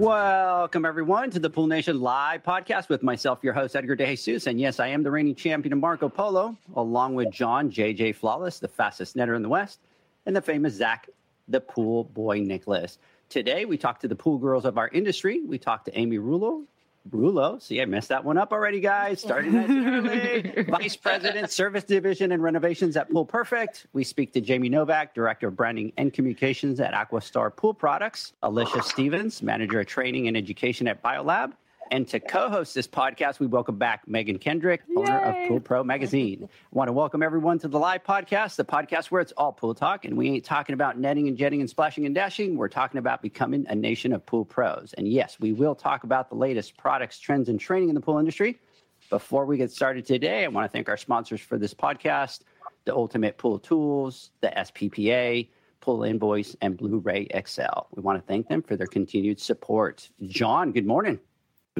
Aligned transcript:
Welcome, 0.00 0.86
everyone, 0.86 1.30
to 1.32 1.38
the 1.38 1.50
Pool 1.50 1.66
Nation 1.66 2.00
Live 2.00 2.42
podcast 2.42 2.88
with 2.88 3.02
myself, 3.02 3.40
your 3.42 3.52
host, 3.52 3.76
Edgar 3.76 3.94
De 3.94 4.06
Jesus. 4.06 4.46
And 4.46 4.58
yes, 4.58 4.80
I 4.80 4.86
am 4.86 5.02
the 5.02 5.10
reigning 5.10 5.34
champion 5.34 5.74
of 5.74 5.78
Marco 5.78 6.08
Polo, 6.08 6.56
along 6.74 7.16
with 7.16 7.30
John 7.30 7.70
JJ 7.70 8.16
Flawless, 8.16 8.60
the 8.60 8.66
fastest 8.66 9.14
netter 9.14 9.36
in 9.36 9.42
the 9.42 9.48
West, 9.50 9.80
and 10.24 10.34
the 10.34 10.40
famous 10.40 10.72
Zach, 10.72 11.10
the 11.48 11.60
pool 11.60 12.04
boy 12.04 12.40
Nicholas. 12.40 12.96
Today, 13.28 13.66
we 13.66 13.76
talk 13.76 14.00
to 14.00 14.08
the 14.08 14.16
pool 14.16 14.38
girls 14.38 14.64
of 14.64 14.78
our 14.78 14.88
industry. 14.88 15.42
We 15.44 15.58
talk 15.58 15.84
to 15.84 15.98
Amy 15.98 16.16
Rulo, 16.16 16.64
Rulo. 17.08 17.60
See, 17.60 17.80
I 17.80 17.86
messed 17.86 18.10
that 18.10 18.24
one 18.24 18.36
up 18.36 18.52
already, 18.52 18.80
guys. 18.80 19.20
Starting 19.20 19.56
early. 19.56 20.64
Vice 20.64 20.96
President, 20.96 21.50
Service 21.50 21.84
Division 21.84 22.32
and 22.32 22.42
Renovations 22.42 22.96
at 22.96 23.10
Pool 23.10 23.24
Perfect. 23.24 23.86
We 23.92 24.04
speak 24.04 24.32
to 24.34 24.40
Jamie 24.40 24.68
Novak, 24.68 25.14
Director 25.14 25.48
of 25.48 25.56
Branding 25.56 25.92
and 25.96 26.12
Communications 26.12 26.80
at 26.80 26.92
Aquastar 26.92 27.54
Pool 27.54 27.74
Products. 27.74 28.34
Alicia 28.42 28.82
Stevens, 28.82 29.42
Manager 29.42 29.80
of 29.80 29.86
Training 29.86 30.28
and 30.28 30.36
Education 30.36 30.86
at 30.86 31.02
BioLab. 31.02 31.52
And 31.92 32.06
to 32.08 32.20
co-host 32.20 32.72
this 32.72 32.86
podcast, 32.86 33.40
we 33.40 33.48
welcome 33.48 33.76
back 33.76 34.06
Megan 34.06 34.38
Kendrick, 34.38 34.82
owner 34.96 35.18
of 35.18 35.48
Pool 35.48 35.58
Pro 35.58 35.82
Magazine. 35.82 36.44
I 36.44 36.48
want 36.70 36.86
to 36.86 36.92
welcome 36.92 37.20
everyone 37.20 37.58
to 37.58 37.68
the 37.68 37.80
live 37.80 38.04
podcast, 38.04 38.54
the 38.54 38.64
podcast 38.64 39.06
where 39.06 39.20
it's 39.20 39.32
all 39.32 39.52
pool 39.52 39.74
talk, 39.74 40.04
and 40.04 40.16
we 40.16 40.28
ain't 40.28 40.44
talking 40.44 40.74
about 40.74 41.00
netting 41.00 41.26
and 41.26 41.36
jetting 41.36 41.58
and 41.58 41.68
splashing 41.68 42.06
and 42.06 42.14
dashing. 42.14 42.56
We're 42.56 42.68
talking 42.68 42.98
about 42.98 43.22
becoming 43.22 43.66
a 43.68 43.74
nation 43.74 44.12
of 44.12 44.24
pool 44.24 44.44
pros. 44.44 44.94
And 44.98 45.08
yes, 45.08 45.38
we 45.40 45.52
will 45.52 45.74
talk 45.74 46.04
about 46.04 46.28
the 46.28 46.36
latest 46.36 46.76
products, 46.76 47.18
trends, 47.18 47.48
and 47.48 47.58
training 47.58 47.88
in 47.88 47.96
the 47.96 48.00
pool 48.00 48.18
industry. 48.18 48.60
Before 49.08 49.44
we 49.44 49.56
get 49.56 49.72
started 49.72 50.06
today, 50.06 50.44
I 50.44 50.48
want 50.48 50.70
to 50.70 50.72
thank 50.72 50.88
our 50.88 50.96
sponsors 50.96 51.40
for 51.40 51.58
this 51.58 51.74
podcast: 51.74 52.42
the 52.84 52.94
Ultimate 52.94 53.36
Pool 53.36 53.58
Tools, 53.58 54.30
the 54.40 54.48
SPPA. 54.48 55.48
Pool 55.80 56.02
Invoice 56.02 56.54
and 56.60 56.76
Blu-ray 56.76 57.26
XL. 57.46 57.62
We 57.96 58.02
want 58.02 58.20
to 58.20 58.26
thank 58.26 58.48
them 58.48 58.60
for 58.60 58.76
their 58.76 58.86
continued 58.86 59.40
support. 59.40 60.10
John, 60.26 60.72
good 60.72 60.84
morning. 60.84 61.18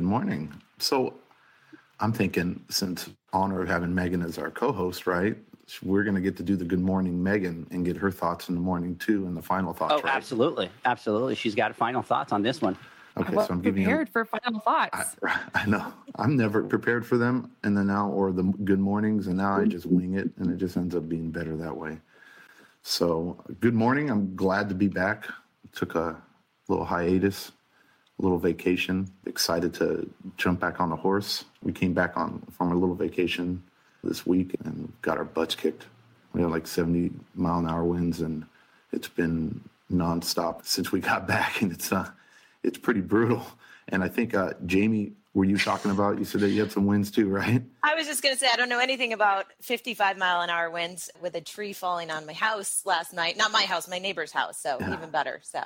Good 0.00 0.06
morning. 0.06 0.50
So 0.78 1.12
I'm 2.00 2.14
thinking, 2.14 2.64
since 2.70 3.10
honor 3.34 3.60
of 3.60 3.68
having 3.68 3.94
Megan 3.94 4.22
as 4.22 4.38
our 4.38 4.50
co-host, 4.50 5.06
right? 5.06 5.36
We're 5.82 6.04
going 6.04 6.14
to 6.14 6.22
get 6.22 6.38
to 6.38 6.42
do 6.42 6.56
the 6.56 6.64
good 6.64 6.80
morning 6.80 7.22
Megan 7.22 7.66
and 7.70 7.84
get 7.84 7.98
her 7.98 8.10
thoughts 8.10 8.48
in 8.48 8.54
the 8.54 8.62
morning 8.62 8.96
too, 8.96 9.26
and 9.26 9.36
the 9.36 9.42
final 9.42 9.74
thoughts. 9.74 9.92
Oh, 9.94 10.00
right? 10.00 10.14
absolutely, 10.14 10.70
absolutely. 10.86 11.34
She's 11.34 11.55
got 11.55 11.77
final 11.77 12.00
thoughts 12.00 12.33
on 12.33 12.40
this 12.40 12.62
one. 12.62 12.78
Okay, 13.18 13.36
I 13.36 13.46
so 13.46 13.52
I'm 13.52 13.60
giving 13.60 13.83
you. 13.83 13.89
prepared 13.89 14.08
for 14.08 14.24
final 14.24 14.60
thoughts. 14.60 15.16
I, 15.22 15.39
I 15.55 15.66
know 15.66 15.92
I'm 16.14 16.34
never 16.34 16.62
prepared 16.62 17.05
for 17.05 17.18
them, 17.18 17.50
and 17.62 17.77
then 17.77 17.89
now 17.89 18.08
or 18.08 18.33
the 18.33 18.44
good 18.64 18.80
mornings, 18.80 19.27
and 19.27 19.36
now 19.36 19.58
I 19.58 19.66
just 19.66 19.84
wing 19.84 20.14
it, 20.14 20.30
and 20.39 20.50
it 20.50 20.56
just 20.56 20.78
ends 20.78 20.94
up 20.94 21.10
being 21.10 21.30
better 21.30 21.58
that 21.58 21.77
way. 21.77 21.98
So, 22.80 23.36
good 23.60 23.74
morning. 23.74 24.08
I'm 24.08 24.34
glad 24.34 24.70
to 24.70 24.74
be 24.74 24.89
back. 24.89 25.27
Took 25.72 25.94
a 25.94 26.22
little 26.68 26.86
hiatus, 26.86 27.48
a 27.50 27.52
little 28.20 28.39
vacation. 28.39 29.11
Excited 29.27 29.75
to 29.75 30.08
jump 30.36 30.61
back 30.61 30.81
on 30.81 30.91
the 30.91 30.97
horse. 30.97 31.45
We 31.63 31.73
came 31.73 31.92
back 31.95 32.17
on 32.17 32.42
from 32.57 32.73
a 32.73 32.75
little 32.75 32.95
vacation 32.95 33.63
this 34.05 34.27
week 34.27 34.55
and 34.64 34.92
got 35.03 35.19
our 35.19 35.25
butts 35.25 35.55
kicked. 35.55 35.86
We 36.33 36.42
had 36.42 36.51
like 36.51 36.67
70 36.67 37.11
mile 37.35 37.58
an 37.58 37.69
hour 37.69 37.85
winds, 37.85 38.20
and 38.20 38.45
it's 38.92 39.08
been 39.08 39.61
nonstop 39.92 40.64
since 40.64 40.92
we 40.92 41.01
got 41.01 41.27
back, 41.35 41.63
and 41.63 41.73
it's 41.73 41.92
uh, 41.92 42.08
it's 42.63 42.79
pretty 42.79 43.01
brutal. 43.01 43.45
And 43.89 44.05
I 44.05 44.08
think 44.08 44.35
uh, 44.35 44.52
Jamie, 44.67 45.13
were 45.35 45.45
you 45.45 45.58
talking 45.58 45.91
about? 45.91 46.19
You 46.19 46.25
said 46.25 46.42
that 46.42 46.51
you 46.51 46.61
had 46.61 46.70
some 46.70 46.87
winds 46.87 47.11
too, 47.11 47.29
right? 47.29 47.63
I 47.83 47.95
was 47.97 48.07
just 48.07 48.23
going 48.23 48.35
to 48.35 48.39
say, 48.39 48.47
I 48.52 48.57
don't 48.57 48.69
know 48.69 48.79
anything 48.79 49.13
about 49.13 49.47
55 49.63 50.17
mile 50.17 50.42
an 50.42 50.51
hour 50.51 50.70
winds 50.70 51.11
with 51.20 51.35
a 51.35 51.41
tree 51.41 51.73
falling 51.73 52.11
on 52.11 52.27
my 52.27 52.33
house 52.33 52.83
last 52.85 53.13
night. 53.13 53.37
Not 53.37 53.51
my 53.51 53.63
house, 53.63 53.89
my 53.89 53.98
neighbor's 53.98 54.31
house. 54.31 54.61
So 54.61 54.77
Yeah. 54.79 54.92
even 54.92 55.11
better. 55.11 55.41
So 55.42 55.61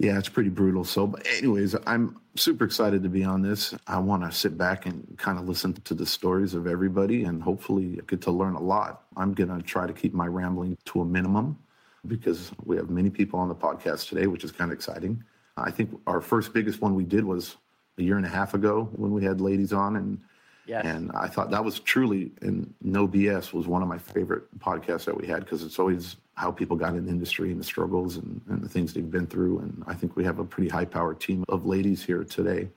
Yeah, 0.00 0.18
it's 0.18 0.30
pretty 0.30 0.48
brutal. 0.48 0.82
So, 0.82 1.06
but 1.06 1.26
anyways, 1.26 1.76
I'm 1.86 2.18
super 2.34 2.64
excited 2.64 3.02
to 3.02 3.10
be 3.10 3.22
on 3.22 3.42
this. 3.42 3.74
I 3.86 3.98
want 3.98 4.22
to 4.22 4.32
sit 4.32 4.56
back 4.56 4.86
and 4.86 5.06
kind 5.18 5.38
of 5.38 5.46
listen 5.46 5.74
to 5.74 5.92
the 5.92 6.06
stories 6.06 6.54
of 6.54 6.66
everybody 6.66 7.24
and 7.24 7.42
hopefully 7.42 8.00
get 8.06 8.22
to 8.22 8.30
learn 8.30 8.54
a 8.54 8.62
lot. 8.62 9.02
I'm 9.18 9.34
going 9.34 9.54
to 9.54 9.60
try 9.62 9.86
to 9.86 9.92
keep 9.92 10.14
my 10.14 10.26
rambling 10.26 10.78
to 10.86 11.02
a 11.02 11.04
minimum 11.04 11.58
because 12.06 12.50
we 12.64 12.76
have 12.78 12.88
many 12.88 13.10
people 13.10 13.38
on 13.38 13.48
the 13.50 13.54
podcast 13.54 14.08
today, 14.08 14.26
which 14.26 14.42
is 14.42 14.52
kind 14.52 14.72
of 14.72 14.74
exciting. 14.74 15.22
I 15.58 15.70
think 15.70 15.90
our 16.06 16.22
first 16.22 16.54
biggest 16.54 16.80
one 16.80 16.94
we 16.94 17.04
did 17.04 17.22
was 17.22 17.56
a 17.98 18.02
year 18.02 18.16
and 18.16 18.24
a 18.24 18.30
half 18.30 18.54
ago 18.54 18.88
when 18.96 19.12
we 19.12 19.22
had 19.22 19.42
ladies 19.42 19.74
on 19.74 19.96
and 19.96 20.18
Yes. 20.66 20.84
and 20.86 21.10
I 21.12 21.26
thought 21.26 21.50
that 21.50 21.64
was 21.64 21.80
truly, 21.80 22.30
and 22.42 22.72
no 22.80 23.08
BS, 23.08 23.52
was 23.52 23.66
one 23.66 23.82
of 23.82 23.88
my 23.88 23.98
favorite 23.98 24.44
podcasts 24.60 25.04
that 25.06 25.16
we 25.16 25.26
had 25.26 25.40
because 25.40 25.64
it's 25.64 25.78
always 25.80 26.16
how 26.40 26.50
people 26.50 26.74
got 26.74 26.94
in 26.94 27.04
the 27.04 27.10
industry 27.10 27.50
and 27.50 27.60
the 27.60 27.64
struggles 27.64 28.16
and, 28.16 28.40
and 28.48 28.62
the 28.62 28.68
things 28.68 28.94
they've 28.94 29.10
been 29.10 29.26
through. 29.26 29.58
And 29.58 29.84
I 29.86 29.92
think 29.92 30.16
we 30.16 30.24
have 30.24 30.38
a 30.38 30.44
pretty 30.44 30.70
high 30.70 30.86
powered 30.86 31.20
team 31.20 31.44
of 31.50 31.66
ladies 31.66 32.02
here 32.02 32.24
today. 32.24 32.70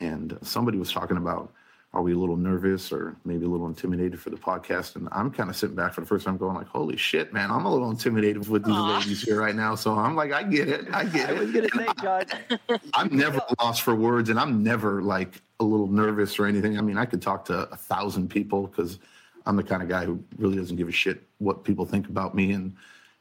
And 0.00 0.36
somebody 0.42 0.76
was 0.76 0.92
talking 0.92 1.16
about, 1.16 1.50
are 1.94 2.02
we 2.02 2.12
a 2.12 2.18
little 2.18 2.36
nervous 2.36 2.92
or 2.92 3.16
maybe 3.24 3.46
a 3.46 3.48
little 3.48 3.66
intimidated 3.66 4.20
for 4.20 4.28
the 4.28 4.36
podcast? 4.36 4.96
And 4.96 5.08
I'm 5.10 5.30
kind 5.30 5.48
of 5.48 5.56
sitting 5.56 5.74
back 5.74 5.94
for 5.94 6.02
the 6.02 6.06
first 6.06 6.26
time 6.26 6.36
going 6.36 6.54
like, 6.54 6.66
holy 6.66 6.98
shit, 6.98 7.32
man, 7.32 7.50
I'm 7.50 7.64
a 7.64 7.72
little 7.72 7.90
intimidated 7.90 8.46
with 8.46 8.62
these 8.62 8.76
ladies 8.76 9.22
here 9.22 9.40
right 9.40 9.54
now. 9.54 9.74
So 9.74 9.96
I'm 9.96 10.14
like, 10.14 10.32
I 10.32 10.42
get 10.42 10.68
it. 10.68 10.86
I 10.92 11.06
get 11.06 11.30
I 11.30 11.32
it. 11.32 11.38
was 11.38 11.50
going 11.50 11.70
to 11.70 11.78
say, 11.78 11.86
John. 12.02 12.24
I'm 12.92 13.16
never 13.16 13.40
lost 13.58 13.80
for 13.82 13.94
words, 13.94 14.28
and 14.28 14.38
I'm 14.38 14.62
never 14.62 15.00
like 15.00 15.40
a 15.60 15.64
little 15.64 15.86
nervous 15.86 16.38
or 16.38 16.44
anything. 16.44 16.76
I 16.76 16.82
mean, 16.82 16.98
I 16.98 17.06
could 17.06 17.22
talk 17.22 17.46
to 17.46 17.70
a 17.70 17.76
thousand 17.76 18.28
people 18.28 18.66
because 18.66 18.98
I'm 19.46 19.56
the 19.56 19.62
kind 19.62 19.82
of 19.82 19.88
guy 19.88 20.04
who 20.04 20.22
really 20.38 20.56
doesn't 20.56 20.76
give 20.76 20.88
a 20.88 20.92
shit 20.92 21.22
what 21.38 21.64
people 21.64 21.84
think 21.86 22.08
about 22.08 22.34
me, 22.34 22.52
and 22.52 22.74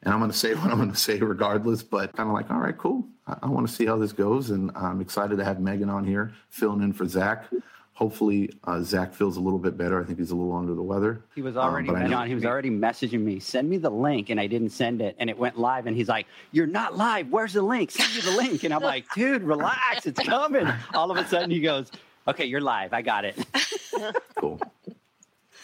and 0.04 0.14
I'm 0.14 0.20
going 0.20 0.32
to 0.32 0.38
say 0.38 0.54
what 0.56 0.72
I'm 0.72 0.78
going 0.78 0.92
to 0.92 0.98
say 0.98 1.20
regardless. 1.20 1.84
But 1.84 2.14
kind 2.16 2.30
of 2.30 2.34
like, 2.34 2.50
all 2.52 2.60
right, 2.60 2.78
cool. 2.78 3.08
I, 3.28 3.38
I 3.44 3.48
want 3.48 3.68
to 3.68 3.74
see 3.74 3.86
how 3.86 3.98
this 3.98 4.14
goes, 4.14 4.50
and 4.50 4.72
I'm 4.76 5.02
excited 5.02 5.38
to 5.38 5.44
have 5.46 5.60
Megan 5.60 5.90
on 5.90 6.04
here 6.06 6.34
filling 6.50 6.82
in 6.82 6.94
for 6.94 7.06
Zach. 7.08 7.46
Hopefully, 7.94 8.50
uh, 8.64 8.82
Zach 8.82 9.14
feels 9.14 9.38
a 9.38 9.40
little 9.40 9.60
bit 9.60 9.78
better. 9.78 10.02
I 10.02 10.06
think 10.06 10.18
he's 10.18 10.32
a 10.32 10.36
little 10.36 10.56
under 10.56 10.74
the 10.74 10.82
weather. 10.82 11.24
He 11.36 11.44
was 11.44 11.56
Um, 11.56 11.66
already, 11.66 11.92
know- 11.92 12.08
John, 12.08 12.28
he 12.28 12.34
was 12.34 12.46
already 12.46 12.72
messaging 12.72 13.20
me, 13.22 13.40
send 13.40 13.70
me 13.70 13.78
the 13.78 13.92
link. 13.92 14.32
And 14.32 14.40
I 14.40 14.48
didn't 14.48 14.70
send 14.72 15.02
it. 15.02 15.16
And 15.20 15.30
it 15.30 15.38
went 15.38 15.60
live. 15.60 15.86
And 15.86 15.96
he's 15.96 16.08
like, 16.08 16.26
You're 16.52 16.66
not 16.66 16.98
live. 16.98 17.30
Where's 17.30 17.54
the 17.54 17.62
link? 17.62 17.92
Send 17.92 18.16
me 18.16 18.22
the 18.22 18.36
link. 18.38 18.64
And 18.64 18.74
I'm 18.74 18.82
like, 18.82 19.06
Dude, 19.14 19.44
relax. 19.44 20.08
It's 20.08 20.20
coming. 20.20 20.68
All 20.96 21.12
of 21.12 21.18
a 21.18 21.28
sudden, 21.28 21.52
he 21.52 21.60
goes, 21.60 21.92
Okay, 22.28 22.46
you're 22.46 22.62
live. 22.62 22.92
I 22.94 23.02
got 23.04 23.24
it. 23.26 23.38
Cool. 24.36 24.60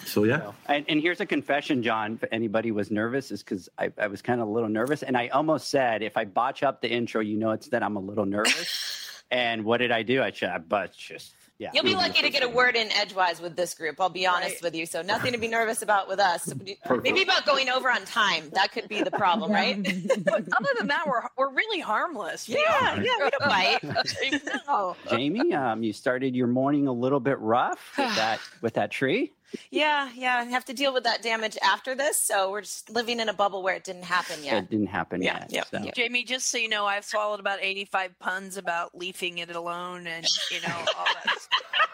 So 0.07 0.23
yeah, 0.23 0.51
And, 0.67 0.85
and 0.87 1.01
here's 1.01 1.19
a 1.19 1.25
confession, 1.25 1.83
John. 1.83 2.19
If 2.21 2.29
anybody 2.31 2.71
was 2.71 2.89
nervous, 2.89 3.29
is 3.31 3.43
because 3.43 3.67
I, 3.77 3.91
I 3.97 4.07
was 4.07 4.21
kind 4.21 4.39
of 4.41 4.47
a 4.47 4.51
little 4.51 4.69
nervous. 4.69 5.03
And 5.03 5.17
I 5.17 5.27
almost 5.27 5.69
said, 5.69 6.01
If 6.01 6.15
I 6.15 6.25
botch 6.25 6.63
up 6.63 6.81
the 6.81 6.89
intro, 6.89 7.21
you 7.21 7.37
know 7.37 7.51
it's 7.51 7.67
that 7.69 7.83
I'm 7.83 7.97
a 7.97 8.01
little 8.01 8.25
nervous. 8.25 9.23
and 9.31 9.65
what 9.65 9.77
did 9.77 9.91
I 9.91 10.03
do? 10.03 10.23
I 10.23 10.31
should, 10.31 10.69
but 10.69 10.95
just, 10.95 11.33
yeah. 11.59 11.71
you'll 11.73 11.83
be 11.83 11.95
lucky 11.95 12.21
to 12.21 12.29
get 12.29 12.43
a 12.43 12.47
word 12.47 12.75
in 12.77 12.89
edgewise 12.93 13.41
with 13.41 13.57
this 13.57 13.73
group. 13.73 13.99
I'll 13.99 14.09
be 14.09 14.25
honest 14.25 14.63
with 14.63 14.75
you. 14.75 14.85
So 14.85 15.01
nothing 15.01 15.33
to 15.33 15.37
be 15.37 15.49
nervous 15.49 15.81
about 15.81 16.07
with 16.07 16.19
us. 16.19 16.53
Maybe 17.03 17.23
about 17.23 17.45
going 17.45 17.67
over 17.67 17.91
on 17.91 18.05
time. 18.05 18.49
That 18.53 18.71
could 18.71 18.87
be 18.87 19.01
the 19.03 19.11
problem, 19.11 19.51
right? 19.51 19.75
But 20.23 20.47
other 20.57 20.69
than 20.77 20.87
that, 20.87 21.05
we're 21.07 21.21
we're 21.37 21.53
really 21.53 21.79
harmless. 21.79 22.47
We 22.47 22.55
Yeah, 22.55 22.95
are. 22.97 23.01
yeah, 23.01 23.11
we 23.23 23.29
don't 23.29 23.43
bite. 23.43 24.63
no. 24.67 24.95
Jamie, 25.09 25.53
um, 25.53 25.83
you 25.83 25.93
started 25.93 26.35
your 26.35 26.47
morning 26.47 26.87
a 26.87 26.91
little 26.93 27.19
bit 27.19 27.39
rough 27.39 27.93
with 27.97 28.15
that, 28.15 28.39
with 28.61 28.73
that 28.75 28.91
tree. 28.91 29.31
Yeah, 29.71 30.09
yeah. 30.15 30.37
I 30.37 30.43
have 30.45 30.65
to 30.65 30.73
deal 30.73 30.93
with 30.93 31.03
that 31.05 31.21
damage 31.21 31.57
after 31.63 31.95
this. 31.95 32.19
So 32.19 32.51
we're 32.51 32.61
just 32.61 32.89
living 32.89 33.19
in 33.19 33.29
a 33.29 33.33
bubble 33.33 33.63
where 33.63 33.75
it 33.75 33.83
didn't 33.83 34.03
happen 34.05 34.43
yet. 34.43 34.63
It 34.63 34.69
didn't 34.69 34.87
happen 34.87 35.21
Yeah, 35.21 35.39
yet. 35.39 35.49
yeah, 35.51 35.63
so. 35.71 35.85
yeah. 35.85 35.91
Jamie, 35.95 36.23
just 36.23 36.49
so 36.49 36.57
you 36.57 36.69
know, 36.69 36.85
I've 36.85 37.05
swallowed 37.05 37.39
about 37.39 37.59
85 37.61 38.17
puns 38.19 38.57
about 38.57 38.97
leafing 38.97 39.37
it 39.39 39.55
alone 39.55 40.07
and, 40.07 40.25
you 40.51 40.59
know, 40.67 40.75
all 40.97 41.05
that. 41.23 41.37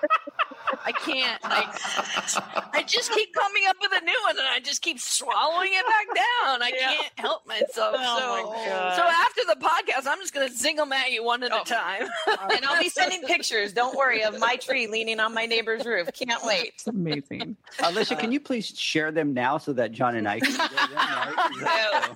I 0.85 0.91
can't. 0.91 1.39
I, 1.43 2.69
I 2.73 2.83
just 2.83 3.11
keep 3.11 3.33
coming 3.33 3.63
up 3.67 3.77
with 3.81 3.91
a 3.93 4.03
new 4.03 4.19
one, 4.25 4.37
and 4.37 4.47
I 4.47 4.59
just 4.59 4.81
keep 4.81 4.99
swallowing 4.99 5.71
it 5.73 5.85
back 5.85 6.07
down. 6.15 6.61
I 6.63 6.71
Yeah. 6.77 6.93
can't 6.93 7.11
help 7.15 7.47
myself. 7.47 7.95
Oh 7.97 8.19
so, 8.19 8.49
my 8.51 8.95
so 8.95 9.01
after 9.03 9.41
the 9.47 9.55
podcast, 9.59 10.07
I'm 10.11 10.19
just 10.19 10.33
gonna 10.33 10.49
zing 10.49 10.75
them 10.77 10.91
at 10.93 11.11
you 11.11 11.23
one 11.23 11.43
at 11.43 11.51
Oh. 11.51 11.61
a 11.61 11.65
time. 11.65 12.07
and 12.51 12.65
I'll 12.65 12.79
be 12.81 12.89
sending 12.89 13.21
pictures. 13.23 13.73
Don't 13.73 13.95
worry 13.97 14.23
of 14.23 14.39
my 14.39 14.55
tree 14.55 14.87
leaning 14.87 15.19
on 15.19 15.33
my 15.33 15.45
neighbor's 15.45 15.85
roof. 15.85 16.09
Can't 16.13 16.43
wait. 16.43 16.73
It's 16.75 16.87
amazing. 16.87 17.57
Alicia, 17.83 18.15
can 18.15 18.31
you 18.31 18.39
uh, 18.39 18.43
please 18.43 18.67
share 18.67 19.11
them 19.11 19.33
now 19.33 19.57
so 19.57 19.73
that 19.73 19.91
John 19.91 20.15
and 20.15 20.27
I 20.27 20.39
can 20.39 20.51
share 20.51 20.67
them? 20.67 22.15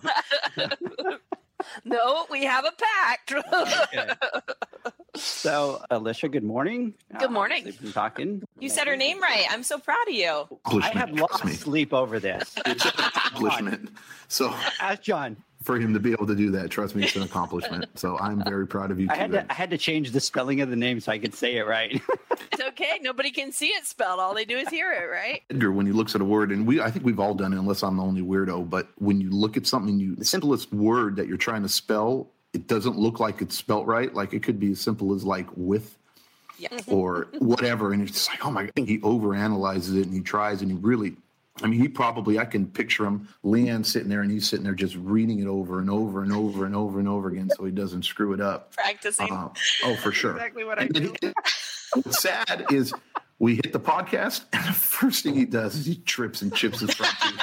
Right? 0.57 0.77
no, 1.86 2.25
we 2.30 2.44
have 2.45 2.65
a 2.65 2.71
pact. 2.71 3.33
Okay. 3.53 4.13
So, 5.18 5.84
Alicia, 5.90 6.30
good 6.30 6.44
morning. 6.44 6.94
Good 7.19 7.30
uh, 7.30 7.31
morning. 7.31 7.66
We've 7.66 7.81
been 7.81 7.92
talking. 7.94 8.44
You 8.60 8.69
said 8.69 8.88
her 8.88 8.96
name 8.96 9.22
right. 9.22 9.46
I'm 9.50 9.64
so 9.64 9.80
proud 9.80 10.08
of 10.08 10.14
you. 10.14 10.25
I 10.30 10.42
Accomplishment, 10.66 10.96
have 10.96 11.12
lost 11.19 11.46
me. 11.46 11.52
sleep 11.54 11.94
over 11.94 12.19
this. 12.19 12.56
It's 12.66 12.86
an 12.86 12.92
accomplishment. 12.98 13.90
So 14.28 14.54
Ask 14.80 15.02
John. 15.02 15.38
for 15.64 15.80
him 15.80 15.94
to 15.94 16.00
be 16.00 16.12
able 16.12 16.28
to 16.28 16.36
do 16.36 16.52
that, 16.52 16.69
trust 16.69 16.96
me, 16.96 17.04
it's 17.04 17.16
an 17.16 17.24
accomplishment. 17.24 17.86
So 17.96 18.18
I'm 18.19 18.44
very 18.44 18.68
proud 18.68 18.92
of 18.92 19.00
you. 19.00 19.08
I 19.10 19.16
too, 19.16 19.19
had 19.22 19.31
to 19.31 19.52
I 19.52 19.54
had 19.54 19.69
to 19.72 19.78
change 19.78 20.12
the 20.12 20.19
spelling 20.19 20.62
of 20.62 20.69
the 20.69 20.75
name 20.75 21.00
so 21.00 21.12
I 21.12 21.18
could 21.18 21.34
say 21.34 21.58
it 21.58 21.66
right. 21.68 22.02
it's 22.52 22.62
okay. 22.62 23.00
Nobody 23.02 23.31
can 23.31 23.52
see 23.52 23.68
it 23.68 23.86
spelled. 23.86 24.20
All 24.20 24.34
they 24.34 24.46
do 24.46 24.58
is 24.58 24.70
hear 24.70 24.92
it, 24.92 25.06
right? 25.06 25.42
Edgar, 25.50 25.72
when 25.72 25.86
he 25.86 25.92
looks 25.92 26.13
at 26.16 26.22
a 26.22 26.25
word, 26.25 26.52
and 26.52 26.68
we, 26.68 26.81
I 26.81 26.92
think 26.92 27.06
we've 27.06 27.20
all 27.20 27.34
done 27.34 27.54
it, 27.54 27.58
unless 27.58 27.84
I'm 27.84 27.98
the 27.98 28.04
only 28.04 28.22
weirdo. 28.22 28.70
But 28.70 28.88
when 28.98 29.20
you 29.22 29.30
look 29.31 29.58
at 29.58 29.66
something, 29.66 30.00
you 30.00 30.16
the 30.16 30.25
simplest 30.25 30.72
word 30.74 31.16
that 31.18 31.28
you're 31.28 31.38
trying 31.38 31.63
to 31.63 31.70
spell, 31.70 32.31
it 32.54 32.68
doesn't 32.68 32.98
look 32.98 33.20
like 33.20 33.42
it's 33.42 33.56
spelt 33.56 33.86
right. 33.86 34.14
Like 34.14 34.34
it 34.34 34.44
could 34.44 34.60
be 34.60 34.72
as 34.72 34.80
simple 34.82 35.14
as 35.14 35.24
like 35.24 35.48
with 35.56 35.98
Yeah. 36.58 36.70
or 36.88 37.28
whatever, 37.40 37.94
and 37.94 38.02
it's 38.02 38.12
just 38.14 38.30
like, 38.30 38.46
oh 38.46 38.52
my! 38.52 38.64
God. 38.76 38.88
He 38.88 39.00
overanalyzes 39.00 39.98
it 40.00 40.06
and 40.06 40.14
he 40.14 40.22
tries, 40.22 40.62
and 40.62 40.72
he 40.72 40.78
really. 40.78 41.16
I 41.64 41.66
mean, 41.66 41.80
he 41.82 41.88
probably, 41.88 42.38
I 42.38 42.46
can 42.46 42.68
picture 42.68 43.04
him, 43.04 43.28
Leanne 43.44 43.84
sitting 43.84 44.10
there 44.10 44.22
and 44.22 44.30
he's 44.30 44.48
sitting 44.48 44.64
there 44.64 44.76
just 44.76 44.96
reading 44.96 45.40
it 45.40 45.48
over 45.48 45.80
and 45.80 45.90
over 45.90 46.22
and 46.22 46.32
over 46.32 46.68
and 46.68 46.76
over 46.76 47.00
and 47.00 47.08
over 47.08 47.30
again 47.30 47.50
so 47.58 47.66
he 47.66 47.72
doesn't 47.72 48.06
screw 48.06 48.34
it 48.34 48.40
up. 48.40 48.76
Practicing. 48.76 49.32
Uh, 49.32 49.50
oh, 49.86 49.96
for 49.96 50.12
sure. 50.12 50.34
Exactly 50.34 50.64
what 50.66 50.78
I 50.78 50.84
And 50.84 50.94
do. 50.94 51.16
he- 51.20 51.34
what's 51.94 52.22
sad 52.22 52.68
is 52.70 52.94
we 53.40 53.56
hit 53.56 53.74
the 53.74 53.80
podcast, 53.80 54.44
and 54.54 54.64
the 54.68 54.72
first 54.74 55.24
thing 55.24 55.34
he 55.34 55.46
does 55.46 55.74
is 55.76 55.88
he 55.88 55.96
trips 55.96 56.44
and 56.44 56.54
chips 56.54 56.80
his 56.82 56.94
front 56.94 57.16
teeth 57.22 57.42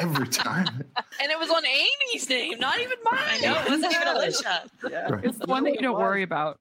every 0.00 0.26
time. 0.28 0.84
And 1.20 1.30
it 1.30 1.38
was 1.38 1.50
on 1.50 1.64
Amy's 1.64 2.28
name, 2.28 2.58
not 2.58 2.78
even 2.80 2.96
mine. 3.04 3.18
I 3.26 3.40
know. 3.40 3.60
It 3.60 3.68
wasn't 3.70 3.92
even 3.94 4.08
Alicia. 4.16 4.64
yeah. 4.90 5.20
It's 5.22 5.38
the 5.38 5.46
one 5.46 5.64
that 5.64 5.74
you 5.74 5.80
don't 5.80 5.98
worry 5.98 6.22
about. 6.22 6.58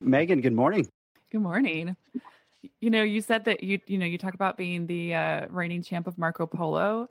Megan, 0.00 0.40
good 0.40 0.52
morning. 0.52 0.88
Good 1.30 1.40
morning. 1.42 1.96
You 2.80 2.90
know, 2.90 3.02
you 3.02 3.20
said 3.20 3.44
that 3.46 3.62
you 3.62 3.78
you 3.86 3.98
know 3.98 4.06
you 4.06 4.18
talk 4.18 4.34
about 4.34 4.56
being 4.56 4.86
the 4.86 5.14
uh, 5.14 5.46
reigning 5.50 5.82
champ 5.82 6.06
of 6.06 6.18
Marco 6.18 6.46
Polo. 6.46 7.08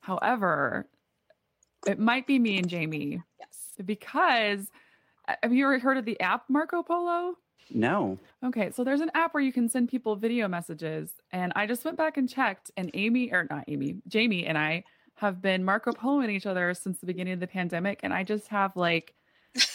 However, 0.00 0.86
it 1.86 1.98
might 1.98 2.26
be 2.26 2.38
me 2.38 2.58
and 2.58 2.68
Jamie 2.68 3.22
Yes. 3.40 3.58
because 3.84 4.70
uh, 5.28 5.34
have 5.42 5.52
you 5.52 5.64
ever 5.66 5.78
heard 5.78 5.96
of 5.96 6.04
the 6.04 6.18
app 6.20 6.44
Marco 6.48 6.82
Polo? 6.82 7.36
No. 7.70 8.18
Okay, 8.44 8.70
so 8.70 8.84
there's 8.84 9.00
an 9.00 9.10
app 9.14 9.32
where 9.32 9.42
you 9.42 9.52
can 9.52 9.68
send 9.70 9.88
people 9.88 10.16
video 10.16 10.46
messages, 10.48 11.10
and 11.32 11.50
I 11.56 11.66
just 11.66 11.82
went 11.84 11.96
back 11.96 12.18
and 12.18 12.28
checked, 12.28 12.70
and 12.76 12.90
Amy 12.92 13.32
or 13.32 13.46
not 13.48 13.64
Amy, 13.68 13.96
Jamie 14.06 14.44
and 14.44 14.58
I 14.58 14.84
have 15.16 15.40
been 15.40 15.64
Marco 15.64 15.92
Poloing 15.92 16.30
each 16.30 16.46
other 16.46 16.74
since 16.74 16.98
the 16.98 17.06
beginning 17.06 17.34
of 17.34 17.40
the 17.40 17.46
pandemic, 17.46 18.00
and 18.02 18.12
I 18.12 18.24
just 18.24 18.48
have 18.48 18.76
like 18.76 19.14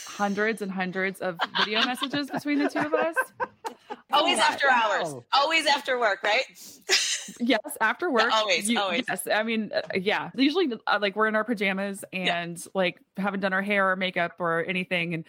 hundreds 0.06 0.62
and 0.62 0.72
hundreds 0.72 1.22
of 1.22 1.38
video 1.58 1.86
messages 1.86 2.30
between 2.30 2.60
the 2.60 2.70
two 2.70 2.80
of 2.80 2.94
us. 2.94 3.16
Always 4.12 4.38
Oh, 4.40 4.42
after 4.42 4.68
wow. 4.68 4.90
hours. 5.02 5.16
Always 5.34 5.66
after 5.68 6.00
work, 6.00 6.24
right? 6.24 6.44
Yes, 7.40 7.60
after 7.80 8.10
work. 8.10 8.32
always, 8.34 8.76
always. 8.76 9.04
Yes, 9.08 9.28
I 9.32 9.44
mean, 9.44 9.72
uh, 9.72 9.82
yeah. 9.94 10.32
Usually, 10.34 10.68
uh, 10.88 10.98
like 11.00 11.16
we're 11.16 11.28
in 11.28 11.36
our 11.36 11.44
pajamas 11.44 12.04
and 12.12 12.60
like 12.74 13.00
haven't 13.18 13.42
done 13.42 13.54
our 13.54 13.62
hair 13.62 13.92
or 13.92 13.96
makeup 13.96 14.34
or 14.40 14.66
anything, 14.68 15.14
and 15.14 15.26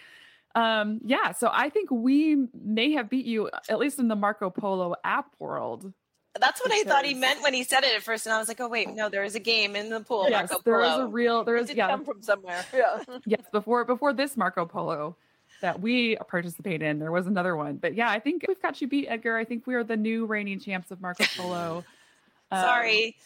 um, 0.55 1.01
yeah. 1.05 1.33
So 1.33 1.51
I 1.53 1.69
think 1.69 1.91
we 1.91 2.47
may 2.59 2.93
have 2.93 3.11
beat 3.11 3.27
you 3.27 3.51
at 3.69 3.79
least 3.79 3.99
in 3.99 4.09
the 4.09 4.17
Marco 4.17 4.49
Polo 4.49 4.95
app 5.05 5.27
world. 5.39 5.93
That's 6.39 6.61
what 6.61 6.71
I 6.73 6.83
thought 6.85 7.05
he 7.05 7.15
meant 7.15 7.43
when 7.43 7.55
he 7.55 7.65
said 7.65 7.83
it 7.83 7.95
at 7.97 8.03
first, 8.03 8.25
and 8.27 8.33
I 8.33 8.39
was 8.39 8.47
like, 8.49 8.61
"Oh 8.61 8.69
wait, 8.69 8.89
no, 8.91 9.09
there 9.09 9.25
is 9.25 9.35
a 9.35 9.41
game 9.41 9.75
in 9.75 9.91
the 9.91 10.01
pool." 10.01 10.27
yes, 10.29 10.51
Marco 10.51 10.63
there 10.65 10.81
is 10.83 10.89
Polo. 10.91 11.05
a 11.05 11.07
real. 11.09 11.45
There 11.45 11.57
It 11.57 11.63
is 11.63 11.67
did 11.69 11.77
yeah. 11.77 11.89
come 11.89 12.05
from 12.05 12.23
somewhere. 12.23 12.65
Yeah. 12.73 13.03
yes 13.27 13.43
before 13.51 13.85
before 13.85 14.13
this 14.13 14.37
marco 14.37 14.65
polo 14.65 15.17
that 15.61 15.81
we 15.81 16.17
participate 16.29 16.81
in 16.83 16.99
there 16.99 17.13
was 17.13 17.27
another 17.27 17.55
one 17.57 17.77
but 17.77 17.95
yeah 17.95 18.09
i 18.11 18.19
think 18.19 18.45
we've 18.49 18.63
got 18.63 18.81
you 18.81 18.87
beat 18.89 19.07
edgar 19.09 19.37
i 19.37 19.45
think 19.45 19.67
we 19.67 19.75
are 19.75 19.85
the 19.85 19.97
new 19.97 20.25
reigning 20.25 20.59
champs 20.59 20.91
of 20.91 21.01
marco 21.03 21.25
polo 21.37 21.85
Um, 22.53 22.61
Sorry. 22.63 23.17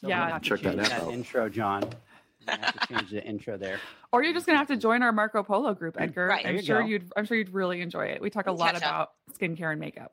So 0.00 0.08
Yeah. 0.08 0.24
we'll 0.24 0.32
have 0.34 0.42
to 0.42 0.48
Check 0.50 0.60
that 0.60 0.76
change 0.76 0.90
out. 1.02 1.12
intro, 1.12 1.48
John. 1.48 1.82
We'll 2.46 2.56
have 2.58 2.80
to 2.80 2.86
change 2.86 3.10
the 3.10 3.24
intro 3.24 3.56
there. 3.56 3.80
or 4.12 4.22
you're 4.22 4.32
just 4.34 4.46
gonna 4.46 4.58
have 4.58 4.68
to 4.68 4.76
join 4.76 5.02
our 5.02 5.10
marco 5.12 5.42
polo 5.42 5.74
group 5.74 5.96
edgar 5.98 6.26
Right. 6.26 6.44
I'm 6.46 6.56
you 6.56 6.62
sure 6.62 6.82
go. 6.82 6.86
you'd 6.86 7.10
i'm 7.16 7.24
sure 7.24 7.36
you'd 7.36 7.52
really 7.54 7.80
enjoy 7.80 8.06
it 8.06 8.20
we 8.20 8.30
talk 8.30 8.46
a 8.46 8.52
We'll 8.52 8.58
lot 8.60 8.74
catch 8.74 8.82
up. 8.82 8.88
about 8.88 9.10
skincare 9.40 9.70
and 9.72 9.80
makeup 9.80 10.12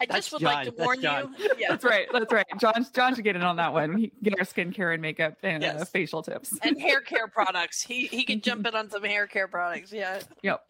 I 0.00 0.06
just 0.06 0.32
would 0.32 0.40
John. 0.42 0.52
like 0.54 0.64
to 0.66 0.70
That's 0.72 0.84
warn 0.84 1.00
John. 1.00 1.34
you. 1.38 1.50
Yeah. 1.58 1.68
that's 1.70 1.84
right 1.84 2.06
that's 2.12 2.32
right 2.32 2.46
john 2.58 2.86
john 2.94 3.14
should 3.14 3.24
get 3.24 3.34
in 3.36 3.42
on 3.42 3.56
that 3.56 3.72
one 3.72 3.96
he 3.96 4.12
get 4.22 4.34
our 4.38 4.44
skincare 4.44 4.92
and 4.92 5.00
makeup 5.00 5.34
and 5.42 5.64
uh, 5.64 5.84
facial 5.86 6.22
tips 6.22 6.56
And 6.62 6.78
hair 6.80 7.00
care 7.00 7.28
products. 7.34 7.80
He 7.82 8.06
he 8.06 8.24
can 8.24 8.40
jump 8.42 8.66
in 8.66 8.74
on 8.74 8.90
some 8.90 9.02
hair 9.04 9.26
care 9.26 9.48
products. 9.48 9.92
Yeah. 9.92 10.20
yep 10.42 10.62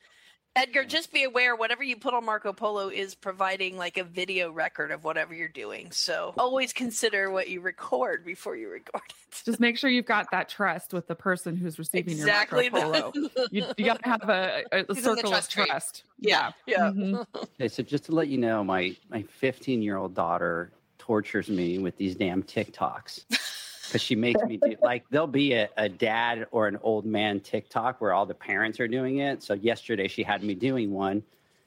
Edgar, 0.57 0.85
just 0.87 1.13
be 1.13 1.25
aware 1.25 1.55
whatever 1.55 1.83
you 1.83 1.97
put 1.97 2.15
on 2.15 2.25
Marco 2.25 2.51
Polo 2.55 2.89
is 2.89 3.15
providing 3.15 3.77
like 3.77 3.99
a 3.99 4.05
video 4.05 4.51
record 4.51 4.91
of 4.91 5.05
whatever 5.05 5.35
you're 5.35 5.49
doing. 5.49 5.91
So 5.91 6.33
always 6.39 6.73
consider 6.73 7.31
what 7.31 7.51
you 7.51 7.61
record 7.61 8.25
before 8.25 8.57
you 8.57 8.71
record 8.71 9.03
it. 9.11 9.43
just 9.45 9.61
make 9.61 9.77
sure 9.77 9.91
you've 9.91 10.07
got 10.07 10.31
that 10.31 10.49
trust 10.49 10.95
with 10.95 11.09
the 11.09 11.15
person 11.15 11.57
who's 11.57 11.79
receiving 11.79 12.15
Exactly 12.15 12.65
your 12.65 12.73
marco 12.73 13.13
polo 13.13 13.29
you, 13.51 13.67
you 13.77 13.85
got 13.85 14.03
to 14.03 14.09
have 14.09 14.29
a, 14.31 14.63
a, 14.73 14.81
a 14.81 14.85
He's 14.89 14.97
in 14.99 15.05
circle 15.05 15.25
of 15.27 15.31
trust 15.31 15.51
tree. 15.51 15.67
trust 15.67 16.05
Yeah. 16.19 16.53
Yeah. 16.67 16.91
Mhm. 16.91 17.27
Okay, 17.37 17.69
so 17.69 17.83
just 17.83 18.05
to 18.05 18.13
let 18.13 18.29
you 18.29 18.39
know, 18.39 18.65
my 18.65 18.97
my 19.11 19.23
15 19.23 19.83
year 19.83 19.99
old 19.99 20.15
daughter 20.15 20.73
tortures 20.99 21.49
me 21.51 21.79
with 21.79 21.97
these 21.99 22.15
damn 22.17 22.43
TikToks 22.43 23.25
because 23.87 24.03
she 24.03 24.15
makes 24.15 24.43
me 24.43 24.57
do 24.57 24.77
like 24.83 25.05
there'll 25.11 25.27
be 25.27 25.53
a, 25.55 25.69
a 25.77 25.89
dad 25.89 26.47
or 26.51 26.67
an 26.67 26.79
old 26.83 27.07
man 27.07 27.41
TikTok 27.41 28.01
where 28.01 28.13
all 28.13 28.27
the 28.27 28.35
parents 28.35 28.81
are 28.81 28.89
doing 28.89 29.19
it. 29.19 29.43
So 29.43 29.55
yesterday 29.55 30.09
she 30.09 30.23
had 30.23 30.43
me 30.43 30.55
doing 30.55 30.93
one. 30.93 31.23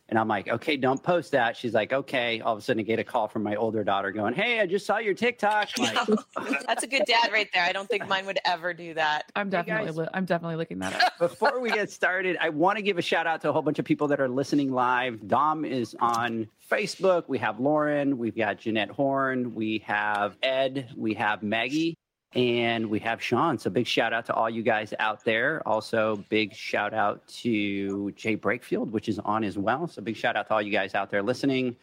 And 0.10 0.18
I'm 0.18 0.28
like, 0.28 0.48
okay, 0.48 0.76
don't 0.76 1.02
post 1.02 1.32
that. 1.34 1.56
She's 1.56 1.76
like, 1.76 1.94
okay. 1.94 2.42
All 2.42 2.54
of 2.54 2.60
a 2.60 2.62
sudden, 2.64 2.80
I 2.80 2.84
get 2.84 2.98
a 2.98 3.04
call 3.04 3.28
from 3.28 3.44
my 3.44 3.56
older 3.56 3.84
daughter 3.84 4.12
going, 4.12 4.34
hey, 4.34 4.60
I 4.60 4.66
just 4.66 4.88
saw 4.88 4.98
your 4.98 5.14
TikTok. 5.14 5.70
I'm 5.78 5.94
like, 6.08 6.20
That's 6.68 6.84
a 6.84 6.88
good 6.88 7.04
dad 7.06 7.32
right 7.32 7.48
there. 7.54 7.64
I 7.64 7.72
don't 7.72 7.88
think 7.88 8.08
mine 8.08 8.26
would 8.26 8.40
ever 8.44 8.74
do 8.74 8.96
that. 8.96 9.32
I'm 9.36 9.52
definitely 9.52 9.86
guys. 9.86 9.98
li- 9.98 10.08
I'm 10.12 10.26
definitely 10.26 10.56
looking 10.56 10.80
that 10.80 11.00
up. 11.00 11.14
Before 11.20 11.60
we 11.60 11.70
get 11.70 11.92
started, 11.92 12.38
I 12.42 12.50
want 12.50 12.78
to 12.78 12.82
give 12.82 12.98
a 12.98 13.04
shout 13.04 13.28
out 13.28 13.42
to 13.42 13.50
a 13.50 13.54
whole 13.54 13.62
bunch 13.62 13.78
of 13.78 13.86
people 13.86 14.08
that 14.08 14.20
are 14.20 14.28
listening 14.28 14.72
live. 14.72 15.28
Dom 15.28 15.64
is 15.64 15.96
on 16.00 16.48
Facebook. 16.72 17.26
We 17.28 17.38
have 17.38 17.60
Lauren. 17.60 18.18
We've 18.18 18.36
got 18.36 18.58
Jeanette 18.58 18.90
Horn. 18.90 19.54
We 19.54 19.84
have 19.86 20.38
Ed. 20.42 20.90
We 20.98 21.14
have 21.14 21.44
Maggie. 21.44 21.99
And 22.36 22.90
we 22.92 23.00
have 23.00 23.22
Sean. 23.22 23.58
So 23.58 23.72
big 23.72 23.88
shout 23.88 24.14
out 24.14 24.28
to 24.28 24.34
all 24.34 24.50
you 24.50 24.62
guys 24.62 24.94
out 25.00 25.24
there. 25.24 25.68
Also, 25.68 26.24
big 26.30 26.54
shout 26.54 26.94
out 26.94 27.28
to 27.40 28.12
Jay 28.12 28.38
Breakfield, 28.38 28.92
which 28.92 29.10
is 29.10 29.18
on 29.20 29.44
as 29.44 29.58
well. 29.58 29.88
So 29.88 30.02
big 30.04 30.16
shout 30.16 30.36
out 30.36 30.48
to 30.48 30.54
all 30.54 30.62
you 30.62 30.72
guys 30.72 30.94
out 30.94 31.10
there 31.10 31.24
listening. 31.24 31.76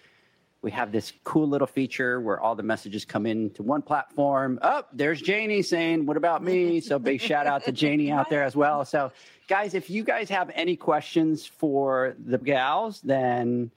We 0.62 0.71
have 0.71 0.93
this 0.93 1.12
cool 1.25 1.49
little 1.49 1.67
feature 1.67 2.21
where 2.21 2.41
all 2.41 2.55
the 2.55 2.62
messages 2.62 3.05
come 3.05 3.26
into 3.26 3.62
one 3.62 3.83
platform. 3.83 4.59
Oh, 4.62 4.83
there's 4.93 5.21
Janie 5.21 5.62
saying, 5.62 6.07
What 6.07 6.17
about 6.17 6.43
me? 6.43 6.81
So 6.81 6.99
big 6.99 7.21
shout 7.21 7.47
out 7.47 7.65
to 7.65 7.73
Janie 7.73 8.11
out 8.11 8.31
there 8.31 8.43
as 8.43 8.57
well. 8.57 8.85
So, 8.85 9.12
guys, 9.49 9.75
if 9.75 9.91
you 9.91 10.05
guys 10.05 10.29
have 10.31 10.50
any 10.55 10.76
questions 10.76 11.45
for 11.45 12.15
the 12.25 12.38
gals, 12.38 13.00
then 13.03 13.71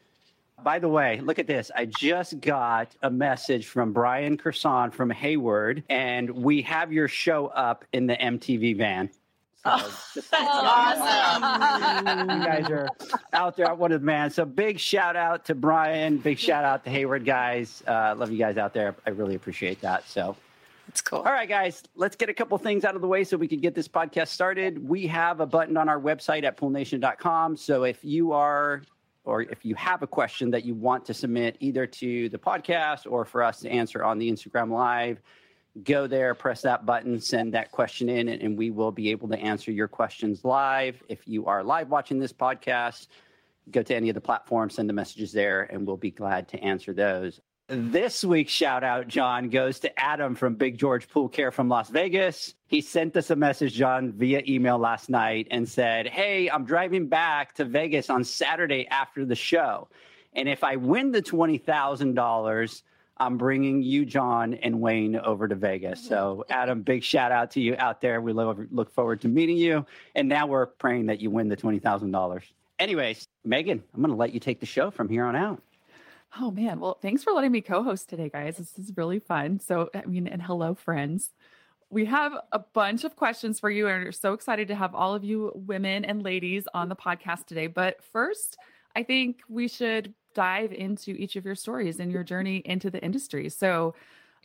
by 0.64 0.80
the 0.80 0.88
way, 0.90 1.20
look 1.22 1.40
at 1.40 1.48
this. 1.48 1.72
I 1.76 1.86
just 1.86 2.40
got 2.42 2.96
a 3.02 3.10
message 3.10 3.68
from 3.68 3.94
Brian 3.94 4.38
Kerson 4.38 4.92
from 4.92 5.10
Hayward, 5.10 5.84
and 5.90 6.30
we 6.30 6.62
have 6.64 6.92
your 6.92 7.08
show 7.08 7.48
up 7.48 7.86
in 7.94 8.08
the 8.08 8.16
MTV 8.16 8.78
van. 8.78 9.10
So 9.64 9.78
just- 10.14 10.34
Awesome. 10.34 12.30
you 12.40 12.46
guys 12.46 12.70
are 12.70 12.88
out 13.34 13.58
there. 13.58 13.74
What 13.76 13.92
a 13.92 14.00
man. 14.00 14.30
So 14.32 14.46
big 14.46 14.80
shout 14.80 15.16
out 15.16 15.46
to 15.46 15.56
Brian. 15.56 16.18
Big 16.18 16.40
shout 16.40 16.64
out 16.64 16.84
to 16.86 16.90
Hayward 16.90 17.26
guys. 17.26 17.84
Uh, 17.88 18.16
love 18.18 18.32
you 18.32 18.38
guys 18.38 18.58
out 18.58 18.74
there. 18.74 18.96
I 19.06 19.10
really 19.12 19.36
appreciate 19.36 19.82
that. 19.82 20.08
So, 20.08 20.36
It's 20.88 21.02
cool. 21.02 21.20
all 21.20 21.26
right, 21.26 21.50
guys, 21.50 21.84
let's 21.96 22.16
get 22.16 22.30
a 22.30 22.34
couple 22.34 22.58
things 22.58 22.86
out 22.86 22.96
of 22.96 23.02
the 23.02 23.08
way 23.08 23.24
so 23.26 23.36
we 23.38 23.48
can 23.48 23.60
get 23.60 23.76
this 23.76 23.88
podcast 23.88 24.30
started. 24.30 24.88
We 24.88 25.08
have 25.08 25.40
a 25.42 25.46
button 25.46 25.76
on 25.78 25.90
our 25.90 26.00
website 26.00 26.44
at 26.46 26.56
poolnation.com. 26.58 27.58
So 27.58 27.84
if 27.84 28.04
you 28.04 28.32
are 28.32 28.82
or 29.30 29.44
if 29.44 29.64
you 29.64 29.76
have 29.76 30.02
a 30.02 30.08
question 30.08 30.50
that 30.52 30.66
you 30.66 30.74
want 30.74 31.06
to 31.06 31.14
submit 31.14 31.56
either 31.60 31.86
to 31.86 32.30
the 32.30 32.38
podcast 32.38 33.10
or 33.10 33.26
for 33.26 33.44
us 33.44 33.60
to 33.60 33.70
answer 33.70 34.04
on 34.04 34.18
the 34.18 34.30
Instagram 34.30 34.72
live, 34.72 35.22
go 35.84 36.08
there, 36.08 36.34
press 36.34 36.64
that 36.64 36.86
button, 36.86 37.22
send 37.22 37.54
that 37.54 37.72
question 37.72 38.10
in, 38.10 38.28
and 38.28 38.58
we 38.58 38.72
will 38.72 38.92
be 38.92 39.12
able 39.12 39.28
to 39.30 39.38
answer 39.38 39.72
your 39.72 39.88
questions 39.88 40.44
live. 40.44 41.02
If 41.08 41.28
you 41.28 41.46
are 41.46 41.64
live 41.64 41.90
watching 41.90 42.20
this 42.20 42.34
podcast, 42.34 43.08
go 43.70 43.84
to 43.84 43.96
any 43.96 44.10
of 44.10 44.16
the 44.16 44.22
platforms, 44.22 44.74
send 44.74 44.90
the 44.90 44.94
messages 44.94 45.32
there, 45.32 45.62
and 45.72 45.86
we'll 45.86 45.96
be 45.96 46.12
glad 46.12 46.48
to 46.50 46.60
answer 46.60 46.92
those. 46.92 47.40
This 47.72 48.24
week's 48.24 48.52
shout 48.52 48.84
out, 48.84 49.08
John, 49.08 49.50
goes 49.50 49.80
to 49.82 50.00
Adam 50.00 50.34
from 50.34 50.56
Big 50.56 50.80
George 50.80 51.08
Pool 51.08 51.30
Care 51.30 51.52
from 51.52 51.70
Las 51.70 51.88
Vegas. 51.90 52.56
He 52.66 52.82
sent 52.82 53.16
us 53.16 53.30
a 53.30 53.36
message, 53.36 53.74
John, 53.76 54.12
via 54.12 54.42
email 54.48 54.80
last 54.80 55.08
night 55.08 55.48
and 55.52 55.70
said, 55.70 56.08
Hey, 56.08 56.50
I'm 56.50 56.66
driving 56.66 57.10
back 57.10 57.54
to 57.56 57.66
Vegas 57.66 58.10
on 58.10 58.24
Saturday 58.24 58.88
after 58.88 59.24
the 59.24 59.36
show. 59.36 59.88
And 60.34 60.50
if 60.50 60.64
I 60.64 60.78
win 60.78 61.12
the 61.12 61.22
$20,000, 61.22 62.82
I'm 63.18 63.38
bringing 63.38 63.84
you, 63.84 64.04
John, 64.04 64.56
and 64.56 64.82
Wayne 64.82 65.18
over 65.18 65.48
to 65.48 65.54
Vegas. 65.54 66.04
So, 66.04 66.46
Adam, 66.50 66.82
big 66.82 67.04
shout 67.04 67.32
out 67.32 67.52
to 67.52 67.62
you 67.62 67.76
out 67.78 68.02
there. 68.02 68.20
We 68.20 68.34
look 68.34 68.90
forward 68.90 69.22
to 69.22 69.28
meeting 69.28 69.58
you. 69.58 69.86
And 70.16 70.28
now 70.28 70.48
we're 70.48 70.66
praying 70.66 71.06
that 71.06 71.22
you 71.22 71.30
win 71.30 71.50
the 71.50 71.58
$20,000. 71.58 72.42
Anyways, 72.80 73.28
Megan, 73.46 73.84
I'm 73.94 74.02
going 74.02 74.10
to 74.10 74.18
let 74.18 74.34
you 74.34 74.40
take 74.40 74.60
the 74.60 74.66
show 74.66 74.90
from 74.90 75.08
here 75.08 75.26
on 75.26 75.36
out. 75.36 75.62
Oh 76.38 76.52
man, 76.52 76.80
well, 76.80 76.98
thanks 77.02 77.24
for 77.24 77.34
letting 77.34 77.52
me 77.52 77.62
co-host 77.62 78.08
today, 78.08 78.30
guys. 78.30 78.58
This 78.58 78.78
is 78.78 78.94
really 78.96 79.20
fun. 79.20 79.60
So, 79.60 79.90
I 79.96 80.06
mean, 80.06 80.28
and 80.28 80.42
hello, 80.42 80.76
friends. 80.76 81.32
We 81.90 82.06
have 82.06 82.34
a 82.52 82.60
bunch 82.60 83.04
of 83.04 83.16
questions 83.16 83.60
for 83.60 83.70
you, 83.72 83.88
and 83.88 84.04
we're 84.04 84.12
so 84.12 84.34
excited 84.34 84.68
to 84.68 84.76
have 84.76 84.94
all 84.94 85.16
of 85.16 85.24
you 85.24 85.52
women 85.56 86.06
and 86.06 86.22
ladies 86.22 86.68
on 86.74 86.88
the 86.88 86.96
podcast 86.96 87.48
today. 87.48 87.66
But 87.66 88.04
first, 88.04 88.58
I 88.96 89.02
think 89.02 89.42
we 89.50 89.68
should 89.68 90.14
dive 90.36 90.72
into 90.72 91.12
each 91.12 91.36
of 91.36 91.46
your 91.46 91.56
stories 91.56 92.00
and 92.00 92.12
your 92.12 92.24
journey 92.24 92.58
into 92.64 92.92
the 92.92 93.04
industry. 93.04 93.50
So, 93.50 93.96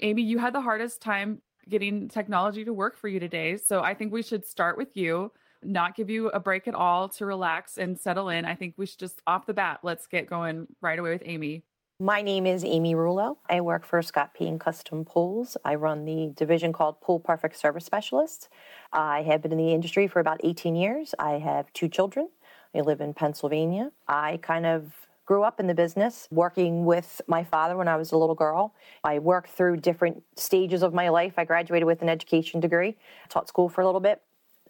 Amy, 0.01 0.23
you 0.23 0.39
had 0.39 0.55
the 0.55 0.63
hardest 0.63 1.03
time 1.03 1.43
getting 1.69 2.09
technology 2.09 2.65
to 2.65 2.73
work 2.73 2.97
for 2.97 3.09
you 3.09 3.21
today. 3.21 3.59
So, 3.59 3.83
I 3.83 3.93
think 3.93 4.11
we 4.11 4.23
should 4.23 4.47
start 4.47 4.79
with 4.79 4.97
you 4.97 5.33
not 5.67 5.97
give 5.97 6.11
you 6.11 6.29
a 6.29 6.41
break 6.41 6.69
at 6.69 6.75
all 6.75 7.09
to 7.09 7.25
relax 7.25 7.79
and 7.79 7.99
settle 7.99 8.29
in. 8.29 8.45
I 8.45 8.55
think 8.55 8.75
we 8.77 8.85
should 8.85 8.99
just 8.99 9.23
off 9.27 9.47
the 9.47 9.55
bat, 9.55 9.81
let's 9.83 10.07
get 10.07 10.27
going 10.29 10.67
right 10.83 10.99
away 10.99 11.11
with 11.11 11.23
Amy. 11.25 11.65
My 12.01 12.23
name 12.23 12.45
is 12.45 12.65
Amy 12.65 12.97
Rulo. 12.97 13.37
I 13.49 13.61
work 13.61 13.87
for 13.87 14.03
Scott 14.03 14.35
Payne 14.35 14.59
Custom 14.59 15.05
Pools. 15.05 15.57
I 15.65 15.77
run 15.77 16.05
the 16.05 16.33
division 16.35 16.73
called 16.73 17.01
Pool 17.01 17.21
Perfect 17.21 17.57
Service 17.57 17.85
Specialist. 17.85 18.49
I 18.93 19.23
have 19.23 19.43
been 19.43 19.53
in 19.53 19.59
the 19.59 19.73
industry 19.73 20.09
for 20.09 20.19
about 20.19 20.41
18 20.43 20.75
years. 20.75 21.15
I 21.21 21.35
have 21.35 21.73
two 21.73 21.89
children. 21.89 22.31
I 22.75 22.81
live 22.81 23.01
in 23.01 23.15
Pennsylvania. 23.15 23.93
I 24.09 24.41
kind 24.43 24.67
of 24.67 24.93
grew 25.25 25.45
up 25.45 25.61
in 25.61 25.69
the 25.69 25.75
business 25.75 26.27
working 26.33 26.85
with 26.85 27.21
my 27.29 27.45
father 27.45 27.77
when 27.77 27.87
I 27.87 27.95
was 27.95 28.11
a 28.11 28.19
little 28.19 28.35
girl. 28.35 28.75
I 29.05 29.21
worked 29.21 29.51
through 29.51 29.77
different 29.77 30.21
stages 30.35 30.83
of 30.83 30.95
my 30.95 31.11
life. 31.11 31.35
I 31.37 31.45
graduated 31.45 31.87
with 31.87 32.03
an 32.03 32.09
education 32.09 32.59
degree, 32.59 32.97
taught 33.29 33.47
school 33.47 33.69
for 33.69 33.83
a 33.83 33.87
little 33.87 34.01
bit, 34.01 34.21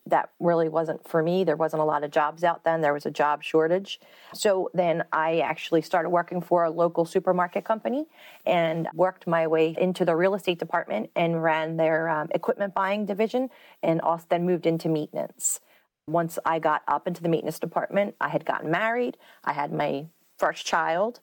that 0.07 0.31
really 0.39 0.69
wasn't 0.69 1.07
for 1.09 1.23
me. 1.23 1.45
There 1.45 1.57
wasn't 1.57 1.83
a 1.83 1.85
lot 1.85 2.05
of 2.05 2.11
jobs 2.11 2.45
out 2.45 2.65
then. 2.65 2.81
There 2.81 2.93
was 2.93 3.07
a 3.07 3.11
job 3.11 3.43
shortage. 3.43 4.01
So 4.35 4.71
then 4.75 5.05
I 5.13 5.39
actually 5.39 5.83
started 5.83 6.11
working 6.11 6.41
for 6.41 6.65
a 6.65 6.71
local 6.71 7.05
supermarket 7.05 7.65
company 7.65 8.07
and 8.45 8.89
worked 8.95 9.27
my 9.27 9.47
way 9.47 9.75
into 9.79 10.05
the 10.05 10.15
real 10.15 10.35
estate 10.35 10.59
department 10.59 11.11
and 11.17 11.43
ran 11.43 11.77
their 11.77 12.09
um, 12.09 12.29
equipment 12.35 12.75
buying 12.75 13.07
division 13.07 13.49
and 13.83 14.01
also 14.01 14.27
then 14.29 14.45
moved 14.45 14.67
into 14.67 14.89
maintenance. 14.89 15.61
Once 16.07 16.39
I 16.45 16.59
got 16.59 16.83
up 16.87 17.07
into 17.07 17.23
the 17.23 17.31
maintenance 17.31 17.59
department, 17.59 18.15
I 18.21 18.29
had 18.29 18.45
gotten 18.45 18.71
married. 18.71 19.17
I 19.43 19.55
had 19.55 19.73
my 19.73 20.07
first 20.39 20.67
child 20.67 21.21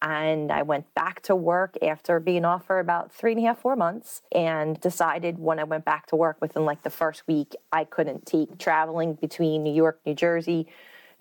and 0.00 0.52
I 0.52 0.62
went 0.62 0.92
back 0.94 1.22
to 1.22 1.34
work 1.34 1.76
after 1.82 2.20
being 2.20 2.44
off 2.44 2.66
for 2.66 2.78
about 2.78 3.12
three 3.12 3.32
and 3.32 3.40
a 3.40 3.46
half, 3.46 3.58
four 3.58 3.76
months, 3.76 4.22
and 4.32 4.80
decided 4.80 5.38
when 5.38 5.58
I 5.58 5.64
went 5.64 5.84
back 5.84 6.06
to 6.06 6.16
work 6.16 6.38
within 6.40 6.64
like 6.64 6.82
the 6.82 6.90
first 6.90 7.26
week, 7.26 7.56
I 7.72 7.84
couldn't 7.84 8.26
take 8.26 8.58
traveling 8.58 9.14
between 9.14 9.62
New 9.62 9.72
York, 9.72 10.00
New 10.06 10.14
Jersey, 10.14 10.68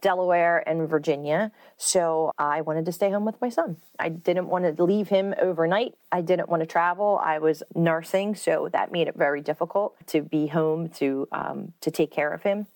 Delaware, 0.01 0.63
and 0.67 0.88
Virginia. 0.88 1.51
So 1.75 2.31
I 2.38 2.62
wanted 2.62 2.86
to 2.86 2.91
stay 2.91 3.10
home 3.10 3.25
with 3.25 3.41
my 3.41 3.50
son. 3.50 3.77
I 3.98 4.10
didn't 4.10 4.48
want 4.48 4.77
to 4.77 4.84
leave 4.84 5.07
him 5.07 5.34
overnight. 5.41 5.96
I 6.12 6.22
didn't 6.22 6.50
want 6.50 6.62
to 6.62 6.67
travel. 6.67 7.19
I 7.24 7.39
was 7.39 7.63
nursing, 7.74 8.36
so 8.36 8.69
that 8.74 8.91
made 8.91 9.07
it 9.07 9.15
very 9.15 9.41
difficult 9.41 9.96
to 10.07 10.22
be 10.22 10.48
home 10.48 10.89
to 10.89 11.27
um, 11.31 11.74
to 11.81 11.89
take 11.89 12.12
care 12.12 12.31
of 12.31 12.43
him. 12.43 12.67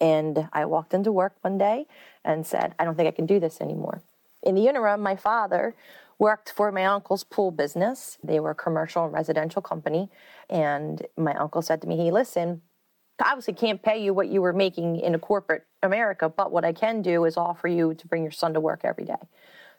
And 0.00 0.48
I 0.52 0.66
walked 0.66 0.94
into 0.94 1.10
work 1.10 1.34
one 1.40 1.58
day 1.58 1.86
and 2.24 2.46
said, 2.46 2.74
I 2.78 2.84
don't 2.84 2.94
think 2.94 3.08
I 3.08 3.10
can 3.10 3.26
do 3.26 3.40
this 3.40 3.60
anymore. 3.60 4.02
In 4.48 4.54
the 4.54 4.66
interim, 4.66 5.02
my 5.02 5.14
father 5.14 5.76
worked 6.18 6.50
for 6.50 6.72
my 6.72 6.86
uncle's 6.86 7.22
pool 7.22 7.50
business. 7.50 8.16
They 8.24 8.40
were 8.40 8.52
a 8.52 8.54
commercial 8.54 9.04
and 9.04 9.12
residential 9.12 9.60
company. 9.60 10.08
And 10.48 11.06
my 11.18 11.34
uncle 11.34 11.60
said 11.60 11.82
to 11.82 11.86
me, 11.86 11.98
Hey, 11.98 12.10
listen, 12.10 12.62
I 13.22 13.32
obviously 13.32 13.52
can't 13.52 13.82
pay 13.82 14.02
you 14.02 14.14
what 14.14 14.28
you 14.28 14.40
were 14.40 14.54
making 14.54 15.00
in 15.00 15.14
a 15.14 15.18
corporate 15.18 15.66
America, 15.82 16.30
but 16.30 16.50
what 16.50 16.64
I 16.64 16.72
can 16.72 17.02
do 17.02 17.26
is 17.26 17.36
offer 17.36 17.68
you 17.68 17.92
to 17.92 18.06
bring 18.06 18.22
your 18.22 18.32
son 18.32 18.54
to 18.54 18.60
work 18.60 18.80
every 18.84 19.04
day. 19.04 19.20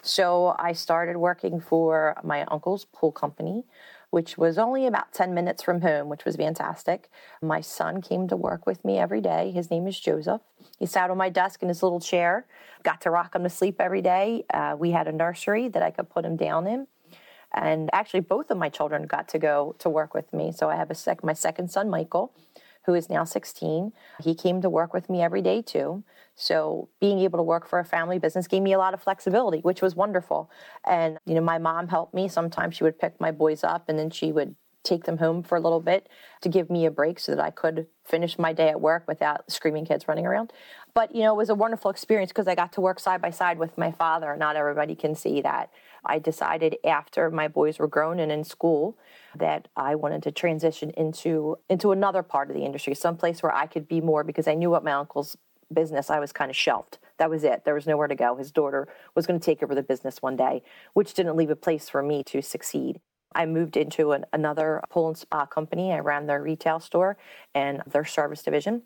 So 0.04 0.56
I 0.60 0.74
started 0.74 1.18
working 1.18 1.60
for 1.60 2.16
my 2.24 2.44
uncle's 2.44 2.86
pool 2.86 3.12
company 3.12 3.64
which 4.12 4.38
was 4.38 4.58
only 4.58 4.88
about 4.88 5.14
10 5.14 5.34
minutes 5.34 5.62
from 5.62 5.82
home, 5.82 6.10
which 6.10 6.26
was 6.26 6.36
fantastic. 6.36 7.10
My 7.42 7.62
son 7.62 8.02
came 8.02 8.28
to 8.28 8.36
work 8.36 8.66
with 8.66 8.84
me 8.84 8.98
every 8.98 9.22
day. 9.22 9.52
His 9.52 9.70
name 9.70 9.88
is 9.88 10.00
Joseph. 10.00 10.42
He 10.80 10.86
sat 10.86 11.12
on 11.12 11.18
my 11.18 11.30
desk 11.30 11.62
in 11.62 11.70
his 11.70 11.84
little 11.84 12.00
chair, 12.00 12.46
got 12.84 13.02
to 13.02 13.12
rock 13.12 13.36
him 13.36 13.44
to 13.44 13.50
sleep 13.50 13.76
every 13.80 14.02
day. 14.02 14.46
Uh, 14.54 14.76
we 14.78 14.92
had 14.92 15.08
a 15.08 15.12
nursery 15.12 15.68
that 15.70 15.84
I 15.84 15.92
could 15.92 16.10
put 16.10 16.26
him 16.26 16.36
down 16.36 16.66
in. 16.66 16.88
And 17.54 17.90
actually, 17.94 18.20
both 18.22 18.52
of 18.52 18.58
my 18.58 18.70
children 18.70 19.08
got 19.08 19.28
to 19.30 19.40
go 19.40 19.76
to 19.80 19.90
work 19.90 20.14
with 20.14 20.32
me. 20.34 20.52
So 20.52 20.70
I 20.70 20.76
have 20.76 20.92
a 20.92 20.96
sec- 20.96 21.24
my 21.24 21.34
second 21.34 21.72
son, 21.72 21.90
Michael, 21.90 22.32
who 22.90 22.96
is 22.96 23.08
now 23.08 23.24
16. 23.24 23.94
He 24.24 24.34
came 24.34 24.64
to 24.64 24.70
work 24.70 24.96
with 24.96 25.12
me 25.12 25.22
every 25.22 25.44
day 25.44 25.62
too. 25.62 26.04
So 26.34 26.90
being 27.00 27.20
able 27.20 27.38
to 27.38 27.44
work 27.44 27.68
for 27.68 27.78
a 27.78 27.86
family 27.86 28.18
business 28.18 28.48
gave 28.48 28.64
me 28.64 28.74
a 28.74 28.80
lot 28.80 28.96
of 28.96 29.04
flexibility, 29.04 29.60
which 29.60 29.84
was 29.84 29.96
wonderful. 29.96 30.50
And 30.88 31.20
you 31.28 31.36
know, 31.36 31.42
my 31.42 31.60
mom 31.60 31.90
helped 31.90 32.16
me. 32.16 32.28
Sometimes 32.28 32.76
she 32.76 32.84
would 32.84 32.98
pick 32.98 33.22
my 33.22 33.30
boys 33.30 33.64
up 33.64 33.90
and 33.90 34.00
then 34.00 34.10
she 34.10 34.32
would 34.32 34.56
take 34.84 35.04
them 35.04 35.20
home 35.20 35.44
for 35.44 35.56
a 35.56 35.62
little 35.62 35.82
bit 35.82 36.10
to 36.42 36.50
give 36.50 36.72
me 36.72 36.88
a 36.88 36.92
break 36.92 37.20
so 37.20 37.36
that 37.36 37.44
I 37.44 37.52
could 37.52 37.86
finish 38.06 38.40
my 38.40 38.54
day 38.54 38.70
at 38.70 38.82
work 38.82 39.04
without 39.08 39.52
screaming 39.52 39.86
kids 39.86 40.08
running 40.08 40.26
around. 40.26 40.52
But 40.96 41.14
you 41.14 41.22
know, 41.22 41.34
it 41.36 41.38
was 41.38 41.50
a 41.50 41.56
wonderful 41.56 41.92
experience 41.92 42.32
because 42.32 42.48
I 42.48 42.56
got 42.56 42.74
to 42.74 42.82
work 42.82 43.00
side 43.00 43.22
by 43.22 43.30
side 43.30 43.60
with 43.60 43.78
my 43.78 43.92
father. 43.92 44.36
Not 44.36 44.56
everybody 44.56 44.96
can 44.96 45.14
see 45.14 45.42
that. 45.42 45.70
I 46.06 46.20
decided 46.20 46.78
after 46.84 47.30
my 47.30 47.48
boys 47.48 47.80
were 47.80 47.88
grown 47.88 48.20
and 48.20 48.32
in 48.32 48.44
school 48.44 48.98
that 49.36 49.68
I 49.76 49.96
wanted 49.96 50.24
to 50.24 50.32
transition 50.32 50.92
into 50.92 51.58
into 51.70 51.92
another 51.92 52.24
part 52.24 52.50
of 52.50 52.56
the 52.56 52.66
industry, 52.66 52.96
someplace 52.96 53.44
where 53.44 53.54
I 53.54 53.68
could 53.68 53.88
be 53.88 54.02
more 54.02 54.24
because 54.24 54.48
I 54.48 54.56
knew 54.56 54.70
what 54.70 54.84
my 54.84 54.94
uncle's 54.94 55.38
business, 55.74 56.10
I 56.10 56.20
was 56.20 56.32
kind 56.32 56.50
of 56.50 56.58
shelved. 56.58 56.98
That 57.18 57.30
was 57.30 57.44
it. 57.44 57.64
There 57.66 57.74
was 57.74 57.88
nowhere 57.88 58.08
to 58.08 58.16
go. 58.16 58.36
His 58.36 58.52
daughter 58.52 58.88
was 59.16 59.28
going 59.28 59.40
to 59.40 59.46
take 59.46 59.62
over 59.62 59.76
the 59.76 59.84
business 59.84 60.22
one 60.22 60.36
day, 60.36 60.64
which 60.94 61.14
didn't 61.14 61.36
leave 61.36 61.50
a 61.50 61.56
place 61.56 61.90
for 61.90 62.02
me 62.02 62.24
to 62.26 62.42
succeed. 62.42 63.00
I 63.34 63.46
moved 63.46 63.78
into 63.78 64.14
an, 64.14 64.26
another 64.34 64.82
pool 64.90 65.08
and 65.10 65.18
spa 65.18 65.42
uh, 65.42 65.46
company. 65.46 65.94
I 65.94 66.00
ran 66.00 66.26
their 66.26 66.42
retail 66.42 66.80
store 66.80 67.18
and 67.54 67.82
their 67.86 68.06
service 68.06 68.42
division. 68.42 68.84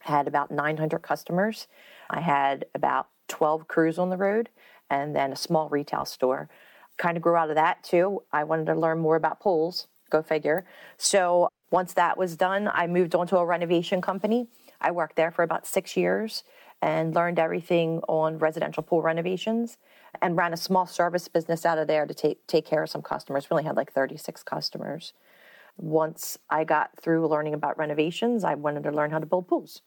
had 0.00 0.28
about 0.28 0.50
900 0.50 0.98
customers. 1.00 1.66
I 2.10 2.20
had 2.20 2.66
about 2.74 3.08
12 3.28 3.66
crews 3.66 3.98
on 3.98 4.10
the 4.10 4.16
road 4.16 4.50
and 4.90 5.14
then 5.14 5.32
a 5.32 5.36
small 5.36 5.68
retail 5.68 6.04
store. 6.04 6.48
Kind 6.96 7.16
of 7.16 7.22
grew 7.22 7.36
out 7.36 7.50
of 7.50 7.56
that 7.56 7.82
too. 7.82 8.22
I 8.32 8.44
wanted 8.44 8.66
to 8.66 8.74
learn 8.74 8.98
more 8.98 9.16
about 9.16 9.40
pools, 9.40 9.86
go 10.10 10.22
figure. 10.22 10.64
So 10.96 11.48
once 11.70 11.94
that 11.94 12.16
was 12.16 12.36
done, 12.36 12.70
I 12.72 12.86
moved 12.86 13.14
on 13.14 13.26
to 13.28 13.38
a 13.38 13.44
renovation 13.44 14.00
company 14.00 14.48
I 14.80 14.90
worked 14.90 15.16
there 15.16 15.30
for 15.30 15.42
about 15.42 15.66
six 15.66 15.96
years 15.96 16.44
and 16.82 17.14
learned 17.14 17.38
everything 17.38 18.00
on 18.08 18.38
residential 18.38 18.82
pool 18.82 19.02
renovations 19.02 19.78
and 20.20 20.36
ran 20.36 20.52
a 20.52 20.56
small 20.56 20.86
service 20.86 21.28
business 21.28 21.64
out 21.64 21.78
of 21.78 21.88
there 21.88 22.06
to 22.06 22.14
take, 22.14 22.46
take 22.46 22.66
care 22.66 22.82
of 22.82 22.90
some 22.90 23.02
customers. 23.02 23.48
We 23.48 23.54
only 23.54 23.64
had 23.64 23.76
like 23.76 23.92
36 23.92 24.42
customers. 24.42 25.12
Once 25.78 26.38
I 26.48 26.64
got 26.64 26.90
through 27.00 27.26
learning 27.26 27.54
about 27.54 27.78
renovations, 27.78 28.44
I 28.44 28.54
wanted 28.54 28.82
to 28.84 28.90
learn 28.90 29.10
how 29.10 29.18
to 29.18 29.26
build 29.26 29.48
pools. 29.48 29.82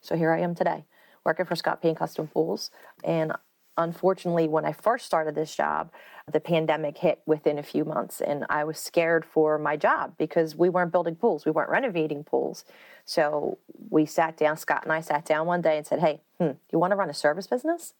So 0.00 0.16
here 0.16 0.32
I 0.32 0.40
am 0.40 0.54
today, 0.54 0.84
working 1.24 1.46
for 1.46 1.56
Scott 1.56 1.80
Payne 1.80 1.94
Custom 1.94 2.26
Pools. 2.26 2.70
And 3.02 3.32
unfortunately, 3.76 4.48
when 4.48 4.64
I 4.64 4.72
first 4.72 5.06
started 5.06 5.34
this 5.34 5.54
job, 5.54 5.90
the 6.30 6.40
pandemic 6.40 6.98
hit 6.98 7.20
within 7.26 7.58
a 7.58 7.62
few 7.62 7.84
months, 7.84 8.20
and 8.20 8.46
I 8.48 8.64
was 8.64 8.78
scared 8.78 9.24
for 9.24 9.58
my 9.58 9.76
job 9.76 10.14
because 10.16 10.56
we 10.56 10.68
weren't 10.68 10.92
building 10.92 11.16
pools, 11.16 11.44
we 11.44 11.52
weren't 11.52 11.70
renovating 11.70 12.24
pools. 12.24 12.64
So 13.04 13.58
we 13.90 14.06
sat 14.06 14.36
down, 14.36 14.56
Scott 14.56 14.84
and 14.84 14.92
I 14.92 15.00
sat 15.00 15.24
down 15.24 15.46
one 15.46 15.60
day 15.60 15.76
and 15.76 15.86
said, 15.86 16.00
Hey, 16.00 16.20
hmm, 16.38 16.52
you 16.72 16.78
want 16.78 16.92
to 16.92 16.96
run 16.96 17.10
a 17.10 17.14
service 17.14 17.46
business? 17.46 17.94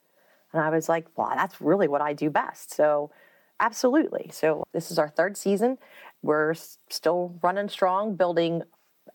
And 0.52 0.62
I 0.62 0.70
was 0.70 0.88
like, 0.88 1.06
Well, 1.16 1.32
that's 1.34 1.60
really 1.60 1.88
what 1.88 2.00
I 2.00 2.12
do 2.12 2.30
best. 2.30 2.72
So, 2.72 3.10
absolutely. 3.60 4.30
So, 4.32 4.64
this 4.72 4.90
is 4.90 4.98
our 4.98 5.08
third 5.08 5.36
season. 5.36 5.78
We're 6.22 6.54
still 6.88 7.38
running 7.42 7.68
strong, 7.68 8.16
building 8.16 8.62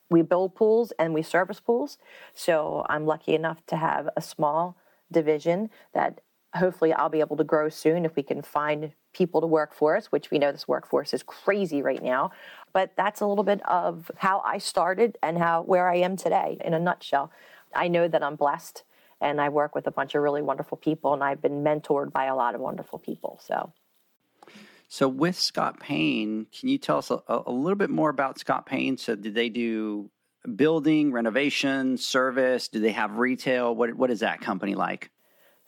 we 0.10 0.22
build 0.22 0.56
pools 0.56 0.92
and 0.98 1.14
we 1.14 1.22
service 1.22 1.60
pools. 1.60 1.98
So 2.34 2.86
I'm 2.90 3.06
lucky 3.06 3.36
enough 3.36 3.66
to 3.68 3.76
have 3.76 4.10
a 4.18 4.22
small 4.22 4.76
division 5.12 5.70
that 5.94 6.22
hopefully 6.56 6.94
I'll 6.94 7.10
be 7.10 7.20
able 7.20 7.38
to 7.38 7.44
grow 7.44 7.70
soon 7.70 8.06
if 8.06 8.16
we 8.16 8.24
can 8.24 8.42
find 8.42 8.92
people 9.14 9.42
to 9.42 9.48
work 9.48 9.74
for 9.74 9.96
us, 9.96 10.08
which 10.08 10.32
we 10.32 10.40
know 10.40 10.52
this 10.52 10.68
workforce 10.68 11.14
is 11.14 11.24
crazy 11.24 11.82
right 11.82 12.02
now. 12.02 12.32
But 12.74 12.92
that's 12.96 13.22
a 13.22 13.28
little 13.28 13.44
bit 13.44 13.62
of 13.68 14.10
how 14.18 14.42
I 14.46 14.58
started 14.58 15.18
and 15.22 15.38
how 15.38 15.64
where 15.64 15.90
I 15.90 15.98
am 15.98 16.16
today 16.18 16.58
in 16.64 16.74
a 16.74 16.80
nutshell. 16.80 17.32
I 17.76 17.88
know 17.88 18.08
that 18.08 18.24
I'm 18.24 18.36
blessed 18.36 18.84
and 19.22 19.42
I 19.42 19.50
work 19.50 19.76
with 19.76 19.86
a 19.88 19.92
bunch 19.92 20.16
of 20.16 20.22
really 20.24 20.42
wonderful 20.42 20.78
people, 20.78 21.14
and 21.14 21.24
I've 21.24 21.42
been 21.42 21.64
mentored 21.64 22.12
by 22.12 22.26
a 22.26 22.36
lot 22.36 22.56
of 22.56 22.62
wonderful 22.62 23.00
people. 23.00 23.40
So, 23.44 23.74
so 24.88 25.10
with 25.10 25.38
Scott 25.38 25.80
Payne, 25.80 26.48
can 26.58 26.70
you 26.70 26.78
tell 26.78 27.00
us 27.00 27.12
a, 27.12 27.22
a 27.28 27.52
little 27.52 27.76
bit 27.76 27.90
more 27.90 28.10
about 28.10 28.40
Scott 28.40 28.66
Payne? 28.66 28.98
So, 28.98 29.16
did 29.16 29.36
they 29.36 29.50
do 29.50 30.10
building, 30.56 31.12
renovation, 31.12 31.98
service? 31.98 32.70
Do 32.70 32.80
they 32.80 32.94
have 32.94 33.18
retail? 33.18 33.76
What 33.76 33.94
what 33.96 34.10
is 34.10 34.22
that 34.22 34.40
company 34.40 34.76
like? 34.76 35.12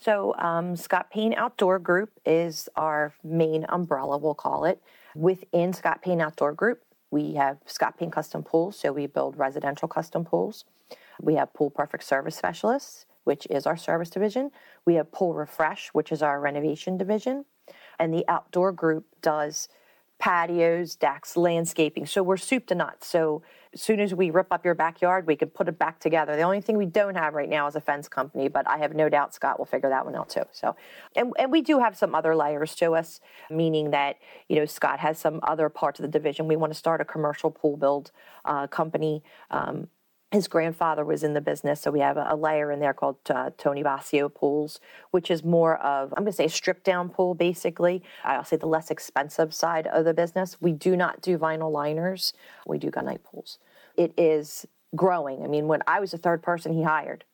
So, 0.01 0.34
um, 0.39 0.75
Scott 0.75 1.12
Payne 1.12 1.36
Outdoor 1.36 1.77
Group 1.77 2.10
is 2.25 2.67
our 2.75 3.13
main 3.24 3.67
umbrella, 3.70 4.17
we'll 4.17 4.34
call 4.34 4.65
it. 4.65 4.81
Within 5.15 5.74
Scott 5.74 6.01
Payne 6.01 6.22
Outdoor 6.22 6.53
Group, 6.53 6.81
we 7.12 7.36
have 7.36 7.60
Scott 7.67 8.00
Payne 8.00 8.10
Custom 8.10 8.41
Pools, 8.41 8.79
so 8.79 8.91
we 8.91 9.05
build 9.05 9.38
residential 9.38 9.88
custom 9.88 10.25
pools. 10.25 10.65
We 11.22 11.36
have 11.36 11.53
Pool 11.53 11.70
Perfect 11.70 12.03
Service 12.03 12.36
Specialists, 12.36 13.05
which 13.25 13.46
is 13.51 13.67
our 13.67 13.77
service 13.77 14.10
division. 14.10 14.50
We 14.86 14.96
have 14.96 15.12
Pool 15.12 15.36
Refresh, 15.36 15.89
which 15.89 16.12
is 16.12 16.24
our 16.24 16.39
renovation 16.39 16.98
division. 16.98 17.46
And 18.00 18.12
the 18.12 18.25
outdoor 18.27 18.72
group 18.72 19.05
does 19.22 19.70
patios, 20.17 20.96
decks, 20.96 21.38
landscaping. 21.38 22.08
So 22.08 22.24
we're 22.24 22.38
soup 22.38 22.65
to 22.67 22.75
nuts. 22.75 23.05
So 23.08 23.43
as 23.73 23.81
soon 23.81 23.99
as 24.01 24.13
we 24.13 24.31
rip 24.31 24.51
up 24.51 24.65
your 24.65 24.75
backyard, 24.75 25.25
we 25.25 25.35
can 25.35 25.49
put 25.49 25.67
it 25.67 25.79
back 25.79 25.99
together. 25.99 26.35
The 26.35 26.41
only 26.41 26.59
thing 26.59 26.77
we 26.77 26.85
don't 26.85 27.15
have 27.15 27.33
right 27.33 27.47
now 27.47 27.67
is 27.67 27.75
a 27.75 27.81
fence 27.81 28.07
company, 28.09 28.49
but 28.49 28.67
I 28.67 28.77
have 28.77 28.93
no 28.93 29.07
doubt 29.07 29.33
Scott 29.33 29.57
will 29.57 29.65
figure 29.65 29.89
that 29.89 30.05
one 30.05 30.15
out 30.15 30.29
too. 30.29 30.43
So, 30.51 30.75
and, 31.15 31.31
and 31.39 31.51
we 31.51 31.61
do 31.61 31.79
have 31.79 31.97
some 31.97 32.13
other 32.13 32.35
layers 32.35 32.75
to 32.75 32.95
us, 32.95 33.21
meaning 33.49 33.91
that, 33.91 34.17
you 34.49 34.57
know, 34.57 34.65
Scott 34.65 34.99
has 34.99 35.17
some 35.17 35.39
other 35.43 35.69
parts 35.69 35.99
of 35.99 36.03
the 36.03 36.09
division. 36.09 36.47
We 36.47 36.57
want 36.57 36.73
to 36.73 36.77
start 36.77 36.99
a 36.99 37.05
commercial 37.05 37.49
pool 37.49 37.77
build 37.77 38.11
uh, 38.43 38.67
company. 38.67 39.23
Um, 39.49 39.87
his 40.31 40.47
grandfather 40.47 41.03
was 41.03 41.23
in 41.23 41.33
the 41.33 41.41
business, 41.41 41.81
so 41.81 41.91
we 41.91 42.00
have 42.00 42.15
a, 42.15 42.27
a 42.29 42.35
layer 42.35 42.71
in 42.71 42.79
there 42.79 42.93
called 42.93 43.17
uh, 43.29 43.50
Tony 43.57 43.83
Basio 43.83 44.33
pools, 44.33 44.79
which 45.11 45.29
is 45.29 45.43
more 45.43 45.77
of 45.77 46.13
I'm 46.15 46.23
going 46.23 46.31
to 46.31 46.35
say 46.35 46.47
stripped 46.47 46.85
down 46.85 47.09
pool. 47.09 47.35
Basically, 47.35 48.01
I'll 48.23 48.45
say 48.45 48.55
the 48.55 48.65
less 48.65 48.89
expensive 48.91 49.53
side 49.53 49.88
of 49.88 50.05
the 50.05 50.13
business. 50.13 50.57
We 50.61 50.71
do 50.71 50.95
not 50.95 51.21
do 51.21 51.38
vinyl 51.38 51.71
liners. 51.71 52.33
We 52.65 52.77
do 52.77 52.89
gunite 52.89 53.23
pools. 53.23 53.59
It 53.97 54.13
is 54.17 54.65
growing. 54.95 55.43
I 55.43 55.47
mean, 55.47 55.67
when 55.67 55.81
I 55.85 56.00
was 56.00 56.11
the 56.11 56.17
third 56.17 56.41
person 56.41 56.71
he 56.73 56.83
hired, 56.83 57.25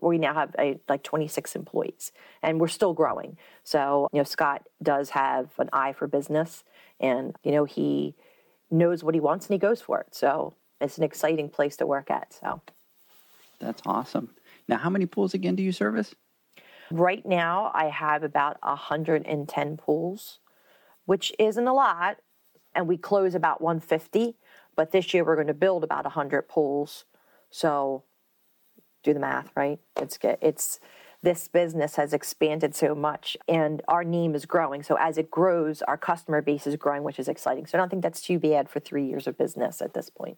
we 0.00 0.16
now 0.16 0.32
have 0.32 0.54
a, 0.58 0.80
like 0.88 1.02
26 1.02 1.54
employees, 1.54 2.12
and 2.42 2.60
we're 2.60 2.68
still 2.68 2.94
growing. 2.94 3.36
So 3.62 4.08
you 4.10 4.18
know, 4.18 4.24
Scott 4.24 4.66
does 4.82 5.10
have 5.10 5.50
an 5.58 5.68
eye 5.70 5.92
for 5.92 6.06
business, 6.06 6.64
and 6.98 7.36
you 7.44 7.52
know 7.52 7.66
he 7.66 8.14
knows 8.70 9.04
what 9.04 9.14
he 9.14 9.20
wants 9.20 9.46
and 9.46 9.52
he 9.52 9.58
goes 9.58 9.82
for 9.82 10.00
it. 10.00 10.14
So 10.14 10.54
it's 10.82 10.98
an 10.98 11.04
exciting 11.04 11.48
place 11.48 11.76
to 11.78 11.86
work 11.86 12.10
at. 12.10 12.32
So 12.32 12.60
that's 13.58 13.82
awesome. 13.86 14.34
Now, 14.68 14.78
how 14.78 14.90
many 14.90 15.06
pools 15.06 15.34
again 15.34 15.56
do 15.56 15.62
you 15.62 15.72
service? 15.72 16.14
Right 16.90 17.24
now, 17.24 17.70
I 17.74 17.86
have 17.86 18.22
about 18.22 18.58
110 18.62 19.76
pools, 19.76 20.38
which 21.06 21.32
isn't 21.38 21.66
a 21.66 21.72
lot, 21.72 22.18
and 22.74 22.86
we 22.86 22.96
close 22.96 23.34
about 23.34 23.60
150. 23.60 24.36
But 24.76 24.90
this 24.92 25.12
year, 25.12 25.24
we're 25.24 25.36
going 25.36 25.46
to 25.46 25.54
build 25.54 25.84
about 25.84 26.04
100 26.04 26.48
pools. 26.48 27.04
So 27.50 28.04
do 29.02 29.12
the 29.12 29.20
math, 29.20 29.50
right? 29.56 29.78
It's 29.96 30.16
good. 30.18 30.38
It's 30.40 30.80
this 31.22 31.46
business 31.46 31.96
has 31.96 32.12
expanded 32.12 32.74
so 32.74 32.94
much 32.94 33.36
and 33.46 33.80
our 33.86 34.02
name 34.02 34.34
is 34.34 34.44
growing. 34.44 34.82
So 34.82 34.96
as 34.98 35.18
it 35.18 35.30
grows, 35.30 35.80
our 35.82 35.96
customer 35.96 36.42
base 36.42 36.66
is 36.66 36.74
growing, 36.74 37.04
which 37.04 37.18
is 37.18 37.28
exciting. 37.28 37.66
So 37.66 37.78
I 37.78 37.80
don't 37.80 37.88
think 37.88 38.02
that's 38.02 38.20
too 38.20 38.40
bad 38.40 38.68
for 38.68 38.80
three 38.80 39.06
years 39.06 39.28
of 39.28 39.38
business 39.38 39.80
at 39.80 39.94
this 39.94 40.10
point. 40.10 40.36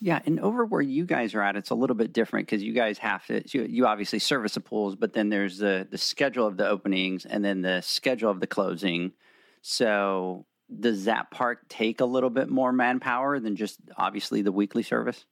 Yeah, 0.00 0.20
and 0.26 0.38
over 0.38 0.64
where 0.64 0.80
you 0.80 1.04
guys 1.04 1.34
are 1.34 1.42
at, 1.42 1.56
it's 1.56 1.70
a 1.70 1.74
little 1.74 1.96
bit 1.96 2.12
different 2.12 2.46
because 2.46 2.62
you 2.62 2.72
guys 2.72 2.98
have 2.98 3.26
to. 3.26 3.42
You, 3.46 3.64
you, 3.64 3.86
obviously 3.86 4.20
service 4.20 4.54
the 4.54 4.60
pools, 4.60 4.94
but 4.94 5.12
then 5.12 5.28
there's 5.28 5.58
the 5.58 5.88
the 5.90 5.98
schedule 5.98 6.46
of 6.46 6.56
the 6.56 6.68
openings 6.68 7.24
and 7.24 7.44
then 7.44 7.62
the 7.62 7.80
schedule 7.80 8.30
of 8.30 8.38
the 8.38 8.46
closing. 8.46 9.12
So 9.60 10.46
does 10.80 11.06
that 11.06 11.30
part 11.32 11.68
take 11.68 12.00
a 12.00 12.04
little 12.04 12.30
bit 12.30 12.48
more 12.48 12.72
manpower 12.72 13.40
than 13.40 13.56
just 13.56 13.80
obviously 13.96 14.42
the 14.42 14.52
weekly 14.52 14.84
service? 14.84 15.24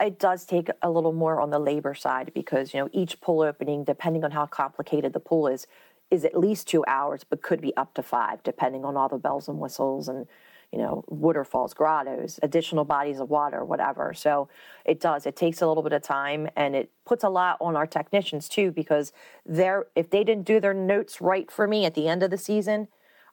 It 0.00 0.20
does 0.20 0.44
take 0.44 0.68
a 0.82 0.90
little 0.90 1.12
more 1.12 1.40
on 1.40 1.50
the 1.50 1.58
labor 1.58 1.94
side 1.94 2.32
because 2.32 2.74
you 2.74 2.80
know 2.80 2.88
each 2.92 3.20
pool 3.20 3.42
opening, 3.42 3.82
depending 3.82 4.22
on 4.22 4.30
how 4.30 4.46
complicated 4.46 5.12
the 5.12 5.20
pool 5.20 5.48
is, 5.48 5.66
is 6.12 6.24
at 6.24 6.38
least 6.38 6.68
two 6.68 6.84
hours, 6.86 7.24
but 7.24 7.42
could 7.42 7.60
be 7.60 7.76
up 7.76 7.94
to 7.94 8.02
five, 8.04 8.42
depending 8.44 8.84
on 8.84 8.96
all 8.96 9.08
the 9.08 9.18
bells 9.18 9.48
and 9.48 9.58
whistles 9.58 10.08
and 10.08 10.26
you 10.74 10.80
know, 10.80 11.04
waterfalls, 11.06 11.72
grottos, 11.72 12.40
additional 12.42 12.84
bodies 12.84 13.20
of 13.20 13.30
water, 13.30 13.64
whatever. 13.64 14.12
So 14.12 14.48
it 14.84 14.98
does. 14.98 15.24
It 15.24 15.36
takes 15.36 15.62
a 15.62 15.68
little 15.68 15.84
bit 15.84 15.92
of 15.92 16.02
time 16.02 16.48
and 16.56 16.74
it 16.74 16.90
puts 17.06 17.22
a 17.22 17.28
lot 17.28 17.58
on 17.60 17.76
our 17.76 17.86
technicians 17.86 18.48
too 18.48 18.72
because 18.72 19.12
they're 19.46 19.86
if 19.94 20.10
they 20.10 20.24
didn't 20.24 20.46
do 20.46 20.58
their 20.58 20.74
notes 20.74 21.20
right 21.20 21.48
for 21.48 21.68
me 21.68 21.84
at 21.84 21.94
the 21.94 22.08
end 22.08 22.24
of 22.24 22.32
the 22.32 22.38
season, 22.38 22.88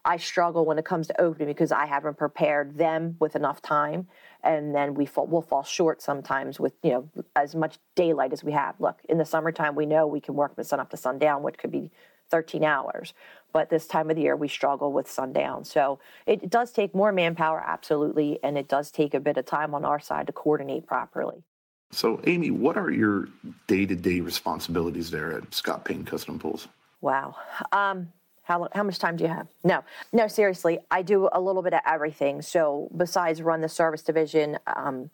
I 0.06 0.18
struggle 0.18 0.66
when 0.66 0.78
it 0.78 0.86
comes 0.86 1.08
to 1.08 1.20
opening 1.20 1.48
because 1.48 1.72
I 1.72 1.88
haven't 1.88 2.20
prepared 2.20 2.78
them 2.78 3.16
with 3.20 3.36
enough 3.36 3.60
time, 3.60 4.08
and 4.44 4.76
then 4.76 4.94
we 4.94 5.08
fall, 5.08 5.26
we'll 5.26 5.42
fall 5.42 5.64
short 5.64 6.00
sometimes 6.00 6.60
with 6.60 6.74
you 6.84 6.92
know 6.92 7.10
as 7.36 7.56
much 7.56 7.80
daylight 7.96 8.34
as 8.34 8.44
we 8.44 8.52
have. 8.52 8.76
Look, 8.80 9.00
in 9.10 9.18
the 9.18 9.26
summertime, 9.26 9.74
we 9.74 9.88
know 9.88 10.06
we 10.06 10.22
can 10.22 10.36
work 10.36 10.54
from 10.54 10.64
sun 10.64 10.80
up 10.80 10.92
to 10.92 10.98
sundown, 10.98 11.42
which 11.42 11.58
could 11.58 11.72
be 11.72 11.90
13 12.32 12.64
hours 12.64 13.14
but 13.54 13.70
this 13.70 13.88
time 13.88 14.10
of 14.10 14.16
the 14.16 14.24
year 14.24 14.36
we 14.36 14.48
struggle 14.48 14.92
with 14.92 15.10
sundown. 15.10 15.66
So 15.66 16.00
it, 16.26 16.50
does 16.50 16.72
take 16.72 16.94
more 16.94 17.12
manpower, 17.12 17.64
absolutely, 17.66 18.40
and 18.44 18.58
it 18.58 18.68
does 18.68 18.92
take 18.92 19.14
a 19.14 19.20
bit 19.20 19.38
of 19.38 19.46
time 19.46 19.74
on 19.74 19.86
our 19.86 20.00
side 20.00 20.28
to 20.28 20.34
coordinate 20.34 20.86
properly. 20.86 21.44
So, 21.92 22.22
Amy, 22.26 22.52
what 22.52 22.78
are 22.78 22.90
your 22.90 23.28
day 23.68 23.86
to 23.86 23.96
day 23.96 24.22
responsibilities 24.22 25.12
there 25.12 25.34
at 25.34 25.54
Scott 25.54 25.84
Payne 25.84 26.06
Custom 26.06 26.40
Pools? 26.40 26.68
Wow. 27.02 27.36
Um, 27.72 28.12
how, 28.44 28.68
how 28.74 28.84
much 28.84 28.98
time 28.98 29.18
do 29.18 29.26
you 29.26 29.30
have? 29.30 29.48
No, 29.64 29.84
no, 30.14 30.28
seriously, 30.28 30.80
I 30.90 31.02
do 31.02 31.30
a 31.32 31.40
little 31.40 31.62
bit 31.62 31.74
of 31.74 31.82
everything. 31.86 32.42
So, 32.42 32.90
besides 32.96 33.42
run 33.42 33.62
the 33.62 33.70
service 33.70 34.04
division, 34.04 34.58
um, 34.68 35.10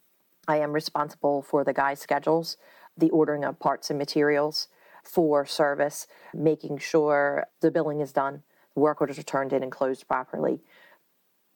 I 0.48 0.58
am 0.58 0.72
responsible 0.72 1.42
for 1.42 1.64
the 1.64 1.74
guys' 1.74 2.00
schedules, 2.00 2.58
the 2.96 3.10
ordering 3.10 3.44
of 3.44 3.60
parts 3.60 3.90
and 3.90 3.98
materials, 3.98 4.68
for 5.08 5.46
service, 5.46 6.08
making 6.34 6.78
sure 6.78 7.48
the 7.62 7.72
billing 7.72 8.02
is 8.02 8.12
done, 8.12 8.44
work 8.76 9.02
orders 9.02 9.18
are 9.18 9.24
turned 9.24 9.54
in 9.54 9.64
and 9.64 9.72
closed 9.72 10.08
properly. 10.08 10.60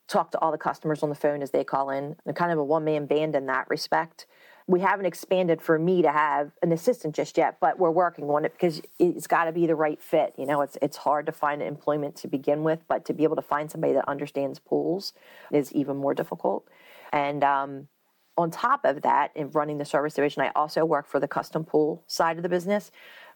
Talk 0.08 0.32
to 0.32 0.40
all 0.40 0.52
the 0.52 0.58
customers 0.58 1.04
on 1.04 1.10
the 1.10 1.16
phone 1.16 1.42
as 1.42 1.52
they 1.52 1.64
call 1.64 1.90
in. 1.90 2.16
I'm 2.26 2.34
kind 2.34 2.52
of 2.52 2.58
a 2.58 2.64
one 2.64 2.84
man 2.84 3.06
band 3.06 3.36
in 3.36 3.46
that 3.48 3.70
respect. 3.70 4.26
We 4.68 4.80
haven't 4.82 5.06
expanded 5.06 5.62
for 5.62 5.78
me 5.78 6.02
to 6.02 6.12
have 6.12 6.52
an 6.62 6.72
assistant 6.72 7.16
just 7.16 7.38
yet, 7.38 7.58
but 7.60 7.80
we're 7.80 7.92
working 7.92 8.26
on 8.30 8.46
it 8.46 8.54
because 8.54 8.82
it's 9.00 9.28
got 9.28 9.46
to 9.46 9.52
be 9.52 9.66
the 9.68 9.76
right 9.76 10.02
fit. 10.02 10.34
You 10.38 10.46
know, 10.46 10.62
it's 10.62 10.78
it's 10.82 10.98
hard 10.98 11.26
to 11.26 11.32
find 11.32 11.62
employment 11.62 12.16
to 12.18 12.28
begin 12.28 12.64
with, 12.64 12.80
but 12.88 13.06
to 13.06 13.14
be 13.14 13.24
able 13.24 13.36
to 13.38 13.42
find 13.42 13.72
somebody 13.72 13.94
that 13.94 14.08
understands 14.08 14.60
pools 14.60 15.14
is 15.52 15.72
even 15.74 15.98
more 15.98 16.14
difficult. 16.14 16.68
And 17.12 17.44
um, 17.44 17.88
on 18.38 18.50
top 18.52 18.86
of 18.86 19.02
that, 19.02 19.32
in 19.36 19.50
running 19.52 19.78
the 19.78 19.86
service 19.86 20.14
division, 20.14 20.42
I 20.42 20.52
also 20.56 20.86
work 20.86 21.08
for 21.08 21.20
the 21.20 21.28
custom 21.28 21.64
pool 21.64 22.04
side 22.08 22.38
of 22.38 22.44
the 22.44 22.50
business. 22.50 22.92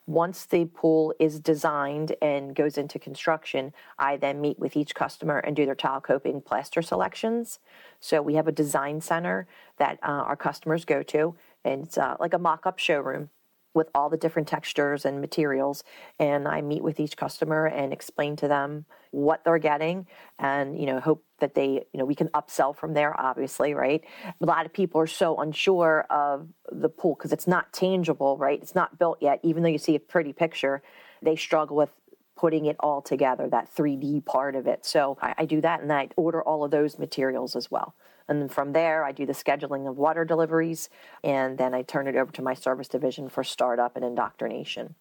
Once 0.08 0.46
the 0.46 0.66
pool 0.66 1.14
is 1.20 1.40
designed 1.40 2.16
and 2.22 2.56
goes 2.56 2.78
into 2.78 3.00
construction, 3.00 3.74
I 3.98 4.18
then 4.18 4.40
meet 4.40 4.60
with 4.60 4.78
each 4.78 4.94
customer 4.94 5.40
and 5.40 5.56
do 5.56 5.66
their 5.66 5.76
tile 5.76 6.02
coping 6.02 6.42
plaster 6.42 6.84
selections. 6.84 7.60
So 8.00 8.22
we 8.22 8.36
have 8.36 8.48
a 8.48 8.52
design 8.52 9.02
center 9.02 9.48
that 9.78 9.98
uh, 10.04 10.08
our 10.08 10.36
customers 10.36 10.86
go 10.86 11.02
to, 11.04 11.36
and 11.64 11.84
it's 11.84 11.98
uh, 11.98 12.18
like 12.20 12.34
a 12.34 12.40
mock 12.40 12.68
up 12.68 12.78
showroom 12.78 13.30
with 13.76 13.90
all 13.94 14.10
the 14.10 14.18
different 14.18 14.48
textures 14.48 15.06
and 15.06 15.22
materials. 15.22 15.84
And 16.20 16.48
I 16.48 16.62
meet 16.62 16.82
with 16.82 17.00
each 17.00 17.18
customer 17.18 17.68
and 17.68 17.94
explain 17.94 18.36
to 18.38 18.48
them 18.48 18.86
what 19.12 19.44
they're 19.44 19.58
getting 19.58 20.08
and, 20.40 20.80
you 20.80 20.86
know, 20.86 21.00
hope 21.00 21.24
that 21.40 21.54
they, 21.54 21.86
you 21.92 22.00
know, 22.00 22.06
we 22.06 22.16
can 22.16 22.30
upsell 22.30 22.76
from 22.76 22.94
there, 22.94 23.20
obviously, 23.20 23.74
right? 23.74 24.04
A 24.42 24.46
lot 24.46 24.66
of 24.66 24.74
people 24.74 25.00
are 25.02 25.08
so 25.08 25.38
unsure 25.38 26.06
of 26.10 26.48
the 26.72 26.90
pool 26.90 27.16
because 27.16 27.32
it's 27.32 27.48
not 27.48 27.72
tangible, 27.74 28.38
right? 28.38 28.60
It's 28.62 28.76
not 28.76 28.98
built 28.98 29.20
yet, 29.22 29.40
even 29.44 29.64
though 29.64 29.70
you 29.70 29.78
see 29.78 29.96
a 29.96 30.00
pretty 30.00 30.34
picture. 30.34 30.82
They 31.22 31.36
struggle 31.36 31.76
with 31.76 31.92
putting 32.36 32.66
it 32.66 32.76
all 32.80 33.02
together, 33.02 33.48
that 33.50 33.74
3D 33.74 34.26
part 34.26 34.56
of 34.56 34.68
it. 34.68 34.86
So 34.86 35.18
I, 35.22 35.34
I 35.40 35.46
do 35.46 35.62
that 35.62 35.82
and 35.82 35.92
I 35.92 36.10
order 36.18 36.42
all 36.42 36.64
of 36.64 36.72
those 36.72 37.00
materials 37.00 37.56
as 37.56 37.72
well. 37.72 37.96
And 38.28 38.42
then 38.42 38.50
from 38.50 38.74
there, 38.74 39.04
I 39.04 39.12
do 39.12 39.26
the 39.26 39.34
scheduling 39.34 39.88
of 39.88 39.98
water 39.98 40.26
deliveries, 40.26 40.90
and 41.24 41.58
then 41.58 41.74
I 41.74 41.84
turn 41.84 42.08
it 42.08 42.16
over 42.16 42.32
to 42.32 42.42
my 42.42 42.54
service 42.54 42.88
division 42.88 43.30
for 43.30 43.44
startup 43.44 43.96
and 43.96 44.04
indoctrination. 44.04 44.96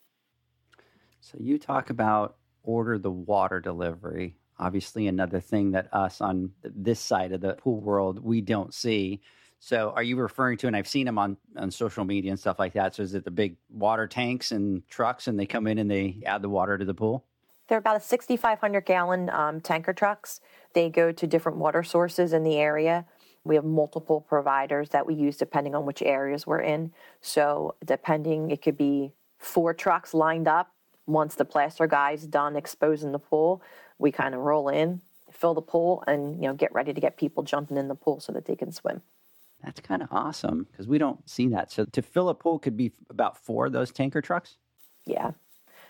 So 1.20 1.38
you 1.40 1.58
talk 1.58 1.88
about 1.88 2.36
order 2.62 2.98
the 2.98 3.10
water 3.10 3.60
delivery. 3.60 4.36
Obviously, 4.58 5.06
another 5.08 5.40
thing 5.40 5.72
that 5.72 5.92
us 5.92 6.20
on 6.20 6.52
this 6.62 7.00
side 7.00 7.32
of 7.32 7.40
the 7.40 7.54
pool 7.54 7.80
world 7.80 8.22
we 8.22 8.40
don't 8.40 8.74
see. 8.74 9.20
So, 9.58 9.92
are 9.96 10.02
you 10.02 10.16
referring 10.16 10.58
to? 10.58 10.66
And 10.66 10.76
I've 10.76 10.86
seen 10.86 11.06
them 11.06 11.18
on 11.18 11.36
on 11.56 11.70
social 11.70 12.04
media 12.04 12.30
and 12.30 12.38
stuff 12.38 12.58
like 12.58 12.74
that. 12.74 12.94
So, 12.94 13.02
is 13.02 13.14
it 13.14 13.24
the 13.24 13.30
big 13.30 13.56
water 13.70 14.06
tanks 14.06 14.52
and 14.52 14.86
trucks, 14.88 15.26
and 15.26 15.40
they 15.40 15.46
come 15.46 15.66
in 15.66 15.78
and 15.78 15.90
they 15.90 16.22
add 16.26 16.42
the 16.42 16.50
water 16.50 16.76
to 16.76 16.84
the 16.84 16.94
pool? 16.94 17.24
They're 17.66 17.78
about 17.78 17.96
a 17.96 18.00
6,500 18.00 18.84
gallon 18.84 19.30
um, 19.30 19.60
tanker 19.60 19.94
trucks. 19.94 20.40
They 20.74 20.90
go 20.90 21.12
to 21.12 21.26
different 21.26 21.58
water 21.58 21.82
sources 21.82 22.32
in 22.34 22.44
the 22.44 22.56
area. 22.56 23.06
We 23.44 23.54
have 23.56 23.64
multiple 23.64 24.22
providers 24.22 24.88
that 24.90 25.06
we 25.06 25.14
use 25.14 25.36
depending 25.36 25.74
on 25.74 25.84
which 25.84 26.02
areas 26.02 26.46
we're 26.46 26.60
in. 26.60 26.92
So, 27.20 27.74
depending, 27.84 28.50
it 28.50 28.62
could 28.62 28.76
be 28.76 29.12
four 29.38 29.74
trucks 29.74 30.14
lined 30.14 30.48
up. 30.48 30.72
Once 31.06 31.34
the 31.34 31.44
plaster 31.44 31.86
guy's 31.86 32.26
done 32.26 32.56
exposing 32.56 33.12
the 33.12 33.18
pool, 33.18 33.62
we 33.98 34.10
kind 34.10 34.34
of 34.34 34.40
roll 34.40 34.70
in, 34.70 35.02
fill 35.30 35.52
the 35.52 35.60
pool, 35.60 36.02
and 36.06 36.36
you 36.36 36.48
know 36.48 36.54
get 36.54 36.72
ready 36.72 36.94
to 36.94 37.00
get 37.00 37.18
people 37.18 37.42
jumping 37.42 37.76
in 37.76 37.88
the 37.88 37.94
pool 37.94 38.20
so 38.20 38.32
that 38.32 38.46
they 38.46 38.56
can 38.56 38.72
swim. 38.72 39.02
That's 39.62 39.80
kind 39.80 40.02
of 40.02 40.08
awesome 40.10 40.66
because 40.70 40.88
we 40.88 40.98
don't 40.98 41.28
see 41.28 41.48
that. 41.48 41.70
So 41.70 41.84
to 41.84 42.02
fill 42.02 42.30
a 42.30 42.34
pool 42.34 42.58
could 42.58 42.76
be 42.76 42.92
about 43.10 43.36
four 43.36 43.66
of 43.66 43.72
those 43.72 43.92
tanker 43.92 44.22
trucks. 44.22 44.56
Yeah, 45.06 45.32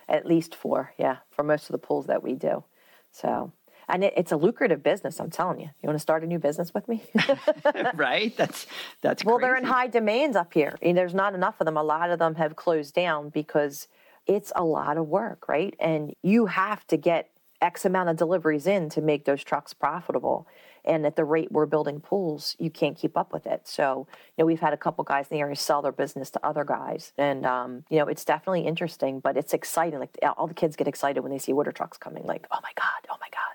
at 0.08 0.26
least 0.26 0.54
four. 0.56 0.92
Yeah, 0.98 1.18
for 1.30 1.44
most 1.44 1.64
of 1.64 1.72
the 1.72 1.78
pools 1.78 2.06
that 2.06 2.22
we 2.22 2.34
do. 2.34 2.64
So 3.12 3.52
and 3.88 4.04
it, 4.04 4.14
it's 4.16 4.32
a 4.32 4.36
lucrative 4.36 4.82
business. 4.82 5.20
I'm 5.20 5.30
telling 5.30 5.60
you. 5.60 5.70
You 5.82 5.86
want 5.86 5.96
to 5.96 6.02
start 6.02 6.22
a 6.24 6.26
new 6.26 6.38
business 6.38 6.72
with 6.72 6.88
me? 6.88 7.02
right? 7.94 8.36
That's 8.36 8.66
that's 9.00 9.24
well, 9.24 9.36
crazy. 9.36 9.46
they're 9.46 9.56
in 9.56 9.64
high 9.64 9.86
demand 9.86 10.36
up 10.36 10.52
here. 10.52 10.76
Mean, 10.82 10.94
there's 10.94 11.14
not 11.14 11.34
enough 11.34 11.56
of 11.60 11.66
them. 11.66 11.76
A 11.76 11.82
lot 11.82 12.10
of 12.10 12.18
them 12.18 12.34
have 12.36 12.56
closed 12.56 12.94
down 12.94 13.28
because 13.30 13.88
it's 14.26 14.52
a 14.56 14.64
lot 14.64 14.96
of 14.96 15.08
work, 15.08 15.48
right? 15.48 15.74
And 15.78 16.14
you 16.22 16.46
have 16.46 16.86
to 16.88 16.96
get 16.96 17.30
X 17.60 17.84
amount 17.84 18.10
of 18.10 18.16
deliveries 18.16 18.66
in 18.66 18.88
to 18.90 19.00
make 19.00 19.24
those 19.24 19.42
trucks 19.42 19.72
profitable. 19.72 20.46
And 20.84 21.06
at 21.06 21.16
the 21.16 21.24
rate 21.24 21.50
we're 21.50 21.66
building 21.66 22.00
pools, 22.00 22.56
you 22.58 22.70
can't 22.70 22.96
keep 22.96 23.16
up 23.16 23.32
with 23.32 23.46
it. 23.46 23.66
So, 23.66 24.06
you 24.36 24.42
know, 24.42 24.46
we've 24.46 24.60
had 24.60 24.74
a 24.74 24.76
couple 24.76 25.02
guys 25.02 25.28
in 25.30 25.36
the 25.36 25.40
area 25.40 25.56
sell 25.56 25.80
their 25.80 25.92
business 25.92 26.30
to 26.32 26.46
other 26.46 26.64
guys. 26.64 27.12
And, 27.16 27.46
um, 27.46 27.84
you 27.88 27.98
know, 27.98 28.06
it's 28.06 28.24
definitely 28.24 28.66
interesting, 28.66 29.20
but 29.20 29.38
it's 29.38 29.54
exciting. 29.54 29.98
Like 29.98 30.18
all 30.36 30.46
the 30.46 30.54
kids 30.54 30.76
get 30.76 30.86
excited 30.86 31.22
when 31.22 31.32
they 31.32 31.38
see 31.38 31.54
water 31.54 31.72
trucks 31.72 31.96
coming, 31.96 32.24
like, 32.24 32.46
oh 32.52 32.58
my 32.62 32.72
God, 32.76 33.08
oh 33.10 33.16
my 33.18 33.28
God. 33.30 33.53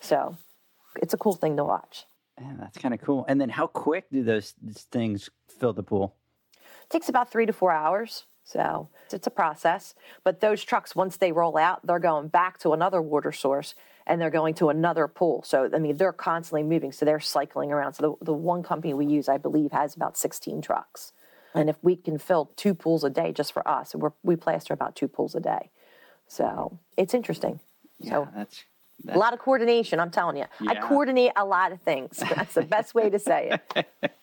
So 0.00 0.36
it's 1.00 1.14
a 1.14 1.18
cool 1.18 1.34
thing 1.34 1.56
to 1.56 1.64
watch. 1.64 2.06
Yeah, 2.40 2.54
that's 2.58 2.78
kind 2.78 2.94
of 2.94 3.00
cool. 3.00 3.24
And 3.28 3.40
then 3.40 3.48
how 3.48 3.66
quick 3.66 4.06
do 4.12 4.22
those 4.22 4.54
things 4.92 5.28
fill 5.48 5.72
the 5.72 5.82
pool? 5.82 6.14
It 6.62 6.90
takes 6.90 7.08
about 7.08 7.30
three 7.30 7.46
to 7.46 7.52
four 7.52 7.72
hours. 7.72 8.24
So 8.44 8.88
it's 9.12 9.26
a 9.26 9.30
process. 9.30 9.94
But 10.24 10.40
those 10.40 10.64
trucks, 10.64 10.96
once 10.96 11.18
they 11.18 11.32
roll 11.32 11.58
out, 11.58 11.86
they're 11.86 11.98
going 11.98 12.28
back 12.28 12.58
to 12.60 12.72
another 12.72 13.02
water 13.02 13.30
source 13.30 13.74
and 14.06 14.18
they're 14.18 14.30
going 14.30 14.54
to 14.54 14.70
another 14.70 15.06
pool. 15.06 15.42
So, 15.42 15.68
I 15.74 15.78
mean, 15.78 15.98
they're 15.98 16.14
constantly 16.14 16.62
moving. 16.62 16.90
So 16.90 17.04
they're 17.04 17.20
cycling 17.20 17.72
around. 17.72 17.92
So 17.92 18.16
the, 18.20 18.24
the 18.26 18.32
one 18.32 18.62
company 18.62 18.94
we 18.94 19.04
use, 19.04 19.28
I 19.28 19.36
believe, 19.36 19.72
has 19.72 19.94
about 19.94 20.16
16 20.16 20.62
trucks. 20.62 21.12
And 21.54 21.68
if 21.68 21.76
we 21.82 21.96
can 21.96 22.18
fill 22.18 22.52
two 22.56 22.74
pools 22.74 23.04
a 23.04 23.10
day 23.10 23.32
just 23.32 23.52
for 23.52 23.66
us, 23.68 23.94
we're, 23.94 24.12
we 24.22 24.36
plaster 24.36 24.72
about 24.72 24.94
two 24.96 25.08
pools 25.08 25.34
a 25.34 25.40
day. 25.40 25.70
So 26.26 26.78
it's 26.96 27.14
interesting. 27.14 27.60
Yeah, 27.98 28.10
so 28.10 28.28
that's, 28.34 28.64
that's 29.04 29.16
a 29.16 29.18
lot 29.18 29.32
of 29.32 29.38
coordination, 29.38 30.00
I'm 30.00 30.10
telling 30.10 30.36
you. 30.36 30.46
I 30.66 30.74
coordinate 30.76 31.32
a 31.36 31.44
lot 31.44 31.72
of 31.72 31.80
things. 31.80 32.18
That's 32.18 32.54
the 32.54 32.62
best 32.62 32.94
way 32.94 33.10
to 33.10 33.18
say 33.18 33.58
it. 33.74 34.12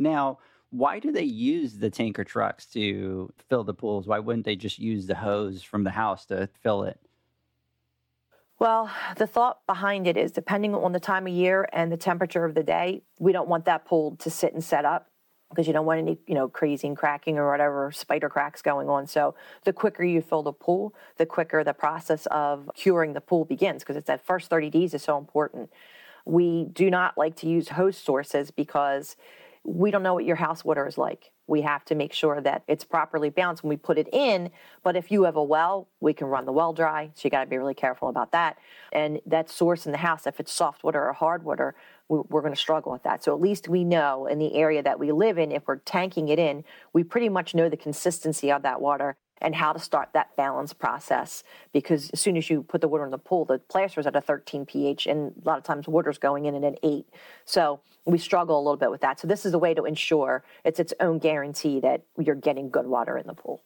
Now, 0.00 0.38
why 0.70 0.98
do 0.98 1.12
they 1.12 1.24
use 1.24 1.74
the 1.74 1.90
tanker 1.90 2.24
trucks 2.24 2.64
to 2.66 3.30
fill 3.48 3.64
the 3.64 3.74
pools? 3.74 4.06
Why 4.06 4.18
wouldn't 4.18 4.46
they 4.46 4.56
just 4.56 4.78
use 4.78 5.06
the 5.06 5.16
hose 5.16 5.62
from 5.62 5.84
the 5.84 5.90
house 5.90 6.24
to 6.26 6.48
fill 6.62 6.84
it? 6.84 6.98
Well, 8.58 8.90
the 9.16 9.26
thought 9.26 9.58
behind 9.66 10.06
it 10.06 10.16
is 10.16 10.32
depending 10.32 10.74
on 10.74 10.92
the 10.92 11.00
time 11.00 11.26
of 11.26 11.32
year 11.32 11.68
and 11.72 11.92
the 11.92 11.96
temperature 11.96 12.44
of 12.44 12.54
the 12.54 12.62
day, 12.62 13.02
we 13.18 13.32
don't 13.32 13.48
want 13.48 13.66
that 13.66 13.84
pool 13.84 14.16
to 14.16 14.30
sit 14.30 14.54
and 14.54 14.64
set 14.64 14.84
up 14.84 15.09
because 15.50 15.66
you 15.66 15.72
don't 15.72 15.84
want 15.84 15.98
any, 15.98 16.18
you 16.26 16.34
know, 16.34 16.48
crazing, 16.48 16.94
cracking 16.94 17.36
or 17.36 17.50
whatever 17.50 17.90
spider 17.92 18.28
cracks 18.28 18.62
going 18.62 18.88
on. 18.88 19.06
So 19.06 19.34
the 19.64 19.72
quicker 19.72 20.04
you 20.04 20.22
fill 20.22 20.42
the 20.42 20.52
pool, 20.52 20.94
the 21.16 21.26
quicker 21.26 21.62
the 21.64 21.74
process 21.74 22.26
of 22.26 22.70
curing 22.74 23.12
the 23.12 23.20
pool 23.20 23.44
begins 23.44 23.82
because 23.82 23.96
it's 23.96 24.06
that 24.06 24.24
first 24.24 24.48
30 24.48 24.70
days 24.70 24.94
is 24.94 25.02
so 25.02 25.18
important. 25.18 25.70
We 26.24 26.66
do 26.72 26.90
not 26.90 27.18
like 27.18 27.34
to 27.36 27.48
use 27.48 27.70
hose 27.70 27.98
sources 27.98 28.50
because 28.50 29.16
we 29.64 29.90
don't 29.90 30.02
know 30.02 30.14
what 30.14 30.24
your 30.24 30.36
house 30.36 30.64
water 30.64 30.86
is 30.86 30.96
like. 30.96 31.32
We 31.46 31.62
have 31.62 31.84
to 31.86 31.94
make 31.94 32.12
sure 32.12 32.40
that 32.40 32.62
it's 32.68 32.84
properly 32.84 33.28
balanced 33.28 33.64
when 33.64 33.70
we 33.70 33.76
put 33.76 33.98
it 33.98 34.08
in. 34.12 34.50
But 34.84 34.96
if 34.96 35.10
you 35.10 35.24
have 35.24 35.36
a 35.36 35.42
well, 35.42 35.88
we 35.98 36.12
can 36.12 36.28
run 36.28 36.46
the 36.46 36.52
well 36.52 36.72
dry. 36.72 37.10
So 37.14 37.22
you 37.24 37.30
got 37.30 37.44
to 37.44 37.50
be 37.50 37.58
really 37.58 37.74
careful 37.74 38.08
about 38.08 38.32
that. 38.32 38.56
And 38.92 39.20
that 39.26 39.50
source 39.50 39.84
in 39.84 39.92
the 39.92 39.98
house, 39.98 40.26
if 40.26 40.38
it's 40.38 40.52
soft 40.52 40.84
water 40.84 41.08
or 41.08 41.12
hard 41.12 41.42
water, 41.42 41.74
we're 42.10 42.42
going 42.42 42.52
to 42.52 42.60
struggle 42.60 42.90
with 42.90 43.04
that. 43.04 43.22
So 43.22 43.32
at 43.32 43.40
least 43.40 43.68
we 43.68 43.84
know 43.84 44.26
in 44.26 44.38
the 44.38 44.54
area 44.54 44.82
that 44.82 44.98
we 44.98 45.12
live 45.12 45.38
in, 45.38 45.52
if 45.52 45.66
we're 45.66 45.76
tanking 45.76 46.28
it 46.28 46.38
in, 46.38 46.64
we 46.92 47.04
pretty 47.04 47.28
much 47.28 47.54
know 47.54 47.68
the 47.68 47.76
consistency 47.76 48.50
of 48.50 48.62
that 48.62 48.80
water 48.80 49.16
and 49.40 49.54
how 49.54 49.72
to 49.72 49.78
start 49.78 50.10
that 50.12 50.36
balance 50.36 50.72
process. 50.72 51.44
Because 51.72 52.10
as 52.10 52.20
soon 52.20 52.36
as 52.36 52.50
you 52.50 52.62
put 52.62 52.80
the 52.80 52.88
water 52.88 53.04
in 53.04 53.10
the 53.10 53.18
pool, 53.18 53.44
the 53.44 53.58
plaster 53.58 54.02
plaster's 54.02 54.06
at 54.06 54.16
a 54.16 54.20
13 54.20 54.66
pH, 54.66 55.06
and 55.06 55.32
a 55.44 55.48
lot 55.48 55.58
of 55.58 55.64
times 55.64 55.88
water's 55.88 56.18
going 56.18 56.44
in 56.44 56.54
at 56.54 56.64
an 56.64 56.76
8. 56.82 57.06
So 57.44 57.80
we 58.04 58.18
struggle 58.18 58.58
a 58.58 58.62
little 58.62 58.76
bit 58.76 58.90
with 58.90 59.00
that. 59.00 59.20
So 59.20 59.26
this 59.26 59.46
is 59.46 59.54
a 59.54 59.58
way 59.58 59.72
to 59.72 59.84
ensure 59.84 60.44
it's 60.64 60.80
its 60.80 60.92
own 61.00 61.18
guarantee 61.18 61.80
that 61.80 62.02
you're 62.18 62.34
getting 62.34 62.70
good 62.70 62.86
water 62.86 63.16
in 63.16 63.26
the 63.26 63.34
pool. 63.34 63.62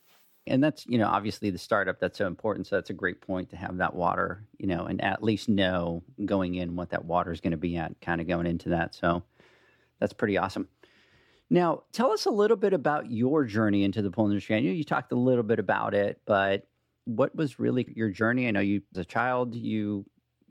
And 0.46 0.62
that's, 0.62 0.86
you 0.86 0.98
know, 0.98 1.08
obviously 1.08 1.48
the 1.50 1.58
startup, 1.58 1.98
that's 1.98 2.18
so 2.18 2.26
important. 2.26 2.66
So 2.66 2.76
that's 2.76 2.90
a 2.90 2.94
great 2.94 3.20
point 3.22 3.48
to 3.50 3.56
have 3.56 3.78
that 3.78 3.94
water, 3.94 4.44
you 4.58 4.66
know, 4.66 4.84
and 4.84 5.02
at 5.02 5.22
least 5.22 5.48
know 5.48 6.02
going 6.24 6.56
in 6.56 6.76
what 6.76 6.90
that 6.90 7.04
water 7.04 7.32
is 7.32 7.40
going 7.40 7.52
to 7.52 7.56
be 7.56 7.76
at, 7.76 7.98
kind 8.02 8.20
of 8.20 8.28
going 8.28 8.46
into 8.46 8.68
that. 8.70 8.94
So 8.94 9.22
that's 10.00 10.12
pretty 10.12 10.36
awesome. 10.36 10.68
Now, 11.48 11.84
tell 11.92 12.10
us 12.10 12.26
a 12.26 12.30
little 12.30 12.56
bit 12.56 12.72
about 12.72 13.10
your 13.10 13.44
journey 13.44 13.84
into 13.84 14.02
the 14.02 14.10
pool 14.10 14.26
industry. 14.26 14.56
I 14.56 14.60
know 14.60 14.70
you 14.70 14.84
talked 14.84 15.12
a 15.12 15.16
little 15.16 15.42
bit 15.42 15.58
about 15.58 15.94
it, 15.94 16.20
but 16.26 16.66
what 17.04 17.34
was 17.34 17.58
really 17.58 17.86
your 17.94 18.10
journey? 18.10 18.48
I 18.48 18.50
know 18.50 18.60
you, 18.60 18.82
as 18.94 19.00
a 19.00 19.04
child, 19.04 19.54
you 19.54 20.04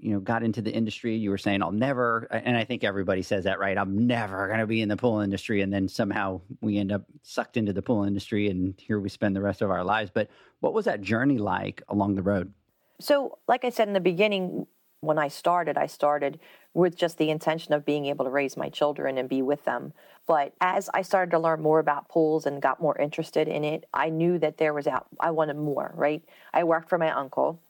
you 0.04 0.12
know 0.12 0.20
got 0.20 0.44
into 0.44 0.62
the 0.62 0.72
industry. 0.72 1.16
You 1.16 1.30
were 1.30 1.38
saying, 1.38 1.64
"I'll 1.64 1.72
never," 1.72 2.28
and 2.30 2.58
I 2.58 2.66
think 2.66 2.84
everybody 2.84 3.22
says 3.22 3.46
that, 3.46 3.58
right? 3.58 3.78
I'm 3.78 4.06
never 4.06 4.48
going 4.48 4.60
to 4.60 4.68
be 4.68 4.82
in 4.82 4.90
the 4.90 4.98
pool 4.98 5.22
industry, 5.22 5.62
and 5.62 5.72
then 5.72 5.88
somehow 5.88 6.42
we 6.62 6.78
end 6.78 6.92
up 6.92 7.04
sucked 7.22 7.56
into 7.56 7.72
the 7.72 7.82
pool 7.82 8.04
industry, 8.04 8.50
and 8.50 8.74
here 8.78 9.00
we 9.00 9.08
spend 9.08 9.36
the 9.36 9.42
rest 9.42 9.62
of 9.62 9.72
our 9.72 9.84
lives. 9.84 10.12
But 10.14 10.30
what 10.60 10.74
was 10.74 10.86
that 10.86 11.02
journey 11.02 11.38
like 11.38 11.82
along 11.88 12.16
the 12.16 12.22
road? 12.22 12.52
So, 13.00 13.38
like 13.48 13.64
I 13.64 13.70
said 13.70 13.88
in 13.88 13.94
the 13.94 14.02
beginning, 14.02 14.68
when 15.00 15.18
I 15.18 15.30
started, 15.30 15.78
I 15.78 15.88
started 15.88 16.40
with 16.74 16.98
just 16.98 17.18
the 17.18 17.30
intention 17.30 17.74
of 17.74 17.86
being 17.86 18.06
able 18.08 18.26
to 18.26 18.32
raise 18.32 18.58
my 18.58 18.70
children 18.70 19.18
and 19.18 19.30
be 19.30 19.42
with 19.42 19.64
them. 19.64 19.94
But 20.28 20.54
as 20.60 20.90
I 20.94 21.02
started 21.02 21.32
to 21.32 21.40
learn 21.40 21.62
more 21.62 21.80
about 21.80 22.10
pools 22.10 22.46
and 22.46 22.62
got 22.62 22.82
more 22.82 22.98
interested 22.98 23.48
in 23.48 23.64
it, 23.64 23.86
I 23.94 24.10
knew 24.10 24.38
that 24.40 24.58
there 24.58 24.74
was 24.74 24.88
out. 24.88 25.08
I 25.20 25.32
wanted 25.32 25.56
more. 25.56 25.94
Right? 25.96 26.24
I 26.54 26.66
worked 26.66 26.90
for 26.90 26.98
my 26.98 27.12
uncle, 27.12 27.62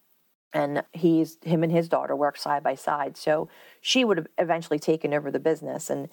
and 0.54 0.84
he's 0.94 1.38
him 1.44 1.64
and 1.64 1.72
his 1.72 1.90
daughter 1.90 2.16
work 2.16 2.38
side 2.38 2.64
by 2.64 2.76
side. 2.76 3.18
So 3.18 3.50
she 3.82 4.06
would 4.06 4.18
have 4.18 4.28
eventually 4.38 4.80
taken 4.80 5.14
over 5.14 5.32
the 5.32 5.40
business, 5.40 5.90
and 5.90 6.10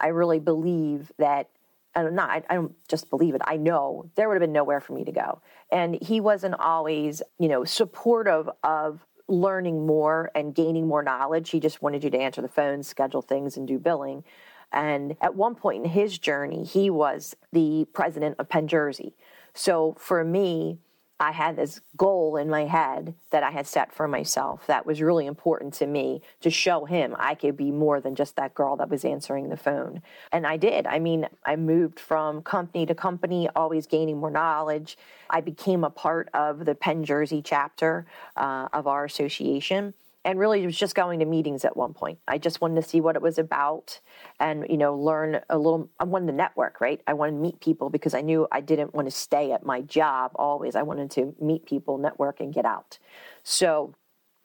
I 0.00 0.08
really 0.08 0.40
believe 0.40 1.12
that. 1.18 1.48
I 1.94 2.02
don't 2.02 2.14
not. 2.14 2.30
I, 2.30 2.42
I 2.50 2.54
don't 2.54 2.76
just 2.86 3.10
believe 3.10 3.34
it. 3.34 3.40
I 3.44 3.56
know 3.56 4.10
there 4.14 4.28
would 4.28 4.34
have 4.34 4.40
been 4.40 4.52
nowhere 4.52 4.80
for 4.80 4.92
me 4.92 5.04
to 5.04 5.10
go, 5.10 5.40
and 5.72 6.00
he 6.00 6.20
wasn't 6.20 6.54
always, 6.60 7.22
you 7.38 7.48
know, 7.48 7.64
supportive 7.64 8.48
of 8.62 9.04
learning 9.26 9.86
more 9.86 10.30
and 10.34 10.54
gaining 10.54 10.86
more 10.86 11.02
knowledge. 11.02 11.50
He 11.50 11.60
just 11.60 11.82
wanted 11.82 12.04
you 12.04 12.10
to 12.10 12.18
answer 12.18 12.40
the 12.40 12.48
phone, 12.48 12.82
schedule 12.82 13.22
things, 13.22 13.56
and 13.56 13.66
do 13.66 13.78
billing. 13.78 14.22
And 14.70 15.16
at 15.20 15.34
one 15.34 15.54
point 15.54 15.84
in 15.84 15.90
his 15.90 16.18
journey, 16.18 16.64
he 16.64 16.90
was 16.90 17.34
the 17.52 17.86
president 17.92 18.36
of 18.38 18.48
Penn 18.48 18.68
Jersey. 18.68 19.14
So 19.54 19.96
for 19.98 20.22
me, 20.24 20.78
I 21.20 21.32
had 21.32 21.56
this 21.56 21.80
goal 21.96 22.36
in 22.36 22.48
my 22.48 22.66
head 22.66 23.14
that 23.30 23.42
I 23.42 23.50
had 23.50 23.66
set 23.66 23.92
for 23.92 24.06
myself 24.06 24.66
that 24.68 24.86
was 24.86 25.02
really 25.02 25.26
important 25.26 25.74
to 25.74 25.86
me 25.86 26.22
to 26.40 26.50
show 26.50 26.84
him 26.84 27.16
I 27.18 27.34
could 27.34 27.56
be 27.56 27.72
more 27.72 28.00
than 28.00 28.14
just 28.14 28.36
that 28.36 28.54
girl 28.54 28.76
that 28.76 28.88
was 28.88 29.04
answering 29.04 29.48
the 29.48 29.56
phone. 29.56 30.02
And 30.30 30.46
I 30.46 30.56
did. 30.56 30.86
I 30.86 31.00
mean, 31.00 31.26
I 31.44 31.56
moved 31.56 31.98
from 31.98 32.42
company 32.42 32.86
to 32.86 32.94
company, 32.94 33.48
always 33.56 33.88
gaining 33.88 34.18
more 34.18 34.30
knowledge. 34.30 34.96
I 35.28 35.40
became 35.40 35.82
a 35.82 35.90
part 35.90 36.28
of 36.34 36.64
the 36.64 36.76
Penn 36.76 37.04
Jersey 37.04 37.42
chapter 37.42 38.06
uh, 38.36 38.68
of 38.72 38.86
our 38.86 39.04
association 39.04 39.94
and 40.24 40.38
really 40.38 40.62
it 40.62 40.66
was 40.66 40.76
just 40.76 40.94
going 40.94 41.20
to 41.20 41.24
meetings 41.24 41.64
at 41.64 41.76
one 41.76 41.94
point. 41.94 42.18
I 42.26 42.38
just 42.38 42.60
wanted 42.60 42.82
to 42.82 42.88
see 42.88 43.00
what 43.00 43.16
it 43.16 43.22
was 43.22 43.38
about 43.38 44.00
and 44.40 44.66
you 44.68 44.76
know 44.76 44.96
learn 44.96 45.40
a 45.48 45.58
little 45.58 45.90
I 45.98 46.04
wanted 46.04 46.26
to 46.26 46.32
network, 46.32 46.80
right? 46.80 47.00
I 47.06 47.14
wanted 47.14 47.32
to 47.32 47.38
meet 47.38 47.60
people 47.60 47.90
because 47.90 48.14
I 48.14 48.20
knew 48.20 48.46
I 48.50 48.60
didn't 48.60 48.94
want 48.94 49.06
to 49.06 49.12
stay 49.12 49.52
at 49.52 49.64
my 49.64 49.80
job 49.80 50.32
always. 50.34 50.76
I 50.76 50.82
wanted 50.82 51.10
to 51.12 51.34
meet 51.40 51.66
people, 51.66 51.98
network 51.98 52.40
and 52.40 52.52
get 52.52 52.64
out. 52.64 52.98
So 53.42 53.94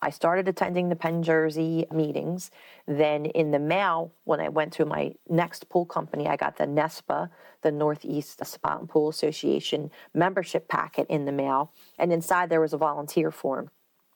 I 0.03 0.09
started 0.09 0.49
attending 0.49 0.89
the 0.89 0.97
Penn 0.97 1.23
Jersey 1.23 1.85
meetings. 1.89 2.51
Then 2.85 3.25
in 3.25 3.51
the 3.51 3.59
mail, 3.59 4.11
when 4.25 4.41
I 4.41 4.49
went 4.49 4.73
to 4.73 4.85
my 4.85 5.15
next 5.29 5.69
pool 5.69 5.85
company, 5.85 6.27
I 6.27 6.35
got 6.35 6.57
the 6.57 6.65
NESPA, 6.65 7.29
the 7.61 7.71
Northeast 7.71 8.45
Spa 8.45 8.79
and 8.79 8.89
Pool 8.89 9.07
Association 9.07 9.91
membership 10.13 10.67
packet 10.67 11.07
in 11.09 11.23
the 11.23 11.31
mail. 11.31 11.71
And 11.97 12.11
inside 12.11 12.49
there 12.49 12.59
was 12.59 12.73
a 12.73 12.77
volunteer 12.77 13.31
form. 13.31 13.69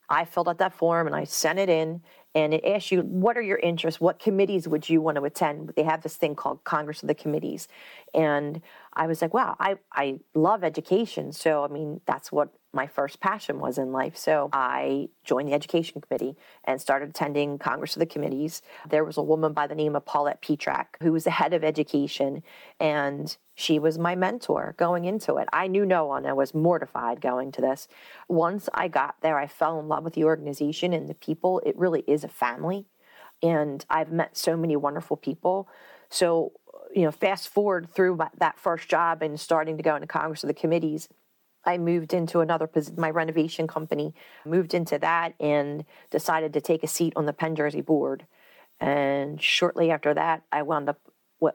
I 0.10 0.26
filled 0.26 0.50
out 0.50 0.58
that 0.60 0.74
form 0.74 1.08
and 1.08 1.16
I 1.16 1.26
sent 1.26 1.60
it 1.60 1.70
in 1.70 2.02
and 2.36 2.54
it 2.54 2.64
asks 2.66 2.92
you 2.92 3.02
what 3.02 3.38
are 3.38 3.42
your 3.42 3.58
interests? 3.58 4.00
What 4.00 4.20
committees 4.20 4.68
would 4.68 4.88
you 4.88 5.02
want 5.02 5.18
to 5.18 5.24
attend? 5.24 5.74
They 5.76 5.84
have 5.84 6.02
this 6.02 6.16
thing 6.16 6.36
called 6.36 6.64
congress 6.64 7.02
of 7.02 7.08
the 7.08 7.16
committees. 7.16 7.68
And 8.14 8.62
i 8.94 9.08
was 9.08 9.22
like 9.22 9.34
wow 9.34 9.56
i, 9.60 9.78
I 9.94 10.20
love 10.34 10.64
education. 10.64 11.32
So 11.32 11.64
i 11.64 11.68
mean 11.68 12.02
that's 12.06 12.32
what 12.32 12.50
my 12.78 12.86
first 12.86 13.20
passion 13.20 13.60
was 13.60 13.80
in 13.80 13.92
life. 13.92 14.16
So 14.16 14.50
I 14.54 15.10
joined 15.24 15.50
the 15.50 15.54
education 15.54 16.00
committee 16.00 16.38
and 16.64 16.80
started 16.80 17.10
attending 17.10 17.58
Congress 17.58 17.96
of 17.96 18.02
the 18.02 18.06
committees. 18.06 18.62
There 18.88 19.04
was 19.04 19.18
a 19.18 19.24
woman 19.24 19.52
by 19.52 19.66
the 19.66 19.74
name 19.74 19.96
of 19.96 20.06
Paulette 20.06 20.44
Petrak 20.44 20.86
who 21.02 21.12
was 21.12 21.24
the 21.24 21.32
head 21.32 21.54
of 21.54 21.64
education, 21.64 22.44
and 22.80 23.36
she 23.56 23.80
was 23.80 23.98
my 23.98 24.16
mentor 24.16 24.76
going 24.78 25.06
into 25.06 25.38
it. 25.38 25.50
I 25.52 25.66
knew 25.68 25.88
no 25.88 26.06
one. 26.06 26.28
I 26.28 26.34
was 26.34 26.54
mortified 26.54 27.20
going 27.20 27.52
to 27.54 27.62
this. 27.62 27.88
Once 28.28 28.70
I 28.76 28.88
got 28.88 29.16
there, 29.22 29.40
I 29.40 29.48
fell 29.48 29.80
in 29.80 29.88
love 29.88 30.04
with 30.04 30.14
the 30.14 30.26
organization 30.26 30.94
and 30.94 31.10
the 31.10 31.16
people. 31.16 31.60
It 31.66 31.76
really 31.76 32.04
is 32.06 32.24
a 32.24 32.30
family. 32.30 32.86
And 33.42 33.84
I've 33.90 34.12
met 34.12 34.38
so 34.38 34.56
many 34.56 34.76
wonderful 34.76 35.18
people. 35.18 35.68
So, 36.10 36.52
you 36.96 37.02
know, 37.02 37.12
fast 37.12 37.50
forward 37.50 37.90
through 37.90 38.18
my, 38.18 38.30
that 38.38 38.60
first 38.60 38.88
job 38.88 39.24
and 39.24 39.40
starting 39.40 39.78
to 39.78 39.84
go 39.84 39.96
into 39.96 40.08
Congress 40.08 40.44
of 40.44 40.48
the 40.48 40.54
committees, 40.54 41.10
I 41.68 41.78
moved 41.78 42.14
into 42.14 42.40
another 42.40 42.70
my 42.96 43.10
renovation 43.10 43.68
company, 43.68 44.16
moved 44.46 44.74
into 44.74 44.98
that 45.00 45.34
and 45.40 45.84
decided 46.10 46.54
to 46.54 46.62
take 46.62 46.82
a 46.82 46.88
seat 46.88 47.12
on 47.18 47.26
the 47.26 47.34
Penn 47.34 47.56
Jersey 47.56 47.82
board. 47.82 48.26
And 48.80 49.42
shortly 49.42 49.92
after 49.92 50.14
that, 50.14 50.44
I 50.50 50.62
wound 50.62 50.88
up 50.88 51.02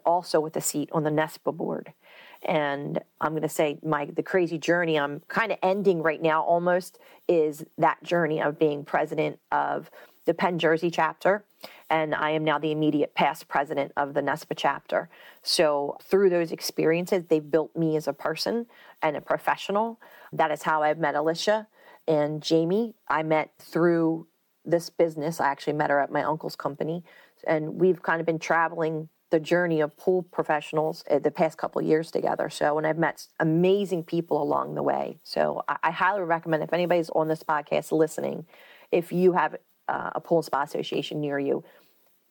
also 0.05 0.38
with 0.38 0.55
a 0.55 0.61
seat 0.61 0.90
on 0.92 1.03
the 1.03 1.11
NESPA 1.11 1.57
board. 1.57 1.94
And 2.42 3.01
I'm 3.22 3.33
going 3.33 3.42
to 3.42 3.48
say 3.48 3.79
my 3.83 4.05
the 4.05 4.22
crazy 4.22 4.59
journey 4.59 4.98
I'm 4.98 5.20
kind 5.29 5.51
of 5.51 5.59
ending 5.62 6.03
right 6.03 6.20
now 6.20 6.42
almost 6.42 6.98
is 7.27 7.64
that 7.79 8.03
journey 8.03 8.42
of 8.42 8.59
being 8.59 8.85
president 8.85 9.38
of 9.51 9.90
the 10.27 10.35
Penn 10.35 10.59
Jersey 10.59 10.90
chapter, 10.90 11.44
and 11.92 12.14
I 12.14 12.31
am 12.31 12.42
now 12.42 12.59
the 12.59 12.72
immediate 12.72 13.14
past 13.14 13.48
president 13.48 13.92
of 13.98 14.14
the 14.14 14.22
NESPA 14.22 14.55
chapter. 14.57 15.11
So 15.42 15.98
through 16.02 16.31
those 16.31 16.50
experiences, 16.50 17.24
they've 17.28 17.48
built 17.48 17.76
me 17.76 17.96
as 17.96 18.09
a 18.09 18.14
person 18.14 18.64
and 19.02 19.14
a 19.14 19.20
professional. 19.20 20.00
That 20.33 20.50
is 20.50 20.62
how 20.62 20.83
I've 20.83 20.98
met 20.98 21.14
Alicia 21.14 21.68
and 22.09 22.42
Jamie. 22.42 22.94
I 23.09 23.22
met 23.22 23.50
through 23.59 24.26
this 24.64 24.88
business. 24.88 25.38
I 25.38 25.48
actually 25.48 25.74
met 25.74 25.90
her 25.90 26.00
at 26.00 26.11
my 26.11 26.22
uncle's 26.22 26.57
company, 26.57 27.05
and 27.46 27.78
we've 27.78 28.02
kind 28.02 28.20
of 28.20 28.26
been 28.26 28.38
traveling 28.38 29.11
the 29.28 29.40
journey 29.40 29.81
of 29.81 29.94
pool 29.98 30.22
professionals 30.22 31.05
the 31.22 31.31
past 31.31 31.59
couple 31.59 31.83
years 31.83 32.11
together. 32.11 32.48
So, 32.48 32.78
and 32.78 32.87
I've 32.87 32.98
met 32.98 33.26
amazing 33.38 34.05
people 34.05 34.42
along 34.42 34.76
the 34.76 34.83
way. 34.83 35.18
So, 35.24 35.62
I, 35.68 35.76
I 35.85 35.90
highly 35.90 36.22
recommend 36.22 36.62
if 36.62 36.72
anybody's 36.72 37.11
on 37.11 37.28
this 37.28 37.42
podcast 37.42 37.92
listening, 37.92 38.46
if 38.90 39.12
you 39.12 39.33
have 39.33 39.57
uh, 39.88 40.11
a 40.14 40.20
pool 40.20 40.38
and 40.38 40.44
spa 40.44 40.62
association 40.62 41.20
near 41.20 41.38
you, 41.38 41.64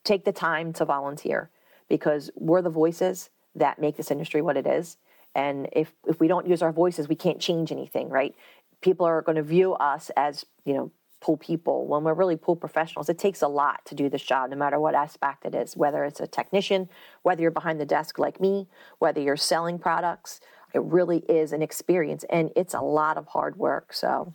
take 0.04 0.24
the 0.24 0.32
time 0.32 0.72
to 0.74 0.84
volunteer 0.84 1.50
because 1.88 2.30
we're 2.34 2.62
the 2.62 2.70
voices 2.70 3.30
that 3.54 3.78
make 3.78 3.96
this 3.96 4.10
industry 4.10 4.42
what 4.42 4.56
it 4.56 4.66
is. 4.66 4.96
And 5.34 5.68
if, 5.72 5.92
if 6.06 6.20
we 6.20 6.28
don't 6.28 6.46
use 6.46 6.62
our 6.62 6.72
voices, 6.72 7.08
we 7.08 7.14
can't 7.14 7.40
change 7.40 7.72
anything, 7.72 8.08
right? 8.08 8.34
People 8.80 9.06
are 9.06 9.22
going 9.22 9.36
to 9.36 9.42
view 9.42 9.74
us 9.74 10.10
as, 10.16 10.44
you 10.64 10.74
know, 10.74 10.90
pool 11.20 11.36
people 11.36 11.86
when 11.86 12.02
we're 12.02 12.14
really 12.14 12.36
pool 12.36 12.56
professionals. 12.56 13.08
It 13.08 13.18
takes 13.18 13.42
a 13.42 13.48
lot 13.48 13.84
to 13.86 13.94
do 13.94 14.08
this 14.08 14.22
job, 14.22 14.50
no 14.50 14.56
matter 14.56 14.80
what 14.80 14.94
aspect 14.94 15.44
it 15.44 15.54
is, 15.54 15.76
whether 15.76 16.04
it's 16.04 16.20
a 16.20 16.26
technician, 16.26 16.88
whether 17.22 17.40
you're 17.40 17.50
behind 17.52 17.80
the 17.80 17.86
desk 17.86 18.18
like 18.18 18.40
me, 18.40 18.68
whether 18.98 19.20
you're 19.20 19.36
selling 19.36 19.78
products. 19.78 20.40
It 20.74 20.82
really 20.82 21.18
is 21.28 21.52
an 21.52 21.62
experience 21.62 22.24
and 22.28 22.50
it's 22.56 22.74
a 22.74 22.80
lot 22.80 23.16
of 23.16 23.28
hard 23.28 23.56
work. 23.56 23.92
So 23.92 24.34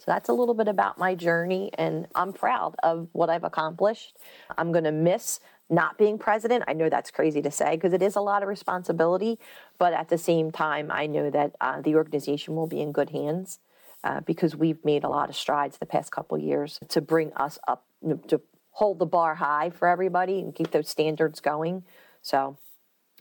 so 0.00 0.04
that's 0.06 0.30
a 0.30 0.32
little 0.32 0.54
bit 0.54 0.66
about 0.66 0.96
my 0.96 1.14
journey, 1.14 1.70
and 1.76 2.06
I'm 2.14 2.32
proud 2.32 2.74
of 2.82 3.08
what 3.12 3.28
I've 3.28 3.44
accomplished. 3.44 4.16
I'm 4.56 4.72
going 4.72 4.84
to 4.84 4.92
miss 4.92 5.40
not 5.68 5.98
being 5.98 6.18
president. 6.18 6.64
I 6.66 6.72
know 6.72 6.88
that's 6.88 7.10
crazy 7.10 7.42
to 7.42 7.50
say 7.50 7.72
because 7.72 7.92
it 7.92 8.00
is 8.00 8.16
a 8.16 8.20
lot 8.22 8.42
of 8.42 8.48
responsibility, 8.48 9.38
but 9.76 9.92
at 9.92 10.08
the 10.08 10.16
same 10.16 10.50
time, 10.50 10.90
I 10.90 11.06
know 11.06 11.28
that 11.28 11.54
uh, 11.60 11.82
the 11.82 11.96
organization 11.96 12.56
will 12.56 12.66
be 12.66 12.80
in 12.80 12.92
good 12.92 13.10
hands 13.10 13.58
uh, 14.02 14.20
because 14.20 14.56
we've 14.56 14.82
made 14.86 15.04
a 15.04 15.08
lot 15.08 15.28
of 15.28 15.36
strides 15.36 15.76
the 15.76 15.84
past 15.84 16.10
couple 16.10 16.38
years 16.38 16.80
to 16.88 17.02
bring 17.02 17.30
us 17.34 17.58
up, 17.68 17.84
to 18.28 18.40
hold 18.70 19.00
the 19.00 19.06
bar 19.06 19.34
high 19.34 19.68
for 19.68 19.86
everybody 19.86 20.40
and 20.40 20.54
keep 20.54 20.70
those 20.70 20.88
standards 20.88 21.40
going. 21.40 21.84
So 22.22 22.56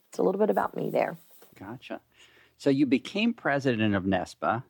it's 0.08 0.18
a 0.18 0.24
little 0.24 0.40
bit 0.40 0.50
about 0.50 0.78
me 0.78 0.90
there. 0.90 1.18
Gotcha. 1.60 2.00
So 2.58 2.70
you 2.70 2.86
became 2.86 3.34
president 3.34 3.96
of 3.96 4.04
NESPA 4.06 4.64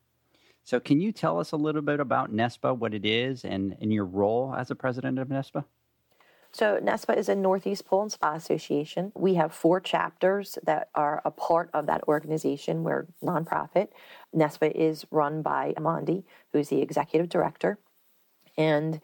so, 0.70 0.80
can 0.80 1.02
you 1.02 1.12
tell 1.12 1.40
us 1.40 1.52
a 1.52 1.58
little 1.58 1.82
bit 1.82 2.00
about 2.00 2.32
NESPA, 2.32 2.78
what 2.78 2.94
it 2.94 3.04
is, 3.04 3.44
and, 3.44 3.76
and 3.82 3.92
your 3.92 4.06
role 4.06 4.54
as 4.56 4.70
a 4.70 4.76
president 4.76 5.18
of 5.18 5.28
NESPA? 5.28 5.66
So, 6.52 6.80
NESPA 6.80 7.18
is 7.18 7.28
a 7.28 7.34
Northeast 7.34 7.88
Pool 7.88 8.04
and 8.04 8.12
Spa 8.12 8.36
Association. 8.36 9.12
We 9.16 9.34
have 9.34 9.52
four 9.52 9.80
chapters 9.80 10.60
that 10.62 10.90
are 10.94 11.24
a 11.26 11.32
part 11.32 11.72
of 11.74 11.88
that 11.88 12.04
organization. 12.08 12.84
We're 12.84 13.08
nonprofit. 13.24 13.88
NESPA 14.32 14.72
is 14.76 15.08
run 15.10 15.42
by 15.42 15.74
Amandi, 15.76 16.24
who's 16.54 16.70
the 16.70 16.84
executive 16.84 17.30
director. 17.30 17.80
And 18.56 19.02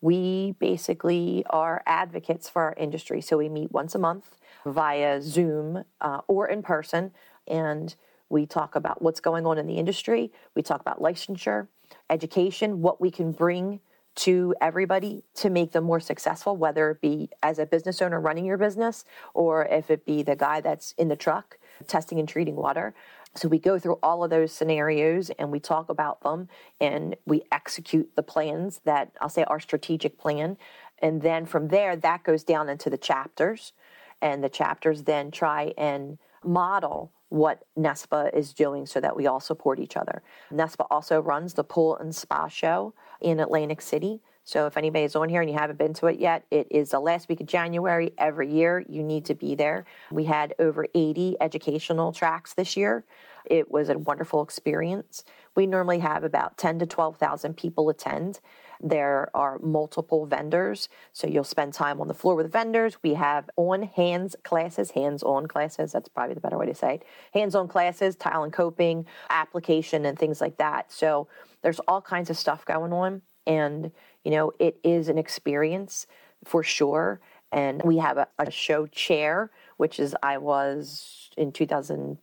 we 0.00 0.54
basically 0.60 1.44
are 1.50 1.82
advocates 1.84 2.48
for 2.48 2.62
our 2.62 2.74
industry. 2.74 3.22
So, 3.22 3.38
we 3.38 3.48
meet 3.48 3.72
once 3.72 3.96
a 3.96 3.98
month 3.98 4.36
via 4.64 5.20
Zoom 5.20 5.82
uh, 6.00 6.20
or 6.28 6.46
in 6.46 6.62
person. 6.62 7.10
And 7.48 7.96
we 8.30 8.46
talk 8.46 8.74
about 8.74 9.02
what's 9.02 9.20
going 9.20 9.46
on 9.46 9.58
in 9.58 9.66
the 9.66 9.76
industry. 9.76 10.32
We 10.54 10.62
talk 10.62 10.80
about 10.80 11.00
licensure, 11.00 11.68
education, 12.10 12.82
what 12.82 13.00
we 13.00 13.10
can 13.10 13.32
bring 13.32 13.80
to 14.16 14.52
everybody 14.60 15.22
to 15.32 15.48
make 15.48 15.70
them 15.70 15.84
more 15.84 16.00
successful, 16.00 16.56
whether 16.56 16.90
it 16.90 17.00
be 17.00 17.30
as 17.42 17.60
a 17.60 17.66
business 17.66 18.02
owner 18.02 18.20
running 18.20 18.44
your 18.44 18.58
business 18.58 19.04
or 19.32 19.64
if 19.66 19.90
it 19.90 20.04
be 20.04 20.24
the 20.24 20.34
guy 20.34 20.60
that's 20.60 20.92
in 20.98 21.06
the 21.06 21.16
truck 21.16 21.56
testing 21.86 22.18
and 22.18 22.28
treating 22.28 22.56
water. 22.56 22.94
So 23.36 23.46
we 23.46 23.60
go 23.60 23.78
through 23.78 23.98
all 24.02 24.24
of 24.24 24.30
those 24.30 24.52
scenarios 24.52 25.30
and 25.38 25.52
we 25.52 25.60
talk 25.60 25.88
about 25.88 26.22
them 26.22 26.48
and 26.80 27.14
we 27.26 27.42
execute 27.52 28.10
the 28.16 28.22
plans 28.24 28.80
that 28.84 29.12
I'll 29.20 29.28
say 29.28 29.44
our 29.44 29.60
strategic 29.60 30.18
plan. 30.18 30.56
And 30.98 31.22
then 31.22 31.46
from 31.46 31.68
there, 31.68 31.94
that 31.94 32.24
goes 32.24 32.42
down 32.42 32.68
into 32.68 32.90
the 32.90 32.98
chapters. 32.98 33.72
And 34.20 34.42
the 34.42 34.48
chapters 34.48 35.04
then 35.04 35.30
try 35.30 35.72
and 35.78 36.18
model 36.42 37.12
what 37.28 37.64
NESPA 37.78 38.34
is 38.34 38.52
doing 38.52 38.86
so 38.86 39.00
that 39.00 39.16
we 39.16 39.26
all 39.26 39.40
support 39.40 39.78
each 39.78 39.96
other. 39.96 40.22
NESPA 40.52 40.86
also 40.90 41.20
runs 41.20 41.54
the 41.54 41.64
Pool 41.64 41.96
and 41.96 42.14
Spa 42.14 42.48
Show 42.48 42.94
in 43.20 43.40
Atlantic 43.40 43.80
City. 43.80 44.20
So 44.44 44.66
if 44.66 44.78
anybody 44.78 45.04
is 45.04 45.14
on 45.14 45.28
here 45.28 45.42
and 45.42 45.50
you 45.50 45.58
haven't 45.58 45.78
been 45.78 45.92
to 45.94 46.06
it 46.06 46.18
yet, 46.18 46.46
it 46.50 46.68
is 46.70 46.92
the 46.92 47.00
last 47.00 47.28
week 47.28 47.42
of 47.42 47.46
January 47.46 48.14
every 48.16 48.50
year. 48.50 48.82
You 48.88 49.02
need 49.02 49.26
to 49.26 49.34
be 49.34 49.54
there. 49.54 49.84
We 50.10 50.24
had 50.24 50.54
over 50.58 50.86
80 50.94 51.36
educational 51.38 52.12
tracks 52.12 52.54
this 52.54 52.74
year. 52.74 53.04
It 53.44 53.70
was 53.70 53.90
a 53.90 53.98
wonderful 53.98 54.42
experience. 54.42 55.22
We 55.54 55.66
normally 55.66 55.98
have 55.98 56.24
about 56.24 56.56
10 56.56 56.78
to 56.78 56.86
12,000 56.86 57.58
people 57.58 57.90
attend. 57.90 58.40
There 58.80 59.28
are 59.34 59.58
multiple 59.58 60.26
vendors, 60.26 60.88
so 61.12 61.26
you'll 61.26 61.44
spend 61.44 61.74
time 61.74 62.00
on 62.00 62.08
the 62.08 62.14
floor 62.14 62.34
with 62.34 62.52
vendors. 62.52 62.98
We 63.02 63.14
have 63.14 63.50
on 63.56 63.82
hands 63.82 64.36
classes, 64.44 64.92
hands 64.92 65.22
on 65.22 65.46
classes, 65.46 65.92
that's 65.92 66.08
probably 66.08 66.34
the 66.34 66.40
better 66.40 66.58
way 66.58 66.66
to 66.66 66.74
say 66.74 66.94
it. 66.94 67.04
Hands 67.34 67.54
on 67.54 67.68
classes, 67.68 68.16
tile 68.16 68.44
and 68.44 68.52
coping, 68.52 69.06
application, 69.30 70.04
and 70.04 70.18
things 70.18 70.40
like 70.40 70.58
that. 70.58 70.92
So 70.92 71.28
there's 71.62 71.80
all 71.80 72.00
kinds 72.00 72.30
of 72.30 72.36
stuff 72.36 72.64
going 72.64 72.92
on. 72.92 73.22
And, 73.46 73.90
you 74.24 74.30
know, 74.30 74.52
it 74.58 74.78
is 74.84 75.08
an 75.08 75.18
experience 75.18 76.06
for 76.44 76.62
sure. 76.62 77.20
And 77.50 77.82
we 77.82 77.98
have 77.98 78.18
a, 78.18 78.28
a 78.38 78.50
show 78.50 78.86
chair, 78.86 79.50
which 79.78 79.98
is 79.98 80.14
I 80.22 80.38
was 80.38 81.30
in 81.36 81.52
2000. 81.52 82.18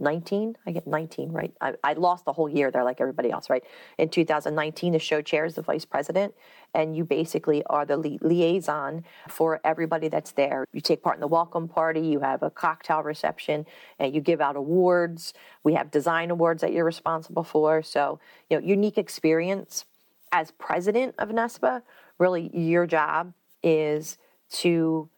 19 0.00 0.56
i 0.66 0.72
get 0.72 0.86
19 0.86 1.30
right? 1.30 1.54
I, 1.60 1.74
I, 1.84 1.92
lost 1.92 2.24
the 2.24 2.32
whole 2.32 2.48
year 2.48 2.70
there 2.70 2.82
like 2.82 3.00
everybody 3.00 3.30
else 3.30 3.48
right? 3.48 3.62
In 3.98 4.08
2019 4.08 4.92
the 4.92 4.98
show 4.98 5.22
chair 5.22 5.44
is 5.44 5.54
the 5.54 5.62
vice 5.62 5.84
president 5.84 6.34
and 6.74 6.96
you 6.96 7.04
basically 7.04 7.62
are 7.66 7.86
the 7.86 7.96
li- 7.96 8.18
liaison 8.20 9.04
for 9.28 9.60
everybody 9.64 10.08
that's 10.08 10.32
there. 10.32 10.64
You 10.72 10.80
take 10.80 11.02
part 11.02 11.16
in 11.16 11.20
the 11.20 11.28
welcome 11.28 11.68
party 11.68 12.00
you 12.00 12.20
have 12.20 12.42
a 12.42 12.50
cocktail 12.50 13.02
reception 13.02 13.66
and 14.00 14.12
you 14.14 14.20
give 14.20 14.40
out 14.40 14.56
awards. 14.56 15.32
We 15.62 15.74
have 15.74 15.92
design 15.92 16.30
awards 16.30 16.62
that 16.62 16.72
you're 16.72 16.84
responsible 16.84 17.44
for. 17.44 17.82
So 17.82 18.18
you 18.50 18.58
know 18.58 18.66
unique 18.66 18.98
experience. 18.98 19.84
As 20.32 20.50
president 20.52 21.14
of 21.18 21.28
nespa 21.28 21.82
really 22.18 22.50
your 22.52 22.86
job 22.86 23.32
is 23.62 24.18
to 24.50 25.08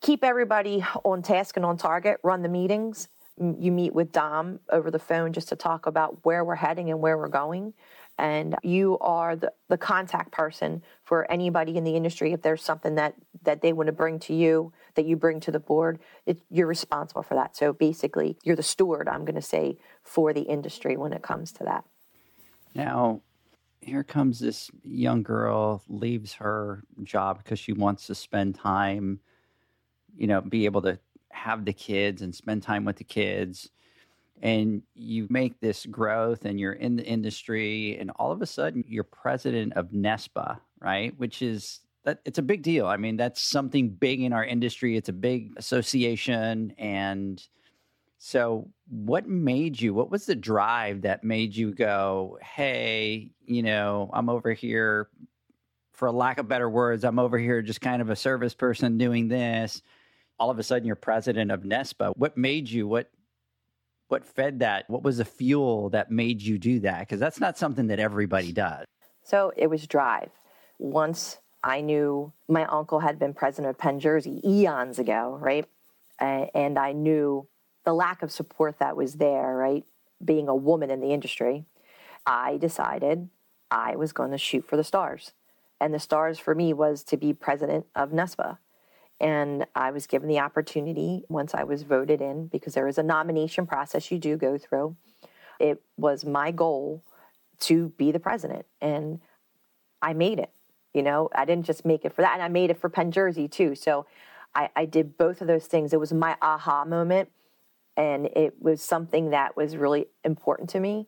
keep 0.00 0.22
everybody 0.22 0.84
on 1.04 1.22
task 1.22 1.56
and 1.56 1.66
on 1.66 1.76
target 1.76 2.18
run 2.22 2.42
the 2.42 2.48
meetings 2.48 3.08
you 3.38 3.70
meet 3.70 3.94
with 3.94 4.12
Dom 4.12 4.60
over 4.70 4.90
the 4.90 4.98
phone 4.98 5.32
just 5.32 5.48
to 5.48 5.56
talk 5.56 5.86
about 5.86 6.24
where 6.24 6.44
we're 6.44 6.54
heading 6.54 6.90
and 6.90 7.00
where 7.00 7.18
we're 7.18 7.28
going. 7.28 7.74
And 8.18 8.56
you 8.62 8.96
are 9.00 9.36
the, 9.36 9.52
the 9.68 9.76
contact 9.76 10.32
person 10.32 10.82
for 11.04 11.30
anybody 11.30 11.76
in 11.76 11.84
the 11.84 11.96
industry. 11.96 12.32
If 12.32 12.40
there's 12.40 12.62
something 12.62 12.94
that, 12.94 13.14
that 13.42 13.60
they 13.60 13.74
want 13.74 13.88
to 13.88 13.92
bring 13.92 14.18
to 14.20 14.34
you, 14.34 14.72
that 14.94 15.04
you 15.04 15.16
bring 15.16 15.38
to 15.40 15.50
the 15.50 15.60
board, 15.60 15.98
it, 16.24 16.40
you're 16.50 16.66
responsible 16.66 17.22
for 17.22 17.34
that. 17.34 17.56
So 17.56 17.74
basically, 17.74 18.38
you're 18.42 18.56
the 18.56 18.62
steward, 18.62 19.06
I'm 19.06 19.26
going 19.26 19.34
to 19.34 19.42
say, 19.42 19.76
for 20.02 20.32
the 20.32 20.42
industry 20.42 20.96
when 20.96 21.12
it 21.12 21.22
comes 21.22 21.52
to 21.52 21.64
that. 21.64 21.84
Now, 22.74 23.20
here 23.80 24.02
comes 24.02 24.38
this 24.38 24.70
young 24.82 25.22
girl, 25.22 25.82
leaves 25.88 26.32
her 26.34 26.82
job 27.02 27.38
because 27.38 27.58
she 27.58 27.72
wants 27.72 28.06
to 28.06 28.14
spend 28.14 28.54
time, 28.54 29.20
you 30.16 30.26
know, 30.26 30.40
be 30.40 30.64
able 30.64 30.82
to 30.82 30.98
have 31.36 31.64
the 31.64 31.72
kids 31.72 32.22
and 32.22 32.34
spend 32.34 32.62
time 32.62 32.84
with 32.84 32.96
the 32.96 33.04
kids. 33.04 33.70
and 34.42 34.82
you 34.94 35.26
make 35.30 35.60
this 35.60 35.86
growth 35.86 36.44
and 36.44 36.60
you're 36.60 36.74
in 36.74 36.96
the 36.96 37.04
industry 37.04 37.96
and 37.98 38.10
all 38.16 38.32
of 38.32 38.42
a 38.42 38.46
sudden 38.46 38.84
you're 38.86 39.04
president 39.04 39.72
of 39.74 39.90
NESPA, 39.92 40.58
right? 40.80 41.18
Which 41.18 41.40
is 41.42 41.80
that 42.04 42.20
it's 42.26 42.38
a 42.38 42.42
big 42.42 42.62
deal. 42.62 42.86
I 42.86 42.96
mean, 42.98 43.16
that's 43.16 43.40
something 43.42 43.88
big 43.90 44.20
in 44.22 44.32
our 44.34 44.44
industry. 44.44 44.96
It's 44.96 45.08
a 45.08 45.12
big 45.14 45.52
association 45.56 46.74
and 46.78 47.42
so 48.18 48.70
what 48.88 49.28
made 49.28 49.80
you 49.80 49.94
what 49.94 50.10
was 50.10 50.26
the 50.26 50.34
drive 50.36 51.02
that 51.02 51.24
made 51.24 51.54
you 51.56 51.72
go, 51.74 52.38
"Hey, 52.42 53.32
you 53.46 53.62
know, 53.62 54.10
I'm 54.12 54.28
over 54.30 54.52
here 54.52 55.08
for 55.92 56.10
lack 56.12 56.38
of 56.38 56.48
better 56.48 56.68
words, 56.70 57.04
I'm 57.04 57.18
over 57.18 57.38
here 57.38 57.62
just 57.62 57.80
kind 57.80 58.02
of 58.02 58.10
a 58.10 58.16
service 58.16 58.54
person 58.54 58.98
doing 58.98 59.28
this." 59.28 59.82
All 60.38 60.50
of 60.50 60.58
a 60.58 60.62
sudden 60.62 60.86
you're 60.86 60.96
president 60.96 61.50
of 61.50 61.62
NESPA. 61.62 62.16
What 62.16 62.36
made 62.36 62.68
you 62.68 62.86
what 62.86 63.10
what 64.08 64.24
fed 64.24 64.60
that? 64.60 64.88
What 64.88 65.02
was 65.02 65.18
the 65.18 65.24
fuel 65.24 65.90
that 65.90 66.10
made 66.10 66.40
you 66.40 66.58
do 66.58 66.80
that? 66.80 67.00
Because 67.00 67.18
that's 67.18 67.40
not 67.40 67.58
something 67.58 67.88
that 67.88 67.98
everybody 67.98 68.52
does. 68.52 68.84
So 69.24 69.52
it 69.56 69.68
was 69.68 69.86
drive. 69.86 70.30
Once 70.78 71.38
I 71.64 71.80
knew 71.80 72.32
my 72.48 72.64
uncle 72.66 73.00
had 73.00 73.18
been 73.18 73.34
president 73.34 73.70
of 73.70 73.78
Penn 73.78 73.98
Jersey 73.98 74.40
eons 74.44 74.98
ago, 74.98 75.36
right? 75.40 75.66
and 76.18 76.78
I 76.78 76.92
knew 76.92 77.46
the 77.84 77.92
lack 77.92 78.22
of 78.22 78.32
support 78.32 78.78
that 78.78 78.96
was 78.96 79.14
there, 79.14 79.54
right? 79.54 79.84
Being 80.24 80.48
a 80.48 80.54
woman 80.54 80.90
in 80.90 81.00
the 81.00 81.12
industry, 81.12 81.66
I 82.26 82.56
decided 82.56 83.28
I 83.70 83.96
was 83.96 84.12
going 84.12 84.30
to 84.30 84.38
shoot 84.38 84.64
for 84.66 84.76
the 84.76 84.84
stars. 84.84 85.32
And 85.80 85.92
the 85.92 85.98
stars 85.98 86.38
for 86.38 86.54
me 86.54 86.72
was 86.72 87.04
to 87.04 87.16
be 87.16 87.34
president 87.34 87.86
of 87.94 88.10
NESPA. 88.10 88.58
And 89.20 89.66
I 89.74 89.90
was 89.92 90.06
given 90.06 90.28
the 90.28 90.40
opportunity 90.40 91.24
once 91.28 91.54
I 91.54 91.64
was 91.64 91.82
voted 91.82 92.20
in, 92.20 92.48
because 92.48 92.74
there 92.74 92.86
is 92.86 92.98
a 92.98 93.02
nomination 93.02 93.66
process 93.66 94.10
you 94.10 94.18
do 94.18 94.36
go 94.36 94.58
through. 94.58 94.96
It 95.58 95.82
was 95.96 96.24
my 96.24 96.50
goal 96.50 97.02
to 97.60 97.88
be 97.96 98.12
the 98.12 98.20
president. 98.20 98.66
And 98.80 99.20
I 100.02 100.12
made 100.12 100.38
it. 100.38 100.50
You 100.92 101.02
know, 101.02 101.30
I 101.34 101.44
didn't 101.44 101.66
just 101.66 101.84
make 101.84 102.04
it 102.04 102.12
for 102.12 102.22
that. 102.22 102.34
And 102.34 102.42
I 102.42 102.48
made 102.48 102.70
it 102.70 102.80
for 102.80 102.88
Penn 102.88 103.10
Jersey 103.10 103.48
too. 103.48 103.74
So 103.74 104.06
I, 104.54 104.68
I 104.76 104.84
did 104.84 105.16
both 105.16 105.40
of 105.40 105.46
those 105.46 105.66
things. 105.66 105.92
It 105.92 106.00
was 106.00 106.12
my 106.12 106.36
aha 106.42 106.84
moment. 106.84 107.30
And 107.96 108.26
it 108.26 108.54
was 108.60 108.82
something 108.82 109.30
that 109.30 109.56
was 109.56 109.76
really 109.76 110.06
important 110.24 110.68
to 110.70 110.80
me. 110.80 111.06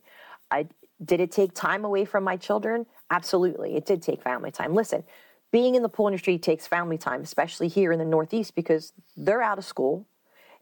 I 0.51 0.69
did 1.05 1.21
it 1.21 1.31
take 1.31 1.53
time 1.53 1.85
away 1.85 2.07
from 2.07 2.25
my 2.25 2.37
children? 2.37 2.87
Absolutely. 3.11 3.77
It 3.77 3.85
did 3.85 4.03
take 4.03 4.23
family 4.23 4.51
time. 4.51 4.75
Listen, 4.75 5.05
being 5.51 5.75
in 5.75 5.83
the 5.83 5.89
pool 5.89 6.09
industry 6.09 6.39
takes 6.39 6.67
family 6.67 6.99
time, 6.99 7.23
especially 7.23 7.69
here 7.69 7.93
in 7.93 7.99
the 7.99 8.05
Northeast, 8.05 8.55
because 8.55 8.93
they're 9.17 9.43
out 9.43 9.59
of 9.59 9.65
school 9.65 10.07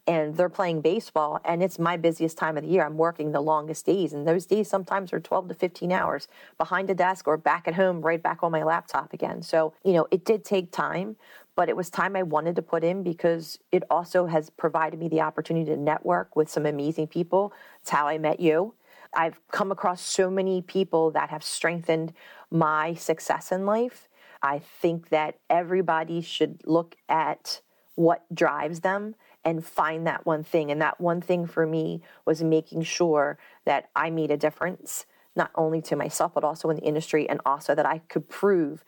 and 0.06 0.36
they're 0.36 0.48
playing 0.48 0.80
baseball 0.80 1.40
and 1.44 1.62
it's 1.62 1.78
my 1.78 1.96
busiest 1.96 2.38
time 2.38 2.56
of 2.56 2.62
the 2.62 2.70
year. 2.70 2.84
I'm 2.84 2.96
working 2.96 3.32
the 3.32 3.40
longest 3.40 3.84
days 3.86 4.12
and 4.12 4.26
those 4.26 4.46
days 4.46 4.68
sometimes 4.68 5.12
are 5.12 5.20
12 5.20 5.48
to 5.48 5.54
15 5.54 5.90
hours 5.90 6.28
behind 6.58 6.88
a 6.90 6.94
desk 6.94 7.26
or 7.26 7.36
back 7.36 7.66
at 7.66 7.74
home 7.74 8.00
right 8.00 8.22
back 8.22 8.42
on 8.42 8.52
my 8.52 8.62
laptop 8.62 9.12
again. 9.12 9.42
So 9.42 9.74
you 9.84 9.92
know 9.92 10.06
it 10.10 10.24
did 10.24 10.44
take 10.44 10.70
time 10.70 11.16
but 11.56 11.68
it 11.68 11.76
was 11.76 11.88
time 11.90 12.14
i 12.14 12.22
wanted 12.22 12.54
to 12.54 12.62
put 12.62 12.84
in 12.84 13.02
because 13.02 13.58
it 13.72 13.82
also 13.90 14.26
has 14.26 14.50
provided 14.50 15.00
me 15.00 15.08
the 15.08 15.22
opportunity 15.22 15.64
to 15.66 15.76
network 15.76 16.36
with 16.36 16.48
some 16.48 16.66
amazing 16.66 17.08
people. 17.08 17.52
It's 17.80 17.90
how 17.90 18.06
i 18.06 18.18
met 18.18 18.38
you. 18.38 18.74
I've 19.14 19.40
come 19.50 19.72
across 19.72 20.02
so 20.02 20.30
many 20.30 20.62
people 20.62 21.10
that 21.12 21.30
have 21.30 21.42
strengthened 21.42 22.12
my 22.50 22.94
success 22.94 23.50
in 23.50 23.66
life 23.66 24.08
I 24.46 24.60
think 24.60 25.08
that 25.08 25.40
everybody 25.50 26.20
should 26.20 26.62
look 26.64 26.94
at 27.08 27.60
what 27.96 28.22
drives 28.32 28.80
them 28.80 29.16
and 29.44 29.66
find 29.66 30.06
that 30.06 30.24
one 30.24 30.44
thing. 30.44 30.70
And 30.70 30.80
that 30.80 31.00
one 31.00 31.20
thing 31.20 31.48
for 31.48 31.66
me 31.66 32.00
was 32.24 32.44
making 32.44 32.82
sure 32.82 33.38
that 33.64 33.90
I 33.96 34.10
made 34.10 34.30
a 34.30 34.36
difference, 34.36 35.04
not 35.34 35.50
only 35.56 35.82
to 35.82 35.96
myself, 35.96 36.32
but 36.32 36.44
also 36.44 36.70
in 36.70 36.76
the 36.76 36.84
industry, 36.84 37.28
and 37.28 37.40
also 37.44 37.74
that 37.74 37.86
I 37.86 37.98
could 37.98 38.28
prove 38.28 38.84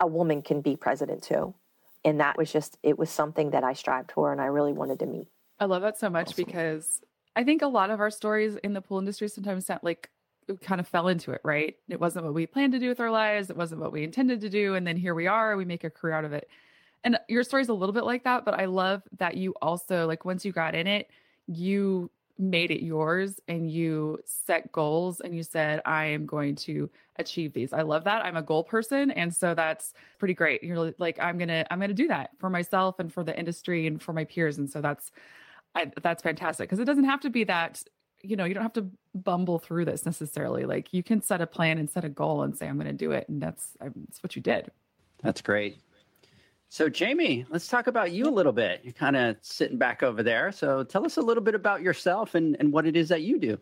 a 0.00 0.08
woman 0.08 0.42
can 0.42 0.60
be 0.60 0.74
president 0.74 1.22
too. 1.22 1.54
And 2.04 2.18
that 2.18 2.36
was 2.36 2.50
just, 2.50 2.76
it 2.82 2.98
was 2.98 3.10
something 3.10 3.50
that 3.50 3.62
I 3.62 3.74
strived 3.74 4.10
for 4.10 4.32
and 4.32 4.40
I 4.40 4.46
really 4.46 4.72
wanted 4.72 4.98
to 4.98 5.06
meet. 5.06 5.28
I 5.60 5.66
love 5.66 5.82
that 5.82 5.98
so 5.98 6.10
much 6.10 6.30
awesome. 6.30 6.44
because 6.46 7.00
I 7.36 7.44
think 7.44 7.62
a 7.62 7.68
lot 7.68 7.90
of 7.90 8.00
our 8.00 8.10
stories 8.10 8.56
in 8.64 8.72
the 8.72 8.80
pool 8.80 8.98
industry 8.98 9.28
sometimes 9.28 9.66
sound 9.66 9.80
like 9.84 10.10
kind 10.56 10.80
of 10.80 10.88
fell 10.88 11.08
into 11.08 11.32
it, 11.32 11.40
right? 11.44 11.76
It 11.88 12.00
wasn't 12.00 12.24
what 12.24 12.34
we 12.34 12.46
planned 12.46 12.72
to 12.72 12.78
do 12.78 12.88
with 12.88 13.00
our 13.00 13.10
lives. 13.10 13.50
It 13.50 13.56
wasn't 13.56 13.80
what 13.80 13.92
we 13.92 14.04
intended 14.04 14.40
to 14.42 14.48
do. 14.48 14.74
And 14.74 14.86
then 14.86 14.96
here 14.96 15.14
we 15.14 15.26
are, 15.26 15.56
we 15.56 15.64
make 15.64 15.84
a 15.84 15.90
career 15.90 16.14
out 16.14 16.24
of 16.24 16.32
it. 16.32 16.48
And 17.04 17.18
your 17.28 17.42
story's 17.42 17.68
a 17.68 17.74
little 17.74 17.94
bit 17.94 18.04
like 18.04 18.24
that, 18.24 18.44
but 18.44 18.54
I 18.54 18.66
love 18.66 19.02
that 19.18 19.36
you 19.36 19.54
also, 19.62 20.06
like, 20.06 20.24
once 20.24 20.44
you 20.44 20.52
got 20.52 20.74
in 20.74 20.86
it, 20.86 21.08
you 21.46 22.10
made 22.38 22.70
it 22.70 22.82
yours 22.82 23.40
and 23.48 23.70
you 23.70 24.18
set 24.24 24.72
goals 24.72 25.20
and 25.20 25.34
you 25.34 25.42
said, 25.42 25.80
I 25.84 26.06
am 26.06 26.26
going 26.26 26.56
to 26.56 26.90
achieve 27.16 27.52
these. 27.52 27.72
I 27.72 27.82
love 27.82 28.04
that. 28.04 28.24
I'm 28.24 28.36
a 28.36 28.42
goal 28.42 28.64
person. 28.64 29.10
And 29.10 29.34
so 29.34 29.54
that's 29.54 29.92
pretty 30.18 30.34
great. 30.34 30.62
You're 30.62 30.92
like, 30.98 31.18
I'm 31.20 31.36
going 31.36 31.48
to, 31.48 31.70
I'm 31.70 31.78
going 31.78 31.88
to 31.88 31.94
do 31.94 32.08
that 32.08 32.30
for 32.38 32.48
myself 32.48 32.98
and 32.98 33.12
for 33.12 33.24
the 33.24 33.38
industry 33.38 33.86
and 33.86 34.02
for 34.02 34.12
my 34.12 34.24
peers. 34.24 34.58
And 34.58 34.68
so 34.68 34.80
that's, 34.80 35.12
I, 35.74 35.92
that's 36.02 36.22
fantastic 36.22 36.68
because 36.68 36.80
it 36.80 36.86
doesn't 36.86 37.04
have 37.04 37.20
to 37.20 37.30
be 37.30 37.44
that 37.44 37.82
you 38.22 38.36
know, 38.36 38.44
you 38.44 38.54
don't 38.54 38.62
have 38.62 38.72
to 38.74 38.86
bumble 39.14 39.58
through 39.58 39.84
this 39.84 40.06
necessarily. 40.06 40.64
Like 40.64 40.92
you 40.92 41.02
can 41.02 41.22
set 41.22 41.40
a 41.40 41.46
plan 41.46 41.78
and 41.78 41.88
set 41.88 42.04
a 42.04 42.08
goal 42.08 42.42
and 42.42 42.56
say, 42.56 42.68
I'm 42.68 42.76
going 42.76 42.86
to 42.86 42.92
do 42.92 43.12
it. 43.12 43.28
And 43.28 43.42
that's, 43.42 43.76
um, 43.80 43.92
that's 44.06 44.22
what 44.22 44.36
you 44.36 44.42
did. 44.42 44.70
That's 45.22 45.40
great. 45.40 45.80
So, 46.72 46.88
Jamie, 46.88 47.44
let's 47.50 47.66
talk 47.66 47.88
about 47.88 48.12
you 48.12 48.28
a 48.28 48.30
little 48.30 48.52
bit. 48.52 48.82
You're 48.84 48.92
kind 48.92 49.16
of 49.16 49.36
sitting 49.40 49.76
back 49.76 50.04
over 50.04 50.22
there. 50.22 50.52
So, 50.52 50.84
tell 50.84 51.04
us 51.04 51.16
a 51.16 51.20
little 51.20 51.42
bit 51.42 51.56
about 51.56 51.82
yourself 51.82 52.36
and, 52.36 52.56
and 52.60 52.72
what 52.72 52.86
it 52.86 52.96
is 52.96 53.08
that 53.08 53.22
you 53.22 53.40
do. 53.40 53.58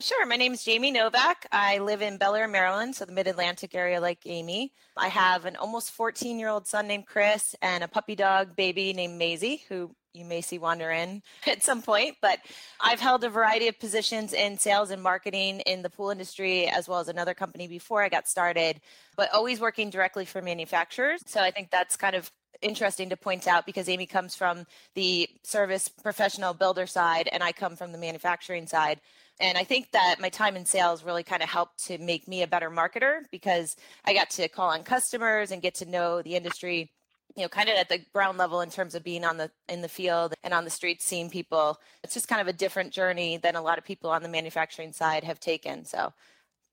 Sure. 0.00 0.24
My 0.26 0.36
name 0.36 0.52
is 0.52 0.62
Jamie 0.62 0.92
Novak. 0.92 1.46
I 1.50 1.78
live 1.78 2.02
in 2.02 2.16
Bel 2.16 2.34
Air, 2.34 2.46
Maryland, 2.46 2.94
so 2.94 3.06
the 3.06 3.12
mid 3.12 3.26
Atlantic 3.26 3.74
area, 3.74 4.00
like 4.00 4.20
Amy. 4.26 4.72
I 4.96 5.08
have 5.08 5.46
an 5.46 5.56
almost 5.56 5.92
14 5.92 6.38
year 6.38 6.48
old 6.48 6.66
son 6.66 6.86
named 6.86 7.06
Chris 7.06 7.56
and 7.62 7.82
a 7.82 7.88
puppy 7.88 8.14
dog 8.14 8.54
baby 8.54 8.92
named 8.92 9.18
Maisie, 9.18 9.64
who 9.68 9.94
you 10.14 10.24
may 10.24 10.40
see 10.40 10.58
wander 10.58 10.90
in 10.90 11.22
at 11.46 11.62
some 11.62 11.82
point. 11.82 12.16
But 12.22 12.38
I've 12.80 13.00
held 13.00 13.24
a 13.24 13.28
variety 13.28 13.68
of 13.68 13.78
positions 13.78 14.32
in 14.32 14.56
sales 14.56 14.90
and 14.90 15.02
marketing 15.02 15.60
in 15.60 15.82
the 15.82 15.90
pool 15.90 16.10
industry, 16.10 16.68
as 16.68 16.88
well 16.88 17.00
as 17.00 17.08
another 17.08 17.34
company 17.34 17.68
before 17.68 18.02
I 18.02 18.08
got 18.08 18.28
started, 18.28 18.80
but 19.16 19.32
always 19.32 19.60
working 19.60 19.90
directly 19.90 20.24
for 20.24 20.40
manufacturers. 20.40 21.20
So 21.26 21.40
I 21.40 21.50
think 21.50 21.70
that's 21.70 21.96
kind 21.96 22.16
of 22.16 22.30
interesting 22.62 23.10
to 23.10 23.16
point 23.16 23.46
out 23.46 23.66
because 23.66 23.88
Amy 23.88 24.06
comes 24.06 24.34
from 24.34 24.64
the 24.94 25.28
service 25.42 25.88
professional 25.88 26.54
builder 26.54 26.86
side 26.86 27.28
and 27.32 27.42
I 27.42 27.52
come 27.52 27.76
from 27.76 27.92
the 27.92 27.98
manufacturing 27.98 28.66
side. 28.66 29.00
And 29.40 29.58
I 29.58 29.64
think 29.64 29.90
that 29.92 30.16
my 30.20 30.28
time 30.28 30.56
in 30.56 30.64
sales 30.64 31.04
really 31.04 31.24
kind 31.24 31.42
of 31.42 31.48
helped 31.48 31.84
to 31.86 31.98
make 31.98 32.28
me 32.28 32.42
a 32.42 32.46
better 32.46 32.70
marketer 32.70 33.22
because 33.30 33.76
I 34.04 34.14
got 34.14 34.30
to 34.30 34.48
call 34.48 34.70
on 34.70 34.84
customers 34.84 35.50
and 35.50 35.60
get 35.60 35.74
to 35.76 35.90
know 35.90 36.22
the 36.22 36.36
industry 36.36 36.92
you 37.36 37.42
know 37.42 37.48
kind 37.48 37.68
of 37.68 37.76
at 37.76 37.88
the 37.88 37.98
ground 38.12 38.38
level 38.38 38.60
in 38.60 38.70
terms 38.70 38.94
of 38.94 39.02
being 39.02 39.24
on 39.24 39.36
the 39.36 39.50
in 39.68 39.82
the 39.82 39.88
field 39.88 40.34
and 40.42 40.54
on 40.54 40.64
the 40.64 40.70
streets 40.70 41.04
seeing 41.04 41.30
people. 41.30 41.80
It's 42.02 42.14
just 42.14 42.28
kind 42.28 42.40
of 42.40 42.48
a 42.48 42.52
different 42.52 42.92
journey 42.92 43.36
than 43.36 43.56
a 43.56 43.62
lot 43.62 43.78
of 43.78 43.84
people 43.84 44.10
on 44.10 44.22
the 44.22 44.28
manufacturing 44.28 44.92
side 44.92 45.24
have 45.24 45.40
taken 45.40 45.84
so 45.84 46.12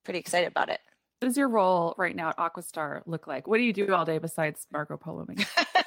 pretty 0.04 0.20
excited 0.20 0.48
about 0.48 0.70
it. 0.70 0.80
What 1.20 1.28
does 1.28 1.38
your 1.38 1.50
role 1.50 1.94
right 1.98 2.16
now 2.16 2.30
at 2.30 2.38
aquastar 2.38 3.02
look 3.06 3.28
like? 3.28 3.48
What 3.48 3.58
do 3.58 3.64
you 3.64 3.74
do 3.74 3.94
all 3.94 4.06
day 4.06 4.18
besides 4.18 4.66
marco 4.72 4.98
polo 4.98 5.26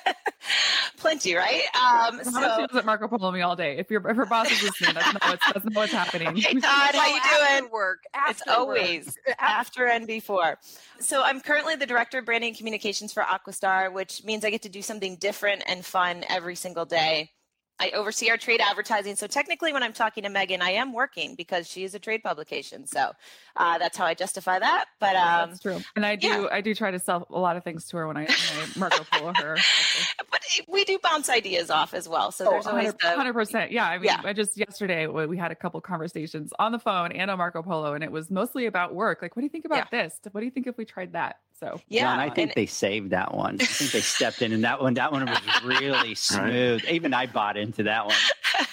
plenty, 1.05 1.35
right? 1.35 1.63
Um, 1.75 2.25
so 2.25 2.31
she 2.31 2.67
does 2.67 2.85
Marco 2.85 3.07
Polo 3.09 3.31
me 3.31 3.43
all 3.43 3.55
day. 3.55 3.77
If 3.77 3.91
your 3.91 4.09
if 4.09 4.17
her 4.17 4.25
boss 4.25 4.51
is 4.51 4.63
listening, 4.63 4.95
that's 4.95 5.13
not 5.13 5.23
what's 5.23 5.53
that's 5.53 5.65
not 5.67 5.75
what's 5.75 5.93
happening. 5.93 6.35
Hey 6.35 6.55
Todd, 6.55 6.95
how 6.95 7.07
you 7.07 7.61
doing? 7.61 7.71
Work. 7.71 8.05
it's 8.29 8.43
always 8.49 9.19
after 9.39 9.87
and 9.87 10.07
before. 10.07 10.59
So 11.01 11.23
I'm 11.23 11.41
currently 11.41 11.77
the 11.77 11.85
director 11.85 12.19
of 12.19 12.25
branding 12.25 12.49
and 12.49 12.57
communications 12.57 13.13
for 13.13 13.23
Aquastar, 13.23 13.93
which 13.93 14.25
means 14.25 14.47
I 14.47 14.51
get 14.51 14.63
to 14.63 14.71
do 14.71 14.81
something 14.81 15.17
different 15.17 15.63
and 15.67 15.85
fun 15.85 16.25
every 16.29 16.55
single 16.55 16.87
day. 16.87 17.31
I 17.81 17.91
oversee 17.91 18.31
our 18.31 18.37
trade 18.37 18.61
advertising. 18.61 19.17
So 19.17 19.27
technically, 19.27 19.73
when 19.73 19.83
I'm 19.83 19.93
talking 19.93 20.23
to 20.23 20.29
Megan, 20.29 20.63
I 20.63 20.71
am 20.71 20.93
working 20.93 21.35
because 21.35 21.69
she 21.69 21.83
is 21.83 21.95
a 21.95 21.99
trade 21.99 22.23
publication. 22.23 22.87
So 22.87 23.11
uh, 23.57 23.79
that's 23.79 23.97
how 23.97 24.05
I 24.05 24.15
justify 24.15 24.61
that. 24.61 24.87
But 25.01 25.17
um, 25.17 25.51
that's 25.51 25.61
true. 25.61 25.81
And 25.97 26.07
I 26.07 26.15
do, 26.17 26.29
yeah. 26.29 26.49
I 26.53 26.61
do 26.61 26.75
try 26.75 26.93
to 26.93 26.99
sell 26.99 27.27
a 27.31 27.39
lot 27.39 27.57
of 27.57 27.65
things 27.65 27.87
to 27.89 27.97
her 27.97 28.07
when 28.07 28.17
I, 28.17 28.21
when 28.21 28.29
I 28.31 28.67
Marco 28.77 29.05
Polo 29.11 29.33
her. 29.35 29.57
but 30.31 30.41
we 30.69 30.85
do 30.85 30.99
bounce 31.03 31.29
ideas 31.29 31.71
off 31.71 31.95
as 31.95 32.09
well. 32.09 32.31
So 32.31 32.47
oh, 32.47 32.51
there's 32.51 32.67
always 32.67 32.93
hundred 33.03 33.33
percent. 33.33 33.73
Yeah, 33.73 33.87
I 33.87 33.99
mean, 33.99 34.05
yeah. 34.05 34.21
I 34.23 34.33
just 34.33 34.57
yesterday 34.57 35.07
we 35.07 35.37
had 35.37 35.51
a 35.51 35.57
couple 35.57 35.81
conversations 35.81 36.53
on 36.59 36.73
the 36.73 36.79
phone 36.79 37.13
and 37.13 37.31
on 37.31 37.39
Marco 37.39 37.63
Polo, 37.63 37.95
and 37.95 38.05
it 38.05 38.13
was 38.13 38.31
mostly 38.31 38.67
about 38.67 38.95
work. 38.95 39.21
Like, 39.21 39.35
what 39.35 39.41
do 39.41 39.47
you 39.47 39.51
think 39.51 39.65
about 39.65 39.89
yeah. 39.93 40.03
this? 40.03 40.19
What 40.31 40.41
do 40.41 40.45
you 40.45 40.51
think 40.51 40.67
if 40.67 40.77
we 40.77 40.85
tried 40.85 41.13
that? 41.15 41.37
So 41.61 41.81
yeah, 41.89 42.03
John, 42.03 42.19
I 42.19 42.31
think 42.31 42.51
and, 42.51 42.57
they 42.57 42.67
saved 42.67 43.11
that 43.11 43.33
one. 43.33 43.57
I 43.61 43.65
think 43.65 43.93
they 43.93 44.01
stepped 44.01 44.43
in, 44.43 44.53
and 44.53 44.65
that 44.65 44.83
one, 44.83 44.95
that 44.95 45.13
one 45.13 45.25
was 45.25 45.39
really 45.65 46.15
smooth. 46.15 46.83
Right. 46.85 46.95
Even 46.95 47.15
I 47.15 47.27
bought 47.27 47.57
into 47.57 47.85
that 47.85 48.07
one 48.07 48.17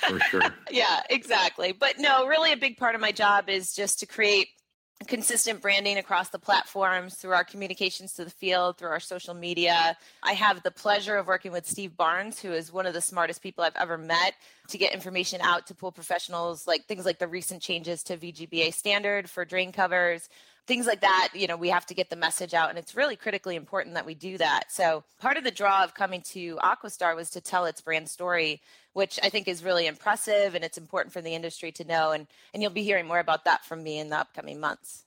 for 0.07 0.19
sure. 0.21 0.41
yeah, 0.71 1.01
exactly. 1.09 1.73
But 1.73 1.99
no, 1.99 2.25
really, 2.25 2.51
a 2.51 2.57
big 2.57 2.77
part 2.77 2.95
of 2.95 3.01
my 3.01 3.11
job 3.11 3.49
is 3.49 3.75
just 3.75 3.99
to 3.99 4.05
create 4.05 4.49
consistent 5.07 5.61
branding 5.61 5.97
across 5.97 6.29
the 6.29 6.39
platforms 6.39 7.15
through 7.15 7.31
our 7.31 7.43
communications 7.43 8.13
to 8.13 8.23
the 8.23 8.29
field 8.29 8.77
through 8.77 8.89
our 8.89 8.99
social 8.99 9.33
media 9.33 9.97
i 10.23 10.33
have 10.33 10.61
the 10.63 10.71
pleasure 10.71 11.17
of 11.17 11.27
working 11.27 11.51
with 11.51 11.65
steve 11.65 11.95
barnes 11.97 12.39
who 12.39 12.51
is 12.51 12.71
one 12.71 12.85
of 12.85 12.93
the 12.93 13.01
smartest 13.01 13.41
people 13.41 13.63
i've 13.63 13.75
ever 13.77 13.97
met 13.97 14.33
to 14.67 14.77
get 14.77 14.93
information 14.93 15.41
out 15.41 15.65
to 15.65 15.73
pool 15.73 15.91
professionals 15.91 16.67
like 16.67 16.85
things 16.85 17.05
like 17.05 17.19
the 17.19 17.27
recent 17.27 17.61
changes 17.61 18.03
to 18.03 18.15
vgba 18.17 18.73
standard 18.73 19.29
for 19.29 19.43
drain 19.43 19.71
covers 19.71 20.29
things 20.71 20.87
like 20.87 21.01
that 21.01 21.27
you 21.33 21.47
know 21.47 21.57
we 21.57 21.67
have 21.67 21.85
to 21.85 21.93
get 21.93 22.09
the 22.09 22.15
message 22.15 22.53
out 22.53 22.69
and 22.69 22.79
it's 22.79 22.95
really 22.95 23.17
critically 23.17 23.57
important 23.57 23.93
that 23.93 24.05
we 24.05 24.15
do 24.15 24.37
that 24.37 24.71
so 24.71 25.03
part 25.19 25.35
of 25.35 25.43
the 25.43 25.51
draw 25.51 25.83
of 25.83 25.93
coming 25.93 26.21
to 26.21 26.55
aquastar 26.63 27.13
was 27.13 27.29
to 27.29 27.41
tell 27.41 27.65
its 27.65 27.81
brand 27.81 28.07
story 28.07 28.61
which 28.93 29.19
i 29.21 29.27
think 29.27 29.49
is 29.49 29.65
really 29.65 29.85
impressive 29.85 30.55
and 30.55 30.63
it's 30.63 30.77
important 30.77 31.11
for 31.11 31.19
the 31.19 31.35
industry 31.35 31.73
to 31.73 31.83
know 31.83 32.13
and 32.13 32.25
and 32.53 32.63
you'll 32.63 32.71
be 32.71 32.83
hearing 32.83 33.05
more 33.05 33.19
about 33.19 33.43
that 33.43 33.65
from 33.65 33.83
me 33.83 33.99
in 33.99 34.07
the 34.07 34.15
upcoming 34.15 34.61
months 34.61 35.03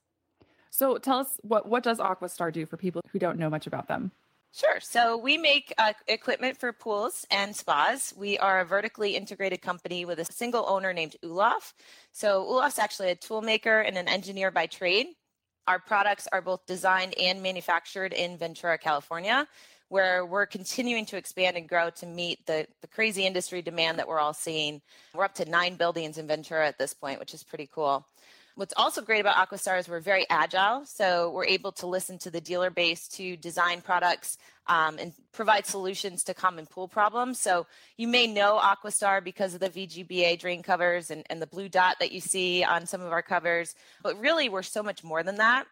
so 0.69 0.99
tell 0.99 1.19
us 1.19 1.39
what 1.41 1.67
what 1.67 1.83
does 1.83 1.99
aquastar 1.99 2.53
do 2.53 2.67
for 2.67 2.77
people 2.77 3.01
who 3.11 3.19
don't 3.19 3.39
know 3.39 3.49
much 3.49 3.67
about 3.67 3.89
them 3.89 4.13
Sure. 4.57 4.79
So 4.79 5.17
we 5.17 5.37
make 5.37 5.75
uh, 5.79 5.95
equipment 6.07 6.61
for 6.61 6.73
pools 6.73 7.27
and 7.29 7.57
spas. 7.57 8.15
We 8.17 8.39
are 8.39 8.61
a 8.61 8.65
vertically 8.65 9.17
integrated 9.17 9.61
company 9.61 10.05
with 10.05 10.21
a 10.21 10.25
single 10.27 10.65
owner 10.69 10.93
named 10.93 11.17
Olaf. 11.25 11.75
So 12.13 12.45
Olaf's 12.45 12.79
actually 12.79 13.11
a 13.11 13.17
tool 13.17 13.43
maker 13.43 13.81
and 13.81 13.99
an 13.99 14.07
engineer 14.07 14.53
by 14.53 14.67
trade. 14.67 15.09
Our 15.67 15.79
products 15.79 16.29
are 16.31 16.43
both 16.43 16.67
designed 16.67 17.15
and 17.19 17.43
manufactured 17.43 18.13
in 18.13 18.37
Ventura, 18.37 18.77
California, 18.77 19.49
where 19.89 20.27
we're 20.27 20.45
continuing 20.45 21.07
to 21.07 21.17
expand 21.17 21.57
and 21.57 21.69
grow 21.69 21.89
to 21.89 22.07
meet 22.07 22.45
the, 22.47 22.67
the 22.83 22.87
crazy 22.89 23.25
industry 23.27 23.63
demand 23.63 23.99
that 23.99 24.07
we're 24.07 24.19
all 24.19 24.35
seeing. 24.35 24.83
We're 25.15 25.25
up 25.25 25.35
to 25.37 25.49
nine 25.49 25.77
buildings 25.77 26.19
in 26.19 26.27
Ventura 26.27 26.67
at 26.67 26.79
this 26.79 26.93
point, 26.93 27.19
which 27.19 27.33
is 27.33 27.43
pretty 27.43 27.69
cool. 27.73 28.07
What's 28.57 28.75
also 28.77 29.03
great 29.03 29.21
about 29.21 29.35
Aquastar 29.37 29.81
is 29.81 29.89
we're 29.89 29.99
very 29.99 30.27
agile. 30.31 30.85
So 30.87 31.31
we're 31.31 31.47
able 31.47 31.73
to 31.73 31.89
listen 31.89 32.19
to 32.19 32.31
the 32.31 32.41
dealer 32.41 32.71
base 32.71 33.09
to 33.09 33.37
design 33.37 33.81
products 33.81 34.39
um, 34.69 34.97
and 34.99 35.13
provide 35.33 35.67
solutions 35.67 36.23
to 36.25 36.35
common 36.35 36.67
pool 36.67 36.87
problems. 36.87 37.41
So 37.41 37.67
you 37.97 38.07
may 38.07 38.29
know 38.29 38.61
Aquastar 38.63 39.25
because 39.25 39.55
of 39.55 39.61
the 39.61 39.71
VGBA 39.71 40.39
drain 40.39 40.63
covers 40.63 41.11
and, 41.11 41.25
and 41.29 41.43
the 41.43 41.49
blue 41.49 41.69
dot 41.69 41.97
that 41.99 42.13
you 42.13 42.21
see 42.21 42.63
on 42.63 42.87
some 42.87 43.01
of 43.01 43.11
our 43.11 43.23
covers. 43.23 43.75
But 44.05 44.21
really, 44.21 44.49
we're 44.49 44.63
so 44.63 44.85
much 44.85 45.03
more 45.03 45.25
than 45.25 45.37
that. 45.37 45.67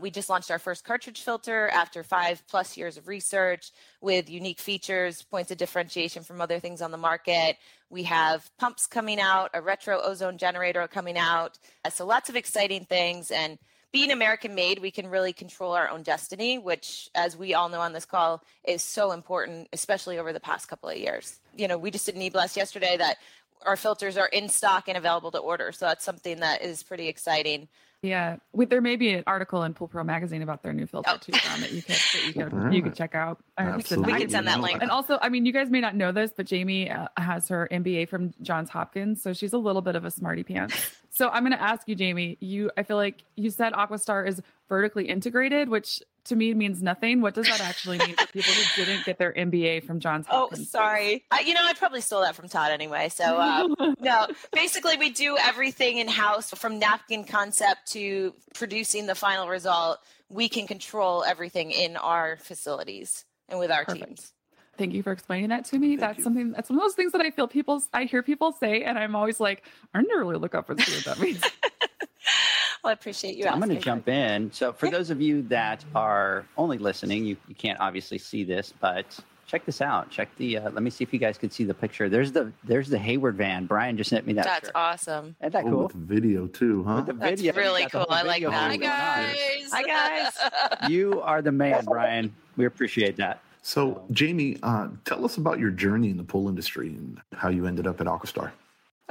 We 0.00 0.10
just 0.10 0.28
launched 0.28 0.50
our 0.50 0.58
first 0.58 0.84
cartridge 0.84 1.22
filter 1.22 1.68
after 1.68 2.02
five 2.02 2.42
plus 2.48 2.76
years 2.76 2.96
of 2.96 3.06
research 3.06 3.70
with 4.00 4.28
unique 4.28 4.58
features, 4.58 5.22
points 5.22 5.52
of 5.52 5.56
differentiation 5.56 6.24
from 6.24 6.40
other 6.40 6.58
things 6.58 6.82
on 6.82 6.90
the 6.90 6.96
market. 6.96 7.58
We 7.90 8.02
have 8.02 8.50
pumps 8.58 8.88
coming 8.88 9.20
out, 9.20 9.50
a 9.54 9.62
retro 9.62 10.00
ozone 10.02 10.36
generator 10.36 10.88
coming 10.88 11.16
out. 11.16 11.60
Uh, 11.84 11.90
so 11.90 12.04
lots 12.04 12.28
of 12.28 12.34
exciting 12.34 12.86
things. 12.86 13.30
And 13.30 13.56
being 13.92 14.10
American 14.10 14.56
made, 14.56 14.80
we 14.80 14.90
can 14.90 15.06
really 15.06 15.32
control 15.32 15.74
our 15.74 15.88
own 15.88 16.02
destiny, 16.02 16.58
which, 16.58 17.08
as 17.14 17.36
we 17.36 17.54
all 17.54 17.68
know 17.68 17.80
on 17.80 17.92
this 17.92 18.04
call, 18.04 18.42
is 18.64 18.82
so 18.82 19.12
important, 19.12 19.68
especially 19.72 20.18
over 20.18 20.32
the 20.32 20.40
past 20.40 20.66
couple 20.66 20.88
of 20.88 20.96
years. 20.96 21.38
You 21.56 21.68
know, 21.68 21.78
we 21.78 21.92
just 21.92 22.06
did 22.06 22.16
an 22.16 22.22
e-blast 22.22 22.56
yesterday 22.56 22.96
that 22.96 23.18
our 23.64 23.76
filters 23.76 24.16
are 24.16 24.26
in 24.26 24.48
stock 24.48 24.88
and 24.88 24.98
available 24.98 25.30
to 25.30 25.38
order. 25.38 25.70
So 25.70 25.86
that's 25.86 26.04
something 26.04 26.40
that 26.40 26.62
is 26.62 26.82
pretty 26.82 27.06
exciting. 27.06 27.68
Yeah, 28.04 28.36
we, 28.52 28.66
there 28.66 28.82
may 28.82 28.96
be 28.96 29.14
an 29.14 29.24
article 29.26 29.62
in 29.62 29.72
Pool 29.72 29.88
Pro 29.88 30.04
magazine 30.04 30.42
about 30.42 30.62
their 30.62 30.74
new 30.74 30.86
filter 30.86 31.10
oh. 31.10 31.16
too, 31.16 31.32
John, 31.32 31.62
that 31.62 31.72
you 31.72 31.80
could 31.80 31.96
that 31.96 32.26
you 32.26 32.32
could 32.34 32.72
you 32.74 32.82
could 32.82 32.94
check 32.94 33.14
out. 33.14 33.42
Absolutely. 33.56 34.12
We 34.12 34.20
can 34.20 34.28
send 34.28 34.46
that 34.46 34.60
link. 34.60 34.82
And 34.82 34.90
also, 34.90 35.18
I 35.22 35.30
mean, 35.30 35.46
you 35.46 35.52
guys 35.52 35.70
may 35.70 35.80
not 35.80 35.96
know 35.96 36.12
this, 36.12 36.30
but 36.36 36.44
Jamie 36.44 36.90
uh, 36.90 37.08
has 37.16 37.48
her 37.48 37.66
MBA 37.72 38.10
from 38.10 38.34
Johns 38.42 38.68
Hopkins, 38.68 39.22
so 39.22 39.32
she's 39.32 39.54
a 39.54 39.58
little 39.58 39.80
bit 39.80 39.96
of 39.96 40.04
a 40.04 40.10
smarty 40.10 40.42
pants. 40.42 40.76
so 41.10 41.30
I'm 41.30 41.44
going 41.44 41.56
to 41.56 41.62
ask 41.62 41.88
you, 41.88 41.94
Jamie. 41.94 42.36
You, 42.40 42.70
I 42.76 42.82
feel 42.82 42.98
like 42.98 43.24
you 43.36 43.48
said 43.48 43.72
Aquastar 43.72 44.28
is 44.28 44.42
vertically 44.68 45.08
integrated, 45.08 45.70
which 45.70 46.02
to 46.24 46.36
me 46.36 46.54
means 46.54 46.82
nothing. 46.82 47.20
What 47.20 47.34
does 47.34 47.46
that 47.46 47.60
actually 47.60 47.98
mean 47.98 48.14
for 48.16 48.26
people 48.26 48.52
who 48.52 48.84
didn't 48.84 49.04
get 49.04 49.18
their 49.18 49.32
MBA 49.32 49.84
from 49.84 50.00
Johns 50.00 50.26
oh, 50.30 50.40
Hopkins? 50.48 50.68
Oh, 50.74 50.78
sorry. 50.78 51.24
I, 51.30 51.40
you 51.40 51.54
know, 51.54 51.60
I 51.62 51.74
probably 51.74 52.00
stole 52.00 52.22
that 52.22 52.34
from 52.34 52.48
Todd 52.48 52.70
anyway. 52.70 53.08
So, 53.08 53.40
um, 53.40 53.74
no, 54.00 54.26
basically, 54.52 54.96
we 54.96 55.10
do 55.10 55.36
everything 55.38 55.98
in 55.98 56.08
house 56.08 56.50
from 56.50 56.78
napkin 56.78 57.24
concept 57.24 57.92
to 57.92 58.34
producing 58.54 59.06
the 59.06 59.14
final 59.14 59.48
result. 59.48 59.98
We 60.28 60.48
can 60.48 60.66
control 60.66 61.24
everything 61.24 61.70
in 61.70 61.96
our 61.96 62.36
facilities 62.38 63.24
and 63.48 63.58
with 63.58 63.70
our 63.70 63.84
Perfect. 63.84 64.06
teams. 64.06 64.33
Thank 64.76 64.94
you 64.94 65.02
for 65.02 65.12
explaining 65.12 65.50
that 65.50 65.64
to 65.66 65.78
me. 65.78 65.88
Thank 65.90 66.00
that's 66.00 66.18
you. 66.18 66.24
something 66.24 66.52
that's 66.52 66.70
one 66.70 66.78
of 66.78 66.84
those 66.84 66.94
things 66.94 67.12
that 67.12 67.20
I 67.20 67.30
feel 67.30 67.48
people 67.48 67.82
I 67.92 68.04
hear 68.04 68.22
people 68.22 68.52
say 68.52 68.82
and 68.82 68.98
I'm 68.98 69.14
always 69.14 69.40
like, 69.40 69.64
I 69.92 70.00
need 70.00 70.08
to 70.08 70.18
really 70.18 70.36
look 70.36 70.54
up 70.54 70.70
and 70.70 70.80
see 70.80 70.94
what 70.96 71.04
that 71.04 71.20
means. 71.20 71.40
well, 72.82 72.90
I 72.90 72.92
appreciate 72.92 73.36
you. 73.36 73.46
I'm 73.46 73.60
going 73.60 73.70
to 73.70 73.80
jump 73.80 74.08
in. 74.08 74.52
So, 74.52 74.72
for 74.72 74.90
those 74.90 75.10
of 75.10 75.20
you 75.20 75.42
that 75.42 75.84
are 75.94 76.44
only 76.56 76.78
listening, 76.78 77.24
you, 77.24 77.36
you 77.48 77.54
can't 77.54 77.80
obviously 77.80 78.18
see 78.18 78.44
this, 78.44 78.72
but 78.80 79.18
check 79.46 79.64
this 79.64 79.80
out. 79.80 80.10
Check 80.10 80.28
the. 80.36 80.58
Uh, 80.58 80.70
let 80.70 80.82
me 80.82 80.90
see 80.90 81.04
if 81.04 81.12
you 81.12 81.18
guys 81.18 81.38
can 81.38 81.50
see 81.50 81.64
the 81.64 81.74
picture. 81.74 82.08
There's 82.08 82.32
the 82.32 82.52
there's 82.64 82.88
the 82.88 82.98
Hayward 82.98 83.36
van. 83.36 83.66
Brian 83.66 83.96
just 83.96 84.10
sent 84.10 84.26
me 84.26 84.32
that. 84.34 84.44
That's 84.44 84.66
shirt. 84.66 84.72
awesome. 84.74 85.36
Isn't 85.40 85.52
that 85.52 85.64
cool? 85.64 85.74
Oh, 85.74 85.82
with 85.84 85.92
video 85.92 86.46
too, 86.46 86.84
huh? 86.84 86.96
With 86.96 87.06
the 87.06 87.12
video. 87.14 87.52
That's 87.52 87.58
really 87.58 87.86
cool. 87.86 88.06
I 88.08 88.22
like 88.22 88.42
that. 88.42 88.52
Hi 88.52 88.76
guys. 88.76 89.70
Hi 89.72 89.82
guys. 89.82 90.90
you 90.90 91.20
are 91.22 91.42
the 91.42 91.52
man, 91.52 91.84
Brian. 91.84 92.34
We 92.56 92.66
appreciate 92.66 93.16
that. 93.16 93.40
So, 93.66 94.04
Jamie, 94.10 94.58
uh, 94.62 94.88
tell 95.06 95.24
us 95.24 95.38
about 95.38 95.58
your 95.58 95.70
journey 95.70 96.10
in 96.10 96.18
the 96.18 96.22
pool 96.22 96.50
industry 96.50 96.88
and 96.88 97.18
how 97.32 97.48
you 97.48 97.64
ended 97.64 97.86
up 97.86 97.98
at 97.98 98.06
Aquastar. 98.06 98.52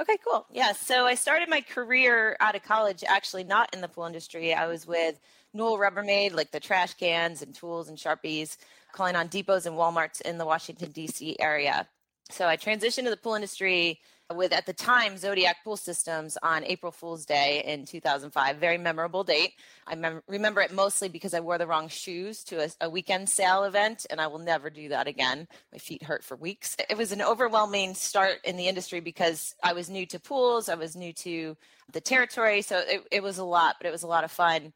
Okay, 0.00 0.16
cool. 0.24 0.46
Yeah, 0.48 0.70
so 0.70 1.06
I 1.06 1.16
started 1.16 1.48
my 1.48 1.60
career 1.60 2.36
out 2.38 2.54
of 2.54 2.62
college, 2.62 3.02
actually 3.04 3.42
not 3.42 3.74
in 3.74 3.80
the 3.80 3.88
pool 3.88 4.04
industry. 4.04 4.54
I 4.54 4.68
was 4.68 4.86
with 4.86 5.18
Newell 5.54 5.76
Rubbermaid, 5.76 6.34
like 6.34 6.52
the 6.52 6.60
trash 6.60 6.94
cans 6.94 7.42
and 7.42 7.52
tools 7.52 7.88
and 7.88 7.98
Sharpies, 7.98 8.56
calling 8.92 9.16
on 9.16 9.26
depots 9.26 9.66
and 9.66 9.74
Walmarts 9.74 10.20
in 10.20 10.38
the 10.38 10.46
Washington, 10.46 10.92
D.C. 10.92 11.36
area. 11.40 11.88
So 12.30 12.46
I 12.46 12.56
transitioned 12.56 13.04
to 13.04 13.10
the 13.10 13.16
pool 13.16 13.34
industry 13.34 13.98
with 14.32 14.52
at 14.52 14.66
the 14.66 14.72
time 14.72 15.16
Zodiac 15.18 15.62
Pool 15.64 15.76
Systems 15.76 16.38
on 16.42 16.64
April 16.64 16.90
Fool's 16.90 17.26
Day 17.26 17.62
in 17.66 17.84
2005. 17.84 18.56
Very 18.56 18.78
memorable 18.78 19.24
date. 19.24 19.52
I 19.86 19.94
mem- 19.94 20.22
remember 20.28 20.60
it 20.62 20.72
mostly 20.72 21.08
because 21.08 21.34
I 21.34 21.40
wore 21.40 21.58
the 21.58 21.66
wrong 21.66 21.88
shoes 21.88 22.42
to 22.44 22.64
a, 22.64 22.68
a, 22.80 22.90
weekend 22.90 23.28
sale 23.28 23.64
event, 23.64 24.06
and 24.08 24.20
I 24.20 24.26
will 24.28 24.38
never 24.38 24.70
do 24.70 24.88
that 24.88 25.06
again. 25.06 25.46
My 25.72 25.78
feet 25.78 26.02
hurt 26.02 26.24
for 26.24 26.36
weeks. 26.36 26.76
It 26.88 26.96
was 26.96 27.12
an 27.12 27.20
overwhelming 27.20 27.94
start 27.94 28.38
in 28.44 28.56
the 28.56 28.68
industry 28.68 29.00
because 29.00 29.54
I 29.62 29.74
was 29.74 29.90
new 29.90 30.06
to 30.06 30.18
pools, 30.18 30.68
I 30.68 30.74
was 30.74 30.96
new 30.96 31.12
to 31.14 31.56
the 31.92 32.00
territory, 32.00 32.62
so 32.62 32.78
it, 32.78 33.02
it 33.10 33.22
was 33.22 33.38
a 33.38 33.44
lot, 33.44 33.76
but 33.78 33.86
it 33.86 33.92
was 33.92 34.04
a 34.04 34.08
lot 34.08 34.24
of 34.24 34.30
fun. 34.30 34.72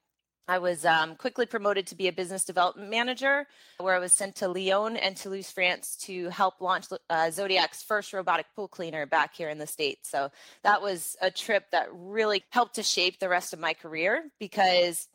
I 0.49 0.59
was 0.59 0.87
um, 0.87 1.15
quickly 1.15 1.45
promoted 1.45 1.87
to 1.89 1.95
be 1.95 2.09
a 2.09 2.13
business 2.13 2.43
development 2.43 2.89
manager, 2.89 3.47
where 3.77 3.95
I 3.95 3.99
was 3.99 4.13
sent 4.13 4.35
to 4.37 4.49
Lyon 4.49 4.97
and 4.97 5.15
Toulouse, 5.15 5.51
France, 5.51 5.95
to 6.07 6.31
help 6.31 6.63
launch 6.63 6.87
uh, 7.11 7.31
Zodiac's 7.31 7.83
first 7.83 8.15
robotic 8.15 8.47
pool 8.57 8.67
cleaner 8.67 9.05
back 9.05 9.35
here 9.35 9.51
in 9.51 9.59
the 9.59 9.67
States. 9.67 10.09
So 10.09 10.31
that 10.63 10.81
was 10.81 11.17
a 11.21 11.31
trip 11.31 11.67
that 11.73 11.89
really 11.93 12.43
helped 12.49 12.77
to 12.77 12.83
shape 12.83 13.21
the 13.21 13.29
rest 13.29 13.53
of 13.53 13.61
my 13.61 13.75
career 13.75 14.25
because 14.41 15.07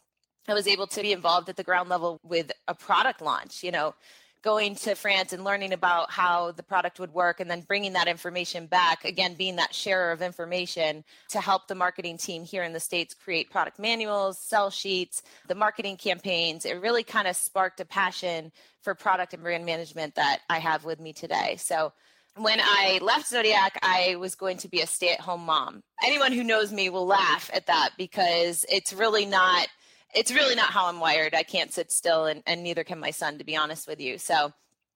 I 0.47 0.53
was 0.53 0.67
able 0.67 0.86
to 0.86 1.01
be 1.01 1.13
involved 1.13 1.49
at 1.49 1.55
the 1.55 1.63
ground 1.63 1.89
level 1.89 2.19
with 2.23 2.51
a 2.67 2.75
product 2.75 3.19
launch. 3.19 3.63
You 3.63 3.71
know, 3.71 3.95
going 4.44 4.76
to 4.76 4.94
France 4.94 5.32
and 5.32 5.44
learning 5.44 5.72
about 5.72 6.12
how 6.12 6.52
the 6.52 6.62
product 6.62 7.00
would 7.00 7.14
work 7.14 7.39
and 7.39 7.50
then 7.50 7.62
bringing 7.62 7.94
that 7.94 8.10
information 8.10 8.66
back, 8.68 9.06
again, 9.06 9.34
being 9.36 9.56
that 9.56 9.74
sharer 9.74 10.12
of 10.12 10.22
information 10.22 11.04
to 11.30 11.39
help 11.39 11.68
the 11.68 11.76
marketing 11.76 12.18
team 12.18 12.44
here 12.44 12.64
in 12.64 12.74
the 12.74 12.80
States 12.80 13.14
create 13.14 13.50
product 13.50 13.80
manuals, 13.80 14.38
sell 14.38 14.70
sheets, 14.70 15.24
the 15.48 15.56
marketing 15.56 15.96
campaigns. 15.96 16.66
It 16.66 16.82
really 16.82 17.04
kind 17.04 17.28
of 17.28 17.38
sparked 17.38 17.80
a 17.80 17.86
passion 17.86 18.52
for 18.82 18.94
product 18.94 19.34
and 19.34 19.41
brand 19.41 19.66
management 19.66 20.16
that 20.16 20.41
I 20.50 20.60
have 20.60 20.84
with 20.84 21.00
me 21.00 21.14
today. 21.14 21.56
So, 21.58 21.94
when 22.36 22.60
I 22.60 22.98
left 23.04 23.28
Zodiac, 23.28 23.78
I 23.84 24.16
was 24.16 24.34
going 24.34 24.58
to 24.58 24.68
be 24.68 24.82
a 24.82 24.88
stay 24.88 25.14
at 25.14 25.20
home 25.20 25.46
mom. 25.46 25.84
Anyone 26.04 26.32
who 26.32 26.44
knows 26.44 26.74
me 26.74 26.89
will 26.89 27.06
laugh 27.06 27.52
at 27.54 27.68
that 27.68 27.91
because 27.96 28.66
it's 28.70 28.91
really 28.91 29.28
not 29.28 29.68
it's 30.14 30.32
really 30.32 30.55
not 30.55 30.72
how 30.72 30.88
I'm 30.88 30.99
wired. 30.99 31.36
I 31.36 31.43
can't 31.43 31.74
sit 31.74 31.91
still, 31.91 32.26
and, 32.26 32.43
and 32.45 32.64
neither 32.64 32.84
can 32.84 32.99
my 32.99 33.11
son, 33.11 33.38
to 33.38 33.43
be 33.43 33.55
honest 33.55 33.88
with 33.88 33.99
you. 33.99 34.18
So 34.18 34.53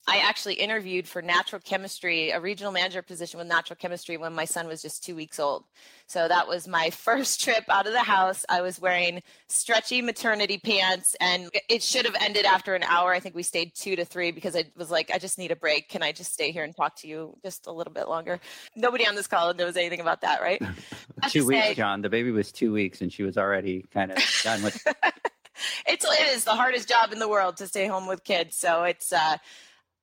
I 0.10 0.20
actually 0.20 0.54
interviewed 0.54 1.06
for 1.06 1.22
natural 1.22 1.62
chemistry, 1.62 2.30
a 2.30 2.40
regional 2.40 2.72
manager 2.72 3.02
position 3.02 3.40
with 3.40 3.48
natural 3.48 3.76
chemistry 3.76 4.16
when 4.16 4.34
my 4.34 4.46
son 4.46 4.66
was 4.66 4.82
just 4.82 5.04
two 5.04 5.16
weeks 5.16 5.38
old. 5.38 5.66
So 6.08 6.30
that 6.30 6.48
was 6.48 6.66
my 6.66 6.90
first 6.92 7.44
trip 7.44 7.66
out 7.68 7.88
of 7.88 7.94
the 7.94 8.04
house. 8.04 8.46
I 8.48 8.62
was 8.62 8.80
wearing 8.80 9.22
stretchy 9.50 10.02
maternity 10.02 10.60
pants, 10.60 11.16
and 11.20 11.50
it 11.68 11.84
should 11.84 12.06
have 12.06 12.16
ended 12.22 12.46
after 12.46 12.74
an 12.74 12.84
hour. 12.84 13.14
I 13.14 13.20
think 13.20 13.36
we 13.36 13.44
stayed 13.44 13.76
two 13.76 13.98
to 13.98 14.06
three 14.06 14.32
because 14.32 14.56
I 14.56 14.66
was 14.78 14.90
like, 14.90 15.12
I 15.14 15.18
just 15.18 15.38
need 15.38 15.52
a 15.52 15.58
break. 15.58 15.90
Can 15.90 16.02
I 16.02 16.14
just 16.14 16.32
stay 16.32 16.52
here 16.52 16.64
and 16.64 16.74
talk 16.74 16.96
to 16.98 17.08
you 17.08 17.36
just 17.44 17.68
a 17.68 17.72
little 17.72 17.94
bit 17.94 18.08
longer? 18.08 18.40
Nobody 18.78 19.06
on 19.06 19.16
this 19.16 19.28
call 19.28 19.54
knows 19.54 19.76
anything 19.76 20.00
about 20.00 20.22
that, 20.22 20.42
right? 20.42 20.62
two 21.30 21.46
weeks, 21.46 21.66
say, 21.66 21.74
John. 21.74 22.02
The 22.02 22.10
baby 22.10 22.32
was 22.32 22.54
two 22.54 22.72
weeks, 22.72 23.02
and 23.02 23.12
she 23.12 23.24
was 23.24 23.38
already 23.38 23.86
kind 23.94 24.14
of 24.14 24.18
done 24.42 24.64
with. 24.64 24.82
it's 25.88 26.06
it 26.06 26.28
is 26.30 26.46
the 26.46 26.52
hardest 26.52 26.88
job 26.88 27.12
in 27.12 27.20
the 27.20 27.28
world 27.28 27.58
to 27.58 27.68
stay 27.68 27.88
home 27.88 28.08
with 28.08 28.24
kids. 28.24 28.56
So 28.56 28.84
it's 28.84 29.12
uh, 29.12 29.38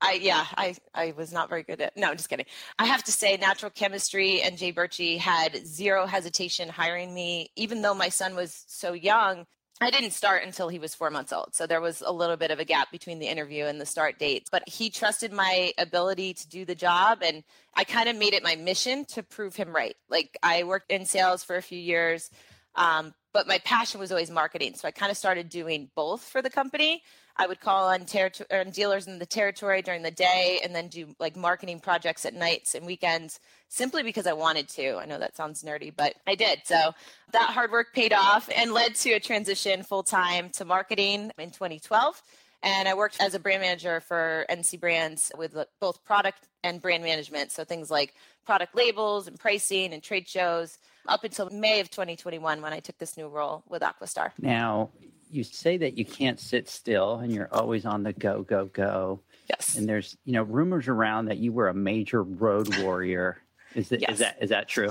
I 0.01 0.15
yeah, 0.15 0.45
I 0.57 0.77
I 0.95 1.15
was 1.17 1.33
not 1.33 1.49
very 1.49 1.63
good 1.63 1.81
at. 1.81 1.97
No, 1.97 2.11
I'm 2.11 2.17
just 2.17 2.29
kidding. 2.29 2.47
I 2.79 2.87
have 2.87 3.05
to 3.05 3.13
say, 3.13 3.37
natural 3.37 3.71
chemistry 3.71 4.43
and 4.43 4.59
Jay 4.59 4.73
Birchie 4.73 5.19
had 5.19 5.67
zero 5.67 6.07
hesitation 6.07 6.69
hiring 6.69 7.15
me, 7.15 7.51
even 7.57 7.83
though 7.83 7.95
my 7.95 8.09
son 8.09 8.35
was 8.35 8.65
so 8.67 8.93
young. 8.93 9.47
I 9.81 9.91
didn't 9.91 10.13
start 10.13 10.45
until 10.45 10.69
he 10.69 10.79
was 10.79 10.95
four 10.95 11.11
months 11.11 11.33
old. 11.33 11.55
So 11.55 11.67
there 11.67 11.81
was 11.81 12.01
a 12.01 12.13
little 12.13 12.37
bit 12.37 12.53
of 12.53 12.61
a 12.61 12.65
gap 12.65 12.93
between 12.93 13.19
the 13.19 13.27
interview 13.27 13.65
and 13.65 13.81
the 13.81 13.87
start 13.87 14.19
date. 14.19 14.49
But 14.53 14.69
he 14.69 14.89
trusted 14.89 15.33
my 15.33 15.73
ability 15.79 16.35
to 16.35 16.49
do 16.49 16.65
the 16.65 16.77
job. 16.77 17.19
And 17.23 17.43
I 17.75 17.83
kind 17.83 18.09
of 18.09 18.17
made 18.17 18.35
it 18.35 18.45
my 18.45 18.55
mission 18.55 19.05
to 19.07 19.23
prove 19.25 19.57
him 19.57 19.75
right. 19.75 19.97
Like 20.09 20.39
I 20.45 20.63
worked 20.63 20.93
in 20.93 21.05
sales 21.05 21.43
for 21.43 21.57
a 21.57 21.63
few 21.63 21.79
years, 21.79 22.31
um, 22.77 23.15
but 23.33 23.49
my 23.49 23.59
passion 23.59 23.99
was 23.99 24.13
always 24.13 24.31
marketing. 24.31 24.75
So 24.75 24.87
I 24.87 24.93
kind 24.93 25.11
of 25.11 25.19
started 25.19 25.49
doing 25.49 25.91
both 25.97 26.23
for 26.23 26.41
the 26.41 26.51
company. 26.51 27.03
I 27.37 27.47
would 27.47 27.61
call 27.61 27.89
on, 27.89 28.05
territory 28.05 28.47
on 28.53 28.71
dealers 28.71 29.09
in 29.09 29.19
the 29.19 29.27
territory 29.27 29.83
during 29.83 30.03
the 30.03 30.11
day 30.11 30.61
and 30.63 30.75
then 30.75 30.89
do 30.89 31.15
like 31.19 31.37
marketing 31.37 31.81
projects 31.81 32.25
at 32.25 32.35
nights 32.35 32.75
and 32.75 32.87
weekends 32.87 33.41
simply 33.69 34.03
because 34.03 34.27
I 34.27 34.33
wanted 34.33 34.69
to. 34.71 34.97
I 34.97 35.05
know 35.05 35.19
that 35.19 35.37
sounds 35.37 35.63
nerdy, 35.65 35.93
but 35.95 36.15
I 36.27 36.37
did. 36.37 36.61
So 36.65 36.95
that 37.33 37.51
hard 37.51 37.73
work 37.73 37.93
paid 37.93 38.13
off 38.13 38.49
and 38.55 38.73
led 38.73 38.95
to 38.97 39.13
a 39.15 39.21
transition 39.21 39.83
full 39.83 40.05
time 40.05 40.51
to 40.51 40.65
marketing 40.65 41.33
in 41.39 41.51
2012. 41.51 42.23
And 42.65 42.89
I 42.89 42.95
worked 42.95 43.21
as 43.21 43.35
a 43.35 43.39
brand 43.39 43.61
manager 43.61 44.01
for 44.01 44.47
NC 44.49 44.81
Brands 44.81 45.31
with 45.37 45.55
uh, 45.55 45.67
both 45.81 46.03
product 46.03 46.49
and 46.63 46.81
brand 46.81 47.03
management. 47.03 47.53
So 47.53 47.63
things 47.63 47.91
like 47.91 48.15
product 48.47 48.75
labels 48.75 49.29
and 49.29 49.39
pricing 49.39 49.93
and 49.93 50.03
trade 50.03 50.27
shows 50.27 50.79
up 51.07 51.25
until 51.25 51.51
May 51.51 51.81
of 51.81 51.91
2021 51.91 52.63
when 52.63 52.73
I 52.73 52.81
took 52.81 52.97
this 52.97 53.19
new 53.19 53.29
role 53.29 53.63
with 53.69 53.83
Aquastar. 53.83 54.31
Now, 54.41 54.89
you 55.31 55.45
say 55.45 55.77
that 55.77 55.99
you 55.99 56.07
can't 56.07 56.41
sit 56.41 56.71
still 56.71 57.17
and 57.17 57.31
you're 57.31 57.51
always 57.53 57.85
on 57.85 58.03
the 58.03 58.15
go, 58.15 58.43
go, 58.43 58.65
go. 58.65 59.21
Yes. 59.51 59.77
And 59.77 59.87
there's, 59.87 60.17
you 60.25 60.33
know, 60.33 60.43
rumors 60.43 60.89
around 60.89 61.27
that 61.27 61.37
you 61.37 61.53
were 61.53 61.69
a 61.69 61.75
major 61.75 62.23
road 62.23 62.75
warrior. 62.79 63.37
Is, 63.75 63.91
that, 63.91 64.01
yes. 64.01 64.13
is 64.13 64.19
that 64.21 64.37
is 64.41 64.51
that 64.51 64.69
true? 64.69 64.91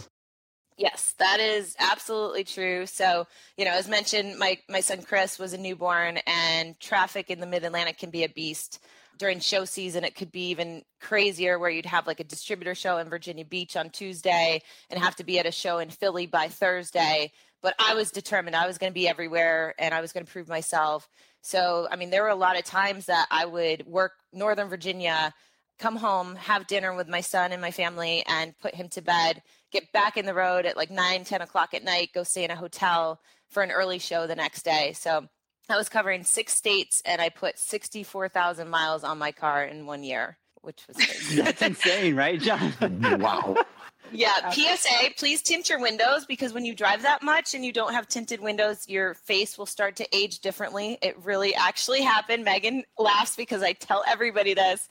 Yes, 0.77 1.13
that 1.19 1.39
is 1.39 1.75
absolutely 1.79 2.43
true. 2.43 2.85
So, 2.87 3.27
you 3.57 3.65
know, 3.65 3.71
as 3.71 3.87
mentioned, 3.87 4.39
my 4.39 4.57
my 4.69 4.79
son 4.79 5.03
Chris 5.03 5.37
was 5.37 5.53
a 5.53 5.57
newborn, 5.57 6.17
and 6.25 6.79
traffic 6.79 7.29
in 7.29 7.39
the 7.39 7.45
Mid 7.45 7.63
Atlantic 7.63 7.97
can 7.99 8.09
be 8.09 8.23
a 8.23 8.29
beast. 8.29 8.79
During 9.19 9.39
show 9.39 9.65
season, 9.65 10.03
it 10.03 10.15
could 10.15 10.31
be 10.31 10.49
even 10.49 10.81
crazier, 10.99 11.59
where 11.59 11.69
you'd 11.69 11.85
have 11.85 12.07
like 12.07 12.19
a 12.19 12.23
distributor 12.23 12.73
show 12.73 12.97
in 12.97 13.09
Virginia 13.09 13.45
Beach 13.45 13.77
on 13.77 13.91
Tuesday 13.91 14.63
and 14.89 14.99
have 14.99 15.15
to 15.17 15.23
be 15.23 15.37
at 15.37 15.45
a 15.45 15.51
show 15.51 15.77
in 15.77 15.89
Philly 15.91 16.25
by 16.25 16.47
Thursday. 16.47 17.31
But 17.61 17.75
I 17.79 17.93
was 17.93 18.09
determined; 18.11 18.55
I 18.55 18.65
was 18.65 18.79
going 18.79 18.91
to 18.91 18.95
be 18.99 19.07
everywhere, 19.07 19.75
and 19.77 19.93
I 19.93 20.01
was 20.01 20.11
going 20.11 20.25
to 20.25 20.31
prove 20.31 20.47
myself. 20.49 21.07
So, 21.41 21.87
I 21.91 21.95
mean, 21.97 22.09
there 22.09 22.23
were 22.23 22.29
a 22.29 22.35
lot 22.35 22.57
of 22.57 22.63
times 22.63 23.05
that 23.05 23.27
I 23.29 23.45
would 23.45 23.85
work 23.85 24.13
Northern 24.31 24.69
Virginia 24.69 25.33
come 25.79 25.95
home, 25.97 26.35
have 26.35 26.67
dinner 26.67 26.93
with 26.95 27.07
my 27.07 27.21
son 27.21 27.51
and 27.51 27.61
my 27.61 27.71
family, 27.71 28.23
and 28.27 28.57
put 28.59 28.75
him 28.75 28.89
to 28.89 29.01
bed, 29.01 29.41
get 29.73 29.91
back 29.91 30.15
in 30.15 30.25
the 30.25 30.33
road 30.33 30.65
at 30.65 30.77
like 30.77 30.91
9, 30.91 31.23
10 31.25 31.41
o'clock 31.41 31.73
at 31.73 31.83
night, 31.83 32.11
go 32.13 32.23
stay 32.23 32.45
in 32.45 32.51
a 32.51 32.55
hotel 32.55 33.19
for 33.49 33.63
an 33.63 33.71
early 33.71 33.99
show 33.99 34.25
the 34.25 34.35
next 34.35 34.63
day. 34.63 34.93
So 34.93 35.27
I 35.69 35.75
was 35.75 35.89
covering 35.89 36.23
six 36.23 36.53
states 36.53 37.01
and 37.05 37.21
I 37.21 37.29
put 37.29 37.57
64,000 37.57 38.69
miles 38.69 39.03
on 39.03 39.17
my 39.17 39.31
car 39.31 39.65
in 39.65 39.85
one 39.85 40.03
year, 40.03 40.37
which 40.61 40.83
was 40.87 40.97
That's 41.35 41.61
insane, 41.61 42.15
right, 42.15 42.39
John? 42.39 42.73
wow. 43.19 43.55
Yeah, 44.11 44.51
PSA, 44.51 45.11
please 45.17 45.41
tint 45.41 45.69
your 45.69 45.79
windows 45.79 46.25
because 46.25 46.53
when 46.53 46.65
you 46.65 46.75
drive 46.75 47.01
that 47.01 47.23
much 47.23 47.55
and 47.55 47.65
you 47.65 47.71
don't 47.71 47.93
have 47.93 48.07
tinted 48.07 48.39
windows, 48.39 48.87
your 48.87 49.15
face 49.15 49.57
will 49.57 49.65
start 49.65 49.95
to 49.95 50.15
age 50.15 50.39
differently. 50.39 50.99
It 51.01 51.17
really 51.23 51.55
actually 51.55 52.01
happened. 52.01 52.43
Megan 52.43 52.83
laughs 52.99 53.35
because 53.35 53.63
I 53.63 53.73
tell 53.73 54.03
everybody 54.07 54.53
this. 54.53 54.87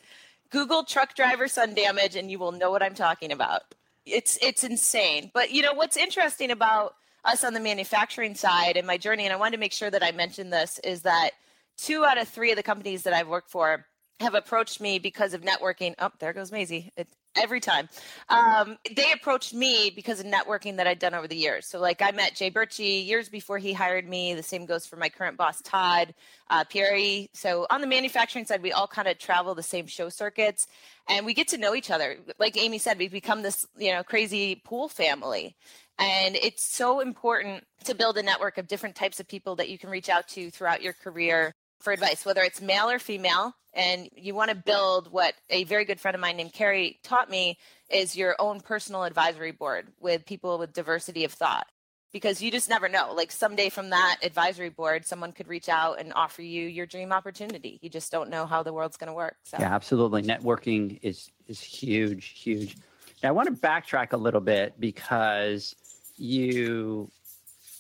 Google 0.51 0.83
truck 0.83 1.15
driver 1.15 1.47
sun 1.47 1.75
damage 1.75 2.17
and 2.17 2.31
you 2.31 2.39
will 2.39 2.53
know 2.53 2.71
what 2.71 2.83
I'm 2.83 2.95
talking 2.95 3.31
about. 3.31 3.63
It's 4.05 4.39
it's 4.43 4.65
insane. 4.65 5.31
But 5.33 5.53
you 5.53 5.63
know 5.63 5.75
what's 5.75 5.97
interesting 5.97 6.51
about 6.51 6.95
us 7.25 7.45
on 7.45 7.55
the 7.55 7.61
manufacturing 7.61 8.35
side 8.35 8.77
and 8.77 8.87
my 8.87 8.99
journey, 8.99 9.25
and 9.25 9.33
I 9.33 9.37
wanted 9.37 9.53
to 9.53 9.61
make 9.61 9.73
sure 9.73 9.91
that 9.91 10.03
I 10.03 10.13
mentioned 10.13 10.53
this, 10.53 10.81
is 10.81 11.03
that 11.03 11.31
two 11.77 12.05
out 12.05 12.19
of 12.19 12.29
three 12.29 12.51
of 12.51 12.57
the 12.57 12.63
companies 12.63 13.03
that 13.03 13.13
I've 13.13 13.29
worked 13.29 13.51
for 13.51 13.87
have 14.21 14.35
approached 14.35 14.81
me 14.81 14.99
because 14.99 15.35
of 15.35 15.43
networking. 15.43 15.95
Oh, 15.99 16.11
there 16.19 16.33
goes 16.33 16.53
Maisie. 16.53 16.93
It, 16.97 17.09
every 17.37 17.61
time. 17.61 17.89
Um, 18.29 18.79
they 18.95 19.13
approached 19.13 19.55
me 19.55 19.91
because 19.95 20.21
of 20.21 20.27
networking 20.27 20.77
that 20.77 20.87
I'd 20.87 20.99
done 20.99 21.15
over 21.15 21.29
the 21.29 21.37
years. 21.37 21.67
So, 21.67 21.79
like, 21.79 22.03
I 22.03 22.11
met 22.11 22.35
Jay 22.35 22.51
Birchie 22.51 23.07
years 23.07 23.29
before 23.29 23.59
he 23.59 23.73
hired 23.73 24.09
me. 24.09 24.35
The 24.35 24.43
same 24.43 24.67
goes 24.67 24.87
for 24.87 24.97
my 24.97 25.09
current 25.09 25.37
boss, 25.37 25.61
Todd 25.63 26.15
uh, 26.51 26.65
Pierre. 26.65 27.27
So, 27.33 27.67
on 27.71 27.81
the 27.81 27.87
manufacturing 27.87 28.45
side, 28.45 28.63
we 28.63 28.73
all 28.73 28.87
kind 28.87 29.09
of 29.09 29.19
travel 29.19 29.55
the 29.55 29.63
same 29.63 29.87
show 29.87 30.09
circuits 30.09 30.67
and 31.09 31.27
we 31.27 31.35
get 31.35 31.49
to 31.49 31.59
know 31.59 31.75
each 31.75 31.91
other. 31.91 32.19
Like 32.39 32.57
Amy 32.57 32.79
said, 32.79 32.99
we've 32.99 33.13
become 33.13 33.43
this, 33.43 33.67
you 33.77 33.93
know, 33.93 34.03
crazy 34.03 34.57
pool 34.65 34.89
family. 34.89 35.57
And 35.99 36.37
it's 36.37 36.65
so 36.65 37.01
important 37.01 37.65
to 37.85 37.95
build 37.95 38.17
a 38.17 38.23
network 38.23 38.59
of 38.59 38.67
different 38.67 38.97
types 38.97 39.21
of 39.21 39.29
people 39.29 39.57
that 39.57 39.69
you 39.69 39.79
can 39.79 39.91
reach 39.91 40.09
out 40.09 40.27
to 40.29 40.51
throughout 40.51 40.83
your 40.83 40.95
career 40.95 41.55
for 41.83 41.93
advice, 41.93 42.25
whether 42.25 42.43
it's 42.43 42.61
male 42.61 42.89
or 42.89 42.99
female. 42.99 43.55
And 43.75 44.09
you 44.15 44.35
want 44.35 44.51
to 44.51 44.57
build 44.57 45.11
what 45.11 45.35
a 45.49 45.65
very 45.65 45.85
good 45.85 45.99
friend 45.99 46.15
of 46.15 46.21
mine 46.21 46.37
named 46.37 46.53
Carrie 46.53 46.99
taught 47.03 47.31
me 47.31 47.59
is 47.89 48.17
your 48.17 48.37
own 48.39 48.61
personal 48.61 49.05
advisory 49.05 49.53
board 49.53 49.89
with 49.99 50.27
people 50.27 50.59
with 50.59 50.73
diversity 50.73 51.25
of 51.25 51.33
thought. 51.33 51.67
Because 52.13 52.43
you 52.43 52.51
just 52.51 52.69
never 52.69 52.91
know. 52.91 53.15
Like 53.15 53.33
someday 53.33 53.71
from 53.71 53.89
that 53.91 54.19
advisory 54.23 54.69
board 54.69 55.07
someone 55.07 55.33
could 55.33 55.49
reach 55.49 55.71
out 55.71 55.99
and 55.99 56.13
offer 56.15 56.43
you 56.43 56.67
your 56.67 56.85
dream 56.85 57.11
opportunity. 57.11 57.79
You 57.81 57.89
just 57.89 58.13
don't 58.13 58.29
know 58.29 58.45
how 58.45 58.63
the 58.63 58.73
world's 58.73 58.99
going 58.99 59.09
to 59.09 59.15
work 59.15 59.37
so. 59.45 59.57
Yeah 59.59 59.75
absolutely. 59.75 60.23
Networking 60.23 60.99
is 61.01 61.31
is 61.49 61.61
huge 61.61 62.27
huge. 62.39 62.77
Now 63.23 63.31
i 63.31 63.33
want 63.33 63.49
to 63.49 63.55
backtrack 63.55 64.13
a 64.13 64.17
little 64.19 64.43
bit 64.43 64.75
because 64.79 65.75
you 66.19 67.11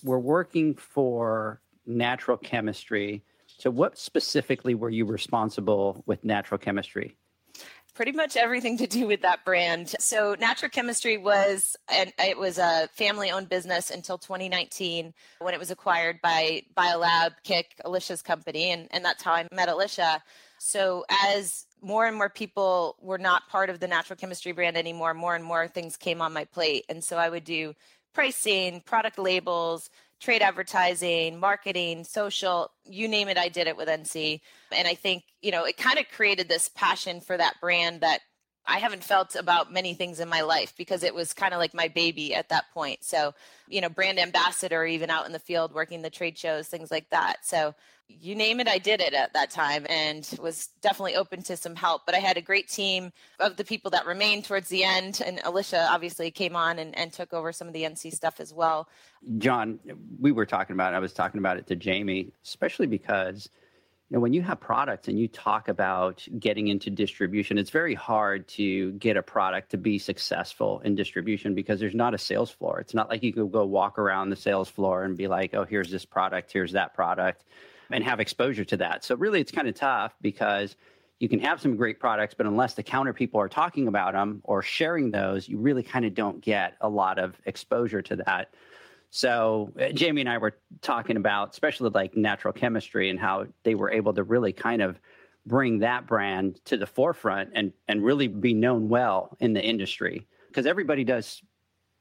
were 0.03 0.18
working 0.18 0.74
for 0.74 1.61
natural 1.86 2.38
chemistry 2.38 3.22
so, 3.62 3.70
what 3.70 3.96
specifically 3.96 4.74
were 4.74 4.90
you 4.90 5.04
responsible 5.04 6.02
with 6.04 6.24
natural 6.24 6.58
chemistry? 6.58 7.16
Pretty 7.94 8.10
much 8.10 8.36
everything 8.36 8.76
to 8.78 8.88
do 8.88 9.06
with 9.06 9.22
that 9.22 9.44
brand. 9.44 9.94
So, 10.00 10.34
Natural 10.40 10.68
Chemistry 10.68 11.16
was 11.16 11.76
and 11.88 12.12
it 12.18 12.36
was 12.36 12.58
a 12.58 12.88
family-owned 12.94 13.48
business 13.48 13.92
until 13.92 14.18
2019 14.18 15.14
when 15.38 15.54
it 15.54 15.60
was 15.60 15.70
acquired 15.70 16.20
by 16.20 16.64
Biolab, 16.76 17.34
KIK, 17.44 17.66
Alicia's 17.84 18.20
company, 18.20 18.72
and, 18.72 18.88
and 18.90 19.04
that's 19.04 19.22
how 19.22 19.32
I 19.34 19.46
met 19.52 19.68
Alicia. 19.68 20.20
So, 20.58 21.04
as 21.24 21.66
more 21.80 22.06
and 22.06 22.16
more 22.16 22.30
people 22.30 22.96
were 23.00 23.16
not 23.16 23.48
part 23.48 23.70
of 23.70 23.78
the 23.78 23.86
natural 23.86 24.16
chemistry 24.16 24.50
brand 24.50 24.76
anymore, 24.76 25.14
more 25.14 25.36
and 25.36 25.44
more 25.44 25.68
things 25.68 25.96
came 25.96 26.20
on 26.20 26.32
my 26.32 26.46
plate. 26.46 26.84
And 26.88 27.04
so 27.04 27.16
I 27.16 27.28
would 27.28 27.44
do 27.44 27.74
pricing, 28.12 28.80
product 28.80 29.18
labels, 29.20 29.88
trade 30.22 30.40
advertising, 30.40 31.38
marketing, 31.38 32.04
social, 32.04 32.70
you 32.84 33.08
name 33.08 33.28
it, 33.28 33.36
I 33.36 33.48
did 33.48 33.66
it 33.66 33.76
with 33.76 33.88
NC. 33.88 34.40
And 34.70 34.86
I 34.86 34.94
think, 34.94 35.24
you 35.42 35.50
know, 35.50 35.64
it 35.64 35.76
kind 35.76 35.98
of 35.98 36.06
created 36.14 36.48
this 36.48 36.68
passion 36.68 37.20
for 37.20 37.36
that 37.36 37.56
brand 37.60 38.02
that 38.02 38.20
I 38.66 38.78
haven't 38.78 39.02
felt 39.02 39.34
about 39.34 39.72
many 39.72 39.94
things 39.94 40.20
in 40.20 40.28
my 40.28 40.42
life 40.42 40.74
because 40.76 41.02
it 41.02 41.14
was 41.14 41.32
kind 41.32 41.52
of 41.52 41.58
like 41.58 41.74
my 41.74 41.88
baby 41.88 42.34
at 42.34 42.48
that 42.50 42.70
point. 42.72 43.02
So, 43.02 43.34
you 43.68 43.80
know, 43.80 43.88
brand 43.88 44.20
ambassador, 44.20 44.84
even 44.84 45.10
out 45.10 45.26
in 45.26 45.32
the 45.32 45.38
field 45.38 45.74
working 45.74 46.02
the 46.02 46.10
trade 46.10 46.38
shows, 46.38 46.68
things 46.68 46.90
like 46.90 47.10
that. 47.10 47.44
So, 47.44 47.74
you 48.20 48.34
name 48.34 48.60
it, 48.60 48.68
I 48.68 48.78
did 48.78 49.00
it 49.00 49.14
at 49.14 49.32
that 49.32 49.50
time 49.50 49.86
and 49.88 50.28
was 50.40 50.68
definitely 50.80 51.16
open 51.16 51.42
to 51.44 51.56
some 51.56 51.74
help. 51.74 52.02
But 52.06 52.14
I 52.14 52.18
had 52.18 52.36
a 52.36 52.42
great 52.42 52.68
team 52.68 53.12
of 53.40 53.56
the 53.56 53.64
people 53.64 53.90
that 53.92 54.06
remained 54.06 54.44
towards 54.44 54.68
the 54.68 54.84
end. 54.84 55.22
And 55.24 55.40
Alicia 55.44 55.88
obviously 55.90 56.30
came 56.30 56.56
on 56.56 56.78
and, 56.78 56.96
and 56.96 57.12
took 57.12 57.32
over 57.32 57.52
some 57.52 57.68
of 57.68 57.74
the 57.74 57.82
NC 57.82 58.12
stuff 58.12 58.40
as 58.40 58.52
well. 58.52 58.88
John, 59.38 59.78
we 60.20 60.32
were 60.32 60.46
talking 60.46 60.74
about, 60.74 60.94
I 60.94 60.98
was 60.98 61.12
talking 61.12 61.38
about 61.38 61.56
it 61.56 61.66
to 61.68 61.76
Jamie, 61.76 62.32
especially 62.44 62.86
because 62.86 63.48
know, 64.12 64.20
when 64.20 64.32
you 64.32 64.42
have 64.42 64.60
products 64.60 65.08
and 65.08 65.18
you 65.18 65.26
talk 65.26 65.68
about 65.68 66.26
getting 66.38 66.68
into 66.68 66.90
distribution, 66.90 67.56
it's 67.56 67.70
very 67.70 67.94
hard 67.94 68.46
to 68.48 68.92
get 68.92 69.16
a 69.16 69.22
product 69.22 69.70
to 69.70 69.78
be 69.78 69.98
successful 69.98 70.80
in 70.80 70.94
distribution 70.94 71.54
because 71.54 71.80
there's 71.80 71.94
not 71.94 72.14
a 72.14 72.18
sales 72.18 72.50
floor. 72.50 72.78
It's 72.78 72.94
not 72.94 73.08
like 73.08 73.22
you 73.22 73.32
could 73.32 73.50
go 73.50 73.64
walk 73.64 73.98
around 73.98 74.30
the 74.30 74.36
sales 74.36 74.68
floor 74.68 75.04
and 75.04 75.16
be 75.16 75.28
like, 75.28 75.54
oh, 75.54 75.64
here's 75.64 75.90
this 75.90 76.04
product, 76.04 76.52
here's 76.52 76.72
that 76.72 76.94
product, 76.94 77.44
and 77.90 78.04
have 78.04 78.20
exposure 78.20 78.64
to 78.66 78.76
that. 78.78 79.04
So, 79.04 79.16
really, 79.16 79.40
it's 79.40 79.52
kind 79.52 79.68
of 79.68 79.74
tough 79.74 80.14
because 80.20 80.76
you 81.18 81.28
can 81.28 81.38
have 81.38 81.60
some 81.60 81.76
great 81.76 82.00
products, 82.00 82.34
but 82.34 82.46
unless 82.46 82.74
the 82.74 82.82
counter 82.82 83.12
people 83.12 83.40
are 83.40 83.48
talking 83.48 83.86
about 83.86 84.12
them 84.12 84.42
or 84.44 84.60
sharing 84.60 85.10
those, 85.10 85.48
you 85.48 85.56
really 85.56 85.84
kind 85.84 86.04
of 86.04 86.14
don't 86.14 86.40
get 86.40 86.74
a 86.80 86.88
lot 86.88 87.18
of 87.18 87.40
exposure 87.46 88.02
to 88.02 88.16
that. 88.16 88.52
So 89.14 89.70
uh, 89.78 89.90
Jamie 89.90 90.22
and 90.22 90.30
I 90.30 90.38
were 90.38 90.56
talking 90.80 91.18
about, 91.18 91.50
especially 91.50 91.90
like 91.90 92.16
natural 92.16 92.54
chemistry 92.54 93.10
and 93.10 93.20
how 93.20 93.44
they 93.62 93.74
were 93.74 93.90
able 93.90 94.14
to 94.14 94.22
really 94.22 94.54
kind 94.54 94.80
of 94.80 94.98
bring 95.44 95.80
that 95.80 96.06
brand 96.06 96.58
to 96.64 96.78
the 96.78 96.86
forefront 96.86 97.50
and 97.54 97.74
and 97.88 98.02
really 98.02 98.26
be 98.26 98.54
known 98.54 98.88
well 98.88 99.36
in 99.38 99.52
the 99.52 99.62
industry 99.62 100.26
because 100.48 100.64
everybody 100.64 101.04
does 101.04 101.42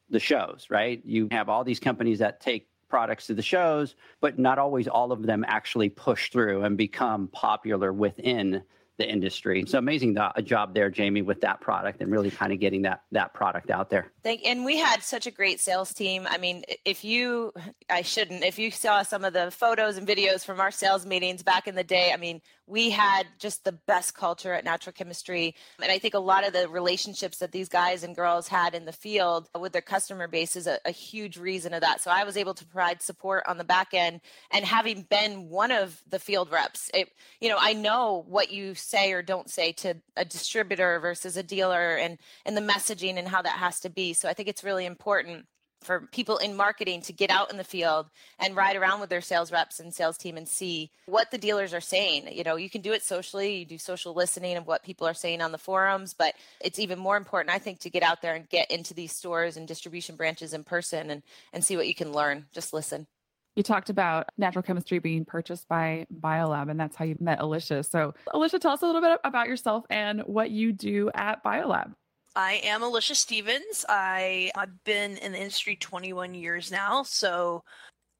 the 0.09 0.21
shows, 0.21 0.67
right? 0.69 1.01
You 1.03 1.27
have 1.31 1.49
all 1.49 1.65
these 1.65 1.81
companies 1.81 2.19
that 2.19 2.39
take 2.39 2.69
products 2.87 3.27
to 3.27 3.33
the 3.33 3.41
shows, 3.41 3.95
but 4.21 4.39
not 4.39 4.57
always 4.57 4.87
all 4.87 5.11
of 5.11 5.23
them 5.23 5.43
actually 5.49 5.89
push 5.89 6.29
through 6.31 6.63
and 6.63 6.77
become 6.77 7.27
popular 7.33 7.91
within 7.91 8.63
the 8.97 9.09
industry. 9.09 9.63
So 9.67 9.77
amazing 9.77 10.13
the, 10.13 10.31
job 10.43 10.73
there, 10.73 10.89
Jamie, 10.89 11.21
with 11.21 11.41
that 11.41 11.61
product 11.61 12.01
and 12.01 12.11
really 12.11 12.29
kind 12.29 12.53
of 12.53 12.59
getting 12.59 12.83
that 12.83 13.03
that 13.11 13.33
product 13.33 13.69
out 13.69 13.89
there. 13.89 14.11
Thank, 14.23 14.41
and 14.45 14.63
we 14.63 14.77
had 14.77 15.01
such 15.01 15.25
a 15.25 15.31
great 15.31 15.59
sales 15.59 15.93
team. 15.93 16.27
I 16.29 16.37
mean, 16.37 16.63
if 16.85 17.03
you, 17.03 17.53
I 17.89 18.03
shouldn't, 18.03 18.43
if 18.43 18.59
you 18.59 18.69
saw 18.69 19.03
some 19.03 19.25
of 19.25 19.33
the 19.33 19.49
photos 19.51 19.97
and 19.97 20.07
videos 20.07 20.45
from 20.45 20.59
our 20.59 20.71
sales 20.71 21.05
meetings 21.05 21.41
back 21.41 21.67
in 21.67 21.75
the 21.75 21.83
day, 21.83 22.11
I 22.13 22.17
mean, 22.17 22.41
we 22.67 22.89
had 22.89 23.27
just 23.37 23.65
the 23.65 23.73
best 23.73 24.15
culture 24.15 24.53
at 24.53 24.63
Natural 24.63 24.93
Chemistry. 24.93 25.55
And 25.81 25.91
I 25.91 25.99
think 25.99 26.13
a 26.13 26.19
lot 26.19 26.47
of 26.47 26.53
the 26.53 26.69
relationships 26.69 27.39
that 27.39 27.51
these 27.51 27.67
guys 27.67 28.03
and 28.03 28.15
girls 28.15 28.47
had 28.47 28.75
in 28.75 28.85
the 28.85 28.93
field 28.93 29.49
with 29.59 29.73
their 29.73 29.81
customer 29.81 30.27
base 30.27 30.55
is 30.55 30.67
a, 30.67 30.79
a 30.85 30.91
huge 30.91 31.37
reason 31.37 31.73
of 31.73 31.81
that. 31.81 32.01
So 32.01 32.11
I 32.11 32.23
was 32.23 32.37
able 32.37 32.53
to 32.53 32.65
provide 32.65 33.01
support 33.01 33.43
on 33.47 33.57
the 33.57 33.63
back 33.63 33.89
end. 33.93 34.21
And 34.51 34.63
having 34.63 35.01
been 35.09 35.49
one 35.49 35.71
of 35.71 36.01
the 36.09 36.19
field 36.19 36.49
reps, 36.51 36.89
it, 36.93 37.09
you 37.41 37.49
know, 37.49 37.57
I 37.59 37.73
know 37.73 38.23
what 38.27 38.51
you 38.51 38.73
say 38.81 39.13
or 39.13 39.21
don't 39.21 39.49
say 39.49 39.71
to 39.73 39.95
a 40.15 40.25
distributor 40.25 40.99
versus 40.99 41.37
a 41.37 41.43
dealer 41.43 41.95
and, 41.95 42.17
and 42.45 42.55
the 42.57 42.61
messaging 42.61 43.17
and 43.17 43.27
how 43.27 43.41
that 43.41 43.57
has 43.57 43.79
to 43.81 43.89
be. 43.89 44.13
So 44.13 44.27
I 44.27 44.33
think 44.33 44.49
it's 44.49 44.63
really 44.63 44.85
important 44.85 45.45
for 45.81 46.07
people 46.11 46.37
in 46.37 46.55
marketing 46.55 47.01
to 47.01 47.13
get 47.13 47.31
out 47.31 47.51
in 47.51 47.57
the 47.57 47.63
field 47.63 48.07
and 48.39 48.55
ride 48.55 48.75
around 48.75 48.99
with 48.99 49.09
their 49.09 49.21
sales 49.21 49.51
reps 49.51 49.79
and 49.79 49.93
sales 49.93 50.17
team 50.17 50.37
and 50.37 50.47
see 50.47 50.91
what 51.07 51.31
the 51.31 51.37
dealers 51.37 51.73
are 51.73 51.81
saying. 51.81 52.27
You 52.31 52.43
know, 52.43 52.55
you 52.55 52.69
can 52.69 52.81
do 52.81 52.93
it 52.93 53.03
socially, 53.03 53.57
you 53.57 53.65
do 53.65 53.77
social 53.77 54.13
listening 54.13 54.57
of 54.57 54.67
what 54.67 54.83
people 54.83 55.07
are 55.07 55.13
saying 55.13 55.41
on 55.41 55.51
the 55.51 55.57
forums, 55.57 56.13
but 56.13 56.35
it's 56.59 56.79
even 56.79 56.99
more 56.99 57.17
important, 57.17 57.53
I 57.53 57.59
think, 57.59 57.79
to 57.79 57.89
get 57.89 58.03
out 58.03 58.21
there 58.21 58.35
and 58.35 58.47
get 58.47 58.69
into 58.69 58.93
these 58.93 59.15
stores 59.15 59.57
and 59.57 59.67
distribution 59.67 60.15
branches 60.15 60.53
in 60.53 60.63
person 60.63 61.09
and, 61.09 61.23
and 61.51 61.65
see 61.65 61.75
what 61.75 61.87
you 61.87 61.95
can 61.95 62.11
learn. 62.13 62.45
Just 62.53 62.73
listen. 62.73 63.07
You 63.55 63.63
talked 63.63 63.89
about 63.89 64.29
natural 64.37 64.63
chemistry 64.63 64.99
being 64.99 65.25
purchased 65.25 65.67
by 65.67 66.07
Biolab, 66.13 66.69
and 66.71 66.79
that's 66.79 66.95
how 66.95 67.03
you 67.03 67.17
met 67.19 67.41
Alicia. 67.41 67.83
So, 67.83 68.13
Alicia, 68.33 68.59
tell 68.59 68.71
us 68.71 68.81
a 68.81 68.85
little 68.85 69.01
bit 69.01 69.19
about 69.23 69.47
yourself 69.47 69.85
and 69.89 70.21
what 70.21 70.51
you 70.51 70.71
do 70.71 71.11
at 71.13 71.43
Biolab. 71.43 71.93
I 72.35 72.61
am 72.63 72.81
Alicia 72.81 73.15
Stevens. 73.15 73.83
I, 73.89 74.51
I've 74.55 74.83
been 74.85 75.17
in 75.17 75.33
the 75.33 75.37
industry 75.37 75.75
21 75.75 76.33
years 76.33 76.71
now. 76.71 77.03
So 77.03 77.63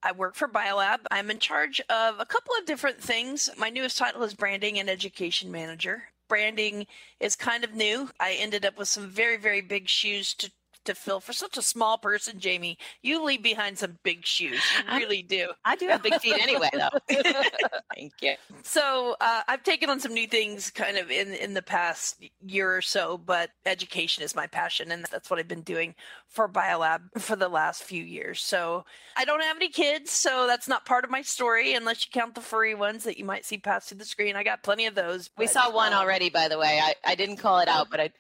I 0.03 0.11
work 0.11 0.36
for 0.36 0.49
Biolab. 0.49 0.99
I'm 1.11 1.32
in 1.32 1.39
charge 1.39 1.79
of 1.89 2.19
a 2.19 2.25
couple 2.25 2.53
of 2.59 2.65
different 2.65 2.99
things. 2.99 3.49
My 3.57 3.69
newest 3.69 3.97
title 3.97 4.23
is 4.23 4.34
Branding 4.34 4.79
and 4.79 4.89
Education 4.89 5.49
Manager. 5.49 6.03
Branding 6.27 6.88
is 7.21 7.36
kind 7.38 7.63
of 7.63 7.73
new. 7.73 8.09
I 8.19 8.34
ended 8.34 8.65
up 8.65 8.77
with 8.77 8.89
some 8.89 9.07
very, 9.07 9.38
very 9.38 9.61
big 9.61 9.88
shoes 9.88 10.34
to 10.36 10.51
to 10.86 10.95
fill 10.95 11.19
for 11.19 11.34
such 11.34 11.57
a 11.57 11.61
small 11.61 11.97
person, 11.97 12.39
Jamie. 12.39 12.77
You 13.01 13.23
leave 13.23 13.43
behind 13.43 13.77
some 13.77 13.97
big 14.03 14.25
shoes. 14.25 14.61
You 14.91 14.97
really 14.97 15.21
do. 15.21 15.49
I 15.65 15.75
do 15.75 15.88
have 15.88 16.03
big 16.03 16.15
feet 16.21 16.41
anyway, 16.41 16.69
though. 16.73 16.89
Thank 17.95 18.13
you. 18.21 18.36
So 18.63 19.15
uh, 19.21 19.41
I've 19.47 19.63
taken 19.63 19.89
on 19.89 19.99
some 19.99 20.13
new 20.13 20.27
things 20.27 20.71
kind 20.71 20.97
of 20.97 21.11
in 21.11 21.34
in 21.34 21.53
the 21.53 21.61
past 21.61 22.23
year 22.45 22.75
or 22.75 22.82
so, 22.82 23.17
but 23.17 23.51
education 23.65 24.23
is 24.23 24.36
my 24.36 24.47
passion, 24.47 24.91
and 24.91 25.05
that's 25.11 25.29
what 25.29 25.39
I've 25.39 25.47
been 25.47 25.61
doing 25.61 25.95
for 26.27 26.47
Biolab 26.47 27.01
for 27.19 27.36
the 27.36 27.49
last 27.49 27.84
few 27.84 28.03
years. 28.03 28.41
So 28.41 28.86
I 29.17 29.25
don't 29.25 29.43
have 29.43 29.57
any 29.57 29.69
kids, 29.69 30.11
so 30.11 30.47
that's 30.47 30.67
not 30.67 30.86
part 30.86 31.03
of 31.03 31.11
my 31.11 31.21
story 31.21 31.73
unless 31.73 32.05
you 32.05 32.11
count 32.11 32.36
the 32.36 32.41
furry 32.41 32.75
ones 32.75 33.03
that 33.03 33.17
you 33.17 33.25
might 33.25 33.45
see 33.45 33.57
pass 33.57 33.88
through 33.88 33.97
the 33.97 34.05
screen. 34.05 34.36
I 34.36 34.43
got 34.43 34.63
plenty 34.63 34.86
of 34.86 34.95
those. 34.95 35.29
We 35.38 35.47
saw 35.47 35.71
one 35.71 35.93
already, 35.93 36.29
by 36.29 36.47
the 36.47 36.57
way. 36.57 36.79
I, 36.82 36.95
I 37.05 37.15
didn't 37.15 37.38
call 37.38 37.59
it 37.59 37.67
out, 37.67 37.89
but 37.89 37.99
I. 37.99 38.11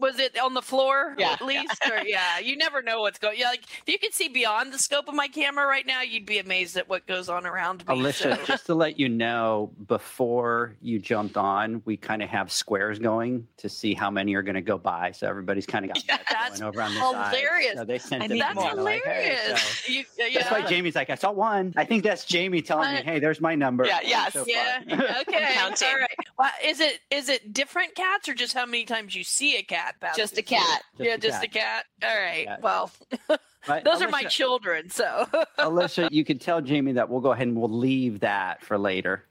was 0.00 0.18
it 0.18 0.38
on 0.38 0.54
the 0.54 0.62
floor 0.62 1.14
yeah, 1.18 1.32
at 1.32 1.42
least 1.42 1.78
yeah. 1.86 1.92
or 1.92 2.02
yeah 2.06 2.38
you 2.38 2.56
never 2.56 2.82
know 2.82 3.00
what's 3.00 3.18
going 3.18 3.38
yeah 3.38 3.48
like 3.48 3.64
if 3.64 3.88
you 3.88 3.98
could 3.98 4.14
see 4.14 4.28
beyond 4.28 4.72
the 4.72 4.78
scope 4.78 5.08
of 5.08 5.14
my 5.14 5.28
camera 5.28 5.66
right 5.66 5.86
now 5.86 6.02
you'd 6.02 6.26
be 6.26 6.38
amazed 6.38 6.76
at 6.76 6.88
what 6.88 7.06
goes 7.06 7.28
on 7.28 7.46
around 7.46 7.86
me 7.86 7.94
alicia 7.94 8.36
so. 8.36 8.44
just 8.46 8.66
to 8.66 8.74
let 8.74 8.98
you 8.98 9.08
know 9.08 9.70
before 9.86 10.74
you 10.80 10.98
jumped 10.98 11.36
on 11.36 11.82
we 11.84 11.96
kind 11.96 12.22
of 12.22 12.28
have 12.28 12.50
squares 12.50 12.98
going 12.98 13.46
to 13.56 13.68
see 13.68 13.94
how 13.94 14.10
many 14.10 14.34
are 14.34 14.42
going 14.42 14.54
to 14.54 14.60
go 14.60 14.78
by 14.78 15.10
so 15.10 15.26
everybody's 15.26 15.66
kind 15.66 15.84
of 15.84 15.92
got 15.92 16.06
yeah, 16.08 16.18
that's 16.30 16.60
going 16.60 16.68
over 16.68 16.82
on 16.82 16.94
the 16.94 17.00
hilarious 17.00 17.74
side. 17.74 17.78
so 17.78 17.84
they 17.84 17.98
sent 17.98 18.22
I 18.22 18.26
it 18.26 18.38
that's 18.38 18.54
more. 18.54 18.70
hilarious 18.70 19.04
like, 19.04 19.04
hey, 19.04 19.54
so. 19.56 19.92
you, 19.92 20.04
yeah. 20.18 20.28
that's 20.34 20.50
why 20.50 20.66
jamie's 20.66 20.94
like 20.94 21.10
i 21.10 21.14
saw 21.14 21.30
one 21.30 21.72
i 21.76 21.84
think 21.84 22.02
that's 22.02 22.24
jamie 22.24 22.62
telling 22.62 22.94
me 22.94 23.02
hey 23.02 23.18
there's 23.18 23.40
my 23.40 23.54
number 23.54 23.84
yeah 23.86 24.00
yes 24.02 24.32
so 24.32 24.44
yeah 24.46 24.82
okay 25.20 25.56
all 25.60 25.96
right 25.96 26.10
well, 26.38 26.50
is 26.64 26.80
it 26.80 27.00
is 27.10 27.28
it 27.28 27.52
different 27.52 27.94
cats 27.94 28.28
or 28.28 28.34
just 28.34 28.54
how 28.54 28.66
many 28.66 28.84
times 28.84 29.14
you 29.14 29.24
see 29.24 29.56
a 29.56 29.62
cat 29.62 29.89
just 30.16 30.38
a 30.38 30.42
cat 30.42 30.82
Just 30.98 31.08
yeah, 31.08 31.14
a 31.14 31.18
just 31.18 31.40
cat. 31.40 31.44
a 31.44 31.48
cat. 31.48 31.84
All 32.04 32.20
right. 32.20 32.46
Cat. 32.46 32.62
Well, 32.62 32.90
But 33.66 33.84
those 33.84 34.00
are 34.00 34.08
my 34.08 34.22
children. 34.24 34.88
So, 34.88 35.26
alicia 35.58 36.08
you 36.10 36.24
can 36.24 36.38
tell 36.38 36.60
jamie 36.62 36.92
that 36.92 37.08
we'll 37.10 37.20
go 37.20 37.32
ahead 37.32 37.46
and 37.46 37.56
we'll 37.56 37.68
leave 37.70 38.20
that 38.20 38.62
for 38.62 38.78
later 38.78 39.26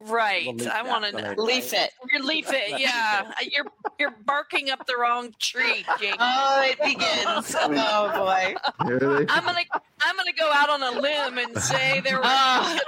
right. 0.00 0.66
I 0.68 0.82
want 0.82 1.04
to 1.04 1.14
later. 1.14 1.34
Leaf 1.36 1.72
it. 1.72 1.92
You 2.12 2.24
leaf 2.24 2.52
it. 2.52 2.80
Yeah. 2.80 3.30
You're 3.50 3.66
you're 3.98 4.14
barking 4.24 4.70
up 4.70 4.86
the 4.86 4.96
wrong 4.96 5.34
tree, 5.38 5.84
Jake. 5.98 6.16
Oh, 6.18 6.62
it 6.64 6.78
begins. 6.80 7.54
Oh 7.56 8.10
boy. 8.24 8.54
Here 8.86 8.98
they 8.98 9.26
I'm 9.28 9.44
gonna 9.44 9.60
I'm 10.02 10.16
gonna 10.16 10.32
go 10.32 10.50
out 10.52 10.70
on 10.70 10.82
a 10.82 11.00
limb 11.00 11.38
and 11.38 11.56
say 11.62 12.00
there 12.00 12.16
were. 12.16 12.24
Uh, 12.24 12.78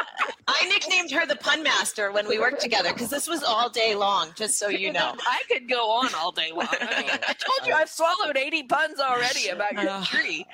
I 0.48 0.68
nicknamed 0.68 1.10
her 1.12 1.26
the 1.26 1.36
pun 1.36 1.62
master 1.62 2.12
when 2.12 2.28
we 2.28 2.38
worked 2.38 2.60
together 2.60 2.92
because 2.92 3.10
this 3.10 3.28
was 3.28 3.42
all 3.42 3.68
day 3.68 3.94
long. 3.94 4.30
Just 4.34 4.58
so 4.58 4.68
you 4.68 4.92
know. 4.92 5.14
I 5.26 5.42
could 5.48 5.68
go 5.68 5.90
on 5.90 6.14
all 6.14 6.32
day 6.32 6.50
long. 6.52 6.68
I, 6.70 7.02
mean, 7.02 7.10
I 7.10 7.34
told 7.34 7.66
you 7.66 7.74
I've 7.74 7.88
swallowed 7.88 8.36
80 8.36 8.64
puns 8.64 9.00
already 9.00 9.48
about 9.48 9.72
your 9.74 10.00
tree. 10.02 10.46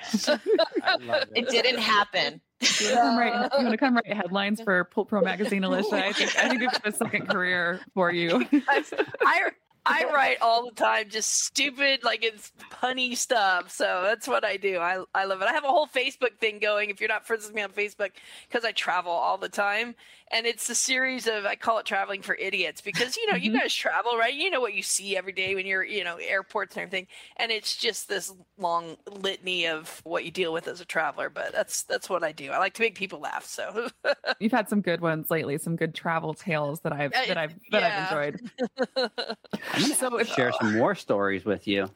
I 0.83 0.97
love 1.01 1.29
It 1.35 1.49
didn't 1.49 1.79
happen. 1.79 2.41
You 2.61 2.67
want 2.67 2.91
to 2.91 2.95
come 2.95 3.17
write, 3.17 3.33
you 3.33 3.65
want 3.65 3.71
to 3.71 3.77
come 3.77 3.95
write 3.95 4.13
headlines 4.13 4.61
for 4.61 4.83
Pool 4.85 5.05
Pro 5.05 5.21
Magazine, 5.21 5.63
Alicia? 5.65 6.05
I 6.05 6.11
think 6.11 6.35
I 6.37 6.49
think 6.49 6.63
it's 6.63 6.79
a 6.83 6.91
second 6.91 7.27
career 7.27 7.79
for 7.93 8.11
you. 8.11 8.45
I 8.67 9.51
I 9.89 10.05
write 10.13 10.37
all 10.41 10.65
the 10.65 10.75
time, 10.75 11.09
just 11.09 11.45
stupid, 11.45 12.03
like 12.03 12.23
it's 12.23 12.51
punny 12.71 13.17
stuff. 13.17 13.71
So 13.71 14.01
that's 14.03 14.27
what 14.27 14.45
I 14.45 14.57
do. 14.57 14.77
I 14.77 15.03
I 15.15 15.25
love 15.25 15.41
it. 15.41 15.47
I 15.47 15.53
have 15.53 15.65
a 15.65 15.69
whole 15.69 15.87
Facebook 15.87 16.37
thing 16.39 16.59
going. 16.59 16.89
If 16.89 17.01
you're 17.01 17.09
not 17.09 17.25
friends 17.25 17.45
with 17.45 17.55
me 17.55 17.61
on 17.63 17.71
Facebook, 17.71 18.11
because 18.47 18.63
I 18.63 18.71
travel 18.71 19.11
all 19.11 19.37
the 19.37 19.49
time, 19.49 19.95
and 20.31 20.45
it's 20.45 20.69
a 20.69 20.75
series 20.75 21.27
of 21.27 21.45
I 21.45 21.55
call 21.55 21.79
it 21.79 21.85
traveling 21.85 22.21
for 22.21 22.35
idiots 22.35 22.81
because 22.81 23.17
you 23.17 23.29
know 23.31 23.35
you 23.35 23.51
guys 23.51 23.73
travel 23.73 24.17
right. 24.17 24.33
You 24.33 24.49
know 24.49 24.61
what 24.61 24.73
you 24.75 24.83
see 24.83 25.17
every 25.17 25.33
day 25.33 25.55
when 25.55 25.65
you're 25.65 25.83
you 25.83 26.03
know 26.03 26.17
airports 26.17 26.75
and 26.75 26.83
everything, 26.83 27.07
and 27.37 27.51
it's 27.51 27.75
just 27.75 28.07
this 28.07 28.31
long 28.57 28.97
litany 29.11 29.67
of 29.67 30.01
what 30.03 30.23
you 30.25 30.31
deal 30.31 30.53
with 30.53 30.67
as 30.67 30.79
a 30.81 30.85
traveler. 30.85 31.29
But 31.29 31.51
that's 31.51 31.83
that's 31.83 32.09
what 32.09 32.23
I 32.23 32.31
do. 32.31 32.51
I 32.51 32.59
like 32.59 32.73
to 32.75 32.81
make 32.81 32.95
people 32.95 33.19
laugh. 33.19 33.45
So 33.45 33.89
You've 34.39 34.51
had 34.51 34.69
some 34.69 34.81
good 34.81 35.01
ones 35.01 35.31
lately, 35.31 35.57
some 35.57 35.75
good 35.75 35.95
travel 35.95 36.33
tales 36.33 36.79
that 36.81 36.93
I've 36.93 37.11
Uh, 37.13 37.25
that 37.27 37.37
I've 37.37 37.55
that 37.71 37.81
yeah. 37.81 38.07
I've 38.11 38.33
enjoyed. 38.35 38.51
so 39.79 40.17
if 40.17 40.27
share 40.27 40.51
some 40.59 40.75
more 40.75 40.95
stories 40.95 41.45
with 41.45 41.67
you 41.67 41.89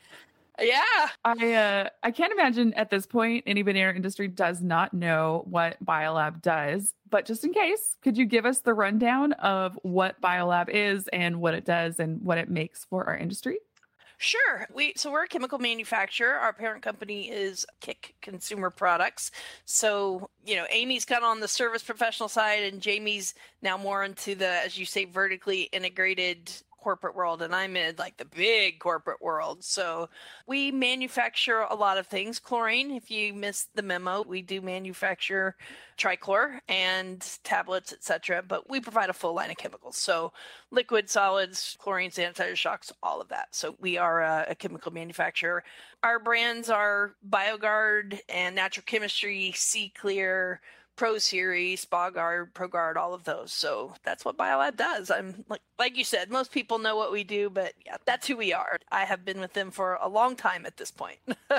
yeah. 0.62 1.08
I 1.26 1.54
uh, 1.54 1.90
I 2.04 2.12
can't 2.12 2.32
imagine 2.32 2.74
at 2.76 2.90
this 2.90 3.06
point 3.06 3.44
anybody 3.48 3.80
in 3.80 3.86
our 3.86 3.94
industry 3.94 4.28
does 4.28 4.62
not 4.62 4.94
know 4.94 5.44
what 5.50 5.84
Biolab 5.84 6.42
does. 6.42 6.94
But 7.10 7.26
just 7.26 7.44
in 7.44 7.54
case, 7.54 7.98
could 8.02 8.18
you 8.18 8.26
give 8.26 8.46
us 8.46 8.62
the 8.62 8.74
rundown 8.74 9.34
of 9.34 9.80
what 9.84 10.20
Biolab 10.22 10.70
is 10.70 11.08
and 11.10 11.42
what 11.42 11.54
it 11.54 11.66
does 11.66 12.00
and 12.00 12.22
what 12.22 12.38
it 12.38 12.50
makes 12.50 12.86
for 12.86 13.06
our 13.06 13.18
industry? 13.18 13.58
Sure. 14.20 14.68
We 14.74 14.94
so 14.96 15.12
we're 15.12 15.24
a 15.24 15.28
chemical 15.28 15.58
manufacturer. 15.58 16.36
Our 16.36 16.54
parent 16.54 16.84
company 16.84 17.30
is 17.30 17.66
Kick 17.82 18.16
Consumer 18.22 18.70
Products. 18.70 19.32
So, 19.66 20.30
you 20.46 20.56
know, 20.56 20.66
Amy's 20.70 21.04
kind 21.04 21.24
of 21.24 21.30
on 21.30 21.40
the 21.40 21.48
service 21.48 21.84
professional 21.84 22.30
side 22.30 22.64
and 22.64 22.80
Jamie's 22.80 23.34
now 23.62 23.76
more 23.76 24.04
into 24.04 24.36
the 24.36 24.64
as 24.64 24.78
you 24.78 24.86
say 24.86 25.06
vertically 25.06 25.64
integrated 25.74 26.52
corporate 26.84 27.16
world 27.16 27.42
and 27.42 27.56
I'm 27.56 27.76
in 27.78 27.96
like 27.98 28.18
the 28.18 28.26
big 28.26 28.80
corporate 28.80 29.22
world. 29.22 29.64
So, 29.64 30.10
we 30.46 30.72
manufacture 30.72 31.62
a 31.62 31.76
lot 31.76 31.98
of 31.98 32.08
things. 32.08 32.40
Chlorine, 32.40 32.92
if 32.92 33.10
you 33.10 33.34
missed 33.34 33.70
the 33.76 33.82
memo, 33.82 34.24
we 34.28 34.42
do 34.42 34.62
manufacture 34.62 35.56
trichlor 35.98 36.60
and 36.68 37.26
tablets, 37.44 37.94
etc. 37.94 38.44
But 38.48 38.70
we 38.70 38.80
provide 38.80 39.10
a 39.10 39.14
full 39.14 39.34
line 39.34 39.52
of 39.52 39.58
chemicals. 39.58 39.98
So 39.98 40.34
liquid, 40.72 41.10
solids, 41.10 41.78
chlorine, 41.80 42.12
sanitizer 42.12 42.56
shocks, 42.56 42.92
all 43.02 43.22
of 43.22 43.30
that. 43.30 43.50
So 43.52 43.76
we 43.80 43.98
are 43.98 44.22
a, 44.22 44.46
a 44.50 44.56
chemical 44.56 44.92
manufacturer. 44.92 45.64
Our 46.04 46.20
brands 46.20 46.70
are 46.70 47.16
BioGuard 47.30 48.20
and 48.30 48.56
Natural 48.56 48.84
Chemistry, 48.86 49.54
SeaKlear, 49.56 50.58
Pro 50.96 51.18
Series, 51.18 51.86
SpaGuard, 51.86 52.54
ProGuard, 52.54 52.98
all 52.98 53.14
of 53.14 53.24
those. 53.24 53.52
So 53.52 53.94
that's 54.04 54.24
what 54.24 54.38
BioLab 54.38 54.76
does. 54.76 55.10
I'm 55.10 55.44
like 55.50 55.62
like 55.80 55.98
you 55.98 56.04
said, 56.04 56.30
most 56.30 56.52
people 56.52 56.78
know 56.80 56.96
what 56.96 57.12
we 57.12 57.24
do, 57.24 57.50
but 57.50 57.74
yeah, 57.86 57.98
that's 58.06 58.28
who 58.28 58.38
we 58.38 58.54
are. 58.54 58.78
I 58.92 59.06
have 59.06 59.26
been 59.26 59.40
with 59.40 59.54
them 59.54 59.72
for 59.72 59.98
a 60.02 60.08
long 60.08 60.36
time 60.36 60.66
at 60.66 60.78
this 60.78 60.92
point. 60.92 61.18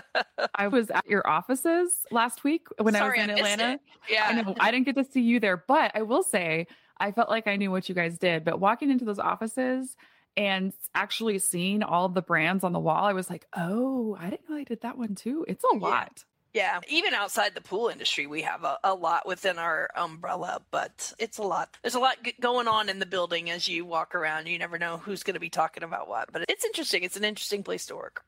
I 0.55 0.69
was 0.69 0.91
at 0.91 1.07
your 1.07 1.29
offices 1.29 1.93
last 2.11 2.45
week 2.45 2.69
when 2.81 2.95
Sorry, 2.95 3.21
I 3.21 3.27
was 3.27 3.31
in 3.31 3.35
missed 3.35 3.53
Atlanta. 3.53 3.73
it. 3.75 3.81
Yeah. 4.09 4.27
I 4.29 4.43
know 4.43 4.55
I 4.61 4.71
didn't 4.71 4.87
get 4.87 4.97
to 4.97 5.05
see 5.05 5.23
you 5.23 5.41
there, 5.41 5.57
but 5.67 5.91
I 5.95 6.03
will 6.03 6.23
say 6.23 6.67
I 6.99 7.11
felt 7.13 7.29
like 7.29 7.47
I 7.47 7.57
knew 7.57 7.71
what 7.71 7.89
you 7.89 7.95
guys 7.95 8.19
did. 8.19 8.45
But 8.45 8.61
walking 8.61 8.91
into 8.91 9.05
those 9.05 9.19
offices 9.19 9.97
and 10.37 10.73
actually 10.95 11.39
seeing 11.39 11.83
all 11.83 12.09
the 12.09 12.23
brands 12.23 12.65
on 12.65 12.73
the 12.73 12.81
wall, 12.81 13.05
I 13.05 13.13
was 13.13 13.29
like, 13.29 13.47
oh, 13.57 14.17
I 14.19 14.31
didn't 14.31 14.49
know 14.49 14.57
I 14.57 14.65
did 14.65 14.83
that 14.83 14.97
one 14.97 15.15
too. 15.15 15.45
It's 15.49 15.65
a 15.65 15.77
lot. 15.77 16.25
Yeah, 16.55 16.79
even 16.89 17.15
outside 17.15 17.55
the 17.55 17.61
pool 17.61 17.89
industry, 17.89 18.29
we 18.29 18.43
have 18.43 18.63
a, 18.63 18.79
a 18.85 18.95
lot 18.95 19.27
within 19.27 19.59
our 19.59 19.91
umbrella, 19.97 20.63
but 20.71 21.13
it's 21.19 21.39
a 21.39 21.43
lot. 21.43 21.77
There's 21.83 21.97
a 21.97 22.01
lot 22.01 22.17
g- 22.23 22.35
going 22.41 22.69
on 22.69 22.89
in 22.89 23.01
the 23.01 23.07
building 23.07 23.51
as 23.51 23.67
you 23.67 23.85
walk 23.85 24.15
around. 24.15 24.47
You 24.47 24.57
never 24.57 24.79
know 24.79 24.99
who's 24.99 25.25
going 25.25 25.35
to 25.35 25.41
be 25.41 25.51
talking 25.51 25.83
about 25.83 26.09
what, 26.09 26.33
but 26.33 26.45
it's 26.49 26.65
interesting. 26.65 27.03
It's 27.03 27.17
an 27.17 27.25
interesting 27.25 27.65
place 27.65 27.87
to 27.87 27.97
work. 27.97 28.25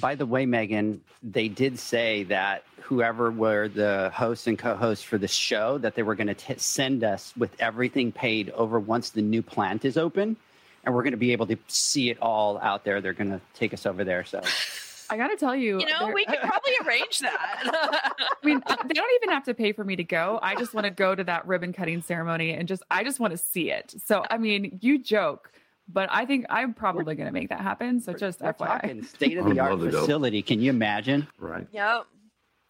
By 0.00 0.14
the 0.14 0.24
way, 0.24 0.46
Megan, 0.46 1.00
they 1.20 1.48
did 1.48 1.80
say 1.80 2.22
that 2.24 2.62
whoever 2.80 3.32
were 3.32 3.66
the 3.66 4.12
hosts 4.14 4.46
and 4.46 4.56
co-hosts 4.56 5.04
for 5.04 5.18
the 5.18 5.28
show, 5.28 5.76
that 5.78 5.96
they 5.96 6.04
were 6.04 6.14
going 6.14 6.32
to 6.32 6.58
send 6.58 7.02
us 7.02 7.34
with 7.36 7.50
everything 7.60 8.12
paid 8.12 8.50
over 8.50 8.78
once 8.78 9.10
the 9.10 9.20
new 9.20 9.42
plant 9.42 9.84
is 9.84 9.96
open, 9.96 10.36
and 10.84 10.94
we're 10.94 11.02
going 11.02 11.10
to 11.10 11.16
be 11.16 11.32
able 11.32 11.46
to 11.48 11.56
see 11.66 12.08
it 12.08 12.18
all 12.22 12.58
out 12.58 12.84
there. 12.84 13.00
They're 13.00 13.12
going 13.12 13.32
to 13.32 13.40
take 13.54 13.74
us 13.74 13.84
over 13.84 14.04
there. 14.04 14.24
So 14.24 14.40
I 15.14 15.16
got 15.16 15.28
to 15.28 15.36
tell 15.36 15.54
you, 15.54 15.78
You 15.78 15.86
know, 15.86 16.10
we 16.12 16.24
could 16.24 16.40
probably 16.42 16.72
arrange 16.84 17.20
that. 17.20 17.60
I 17.64 18.34
mean, 18.42 18.60
they 18.66 18.94
don't 18.94 19.22
even 19.22 19.28
have 19.30 19.44
to 19.44 19.54
pay 19.54 19.72
for 19.72 19.84
me 19.84 19.94
to 19.94 20.02
go. 20.02 20.40
I 20.42 20.56
just 20.56 20.74
want 20.74 20.86
to 20.86 20.90
go 20.90 21.14
to 21.14 21.22
that 21.22 21.46
ribbon 21.46 21.72
cutting 21.72 22.02
ceremony 22.02 22.50
and 22.50 22.66
just, 22.66 22.82
I 22.90 23.04
just 23.04 23.20
want 23.20 23.30
to 23.30 23.36
see 23.36 23.70
it. 23.70 23.94
So, 24.04 24.24
I 24.28 24.38
mean, 24.38 24.80
you 24.82 24.98
joke, 24.98 25.52
but 25.86 26.08
I 26.10 26.26
think 26.26 26.46
I'm 26.50 26.74
probably 26.74 27.14
going 27.14 27.26
to 27.26 27.32
make 27.32 27.50
that 27.50 27.60
happen. 27.60 28.00
So, 28.00 28.12
just 28.12 28.40
we're 28.40 28.54
FYI. 28.54 28.66
talking 28.66 29.04
state 29.04 29.38
of 29.38 29.44
the 29.46 29.60
art 29.60 29.78
love 29.78 29.92
to 29.92 30.00
facility. 30.00 30.42
Can 30.42 30.60
you 30.60 30.70
imagine? 30.70 31.28
Right. 31.38 31.68
yep. 31.70 32.06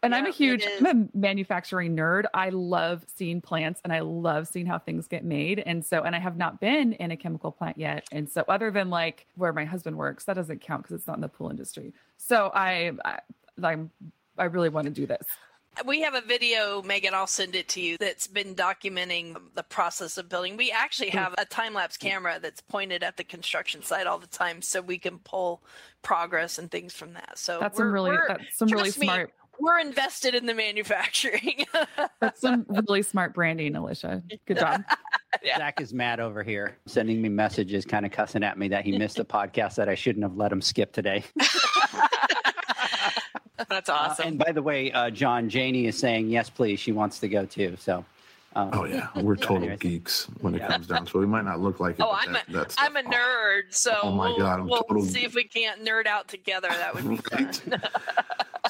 And 0.04 0.14
I'm 0.14 0.26
a 0.26 0.30
huge. 0.30 0.66
I'm 0.78 0.86
a 0.86 1.08
manufacturing 1.16 1.96
nerd. 1.96 2.24
I 2.34 2.50
love 2.50 3.04
seeing 3.14 3.40
plants 3.40 3.80
and 3.84 3.92
I 3.92 4.00
love 4.00 4.46
seeing 4.48 4.66
how 4.66 4.78
things 4.78 5.08
get 5.08 5.24
made. 5.24 5.62
And 5.64 5.84
so, 5.84 6.02
and 6.02 6.14
I 6.14 6.18
have 6.18 6.36
not 6.36 6.60
been 6.60 6.92
in 6.94 7.10
a 7.10 7.16
chemical 7.16 7.50
plant 7.50 7.78
yet. 7.78 8.06
And 8.12 8.28
so, 8.28 8.44
other 8.48 8.70
than 8.70 8.90
like 8.90 9.26
where 9.36 9.52
my 9.52 9.64
husband 9.64 9.96
works, 9.96 10.24
that 10.24 10.34
doesn't 10.34 10.60
count 10.60 10.82
because 10.82 10.96
it's 10.96 11.06
not 11.06 11.16
in 11.16 11.22
the 11.22 11.28
pool 11.28 11.50
industry. 11.50 11.92
So, 12.18 12.50
I, 12.54 12.92
I 13.04 13.18
I'm 13.62 13.90
I 14.36 14.44
really 14.44 14.68
want 14.68 14.86
to 14.86 14.92
do 14.92 15.06
this. 15.06 15.26
We 15.84 16.02
have 16.02 16.14
a 16.14 16.20
video, 16.20 16.82
Megan, 16.82 17.14
I'll 17.14 17.26
send 17.26 17.56
it 17.56 17.68
to 17.70 17.80
you, 17.80 17.96
that's 17.98 18.28
been 18.28 18.54
documenting 18.54 19.36
the 19.54 19.64
process 19.64 20.18
of 20.18 20.28
building. 20.28 20.56
We 20.56 20.70
actually 20.70 21.10
have 21.10 21.34
a 21.36 21.44
time 21.44 21.74
lapse 21.74 21.96
camera 21.96 22.38
that's 22.40 22.60
pointed 22.60 23.02
at 23.02 23.16
the 23.16 23.24
construction 23.24 23.82
site 23.82 24.06
all 24.06 24.18
the 24.18 24.28
time 24.28 24.62
so 24.62 24.80
we 24.80 24.98
can 24.98 25.18
pull 25.18 25.64
progress 26.02 26.58
and 26.58 26.70
things 26.70 26.94
from 26.94 27.14
that. 27.14 27.38
So 27.38 27.58
That's 27.58 27.76
some 27.76 27.92
really 27.92 28.16
that's 28.28 28.56
some 28.56 28.68
really 28.68 28.84
trust 28.84 28.98
me, 29.00 29.06
smart 29.06 29.32
We're 29.60 29.78
invested 29.80 30.34
in 30.34 30.46
the 30.46 30.54
manufacturing. 30.54 31.64
that's 32.20 32.40
some 32.40 32.66
really 32.68 33.02
smart 33.02 33.34
branding, 33.34 33.76
Alicia. 33.76 34.22
Good 34.46 34.58
job. 34.58 34.82
Yeah. 35.42 35.58
Zach 35.58 35.80
is 35.80 35.92
mad 35.92 36.20
over 36.20 36.44
here, 36.44 36.76
sending 36.86 37.20
me 37.20 37.28
messages, 37.28 37.84
kind 37.84 38.06
of 38.06 38.12
cussing 38.12 38.44
at 38.44 38.56
me 38.56 38.68
that 38.68 38.84
he 38.84 38.96
missed 38.96 39.16
the 39.16 39.24
podcast 39.24 39.74
that 39.74 39.88
I 39.88 39.96
shouldn't 39.96 40.22
have 40.22 40.36
let 40.36 40.52
him 40.52 40.62
skip 40.62 40.92
today. 40.92 41.24
That's 43.68 43.88
Uh, 43.88 43.92
awesome. 43.94 44.28
and 44.28 44.38
by 44.38 44.52
the 44.52 44.62
way, 44.62 44.92
uh, 44.92 45.10
John 45.10 45.48
Janie 45.48 45.86
is 45.86 45.98
saying 45.98 46.28
yes, 46.28 46.48
please. 46.50 46.78
She 46.78 46.92
wants 46.92 47.18
to 47.18 47.28
go 47.28 47.44
too. 47.46 47.76
So, 47.80 48.04
um, 48.54 48.70
Oh 48.72 48.84
yeah, 48.84 49.08
we're 49.16 49.34
total 49.34 49.56
Anyways. 49.58 49.80
geeks 49.80 50.24
when 50.40 50.54
it 50.54 50.58
Yeah. 50.58 50.68
comes 50.68 50.86
down 50.86 51.04
to 51.06 51.18
it. 51.18 51.20
We 51.22 51.26
might 51.26 51.44
not 51.44 51.58
look 51.60 51.80
like 51.80 51.96
it. 51.98 52.02
oh, 52.02 52.12
but 52.12 52.28
I'm 52.28 52.32
that, 52.34 52.48
a, 52.48 52.52
that's 52.52 52.76
I'm 52.78 52.94
a 52.96 53.02
nerd, 53.02 53.62
so 53.70 53.96
Oh 54.04 54.12
my 54.12 54.28
we'll, 54.28 54.38
God, 54.38 54.60
I'm 54.60 54.68
we'll 54.68 54.82
total- 54.84 55.04
see 55.04 55.24
if 55.24 55.34
we 55.34 55.42
can't 55.44 55.84
nerd 55.84 56.06
out 56.06 56.28
together. 56.28 56.68
That 56.68 56.94
would 56.94 57.08
be 57.08 57.20
Right. 57.32 57.56
fun. 57.56 57.82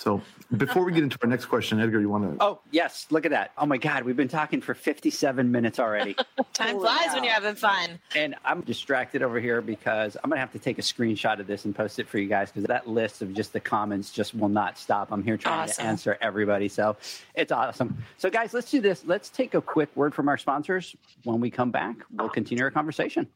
So 0.01 0.21
before 0.57 0.85
we 0.85 0.93
get 0.93 1.03
into 1.05 1.19
our 1.23 1.29
next 1.29 1.47
question, 1.47 1.81
Edgar, 1.81 2.01
you 2.01 2.09
want 2.09 2.39
to? 2.39 2.45
oh 2.45 2.61
yes, 2.73 3.07
look 3.11 3.25
at 3.25 3.31
that. 3.31 3.53
Oh 3.57 3.67
my 3.67 3.77
God, 3.79 4.03
we've 4.05 4.17
been 4.17 4.29
talking 4.29 4.61
for 4.61 4.75
57 4.75 5.51
minutes 5.51 5.79
already. 5.79 6.17
Time 6.53 6.79
flies 6.81 7.15
when 7.15 7.25
you're 7.25 7.33
having 7.33 7.55
fun. 7.55 7.99
And 8.17 8.35
I'm 8.45 8.61
distracted 8.63 9.23
over 9.23 9.39
here 9.41 9.61
because 9.63 10.17
I'm 10.23 10.31
going 10.31 10.37
to 10.37 10.41
have 10.41 10.53
to 10.53 10.59
take 10.59 10.79
a 10.79 10.83
screenshot 10.83 11.39
of 11.41 11.47
this 11.47 11.65
and 11.65 11.75
post 11.75 11.99
it 11.99 12.09
for 12.09 12.19
you 12.19 12.29
guys 12.29 12.51
because 12.51 12.65
that 12.67 12.89
list 12.89 13.23
of 13.23 13.33
just 13.35 13.53
the 13.53 13.61
comments 13.61 14.11
just 14.11 14.35
will 14.35 14.49
not 14.49 14.79
stop. 14.79 15.13
I'm 15.13 15.23
here 15.23 15.37
trying 15.37 15.61
Awesome. 15.69 15.85
to 15.85 15.89
answer 15.91 16.19
everybody. 16.21 16.69
So 16.69 16.97
it's 17.35 17.53
awesome. 17.53 17.97
So, 18.19 18.31
guys, 18.31 18.53
let's 18.55 18.71
do 18.71 18.81
this. 18.81 19.05
Let's 19.05 19.29
take 19.31 19.55
a 19.55 19.61
quick 19.63 19.95
word 19.97 20.15
from 20.15 20.29
our 20.29 20.39
sponsors. 20.39 20.95
When 21.25 21.41
we 21.41 21.51
come 21.51 21.71
back, 21.71 21.97
we'll 22.13 22.29
continue 22.29 22.65
our 22.65 22.71
conversation. 22.71 23.27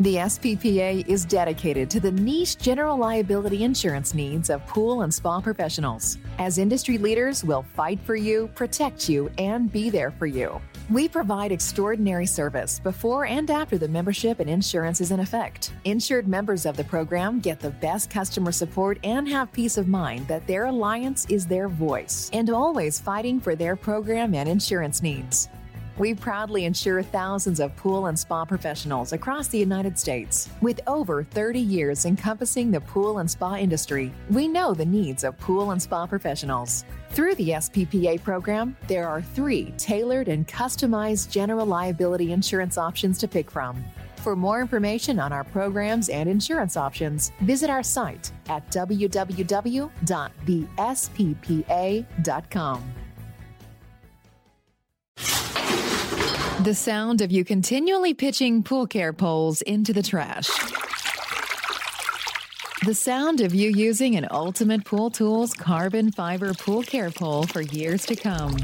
The 0.00 0.14
SPPA 0.14 1.08
is 1.08 1.24
dedicated 1.24 1.90
to 1.90 1.98
the 1.98 2.12
niche 2.12 2.56
general 2.58 2.96
liability 2.96 3.64
insurance 3.64 4.14
needs 4.14 4.48
of 4.48 4.64
pool 4.68 5.02
and 5.02 5.12
spa 5.12 5.40
professionals. 5.40 6.18
As 6.38 6.58
industry 6.58 6.98
leaders, 6.98 7.42
we'll 7.42 7.64
fight 7.64 7.98
for 8.04 8.14
you, 8.14 8.48
protect 8.54 9.08
you, 9.08 9.28
and 9.38 9.72
be 9.72 9.90
there 9.90 10.12
for 10.12 10.26
you. 10.26 10.60
We 10.88 11.08
provide 11.08 11.50
extraordinary 11.50 12.26
service 12.26 12.78
before 12.78 13.26
and 13.26 13.50
after 13.50 13.76
the 13.76 13.88
membership 13.88 14.38
and 14.38 14.48
insurance 14.48 15.00
is 15.00 15.10
in 15.10 15.18
effect. 15.18 15.72
Insured 15.84 16.28
members 16.28 16.64
of 16.64 16.76
the 16.76 16.84
program 16.84 17.40
get 17.40 17.58
the 17.58 17.70
best 17.70 18.08
customer 18.08 18.52
support 18.52 19.00
and 19.02 19.28
have 19.28 19.50
peace 19.50 19.78
of 19.78 19.88
mind 19.88 20.28
that 20.28 20.46
their 20.46 20.66
alliance 20.66 21.26
is 21.28 21.44
their 21.44 21.68
voice 21.68 22.30
and 22.32 22.50
always 22.50 23.00
fighting 23.00 23.40
for 23.40 23.56
their 23.56 23.74
program 23.74 24.32
and 24.32 24.48
insurance 24.48 25.02
needs. 25.02 25.48
We 25.98 26.14
proudly 26.14 26.64
insure 26.64 27.02
thousands 27.02 27.58
of 27.58 27.74
pool 27.74 28.06
and 28.06 28.16
spa 28.16 28.44
professionals 28.44 29.12
across 29.12 29.48
the 29.48 29.58
United 29.58 29.98
States. 29.98 30.48
With 30.60 30.80
over 30.86 31.24
30 31.24 31.58
years 31.58 32.04
encompassing 32.04 32.70
the 32.70 32.80
pool 32.80 33.18
and 33.18 33.28
spa 33.28 33.56
industry, 33.56 34.14
we 34.30 34.46
know 34.46 34.74
the 34.74 34.86
needs 34.86 35.24
of 35.24 35.36
pool 35.40 35.72
and 35.72 35.82
spa 35.82 36.06
professionals. 36.06 36.84
Through 37.10 37.34
the 37.34 37.48
SPPA 37.48 38.22
program, 38.22 38.76
there 38.86 39.08
are 39.08 39.20
three 39.20 39.74
tailored 39.76 40.28
and 40.28 40.46
customized 40.46 41.32
general 41.32 41.66
liability 41.66 42.32
insurance 42.32 42.78
options 42.78 43.18
to 43.18 43.26
pick 43.26 43.50
from. 43.50 43.84
For 44.18 44.36
more 44.36 44.60
information 44.60 45.18
on 45.18 45.32
our 45.32 45.42
programs 45.42 46.10
and 46.10 46.28
insurance 46.28 46.76
options, 46.76 47.32
visit 47.40 47.70
our 47.70 47.82
site 47.82 48.30
at 48.48 48.70
www.thesppa.com. 48.70 49.88
The 56.68 56.74
sound 56.74 57.22
of 57.22 57.32
you 57.32 57.46
continually 57.46 58.12
pitching 58.12 58.62
pool 58.62 58.86
care 58.86 59.14
poles 59.14 59.62
into 59.62 59.94
the 59.94 60.02
trash. 60.02 60.50
The 62.84 62.92
sound 62.92 63.40
of 63.40 63.54
you 63.54 63.70
using 63.70 64.16
an 64.16 64.26
Ultimate 64.30 64.84
Pool 64.84 65.08
Tools 65.08 65.54
carbon 65.54 66.12
fiber 66.12 66.52
pool 66.52 66.82
care 66.82 67.10
pole 67.10 67.44
for 67.44 67.62
years 67.62 68.04
to 68.04 68.16
come. 68.16 68.54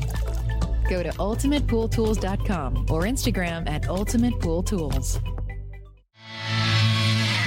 Go 0.86 1.02
to 1.02 1.08
ultimatepooltools.com 1.12 2.88
or 2.90 3.04
Instagram 3.04 3.66
at 3.70 3.88
Ultimate 3.88 4.38
Pool 4.38 4.62
Tools. 4.62 5.18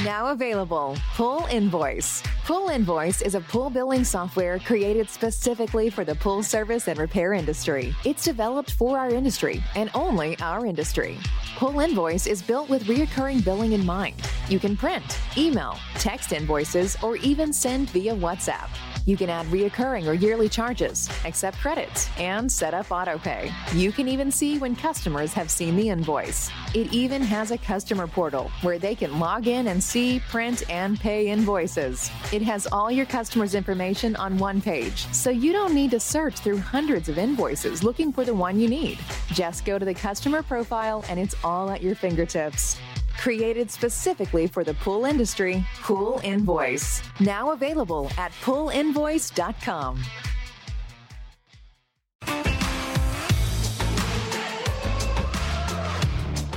Now 0.03 0.27
available, 0.27 0.95
Pool 1.15 1.47
Invoice. 1.49 2.21
Pool 2.45 2.69
Invoice 2.69 3.23
is 3.23 3.33
a 3.33 3.41
pool 3.41 3.71
billing 3.71 4.03
software 4.03 4.59
created 4.59 5.09
specifically 5.09 5.89
for 5.89 6.05
the 6.05 6.13
pool 6.13 6.43
service 6.43 6.87
and 6.87 6.99
repair 6.99 7.33
industry. 7.33 7.95
It's 8.05 8.23
developed 8.23 8.73
for 8.73 8.99
our 8.99 9.09
industry 9.09 9.63
and 9.75 9.89
only 9.95 10.37
our 10.39 10.67
industry. 10.67 11.17
Pool 11.55 11.79
Invoice 11.79 12.27
is 12.27 12.43
built 12.43 12.69
with 12.69 12.83
reoccurring 12.83 13.43
billing 13.43 13.71
in 13.71 13.83
mind. 13.87 14.21
You 14.49 14.59
can 14.59 14.77
print, 14.77 15.17
email, 15.35 15.79
text 15.95 16.31
invoices, 16.31 16.95
or 17.01 17.15
even 17.17 17.51
send 17.51 17.89
via 17.89 18.13
WhatsApp. 18.13 18.69
You 19.07 19.15
can 19.15 19.29
add 19.29 19.45
reoccurring 19.45 20.05
or 20.05 20.11
yearly 20.11 20.49
charges, 20.49 21.09
accept 21.23 21.59
credits, 21.59 22.09
and 22.19 22.51
set 22.51 22.73
up 22.73 22.87
autopay. 22.87 23.53
You 23.73 23.93
can 23.93 24.09
even 24.09 24.29
see 24.29 24.57
when 24.57 24.75
customers 24.75 25.31
have 25.31 25.49
seen 25.49 25.77
the 25.77 25.87
invoice. 25.87 26.51
It 26.75 26.91
even 26.91 27.21
has 27.21 27.51
a 27.51 27.57
customer 27.57 28.05
portal 28.05 28.51
where 28.63 28.77
they 28.77 28.95
can 28.95 29.17
log 29.17 29.47
in 29.47 29.67
and 29.67 29.81
see, 29.81 30.19
print, 30.27 30.69
and 30.69 30.99
pay 30.99 31.29
invoices. 31.29 32.11
It 32.33 32.41
has 32.41 32.67
all 32.69 32.91
your 32.91 33.05
customers' 33.05 33.55
information 33.55 34.17
on 34.17 34.37
one 34.37 34.59
page, 34.59 35.07
so 35.13 35.29
you 35.29 35.53
don't 35.53 35.73
need 35.73 35.91
to 35.91 36.01
search 36.01 36.39
through 36.39 36.57
hundreds 36.57 37.07
of 37.07 37.17
invoices 37.17 37.85
looking 37.85 38.11
for 38.11 38.25
the 38.25 38.33
one 38.33 38.59
you 38.59 38.67
need. 38.67 38.99
Just 39.27 39.63
go 39.63 39.79
to 39.79 39.85
the 39.85 39.93
customer 39.93 40.43
profile 40.43 41.05
and 41.07 41.17
it's 41.17 41.35
all 41.45 41.69
at 41.69 41.81
your 41.81 41.95
fingertips. 41.95 42.77
Created 43.18 43.70
specifically 43.72 44.47
for 44.47 44.63
the 44.63 44.74
pool 44.76 45.05
industry, 45.05 45.65
Pool 45.82 46.20
Invoice. 46.24 47.01
Now 47.20 47.51
available 47.51 48.09
at 48.18 48.32
poolinvoice.com. 48.43 50.03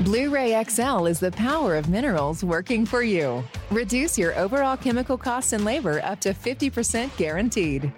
Blu 0.05 0.31
ray 0.31 0.65
XL 0.65 1.07
is 1.07 1.21
the 1.21 1.31
power 1.33 1.77
of 1.77 1.89
minerals 1.89 2.43
working 2.43 2.87
for 2.87 3.03
you. 3.03 3.45
Reduce 3.71 4.19
your 4.19 4.35
overall 4.39 4.77
chemical 4.77 5.19
costs 5.19 5.53
and 5.53 5.65
labor 5.65 6.01
up 6.03 6.21
to 6.21 6.33
50% 6.33 7.15
guaranteed. 7.17 7.93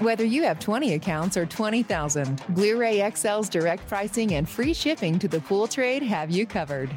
Whether 0.00 0.24
you 0.24 0.42
have 0.42 0.58
20 0.58 0.94
accounts 0.94 1.36
or 1.36 1.46
20,000, 1.46 2.42
Blu 2.48 2.76
ray 2.76 2.98
XL's 2.98 3.48
direct 3.48 3.86
pricing 3.88 4.34
and 4.34 4.48
free 4.48 4.74
shipping 4.74 5.18
to 5.20 5.28
the 5.28 5.40
pool 5.40 5.68
trade 5.68 6.02
have 6.02 6.30
you 6.30 6.44
covered. 6.44 6.90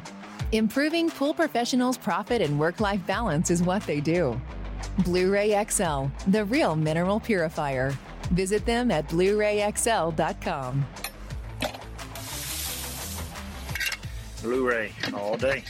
Improving 0.52 1.10
pool 1.10 1.34
professionals' 1.34 1.98
profit 1.98 2.40
and 2.40 2.58
work 2.58 2.80
life 2.80 3.06
balance 3.06 3.50
is 3.50 3.62
what 3.62 3.82
they 3.82 4.00
do. 4.00 4.40
Blu 5.04 5.30
ray 5.30 5.62
XL, 5.68 6.06
the 6.28 6.44
real 6.46 6.74
mineral 6.74 7.20
purifier. 7.20 7.94
Visit 8.30 8.64
them 8.64 8.90
at 8.90 9.08
Blu 9.08 9.36
rayxl.com. 9.36 10.86
Blu-ray 14.42 14.92
all 15.12 15.36
day. 15.36 15.64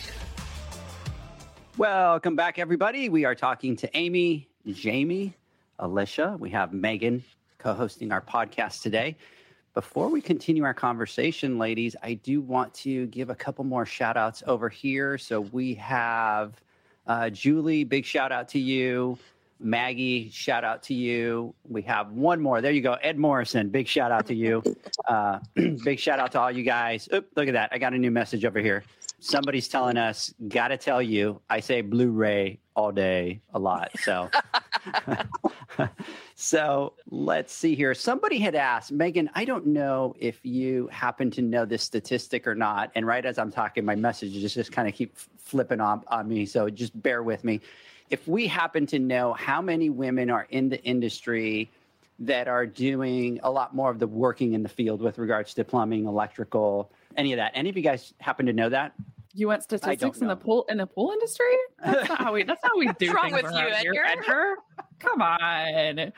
Welcome 1.79 2.37
back, 2.37 2.59
everybody. 2.59 3.09
We 3.09 3.25
are 3.25 3.35
talking 3.35 3.77
to 3.77 3.97
Amy, 3.97 4.47
Jamie, 4.67 5.33
Alicia. 5.79 6.37
We 6.39 6.51
have 6.51 6.75
Megan 6.75 7.25
co 7.59 7.73
hosting 7.73 8.13
our 8.13 8.21
podcast 8.21 8.83
today. 8.83 9.17
Before 9.79 10.09
we 10.09 10.21
continue 10.21 10.65
our 10.65 10.75
conversation, 10.75 11.57
ladies, 11.57 11.95
I 12.03 12.15
do 12.15 12.41
want 12.41 12.75
to 12.75 13.07
give 13.07 13.31
a 13.31 13.35
couple 13.37 13.63
more 13.63 13.87
shout 13.87 14.17
outs 14.17 14.43
over 14.45 14.69
here. 14.69 15.17
So 15.19 15.41
we 15.41 15.75
have 15.75 16.61
uh, 17.07 17.31
Julie, 17.31 17.85
big 17.85 18.05
shout 18.05 18.33
out 18.33 18.49
to 18.49 18.59
you. 18.59 19.17
Maggie, 19.61 20.31
shout 20.31 20.65
out 20.65 20.83
to 20.85 20.95
you. 20.95 21.55
We 21.69 21.83
have 21.83 22.11
one 22.11 22.41
more. 22.41 22.61
There 22.61 22.73
you 22.73 22.81
go. 22.81 22.95
Ed 22.95 23.19
Morrison, 23.19 23.69
big 23.69 23.87
shout 23.87 24.11
out 24.11 24.27
to 24.27 24.35
you. 24.35 24.65
Uh, 25.07 25.39
big 25.85 26.01
shout 26.01 26.19
out 26.19 26.33
to 26.33 26.41
all 26.41 26.51
you 26.51 26.65
guys. 26.65 27.09
Oop, 27.15 27.29
look 27.37 27.47
at 27.47 27.55
that. 27.55 27.69
I 27.71 27.79
got 27.79 27.95
a 27.95 27.99
new 27.99 28.11
message 28.11 28.45
over 28.45 28.59
here. 28.59 28.83
Somebody's 29.21 29.69
telling 29.69 29.97
us, 29.97 30.33
gotta 30.49 30.77
tell 30.77 31.03
you, 31.03 31.41
I 31.51 31.61
say 31.61 31.81
Blu 31.81 32.11
ray 32.11 32.61
all 32.77 32.93
day 32.93 33.41
a 33.53 33.59
lot. 33.59 33.91
So, 34.03 34.31
so 36.37 36.93
let's 37.11 37.53
see 37.53 37.75
here. 37.75 37.95
Somebody 37.95 38.39
had 38.39 38.55
asked, 38.55 38.93
Megan, 38.93 39.29
I 39.35 39.45
don't 39.45 39.67
know 39.67 40.15
if 40.19 40.39
you 40.45 40.87
happen 40.93 41.31
to 41.33 41.43
know 41.43 41.65
this 41.65 41.83
statistic 41.83 42.47
or 42.47 42.55
not. 42.55 42.93
And 42.95 43.07
right 43.07 43.25
as 43.27 43.39
I'm 43.39 43.51
talking, 43.51 43.85
my 43.85 43.97
messages 43.97 44.55
just 44.55 44.71
kind 44.71 44.87
of 44.87 44.95
keep 44.95 45.17
flipping 45.37 45.81
on, 45.81 46.05
on 46.07 46.29
me. 46.29 46.47
So 46.47 46.71
just 46.71 47.01
bear 47.03 47.23
with 47.23 47.43
me 47.43 47.61
if 48.11 48.27
we 48.27 48.47
happen 48.47 48.87
to 48.87 48.99
know 48.99 49.33
how 49.35 49.61
many 49.61 49.91
women 49.91 50.31
are 50.31 50.47
in 50.51 50.69
the 50.69 50.83
industry 50.83 51.71
that 52.21 52.49
are 52.49 52.67
doing 52.67 53.39
a 53.43 53.51
lot 53.51 53.75
more 53.75 53.91
of 53.91 53.99
the 53.99 54.07
working 54.07 54.55
in 54.55 54.63
the 54.63 54.69
field 54.69 55.01
with 55.01 55.19
regards 55.19 55.55
to 55.55 55.65
plumbing, 55.65 56.07
electrical, 56.07 56.91
any 57.19 57.33
of 57.33 57.37
that. 57.37 57.53
Any 57.55 57.69
of 57.69 57.77
you 57.77 57.83
guys 57.83 58.15
happen 58.21 58.47
to 58.47 58.53
know 58.55 58.71
that? 58.71 58.95
You 59.35 59.49
want 59.49 59.63
statistics 59.63 60.21
in 60.21 60.29
the 60.29 60.37
pool 60.37 60.65
in 60.71 60.79
the 60.79 60.87
pool 60.87 61.11
industry? 61.13 61.55
That's 61.85 62.09
not 62.09 62.19
how 62.19 62.33
we. 62.33 62.45
That's 62.45 62.63
how 62.63 62.79
we 62.79 62.87
do 62.87 62.89
What's 62.89 62.99
things 62.99 63.15
wrong 63.15 63.33
with 63.33 63.45
you, 63.45 63.59
around 63.59 63.73
Edgar? 63.75 64.05
Edgar. 64.05 64.55
Come 64.99 65.23
on. 65.23 65.99
Uh, 65.99 66.13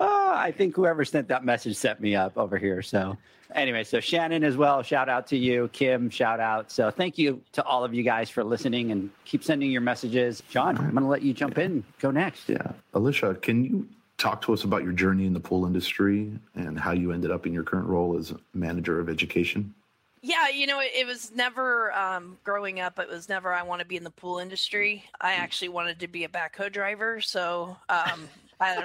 I 0.00 0.52
think 0.56 0.76
whoever 0.76 1.04
sent 1.04 1.26
that 1.28 1.44
message 1.44 1.76
set 1.76 2.00
me 2.00 2.14
up 2.14 2.36
over 2.36 2.58
here. 2.58 2.80
So, 2.80 3.16
anyway, 3.54 3.82
so 3.82 3.98
Shannon 3.98 4.44
as 4.44 4.56
well. 4.56 4.82
Shout 4.82 5.08
out 5.08 5.26
to 5.28 5.36
you, 5.36 5.68
Kim. 5.72 6.10
Shout 6.10 6.38
out. 6.38 6.70
So, 6.70 6.90
thank 6.90 7.18
you 7.18 7.42
to 7.52 7.64
all 7.64 7.82
of 7.82 7.92
you 7.92 8.04
guys 8.04 8.30
for 8.30 8.44
listening 8.44 8.92
and 8.92 9.10
keep 9.24 9.42
sending 9.42 9.70
your 9.70 9.80
messages. 9.80 10.42
John, 10.48 10.76
I'm 10.78 10.92
going 10.92 11.02
to 11.02 11.08
let 11.08 11.22
you 11.22 11.32
jump 11.32 11.58
in. 11.58 11.82
Go 11.98 12.12
next. 12.12 12.48
Yeah. 12.48 12.72
Alicia, 12.94 13.34
can 13.36 13.64
you 13.64 13.88
talk 14.16 14.42
to 14.42 14.52
us 14.52 14.62
about 14.62 14.84
your 14.84 14.92
journey 14.92 15.26
in 15.26 15.32
the 15.32 15.40
pool 15.40 15.66
industry 15.66 16.30
and 16.54 16.78
how 16.78 16.92
you 16.92 17.10
ended 17.10 17.32
up 17.32 17.46
in 17.46 17.52
your 17.52 17.64
current 17.64 17.88
role 17.88 18.16
as 18.16 18.32
manager 18.54 19.00
of 19.00 19.08
education? 19.08 19.74
Yeah, 20.22 20.48
you 20.48 20.66
know, 20.66 20.80
it, 20.80 20.90
it 20.94 21.06
was 21.06 21.32
never 21.34 21.92
um, 21.94 22.36
growing 22.44 22.80
up. 22.80 22.98
It 22.98 23.08
was 23.08 23.28
never 23.28 23.54
I 23.54 23.62
want 23.62 23.80
to 23.80 23.86
be 23.86 23.96
in 23.96 24.04
the 24.04 24.10
pool 24.10 24.38
industry. 24.38 25.04
I 25.20 25.32
actually 25.32 25.70
wanted 25.70 26.00
to 26.00 26.08
be 26.08 26.24
a 26.24 26.28
backhoe 26.28 26.70
driver. 26.70 27.20
So 27.22 27.76
um, 27.88 28.28
I, 28.60 28.84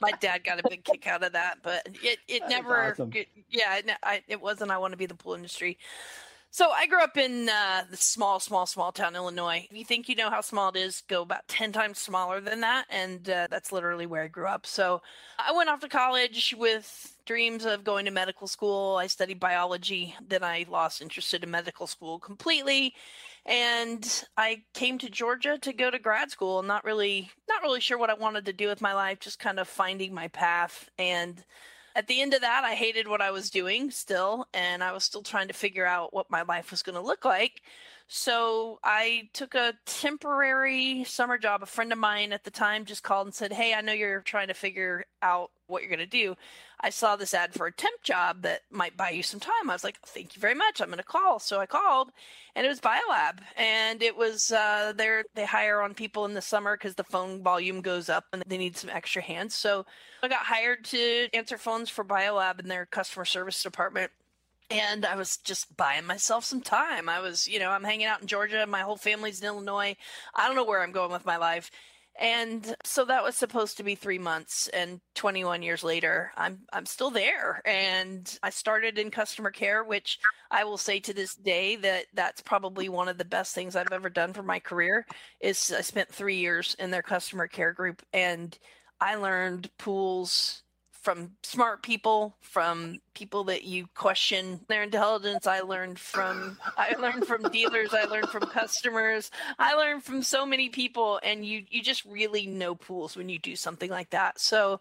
my 0.00 0.12
dad 0.20 0.44
got 0.44 0.60
a 0.60 0.68
big 0.68 0.84
kick 0.84 1.06
out 1.08 1.24
of 1.24 1.32
that, 1.32 1.58
but 1.62 1.88
it 2.02 2.18
it 2.28 2.42
never. 2.48 2.92
awesome. 2.92 3.10
It, 3.12 3.28
yeah, 3.50 3.76
it, 3.76 3.90
I, 4.02 4.22
it 4.28 4.40
wasn't. 4.40 4.70
I 4.70 4.78
want 4.78 4.92
to 4.92 4.96
be 4.96 5.04
in 5.04 5.08
the 5.08 5.14
pool 5.14 5.34
industry. 5.34 5.78
So 6.56 6.70
I 6.70 6.86
grew 6.86 7.02
up 7.02 7.18
in 7.18 7.50
uh, 7.50 7.84
the 7.90 7.98
small, 7.98 8.40
small, 8.40 8.64
small 8.64 8.90
town, 8.90 9.14
Illinois. 9.14 9.68
If 9.70 9.76
you 9.76 9.84
think 9.84 10.08
you 10.08 10.14
know 10.14 10.30
how 10.30 10.40
small 10.40 10.70
it 10.70 10.76
is, 10.76 11.02
go 11.06 11.20
about 11.20 11.46
10 11.48 11.70
times 11.70 11.98
smaller 11.98 12.40
than 12.40 12.62
that. 12.62 12.86
And 12.88 13.28
uh, 13.28 13.48
that's 13.50 13.72
literally 13.72 14.06
where 14.06 14.22
I 14.22 14.28
grew 14.28 14.46
up. 14.46 14.64
So 14.64 15.02
I 15.38 15.52
went 15.52 15.68
off 15.68 15.80
to 15.80 15.88
college 15.90 16.54
with 16.56 17.14
dreams 17.26 17.66
of 17.66 17.84
going 17.84 18.06
to 18.06 18.10
medical 18.10 18.46
school. 18.46 18.96
I 18.96 19.06
studied 19.06 19.38
biology. 19.38 20.14
Then 20.26 20.42
I 20.42 20.64
lost 20.66 21.02
interest 21.02 21.34
in 21.34 21.50
medical 21.50 21.86
school 21.86 22.18
completely. 22.18 22.94
And 23.44 24.24
I 24.38 24.62
came 24.72 24.96
to 25.00 25.10
Georgia 25.10 25.58
to 25.58 25.74
go 25.74 25.90
to 25.90 25.98
grad 25.98 26.30
school, 26.30 26.62
not 26.62 26.84
really, 26.84 27.30
not 27.50 27.60
really 27.60 27.82
sure 27.82 27.98
what 27.98 28.08
I 28.08 28.14
wanted 28.14 28.46
to 28.46 28.54
do 28.54 28.68
with 28.68 28.80
my 28.80 28.94
life, 28.94 29.20
just 29.20 29.38
kind 29.38 29.60
of 29.60 29.68
finding 29.68 30.14
my 30.14 30.28
path. 30.28 30.88
And 30.98 31.44
at 31.96 32.08
the 32.08 32.20
end 32.20 32.34
of 32.34 32.42
that, 32.42 32.62
I 32.62 32.74
hated 32.74 33.08
what 33.08 33.22
I 33.22 33.30
was 33.30 33.48
doing 33.48 33.90
still, 33.90 34.46
and 34.52 34.84
I 34.84 34.92
was 34.92 35.02
still 35.02 35.22
trying 35.22 35.48
to 35.48 35.54
figure 35.54 35.86
out 35.86 36.12
what 36.12 36.30
my 36.30 36.42
life 36.42 36.70
was 36.70 36.82
going 36.82 36.94
to 36.94 37.00
look 37.00 37.24
like. 37.24 37.62
So 38.08 38.78
I 38.84 39.28
took 39.32 39.54
a 39.54 39.74
temporary 39.84 41.02
summer 41.04 41.38
job. 41.38 41.62
A 41.62 41.66
friend 41.66 41.92
of 41.92 41.98
mine 41.98 42.32
at 42.32 42.44
the 42.44 42.52
time 42.52 42.84
just 42.84 43.02
called 43.02 43.26
and 43.26 43.34
said, 43.34 43.52
Hey, 43.52 43.74
I 43.74 43.80
know 43.80 43.92
you're 43.92 44.20
trying 44.20 44.46
to 44.48 44.54
figure 44.54 45.04
out 45.22 45.50
what 45.66 45.82
you're 45.82 45.90
going 45.90 45.98
to 45.98 46.06
do. 46.06 46.36
I 46.80 46.90
saw 46.90 47.16
this 47.16 47.34
ad 47.34 47.52
for 47.52 47.66
a 47.66 47.72
temp 47.72 48.02
job 48.02 48.42
that 48.42 48.60
might 48.70 48.96
buy 48.96 49.10
you 49.10 49.24
some 49.24 49.40
time. 49.40 49.68
I 49.68 49.72
was 49.72 49.82
like, 49.82 49.98
Thank 50.06 50.36
you 50.36 50.40
very 50.40 50.54
much. 50.54 50.80
I'm 50.80 50.86
going 50.86 50.98
to 50.98 51.02
call. 51.02 51.40
So 51.40 51.58
I 51.58 51.66
called, 51.66 52.12
and 52.54 52.64
it 52.64 52.68
was 52.68 52.80
BioLab, 52.80 53.38
and 53.56 54.00
it 54.00 54.16
was 54.16 54.52
uh, 54.52 54.92
they 54.96 55.22
they 55.34 55.44
hire 55.44 55.82
on 55.82 55.92
people 55.92 56.24
in 56.26 56.34
the 56.34 56.42
summer 56.42 56.76
because 56.76 56.94
the 56.94 57.04
phone 57.04 57.42
volume 57.42 57.80
goes 57.80 58.08
up 58.08 58.26
and 58.32 58.44
they 58.46 58.58
need 58.58 58.76
some 58.76 58.90
extra 58.90 59.20
hands. 59.20 59.56
So 59.56 59.84
I 60.22 60.28
got 60.28 60.46
hired 60.46 60.84
to 60.86 61.28
answer 61.34 61.58
phones 61.58 61.90
for 61.90 62.04
BioLab 62.04 62.60
in 62.60 62.68
their 62.68 62.86
customer 62.86 63.24
service 63.24 63.60
department. 63.60 64.12
And 64.70 65.06
I 65.06 65.14
was 65.16 65.36
just 65.38 65.76
buying 65.76 66.06
myself 66.06 66.44
some 66.44 66.60
time. 66.60 67.08
I 67.08 67.20
was, 67.20 67.46
you 67.46 67.58
know, 67.58 67.70
I'm 67.70 67.84
hanging 67.84 68.06
out 68.06 68.20
in 68.20 68.26
Georgia. 68.26 68.66
My 68.66 68.80
whole 68.80 68.96
family's 68.96 69.40
in 69.40 69.46
Illinois. 69.46 69.96
I 70.34 70.46
don't 70.46 70.56
know 70.56 70.64
where 70.64 70.82
I'm 70.82 70.92
going 70.92 71.12
with 71.12 71.24
my 71.24 71.36
life. 71.36 71.70
And 72.18 72.74
so 72.84 73.04
that 73.04 73.22
was 73.22 73.36
supposed 73.36 73.76
to 73.76 73.82
be 73.82 73.94
three 73.94 74.18
months. 74.18 74.68
And 74.68 75.00
21 75.14 75.62
years 75.62 75.84
later, 75.84 76.32
I'm 76.36 76.60
I'm 76.72 76.86
still 76.86 77.10
there. 77.10 77.60
And 77.66 78.38
I 78.42 78.50
started 78.50 78.98
in 78.98 79.10
customer 79.10 79.50
care, 79.50 79.84
which 79.84 80.18
I 80.50 80.64
will 80.64 80.78
say 80.78 80.98
to 81.00 81.12
this 81.12 81.34
day 81.34 81.76
that 81.76 82.06
that's 82.14 82.40
probably 82.40 82.88
one 82.88 83.08
of 83.08 83.18
the 83.18 83.24
best 83.24 83.54
things 83.54 83.76
I've 83.76 83.92
ever 83.92 84.08
done 84.08 84.32
for 84.32 84.42
my 84.42 84.58
career. 84.60 85.06
Is 85.40 85.72
I 85.76 85.82
spent 85.82 86.08
three 86.08 86.36
years 86.36 86.74
in 86.78 86.90
their 86.90 87.02
customer 87.02 87.48
care 87.48 87.72
group, 87.72 88.02
and 88.12 88.58
I 89.00 89.16
learned 89.16 89.70
pools 89.78 90.62
from 91.06 91.30
smart 91.44 91.84
people, 91.84 92.34
from 92.40 92.98
people 93.14 93.44
that 93.44 93.62
you 93.62 93.86
question 93.94 94.58
their 94.66 94.82
intelligence. 94.82 95.46
I 95.46 95.60
learned 95.60 96.00
from 96.00 96.58
I 96.76 96.96
learned 96.98 97.28
from 97.28 97.42
dealers, 97.44 97.94
I 97.94 98.06
learned 98.06 98.28
from 98.28 98.42
customers, 98.42 99.30
I 99.60 99.74
learned 99.74 100.02
from 100.02 100.20
so 100.20 100.44
many 100.44 100.68
people 100.68 101.20
and 101.22 101.46
you 101.46 101.62
you 101.70 101.80
just 101.80 102.04
really 102.06 102.48
know 102.48 102.74
pools 102.74 103.16
when 103.16 103.28
you 103.28 103.38
do 103.38 103.54
something 103.54 103.88
like 103.88 104.10
that. 104.10 104.40
So 104.40 104.80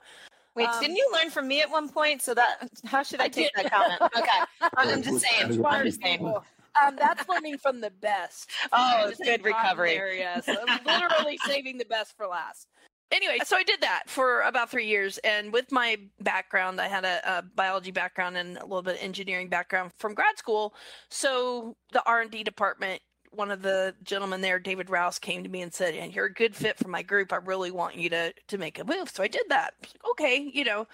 Wait, 0.56 0.68
Um, 0.68 0.82
didn't 0.82 0.96
you 0.96 1.08
learn 1.14 1.30
from 1.30 1.48
me 1.48 1.62
at 1.62 1.70
one 1.70 1.90
point? 1.90 2.24
So 2.24 2.34
that 2.34 2.70
how 2.86 3.04
should 3.04 3.22
I, 3.22 3.26
I 3.26 3.28
take 3.28 3.54
did. 3.54 3.66
that 3.66 3.72
comment? 3.72 4.02
Okay, 4.18 4.70
I'm 4.78 5.04
just 5.04 5.24
saying. 5.24 5.44
I'm 5.44 5.54
smart 5.54 5.86
just 5.86 6.02
saying. 6.02 6.18
people. 6.18 6.44
Um, 6.84 6.96
that's 6.96 7.30
learning 7.30 7.60
from 7.60 7.82
the 7.82 7.92
best. 7.92 8.50
Oh, 8.74 9.10
it's 9.10 9.20
good 9.20 9.46
recovery. 9.46 9.94
There, 9.94 10.12
yes. 10.12 10.50
I'm 10.50 10.84
literally 10.86 11.38
saving 11.46 11.78
the 11.78 11.86
best 11.86 12.18
for 12.18 12.26
last. 12.26 12.68
Anyway, 13.12 13.38
so 13.46 13.56
I 13.56 13.64
did 13.64 13.82
that 13.82 14.04
for 14.08 14.42
about 14.42 14.72
three 14.72 14.88
years, 14.88 15.20
and 15.20 15.54
with 15.54 15.72
my 15.72 15.98
background, 16.20 16.82
I 16.82 16.88
had 16.88 17.06
a, 17.06 17.38
a 17.38 17.42
biology 17.44 17.92
background 17.92 18.36
and 18.36 18.58
a 18.58 18.66
little 18.66 18.82
bit 18.82 18.96
of 18.96 19.02
engineering 19.04 19.48
background 19.48 19.92
from 19.98 20.16
grad 20.16 20.38
school. 20.38 20.74
So 21.10 21.76
the 21.92 22.04
R 22.06 22.22
and 22.22 22.32
D 22.32 22.44
department, 22.44 23.02
one 23.32 23.52
of 23.52 23.62
the 23.62 23.94
gentlemen 24.04 24.42
there, 24.42 24.58
David 24.58 24.90
Rouse, 24.90 25.20
came 25.20 25.44
to 25.44 25.50
me 25.50 25.62
and 25.62 25.74
said, 25.74 25.94
"And 25.94 26.16
you're 26.16 26.26
a 26.26 26.34
good 26.34 26.56
fit 26.56 26.80
for 26.80 26.88
my 26.88 27.04
group. 27.04 27.32
I 27.32 27.38
really 27.38 27.70
want 27.70 27.96
you 27.96 28.10
to 28.10 28.34
to 28.48 28.58
make 28.58 28.80
a 28.80 28.84
move." 28.84 29.10
So 29.10 29.22
I 29.22 29.28
did 29.28 29.44
that. 29.50 29.76
I 29.82 29.88
like, 29.88 30.12
okay, 30.12 30.52
you 30.54 30.64
know. 30.64 30.88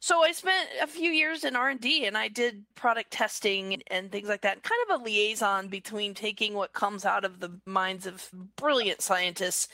So 0.00 0.22
I 0.22 0.32
spent 0.32 0.70
a 0.80 0.86
few 0.86 1.10
years 1.10 1.44
in 1.44 1.54
R 1.54 1.68
and 1.68 1.80
D, 1.80 2.06
and 2.06 2.16
I 2.16 2.28
did 2.28 2.64
product 2.76 3.10
testing 3.10 3.82
and 3.88 4.10
things 4.10 4.28
like 4.28 4.40
that. 4.40 4.62
Kind 4.62 4.80
of 4.88 5.00
a 5.00 5.04
liaison 5.04 5.68
between 5.68 6.14
taking 6.14 6.54
what 6.54 6.72
comes 6.72 7.04
out 7.04 7.24
of 7.24 7.40
the 7.40 7.60
minds 7.66 8.06
of 8.06 8.30
brilliant 8.56 9.02
scientists 9.02 9.68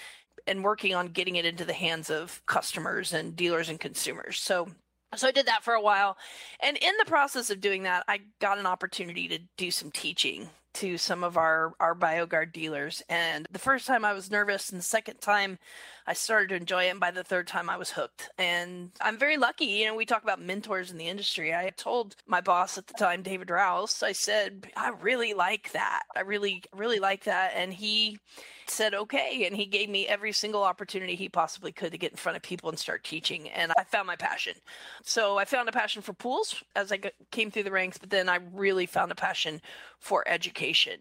and 0.47 0.65
working 0.65 0.95
on 0.95 1.09
getting 1.09 1.37
it 1.37 1.45
into 1.45 1.65
the 1.65 1.73
hands 1.73 2.11
of 2.11 2.43
customers 2.47 3.13
and 3.13 3.37
dealers 3.37 3.69
and 3.69 3.81
consumers. 3.81 4.39
So 4.39 4.69
so 5.17 5.29
I 5.29 5.33
did 5.33 5.47
that 5.47 5.63
for 5.63 5.75
a 5.75 5.81
while. 5.81 6.17
And 6.61 6.77
in 6.77 6.93
the 6.99 7.05
process 7.05 7.51
of 7.51 7.61
doing 7.61 7.85
that, 7.85 8.05
I 8.09 8.21
got 8.41 8.59
an 8.59 8.67
opportunity 8.67 9.29
to 9.29 9.39
do 9.57 9.71
some 9.71 9.91
teaching 9.91 10.49
to 10.75 10.99
some 10.99 11.23
of 11.23 11.37
our 11.37 11.73
our 11.81 11.95
BioGuard 11.95 12.53
dealers. 12.53 13.03
And 13.09 13.47
the 13.51 13.59
first 13.59 13.87
time 13.87 14.05
I 14.05 14.13
was 14.13 14.31
nervous 14.31 14.71
and 14.71 14.81
the 14.81 14.85
second 14.85 15.21
time 15.21 15.59
I 16.07 16.13
started 16.13 16.51
to 16.51 16.57
enjoy 16.57 16.85
it 16.85 16.91
and 16.91 17.01
by 17.01 17.11
the 17.11 17.25
third 17.25 17.47
time 17.47 17.71
I 17.71 17.77
was 17.77 17.91
hooked. 17.91 18.31
And 18.39 18.91
I'm 19.01 19.19
very 19.19 19.37
lucky, 19.37 19.67
you 19.67 19.87
know, 19.87 19.95
we 19.95 20.05
talk 20.05 20.23
about 20.23 20.41
mentors 20.41 20.91
in 20.91 20.99
the 20.99 21.09
industry. 21.09 21.55
I 21.55 21.71
told 21.71 22.17
my 22.27 22.41
boss 22.41 22.77
at 22.79 22.87
the 22.87 22.95
time, 22.95 23.23
David 23.23 23.51
Rouse, 23.51 24.03
I 24.03 24.13
said, 24.13 24.67
I 24.77 24.91
really 25.01 25.35
like 25.35 25.73
that. 25.73 26.03
I 26.15 26.21
really 26.21 26.63
really 26.73 26.99
like 26.99 27.25
that 27.25 27.53
and 27.55 27.73
he 27.73 28.19
said 28.67 28.95
okay 28.95 29.45
and 29.47 29.55
he 29.55 29.67
gave 29.67 29.89
me 29.89 30.07
every 30.07 30.33
single 30.33 30.63
opportunity 30.63 31.15
he 31.15 31.29
possibly 31.29 31.73
could 31.73 31.93
to 31.93 31.99
get 31.99 32.11
in 32.11 32.17
front 32.17 32.37
of 32.37 32.43
people 32.43 32.69
and 32.69 32.79
start 32.79 33.05
teaching 33.05 33.49
and 33.51 33.73
i 33.79 33.85
found 33.85 34.07
my 34.07 34.17
passion 34.17 34.55
so 35.03 35.39
i 35.39 35.45
found 35.45 35.69
a 35.69 35.73
passion 35.73 36.01
for 36.01 36.13
pools 36.15 36.63
as 36.75 36.91
i 36.91 36.99
came 37.31 37.51
through 37.51 37.63
the 37.63 37.71
ranks 37.71 37.99
but 37.99 38.11
then 38.11 38.29
i 38.29 38.39
really 38.53 38.87
found 38.87 39.13
a 39.13 39.15
passion 39.15 39.61
for 39.99 40.27
education 40.27 40.99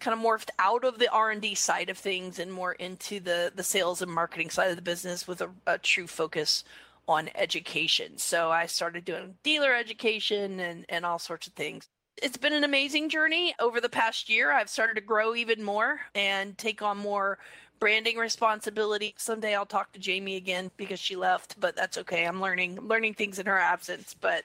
kind 0.00 0.18
of 0.18 0.24
morphed 0.24 0.50
out 0.58 0.84
of 0.84 0.98
the 0.98 1.10
r&d 1.10 1.54
side 1.54 1.90
of 1.90 1.98
things 1.98 2.38
and 2.38 2.52
more 2.52 2.72
into 2.72 3.20
the 3.20 3.52
the 3.54 3.62
sales 3.62 4.02
and 4.02 4.10
marketing 4.10 4.50
side 4.50 4.70
of 4.70 4.76
the 4.76 4.82
business 4.82 5.26
with 5.26 5.40
a, 5.40 5.50
a 5.66 5.78
true 5.78 6.06
focus 6.06 6.64
on 7.08 7.28
education 7.34 8.16
so 8.16 8.50
i 8.50 8.66
started 8.66 9.04
doing 9.04 9.34
dealer 9.42 9.74
education 9.74 10.60
and 10.60 10.84
and 10.88 11.04
all 11.04 11.18
sorts 11.18 11.46
of 11.46 11.52
things 11.52 11.88
it's 12.22 12.38
been 12.38 12.54
an 12.54 12.64
amazing 12.64 13.10
journey 13.10 13.54
over 13.60 13.80
the 13.80 13.88
past 13.88 14.30
year. 14.30 14.50
I've 14.50 14.70
started 14.70 14.94
to 14.94 15.00
grow 15.02 15.34
even 15.34 15.62
more 15.62 16.00
and 16.14 16.56
take 16.56 16.80
on 16.80 16.96
more 16.96 17.38
branding 17.78 18.16
responsibility. 18.16 19.14
Someday 19.16 19.54
I'll 19.54 19.66
talk 19.66 19.92
to 19.92 19.98
Jamie 19.98 20.36
again 20.36 20.70
because 20.76 20.98
she 20.98 21.16
left, 21.16 21.58
but 21.60 21.76
that's 21.76 21.98
okay. 21.98 22.24
I'm 22.24 22.40
learning 22.40 22.78
learning 22.80 23.14
things 23.14 23.38
in 23.38 23.46
her 23.46 23.58
absence. 23.58 24.14
But 24.20 24.44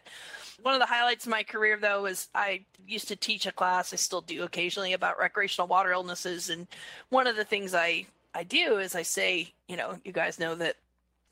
one 0.61 0.73
of 0.73 0.79
the 0.79 0.85
highlights 0.85 1.25
of 1.25 1.31
my 1.31 1.43
career 1.43 1.77
though 1.77 2.05
is 2.05 2.29
I 2.35 2.61
used 2.87 3.07
to 3.07 3.15
teach 3.15 3.45
a 3.45 3.51
class, 3.51 3.93
I 3.93 3.97
still 3.97 4.21
do 4.21 4.43
occasionally 4.43 4.93
about 4.93 5.19
recreational 5.19 5.67
water 5.67 5.91
illnesses 5.91 6.49
and 6.49 6.67
one 7.09 7.27
of 7.27 7.35
the 7.35 7.45
things 7.45 7.73
I 7.73 8.05
I 8.33 8.43
do 8.43 8.77
is 8.77 8.95
I 8.95 9.01
say, 9.01 9.53
you 9.67 9.75
know, 9.75 9.99
you 10.05 10.11
guys 10.11 10.39
know 10.39 10.55
that 10.55 10.77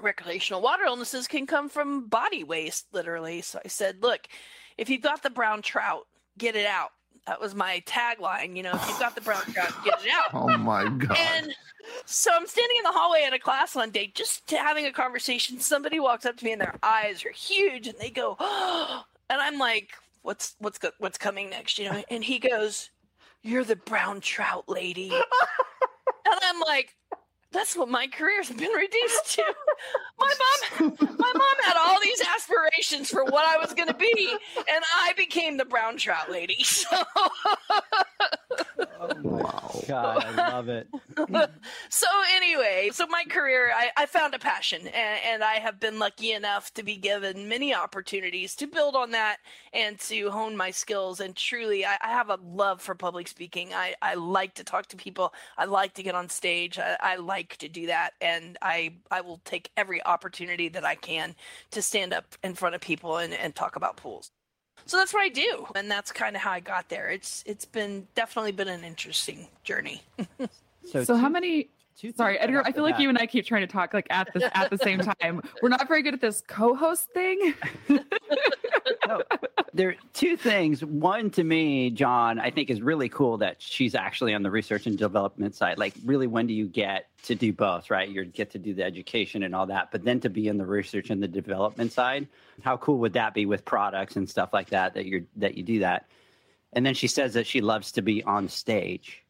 recreational 0.02 0.62
water 0.62 0.84
illnesses 0.84 1.28
can 1.28 1.46
come 1.46 1.70
from 1.70 2.08
body 2.08 2.44
waste 2.44 2.88
literally. 2.94 3.42
So 3.42 3.60
I 3.64 3.68
said, 3.68 4.02
look, 4.02 4.28
if 4.78 4.90
you've 4.90 5.02
got 5.02 5.24
the 5.24 5.30
brown 5.30 5.62
trout, 5.62 6.08
get 6.38 6.56
it 6.56 6.66
out. 6.66 6.92
That 7.30 7.40
was 7.40 7.54
my 7.54 7.84
tagline. 7.86 8.58
You 8.58 8.64
know, 8.64 8.72
if 8.74 8.88
you've 8.88 8.98
got 8.98 9.14
the 9.14 9.22
brown 9.22 9.44
trout, 9.54 9.72
get 9.86 10.04
it 10.04 10.10
out. 10.12 10.34
Oh 10.34 10.58
my 10.58 10.86
god! 10.90 11.16
And 11.16 11.54
so 12.06 12.32
I'm 12.34 12.48
standing 12.48 12.78
in 12.78 12.84
the 12.84 12.92
hallway 12.92 13.22
at 13.22 13.34
a 13.34 13.40
class 13.40 13.76
one 13.76 13.92
day, 13.92 14.12
just 14.16 14.50
having 14.50 14.88
a 14.88 14.92
conversation. 14.92 15.60
Somebody 15.60 16.00
walks 16.00 16.26
up 16.26 16.38
to 16.38 16.46
me, 16.46 16.54
and 16.54 16.62
their 16.62 16.74
eyes 16.82 17.24
are 17.24 17.32
huge, 17.32 17.86
and 17.86 17.96
they 18.00 18.10
go, 18.10 18.36
oh, 18.40 19.04
and 19.30 19.40
I'm 19.40 19.60
like, 19.60 19.92
"What's 20.24 20.56
what's 20.58 20.80
what's 20.98 21.20
coming 21.20 21.52
next?" 21.52 21.78
You 21.78 21.92
know, 21.92 22.04
and 22.10 22.24
he 22.24 22.40
goes, 22.40 22.90
"You're 23.44 23.64
the 23.64 23.76
brown 23.76 24.22
trout 24.22 24.64
lady," 24.68 25.10
and 26.26 26.40
I'm 26.42 26.60
like, 26.62 26.96
that's 27.52 27.76
what 27.76 27.90
my 27.90 28.08
career's 28.08 28.50
been 28.50 28.72
reduced 28.72 29.36
to. 29.36 29.44
My 30.20 30.34
mom, 30.80 30.98
my 31.00 31.32
mom 31.34 31.56
had 31.64 31.78
all 31.78 31.98
these 32.02 32.22
aspirations 32.36 33.10
for 33.10 33.24
what 33.24 33.46
I 33.46 33.58
was 33.58 33.74
going 33.74 33.88
to 33.88 33.94
be, 33.94 34.30
and 34.58 34.84
I 34.94 35.14
became 35.16 35.56
the 35.56 35.64
brown 35.64 35.98
trout 35.98 36.30
lady. 36.30 36.58
So. 36.80 37.04
oh 39.00 39.16
wow. 39.22 39.70
God, 39.88 40.24
I 40.24 40.50
love 40.52 40.70
it. 40.70 40.88
so 41.90 42.08
anyway, 42.36 42.90
so 42.94 43.08
my 43.08 43.24
career, 43.28 43.72
I, 43.76 43.90
I 43.98 44.06
found 44.06 44.34
a 44.34 44.40
passion, 44.40 44.82
and, 44.82 45.20
and, 45.26 45.44
I 45.44 45.54
have 45.56 45.80
been 45.80 45.98
lucky 46.00 46.34
enough 46.34 46.74
to 46.76 46.84
be 46.84 46.96
given 46.96 47.48
many 47.48 47.74
opportunities 47.74 48.56
to 48.58 48.68
build 48.68 48.96
on 48.96 49.12
that 49.12 49.38
and 49.74 50.00
to 50.02 50.30
hone 50.30 50.56
my 50.56 50.70
skills. 50.70 51.20
And 51.20 51.36
truly, 51.36 51.86
I, 51.86 51.98
I 52.02 52.10
have 52.10 52.30
a 52.30 52.38
love 52.44 52.82
for 52.82 52.94
public 52.94 53.28
speaking. 53.28 53.74
I, 53.74 53.96
I 54.02 54.16
like 54.16 54.54
to 54.56 54.64
talk 54.64 54.88
to 54.88 54.98
people. 54.98 55.34
I 55.58 55.66
like 55.66 55.94
to 55.96 56.04
get 56.04 56.14
on 56.14 56.30
stage. 56.30 56.78
I, 56.78 56.98
I 57.00 57.16
like 57.16 57.39
to 57.44 57.70
do 57.70 57.88
that, 57.88 58.12
and 58.22 58.58
I 58.62 58.94
I 59.12 59.22
will 59.22 59.42
take 59.46 59.72
every 59.78 60.04
opportunity 60.06 60.70
that 60.70 60.86
I 60.86 60.96
can 60.96 61.36
to 61.72 61.82
stand 61.82 62.14
up 62.14 62.36
in 62.44 62.54
front 62.54 62.76
of 62.76 62.82
people 62.82 63.18
and, 63.18 63.34
and 63.34 63.56
talk 63.56 63.76
about 63.76 63.98
pools. 63.98 64.32
So 64.86 64.98
that's 64.98 65.14
what 65.14 65.22
I 65.22 65.30
do, 65.30 65.68
and 65.76 65.90
that's 65.90 66.12
kind 66.12 66.36
of 66.36 66.42
how 66.42 66.52
I 66.52 66.60
got 66.60 66.90
there. 66.90 67.10
It's 67.10 67.44
it's 67.46 67.66
been 67.66 68.08
definitely 68.16 68.52
been 68.52 68.68
an 68.68 68.84
interesting 68.84 69.48
journey. 69.64 70.04
so, 70.86 71.04
so 71.04 71.14
two, 71.14 71.16
how 71.16 71.30
many? 71.30 71.70
Sorry, 72.16 72.40
Edgar. 72.40 72.64
I 72.66 72.72
feel 72.72 72.84
like 72.84 72.98
you 72.98 73.10
and 73.10 73.18
I 73.18 73.26
keep 73.26 73.46
trying 73.46 73.62
to 73.62 73.68
talk 73.68 73.94
like 73.94 74.08
at 74.10 74.34
the 74.34 74.58
at 74.58 74.70
the 74.70 74.78
same 74.78 75.00
time. 75.22 75.42
We're 75.62 75.70
not 75.70 75.88
very 75.88 76.02
good 76.02 76.14
at 76.14 76.22
this 76.22 76.42
co-host 76.48 77.10
thing. 77.14 77.54
no, 79.10 79.24
oh. 79.32 79.64
there 79.74 79.90
are 79.90 79.96
two 80.14 80.38
things. 80.38 80.84
One 80.84 81.30
to 81.32 81.44
me, 81.44 81.90
John, 81.90 82.40
I 82.40 82.52
think 82.52 82.70
is 82.70 82.82
really 82.82 83.10
cool 83.10 83.38
that 83.38 83.62
she's 83.62 83.96
actually 83.96 84.34
on 84.34 84.44
the 84.44 84.52
research 84.52 84.86
and 84.86 84.98
development 84.98 85.56
side. 85.56 85.78
Like, 85.78 85.94
really, 86.06 86.28
when 86.28 86.48
do 86.48 86.54
you 86.54 86.68
get 86.68 87.08
to 87.24 87.36
do 87.36 87.52
both? 87.52 87.90
Right, 87.90 88.08
you 88.08 88.24
get 88.26 88.52
to 88.52 88.60
do 88.60 88.74
the 88.74 88.84
education 88.84 89.44
and 89.44 89.56
all 89.56 89.66
that, 89.68 89.92
but 89.92 90.04
then 90.04 90.20
to 90.22 90.30
be 90.30 90.48
in 90.48 90.58
the 90.58 90.66
research 90.66 91.10
and 91.10 91.22
the 91.22 91.28
development 91.28 91.92
side, 91.92 92.28
how 92.64 92.78
cool 92.78 93.00
would 93.00 93.14
that 93.14 93.34
be 93.34 93.46
with 93.46 93.66
products 93.66 94.16
and 94.16 94.30
stuff 94.30 94.54
like 94.54 94.70
that? 94.70 94.94
That 94.94 95.06
you're 95.06 95.22
that 95.38 95.58
you 95.58 95.64
do 95.64 95.80
that. 95.80 96.08
And 96.74 96.86
then 96.86 96.94
she 96.94 97.08
says 97.08 97.34
that 97.34 97.48
she 97.48 97.62
loves 97.62 97.92
to 97.94 98.02
be 98.02 98.24
on 98.24 98.48
stage. 98.48 99.24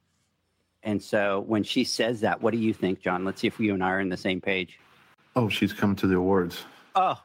And 0.84 1.02
so 1.02 1.42
when 1.42 1.64
she 1.64 1.84
says 1.84 2.22
that, 2.22 2.42
what 2.42 2.52
do 2.52 2.58
you 2.58 2.74
think, 2.74 3.02
John? 3.02 3.26
Let's 3.26 3.42
see 3.42 3.48
if 3.48 3.60
you 3.60 3.74
and 3.74 3.84
I 3.84 3.92
are 3.92 4.00
on 4.00 4.10
the 4.10 4.18
same 4.18 4.42
page. 4.42 4.80
Oh, 5.36 5.50
she's 5.50 5.74
coming 5.74 5.96
to 5.98 6.08
the 6.08 6.16
awards. 6.16 6.64
Oh, 6.96 7.22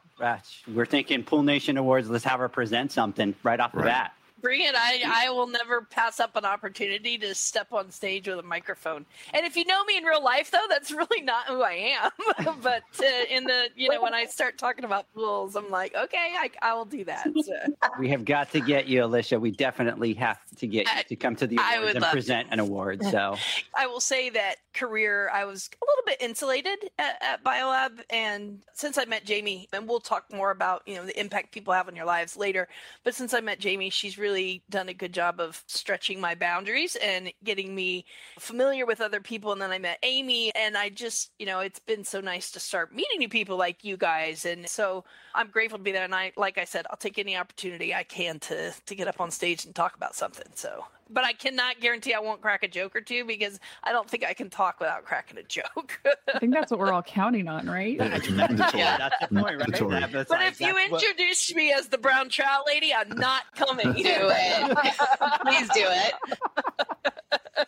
we're 0.73 0.85
thinking 0.85 1.23
Pool 1.23 1.43
Nation 1.43 1.77
Awards. 1.77 2.09
Let's 2.09 2.23
have 2.23 2.39
her 2.39 2.49
present 2.49 2.91
something 2.91 3.35
right 3.43 3.59
off 3.59 3.73
the 3.73 3.79
right. 3.79 3.85
bat. 3.85 4.13
Bring 4.41 4.61
it. 4.61 4.75
I, 4.75 5.01
I 5.05 5.29
will 5.29 5.47
never 5.47 5.81
pass 5.81 6.19
up 6.19 6.35
an 6.35 6.45
opportunity 6.45 7.17
to 7.19 7.33
step 7.33 7.71
on 7.71 7.89
stage 7.89 8.27
with 8.27 8.39
a 8.39 8.43
microphone. 8.43 9.05
And 9.33 9.45
if 9.45 9.55
you 9.55 9.65
know 9.65 9.83
me 9.85 9.97
in 9.97 10.03
real 10.03 10.23
life, 10.23 10.51
though, 10.51 10.65
that's 10.69 10.91
really 10.91 11.21
not 11.21 11.47
who 11.47 11.61
I 11.61 11.95
am. 12.01 12.11
but 12.61 12.83
uh, 12.99 13.05
in 13.29 13.45
the, 13.45 13.69
you 13.75 13.89
know, 13.89 14.01
when 14.01 14.13
I 14.13 14.25
start 14.25 14.57
talking 14.57 14.85
about 14.85 15.11
pools, 15.13 15.55
I'm 15.55 15.69
like, 15.69 15.95
okay, 15.95 16.33
I, 16.37 16.49
I 16.61 16.73
will 16.73 16.85
do 16.85 17.03
that. 17.05 17.27
So. 17.43 17.53
We 17.99 18.09
have 18.09 18.25
got 18.25 18.51
to 18.51 18.59
get 18.59 18.87
you, 18.87 19.05
Alicia. 19.05 19.39
We 19.39 19.51
definitely 19.51 20.13
have 20.15 20.39
to 20.57 20.67
get 20.67 20.87
you 20.87 21.03
to 21.07 21.15
come 21.15 21.35
to 21.37 21.47
the 21.47 21.57
awards 21.57 21.95
and 21.95 22.05
present 22.05 22.47
to. 22.47 22.53
an 22.53 22.59
award. 22.59 23.03
So 23.03 23.37
I 23.75 23.87
will 23.87 24.01
say 24.01 24.29
that 24.31 24.55
career, 24.73 25.29
I 25.33 25.45
was 25.45 25.69
a 25.81 25.85
little 25.85 26.03
bit 26.05 26.17
insulated 26.21 26.89
at, 26.99 27.17
at 27.21 27.43
Biolab. 27.43 28.01
And 28.09 28.61
since 28.73 28.97
I 28.97 29.05
met 29.05 29.25
Jamie, 29.25 29.69
and 29.71 29.87
we'll 29.87 30.01
talk 30.01 30.25
more 30.33 30.51
about, 30.51 30.83
you 30.85 30.95
know, 30.95 31.05
the 31.05 31.17
impact 31.17 31.53
people 31.53 31.73
have 31.73 31.87
on 31.87 31.95
your 31.95 32.05
lives 32.05 32.35
later. 32.35 32.67
But 33.03 33.15
since 33.15 33.33
I 33.33 33.39
met 33.39 33.59
Jamie, 33.59 33.89
she's 33.89 34.17
really 34.17 34.34
really 34.35 34.63
done 34.69 34.89
a 34.89 34.93
good 34.93 35.13
job 35.13 35.39
of 35.39 35.63
stretching 35.67 36.19
my 36.19 36.35
boundaries 36.35 36.97
and 36.97 37.31
getting 37.43 37.73
me 37.73 38.05
familiar 38.37 38.85
with 38.85 38.99
other 38.99 39.21
people. 39.21 39.51
And 39.51 39.61
then 39.61 39.71
I 39.71 39.79
met 39.79 39.99
Amy, 40.03 40.53
and 40.55 40.77
I 40.77 40.89
just, 40.89 41.31
you 41.39 41.45
know, 41.45 41.59
it's 41.59 41.79
been 41.79 42.03
so 42.03 42.19
nice 42.19 42.51
to 42.51 42.59
start 42.59 42.93
meeting 42.93 43.19
new 43.19 43.29
people 43.29 43.57
like 43.57 43.83
you 43.83 43.97
guys. 43.97 44.45
And 44.45 44.67
so 44.67 45.05
I'm 45.33 45.47
grateful 45.47 45.77
to 45.77 45.83
be 45.83 45.91
there. 45.91 46.03
And 46.03 46.13
I, 46.15 46.33
like 46.35 46.57
I 46.57 46.65
said, 46.65 46.85
I'll 46.89 46.97
take 46.97 47.17
any 47.17 47.37
opportunity 47.37 47.93
I 47.93 48.03
can 48.03 48.39
to 48.39 48.73
to 48.85 48.95
get 48.95 49.07
up 49.07 49.21
on 49.21 49.31
stage 49.31 49.65
and 49.65 49.73
talk 49.73 49.95
about 49.95 50.15
something. 50.15 50.47
So 50.55 50.85
but 51.09 51.23
I 51.23 51.33
cannot 51.33 51.79
guarantee 51.79 52.13
I 52.13 52.19
won't 52.19 52.41
crack 52.41 52.63
a 52.63 52.67
joke 52.67 52.95
or 52.95 53.01
two 53.01 53.25
because 53.25 53.59
I 53.83 53.91
don't 53.91 54.09
think 54.09 54.25
I 54.25 54.33
can 54.33 54.49
talk 54.49 54.79
without 54.79 55.05
cracking 55.05 55.37
a 55.37 55.43
joke. 55.43 55.99
I 56.33 56.39
think 56.39 56.53
that's 56.53 56.71
what 56.71 56.79
we're 56.79 56.91
all 56.91 57.01
counting 57.03 57.47
on, 57.47 57.67
right? 57.67 57.97
That's 57.97 58.29
mandatory. 58.29 58.79
yeah, 58.79 58.97
that's 58.97 59.15
the 59.21 59.27
point, 59.27 59.45
right? 59.45 59.57
Mandatory. 59.57 60.01
but 60.11 60.29
like, 60.29 60.51
if 60.51 60.61
you 60.61 60.77
introduce 60.77 61.49
what... 61.49 61.57
me 61.57 61.73
as 61.73 61.87
the 61.87 61.97
brown 61.97 62.29
trout 62.29 62.63
lady, 62.67 62.93
I'm 62.93 63.09
not 63.09 63.43
coming. 63.55 63.93
do 63.93 64.01
it. 64.03 64.77
Please 65.41 65.69
do 65.69 65.85
it. 65.85 67.67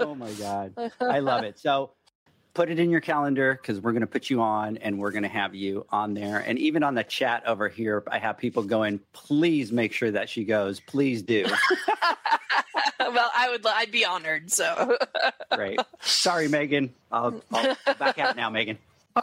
oh 0.00 0.14
my 0.14 0.30
god, 0.32 0.74
I 1.00 1.20
love 1.20 1.44
it. 1.44 1.58
So 1.58 1.92
put 2.54 2.70
it 2.70 2.78
in 2.78 2.88
your 2.88 3.00
calendar 3.00 3.58
because 3.60 3.80
we're 3.80 3.92
going 3.92 4.00
to 4.00 4.06
put 4.06 4.30
you 4.30 4.40
on 4.40 4.76
and 4.78 4.98
we're 4.98 5.10
going 5.10 5.24
to 5.24 5.28
have 5.28 5.54
you 5.54 5.84
on 5.90 6.14
there. 6.14 6.38
And 6.38 6.58
even 6.58 6.82
on 6.82 6.94
the 6.94 7.04
chat 7.04 7.46
over 7.46 7.68
here, 7.68 8.02
I 8.10 8.18
have 8.18 8.38
people 8.38 8.62
going, 8.62 9.00
please 9.12 9.72
make 9.72 9.92
sure 9.92 10.10
that 10.12 10.28
she 10.28 10.44
goes. 10.44 10.80
Please 10.80 11.20
do. 11.22 11.44
well, 13.00 13.30
I 13.36 13.48
would, 13.50 13.66
I'd 13.66 13.90
be 13.90 14.04
honored. 14.04 14.50
So 14.50 14.96
great. 15.52 15.80
Sorry, 16.00 16.48
Megan. 16.48 16.94
I'll, 17.10 17.42
I'll 17.52 17.76
back 17.98 18.18
out 18.18 18.36
now, 18.36 18.50
Megan. 18.50 18.78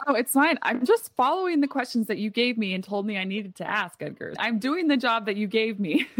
Oh, 0.06 0.14
it's 0.14 0.32
fine. 0.32 0.58
I'm 0.62 0.86
just 0.86 1.10
following 1.16 1.60
the 1.60 1.68
questions 1.68 2.06
that 2.06 2.18
you 2.18 2.30
gave 2.30 2.56
me 2.56 2.72
and 2.74 2.82
told 2.82 3.06
me 3.06 3.18
I 3.18 3.24
needed 3.24 3.56
to 3.56 3.68
ask, 3.68 4.02
Edgar. 4.02 4.32
I'm 4.38 4.58
doing 4.58 4.88
the 4.88 4.96
job 4.96 5.26
that 5.26 5.36
you 5.36 5.46
gave 5.46 5.78
me. 5.78 6.06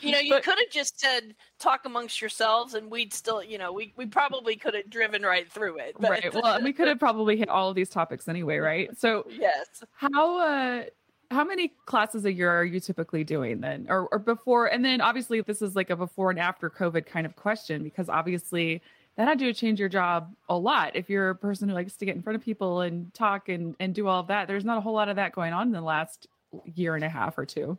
You 0.00 0.12
know, 0.12 0.18
you 0.18 0.30
but, 0.30 0.44
could 0.44 0.58
have 0.58 0.70
just 0.70 1.00
said 1.00 1.34
talk 1.58 1.82
amongst 1.84 2.20
yourselves, 2.20 2.74
and 2.74 2.90
we'd 2.90 3.12
still, 3.12 3.42
you 3.42 3.58
know, 3.58 3.72
we 3.72 3.92
we 3.96 4.06
probably 4.06 4.56
could 4.56 4.74
have 4.74 4.88
driven 4.90 5.22
right 5.22 5.50
through 5.50 5.78
it. 5.78 5.96
But... 5.98 6.10
Right. 6.10 6.34
Well, 6.34 6.62
we 6.62 6.72
could 6.72 6.88
have 6.88 6.98
probably 7.00 7.36
hit 7.36 7.48
all 7.48 7.68
of 7.68 7.74
these 7.74 7.90
topics 7.90 8.28
anyway, 8.28 8.58
right? 8.58 8.96
So 8.98 9.26
yes. 9.30 9.82
How 9.92 10.38
uh 10.38 10.84
how 11.30 11.44
many 11.44 11.72
classes 11.86 12.24
a 12.24 12.32
year 12.32 12.50
are 12.50 12.64
you 12.64 12.80
typically 12.80 13.22
doing 13.22 13.60
then 13.60 13.86
or, 13.88 14.08
or 14.08 14.18
before 14.18 14.66
and 14.66 14.84
then 14.84 15.00
obviously 15.00 15.40
this 15.42 15.60
is 15.60 15.76
like 15.76 15.90
a 15.90 15.96
before 15.96 16.30
and 16.30 16.38
after 16.38 16.70
covid 16.70 17.04
kind 17.04 17.26
of 17.26 17.36
question 17.36 17.82
because 17.82 18.08
obviously 18.08 18.80
that 19.16 19.28
had 19.28 19.38
to 19.38 19.52
change 19.52 19.78
your 19.78 19.88
job 19.88 20.32
a 20.48 20.56
lot 20.56 20.96
if 20.96 21.10
you're 21.10 21.30
a 21.30 21.34
person 21.34 21.68
who 21.68 21.74
likes 21.74 21.96
to 21.96 22.06
get 22.06 22.16
in 22.16 22.22
front 22.22 22.34
of 22.34 22.42
people 22.42 22.80
and 22.80 23.12
talk 23.12 23.48
and, 23.48 23.74
and 23.78 23.94
do 23.94 24.06
all 24.06 24.20
of 24.20 24.28
that 24.28 24.48
there's 24.48 24.64
not 24.64 24.78
a 24.78 24.80
whole 24.80 24.94
lot 24.94 25.08
of 25.08 25.16
that 25.16 25.32
going 25.32 25.52
on 25.52 25.66
in 25.66 25.72
the 25.72 25.80
last 25.80 26.28
year 26.74 26.94
and 26.94 27.04
a 27.04 27.08
half 27.08 27.36
or 27.36 27.44
two 27.44 27.76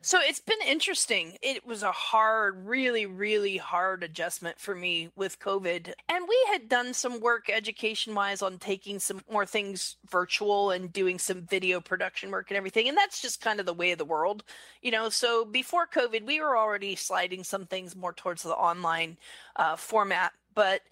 so 0.00 0.18
it's 0.22 0.40
been 0.40 0.58
interesting. 0.66 1.36
It 1.42 1.66
was 1.66 1.82
a 1.82 1.90
hard, 1.90 2.66
really, 2.66 3.04
really 3.04 3.56
hard 3.56 4.04
adjustment 4.04 4.60
for 4.60 4.74
me 4.74 5.10
with 5.16 5.40
COVID. 5.40 5.92
And 6.08 6.24
we 6.28 6.46
had 6.52 6.68
done 6.68 6.94
some 6.94 7.20
work 7.20 7.50
education 7.50 8.14
wise 8.14 8.40
on 8.40 8.58
taking 8.58 9.00
some 9.00 9.22
more 9.30 9.44
things 9.44 9.96
virtual 10.08 10.70
and 10.70 10.92
doing 10.92 11.18
some 11.18 11.42
video 11.42 11.80
production 11.80 12.30
work 12.30 12.50
and 12.50 12.56
everything. 12.56 12.88
And 12.88 12.96
that's 12.96 13.20
just 13.20 13.40
kind 13.40 13.58
of 13.58 13.66
the 13.66 13.74
way 13.74 13.90
of 13.90 13.98
the 13.98 14.04
world, 14.04 14.44
you 14.82 14.92
know. 14.92 15.08
So 15.08 15.44
before 15.44 15.86
COVID, 15.86 16.24
we 16.24 16.40
were 16.40 16.56
already 16.56 16.94
sliding 16.94 17.42
some 17.42 17.66
things 17.66 17.96
more 17.96 18.12
towards 18.12 18.44
the 18.44 18.54
online 18.54 19.16
uh, 19.56 19.76
format. 19.76 20.32
But 20.54 20.82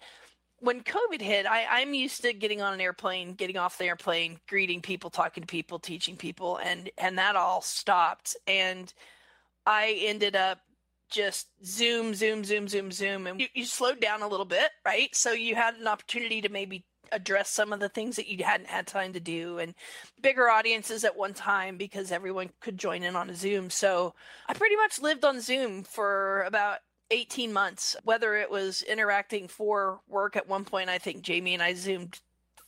when 0.59 0.81
COVID 0.81 1.21
hit, 1.21 1.45
I, 1.45 1.65
I'm 1.69 1.93
used 1.93 2.21
to 2.23 2.33
getting 2.33 2.61
on 2.61 2.73
an 2.73 2.81
airplane, 2.81 3.33
getting 3.33 3.57
off 3.57 3.77
the 3.77 3.85
airplane, 3.85 4.39
greeting 4.47 4.81
people, 4.81 5.09
talking 5.09 5.41
to 5.41 5.47
people, 5.47 5.79
teaching 5.79 6.17
people, 6.17 6.57
and 6.57 6.89
and 6.97 7.17
that 7.17 7.35
all 7.35 7.61
stopped. 7.61 8.35
And 8.47 8.91
I 9.65 9.97
ended 10.01 10.35
up 10.35 10.59
just 11.09 11.47
zoom, 11.63 12.13
zoom, 12.13 12.43
zoom, 12.43 12.67
zoom, 12.67 12.91
zoom, 12.91 13.27
and 13.27 13.39
you, 13.39 13.47
you 13.53 13.65
slowed 13.65 14.01
down 14.01 14.21
a 14.21 14.27
little 14.27 14.45
bit, 14.45 14.69
right? 14.85 15.15
So 15.15 15.31
you 15.31 15.55
had 15.55 15.75
an 15.75 15.87
opportunity 15.87 16.41
to 16.41 16.49
maybe 16.49 16.85
address 17.11 17.49
some 17.49 17.71
of 17.71 17.79
the 17.79 17.89
things 17.89 18.15
that 18.15 18.27
you 18.27 18.43
hadn't 18.43 18.67
had 18.67 18.85
time 18.87 19.13
to 19.13 19.19
do 19.19 19.59
and 19.59 19.73
bigger 20.21 20.49
audiences 20.49 21.03
at 21.03 21.15
one 21.15 21.33
time 21.33 21.77
because 21.77 22.11
everyone 22.11 22.49
could 22.59 22.77
join 22.77 23.01
in 23.01 23.15
on 23.15 23.29
a 23.29 23.35
zoom 23.35 23.69
so 23.69 24.13
i 24.49 24.53
pretty 24.53 24.75
much 24.75 24.99
lived 25.01 25.23
on 25.23 25.39
zoom 25.39 25.83
for 25.83 26.43
about 26.43 26.79
18 27.11 27.53
months, 27.53 27.95
whether 28.03 28.35
it 28.35 28.51
was 28.51 28.81
interacting 28.81 29.47
for 29.47 29.99
work 30.07 30.35
at 30.35 30.47
one 30.47 30.65
point, 30.65 30.89
I 30.89 30.97
think 30.97 31.21
Jamie 31.21 31.53
and 31.53 31.63
I 31.63 31.73
Zoomed 31.73 32.19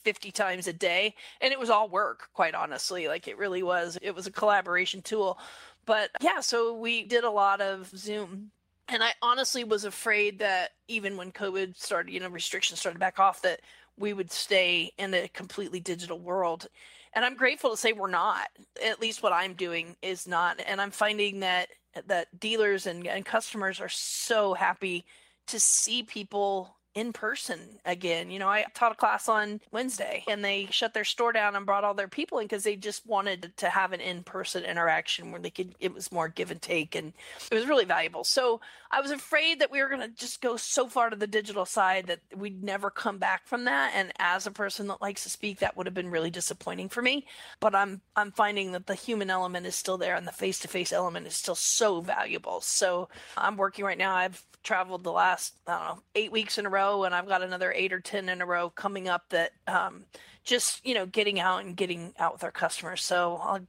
50 0.03 0.31
times 0.31 0.67
a 0.67 0.73
day, 0.73 1.15
and 1.41 1.51
it 1.51 1.59
was 1.59 1.69
all 1.69 1.89
work, 1.89 2.29
quite 2.33 2.55
honestly. 2.55 3.07
Like 3.07 3.27
it 3.27 3.37
really 3.37 3.63
was. 3.63 3.97
It 4.01 4.15
was 4.15 4.27
a 4.27 4.31
collaboration 4.31 5.01
tool. 5.01 5.37
But 5.85 6.11
yeah, 6.21 6.39
so 6.39 6.73
we 6.73 7.03
did 7.03 7.23
a 7.23 7.31
lot 7.31 7.61
of 7.61 7.89
Zoom. 7.95 8.51
And 8.87 9.03
I 9.03 9.11
honestly 9.21 9.63
was 9.63 9.85
afraid 9.85 10.39
that 10.39 10.71
even 10.87 11.15
when 11.15 11.31
COVID 11.31 11.77
started, 11.77 12.11
you 12.11 12.19
know, 12.19 12.29
restrictions 12.29 12.79
started 12.79 12.99
back 12.99 13.19
off, 13.19 13.41
that 13.43 13.61
we 13.97 14.13
would 14.13 14.31
stay 14.31 14.91
in 14.97 15.13
a 15.13 15.27
completely 15.27 15.79
digital 15.79 16.17
world. 16.17 16.67
And 17.13 17.25
I'm 17.25 17.35
grateful 17.35 17.71
to 17.71 17.77
say 17.77 17.91
we're 17.91 18.09
not. 18.09 18.47
At 18.83 19.01
least 19.01 19.21
what 19.21 19.33
I'm 19.33 19.53
doing 19.53 19.95
is 20.01 20.27
not. 20.27 20.59
And 20.65 20.79
I'm 20.79 20.91
finding 20.91 21.41
that 21.41 21.69
that 22.07 22.39
dealers 22.39 22.85
and, 22.87 23.05
and 23.07 23.25
customers 23.25 23.79
are 23.79 23.89
so 23.89 24.53
happy 24.53 25.05
to 25.47 25.59
see 25.59 26.03
people 26.03 26.75
in 26.95 27.13
person 27.13 27.59
again. 27.85 28.31
You 28.31 28.39
know, 28.39 28.47
I 28.47 28.65
taught 28.73 28.91
a 28.91 28.95
class 28.95 29.29
on 29.29 29.61
Wednesday 29.71 30.23
and 30.27 30.43
they 30.43 30.67
shut 30.71 30.93
their 30.93 31.03
store 31.03 31.31
down 31.31 31.55
and 31.55 31.65
brought 31.65 31.83
all 31.83 31.93
their 31.93 32.07
people 32.07 32.39
in 32.39 32.45
because 32.45 32.63
they 32.63 32.75
just 32.75 33.05
wanted 33.05 33.53
to 33.57 33.69
have 33.69 33.93
an 33.93 34.01
in 34.01 34.23
person 34.23 34.63
interaction 34.63 35.31
where 35.31 35.41
they 35.41 35.49
could, 35.49 35.75
it 35.79 35.93
was 35.93 36.11
more 36.11 36.27
give 36.27 36.51
and 36.51 36.61
take 36.61 36.95
and 36.95 37.13
it 37.51 37.55
was 37.55 37.67
really 37.67 37.85
valuable. 37.85 38.23
So 38.23 38.59
I 38.91 39.01
was 39.01 39.11
afraid 39.11 39.59
that 39.59 39.71
we 39.71 39.81
were 39.81 39.89
going 39.89 40.01
to 40.01 40.07
just 40.09 40.41
go 40.41 40.57
so 40.57 40.87
far 40.87 41.09
to 41.09 41.15
the 41.15 41.27
digital 41.27 41.65
side 41.65 42.07
that 42.07 42.21
we'd 42.35 42.63
never 42.63 42.89
come 42.89 43.19
back 43.19 43.45
from 43.45 43.65
that. 43.65 43.91
And 43.93 44.11
as 44.17 44.47
a 44.47 44.51
person 44.51 44.87
that 44.87 45.01
likes 45.01 45.23
to 45.23 45.29
speak, 45.29 45.59
that 45.59 45.77
would 45.77 45.85
have 45.85 45.93
been 45.93 46.09
really 46.09 46.31
disappointing 46.31 46.89
for 46.89 47.01
me. 47.01 47.25
But 47.59 47.75
I'm, 47.75 48.01
I'm 48.15 48.31
finding 48.31 48.71
that 48.71 48.87
the 48.87 48.95
human 48.95 49.29
element 49.29 49.67
is 49.67 49.75
still 49.75 49.97
there 49.97 50.15
and 50.15 50.27
the 50.27 50.31
face 50.31 50.59
to 50.59 50.67
face 50.67 50.91
element 50.91 51.27
is 51.27 51.35
still 51.35 51.55
so 51.55 52.01
valuable. 52.01 52.61
So 52.61 53.09
I'm 53.37 53.57
working 53.57 53.85
right 53.85 53.97
now. 53.97 54.15
I've 54.15 54.43
traveled 54.63 55.03
the 55.03 55.11
last 55.11 55.55
I 55.67 55.71
don't 55.71 55.97
know 55.97 56.03
eight 56.15 56.31
weeks 56.31 56.57
in 56.57 56.65
a 56.65 56.69
row, 56.69 57.03
and 57.03 57.15
I've 57.15 57.27
got 57.27 57.41
another 57.41 57.71
eight 57.71 57.93
or 57.93 57.99
ten 57.99 58.29
in 58.29 58.41
a 58.41 58.45
row 58.45 58.69
coming 58.69 59.07
up. 59.07 59.29
That 59.29 59.51
um, 59.67 60.05
just 60.43 60.85
you 60.85 60.93
know 60.93 61.05
getting 61.05 61.39
out 61.39 61.63
and 61.63 61.75
getting 61.75 62.13
out 62.19 62.33
with 62.33 62.43
our 62.43 62.51
customers. 62.51 63.03
So 63.03 63.39
I'll, 63.41 63.59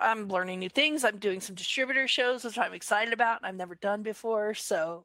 I'm 0.00 0.28
learning 0.28 0.60
new 0.60 0.68
things. 0.68 1.04
I'm 1.04 1.18
doing 1.18 1.40
some 1.40 1.54
distributor 1.54 2.06
shows, 2.08 2.44
which 2.44 2.58
I'm 2.58 2.74
excited 2.74 3.12
about. 3.12 3.40
I've 3.42 3.54
never 3.56 3.74
done 3.74 4.02
before. 4.02 4.54
So 4.54 5.04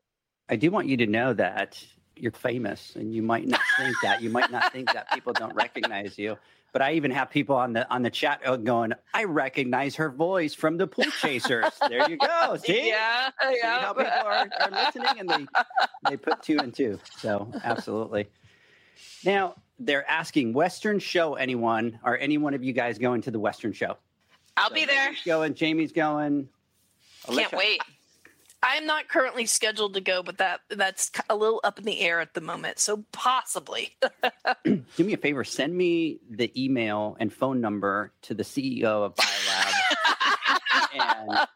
I 0.49 0.55
do 0.55 0.71
want 0.71 0.87
you 0.87 0.97
to 0.97 1.07
know 1.07 1.33
that 1.33 1.83
you're 2.15 2.31
famous, 2.31 2.95
and 2.95 3.13
you 3.13 3.21
might 3.21 3.47
not 3.47 3.61
think 3.77 3.95
that. 4.03 4.21
You 4.21 4.29
might 4.29 4.51
not 4.51 4.71
think 4.71 4.93
that 4.93 5.11
people 5.11 5.33
don't 5.33 5.55
recognize 5.55 6.17
you. 6.17 6.37
But 6.73 6.81
I 6.81 6.93
even 6.93 7.11
have 7.11 7.29
people 7.29 7.55
on 7.55 7.73
the 7.73 7.89
on 7.93 8.01
the 8.01 8.09
chat 8.09 8.41
uh, 8.45 8.57
going, 8.57 8.93
I 9.13 9.23
recognize 9.25 9.95
her 9.95 10.09
voice 10.09 10.53
from 10.55 10.77
the 10.77 10.87
pool 10.87 11.05
chasers. 11.21 11.71
there 11.89 12.09
you 12.09 12.17
go. 12.17 12.57
See? 12.57 12.89
Yeah. 12.89 13.29
See 13.41 13.59
yeah. 13.61 13.79
how 13.79 13.93
people 13.93 14.11
are, 14.11 14.49
are 14.59 14.71
listening 14.71 15.19
and 15.19 15.29
they 15.29 15.47
they 16.09 16.17
put 16.17 16.41
two 16.41 16.57
and 16.57 16.73
two. 16.73 16.99
So 17.19 17.51
absolutely. 17.63 18.27
Now 19.23 19.55
they're 19.79 20.09
asking 20.09 20.53
Western 20.53 20.99
show 20.99 21.35
anyone 21.35 21.99
Are 22.03 22.17
any 22.17 22.37
one 22.39 22.55
of 22.55 22.63
you 22.63 22.73
guys 22.73 22.97
going 22.97 23.21
to 23.21 23.31
the 23.31 23.39
Western 23.39 23.71
show? 23.71 23.97
I'll 24.57 24.69
So 24.69 24.75
be 24.75 24.85
there. 24.85 25.05
Jamie's 25.11 25.23
Going, 25.25 25.53
Jamie's 25.53 25.91
going. 25.91 26.49
Can't 27.27 27.53
wait. 27.53 27.81
I'm 28.63 28.85
not 28.85 29.09
currently 29.09 29.45
scheduled 29.45 29.93
to 29.95 30.01
go, 30.01 30.23
but 30.23 30.37
that 30.37 30.61
that's 30.69 31.11
a 31.29 31.35
little 31.35 31.59
up 31.65 31.79
in 31.79 31.85
the 31.85 31.99
air 31.99 32.21
at 32.21 32.33
the 32.33 32.41
moment. 32.41 32.79
So 32.79 33.03
possibly. 33.11 33.97
Do 34.63 35.03
me 35.03 35.13
a 35.13 35.17
favor, 35.17 35.43
send 35.43 35.75
me 35.75 36.19
the 36.29 36.51
email 36.61 37.17
and 37.19 37.31
phone 37.31 37.59
number 37.59 38.13
to 38.23 38.33
the 38.33 38.43
CEO 38.43 38.83
of 38.83 39.15
BioLab. 39.15 39.73
and 40.93 41.47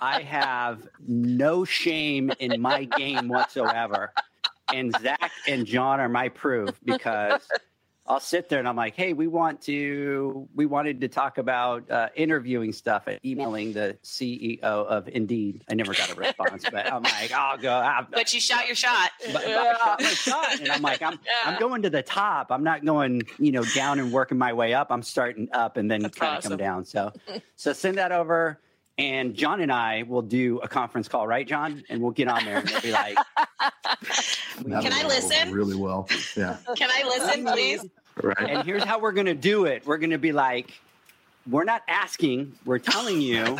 I 0.00 0.22
have 0.22 0.88
no 1.06 1.64
shame 1.64 2.32
in 2.38 2.60
my 2.60 2.84
game 2.84 3.28
whatsoever. 3.28 4.12
And 4.72 4.94
Zach 5.02 5.30
and 5.46 5.66
John 5.66 6.00
are 6.00 6.08
my 6.08 6.30
proof 6.30 6.80
because 6.82 7.46
I'll 8.06 8.20
sit 8.20 8.48
there 8.48 8.58
and 8.58 8.66
I'm 8.66 8.74
like, 8.74 8.96
hey, 8.96 9.12
we 9.12 9.28
want 9.28 9.60
to, 9.62 10.48
we 10.54 10.66
wanted 10.66 11.00
to 11.02 11.08
talk 11.08 11.38
about 11.38 11.88
uh, 11.88 12.08
interviewing 12.16 12.72
stuff 12.72 13.06
and 13.06 13.20
emailing 13.24 13.72
the 13.72 13.96
CEO 14.02 14.60
of 14.60 15.08
Indeed. 15.08 15.64
I 15.70 15.74
never 15.74 15.94
got 15.94 16.10
a 16.10 16.14
response, 16.16 16.64
but 16.70 16.92
I'm 16.92 17.04
like, 17.04 17.30
I'll 17.36 17.56
go. 17.58 17.72
i 17.72 18.04
But 18.10 18.34
you 18.34 18.40
shot 18.40 18.66
your 18.66 18.74
shot. 18.74 19.12
but, 19.32 19.44
I 19.46 19.74
shot 19.74 20.00
my 20.00 20.08
shot, 20.08 20.60
and 20.60 20.72
I'm 20.72 20.82
like, 20.82 21.00
I'm 21.00 21.18
I'm 21.44 21.60
going 21.60 21.82
to 21.82 21.90
the 21.90 22.02
top. 22.02 22.50
I'm 22.50 22.64
not 22.64 22.84
going, 22.84 23.22
you 23.38 23.52
know, 23.52 23.64
down 23.74 24.00
and 24.00 24.12
working 24.12 24.36
my 24.36 24.52
way 24.52 24.74
up. 24.74 24.88
I'm 24.90 25.02
starting 25.02 25.48
up 25.52 25.76
and 25.76 25.88
then 25.88 26.02
kind 26.02 26.32
of 26.32 26.38
awesome. 26.38 26.50
come 26.50 26.58
down. 26.58 26.84
So, 26.84 27.12
so 27.54 27.72
send 27.72 27.98
that 27.98 28.10
over, 28.10 28.58
and 28.98 29.34
John 29.34 29.60
and 29.60 29.72
I 29.72 30.02
will 30.04 30.22
do 30.22 30.58
a 30.60 30.68
conference 30.68 31.08
call, 31.08 31.26
right, 31.26 31.46
John? 31.46 31.82
And 31.88 32.00
we'll 32.00 32.10
get 32.12 32.28
on 32.28 32.44
there 32.44 32.58
and 32.58 32.70
we'll 32.70 32.80
be 32.80 32.92
like, 32.92 33.16
Can 34.64 34.92
I 34.92 35.04
listen? 35.06 35.50
Really 35.52 35.76
well. 35.76 36.08
Yeah. 36.36 36.56
Can 36.76 36.90
I 36.92 37.02
listen, 37.04 37.44
please? 37.46 37.84
Right. 38.22 38.36
and 38.50 38.64
here's 38.64 38.84
how 38.84 38.98
we're 38.98 39.12
gonna 39.12 39.34
do 39.34 39.64
it. 39.64 39.86
We're 39.86 39.96
gonna 39.98 40.18
be 40.18 40.32
like, 40.32 40.72
we're 41.50 41.64
not 41.64 41.82
asking, 41.88 42.52
we're 42.64 42.78
telling 42.78 43.20
you 43.20 43.58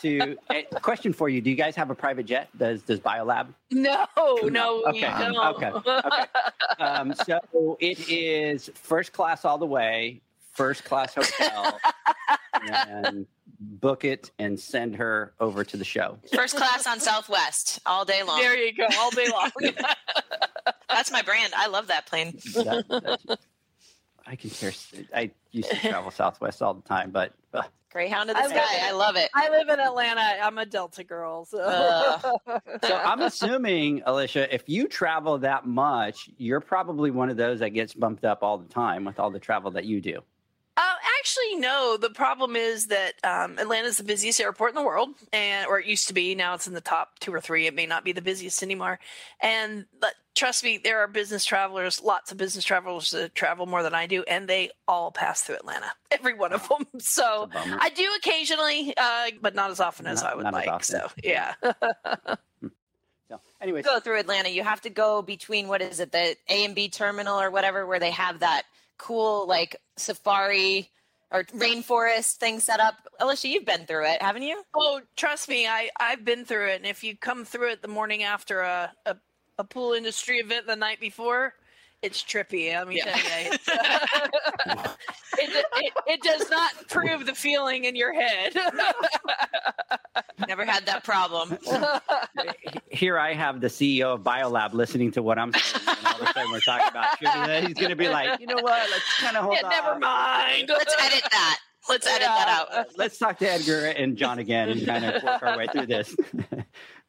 to. 0.00 0.36
A 0.50 0.64
question 0.80 1.12
for 1.12 1.28
you: 1.28 1.40
Do 1.40 1.48
you 1.48 1.56
guys 1.56 1.74
have 1.76 1.88
a 1.90 1.94
private 1.94 2.26
jet? 2.26 2.48
Does 2.58 2.82
Does 2.82 2.98
Biolab? 3.00 3.46
no, 3.70 4.04
no, 4.42 4.82
we 4.92 5.04
Okay, 5.04 5.14
don't. 5.32 5.36
okay, 5.62 5.70
okay. 5.70 6.24
Um, 6.80 7.14
so 7.14 7.78
it 7.80 8.08
is 8.10 8.70
first 8.74 9.12
class 9.12 9.44
all 9.44 9.56
the 9.58 9.64
way, 9.66 10.20
first 10.52 10.84
class 10.84 11.14
hotel, 11.14 11.78
and 12.70 13.26
book 13.62 14.04
it 14.04 14.30
and 14.38 14.58
send 14.58 14.96
her 14.96 15.34
over 15.40 15.64
to 15.64 15.76
the 15.76 15.84
show. 15.84 16.18
First 16.34 16.56
class 16.56 16.86
on 16.86 17.00
Southwest 17.00 17.80
all 17.86 18.04
day 18.04 18.22
long. 18.22 18.40
There 18.40 18.56
you 18.56 18.72
go, 18.74 18.86
all 18.98 19.10
day 19.10 19.28
long. 19.30 19.50
That's 20.88 21.10
my 21.10 21.22
brand. 21.22 21.52
I 21.56 21.68
love 21.68 21.86
that 21.88 22.06
plane. 22.06 22.32
That- 22.54 23.38
I 24.26 24.36
can 24.36 24.50
care. 24.50 24.72
I 25.14 25.30
used 25.50 25.70
to 25.70 25.76
travel 25.76 26.10
Southwest 26.10 26.62
all 26.62 26.74
the 26.74 26.82
time, 26.82 27.10
but 27.10 27.32
uh, 27.52 27.62
Greyhound 27.90 28.30
of 28.30 28.36
the 28.36 28.42
I 28.42 28.46
sky. 28.46 28.56
love. 28.56 28.66
I 28.82 28.92
love 28.92 29.16
it. 29.16 29.30
I 29.34 29.48
live 29.50 29.68
in 29.68 29.80
Atlanta. 29.80 30.20
I'm 30.42 30.56
a 30.58 30.64
Delta 30.64 31.02
girl, 31.04 31.44
so. 31.44 31.58
Ugh. 31.60 32.60
so 32.84 32.96
I'm 32.96 33.20
assuming, 33.20 34.02
Alicia, 34.06 34.52
if 34.54 34.62
you 34.68 34.86
travel 34.86 35.38
that 35.38 35.66
much, 35.66 36.30
you're 36.38 36.60
probably 36.60 37.10
one 37.10 37.30
of 37.30 37.36
those 37.36 37.58
that 37.58 37.70
gets 37.70 37.94
bumped 37.94 38.24
up 38.24 38.42
all 38.42 38.58
the 38.58 38.68
time 38.68 39.04
with 39.04 39.18
all 39.18 39.30
the 39.30 39.40
travel 39.40 39.70
that 39.72 39.84
you 39.84 40.00
do. 40.00 40.20
Actually, 41.22 41.54
no. 41.60 41.96
The 41.96 42.10
problem 42.10 42.56
is 42.56 42.88
that 42.88 43.12
um, 43.22 43.56
Atlanta 43.56 43.86
is 43.86 43.96
the 43.96 44.02
busiest 44.02 44.40
airport 44.40 44.70
in 44.72 44.74
the 44.74 44.82
world, 44.82 45.10
and 45.32 45.68
or 45.68 45.78
it 45.78 45.86
used 45.86 46.08
to 46.08 46.14
be. 46.14 46.34
Now 46.34 46.54
it's 46.54 46.66
in 46.66 46.74
the 46.74 46.80
top 46.80 47.16
two 47.20 47.32
or 47.32 47.40
three. 47.40 47.68
It 47.68 47.76
may 47.76 47.86
not 47.86 48.02
be 48.04 48.10
the 48.10 48.20
busiest 48.20 48.60
anymore. 48.60 48.98
And 49.40 49.86
but 50.00 50.14
trust 50.34 50.64
me, 50.64 50.80
there 50.82 50.98
are 50.98 51.06
business 51.06 51.44
travelers, 51.44 52.02
lots 52.02 52.32
of 52.32 52.38
business 52.38 52.64
travelers 52.64 53.12
that 53.12 53.36
travel 53.36 53.66
more 53.66 53.84
than 53.84 53.94
I 53.94 54.08
do, 54.08 54.24
and 54.26 54.48
they 54.48 54.70
all 54.88 55.12
pass 55.12 55.42
through 55.42 55.54
Atlanta. 55.54 55.92
Every 56.10 56.34
one 56.34 56.52
of 56.52 56.68
them. 56.68 56.88
So 56.98 57.48
That's 57.52 57.66
a 57.66 57.68
bummer. 57.70 57.78
I 57.80 57.90
do 57.90 58.08
occasionally, 58.18 58.92
uh, 58.96 59.26
but 59.40 59.54
not 59.54 59.70
as 59.70 59.78
often 59.78 60.08
as 60.08 60.24
Not- 60.24 60.32
I 60.32 60.34
would 60.34 60.42
not 60.42 60.54
as 60.54 60.58
like. 60.66 60.68
often. 60.68 60.82
So 60.82 61.08
yeah. 61.22 61.54
So, 63.28 63.40
anyways, 63.62 63.86
go 63.86 63.98
through 63.98 64.18
Atlanta, 64.18 64.50
you 64.50 64.62
have 64.62 64.82
to 64.82 64.90
go 64.90 65.22
between 65.22 65.66
what 65.66 65.80
is 65.80 66.00
it, 66.00 66.12
the 66.12 66.36
A 66.50 66.64
and 66.66 66.74
B 66.74 66.90
terminal 66.90 67.40
or 67.40 67.50
whatever, 67.50 67.86
where 67.86 67.98
they 68.00 68.10
have 68.10 68.40
that 68.40 68.64
cool 68.98 69.46
like 69.46 69.76
safari 69.96 70.90
or 71.32 71.44
rainforest 71.44 72.36
thing 72.36 72.60
set 72.60 72.80
up. 72.80 72.94
Alicia, 73.20 73.48
you've 73.48 73.64
been 73.64 73.86
through 73.86 74.06
it, 74.06 74.22
haven't 74.22 74.42
you? 74.42 74.62
Oh, 74.74 75.00
trust 75.16 75.48
me, 75.48 75.66
I 75.66 75.90
I've 75.98 76.24
been 76.24 76.44
through 76.44 76.68
it, 76.68 76.76
and 76.76 76.86
if 76.86 77.02
you 77.02 77.16
come 77.16 77.44
through 77.44 77.72
it 77.72 77.82
the 77.82 77.88
morning 77.88 78.22
after 78.22 78.60
a 78.60 78.92
a, 79.06 79.16
a 79.58 79.64
pool 79.64 79.92
industry 79.92 80.38
event 80.38 80.66
the 80.66 80.76
night 80.76 81.00
before, 81.00 81.54
it's 82.02 82.22
trippy. 82.22 82.72
Let 82.72 82.88
me 82.88 82.96
Yeah. 82.96 83.12
tell 83.16 83.42
you, 83.44 83.50
It's- 84.72 84.96
it, 85.38 85.64
it 85.76 85.92
it 86.06 86.22
does 86.22 86.50
not 86.50 86.72
prove 86.88 87.24
the 87.26 87.34
feeling 87.34 87.84
in 87.84 87.96
your 87.96 88.12
head. 88.12 88.54
Never 90.46 90.64
had 90.64 90.84
that 90.86 91.04
problem. 91.04 91.56
here 92.90 93.18
I 93.18 93.32
have 93.32 93.60
the 93.60 93.68
CEO 93.68 94.14
of 94.14 94.22
Biolab 94.22 94.72
listening 94.74 95.10
to 95.12 95.22
what 95.22 95.38
I'm 95.38 95.52
saying, 95.52 95.86
and 95.98 96.06
all 96.06 96.20
of 96.22 96.28
a 96.28 96.32
sudden 96.32 96.50
we're 96.52 96.60
talking 96.60 96.88
about 96.88 97.18
sugar. 97.18 97.66
He's 97.66 97.74
going 97.74 97.90
to 97.90 97.96
be 97.96 98.08
like, 98.08 98.40
you 98.40 98.46
know 98.46 98.56
what? 98.60 98.90
Let's 98.90 99.20
kind 99.20 99.36
of 99.36 99.44
hold 99.44 99.56
Yeah, 99.60 99.66
on. 99.66 99.70
never 99.70 99.98
mind. 99.98 100.68
Let's 100.68 100.94
edit 101.00 101.22
that. 101.30 101.58
Let's 101.88 102.06
edit 102.06 102.20
that 102.22 102.66
out. 102.70 102.86
Let's 102.96 103.18
talk 103.18 103.38
to 103.38 103.48
Edgar 103.50 103.86
and 103.86 104.16
John 104.16 104.38
again 104.38 104.68
and 104.68 104.84
kind 104.84 105.04
of 105.04 105.22
work 105.22 105.42
our 105.42 105.56
way 105.56 105.66
through 105.72 105.86
this. 105.86 106.14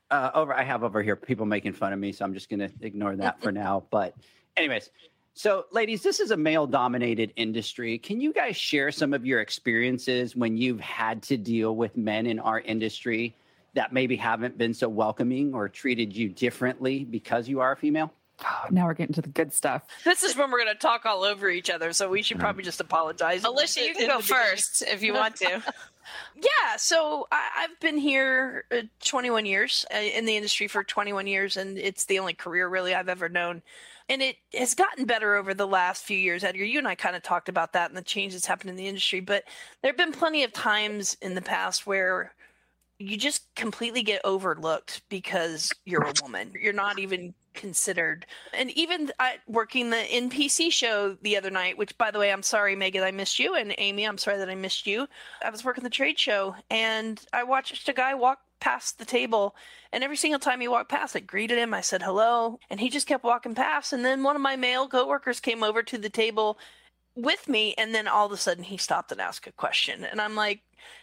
Uh, 0.09 0.31
over, 0.33 0.53
I 0.53 0.63
have 0.63 0.83
over 0.83 1.01
here 1.03 1.15
people 1.15 1.45
making 1.45 1.73
fun 1.73 1.91
of 1.91 1.99
me, 1.99 2.11
so 2.11 2.23
I'm 2.23 2.33
just 2.33 2.49
going 2.49 2.59
to 2.59 2.71
ignore 2.81 3.15
that 3.17 3.41
for 3.41 3.51
now. 3.51 3.85
But, 3.91 4.13
anyways, 4.57 4.89
so 5.33 5.65
ladies, 5.71 6.03
this 6.03 6.19
is 6.19 6.31
a 6.31 6.37
male-dominated 6.37 7.33
industry. 7.35 7.97
Can 7.97 8.21
you 8.21 8.33
guys 8.33 8.55
share 8.55 8.91
some 8.91 9.13
of 9.13 9.25
your 9.25 9.41
experiences 9.41 10.35
when 10.35 10.57
you've 10.57 10.79
had 10.79 11.23
to 11.23 11.37
deal 11.37 11.75
with 11.75 11.97
men 11.97 12.27
in 12.27 12.39
our 12.39 12.59
industry 12.59 13.35
that 13.73 13.91
maybe 13.91 14.15
haven't 14.15 14.57
been 14.57 14.73
so 14.73 14.87
welcoming 14.87 15.53
or 15.55 15.67
treated 15.67 16.15
you 16.15 16.29
differently 16.29 17.03
because 17.03 17.47
you 17.47 17.61
are 17.61 17.71
a 17.71 17.75
female? 17.75 18.13
Oh, 18.45 18.65
now 18.71 18.85
we're 18.85 18.93
getting 18.93 19.13
to 19.13 19.21
the 19.21 19.29
good 19.29 19.53
stuff. 19.53 19.83
This 20.03 20.23
is 20.23 20.35
when 20.35 20.51
we're 20.51 20.63
going 20.63 20.75
to 20.75 20.79
talk 20.79 21.05
all 21.05 21.23
over 21.23 21.49
each 21.49 21.69
other, 21.69 21.93
so 21.93 22.09
we 22.09 22.21
should 22.21 22.39
probably 22.39 22.63
just 22.63 22.81
apologize. 22.81 23.43
Alicia, 23.43 23.85
you 23.85 23.93
can 23.93 24.07
go 24.07 24.19
first 24.19 24.83
if 24.87 25.01
you 25.01 25.13
want 25.13 25.35
to. 25.37 25.61
yeah, 26.35 26.75
so 26.77 27.27
I, 27.31 27.61
have 27.61 27.79
been 27.79 27.97
here 27.97 28.65
uh, 28.71 28.81
21 29.05 29.45
years 29.45 29.85
uh, 29.93 29.97
in 29.97 30.25
the 30.25 30.35
industry 30.35 30.67
for 30.67 30.83
21 30.83 31.27
years, 31.27 31.57
and 31.57 31.77
it's 31.77 32.05
the 32.05 32.19
only 32.19 32.33
career 32.33 32.67
really 32.67 32.93
I've 32.93 33.09
ever 33.09 33.29
known. 33.29 33.61
And 34.09 34.21
it 34.21 34.37
has 34.53 34.75
gotten 34.75 35.05
better 35.05 35.35
over 35.35 35.53
the 35.53 35.67
last 35.67 36.03
few 36.03 36.17
years. 36.17 36.43
Edgar, 36.43 36.63
you 36.63 36.79
and 36.79 36.87
I 36.87 36.95
kind 36.95 37.15
of 37.15 37.23
talked 37.23 37.49
about 37.49 37.73
that 37.73 37.89
and 37.89 37.97
the 37.97 38.01
change 38.01 38.33
that's 38.33 38.45
happened 38.45 38.69
in 38.69 38.75
the 38.75 38.87
industry, 38.87 39.19
but 39.19 39.43
there 39.81 39.91
have 39.91 39.97
been 39.97 40.11
plenty 40.11 40.43
of 40.43 40.53
times 40.53 41.17
in 41.21 41.35
the 41.35 41.41
past 41.41 41.87
where 41.87 42.33
you 42.99 43.17
just 43.17 43.53
completely 43.55 44.03
get 44.03 44.21
overlooked 44.23 45.01
because 45.09 45.71
you're 45.85 46.03
a 46.03 46.13
woman. 46.21 46.53
You're 46.59 46.73
not 46.73 46.99
even 46.99 47.33
considered. 47.53 48.25
And 48.53 48.71
even 48.71 49.11
I, 49.19 49.37
working 49.47 49.89
the 49.89 49.97
NPC 49.97 50.71
show 50.71 51.17
the 51.21 51.37
other 51.37 51.49
night, 51.49 51.77
which 51.77 51.97
by 51.97 52.11
the 52.11 52.19
way, 52.19 52.31
I'm 52.31 52.43
sorry, 52.43 52.75
Megan, 52.75 53.03
I 53.03 53.11
missed 53.11 53.39
you, 53.39 53.55
and 53.55 53.73
Amy, 53.77 54.05
I'm 54.05 54.17
sorry 54.17 54.37
that 54.37 54.49
I 54.49 54.55
missed 54.55 54.87
you. 54.87 55.07
I 55.43 55.49
was 55.49 55.63
working 55.63 55.83
the 55.83 55.89
trade 55.89 56.19
show, 56.19 56.55
and 56.69 57.21
I 57.31 57.43
watched 57.43 57.87
a 57.89 57.93
guy 57.93 58.13
walk 58.13 58.39
past 58.63 58.97
the 58.97 59.05
table, 59.05 59.55
and 59.91 60.03
every 60.03 60.17
single 60.17 60.39
time 60.39 60.61
he 60.61 60.67
walked 60.67 60.89
past, 60.89 61.15
I 61.15 61.19
greeted 61.19 61.57
him. 61.57 61.73
I 61.73 61.81
said 61.81 62.01
hello, 62.01 62.59
and 62.69 62.79
he 62.79 62.89
just 62.89 63.07
kept 63.07 63.23
walking 63.23 63.55
past. 63.55 63.91
And 63.91 64.05
then 64.05 64.23
one 64.23 64.35
of 64.37 64.41
my 64.41 64.55
male 64.55 64.87
coworkers 64.87 65.39
came 65.39 65.63
over 65.63 65.83
to 65.83 65.97
the 65.97 66.09
table 66.09 66.57
with 67.15 67.47
me, 67.47 67.75
and 67.77 67.93
then 67.93 68.07
all 68.07 68.25
of 68.25 68.31
a 68.31 68.37
sudden 68.37 68.63
he 68.63 68.77
stopped 68.77 69.11
and 69.11 69.19
asked 69.19 69.45
a 69.47 69.51
question, 69.51 70.03
and 70.03 70.21
I'm 70.21 70.35
like 70.35 70.61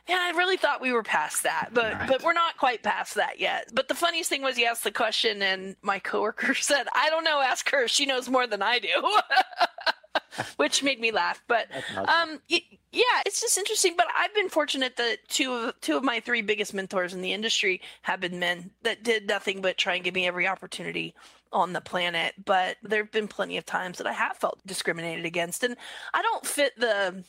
yeah, 0.08 0.18
I 0.20 0.36
really 0.36 0.56
thought 0.56 0.80
we 0.80 0.92
were 0.92 1.02
past 1.02 1.44
that, 1.44 1.70
but 1.72 1.94
right. 1.94 2.08
but 2.08 2.22
we're 2.22 2.32
not 2.32 2.56
quite 2.56 2.82
past 2.82 3.14
that 3.14 3.38
yet. 3.38 3.68
But 3.72 3.88
the 3.88 3.94
funniest 3.94 4.28
thing 4.28 4.42
was 4.42 4.56
he 4.56 4.66
asked 4.66 4.84
the 4.84 4.90
question, 4.90 5.42
and 5.42 5.76
my 5.82 5.98
coworker 5.98 6.54
said, 6.60 6.86
"I 6.94 7.10
don't 7.10 7.24
know. 7.24 7.40
Ask 7.40 7.70
her. 7.70 7.86
She 7.86 8.06
knows 8.06 8.28
more 8.28 8.46
than 8.46 8.62
I 8.62 8.78
do." 8.78 8.88
Which 10.56 10.82
made 10.82 11.00
me 11.00 11.10
laugh, 11.12 11.42
but 11.46 11.66
um, 11.96 12.40
yeah, 12.48 13.02
it's 13.26 13.40
just 13.40 13.58
interesting. 13.58 13.94
But 13.96 14.06
I've 14.16 14.34
been 14.34 14.48
fortunate 14.48 14.96
that 14.96 15.18
two 15.28 15.52
of 15.52 15.80
two 15.80 15.96
of 15.96 16.04
my 16.04 16.20
three 16.20 16.42
biggest 16.42 16.74
mentors 16.74 17.14
in 17.14 17.20
the 17.20 17.32
industry 17.32 17.80
have 18.02 18.20
been 18.20 18.38
men 18.38 18.70
that 18.82 19.02
did 19.04 19.28
nothing 19.28 19.60
but 19.60 19.78
try 19.78 19.94
and 19.94 20.04
give 20.04 20.14
me 20.14 20.26
every 20.26 20.46
opportunity 20.46 21.14
on 21.52 21.72
the 21.72 21.80
planet. 21.80 22.34
But 22.44 22.76
there 22.82 23.02
have 23.02 23.12
been 23.12 23.28
plenty 23.28 23.56
of 23.56 23.66
times 23.66 23.98
that 23.98 24.06
I 24.06 24.12
have 24.12 24.36
felt 24.36 24.60
discriminated 24.66 25.24
against, 25.26 25.62
and 25.62 25.76
I 26.12 26.22
don't 26.22 26.46
fit 26.46 26.72
the 26.76 27.24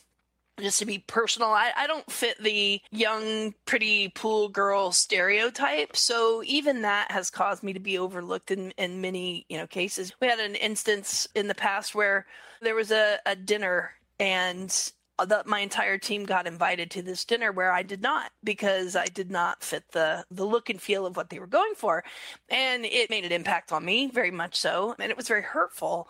just 0.60 0.80
to 0.80 0.86
be 0.86 1.00
personal, 1.00 1.50
I, 1.50 1.72
I 1.76 1.88
don't 1.88 2.10
fit 2.12 2.42
the 2.42 2.82
young, 2.92 3.54
pretty 3.66 4.10
pool 4.10 4.50
girl 4.50 4.92
stereotype. 4.92 5.96
So 5.96 6.44
even 6.46 6.82
that 6.82 7.12
has 7.12 7.30
caused 7.30 7.64
me 7.64 7.74
to 7.74 7.80
be 7.80 7.98
overlooked 7.98 8.52
in, 8.52 8.72
in 8.78 9.02
many, 9.02 9.46
you 9.50 9.58
know, 9.58 9.68
cases. 9.68 10.14
We 10.20 10.28
had 10.28 10.40
an 10.40 10.56
instance 10.56 11.28
in 11.36 11.48
the 11.48 11.56
past 11.56 11.96
where 11.96 12.26
there 12.62 12.76
was 12.76 12.92
a, 12.92 13.18
a 13.26 13.36
dinner 13.36 13.92
and 14.20 14.92
the, 15.26 15.44
my 15.46 15.60
entire 15.60 15.98
team 15.98 16.26
got 16.26 16.48
invited 16.48 16.90
to 16.92 17.02
this 17.02 17.26
dinner 17.26 17.52
where 17.52 17.72
I 17.72 17.84
did 17.84 18.02
not 18.02 18.32
because 18.44 18.96
I 18.96 19.06
did 19.06 19.30
not 19.30 19.64
fit 19.64 19.84
the 19.92 20.26
the 20.32 20.46
look 20.46 20.70
and 20.70 20.82
feel 20.82 21.06
of 21.06 21.16
what 21.16 21.30
they 21.30 21.40
were 21.40 21.48
going 21.48 21.74
for, 21.76 22.04
and 22.50 22.86
it 22.86 23.10
made 23.10 23.26
an 23.26 23.32
impact 23.32 23.72
on 23.72 23.86
me 23.86 24.08
very 24.08 24.32
much 24.32 24.56
so, 24.56 24.96
and 25.00 25.12
it 25.12 25.18
was 25.18 25.28
very 25.28 25.44
hurtful. 25.44 26.08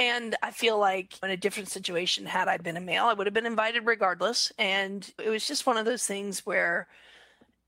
And 0.00 0.34
I 0.42 0.50
feel 0.50 0.78
like 0.78 1.18
in 1.22 1.28
a 1.28 1.36
different 1.36 1.68
situation, 1.68 2.24
had 2.24 2.48
I 2.48 2.56
been 2.56 2.78
a 2.78 2.80
male, 2.80 3.04
I 3.04 3.12
would 3.12 3.26
have 3.26 3.34
been 3.34 3.44
invited 3.44 3.84
regardless. 3.84 4.50
And 4.58 5.08
it 5.22 5.28
was 5.28 5.46
just 5.46 5.66
one 5.66 5.76
of 5.76 5.84
those 5.84 6.06
things 6.06 6.46
where 6.46 6.88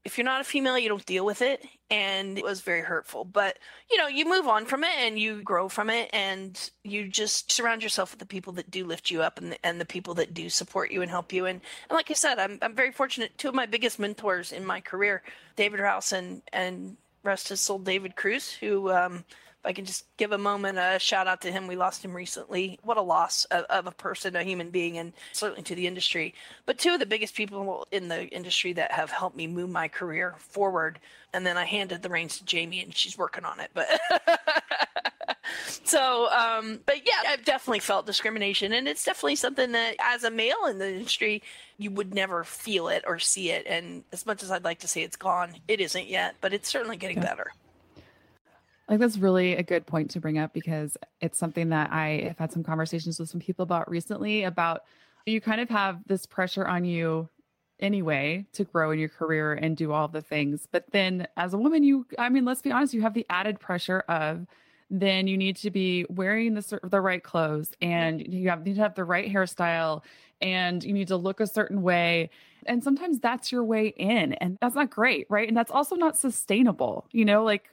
if 0.02 0.16
you're 0.16 0.24
not 0.24 0.40
a 0.40 0.44
female, 0.44 0.78
you 0.78 0.88
don't 0.88 1.04
deal 1.04 1.26
with 1.26 1.42
it. 1.42 1.62
And 1.90 2.38
it 2.38 2.42
was 2.42 2.62
very 2.62 2.80
hurtful. 2.80 3.26
But, 3.26 3.58
you 3.90 3.98
know, 3.98 4.08
you 4.08 4.24
move 4.24 4.48
on 4.48 4.64
from 4.64 4.82
it 4.82 4.94
and 4.98 5.18
you 5.18 5.42
grow 5.42 5.68
from 5.68 5.90
it 5.90 6.08
and 6.14 6.58
you 6.84 7.06
just 7.06 7.52
surround 7.52 7.82
yourself 7.82 8.12
with 8.12 8.18
the 8.18 8.24
people 8.24 8.54
that 8.54 8.70
do 8.70 8.86
lift 8.86 9.10
you 9.10 9.20
up 9.20 9.38
and 9.38 9.52
the, 9.52 9.66
and 9.66 9.78
the 9.78 9.84
people 9.84 10.14
that 10.14 10.32
do 10.32 10.48
support 10.48 10.90
you 10.90 11.02
and 11.02 11.10
help 11.10 11.34
you. 11.34 11.44
And, 11.44 11.60
and 11.90 11.94
like 11.94 12.10
I 12.10 12.14
said, 12.14 12.38
I'm, 12.38 12.58
I'm 12.62 12.74
very 12.74 12.92
fortunate. 12.92 13.36
Two 13.36 13.50
of 13.50 13.54
my 13.54 13.66
biggest 13.66 13.98
mentors 13.98 14.52
in 14.52 14.64
my 14.64 14.80
career, 14.80 15.22
David 15.56 15.80
Rouse 15.80 16.12
and, 16.12 16.40
and 16.50 16.96
rest 17.24 17.50
his 17.50 17.60
soul, 17.60 17.78
David 17.78 18.16
Cruz, 18.16 18.50
who, 18.50 18.90
um, 18.90 19.22
I 19.64 19.72
can 19.72 19.84
just 19.84 20.04
give 20.16 20.32
a 20.32 20.38
moment, 20.38 20.78
a 20.78 20.98
shout 20.98 21.28
out 21.28 21.40
to 21.42 21.52
him. 21.52 21.66
We 21.66 21.76
lost 21.76 22.04
him 22.04 22.14
recently. 22.14 22.80
What 22.82 22.96
a 22.96 23.02
loss 23.02 23.44
of, 23.46 23.64
of, 23.66 23.86
a 23.86 23.92
person, 23.92 24.34
a 24.34 24.42
human 24.42 24.70
being, 24.70 24.98
and 24.98 25.12
certainly 25.32 25.62
to 25.62 25.74
the 25.74 25.86
industry. 25.86 26.34
But 26.66 26.78
two 26.78 26.94
of 26.94 27.00
the 27.00 27.06
biggest 27.06 27.34
people 27.34 27.86
in 27.92 28.08
the 28.08 28.26
industry 28.28 28.72
that 28.72 28.90
have 28.90 29.10
helped 29.10 29.36
me 29.36 29.46
move 29.46 29.70
my 29.70 29.86
career 29.86 30.34
forward. 30.38 30.98
And 31.32 31.46
then 31.46 31.56
I 31.56 31.64
handed 31.64 32.02
the 32.02 32.08
reins 32.08 32.38
to 32.38 32.44
Jamie, 32.44 32.82
and 32.82 32.94
she's 32.94 33.16
working 33.16 33.44
on 33.44 33.60
it. 33.60 33.70
But 33.72 33.86
so, 35.84 36.28
um, 36.30 36.80
but 36.84 37.06
yeah, 37.06 37.30
I've 37.30 37.44
definitely 37.44 37.80
felt 37.80 38.04
discrimination, 38.04 38.72
and 38.72 38.88
it's 38.88 39.04
definitely 39.04 39.36
something 39.36 39.72
that, 39.72 39.94
as 40.00 40.24
a 40.24 40.30
male 40.30 40.66
in 40.68 40.78
the 40.78 40.88
industry, 40.92 41.40
you 41.78 41.92
would 41.92 42.12
never 42.12 42.42
feel 42.42 42.88
it 42.88 43.04
or 43.06 43.20
see 43.20 43.50
it. 43.50 43.66
And 43.68 44.02
as 44.12 44.26
much 44.26 44.42
as 44.42 44.50
I'd 44.50 44.64
like 44.64 44.80
to 44.80 44.88
say 44.88 45.02
it's 45.02 45.16
gone, 45.16 45.54
it 45.68 45.80
isn't 45.80 46.08
yet, 46.08 46.34
but 46.40 46.52
it's 46.52 46.68
certainly 46.68 46.96
getting 46.96 47.18
yeah. 47.18 47.28
better. 47.28 47.52
Like 48.92 49.00
that's 49.00 49.16
really 49.16 49.54
a 49.54 49.62
good 49.62 49.86
point 49.86 50.10
to 50.10 50.20
bring 50.20 50.36
up 50.36 50.52
because 50.52 50.98
it's 51.22 51.38
something 51.38 51.70
that 51.70 51.90
I 51.90 52.24
have 52.28 52.38
had 52.38 52.52
some 52.52 52.62
conversations 52.62 53.18
with 53.18 53.30
some 53.30 53.40
people 53.40 53.62
about 53.62 53.90
recently 53.90 54.42
about 54.42 54.82
you 55.24 55.40
kind 55.40 55.62
of 55.62 55.70
have 55.70 56.06
this 56.06 56.26
pressure 56.26 56.66
on 56.66 56.84
you 56.84 57.30
anyway 57.80 58.44
to 58.52 58.64
grow 58.64 58.90
in 58.90 58.98
your 58.98 59.08
career 59.08 59.54
and 59.54 59.78
do 59.78 59.92
all 59.92 60.08
the 60.08 60.20
things. 60.20 60.68
But 60.70 60.84
then 60.92 61.26
as 61.38 61.54
a 61.54 61.56
woman, 61.56 61.82
you 61.82 62.04
I 62.18 62.28
mean, 62.28 62.44
let's 62.44 62.60
be 62.60 62.70
honest, 62.70 62.92
you 62.92 63.00
have 63.00 63.14
the 63.14 63.24
added 63.30 63.58
pressure 63.58 64.00
of 64.10 64.46
then 64.90 65.26
you 65.26 65.38
need 65.38 65.56
to 65.56 65.70
be 65.70 66.04
wearing 66.10 66.52
the 66.52 66.80
the 66.82 67.00
right 67.00 67.24
clothes 67.24 67.72
and 67.80 68.20
you 68.30 68.50
have 68.50 68.62
need 68.66 68.74
to 68.74 68.82
have 68.82 68.94
the 68.94 69.04
right 69.04 69.32
hairstyle 69.32 70.02
and 70.42 70.84
you 70.84 70.92
need 70.92 71.08
to 71.08 71.16
look 71.16 71.40
a 71.40 71.46
certain 71.46 71.80
way 71.80 72.28
and 72.66 72.84
sometimes 72.84 73.20
that's 73.20 73.50
your 73.50 73.64
way 73.64 73.86
in 73.96 74.34
and 74.34 74.58
that's 74.60 74.74
not 74.74 74.90
great 74.90 75.26
right 75.30 75.48
and 75.48 75.56
that's 75.56 75.70
also 75.70 75.96
not 75.96 76.18
sustainable 76.18 77.06
you 77.10 77.24
know 77.24 77.42
like 77.42 77.70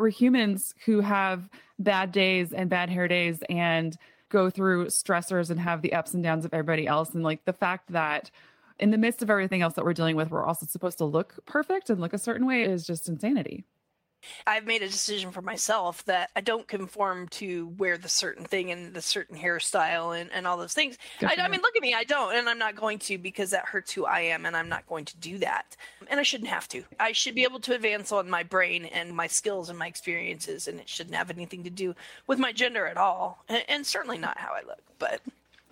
we're 0.00 0.08
humans 0.08 0.74
who 0.86 1.00
have 1.00 1.48
bad 1.78 2.10
days 2.10 2.52
and 2.52 2.68
bad 2.68 2.90
hair 2.90 3.06
days 3.06 3.42
and 3.48 3.96
go 4.30 4.48
through 4.50 4.86
stressors 4.86 5.50
and 5.50 5.60
have 5.60 5.82
the 5.82 5.92
ups 5.92 6.14
and 6.14 6.22
downs 6.22 6.44
of 6.44 6.54
everybody 6.54 6.86
else. 6.86 7.14
And 7.14 7.22
like 7.22 7.44
the 7.44 7.52
fact 7.52 7.92
that 7.92 8.30
in 8.78 8.90
the 8.90 8.98
midst 8.98 9.22
of 9.22 9.30
everything 9.30 9.60
else 9.60 9.74
that 9.74 9.84
we're 9.84 9.92
dealing 9.92 10.16
with, 10.16 10.30
we're 10.30 10.44
also 10.44 10.66
supposed 10.66 10.98
to 10.98 11.04
look 11.04 11.34
perfect 11.46 11.90
and 11.90 12.00
look 12.00 12.14
a 12.14 12.18
certain 12.18 12.46
way 12.46 12.62
is 12.62 12.86
just 12.86 13.08
insanity. 13.08 13.64
I've 14.46 14.66
made 14.66 14.82
a 14.82 14.88
decision 14.88 15.30
for 15.30 15.42
myself 15.42 16.04
that 16.04 16.30
I 16.36 16.40
don't 16.40 16.66
conform 16.66 17.28
to 17.28 17.68
wear 17.78 17.96
the 17.96 18.08
certain 18.08 18.44
thing 18.44 18.70
and 18.70 18.94
the 18.94 19.02
certain 19.02 19.36
hairstyle 19.36 20.18
and, 20.18 20.30
and 20.32 20.46
all 20.46 20.56
those 20.56 20.74
things. 20.74 20.98
I, 21.20 21.36
I, 21.38 21.48
mean, 21.48 21.60
look 21.60 21.76
at 21.76 21.82
me, 21.82 21.94
I 21.94 22.04
don't, 22.04 22.34
and 22.34 22.48
I'm 22.48 22.58
not 22.58 22.76
going 22.76 22.98
to 23.00 23.18
because 23.18 23.50
that 23.50 23.66
hurts 23.66 23.92
who 23.92 24.04
I 24.04 24.20
am, 24.20 24.46
and 24.46 24.56
I'm 24.56 24.68
not 24.68 24.86
going 24.86 25.04
to 25.06 25.16
do 25.16 25.38
that. 25.38 25.76
And 26.08 26.20
I 26.20 26.22
shouldn't 26.22 26.50
have 26.50 26.68
to. 26.68 26.84
I 26.98 27.12
should 27.12 27.34
be 27.34 27.44
able 27.44 27.60
to 27.60 27.74
advance 27.74 28.12
on 28.12 28.28
my 28.28 28.42
brain 28.42 28.86
and 28.86 29.14
my 29.14 29.26
skills 29.26 29.68
and 29.68 29.78
my 29.78 29.86
experiences, 29.86 30.68
and 30.68 30.80
it 30.80 30.88
shouldn't 30.88 31.16
have 31.16 31.30
anything 31.30 31.64
to 31.64 31.70
do 31.70 31.94
with 32.26 32.38
my 32.38 32.52
gender 32.52 32.86
at 32.86 32.96
all, 32.96 33.44
and, 33.48 33.64
and 33.68 33.86
certainly 33.86 34.18
not 34.18 34.38
how 34.38 34.52
I 34.52 34.62
look. 34.66 34.82
But 34.98 35.20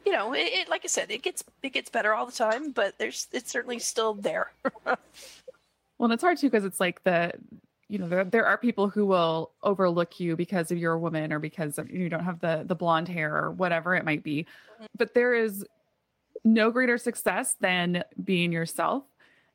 you 0.04 0.12
know, 0.12 0.32
it, 0.32 0.50
it, 0.52 0.68
like 0.68 0.82
I 0.84 0.88
said, 0.88 1.10
it 1.10 1.22
gets 1.22 1.44
it 1.62 1.72
gets 1.72 1.90
better 1.90 2.14
all 2.14 2.26
the 2.26 2.32
time, 2.32 2.70
but 2.70 2.96
there's 2.98 3.28
it's 3.32 3.50
certainly 3.50 3.78
still 3.78 4.14
there. 4.14 4.52
well, 4.84 4.96
and 6.00 6.12
it's 6.12 6.22
hard 6.22 6.38
too 6.38 6.48
because 6.48 6.64
it's 6.64 6.80
like 6.80 7.02
the 7.04 7.32
you 7.88 7.98
know 7.98 8.08
there, 8.08 8.24
there 8.24 8.46
are 8.46 8.58
people 8.58 8.88
who 8.88 9.06
will 9.06 9.52
overlook 9.62 10.20
you 10.20 10.36
because 10.36 10.70
of 10.70 10.78
you're 10.78 10.92
a 10.92 10.98
woman 10.98 11.32
or 11.32 11.38
because 11.38 11.78
of, 11.78 11.90
you 11.90 12.08
don't 12.08 12.24
have 12.24 12.40
the 12.40 12.64
the 12.66 12.74
blonde 12.74 13.08
hair 13.08 13.34
or 13.34 13.50
whatever 13.50 13.94
it 13.94 14.04
might 14.04 14.22
be. 14.22 14.46
Mm-hmm. 14.74 14.86
but 14.96 15.14
there 15.14 15.34
is 15.34 15.64
no 16.44 16.70
greater 16.70 16.98
success 16.98 17.56
than 17.60 18.04
being 18.22 18.52
yourself. 18.52 19.04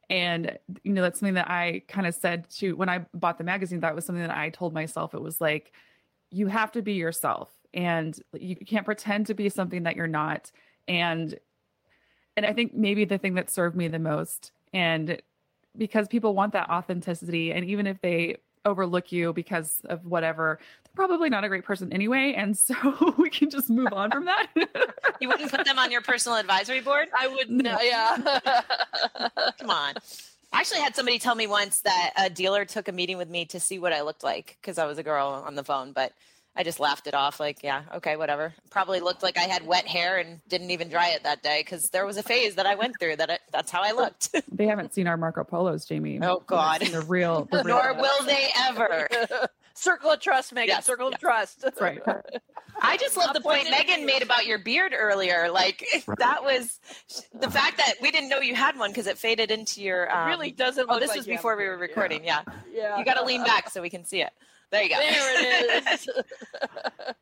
And 0.09 0.57
you 0.83 0.91
know 0.93 1.01
that's 1.01 1.19
something 1.19 1.35
that 1.35 1.49
i 1.49 1.81
kind 1.87 2.05
of 2.05 2.13
said 2.13 2.49
to 2.57 2.73
when 2.73 2.89
i 2.89 3.05
bought 3.13 3.37
the 3.37 3.43
magazine 3.43 3.79
that 3.79 3.95
was 3.95 4.05
something 4.05 4.25
that 4.25 4.35
i 4.35 4.49
told 4.49 4.73
myself. 4.73 5.13
It 5.13 5.21
was 5.21 5.39
like 5.39 5.71
you 6.29 6.47
have 6.47 6.71
to 6.73 6.81
be 6.81 6.93
yourself 6.93 7.49
and 7.73 8.19
you 8.33 8.55
can't 8.55 8.85
pretend 8.85 9.27
to 9.27 9.33
be 9.33 9.49
something 9.49 9.83
that 9.83 9.95
you're 9.95 10.07
not. 10.07 10.51
And 10.87 11.37
and 12.35 12.45
i 12.45 12.53
think 12.53 12.73
maybe 12.73 13.05
the 13.05 13.17
thing 13.17 13.35
that 13.35 13.49
served 13.49 13.75
me 13.75 13.87
the 13.87 13.99
most 13.99 14.51
and 14.73 15.21
because 15.77 16.07
people 16.07 16.33
want 16.33 16.53
that 16.53 16.69
authenticity. 16.69 17.51
And 17.51 17.65
even 17.65 17.87
if 17.87 18.01
they 18.01 18.37
overlook 18.65 19.11
you 19.11 19.33
because 19.33 19.81
of 19.85 20.05
whatever, 20.05 20.59
they're 20.83 20.93
probably 20.95 21.29
not 21.29 21.43
a 21.43 21.49
great 21.49 21.65
person 21.65 21.91
anyway. 21.91 22.33
And 22.35 22.57
so 22.57 23.15
we 23.17 23.29
can 23.29 23.49
just 23.49 23.69
move 23.69 23.93
on 23.93 24.11
from 24.11 24.25
that. 24.25 24.47
you 25.21 25.27
wouldn't 25.27 25.51
put 25.51 25.65
them 25.65 25.79
on 25.79 25.91
your 25.91 26.01
personal 26.01 26.37
advisory 26.37 26.81
board? 26.81 27.07
I 27.17 27.27
wouldn't. 27.27 27.63
No. 27.63 27.79
Yeah. 27.81 28.17
Come 29.59 29.69
on. 29.69 29.95
I 30.51 30.59
actually 30.59 30.81
had 30.81 30.95
somebody 30.95 31.17
tell 31.17 31.33
me 31.33 31.47
once 31.47 31.81
that 31.81 32.11
a 32.15 32.29
dealer 32.29 32.63
took 32.63 32.87
a 32.87 32.91
meeting 32.91 33.17
with 33.17 33.29
me 33.29 33.45
to 33.45 33.59
see 33.59 33.79
what 33.79 33.91
I 33.91 34.01
looked 34.01 34.23
like 34.23 34.57
because 34.61 34.77
I 34.77 34.85
was 34.85 34.99
a 34.99 35.03
girl 35.03 35.27
on 35.27 35.55
the 35.55 35.63
phone, 35.63 35.93
but 35.93 36.13
I 36.55 36.63
just 36.63 36.79
laughed 36.79 37.07
it 37.07 37.15
off, 37.15 37.39
like, 37.39 37.63
yeah, 37.63 37.81
okay, 37.95 38.15
whatever. 38.15 38.53
Probably 38.69 38.99
looked 38.99 39.23
like 39.23 39.37
I 39.39 39.43
had 39.43 39.65
wet 39.65 39.87
hair 39.87 40.17
and 40.17 40.39
didn't 40.47 40.69
even 40.69 40.87
dry 40.87 41.09
it 41.09 41.23
that 41.23 41.41
day 41.41 41.61
because 41.61 41.89
there 41.89 42.05
was 42.05 42.17
a 42.17 42.23
phase 42.23 42.55
that 42.55 42.67
I 42.67 42.75
went 42.75 42.93
through 42.99 43.15
that 43.15 43.29
it, 43.31 43.39
that's 43.51 43.71
how 43.71 43.81
I 43.81 43.91
looked. 43.91 44.35
they 44.51 44.67
haven't 44.67 44.93
seen 44.93 45.07
our 45.07 45.17
Marco 45.17 45.43
Polos, 45.43 45.85
Jamie. 45.85 46.19
Oh 46.21 46.43
God, 46.45 46.81
the 46.81 47.01
real, 47.01 47.47
the 47.51 47.57
real. 47.65 47.75
Nor 47.75 47.95
will 47.95 48.25
they 48.25 48.49
ever. 48.67 49.07
Circle 49.73 50.11
of 50.11 50.19
trust, 50.19 50.53
Megan. 50.53 50.67
Yes, 50.75 50.85
Circle 50.85 51.07
yes. 51.09 51.15
of 51.15 51.19
trust. 51.19 51.61
That's 51.61 51.81
right. 51.81 51.99
I 52.79 52.97
just 52.97 53.17
love 53.17 53.33
the 53.33 53.41
point 53.41 53.71
Megan 53.71 54.05
made 54.05 54.21
about 54.21 54.45
your 54.45 54.59
beard 54.59 54.93
earlier. 54.95 55.49
Like 55.49 55.83
that 56.19 56.43
was 56.43 56.79
the 57.33 57.49
fact 57.49 57.77
that 57.77 57.95
we 57.99 58.11
didn't 58.11 58.29
know 58.29 58.39
you 58.39 58.53
had 58.53 58.77
one 58.77 58.91
because 58.91 59.07
it 59.07 59.17
faded 59.17 59.49
into 59.49 59.81
your. 59.81 60.03
It 60.03 60.11
Um, 60.11 60.27
really 60.27 60.51
doesn't. 60.51 60.85
Oh, 60.87 60.93
look 60.93 61.01
this 61.01 61.09
like 61.09 61.17
was 61.17 61.27
you 61.27 61.35
before 61.35 61.57
we 61.57 61.63
were 61.63 61.77
beard. 61.77 61.89
recording. 61.89 62.23
Yeah. 62.23 62.41
Yeah. 62.71 62.99
You 62.99 63.05
got 63.05 63.15
to 63.15 63.25
lean 63.25 63.43
back 63.43 63.71
so 63.71 63.81
we 63.81 63.89
can 63.89 64.05
see 64.05 64.21
it. 64.21 64.31
There 64.73 64.81
you 64.81 64.89
go. 64.89 64.95
There 64.97 65.77
it 65.77 65.87
is. 65.87 66.09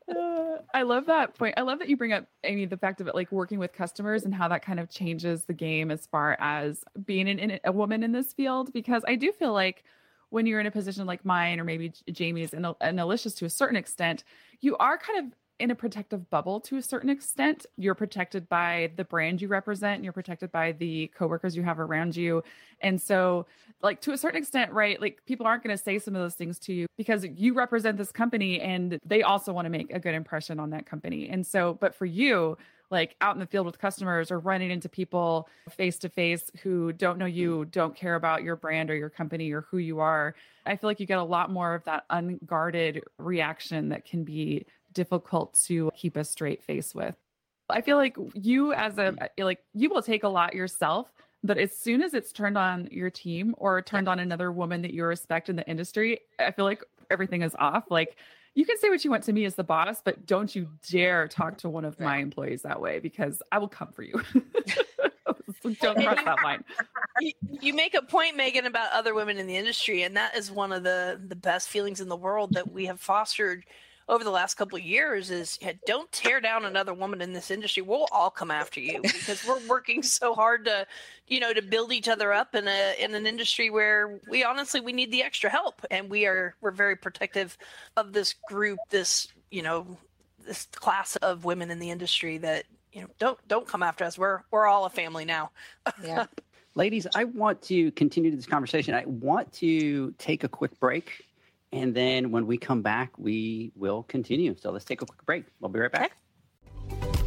Uh, 0.08 0.56
I 0.74 0.82
love 0.82 1.04
that 1.04 1.34
point. 1.34 1.54
I 1.58 1.60
love 1.60 1.80
that 1.80 1.88
you 1.90 1.98
bring 1.98 2.14
up, 2.14 2.24
Amy, 2.44 2.64
the 2.64 2.78
fact 2.78 3.02
of 3.02 3.08
it, 3.08 3.14
like 3.14 3.30
working 3.30 3.58
with 3.58 3.74
customers 3.74 4.24
and 4.24 4.34
how 4.34 4.48
that 4.48 4.64
kind 4.64 4.80
of 4.80 4.88
changes 4.88 5.44
the 5.44 5.52
game 5.52 5.90
as 5.90 6.06
far 6.06 6.38
as 6.40 6.82
being 7.04 7.28
an, 7.28 7.38
in, 7.38 7.60
a 7.64 7.70
woman 7.70 8.02
in 8.02 8.10
this 8.10 8.32
field. 8.32 8.72
Because 8.72 9.02
I 9.06 9.16
do 9.16 9.32
feel 9.32 9.52
like 9.52 9.84
when 10.30 10.46
you're 10.46 10.60
in 10.60 10.66
a 10.66 10.70
position 10.70 11.04
like 11.04 11.26
mine, 11.26 11.60
or 11.60 11.64
maybe 11.64 11.92
Jamie's 12.10 12.54
and, 12.54 12.66
and 12.80 12.98
Alicia's 12.98 13.34
to 13.34 13.44
a 13.44 13.50
certain 13.50 13.76
extent, 13.76 14.24
you 14.60 14.74
are 14.78 14.96
kind 14.96 15.18
of 15.18 15.38
in 15.62 15.70
a 15.70 15.76
protective 15.76 16.28
bubble 16.28 16.58
to 16.58 16.76
a 16.76 16.82
certain 16.82 17.08
extent. 17.08 17.66
You're 17.76 17.94
protected 17.94 18.48
by 18.48 18.90
the 18.96 19.04
brand 19.04 19.40
you 19.40 19.46
represent, 19.46 20.02
you're 20.02 20.12
protected 20.12 20.50
by 20.50 20.72
the 20.72 21.06
coworkers 21.16 21.56
you 21.56 21.62
have 21.62 21.78
around 21.78 22.16
you. 22.16 22.42
And 22.80 23.00
so, 23.00 23.46
like, 23.80 24.00
to 24.00 24.12
a 24.12 24.18
certain 24.18 24.42
extent, 24.42 24.72
right? 24.72 25.00
Like, 25.00 25.24
people 25.24 25.46
aren't 25.46 25.62
going 25.62 25.76
to 25.76 25.80
say 25.82 26.00
some 26.00 26.16
of 26.16 26.20
those 26.20 26.34
things 26.34 26.58
to 26.60 26.72
you 26.72 26.86
because 26.98 27.24
you 27.36 27.54
represent 27.54 27.96
this 27.96 28.10
company 28.10 28.60
and 28.60 28.98
they 29.06 29.22
also 29.22 29.52
want 29.52 29.66
to 29.66 29.70
make 29.70 29.92
a 29.92 30.00
good 30.00 30.16
impression 30.16 30.58
on 30.58 30.70
that 30.70 30.84
company. 30.84 31.28
And 31.28 31.46
so, 31.46 31.78
but 31.80 31.94
for 31.94 32.06
you, 32.06 32.56
like 32.90 33.16
out 33.22 33.34
in 33.34 33.40
the 33.40 33.46
field 33.46 33.64
with 33.64 33.78
customers 33.78 34.30
or 34.30 34.38
running 34.38 34.70
into 34.70 34.88
people 34.88 35.48
face 35.70 35.96
to 35.98 36.10
face 36.10 36.50
who 36.62 36.92
don't 36.92 37.18
know 37.18 37.24
you, 37.24 37.64
don't 37.64 37.96
care 37.96 38.16
about 38.16 38.42
your 38.42 38.54
brand 38.54 38.90
or 38.90 38.94
your 38.94 39.08
company 39.08 39.50
or 39.50 39.62
who 39.62 39.78
you 39.78 39.98
are, 39.98 40.34
I 40.66 40.76
feel 40.76 40.90
like 40.90 41.00
you 41.00 41.06
get 41.06 41.18
a 41.18 41.24
lot 41.24 41.50
more 41.50 41.74
of 41.74 41.84
that 41.84 42.04
unguarded 42.10 43.02
reaction 43.18 43.88
that 43.88 44.04
can 44.04 44.24
be 44.24 44.66
difficult 44.92 45.58
to 45.66 45.90
keep 45.94 46.16
a 46.16 46.24
straight 46.24 46.62
face 46.62 46.94
with. 46.94 47.16
I 47.70 47.80
feel 47.80 47.96
like 47.96 48.16
you 48.34 48.72
as 48.72 48.98
a 48.98 49.12
mm. 49.12 49.28
like 49.38 49.64
you 49.74 49.88
will 49.88 50.02
take 50.02 50.24
a 50.24 50.28
lot 50.28 50.54
yourself, 50.54 51.12
but 51.42 51.58
as 51.58 51.76
soon 51.76 52.02
as 52.02 52.14
it's 52.14 52.32
turned 52.32 52.58
on 52.58 52.88
your 52.90 53.10
team 53.10 53.54
or 53.58 53.80
turned 53.82 54.08
on 54.08 54.18
another 54.18 54.52
woman 54.52 54.82
that 54.82 54.92
you 54.92 55.04
respect 55.04 55.48
in 55.48 55.56
the 55.56 55.68
industry, 55.68 56.20
I 56.38 56.50
feel 56.50 56.64
like 56.64 56.82
everything 57.10 57.42
is 57.42 57.54
off. 57.58 57.84
Like 57.90 58.16
you 58.54 58.66
can 58.66 58.78
say 58.78 58.90
what 58.90 59.04
you 59.04 59.10
want 59.10 59.24
to 59.24 59.32
me 59.32 59.44
as 59.46 59.54
the 59.54 59.64
boss, 59.64 60.02
but 60.04 60.26
don't 60.26 60.54
you 60.54 60.68
dare 60.90 61.26
talk 61.28 61.56
to 61.58 61.70
one 61.70 61.84
of 61.84 61.98
my 61.98 62.18
employees 62.18 62.62
that 62.62 62.80
way 62.80 62.98
because 62.98 63.42
I 63.50 63.58
will 63.58 63.68
come 63.68 63.92
for 63.92 64.02
you. 64.02 64.22
Don't 65.80 66.02
cross 66.02 66.18
that 66.24 66.38
line. 66.42 66.64
you, 67.20 67.32
you 67.60 67.72
make 67.72 67.94
a 67.94 68.02
point, 68.02 68.36
Megan, 68.36 68.66
about 68.66 68.92
other 68.92 69.14
women 69.14 69.38
in 69.38 69.46
the 69.46 69.56
industry, 69.56 70.02
and 70.02 70.16
that 70.16 70.36
is 70.36 70.50
one 70.50 70.72
of 70.72 70.82
the 70.82 71.20
the 71.28 71.36
best 71.36 71.68
feelings 71.68 72.00
in 72.00 72.08
the 72.08 72.16
world 72.16 72.52
that 72.54 72.72
we 72.72 72.86
have 72.86 73.00
fostered 73.00 73.64
over 74.12 74.22
the 74.22 74.30
last 74.30 74.54
couple 74.54 74.76
of 74.76 74.84
years. 74.84 75.30
Is 75.30 75.58
yeah, 75.60 75.72
don't 75.86 76.10
tear 76.12 76.40
down 76.40 76.66
another 76.66 76.92
woman 76.92 77.22
in 77.22 77.32
this 77.32 77.50
industry. 77.50 77.82
We'll 77.82 78.06
all 78.12 78.30
come 78.30 78.50
after 78.50 78.78
you 78.78 79.00
because 79.00 79.44
we're 79.46 79.66
working 79.68 80.02
so 80.02 80.34
hard 80.34 80.66
to, 80.66 80.86
you 81.26 81.40
know, 81.40 81.52
to 81.52 81.62
build 81.62 81.92
each 81.92 82.08
other 82.08 82.32
up 82.32 82.54
in 82.54 82.68
a 82.68 82.94
in 83.02 83.14
an 83.14 83.26
industry 83.26 83.70
where 83.70 84.20
we 84.28 84.44
honestly 84.44 84.80
we 84.80 84.92
need 84.92 85.10
the 85.10 85.22
extra 85.22 85.48
help, 85.48 85.84
and 85.90 86.10
we 86.10 86.26
are 86.26 86.54
we're 86.60 86.70
very 86.70 86.94
protective 86.94 87.56
of 87.96 88.12
this 88.12 88.34
group, 88.48 88.78
this 88.90 89.28
you 89.50 89.62
know, 89.62 89.86
this 90.46 90.66
class 90.66 91.16
of 91.16 91.44
women 91.44 91.70
in 91.70 91.78
the 91.78 91.90
industry 91.90 92.38
that. 92.38 92.64
You 92.94 93.00
know, 93.00 93.08
don't 93.18 93.38
don't 93.48 93.66
come 93.66 93.82
after 93.82 94.04
us. 94.04 94.18
We're 94.18 94.42
we're 94.50 94.66
all 94.66 94.84
a 94.84 94.90
family 94.90 95.24
now. 95.24 95.50
Yeah. 96.04 96.26
Ladies, 96.74 97.06
I 97.14 97.24
want 97.24 97.62
to 97.62 97.90
continue 97.92 98.36
this 98.36 98.44
conversation. 98.44 98.92
I 98.92 99.06
want 99.06 99.50
to 99.54 100.12
take 100.18 100.44
a 100.44 100.48
quick 100.48 100.78
break. 100.78 101.24
And 101.72 101.94
then 101.94 102.30
when 102.30 102.46
we 102.46 102.58
come 102.58 102.82
back, 102.82 103.12
we 103.18 103.72
will 103.74 104.02
continue. 104.04 104.54
So 104.60 104.70
let's 104.70 104.84
take 104.84 105.02
a 105.02 105.06
quick 105.06 105.24
break. 105.24 105.44
We'll 105.60 105.70
be 105.70 105.80
right 105.80 105.92
back. 105.92 106.16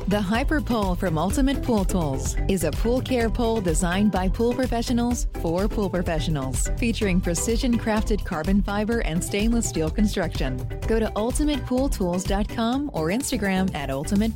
The 0.07 0.22
Hyper 0.22 0.61
Pole 0.61 0.93
from 0.93 1.17
Ultimate 1.17 1.63
Pool 1.63 1.84
Tools 1.84 2.35
is 2.47 2.63
a 2.63 2.69
pool 2.69 3.01
care 3.01 3.27
pole 3.27 3.59
designed 3.59 4.11
by 4.11 4.30
pool 4.30 4.53
professionals 4.53 5.26
for 5.41 5.67
pool 5.67 5.89
professionals, 5.89 6.69
featuring 6.77 7.19
precision 7.19 7.76
crafted 7.76 8.23
carbon 8.23 8.61
fiber 8.61 8.99
and 8.99 9.23
stainless 9.23 9.67
steel 9.67 9.89
construction. 9.89 10.57
Go 10.88 10.99
to 10.99 11.07
ultimatepooltools.com 11.07 12.91
or 12.93 13.07
Instagram 13.07 13.73
at 13.73 13.89
Ultimate 13.89 14.35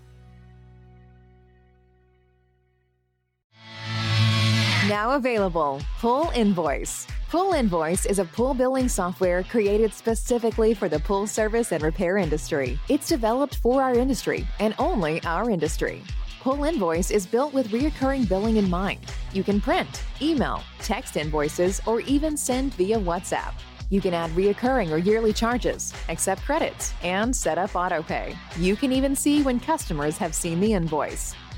Now 4.87 5.11
available, 5.11 5.79
Pool 5.99 6.31
Invoice. 6.33 7.05
Pool 7.29 7.53
Invoice 7.53 8.07
is 8.07 8.17
a 8.17 8.25
pool 8.25 8.55
billing 8.55 8.89
software 8.89 9.43
created 9.43 9.93
specifically 9.93 10.73
for 10.73 10.89
the 10.89 10.99
pool 10.99 11.27
service 11.27 11.71
and 11.71 11.83
repair 11.83 12.17
industry. 12.17 12.79
It's 12.89 13.07
developed 13.07 13.57
for 13.57 13.83
our 13.83 13.93
industry 13.93 14.47
and 14.59 14.73
only 14.79 15.21
our 15.23 15.51
industry. 15.51 16.01
Pool 16.39 16.63
Invoice 16.63 17.11
is 17.11 17.27
built 17.27 17.53
with 17.53 17.69
reoccurring 17.69 18.27
billing 18.27 18.57
in 18.57 18.67
mind. 18.71 19.05
You 19.33 19.43
can 19.43 19.61
print, 19.61 20.01
email, 20.19 20.63
text 20.79 21.15
invoices, 21.15 21.79
or 21.85 22.01
even 22.01 22.35
send 22.35 22.73
via 22.73 22.97
WhatsApp. 22.97 23.53
You 23.91 24.01
can 24.01 24.15
add 24.15 24.31
reoccurring 24.31 24.89
or 24.89 24.97
yearly 24.97 25.31
charges, 25.31 25.93
accept 26.09 26.41
credits, 26.41 26.91
and 27.03 27.35
set 27.35 27.59
up 27.59 27.71
autopay. 27.71 28.35
You 28.57 28.75
can 28.75 28.91
even 28.91 29.15
see 29.15 29.43
when 29.43 29.59
customers 29.59 30.17
have 30.17 30.33
seen 30.33 30.59
the 30.59 30.73
invoice. 30.73 31.35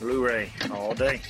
Blu-ray 0.00 0.50
all 0.72 0.94
day. 0.94 1.20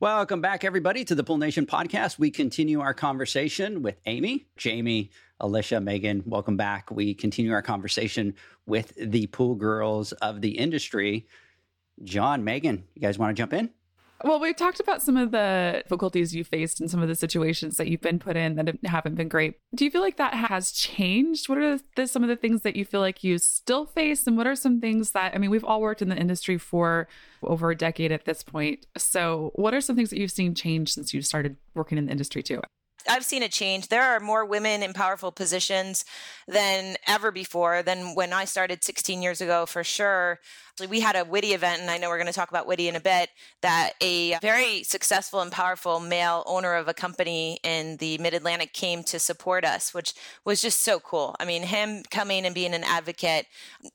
Welcome 0.00 0.40
back, 0.40 0.64
everybody, 0.64 1.04
to 1.04 1.14
the 1.14 1.22
Pool 1.22 1.38
Nation 1.38 1.64
podcast. 1.64 2.18
We 2.18 2.30
continue 2.30 2.80
our 2.80 2.92
conversation 2.92 3.82
with 3.82 4.00
Amy, 4.06 4.46
Jamie, 4.56 5.10
Alicia, 5.38 5.80
Megan. 5.80 6.24
Welcome 6.26 6.56
back. 6.56 6.90
We 6.90 7.14
continue 7.14 7.52
our 7.52 7.62
conversation 7.62 8.34
with 8.66 8.92
the 8.96 9.28
pool 9.28 9.54
girls 9.54 10.12
of 10.12 10.40
the 10.40 10.58
industry. 10.58 11.28
John, 12.02 12.42
Megan, 12.42 12.84
you 12.94 13.02
guys 13.02 13.16
want 13.16 13.36
to 13.36 13.40
jump 13.40 13.52
in? 13.52 13.70
Well, 14.24 14.38
we've 14.38 14.56
talked 14.56 14.78
about 14.78 15.02
some 15.02 15.16
of 15.16 15.32
the 15.32 15.80
difficulties 15.82 16.34
you 16.34 16.44
faced 16.44 16.80
and 16.80 16.90
some 16.90 17.02
of 17.02 17.08
the 17.08 17.14
situations 17.14 17.76
that 17.76 17.88
you've 17.88 18.00
been 18.00 18.18
put 18.18 18.36
in 18.36 18.54
that 18.56 18.76
haven't 18.84 19.16
been 19.16 19.28
great. 19.28 19.56
Do 19.74 19.84
you 19.84 19.90
feel 19.90 20.00
like 20.00 20.16
that 20.16 20.34
has 20.34 20.70
changed? 20.70 21.48
What 21.48 21.58
are 21.58 21.80
the, 21.96 22.06
some 22.06 22.22
of 22.22 22.28
the 22.28 22.36
things 22.36 22.62
that 22.62 22.76
you 22.76 22.84
feel 22.84 23.00
like 23.00 23.24
you 23.24 23.38
still 23.38 23.86
face? 23.86 24.26
And 24.26 24.36
what 24.36 24.46
are 24.46 24.54
some 24.54 24.80
things 24.80 25.10
that, 25.10 25.34
I 25.34 25.38
mean, 25.38 25.50
we've 25.50 25.64
all 25.64 25.80
worked 25.80 26.02
in 26.02 26.08
the 26.08 26.16
industry 26.16 26.56
for 26.56 27.08
over 27.42 27.70
a 27.70 27.76
decade 27.76 28.12
at 28.12 28.24
this 28.24 28.42
point. 28.42 28.86
So, 28.96 29.50
what 29.56 29.74
are 29.74 29.80
some 29.80 29.96
things 29.96 30.10
that 30.10 30.18
you've 30.18 30.30
seen 30.30 30.54
change 30.54 30.92
since 30.92 31.12
you 31.12 31.22
started 31.22 31.56
working 31.74 31.98
in 31.98 32.06
the 32.06 32.12
industry 32.12 32.42
too? 32.42 32.60
I've 33.08 33.24
seen 33.24 33.42
a 33.42 33.48
change. 33.48 33.88
There 33.88 34.02
are 34.02 34.20
more 34.20 34.44
women 34.44 34.82
in 34.82 34.92
powerful 34.92 35.32
positions 35.32 36.04
than 36.46 36.96
ever 37.06 37.30
before, 37.30 37.82
than 37.82 38.14
when 38.14 38.32
I 38.32 38.44
started 38.44 38.84
16 38.84 39.22
years 39.22 39.40
ago, 39.40 39.66
for 39.66 39.84
sure. 39.84 40.40
We 40.88 41.00
had 41.00 41.16
a 41.16 41.24
Witty 41.24 41.52
event, 41.52 41.82
and 41.82 41.90
I 41.90 41.98
know 41.98 42.08
we're 42.08 42.16
going 42.16 42.26
to 42.26 42.32
talk 42.32 42.48
about 42.48 42.66
Witty 42.66 42.88
in 42.88 42.96
a 42.96 43.00
bit, 43.00 43.28
that 43.60 43.92
a 44.00 44.38
very 44.40 44.82
successful 44.82 45.40
and 45.40 45.52
powerful 45.52 46.00
male 46.00 46.42
owner 46.46 46.74
of 46.74 46.88
a 46.88 46.94
company 46.94 47.58
in 47.62 47.98
the 47.98 48.16
Mid 48.18 48.32
Atlantic 48.34 48.72
came 48.72 49.02
to 49.04 49.18
support 49.18 49.64
us, 49.64 49.92
which 49.92 50.14
was 50.44 50.62
just 50.62 50.80
so 50.80 50.98
cool. 50.98 51.36
I 51.38 51.44
mean, 51.44 51.62
him 51.62 52.02
coming 52.10 52.46
and 52.46 52.54
being 52.54 52.74
an 52.74 52.84
advocate, 52.84 53.46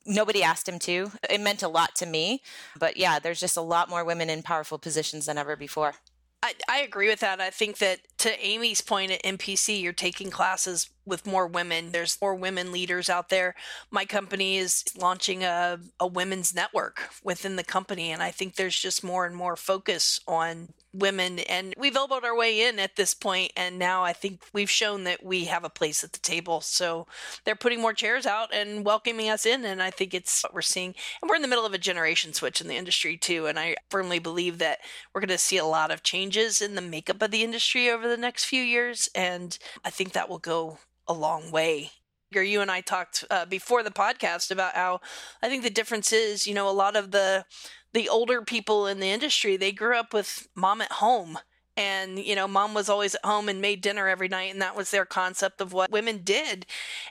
nobody 0.06 0.42
asked 0.42 0.68
him 0.68 0.78
to. 0.80 1.10
It 1.28 1.40
meant 1.40 1.62
a 1.62 1.68
lot 1.68 1.96
to 1.96 2.06
me. 2.06 2.42
But 2.78 2.96
yeah, 2.96 3.18
there's 3.18 3.40
just 3.40 3.56
a 3.56 3.62
lot 3.62 3.90
more 3.90 4.04
women 4.04 4.30
in 4.30 4.42
powerful 4.42 4.78
positions 4.78 5.26
than 5.26 5.36
ever 5.36 5.56
before. 5.56 5.94
I, 6.42 6.54
I 6.68 6.80
agree 6.80 7.08
with 7.08 7.20
that. 7.20 7.40
I 7.40 7.50
think 7.50 7.78
that 7.78 8.00
to 8.18 8.38
Amy's 8.44 8.80
point 8.80 9.10
at 9.10 9.22
MPC, 9.22 9.82
you're 9.82 9.92
taking 9.92 10.30
classes 10.30 10.90
with 11.08 11.26
more 11.26 11.46
women. 11.46 11.90
There's 11.90 12.18
more 12.20 12.34
women 12.34 12.70
leaders 12.70 13.08
out 13.08 13.28
there. 13.28 13.54
My 13.90 14.04
company 14.04 14.58
is 14.58 14.84
launching 14.96 15.42
a, 15.42 15.80
a 15.98 16.06
women's 16.06 16.54
network 16.54 17.00
within 17.24 17.56
the 17.56 17.64
company. 17.64 18.12
And 18.12 18.22
I 18.22 18.30
think 18.30 18.54
there's 18.54 18.78
just 18.78 19.02
more 19.02 19.26
and 19.26 19.34
more 19.34 19.56
focus 19.56 20.20
on 20.28 20.74
women. 20.92 21.38
And 21.40 21.74
we've 21.76 21.96
elbowed 21.96 22.24
our 22.24 22.36
way 22.36 22.62
in 22.66 22.78
at 22.78 22.96
this 22.96 23.14
point, 23.14 23.52
And 23.56 23.78
now 23.78 24.04
I 24.04 24.12
think 24.12 24.42
we've 24.52 24.70
shown 24.70 25.04
that 25.04 25.24
we 25.24 25.44
have 25.44 25.64
a 25.64 25.70
place 25.70 26.02
at 26.02 26.12
the 26.12 26.18
table. 26.18 26.60
So 26.60 27.06
they're 27.44 27.54
putting 27.54 27.80
more 27.80 27.92
chairs 27.92 28.26
out 28.26 28.54
and 28.54 28.84
welcoming 28.84 29.28
us 29.28 29.46
in. 29.46 29.64
And 29.64 29.82
I 29.82 29.90
think 29.90 30.14
it's 30.14 30.42
what 30.42 30.54
we're 30.54 30.62
seeing. 30.62 30.94
And 31.20 31.28
we're 31.28 31.36
in 31.36 31.42
the 31.42 31.48
middle 31.48 31.66
of 31.66 31.74
a 31.74 31.78
generation 31.78 32.32
switch 32.32 32.60
in 32.60 32.68
the 32.68 32.76
industry, 32.76 33.16
too. 33.16 33.46
And 33.46 33.58
I 33.58 33.76
firmly 33.90 34.18
believe 34.18 34.58
that 34.58 34.78
we're 35.12 35.20
going 35.20 35.28
to 35.28 35.38
see 35.38 35.58
a 35.58 35.64
lot 35.64 35.90
of 35.90 36.02
changes 36.02 36.62
in 36.62 36.74
the 36.74 36.80
makeup 36.80 37.22
of 37.22 37.30
the 37.30 37.44
industry 37.44 37.90
over 37.90 38.08
the 38.08 38.16
next 38.16 38.44
few 38.44 38.62
years. 38.62 39.08
And 39.14 39.58
I 39.84 39.90
think 39.90 40.12
that 40.12 40.28
will 40.28 40.38
go 40.38 40.78
a 41.08 41.12
long 41.12 41.50
way. 41.50 41.90
You 42.30 42.60
and 42.60 42.70
I 42.70 42.82
talked 42.82 43.24
uh, 43.30 43.46
before 43.46 43.82
the 43.82 43.90
podcast 43.90 44.50
about 44.50 44.74
how 44.74 45.00
I 45.42 45.48
think 45.48 45.62
the 45.62 45.70
difference 45.70 46.12
is, 46.12 46.46
you 46.46 46.52
know, 46.52 46.68
a 46.68 46.72
lot 46.72 46.94
of 46.94 47.10
the 47.10 47.46
the 47.94 48.08
older 48.08 48.42
people 48.42 48.86
in 48.86 49.00
the 49.00 49.08
industry 49.08 49.56
they 49.56 49.72
grew 49.72 49.96
up 49.96 50.12
with 50.12 50.46
mom 50.54 50.80
at 50.80 50.92
home. 50.92 51.38
And 51.76 52.18
you 52.18 52.34
know 52.34 52.48
mom 52.48 52.74
was 52.74 52.88
always 52.88 53.14
at 53.14 53.24
home 53.24 53.48
and 53.48 53.60
made 53.60 53.82
dinner 53.82 54.08
every 54.08 54.26
night 54.26 54.52
and 54.52 54.60
that 54.60 54.74
was 54.74 54.90
their 54.90 55.04
concept 55.04 55.60
of 55.60 55.72
what 55.72 55.92
women 55.92 56.22
did. 56.24 56.66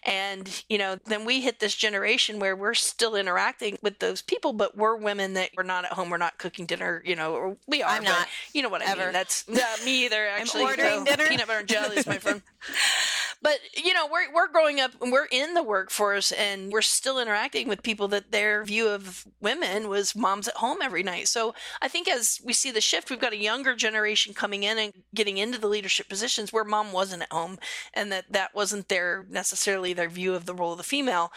And 0.05 0.63
you 0.67 0.77
know 0.77 0.97
then 1.05 1.23
we 1.23 1.39
hit 1.39 1.61
this 1.61 1.73
generation 1.73 2.37
where 2.37 2.53
we're 2.53 2.73
still 2.73 3.15
interacting 3.15 3.77
with 3.81 3.99
those 3.99 4.21
people 4.21 4.51
but 4.51 4.75
we're 4.77 4.97
women 4.97 5.35
that 5.35 5.51
we're 5.55 5.63
not 5.63 5.85
at 5.85 5.93
home 5.93 6.09
we're 6.09 6.17
not 6.17 6.37
cooking 6.37 6.65
dinner 6.65 7.01
you 7.05 7.15
know 7.15 7.57
we 7.65 7.81
are 7.81 7.89
i'm 7.89 8.03
not. 8.03 8.27
you 8.53 8.61
know 8.61 8.67
what 8.67 8.81
ever. 8.81 9.03
i 9.03 9.05
mean. 9.05 9.13
That's 9.13 9.47
not 9.49 9.85
me 9.85 10.03
either 10.03 10.27
actually. 10.27 10.63
I'm 10.63 10.67
ordering 10.67 11.05
so, 11.05 11.15
dinner. 11.15 11.27
peanut 11.29 11.47
butter 11.47 11.59
and 11.59 11.69
jelly 11.69 11.97
is 11.97 12.05
my 12.05 12.17
friend 12.17 12.41
but 13.41 13.59
you 13.75 13.93
know 13.93 14.07
we're 14.11 14.31
we're 14.33 14.47
growing 14.47 14.79
up 14.79 14.91
and 15.01 15.11
we're 15.11 15.27
in 15.31 15.53
the 15.53 15.63
workforce 15.63 16.31
and 16.31 16.71
we're 16.71 16.81
still 16.81 17.19
interacting 17.19 17.67
with 17.67 17.83
people 17.83 18.07
that 18.07 18.31
their 18.31 18.63
view 18.63 18.87
of 18.89 19.25
women 19.41 19.89
was 19.89 20.15
moms 20.15 20.47
at 20.47 20.55
home 20.55 20.77
every 20.81 21.03
night. 21.03 21.27
So 21.27 21.53
i 21.81 21.87
think 21.87 22.07
as 22.07 22.39
we 22.43 22.53
see 22.53 22.71
the 22.71 22.81
shift 22.81 23.09
we've 23.09 23.19
got 23.19 23.33
a 23.33 23.37
younger 23.37 23.75
generation 23.75 24.33
coming 24.33 24.63
in 24.63 24.77
and 24.77 24.93
getting 25.13 25.37
into 25.37 25.59
the 25.59 25.67
leadership 25.67 26.09
positions 26.09 26.51
where 26.51 26.63
mom 26.63 26.91
wasn't 26.91 27.21
at 27.23 27.31
home 27.31 27.57
and 27.93 28.11
that 28.11 28.31
that 28.31 28.55
wasn't 28.55 28.87
their 28.89 29.25
necessarily 29.29 29.93
their 29.93 30.09
view 30.09 30.33
of 30.33 30.45
the 30.45 30.53
role 30.53 30.71
of 30.71 30.77
the 30.77 30.83
female. 30.83 31.31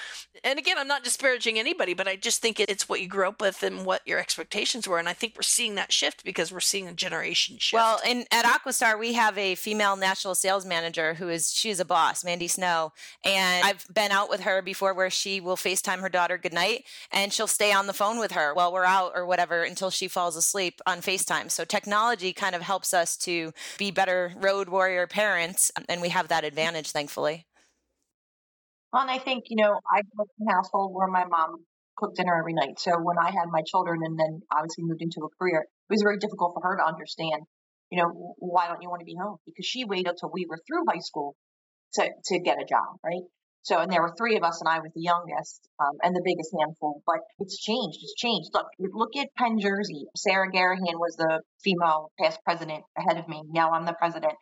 And 0.45 0.59
again 0.59 0.79
i'm 0.79 0.89
not 0.89 1.05
disparaging 1.05 1.59
anybody 1.59 1.95
but 1.95 2.09
i 2.09 2.17
just 2.17 2.41
think 2.43 2.61
it's 2.61 2.89
what 2.89 3.01
you 3.01 3.09
grew 3.09 3.29
up 3.29 3.41
with 3.41 3.63
and 3.63 3.85
what 3.85 4.03
your 4.07 4.19
expectations 4.19 4.89
were. 4.89 4.99
And 4.99 5.09
i 5.09 5.13
think 5.13 5.35
we're 5.37 5.43
seeing 5.43 5.75
that 5.75 5.93
shift 5.93 6.25
because 6.25 6.53
we're 6.53 6.61
seeing 6.61 6.89
a 6.89 6.95
generation 6.95 7.59
shift. 7.59 7.75
Well 7.75 8.01
in 8.07 8.25
at 8.31 8.45
aquastar 8.45 8.99
we 8.99 9.13
have 9.15 9.37
a 9.37 9.55
female 9.55 9.97
national 9.97 10.35
sales 10.35 10.65
manager 10.65 11.15
who 11.15 11.29
is 11.29 11.53
she's 11.53 11.81
a 11.81 11.85
boss, 11.91 12.25
Mandy 12.25 12.47
Snow. 12.47 12.93
And 13.25 13.67
I've 13.67 13.85
been 13.93 14.13
out 14.13 14.31
with 14.31 14.43
her 14.43 14.63
before 14.63 14.95
where 14.95 15.11
she 15.11 15.41
will 15.41 15.57
FaceTime 15.57 15.99
her 15.99 16.09
daughter 16.09 16.39
goodnight 16.39 16.85
and 17.13 17.33
she'll 17.33 17.49
stay 17.49 17.73
on 17.73 17.89
the 17.89 17.93
phone 17.93 18.21
with 18.21 18.33
her 18.33 18.55
while 18.55 18.73
we're 18.73 18.85
out 18.85 19.13
or 19.15 19.27
whatever 19.27 19.65
until 19.65 19.91
she 19.91 20.07
falls 20.07 20.37
asleep 20.37 20.81
on 20.87 21.01
FaceTime. 21.01 21.51
So 21.51 21.65
technology 21.65 22.33
kind 22.33 22.55
of 22.55 22.63
helps 22.63 22.95
us 22.95 23.17
to 23.19 23.53
be 23.77 23.91
better 23.91 24.33
road 24.37 24.69
warrior 24.69 25.09
parents. 25.09 25.73
And 25.89 26.01
we 26.01 26.11
have 26.11 26.29
that 26.29 26.45
advantage, 26.45 26.93
thankfully. 26.93 27.47
Well, 28.93 29.03
and 29.03 29.11
I 29.11 29.19
think, 29.19 29.45
you 29.49 29.57
know, 29.57 29.81
I 29.93 30.03
grew 30.03 30.23
up 30.23 30.29
in 30.41 30.47
a 30.49 30.53
household 30.53 30.95
where 30.95 31.09
my 31.09 31.25
mom 31.25 31.65
cooked 31.97 32.17
dinner 32.17 32.39
every 32.39 32.55
night. 32.55 32.79
So 32.79 32.93
when 33.03 33.19
I 33.19 33.31
had 33.31 33.51
my 33.51 33.63
children 33.67 34.01
and 34.05 34.19
then 34.19 34.43
obviously 34.55 34.85
moved 34.85 35.03
into 35.03 35.21
a 35.25 35.29
career, 35.39 35.63
it 35.63 35.93
was 35.93 36.03
very 36.03 36.19
difficult 36.19 36.55
for 36.55 36.63
her 36.63 36.77
to 36.77 36.87
understand, 36.87 37.43
you 37.91 37.99
know, 37.99 38.35
why 38.39 38.69
don't 38.69 38.81
you 38.81 38.89
want 38.89 39.01
to 39.01 39.05
be 39.05 39.17
home? 39.21 39.39
Because 39.45 39.67
she 39.67 39.85
waited 39.85 40.15
till 40.19 40.31
we 40.33 40.47
were 40.49 40.59
through 40.67 40.85
high 40.89 41.01
school 41.01 41.35
to, 41.95 42.09
to 42.27 42.39
get 42.41 42.61
a 42.61 42.65
job, 42.65 42.99
right? 43.05 43.23
So, 43.63 43.79
and 43.79 43.93
there 43.93 44.01
were 44.01 44.15
three 44.17 44.37
of 44.37 44.43
us, 44.43 44.61
and 44.61 44.69
I 44.69 44.79
was 44.81 44.91
the 44.95 45.03
youngest 45.03 45.69
um, 45.79 45.99
and 46.03 46.17
the 46.17 46.23
biggest 46.25 46.55
handful. 46.59 47.03
But 47.07 47.19
it's 47.39 47.61
changed. 47.61 47.99
It's 48.03 48.15
changed. 48.15 48.49
Look, 48.55 48.67
look 48.79 49.17
at 49.17 49.29
Penn 49.37 49.59
Jersey. 49.61 50.07
Sarah 50.17 50.51
Garahan 50.51 50.97
was 50.97 51.17
the 51.17 51.43
female 51.63 52.11
past 52.19 52.41
president 52.43 52.85
ahead 52.97 53.19
of 53.19 53.29
me. 53.29 53.43
Now 53.51 53.73
I'm 53.73 53.85
the 53.85 53.93
president. 53.93 54.33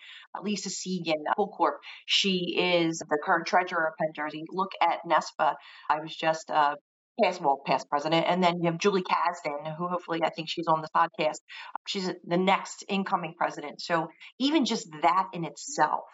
Lisa 0.41 0.69
Segan, 0.69 1.25
Full 1.37 1.49
Corp. 1.49 1.79
She 2.07 2.57
is 2.57 2.99
the 2.99 3.19
current 3.25 3.47
treasurer 3.47 3.89
of 3.89 3.95
Penn 3.99 4.13
Jersey. 4.15 4.45
Look 4.51 4.71
at 4.81 5.01
NESPA. 5.05 5.55
I 5.91 6.01
was 6.01 6.15
just 6.15 6.49
uh, 6.51 6.77
past 7.21 7.41
well 7.41 7.61
past 7.67 7.91
president 7.91 8.27
and 8.29 8.41
then 8.41 8.59
you 8.59 8.71
have 8.71 8.79
julie 8.79 9.03
kasdan 9.03 9.77
who 9.77 9.89
hopefully 9.89 10.21
i 10.23 10.31
think 10.31 10.49
she's 10.49 10.69
on 10.69 10.81
this 10.81 10.91
podcast 10.95 11.39
she's 11.85 12.09
the 12.25 12.37
next 12.37 12.85
incoming 12.89 13.35
president 13.37 13.81
so 13.81 14.07
even 14.39 14.65
just 14.65 14.89
that 15.03 15.27
in 15.33 15.45
itself 15.45 16.05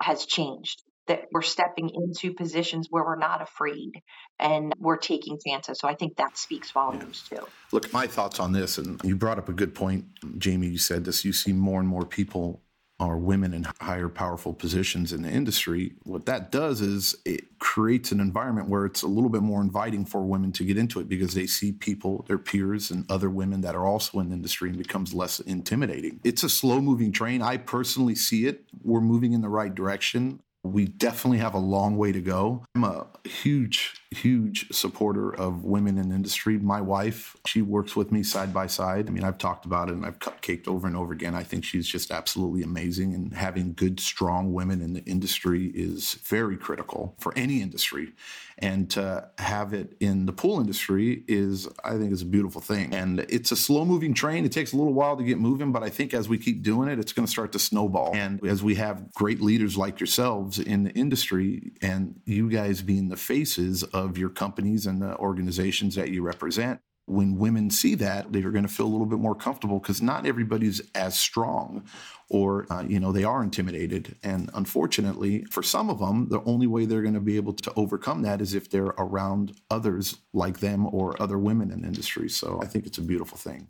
has 0.00 0.26
changed 0.26 0.82
that 1.06 1.26
we're 1.32 1.42
stepping 1.42 1.90
into 1.90 2.32
positions 2.34 2.86
where 2.88 3.04
we're 3.04 3.18
not 3.18 3.42
afraid 3.42 3.90
and 4.38 4.72
we're 4.78 4.96
taking 4.96 5.38
chances. 5.44 5.78
So 5.80 5.88
I 5.88 5.94
think 5.94 6.16
that 6.16 6.38
speaks 6.38 6.70
volumes 6.70 7.28
yeah. 7.32 7.38
too. 7.38 7.46
Look, 7.72 7.92
my 7.92 8.06
thoughts 8.06 8.38
on 8.38 8.52
this, 8.52 8.78
and 8.78 9.00
you 9.02 9.16
brought 9.16 9.38
up 9.38 9.48
a 9.48 9.52
good 9.52 9.74
point, 9.74 10.04
Jamie. 10.38 10.68
You 10.68 10.78
said 10.78 11.04
this. 11.04 11.24
You 11.24 11.32
see 11.32 11.52
more 11.52 11.80
and 11.80 11.88
more 11.88 12.06
people 12.06 12.62
are 13.00 13.16
women 13.16 13.54
in 13.54 13.66
higher 13.80 14.10
powerful 14.10 14.52
positions 14.52 15.12
in 15.12 15.22
the 15.22 15.30
industry, 15.30 15.94
what 16.04 16.26
that 16.26 16.52
does 16.52 16.82
is 16.82 17.16
it 17.24 17.58
creates 17.58 18.12
an 18.12 18.20
environment 18.20 18.68
where 18.68 18.84
it's 18.84 19.02
a 19.02 19.08
little 19.08 19.30
bit 19.30 19.40
more 19.40 19.62
inviting 19.62 20.04
for 20.04 20.22
women 20.22 20.52
to 20.52 20.64
get 20.64 20.76
into 20.76 21.00
it 21.00 21.08
because 21.08 21.32
they 21.34 21.46
see 21.46 21.72
people, 21.72 22.24
their 22.28 22.38
peers, 22.38 22.90
and 22.90 23.10
other 23.10 23.30
women 23.30 23.62
that 23.62 23.74
are 23.74 23.86
also 23.86 24.20
in 24.20 24.28
the 24.28 24.34
industry 24.34 24.68
and 24.68 24.78
becomes 24.78 25.14
less 25.14 25.40
intimidating. 25.40 26.20
It's 26.24 26.42
a 26.42 26.48
slow 26.48 26.80
moving 26.80 27.10
train. 27.10 27.40
I 27.40 27.56
personally 27.56 28.14
see 28.14 28.46
it. 28.46 28.64
We're 28.84 29.00
moving 29.00 29.32
in 29.32 29.40
the 29.40 29.48
right 29.48 29.74
direction. 29.74 30.40
We 30.62 30.84
definitely 30.84 31.38
have 31.38 31.54
a 31.54 31.58
long 31.58 31.96
way 31.96 32.12
to 32.12 32.20
go. 32.20 32.66
I'm 32.74 32.84
a 32.84 33.06
huge, 33.24 33.94
huge 34.10 34.68
supporter 34.72 35.32
of 35.34 35.64
women 35.64 35.96
in 35.96 36.10
industry. 36.10 36.58
My 36.58 36.80
wife, 36.80 37.36
she 37.46 37.62
works 37.62 37.94
with 37.94 38.10
me 38.10 38.24
side 38.24 38.52
by 38.52 38.66
side. 38.66 39.08
I 39.08 39.12
mean, 39.12 39.22
I've 39.22 39.38
talked 39.38 39.64
about 39.64 39.88
it 39.88 39.94
and 39.94 40.04
I've 40.04 40.18
cupcaked 40.18 40.66
over 40.66 40.88
and 40.88 40.96
over 40.96 41.12
again. 41.12 41.34
I 41.34 41.44
think 41.44 41.64
she's 41.64 41.86
just 41.86 42.10
absolutely 42.10 42.62
amazing. 42.62 43.14
And 43.14 43.32
having 43.32 43.72
good, 43.72 44.00
strong 44.00 44.52
women 44.52 44.82
in 44.82 44.94
the 44.94 45.04
industry 45.04 45.66
is 45.74 46.14
very 46.24 46.56
critical 46.56 47.14
for 47.20 47.32
any 47.36 47.62
industry 47.62 48.12
and 48.60 48.90
to 48.90 49.28
have 49.38 49.72
it 49.72 49.96
in 50.00 50.26
the 50.26 50.32
pool 50.32 50.60
industry 50.60 51.24
is 51.26 51.68
i 51.84 51.96
think 51.96 52.12
is 52.12 52.22
a 52.22 52.26
beautiful 52.26 52.60
thing 52.60 52.94
and 52.94 53.20
it's 53.28 53.50
a 53.52 53.56
slow 53.56 53.84
moving 53.84 54.14
train 54.14 54.44
it 54.44 54.52
takes 54.52 54.72
a 54.72 54.76
little 54.76 54.92
while 54.92 55.16
to 55.16 55.24
get 55.24 55.38
moving 55.38 55.72
but 55.72 55.82
i 55.82 55.88
think 55.88 56.14
as 56.14 56.28
we 56.28 56.38
keep 56.38 56.62
doing 56.62 56.88
it 56.88 56.98
it's 56.98 57.12
going 57.12 57.24
to 57.24 57.30
start 57.30 57.52
to 57.52 57.58
snowball 57.58 58.10
and 58.14 58.44
as 58.46 58.62
we 58.62 58.74
have 58.74 59.12
great 59.14 59.40
leaders 59.40 59.76
like 59.76 59.98
yourselves 59.98 60.58
in 60.58 60.84
the 60.84 60.90
industry 60.92 61.72
and 61.82 62.20
you 62.26 62.48
guys 62.50 62.82
being 62.82 63.08
the 63.08 63.16
faces 63.16 63.82
of 63.82 63.99
your 64.16 64.30
companies 64.30 64.86
and 64.86 65.02
the 65.02 65.16
organizations 65.16 65.94
that 65.94 66.10
you 66.10 66.22
represent 66.22 66.80
when 67.10 67.36
women 67.38 67.70
see 67.70 67.96
that, 67.96 68.32
they're 68.32 68.52
going 68.52 68.66
to 68.66 68.72
feel 68.72 68.86
a 68.86 68.88
little 68.88 69.06
bit 69.06 69.18
more 69.18 69.34
comfortable 69.34 69.80
because 69.80 70.00
not 70.00 70.26
everybody's 70.26 70.80
as 70.94 71.18
strong 71.18 71.84
or, 72.28 72.72
uh, 72.72 72.82
you 72.82 73.00
know, 73.00 73.10
they 73.10 73.24
are 73.24 73.42
intimidated. 73.42 74.14
And 74.22 74.48
unfortunately, 74.54 75.44
for 75.46 75.62
some 75.62 75.90
of 75.90 75.98
them, 75.98 76.28
the 76.28 76.40
only 76.44 76.68
way 76.68 76.84
they're 76.84 77.02
going 77.02 77.14
to 77.14 77.20
be 77.20 77.36
able 77.36 77.54
to 77.54 77.72
overcome 77.74 78.22
that 78.22 78.40
is 78.40 78.54
if 78.54 78.70
they're 78.70 78.94
around 78.96 79.56
others 79.70 80.18
like 80.32 80.60
them 80.60 80.86
or 80.86 81.20
other 81.20 81.36
women 81.36 81.72
in 81.72 81.84
industry. 81.84 82.28
So 82.28 82.60
I 82.62 82.66
think 82.66 82.86
it's 82.86 82.98
a 82.98 83.02
beautiful 83.02 83.36
thing. 83.36 83.68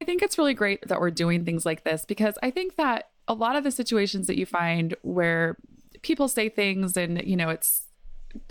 I 0.00 0.04
think 0.04 0.22
it's 0.22 0.38
really 0.38 0.54
great 0.54 0.86
that 0.86 1.00
we're 1.00 1.10
doing 1.10 1.44
things 1.44 1.66
like 1.66 1.82
this 1.82 2.04
because 2.04 2.38
I 2.42 2.50
think 2.50 2.76
that 2.76 3.08
a 3.26 3.34
lot 3.34 3.56
of 3.56 3.64
the 3.64 3.72
situations 3.72 4.28
that 4.28 4.38
you 4.38 4.46
find 4.46 4.94
where 5.02 5.56
people 6.02 6.28
say 6.28 6.48
things 6.48 6.96
and, 6.96 7.20
you 7.24 7.34
know, 7.34 7.48
it's, 7.48 7.85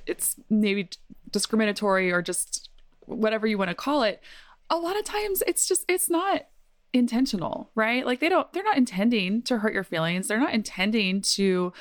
it's 0.06 0.36
maybe 0.50 0.90
discriminatory 1.32 2.12
or 2.12 2.22
just 2.22 2.70
whatever 3.02 3.48
you 3.48 3.58
want 3.58 3.70
to 3.70 3.76
call 3.76 4.04
it, 4.04 4.22
a 4.70 4.78
lot 4.78 4.98
of 4.98 5.06
times 5.06 5.44
it's 5.48 5.68
just 5.68 5.86
it's 5.88 6.10
not 6.10 6.48
intentional, 6.94 7.70
right? 7.76 8.06
Like 8.06 8.20
they 8.20 8.30
don't 8.30 8.52
they're 8.54 8.64
not 8.64 8.78
intending 8.78 9.42
to 9.44 9.60
hurt 9.60 9.74
your 9.74 9.84
feelings. 9.84 10.28
They're 10.28 10.40
not 10.40 10.54
intending 10.54 11.22
to 11.22 11.74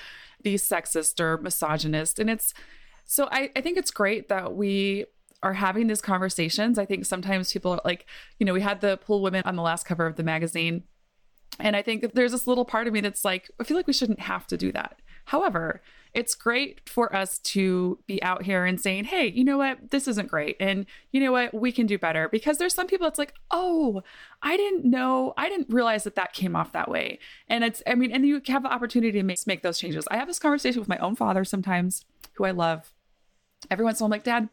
be 0.42 0.56
sexist 0.56 1.20
or 1.20 1.38
misogynist. 1.38 2.18
And 2.18 2.28
it's 2.28 2.52
so 3.04 3.28
I, 3.30 3.50
I 3.56 3.60
think 3.60 3.78
it's 3.78 3.90
great 3.90 4.28
that 4.28 4.54
we 4.54 5.06
are 5.42 5.54
having 5.54 5.86
these 5.86 6.00
conversations. 6.00 6.78
I 6.78 6.86
think 6.86 7.04
sometimes 7.04 7.52
people 7.52 7.72
are 7.72 7.80
like, 7.84 8.06
you 8.38 8.46
know, 8.46 8.54
we 8.54 8.62
had 8.62 8.80
the 8.80 8.96
pool 8.98 9.22
women 9.22 9.42
on 9.44 9.56
the 9.56 9.62
last 9.62 9.84
cover 9.86 10.06
of 10.06 10.16
the 10.16 10.22
magazine 10.22 10.84
And 11.60 11.76
I 11.76 11.82
think 11.82 12.14
there's 12.14 12.32
this 12.32 12.46
little 12.46 12.64
part 12.64 12.86
of 12.86 12.92
me 12.92 13.00
that's 13.00 13.24
like, 13.24 13.50
I 13.60 13.64
feel 13.64 13.76
like 13.76 13.86
we 13.86 13.92
shouldn't 13.92 14.20
have 14.20 14.46
to 14.48 14.56
do 14.56 14.72
that. 14.72 15.00
However, 15.26 15.82
it's 16.14 16.36
great 16.36 16.88
for 16.88 17.14
us 17.14 17.38
to 17.40 17.98
be 18.06 18.22
out 18.22 18.44
here 18.44 18.64
and 18.64 18.80
saying, 18.80 19.04
hey, 19.04 19.26
you 19.26 19.42
know 19.42 19.58
what? 19.58 19.90
This 19.90 20.06
isn't 20.06 20.30
great. 20.30 20.56
And 20.60 20.86
you 21.10 21.20
know 21.20 21.32
what? 21.32 21.52
We 21.52 21.72
can 21.72 21.86
do 21.86 21.98
better. 21.98 22.28
Because 22.28 22.58
there's 22.58 22.72
some 22.72 22.86
people 22.86 23.04
that's 23.04 23.18
like, 23.18 23.34
oh, 23.50 24.02
I 24.40 24.56
didn't 24.56 24.84
know, 24.84 25.34
I 25.36 25.48
didn't 25.48 25.72
realize 25.72 26.04
that 26.04 26.14
that 26.14 26.32
came 26.32 26.54
off 26.54 26.72
that 26.72 26.88
way. 26.88 27.18
And 27.48 27.64
it's, 27.64 27.82
I 27.86 27.96
mean, 27.96 28.12
and 28.12 28.24
you 28.24 28.40
have 28.46 28.62
the 28.62 28.72
opportunity 28.72 29.12
to 29.18 29.24
make, 29.24 29.44
make 29.46 29.62
those 29.62 29.78
changes. 29.78 30.06
I 30.10 30.16
have 30.16 30.28
this 30.28 30.38
conversation 30.38 30.80
with 30.80 30.88
my 30.88 30.98
own 30.98 31.16
father 31.16 31.44
sometimes, 31.44 32.04
who 32.34 32.44
I 32.44 32.52
love. 32.52 32.92
Every 33.70 33.84
once 33.84 33.98
in 33.98 34.04
a 34.04 34.04
while, 34.04 34.08
I'm 34.08 34.18
like, 34.18 34.24
Dad, 34.24 34.48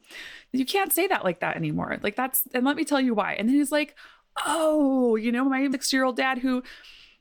you 0.52 0.66
can't 0.66 0.92
say 0.92 1.06
that 1.08 1.24
like 1.24 1.42
that 1.42 1.58
anymore. 1.58 2.00
Like, 2.02 2.16
that's, 2.16 2.44
and 2.54 2.66
let 2.66 2.76
me 2.76 2.86
tell 2.86 3.02
you 3.02 3.14
why. 3.14 3.34
And 3.34 3.48
then 3.48 3.56
he's 3.56 3.72
like, 3.72 3.96
oh, 4.46 5.16
you 5.16 5.32
know, 5.32 5.44
my 5.46 5.70
six 5.70 5.94
year 5.94 6.06
old 6.06 6.16
dad 6.16 6.40
who 6.40 6.64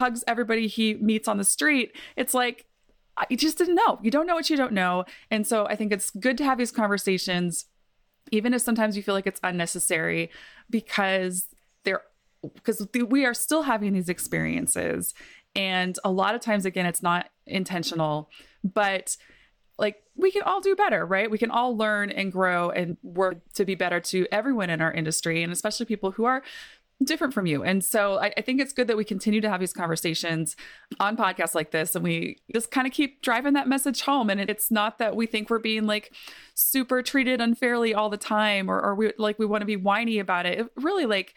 hugs 0.01 0.25
everybody 0.27 0.67
he 0.67 0.95
meets 0.95 1.29
on 1.29 1.37
the 1.37 1.45
street. 1.45 1.95
It's 2.17 2.33
like, 2.33 2.65
you 3.29 3.37
just 3.37 3.59
didn't 3.59 3.75
know. 3.75 3.99
You 4.03 4.11
don't 4.11 4.27
know 4.27 4.35
what 4.35 4.51
you 4.51 4.57
don't 4.57 4.73
know. 4.73 5.05
And 5.31 5.47
so 5.47 5.67
I 5.67 5.77
think 5.77 5.93
it's 5.93 6.11
good 6.11 6.39
to 6.39 6.45
have 6.45 6.59
these 6.59 6.71
conversations, 6.71 7.67
even 8.31 8.55
if 8.55 8.63
sometimes 8.63 8.97
you 8.97 9.03
feel 9.03 9.15
like 9.15 9.27
it's 9.27 9.41
unnecessary, 9.43 10.31
because 10.69 11.47
they're 11.85 12.03
because 12.55 12.87
we 13.09 13.27
are 13.27 13.35
still 13.35 13.63
having 13.63 13.93
these 13.93 14.09
experiences. 14.09 15.13
And 15.55 15.99
a 16.05 16.11
lot 16.11 16.35
of 16.35 16.41
times, 16.41 16.65
again, 16.65 16.87
it's 16.87 17.03
not 17.03 17.29
intentional, 17.47 18.31
but 18.63 19.17
like 19.79 20.03
we 20.15 20.31
can 20.31 20.43
all 20.43 20.61
do 20.61 20.77
better, 20.77 21.05
right? 21.05 21.31
We 21.31 21.39
can 21.39 21.51
all 21.51 21.77
learn 21.77 22.11
and 22.11 22.31
grow 22.31 22.71
and 22.71 22.97
work 23.03 23.39
to 23.55 23.65
be 23.65 23.75
better 23.75 24.01
to 24.01 24.27
everyone 24.31 24.71
in 24.71 24.81
our 24.81 24.93
industry, 24.93 25.43
and 25.43 25.53
especially 25.53 25.87
people 25.87 26.13
who 26.13 26.25
are 26.25 26.43
different 27.03 27.33
from 27.33 27.47
you. 27.47 27.63
And 27.65 27.83
so 27.83 28.19
I, 28.19 28.33
I, 28.37 28.41
think 28.43 28.61
it's 28.61 28.73
good 28.73 28.87
that 28.89 28.97
we 28.97 29.05
continue 29.05 29.41
to 29.41 29.49
have 29.49 29.61
these 29.61 29.73
conversations 29.73 30.55
on 30.99 31.17
podcasts 31.17 31.55
like 31.55 31.71
this 31.71 31.95
and 31.95 32.05
we 32.05 32.39
just 32.53 32.71
kind 32.71 32.87
of 32.87 32.93
keep 32.93 33.23
driving 33.23 33.55
that 33.55 33.69
message 33.69 34.03
home. 34.03 34.29
And 34.29 34.41
it's 34.41 34.71
not 34.71 34.99
that 34.99 35.17
we 35.17 35.27
think 35.27 35.49
we're 35.49 35.59
being 35.59 35.87
like 35.87 36.13
super 36.55 37.03
treated 37.03 37.41
unfairly 37.41 37.95
all 37.95 38.11
the 38.11 38.19
time 38.19 38.71
or, 38.71 38.81
or 38.81 38.95
we 38.95 39.13
like 39.19 39.39
we 39.39 39.47
want 39.47 39.63
to 39.63 39.67
be 39.67 39.77
whiny 39.77 40.19
about 40.19 40.45
it. 40.45 40.61
it. 40.61 40.67
Really 40.77 41.07
like 41.07 41.35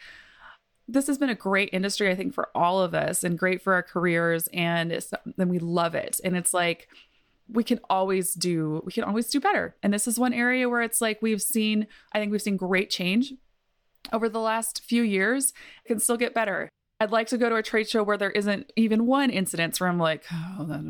this 0.86 1.06
has 1.06 1.16
been 1.16 1.30
a 1.30 1.34
great 1.34 1.70
industry, 1.72 2.10
I 2.10 2.14
think, 2.14 2.34
for 2.34 2.50
all 2.54 2.82
of 2.82 2.94
us 2.94 3.24
and 3.24 3.38
great 3.38 3.62
for 3.62 3.72
our 3.72 3.82
careers. 3.82 4.48
And 4.52 5.02
then 5.38 5.48
we 5.48 5.58
love 5.58 5.94
it. 5.94 6.20
And 6.22 6.36
it's 6.36 6.52
like 6.52 6.88
we 7.48 7.64
can 7.64 7.80
always 7.90 8.34
do 8.34 8.82
we 8.84 8.92
can 8.92 9.04
always 9.04 9.28
do 9.28 9.38
better 9.38 9.76
and 9.82 9.92
this 9.92 10.08
is 10.08 10.18
one 10.18 10.32
area 10.32 10.66
where 10.66 10.80
it's 10.80 11.02
like 11.02 11.20
we've 11.20 11.42
seen 11.42 11.86
i 12.14 12.18
think 12.18 12.32
we've 12.32 12.40
seen 12.40 12.56
great 12.56 12.88
change 12.88 13.34
over 14.12 14.28
the 14.28 14.40
last 14.40 14.82
few 14.84 15.02
years 15.02 15.52
can 15.86 15.98
still 15.98 16.16
get 16.16 16.34
better. 16.34 16.68
I'd 17.00 17.10
like 17.10 17.26
to 17.28 17.38
go 17.38 17.48
to 17.48 17.56
a 17.56 17.62
trade 17.62 17.88
show 17.88 18.04
where 18.04 18.16
there 18.16 18.30
isn't 18.30 18.72
even 18.76 19.04
one 19.04 19.28
incident 19.28 19.78
where 19.80 19.88
I'm 19.90 19.98
like, 19.98 20.24
oh, 20.32 20.64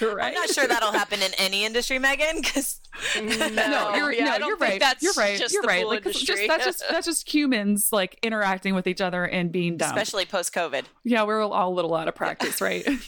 right? 0.00 0.28
I'm 0.28 0.34
not 0.34 0.48
sure 0.48 0.66
that'll 0.66 0.92
happen 0.92 1.20
in 1.20 1.32
any 1.38 1.64
industry, 1.64 1.98
Megan. 1.98 2.40
Because 2.40 2.80
no, 3.16 3.48
no, 3.48 3.94
you're, 3.96 4.12
yeah, 4.12 4.38
no, 4.38 4.46
you're 4.46 4.56
right. 4.56 4.80
You're 5.00 5.12
right. 5.18 5.52
You're 5.52 5.62
right. 5.64 5.86
Like, 5.86 6.04
just, 6.04 6.26
that's 6.46 6.64
just 6.64 6.84
that's 6.88 7.06
just 7.06 7.32
humans 7.32 7.92
like 7.92 8.18
interacting 8.22 8.74
with 8.74 8.86
each 8.86 9.00
other 9.00 9.24
and 9.24 9.50
being 9.50 9.76
dumb. 9.76 9.90
Especially 9.90 10.24
post 10.24 10.54
COVID. 10.54 10.84
Yeah, 11.04 11.24
we're 11.24 11.42
all 11.42 11.72
a 11.72 11.74
little 11.74 11.94
out 11.94 12.06
of 12.06 12.14
practice, 12.14 12.60
right? 12.60 12.86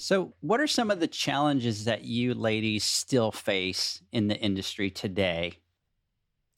So, 0.00 0.34
what 0.40 0.60
are 0.60 0.66
some 0.66 0.90
of 0.90 0.98
the 1.00 1.06
challenges 1.06 1.84
that 1.84 2.02
you 2.04 2.34
ladies 2.34 2.84
still 2.84 3.30
face 3.30 4.02
in 4.12 4.26
the 4.26 4.36
industry 4.36 4.90
today? 4.90 5.60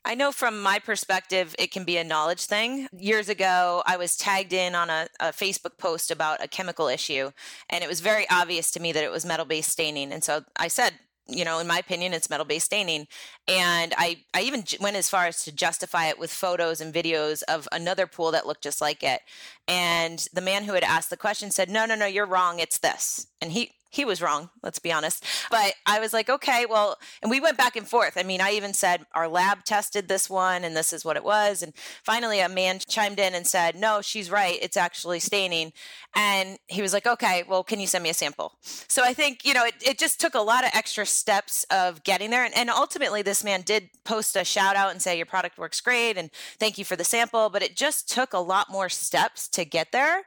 I 0.06 0.14
know 0.14 0.30
from 0.30 0.62
my 0.62 0.78
perspective, 0.78 1.56
it 1.58 1.72
can 1.72 1.82
be 1.82 1.96
a 1.96 2.04
knowledge 2.04 2.46
thing. 2.46 2.86
Years 2.96 3.28
ago, 3.28 3.82
I 3.86 3.96
was 3.96 4.16
tagged 4.16 4.52
in 4.52 4.76
on 4.76 4.88
a, 4.88 5.08
a, 5.18 5.26
Facebook 5.32 5.78
post 5.78 6.12
about 6.12 6.42
a 6.42 6.46
chemical 6.46 6.86
issue, 6.86 7.32
and 7.68 7.82
it 7.82 7.88
was 7.88 7.98
very 7.98 8.24
obvious 8.30 8.70
to 8.70 8.80
me 8.80 8.92
that 8.92 9.02
it 9.02 9.10
was 9.10 9.26
metal 9.26 9.44
based 9.44 9.68
staining. 9.68 10.12
And 10.12 10.22
so 10.22 10.44
I 10.54 10.68
said, 10.68 10.92
you 11.26 11.44
know, 11.44 11.58
in 11.58 11.66
my 11.66 11.78
opinion, 11.78 12.14
it's 12.14 12.30
metal 12.30 12.46
based 12.46 12.66
staining. 12.66 13.08
And 13.48 13.94
I, 13.98 14.22
I 14.32 14.42
even 14.42 14.62
went 14.80 14.94
as 14.94 15.08
far 15.08 15.26
as 15.26 15.42
to 15.42 15.50
justify 15.50 16.06
it 16.06 16.20
with 16.20 16.32
photos 16.32 16.80
and 16.80 16.94
videos 16.94 17.42
of 17.48 17.66
another 17.72 18.06
pool 18.06 18.30
that 18.30 18.46
looked 18.46 18.62
just 18.62 18.80
like 18.80 19.02
it. 19.02 19.22
And 19.66 20.24
the 20.32 20.40
man 20.40 20.62
who 20.62 20.74
had 20.74 20.84
asked 20.84 21.10
the 21.10 21.16
question 21.16 21.50
said, 21.50 21.68
No, 21.68 21.84
no, 21.84 21.96
no, 21.96 22.06
you're 22.06 22.26
wrong. 22.26 22.60
It's 22.60 22.78
this. 22.78 23.26
And 23.42 23.50
he, 23.50 23.72
he 23.88 24.04
was 24.04 24.20
wrong, 24.20 24.50
let's 24.62 24.78
be 24.78 24.92
honest. 24.92 25.24
But 25.50 25.74
I 25.86 26.00
was 26.00 26.12
like, 26.12 26.28
okay, 26.28 26.66
well, 26.68 26.98
and 27.22 27.30
we 27.30 27.40
went 27.40 27.56
back 27.56 27.76
and 27.76 27.86
forth. 27.86 28.14
I 28.16 28.22
mean, 28.22 28.40
I 28.40 28.52
even 28.52 28.74
said 28.74 29.06
our 29.14 29.28
lab 29.28 29.64
tested 29.64 30.08
this 30.08 30.28
one 30.28 30.64
and 30.64 30.76
this 30.76 30.92
is 30.92 31.04
what 31.04 31.16
it 31.16 31.24
was. 31.24 31.62
And 31.62 31.72
finally, 32.02 32.40
a 32.40 32.48
man 32.48 32.80
chimed 32.88 33.18
in 33.18 33.34
and 33.34 33.46
said, 33.46 33.76
no, 33.76 34.00
she's 34.02 34.30
right. 34.30 34.58
It's 34.60 34.76
actually 34.76 35.20
staining. 35.20 35.72
And 36.14 36.58
he 36.66 36.82
was 36.82 36.92
like, 36.92 37.06
okay, 37.06 37.44
well, 37.48 37.62
can 37.62 37.80
you 37.80 37.86
send 37.86 38.02
me 38.02 38.10
a 38.10 38.14
sample? 38.14 38.54
So 38.62 39.02
I 39.04 39.14
think, 39.14 39.44
you 39.44 39.54
know, 39.54 39.64
it, 39.64 39.74
it 39.84 39.98
just 39.98 40.20
took 40.20 40.34
a 40.34 40.40
lot 40.40 40.64
of 40.64 40.70
extra 40.74 41.06
steps 41.06 41.64
of 41.70 42.02
getting 42.02 42.30
there. 42.30 42.44
And, 42.44 42.56
and 42.56 42.70
ultimately, 42.70 43.22
this 43.22 43.44
man 43.44 43.62
did 43.62 43.90
post 44.04 44.36
a 44.36 44.44
shout 44.44 44.76
out 44.76 44.90
and 44.90 45.00
say, 45.00 45.16
your 45.16 45.26
product 45.26 45.58
works 45.58 45.80
great 45.80 46.16
and 46.16 46.30
thank 46.58 46.78
you 46.78 46.84
for 46.84 46.96
the 46.96 47.04
sample. 47.04 47.50
But 47.50 47.62
it 47.62 47.76
just 47.76 48.10
took 48.10 48.32
a 48.32 48.38
lot 48.38 48.70
more 48.70 48.88
steps 48.88 49.48
to 49.48 49.64
get 49.64 49.92
there. 49.92 50.22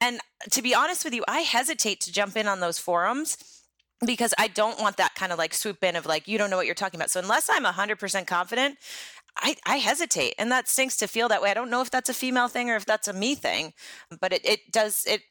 And 0.00 0.20
to 0.50 0.62
be 0.62 0.74
honest 0.74 1.04
with 1.04 1.14
you, 1.14 1.24
I 1.28 1.40
hesitate 1.40 2.00
to 2.02 2.12
jump 2.12 2.36
in 2.36 2.46
on 2.46 2.60
those 2.60 2.78
forums 2.78 3.36
because 4.04 4.34
I 4.38 4.48
don't 4.48 4.80
want 4.80 4.96
that 4.98 5.14
kind 5.14 5.32
of 5.32 5.38
like 5.38 5.54
swoop 5.54 5.82
in 5.82 5.96
of 5.96 6.06
like, 6.06 6.28
you 6.28 6.38
don't 6.38 6.50
know 6.50 6.56
what 6.56 6.66
you're 6.66 6.74
talking 6.74 6.98
about. 6.98 7.10
So 7.10 7.20
unless 7.20 7.48
I'm 7.50 7.64
100% 7.64 8.26
confident, 8.26 8.76
I, 9.36 9.56
I 9.66 9.76
hesitate. 9.76 10.34
And 10.38 10.50
that 10.52 10.68
stinks 10.68 10.96
to 10.98 11.06
feel 11.06 11.28
that 11.28 11.42
way. 11.42 11.50
I 11.50 11.54
don't 11.54 11.70
know 11.70 11.80
if 11.80 11.90
that's 11.90 12.08
a 12.08 12.14
female 12.14 12.48
thing 12.48 12.70
or 12.70 12.76
if 12.76 12.86
that's 12.86 13.08
a 13.08 13.12
me 13.12 13.34
thing, 13.34 13.72
but 14.20 14.32
it, 14.32 14.44
it 14.44 14.72
does, 14.72 15.04
it 15.06 15.22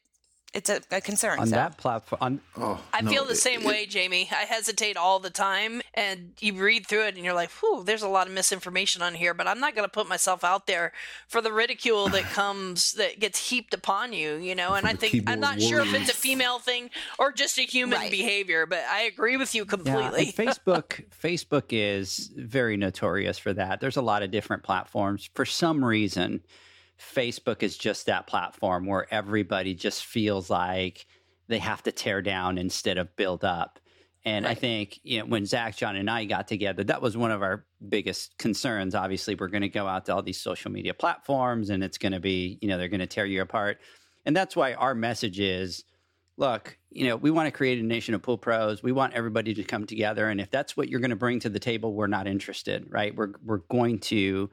it's 0.54 0.70
a, 0.70 0.80
a 0.90 1.00
concern. 1.00 1.40
On 1.40 1.46
so. 1.46 1.56
that 1.56 1.76
platform, 1.76 2.18
on, 2.20 2.40
oh, 2.56 2.80
I 2.92 3.00
no, 3.00 3.10
feel 3.10 3.24
the 3.24 3.32
it, 3.32 3.36
same 3.36 3.62
it, 3.62 3.66
way, 3.66 3.86
Jamie. 3.86 4.28
I 4.30 4.44
hesitate 4.44 4.96
all 4.96 5.18
the 5.18 5.30
time, 5.30 5.82
and 5.94 6.32
you 6.40 6.54
read 6.54 6.86
through 6.86 7.06
it, 7.06 7.16
and 7.16 7.24
you're 7.24 7.34
like, 7.34 7.50
"Whew, 7.50 7.82
there's 7.84 8.02
a 8.02 8.08
lot 8.08 8.28
of 8.28 8.32
misinformation 8.32 9.02
on 9.02 9.14
here." 9.14 9.34
But 9.34 9.48
I'm 9.48 9.58
not 9.58 9.74
going 9.74 9.86
to 9.86 9.92
put 9.92 10.08
myself 10.08 10.44
out 10.44 10.66
there 10.66 10.92
for 11.28 11.42
the 11.42 11.52
ridicule 11.52 12.08
that 12.08 12.22
comes 12.32 12.92
that 12.92 13.18
gets 13.18 13.50
heaped 13.50 13.74
upon 13.74 14.12
you, 14.12 14.36
you 14.36 14.54
know. 14.54 14.74
And 14.74 14.86
I 14.86 14.94
think 14.94 15.24
I'm 15.26 15.40
not 15.40 15.60
sure 15.60 15.80
if 15.80 15.92
it's 15.92 16.10
a 16.10 16.14
female 16.14 16.60
thing 16.60 16.90
or 17.18 17.32
just 17.32 17.58
a 17.58 17.62
human 17.62 17.98
right. 17.98 18.10
behavior, 18.10 18.66
but 18.66 18.84
I 18.88 19.02
agree 19.02 19.36
with 19.36 19.54
you 19.54 19.64
completely. 19.64 20.26
Yeah, 20.26 20.32
Facebook, 20.32 21.04
Facebook 21.22 21.64
is 21.70 22.30
very 22.36 22.76
notorious 22.76 23.38
for 23.38 23.52
that. 23.54 23.80
There's 23.80 23.96
a 23.96 24.02
lot 24.02 24.22
of 24.22 24.30
different 24.30 24.62
platforms 24.62 25.28
for 25.34 25.44
some 25.44 25.84
reason 25.84 26.42
Facebook 26.98 27.62
is 27.62 27.76
just 27.76 28.06
that 28.06 28.26
platform 28.26 28.86
where 28.86 29.06
everybody 29.12 29.74
just 29.74 30.04
feels 30.04 30.50
like 30.50 31.06
they 31.48 31.58
have 31.58 31.82
to 31.82 31.92
tear 31.92 32.22
down 32.22 32.58
instead 32.58 32.98
of 32.98 33.14
build 33.16 33.44
up. 33.44 33.78
And 34.24 34.46
right. 34.46 34.52
I 34.52 34.54
think 34.54 35.00
you 35.02 35.18
know 35.18 35.26
when 35.26 35.44
Zach, 35.44 35.76
John, 35.76 35.96
and 35.96 36.08
I 36.08 36.24
got 36.24 36.48
together, 36.48 36.82
that 36.84 37.02
was 37.02 37.16
one 37.16 37.30
of 37.30 37.42
our 37.42 37.66
biggest 37.86 38.38
concerns. 38.38 38.94
Obviously, 38.94 39.34
we're 39.34 39.48
going 39.48 39.62
to 39.62 39.68
go 39.68 39.86
out 39.86 40.06
to 40.06 40.14
all 40.14 40.22
these 40.22 40.40
social 40.40 40.70
media 40.70 40.94
platforms, 40.94 41.68
and 41.68 41.84
it's 41.84 41.98
going 41.98 42.12
to 42.12 42.20
be 42.20 42.58
you 42.62 42.68
know 42.68 42.78
they're 42.78 42.88
going 42.88 43.00
to 43.00 43.06
tear 43.06 43.26
you 43.26 43.42
apart. 43.42 43.80
And 44.24 44.34
that's 44.34 44.56
why 44.56 44.72
our 44.72 44.94
message 44.94 45.38
is, 45.38 45.84
look, 46.38 46.78
you 46.90 47.06
know, 47.06 47.16
we 47.16 47.30
want 47.30 47.48
to 47.48 47.50
create 47.50 47.78
a 47.78 47.82
nation 47.82 48.14
of 48.14 48.22
pool 48.22 48.38
pros. 48.38 48.82
We 48.82 48.92
want 48.92 49.12
everybody 49.12 49.52
to 49.52 49.62
come 49.62 49.84
together, 49.84 50.30
and 50.30 50.40
if 50.40 50.50
that's 50.50 50.74
what 50.74 50.88
you're 50.88 51.00
going 51.00 51.10
to 51.10 51.16
bring 51.16 51.40
to 51.40 51.50
the 51.50 51.60
table, 51.60 51.92
we're 51.92 52.06
not 52.06 52.26
interested, 52.26 52.86
right? 52.88 53.14
We're 53.14 53.34
we're 53.44 53.58
going 53.58 53.98
to 53.98 54.48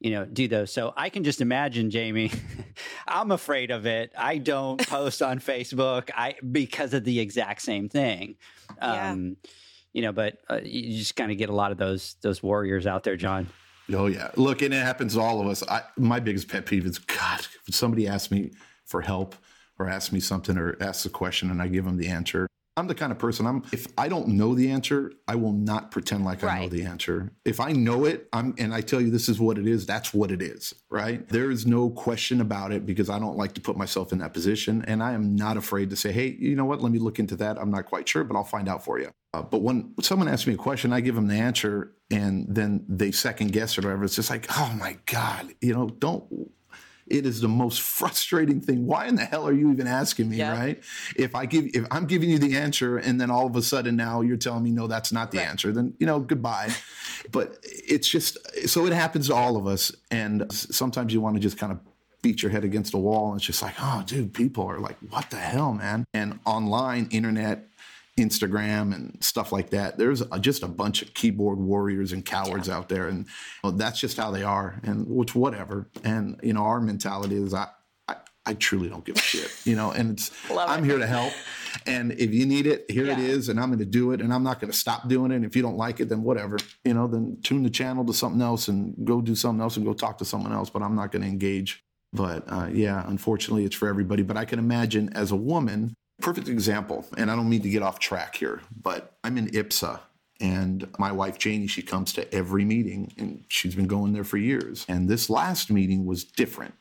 you 0.00 0.10
know, 0.12 0.24
do 0.24 0.46
those. 0.48 0.72
So 0.72 0.92
I 0.96 1.10
can 1.10 1.24
just 1.24 1.40
imagine, 1.40 1.90
Jamie. 1.90 2.30
I'm 3.08 3.30
afraid 3.30 3.70
of 3.70 3.86
it. 3.86 4.12
I 4.16 4.38
don't 4.38 4.86
post 4.88 5.22
on 5.22 5.40
Facebook. 5.40 6.10
I 6.14 6.36
because 6.52 6.94
of 6.94 7.04
the 7.04 7.18
exact 7.20 7.62
same 7.62 7.88
thing. 7.88 8.36
Yeah. 8.80 9.10
Um, 9.10 9.36
you 9.92 10.02
know, 10.02 10.12
but 10.12 10.38
uh, 10.48 10.60
you 10.62 10.96
just 10.98 11.16
kind 11.16 11.32
of 11.32 11.38
get 11.38 11.48
a 11.48 11.54
lot 11.54 11.72
of 11.72 11.78
those 11.78 12.16
those 12.22 12.42
warriors 12.42 12.86
out 12.86 13.04
there, 13.04 13.16
John. 13.16 13.48
Oh 13.92 14.06
yeah, 14.06 14.30
look, 14.36 14.62
and 14.62 14.74
it 14.74 14.82
happens 14.84 15.14
to 15.14 15.20
all 15.20 15.40
of 15.40 15.46
us. 15.46 15.62
I, 15.66 15.82
my 15.96 16.20
biggest 16.20 16.48
pet 16.48 16.66
peeve 16.66 16.84
is 16.84 16.98
God. 16.98 17.46
If 17.66 17.74
somebody 17.74 18.06
asks 18.06 18.30
me 18.30 18.52
for 18.84 19.00
help 19.00 19.34
or 19.78 19.88
asks 19.88 20.12
me 20.12 20.20
something 20.20 20.58
or 20.58 20.76
asks 20.80 21.06
a 21.06 21.10
question 21.10 21.50
and 21.50 21.62
I 21.62 21.68
give 21.68 21.84
them 21.84 21.96
the 21.96 22.08
answer, 22.08 22.46
I'm 22.78 22.86
the 22.86 22.94
kind 22.94 23.12
of 23.12 23.18
person 23.18 23.46
I'm 23.46 23.64
if 23.72 23.86
I 23.98 24.08
don't 24.08 24.28
know 24.28 24.54
the 24.54 24.70
answer, 24.70 25.12
I 25.26 25.34
will 25.34 25.52
not 25.52 25.90
pretend 25.90 26.24
like 26.24 26.42
right. 26.42 26.58
I 26.58 26.62
know 26.62 26.68
the 26.68 26.84
answer. 26.84 27.32
If 27.44 27.60
I 27.60 27.72
know 27.72 28.04
it, 28.04 28.28
I'm 28.32 28.54
and 28.58 28.72
I 28.72 28.80
tell 28.80 29.00
you 29.00 29.10
this 29.10 29.28
is 29.28 29.40
what 29.40 29.58
it 29.58 29.66
is, 29.66 29.84
that's 29.84 30.14
what 30.14 30.30
it 30.30 30.40
is, 30.40 30.74
right? 30.90 31.28
There 31.28 31.50
is 31.50 31.66
no 31.66 31.90
question 31.90 32.40
about 32.40 32.72
it 32.72 32.86
because 32.86 33.10
I 33.10 33.18
don't 33.18 33.36
like 33.36 33.54
to 33.54 33.60
put 33.60 33.76
myself 33.76 34.12
in 34.12 34.18
that 34.18 34.32
position 34.32 34.84
and 34.86 35.02
I 35.02 35.12
am 35.12 35.34
not 35.36 35.56
afraid 35.56 35.90
to 35.90 35.96
say, 35.96 36.12
"Hey, 36.12 36.36
you 36.38 36.54
know 36.54 36.64
what? 36.64 36.80
Let 36.80 36.92
me 36.92 36.98
look 36.98 37.18
into 37.18 37.36
that. 37.36 37.58
I'm 37.58 37.70
not 37.70 37.86
quite 37.86 38.08
sure, 38.08 38.24
but 38.24 38.36
I'll 38.36 38.44
find 38.44 38.68
out 38.68 38.84
for 38.84 38.98
you." 38.98 39.10
Uh, 39.34 39.42
but 39.42 39.60
when 39.60 39.92
someone 40.00 40.28
asks 40.28 40.46
me 40.46 40.54
a 40.54 40.56
question, 40.56 40.92
I 40.92 41.00
give 41.00 41.14
them 41.14 41.26
the 41.26 41.34
answer 41.34 41.92
and 42.10 42.46
then 42.48 42.86
they 42.88 43.10
second 43.10 43.52
guess 43.52 43.76
or 43.76 43.82
whatever. 43.82 44.04
It's 44.04 44.16
just 44.16 44.30
like, 44.30 44.46
"Oh 44.56 44.74
my 44.78 44.98
god, 45.06 45.54
you 45.60 45.74
know, 45.74 45.88
don't 45.88 46.24
it 47.10 47.26
is 47.26 47.40
the 47.40 47.48
most 47.48 47.80
frustrating 47.80 48.60
thing. 48.60 48.86
Why 48.86 49.06
in 49.06 49.16
the 49.16 49.24
hell 49.24 49.46
are 49.46 49.52
you 49.52 49.70
even 49.70 49.86
asking 49.86 50.28
me, 50.28 50.36
yeah. 50.38 50.52
right? 50.52 50.82
If 51.16 51.34
I 51.34 51.46
give 51.46 51.66
if 51.74 51.86
I'm 51.90 52.06
giving 52.06 52.30
you 52.30 52.38
the 52.38 52.56
answer 52.56 52.98
and 52.98 53.20
then 53.20 53.30
all 53.30 53.46
of 53.46 53.56
a 53.56 53.62
sudden 53.62 53.96
now 53.96 54.20
you're 54.20 54.36
telling 54.36 54.62
me 54.62 54.70
no 54.70 54.86
that's 54.86 55.12
not 55.12 55.30
the 55.30 55.38
right. 55.38 55.48
answer, 55.48 55.72
then 55.72 55.94
you 55.98 56.06
know, 56.06 56.20
goodbye. 56.20 56.70
but 57.32 57.58
it's 57.62 58.08
just 58.08 58.38
so 58.68 58.86
it 58.86 58.92
happens 58.92 59.28
to 59.28 59.34
all 59.34 59.56
of 59.56 59.66
us 59.66 59.92
and 60.10 60.50
sometimes 60.52 61.12
you 61.12 61.20
want 61.20 61.36
to 61.36 61.40
just 61.40 61.58
kind 61.58 61.72
of 61.72 61.80
beat 62.22 62.42
your 62.42 62.50
head 62.50 62.64
against 62.64 62.94
a 62.94 62.98
wall. 62.98 63.32
And 63.32 63.38
it's 63.38 63.46
just 63.46 63.62
like, 63.62 63.74
oh, 63.80 64.02
dude, 64.06 64.34
people 64.34 64.66
are 64.66 64.80
like, 64.80 64.96
what 65.08 65.30
the 65.30 65.36
hell, 65.36 65.72
man? 65.72 66.04
And 66.12 66.40
online, 66.44 67.08
internet, 67.10 67.68
Instagram 68.18 68.94
and 68.94 69.16
stuff 69.22 69.52
like 69.52 69.70
that. 69.70 69.96
There's 69.96 70.22
just 70.40 70.62
a 70.62 70.68
bunch 70.68 71.02
of 71.02 71.14
keyboard 71.14 71.58
warriors 71.58 72.12
and 72.12 72.24
cowards 72.24 72.68
yeah. 72.68 72.76
out 72.76 72.88
there, 72.88 73.08
and 73.08 73.26
well, 73.62 73.72
that's 73.72 74.00
just 74.00 74.16
how 74.16 74.30
they 74.30 74.42
are. 74.42 74.80
And 74.82 75.06
which 75.08 75.34
whatever. 75.34 75.88
And 76.04 76.38
you 76.42 76.52
know, 76.52 76.62
our 76.62 76.80
mentality 76.80 77.36
is 77.36 77.54
I, 77.54 77.68
I, 78.08 78.16
I 78.44 78.54
truly 78.54 78.88
don't 78.88 79.04
give 79.04 79.16
a 79.16 79.20
shit. 79.20 79.54
You 79.64 79.76
know, 79.76 79.92
and 79.92 80.10
it's 80.10 80.32
I'm 80.50 80.84
it. 80.84 80.86
here 80.86 80.98
to 80.98 81.06
help. 81.06 81.32
And 81.86 82.12
if 82.12 82.32
you 82.32 82.44
need 82.44 82.66
it, 82.66 82.90
here 82.90 83.06
yeah. 83.06 83.12
it 83.12 83.20
is, 83.20 83.48
and 83.48 83.60
I'm 83.60 83.68
going 83.68 83.78
to 83.78 83.84
do 83.84 84.12
it, 84.12 84.20
and 84.20 84.32
I'm 84.32 84.42
not 84.42 84.60
going 84.60 84.70
to 84.70 84.76
stop 84.76 85.08
doing 85.08 85.30
it. 85.30 85.36
And 85.36 85.44
if 85.44 85.54
you 85.54 85.62
don't 85.62 85.76
like 85.76 86.00
it, 86.00 86.08
then 86.08 86.22
whatever. 86.22 86.58
You 86.84 86.94
know, 86.94 87.06
then 87.06 87.38
tune 87.42 87.62
the 87.62 87.70
channel 87.70 88.04
to 88.04 88.12
something 88.12 88.42
else 88.42 88.68
and 88.68 88.94
go 89.04 89.20
do 89.20 89.34
something 89.34 89.62
else 89.62 89.76
and 89.76 89.86
go 89.86 89.92
talk 89.92 90.18
to 90.18 90.24
someone 90.24 90.52
else. 90.52 90.70
But 90.70 90.82
I'm 90.82 90.96
not 90.96 91.12
going 91.12 91.22
to 91.22 91.28
engage. 91.28 91.84
But 92.12 92.44
uh, 92.48 92.68
yeah, 92.72 93.04
unfortunately, 93.06 93.64
it's 93.64 93.76
for 93.76 93.86
everybody. 93.86 94.22
But 94.22 94.36
I 94.36 94.44
can 94.44 94.58
imagine 94.58 95.12
as 95.12 95.30
a 95.30 95.36
woman 95.36 95.94
Perfect 96.20 96.48
example, 96.48 97.06
and 97.16 97.30
I 97.30 97.36
don't 97.36 97.48
mean 97.48 97.62
to 97.62 97.68
get 97.68 97.82
off 97.82 98.00
track 98.00 98.36
here, 98.36 98.60
but 98.82 99.16
I'm 99.22 99.38
in 99.38 99.48
IPSSA 99.48 100.00
and 100.40 100.88
my 100.98 101.12
wife 101.12 101.38
Janie, 101.38 101.66
she 101.66 101.82
comes 101.82 102.12
to 102.14 102.32
every 102.34 102.64
meeting 102.64 103.12
and 103.18 103.44
she's 103.48 103.74
been 103.74 103.86
going 103.86 104.12
there 104.12 104.24
for 104.24 104.36
years. 104.36 104.84
And 104.88 105.08
this 105.08 105.28
last 105.28 105.70
meeting 105.70 106.06
was 106.06 106.24
different. 106.24 106.74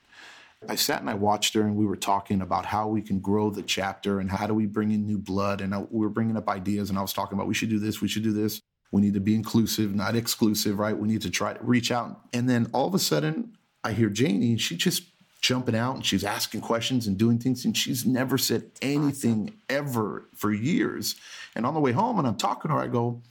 I 0.68 0.76
sat 0.76 1.02
and 1.02 1.10
I 1.10 1.14
watched 1.14 1.54
her 1.54 1.62
and 1.62 1.76
we 1.76 1.86
were 1.86 1.96
talking 1.96 2.42
about 2.42 2.66
how 2.66 2.88
we 2.88 3.02
can 3.02 3.20
grow 3.20 3.50
the 3.50 3.62
chapter 3.62 4.20
and 4.20 4.30
how 4.30 4.48
do 4.48 4.54
we 4.54 4.66
bring 4.66 4.92
in 4.92 5.06
new 5.06 5.18
blood. 5.18 5.62
And 5.62 5.74
we 5.92 6.00
were 6.00 6.10
bringing 6.10 6.38
up 6.38 6.50
ideas 6.50 6.90
and 6.90 6.98
I 6.98 7.02
was 7.02 7.14
talking 7.14 7.38
about 7.38 7.48
we 7.48 7.54
should 7.54 7.70
do 7.70 7.80
this, 7.80 8.02
we 8.02 8.08
should 8.08 8.24
do 8.24 8.34
this. 8.34 8.62
We 8.92 9.02
need 9.02 9.16
to 9.16 9.20
be 9.20 9.36
inclusive, 9.36 9.94
not 9.94 10.16
exclusive, 10.16 10.80
right? 10.80 10.98
We 10.98 11.10
need 11.10 11.22
to 11.24 11.30
try 11.30 11.54
to 11.54 11.60
reach 11.62 11.92
out. 11.92 12.22
And 12.32 12.50
then 12.50 12.70
all 12.74 12.88
of 12.88 12.96
a 12.96 13.00
sudden, 13.00 13.58
I 13.84 13.92
hear 13.92 14.10
Janie 14.10 14.52
and 14.52 14.62
she 14.62 14.78
just 14.78 15.04
jumping 15.48 15.78
out 15.78 15.96
and 15.96 16.06
she's 16.06 16.26
asking 16.26 16.60
questions 16.60 17.08
and 17.08 17.18
doing 17.18 17.40
things 17.40 17.64
and 17.64 17.78
she's 17.78 18.06
never 18.06 18.38
said 18.38 18.70
anything 18.82 19.44
awesome. 19.44 19.62
ever 19.70 20.28
for 20.36 20.52
years 20.52 21.16
and 21.56 21.66
on 21.66 21.74
the 21.74 21.80
way 21.80 21.94
home 21.94 22.20
and 22.20 22.28
i'm 22.28 22.36
talking 22.36 22.68
to 22.68 22.76
her 22.76 22.84
i 22.84 22.88
go 22.88 23.22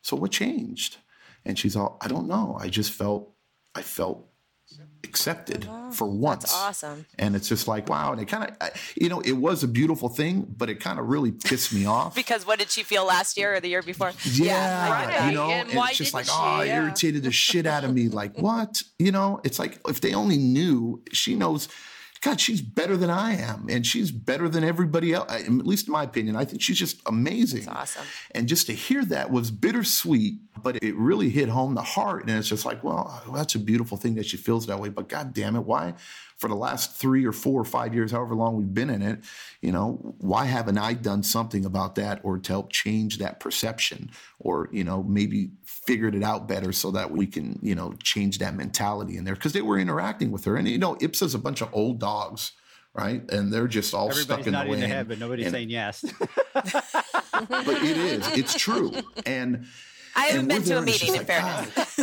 so 0.00 0.16
what 0.16 0.30
changed 0.30 0.98
and 1.44 1.58
she's 1.58 1.74
all 1.74 1.98
i 2.02 2.06
don't 2.06 2.28
know 2.28 2.56
i 2.60 2.68
just 2.68 2.92
felt 2.92 3.32
i 3.74 3.82
felt 3.82 4.28
accepted 5.04 5.68
for 5.92 6.06
once. 6.06 6.42
That's 6.44 6.54
awesome. 6.54 7.06
And 7.18 7.34
it's 7.34 7.48
just 7.48 7.66
like, 7.66 7.88
wow. 7.88 8.12
And 8.12 8.20
it 8.20 8.26
kind 8.26 8.52
of, 8.60 8.94
you 8.96 9.08
know, 9.08 9.20
it 9.20 9.32
was 9.32 9.62
a 9.62 9.68
beautiful 9.68 10.08
thing, 10.08 10.46
but 10.56 10.70
it 10.70 10.80
kind 10.80 10.98
of 10.98 11.08
really 11.08 11.32
pissed 11.32 11.72
me 11.72 11.86
off. 11.86 12.14
because 12.20 12.46
what 12.46 12.58
did 12.58 12.70
she 12.70 12.82
feel 12.82 13.04
last 13.04 13.36
year 13.36 13.54
or 13.54 13.60
the 13.60 13.68
year 13.68 13.82
before? 13.82 14.12
Yeah. 14.24 14.44
yeah 14.44 14.90
right. 14.90 15.26
You 15.28 15.34
know, 15.34 15.50
and, 15.50 15.70
and 15.70 15.78
it's 15.78 15.98
just 15.98 16.14
like, 16.14 16.26
she? 16.26 16.32
oh, 16.34 16.62
yeah. 16.62 16.82
irritated 16.82 17.22
the 17.22 17.32
shit 17.32 17.66
out 17.66 17.84
of 17.84 17.92
me. 17.92 18.08
Like, 18.08 18.38
what? 18.38 18.82
You 18.98 19.12
know, 19.12 19.40
it's 19.44 19.58
like, 19.58 19.80
if 19.88 20.00
they 20.00 20.14
only 20.14 20.38
knew, 20.38 21.02
she 21.12 21.34
knows 21.34 21.68
God, 22.22 22.38
she's 22.38 22.60
better 22.60 22.98
than 22.98 23.08
I 23.08 23.36
am, 23.36 23.66
and 23.70 23.86
she's 23.86 24.10
better 24.10 24.46
than 24.46 24.62
everybody 24.62 25.14
else. 25.14 25.32
At 25.32 25.48
least 25.48 25.86
in 25.86 25.92
my 25.92 26.02
opinion, 26.02 26.36
I 26.36 26.44
think 26.44 26.60
she's 26.60 26.78
just 26.78 27.00
amazing. 27.06 27.64
That's 27.64 27.96
awesome. 27.96 28.06
And 28.32 28.46
just 28.46 28.66
to 28.66 28.74
hear 28.74 29.04
that 29.06 29.30
was 29.30 29.50
bittersweet, 29.50 30.34
but 30.62 30.76
it 30.82 30.94
really 30.96 31.30
hit 31.30 31.48
home 31.48 31.74
the 31.74 31.82
heart. 31.82 32.26
And 32.26 32.38
it's 32.38 32.48
just 32.48 32.66
like, 32.66 32.84
well, 32.84 33.22
oh, 33.26 33.34
that's 33.34 33.54
a 33.54 33.58
beautiful 33.58 33.96
thing 33.96 34.16
that 34.16 34.26
she 34.26 34.36
feels 34.36 34.66
that 34.66 34.78
way. 34.78 34.90
But 34.90 35.08
God 35.08 35.32
damn 35.32 35.56
it, 35.56 35.60
why? 35.60 35.94
for 36.40 36.48
the 36.48 36.56
last 36.56 36.96
three 36.96 37.26
or 37.26 37.32
four 37.32 37.60
or 37.60 37.66
five 37.66 37.94
years, 37.94 38.12
however 38.12 38.34
long 38.34 38.56
we've 38.56 38.72
been 38.72 38.88
in 38.88 39.02
it, 39.02 39.20
you 39.60 39.70
know, 39.70 40.14
why 40.20 40.46
haven't 40.46 40.78
I 40.78 40.94
done 40.94 41.22
something 41.22 41.66
about 41.66 41.96
that 41.96 42.18
or 42.22 42.38
to 42.38 42.52
help 42.52 42.72
change 42.72 43.18
that 43.18 43.40
perception 43.40 44.10
or, 44.38 44.70
you 44.72 44.82
know, 44.82 45.02
maybe 45.02 45.50
figured 45.90 46.14
it 46.14 46.22
out 46.22 46.46
better 46.46 46.72
so 46.72 46.92
that 46.92 47.10
we 47.10 47.26
can, 47.26 47.58
you 47.62 47.74
know, 47.74 47.92
change 48.02 48.38
that 48.38 48.54
mentality 48.54 49.16
in 49.16 49.24
there? 49.24 49.34
Because 49.34 49.52
they 49.52 49.62
were 49.62 49.76
interacting 49.78 50.30
with 50.30 50.44
her. 50.44 50.56
And, 50.56 50.68
you 50.68 50.78
know, 50.78 50.94
IPSSA's 50.96 51.34
a 51.34 51.38
bunch 51.38 51.60
of 51.60 51.68
old 51.72 51.98
dogs 51.98 52.52
right? 52.92 53.30
And 53.30 53.52
they're 53.52 53.68
just 53.68 53.94
all 53.94 54.10
Everybody's 54.10 54.24
stuck 54.24 54.46
in 54.48 54.52
the 54.52 54.72
way. 54.72 54.80
head, 54.80 55.06
but 55.06 55.20
nobody's 55.20 55.46
and, 55.46 55.54
saying 55.54 55.70
yes. 55.70 56.04
but 56.52 57.68
it 57.68 57.96
is. 57.96 58.26
It's 58.36 58.54
true. 58.54 58.92
And 59.24 59.66
I 60.16 60.26
haven't 60.26 60.48
been 60.48 60.62
to 60.64 60.78
a 60.78 60.82
meeting 60.82 61.14
in 61.14 61.18
like, 61.18 61.26
fairness. 61.26 62.00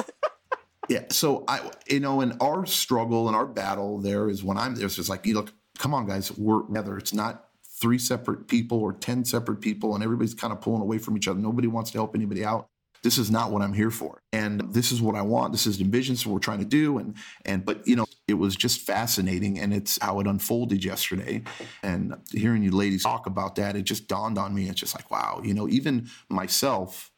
Yeah. 0.88 1.04
So 1.10 1.44
I, 1.48 1.70
you 1.88 2.00
know, 2.00 2.22
in 2.22 2.38
our 2.40 2.66
struggle 2.66 3.28
and 3.28 3.36
our 3.36 3.46
battle, 3.46 4.00
there 4.00 4.30
is 4.30 4.44
when 4.44 4.58
I'm 4.58 4.76
there, 4.76 4.86
it's 4.86 4.96
just 4.96 5.10
like, 5.10 5.26
you 5.26 5.34
look, 5.34 5.52
come 5.78 5.94
on, 5.94 6.08
guys, 6.08 6.32
we're 6.38 6.64
together. 6.64 6.98
It's 6.98 7.14
not 7.14 7.50
three 7.80 8.00
separate 8.00 8.48
people 8.48 8.80
or 8.80 8.94
10 8.94 9.26
separate 9.26 9.62
people 9.62 9.94
and 9.94 10.04
everybody's 10.04 10.34
kind 10.34 10.52
of 10.54 10.62
pulling 10.62 10.82
away 10.82 10.98
from 10.98 11.18
each 11.18 11.28
other. 11.28 11.40
Nobody 11.40 11.68
wants 11.68 11.92
to 11.92 11.98
help 11.98 12.16
anybody 12.16 12.46
out. 12.46 12.70
This 13.04 13.18
is 13.18 13.32
not 13.32 13.52
what 13.52 13.62
I'm 13.62 13.74
here 13.74 13.92
for. 13.92 14.22
And 14.34 14.74
this 14.74 14.92
is 14.92 15.02
what 15.02 15.16
I 15.16 15.22
want. 15.22 15.52
This 15.52 15.68
is 15.68 15.78
the 15.78 15.86
vision. 15.86 16.16
So 16.16 16.30
we're 16.30 16.40
trying 16.40 16.60
to 16.60 16.66
do. 16.66 16.98
And, 16.98 17.16
and, 17.46 17.66
but, 17.66 17.88
you 17.88 17.96
know, 17.96 18.06
it 18.28 18.36
was 18.36 18.56
just 18.56 18.82
fascinating 18.82 19.60
and 19.60 19.74
it's 19.74 19.98
how 20.02 20.20
it 20.20 20.28
unfolded 20.28 20.84
yesterday. 20.84 21.44
And 21.84 22.16
hearing 22.32 22.64
you 22.64 22.72
ladies 22.72 23.04
talk 23.04 23.26
about 23.26 23.56
that, 23.56 23.76
it 23.76 23.84
just 23.84 24.08
dawned 24.08 24.38
on 24.38 24.54
me. 24.54 24.70
It's 24.70 24.80
just 24.80 24.96
like, 24.96 25.10
wow, 25.12 25.42
you 25.44 25.54
know, 25.54 25.68
even 25.70 26.10
myself, 26.30 27.12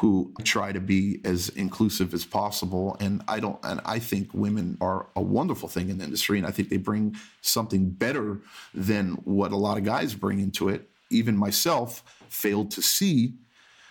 who 0.00 0.32
try 0.44 0.72
to 0.72 0.80
be 0.80 1.20
as 1.26 1.50
inclusive 1.50 2.14
as 2.14 2.24
possible. 2.24 2.96
And 3.00 3.22
I 3.28 3.38
don't, 3.38 3.58
and 3.62 3.82
I 3.84 3.98
think 3.98 4.32
women 4.32 4.78
are 4.80 5.08
a 5.14 5.20
wonderful 5.20 5.68
thing 5.68 5.90
in 5.90 5.98
the 5.98 6.04
industry. 6.04 6.38
And 6.38 6.46
I 6.46 6.50
think 6.50 6.70
they 6.70 6.78
bring 6.78 7.16
something 7.42 7.90
better 7.90 8.40
than 8.72 9.10
what 9.24 9.52
a 9.52 9.56
lot 9.56 9.76
of 9.76 9.84
guys 9.84 10.14
bring 10.14 10.40
into 10.40 10.70
it. 10.70 10.88
Even 11.10 11.36
myself 11.36 12.02
failed 12.30 12.70
to 12.70 12.80
see 12.80 13.34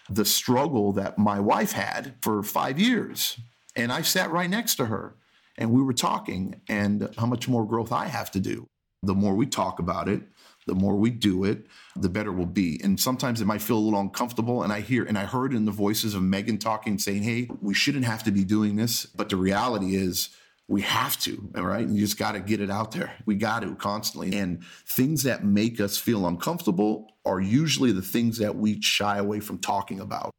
the 0.10 0.26
struggle 0.26 0.92
that 0.94 1.18
my 1.18 1.40
wife 1.40 1.72
had 1.72 2.16
for 2.22 2.44
five 2.44 2.80
years. 2.80 3.40
And 3.76 3.92
I 3.92 4.02
sat 4.02 4.32
right 4.32 4.50
next 4.50 4.76
to 4.76 4.86
her 4.88 5.16
and 5.58 5.72
we 5.72 5.82
were 5.82 5.94
talking 5.94 6.62
and 6.68 7.14
how 7.18 7.26
much 7.26 7.48
more 7.48 7.66
growth 7.66 7.92
I 7.92 8.06
have 8.06 8.32
to 8.32 8.40
do. 8.40 8.68
The 9.04 9.14
more 9.14 9.36
we 9.36 9.46
talk 9.46 9.80
about 9.80 10.10
it, 10.10 10.24
the 10.68 10.76
more 10.76 10.96
we 10.96 11.10
do 11.10 11.46
it, 11.46 11.66
the 11.96 12.10
better 12.10 12.32
we'll 12.32 12.46
be. 12.46 12.80
And 12.84 13.00
sometimes 13.00 13.40
it 13.40 13.46
might 13.46 13.62
feel 13.62 13.78
a 13.78 13.80
little 13.80 14.00
uncomfortable. 14.00 14.64
And 14.64 14.74
I 14.74 14.82
hear, 14.82 15.04
and 15.04 15.18
I 15.18 15.26
heard 15.26 15.54
in 15.54 15.66
the 15.66 15.72
voices 15.72 16.14
of 16.16 16.22
Megan 16.22 16.58
talking, 16.58 17.00
saying, 17.00 17.24
hey, 17.24 17.50
we 17.62 17.74
shouldn't 17.74 18.06
have 18.06 18.24
to 18.24 18.32
be 18.32 18.44
doing 18.44 18.76
this. 18.76 19.06
But 19.06 19.30
the 19.30 19.38
reality 19.38 19.96
is, 19.96 20.30
we 20.70 20.82
have 20.82 21.20
to, 21.22 21.50
all 21.58 21.64
right? 21.64 21.88
You 21.88 22.00
just 22.00 22.20
got 22.20 22.34
to 22.34 22.40
get 22.40 22.62
it 22.62 22.70
out 22.70 22.92
there. 22.92 23.12
We 23.26 23.34
got 23.36 23.64
to 23.64 23.76
constantly. 23.76 24.38
And 24.38 24.64
things 24.96 25.24
that 25.24 25.44
make 25.44 25.82
us 25.82 25.98
feel 25.98 26.28
uncomfortable 26.28 27.08
are 27.26 27.42
usually 27.42 27.92
the 27.92 28.04
things 28.04 28.38
that 28.38 28.56
we 28.56 28.80
shy 28.80 29.18
away 29.18 29.40
from 29.40 29.58
talking 29.58 30.00
about. 30.00 30.30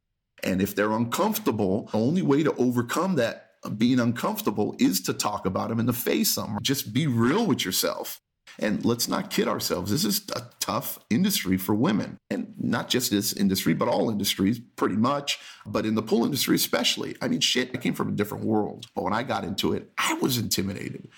And 0.41 0.61
if 0.61 0.73
they're 0.73 0.93
uncomfortable, 0.93 1.89
the 1.91 1.97
only 1.97 2.21
way 2.21 2.43
to 2.43 2.55
overcome 2.55 3.15
that 3.15 3.51
uh, 3.65 3.69
being 3.69 3.99
uncomfortable 3.99 4.73
is 4.79 5.01
to 5.01 5.13
talk 5.13 5.45
about 5.45 5.67
them 5.67 5.79
and 5.79 5.87
to 5.87 5.93
face 5.93 6.33
them. 6.35 6.57
Just 6.61 6.93
be 6.93 7.07
real 7.07 7.45
with 7.45 7.65
yourself. 7.65 8.21
And 8.61 8.85
let's 8.85 9.07
not 9.07 9.31
kid 9.31 9.47
ourselves. 9.47 9.91
This 9.91 10.05
is 10.05 10.21
a 10.35 10.43
tough 10.59 10.99
industry 11.09 11.57
for 11.57 11.73
women. 11.73 12.17
And 12.29 12.53
not 12.59 12.89
just 12.89 13.09
this 13.09 13.33
industry, 13.33 13.73
but 13.73 13.87
all 13.87 14.11
industries 14.11 14.59
pretty 14.59 14.95
much. 14.95 15.39
But 15.65 15.85
in 15.87 15.95
the 15.95 16.03
pool 16.03 16.23
industry, 16.23 16.55
especially. 16.55 17.17
I 17.21 17.27
mean, 17.27 17.39
shit, 17.39 17.71
I 17.73 17.77
came 17.77 17.95
from 17.95 18.09
a 18.09 18.13
different 18.13 18.45
world. 18.45 18.85
But 18.95 19.03
when 19.03 19.13
I 19.13 19.23
got 19.23 19.43
into 19.43 19.73
it, 19.73 19.91
I 19.97 20.13
was 20.13 20.37
intimidated. 20.37 21.09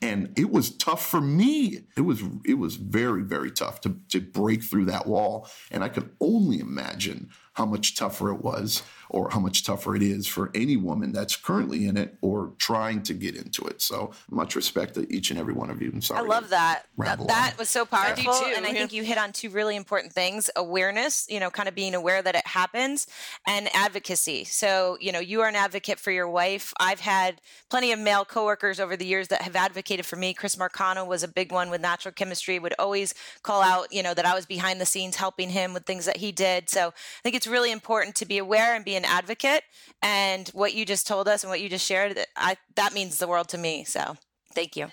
And 0.00 0.32
it 0.36 0.50
was 0.50 0.76
tough 0.76 1.04
for 1.04 1.20
me. 1.20 1.80
It 1.96 2.02
was 2.02 2.22
it 2.44 2.54
was 2.54 2.76
very, 2.76 3.22
very 3.22 3.50
tough 3.50 3.80
to, 3.82 3.96
to 4.10 4.20
break 4.20 4.62
through 4.62 4.86
that 4.86 5.06
wall. 5.06 5.48
And 5.70 5.82
I 5.82 5.88
could 5.88 6.10
only 6.20 6.60
imagine 6.60 7.30
how 7.54 7.66
much 7.66 7.96
tougher 7.96 8.30
it 8.30 8.42
was 8.42 8.82
or 9.10 9.30
how 9.30 9.40
much 9.40 9.64
tougher 9.64 9.96
it 9.96 10.02
is 10.02 10.26
for 10.26 10.50
any 10.54 10.76
woman 10.76 11.12
that's 11.12 11.36
currently 11.36 11.86
in 11.86 11.96
it 11.96 12.16
or 12.20 12.52
trying 12.58 13.02
to 13.02 13.14
get 13.14 13.34
into 13.34 13.64
it. 13.64 13.80
So 13.80 14.12
much 14.30 14.56
respect 14.56 14.94
to 14.94 15.10
each 15.12 15.30
and 15.30 15.38
every 15.38 15.54
one 15.54 15.70
of 15.70 15.80
you. 15.80 15.90
I'm 15.92 16.02
sorry. 16.02 16.20
I 16.20 16.22
love 16.22 16.50
that. 16.50 16.84
That, 16.98 17.26
that, 17.28 17.54
was 17.58 17.68
so 17.68 17.84
powerful. 17.84 18.32
I 18.32 18.54
and 18.56 18.66
I 18.66 18.72
think 18.72 18.92
you 18.92 19.02
hit 19.02 19.18
on 19.18 19.32
two 19.32 19.50
really 19.50 19.76
important 19.76 20.12
things 20.12 20.50
awareness, 20.56 21.26
you 21.28 21.40
know, 21.40 21.50
kind 21.50 21.68
of 21.68 21.74
being 21.74 21.94
aware 21.94 22.22
that 22.22 22.34
it 22.34 22.46
happens, 22.46 23.06
and 23.46 23.68
advocacy. 23.74 24.44
So, 24.44 24.98
you 25.00 25.12
know, 25.12 25.20
you 25.20 25.40
are 25.40 25.48
an 25.48 25.56
advocate 25.56 25.98
for 25.98 26.10
your 26.10 26.28
wife. 26.28 26.72
I've 26.78 27.00
had 27.00 27.40
plenty 27.70 27.92
of 27.92 27.98
male 27.98 28.24
coworkers 28.24 28.80
over 28.80 28.96
the 28.96 29.06
years 29.06 29.28
that 29.28 29.42
have 29.42 29.56
advocated 29.56 30.06
for 30.06 30.16
me. 30.16 30.34
Chris 30.34 30.56
Marcano 30.56 31.06
was 31.06 31.22
a 31.22 31.28
big 31.28 31.52
one 31.52 31.70
with 31.70 31.80
natural 31.80 32.12
chemistry, 32.12 32.58
would 32.58 32.74
always 32.78 33.14
call 33.42 33.62
out, 33.62 33.92
you 33.92 34.02
know, 34.02 34.14
that 34.14 34.26
I 34.26 34.34
was 34.34 34.46
behind 34.46 34.80
the 34.80 34.86
scenes 34.86 35.16
helping 35.16 35.50
him 35.50 35.72
with 35.72 35.84
things 35.84 36.04
that 36.06 36.18
he 36.18 36.32
did. 36.32 36.68
So 36.68 36.88
I 36.88 37.22
think 37.22 37.34
it's 37.34 37.46
really 37.46 37.72
important 37.72 38.14
to 38.16 38.26
be 38.26 38.38
aware 38.38 38.74
and 38.74 38.84
be 38.84 38.97
an 38.98 39.06
advocate. 39.06 39.62
And 40.02 40.48
what 40.48 40.74
you 40.74 40.84
just 40.84 41.06
told 41.06 41.26
us 41.26 41.42
and 41.42 41.50
what 41.50 41.60
you 41.62 41.70
just 41.70 41.86
shared, 41.86 42.18
I, 42.36 42.56
that 42.76 42.92
means 42.92 43.18
the 43.18 43.28
world 43.28 43.48
to 43.48 43.58
me. 43.58 43.84
So 43.84 44.16
thank 44.54 44.76
you. 44.76 44.88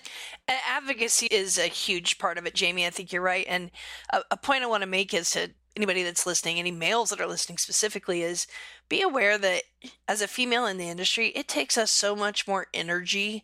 Advocacy 0.48 1.28
is 1.28 1.58
a 1.58 1.68
huge 1.68 2.18
part 2.18 2.38
of 2.38 2.46
it, 2.46 2.56
Jamie. 2.56 2.86
I 2.86 2.90
think 2.90 3.12
you're 3.12 3.22
right. 3.22 3.46
And 3.50 3.72
a, 4.14 4.22
a 4.32 4.38
point 4.38 4.64
I 4.64 4.68
want 4.68 4.84
to 4.84 4.88
make 4.88 5.14
is 5.14 5.32
to 5.32 5.50
anybody 5.76 6.04
that's 6.04 6.26
listening, 6.26 6.58
any 6.58 6.72
males 6.72 7.10
that 7.10 7.20
are 7.20 7.28
listening 7.28 7.58
specifically, 7.58 8.22
is 8.22 8.48
be 8.88 9.02
aware 9.02 9.38
that 9.38 9.64
as 10.08 10.22
a 10.22 10.28
female 10.28 10.66
in 10.66 10.78
the 10.78 10.90
industry, 10.90 11.28
it 11.30 11.48
takes 11.48 11.78
us 11.78 11.92
so 11.92 12.16
much 12.16 12.48
more 12.48 12.68
energy 12.74 13.44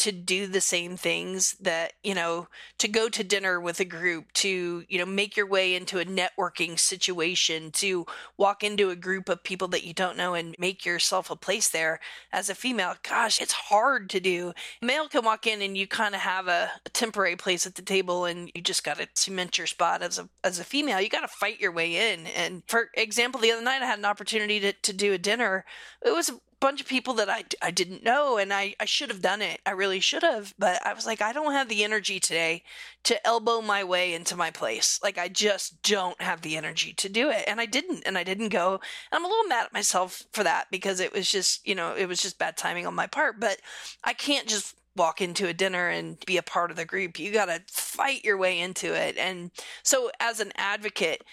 to 0.00 0.12
do 0.12 0.46
the 0.46 0.62
same 0.62 0.96
things 0.96 1.56
that, 1.60 1.92
you 2.02 2.14
know, 2.14 2.48
to 2.78 2.88
go 2.88 3.10
to 3.10 3.22
dinner 3.22 3.60
with 3.60 3.80
a 3.80 3.84
group, 3.84 4.32
to, 4.32 4.82
you 4.88 4.98
know, 4.98 5.04
make 5.04 5.36
your 5.36 5.46
way 5.46 5.74
into 5.74 5.98
a 5.98 6.06
networking 6.06 6.78
situation, 6.78 7.70
to 7.70 8.06
walk 8.38 8.64
into 8.64 8.88
a 8.88 8.96
group 8.96 9.28
of 9.28 9.44
people 9.44 9.68
that 9.68 9.84
you 9.84 9.92
don't 9.92 10.16
know 10.16 10.32
and 10.32 10.56
make 10.58 10.86
yourself 10.86 11.30
a 11.30 11.36
place 11.36 11.68
there 11.68 12.00
as 12.32 12.48
a 12.48 12.54
female, 12.54 12.94
gosh, 13.02 13.42
it's 13.42 13.52
hard 13.52 14.08
to 14.08 14.20
do. 14.20 14.54
Male 14.80 15.06
can 15.06 15.22
walk 15.22 15.46
in 15.46 15.60
and 15.60 15.76
you 15.76 15.86
kind 15.86 16.14
of 16.14 16.22
have 16.22 16.48
a, 16.48 16.70
a 16.86 16.88
temporary 16.88 17.36
place 17.36 17.66
at 17.66 17.74
the 17.74 17.82
table 17.82 18.24
and 18.24 18.50
you 18.54 18.62
just 18.62 18.84
got 18.84 18.96
to 18.96 19.08
cement 19.12 19.58
your 19.58 19.66
spot 19.66 20.00
as 20.00 20.18
a 20.18 20.30
as 20.42 20.58
a 20.58 20.64
female. 20.64 20.98
You 20.98 21.10
got 21.10 21.20
to 21.20 21.28
fight 21.28 21.60
your 21.60 21.72
way 21.72 22.12
in. 22.12 22.26
And 22.28 22.62
for 22.66 22.88
example, 22.94 23.38
the 23.38 23.52
other 23.52 23.62
night 23.62 23.82
I 23.82 23.86
had 23.86 23.98
an 23.98 24.06
opportunity 24.06 24.60
to, 24.60 24.72
to 24.72 24.92
do 24.94 25.12
a 25.12 25.18
dinner. 25.18 25.66
It 26.02 26.14
was 26.14 26.32
bunch 26.60 26.80
of 26.80 26.86
people 26.86 27.14
that 27.14 27.30
I, 27.30 27.44
I 27.62 27.70
didn't 27.70 28.04
know 28.04 28.36
and 28.36 28.52
I, 28.52 28.74
I 28.78 28.84
should 28.84 29.08
have 29.08 29.22
done 29.22 29.40
it. 29.40 29.60
I 29.64 29.70
really 29.70 30.00
should 30.00 30.22
have. 30.22 30.54
But 30.58 30.84
I 30.86 30.92
was 30.92 31.06
like, 31.06 31.22
I 31.22 31.32
don't 31.32 31.52
have 31.52 31.68
the 31.68 31.82
energy 31.82 32.20
today 32.20 32.62
to 33.04 33.26
elbow 33.26 33.62
my 33.62 33.82
way 33.82 34.12
into 34.12 34.36
my 34.36 34.50
place. 34.50 35.00
Like, 35.02 35.16
I 35.16 35.28
just 35.28 35.82
don't 35.82 36.20
have 36.20 36.42
the 36.42 36.56
energy 36.56 36.92
to 36.92 37.08
do 37.08 37.30
it. 37.30 37.44
And 37.46 37.60
I 37.60 37.66
didn't. 37.66 38.02
And 38.04 38.18
I 38.18 38.24
didn't 38.24 38.50
go. 38.50 38.74
And 38.74 38.80
I'm 39.12 39.24
a 39.24 39.28
little 39.28 39.48
mad 39.48 39.66
at 39.66 39.72
myself 39.72 40.22
for 40.32 40.44
that 40.44 40.70
because 40.70 41.00
it 41.00 41.12
was 41.12 41.30
just, 41.30 41.66
you 41.66 41.74
know, 41.74 41.94
it 41.94 42.06
was 42.06 42.20
just 42.20 42.38
bad 42.38 42.56
timing 42.56 42.86
on 42.86 42.94
my 42.94 43.06
part. 43.06 43.40
But 43.40 43.58
I 44.04 44.12
can't 44.12 44.46
just 44.46 44.76
walk 44.96 45.22
into 45.22 45.48
a 45.48 45.54
dinner 45.54 45.88
and 45.88 46.22
be 46.26 46.36
a 46.36 46.42
part 46.42 46.70
of 46.70 46.76
the 46.76 46.84
group. 46.84 47.18
You 47.18 47.32
got 47.32 47.46
to 47.46 47.62
fight 47.68 48.24
your 48.24 48.36
way 48.36 48.60
into 48.60 48.92
it. 48.94 49.16
And 49.16 49.50
so, 49.82 50.10
as 50.20 50.40
an 50.40 50.52
advocate, 50.56 51.24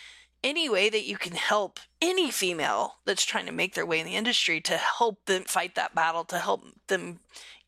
any 0.43 0.69
way 0.69 0.89
that 0.89 1.05
you 1.05 1.17
can 1.17 1.33
help 1.33 1.79
any 2.01 2.31
female 2.31 2.95
that's 3.05 3.25
trying 3.25 3.45
to 3.45 3.51
make 3.51 3.73
their 3.73 3.85
way 3.85 3.99
in 3.99 4.05
the 4.05 4.15
industry 4.15 4.61
to 4.61 4.77
help 4.77 5.25
them 5.25 5.43
fight 5.43 5.75
that 5.75 5.95
battle, 5.95 6.23
to 6.25 6.39
help 6.39 6.63
them 6.87 7.19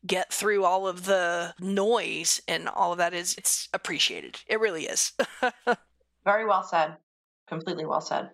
get 0.06 0.32
through 0.32 0.64
all 0.64 0.86
of 0.86 1.04
the 1.04 1.54
noise 1.60 2.40
and 2.48 2.68
all 2.68 2.92
of 2.92 2.98
that 2.98 3.12
is 3.12 3.34
it's 3.36 3.68
appreciated. 3.74 4.40
It 4.46 4.60
really 4.60 4.84
is. 4.84 5.12
Very 6.24 6.46
well 6.46 6.62
said. 6.62 6.96
Completely 7.46 7.84
well 7.84 8.00
said. 8.00 8.30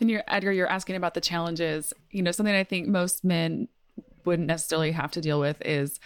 And 0.00 0.10
you're 0.10 0.24
Edgar, 0.28 0.52
you're 0.52 0.66
asking 0.66 0.96
about 0.96 1.14
the 1.14 1.20
challenges. 1.20 1.92
You 2.10 2.22
know, 2.22 2.32
something 2.32 2.54
I 2.54 2.64
think 2.64 2.88
most 2.88 3.24
men 3.24 3.68
wouldn't 4.24 4.48
necessarily 4.48 4.92
have 4.92 5.10
to 5.12 5.20
deal 5.20 5.40
with 5.40 5.60
is 5.64 6.00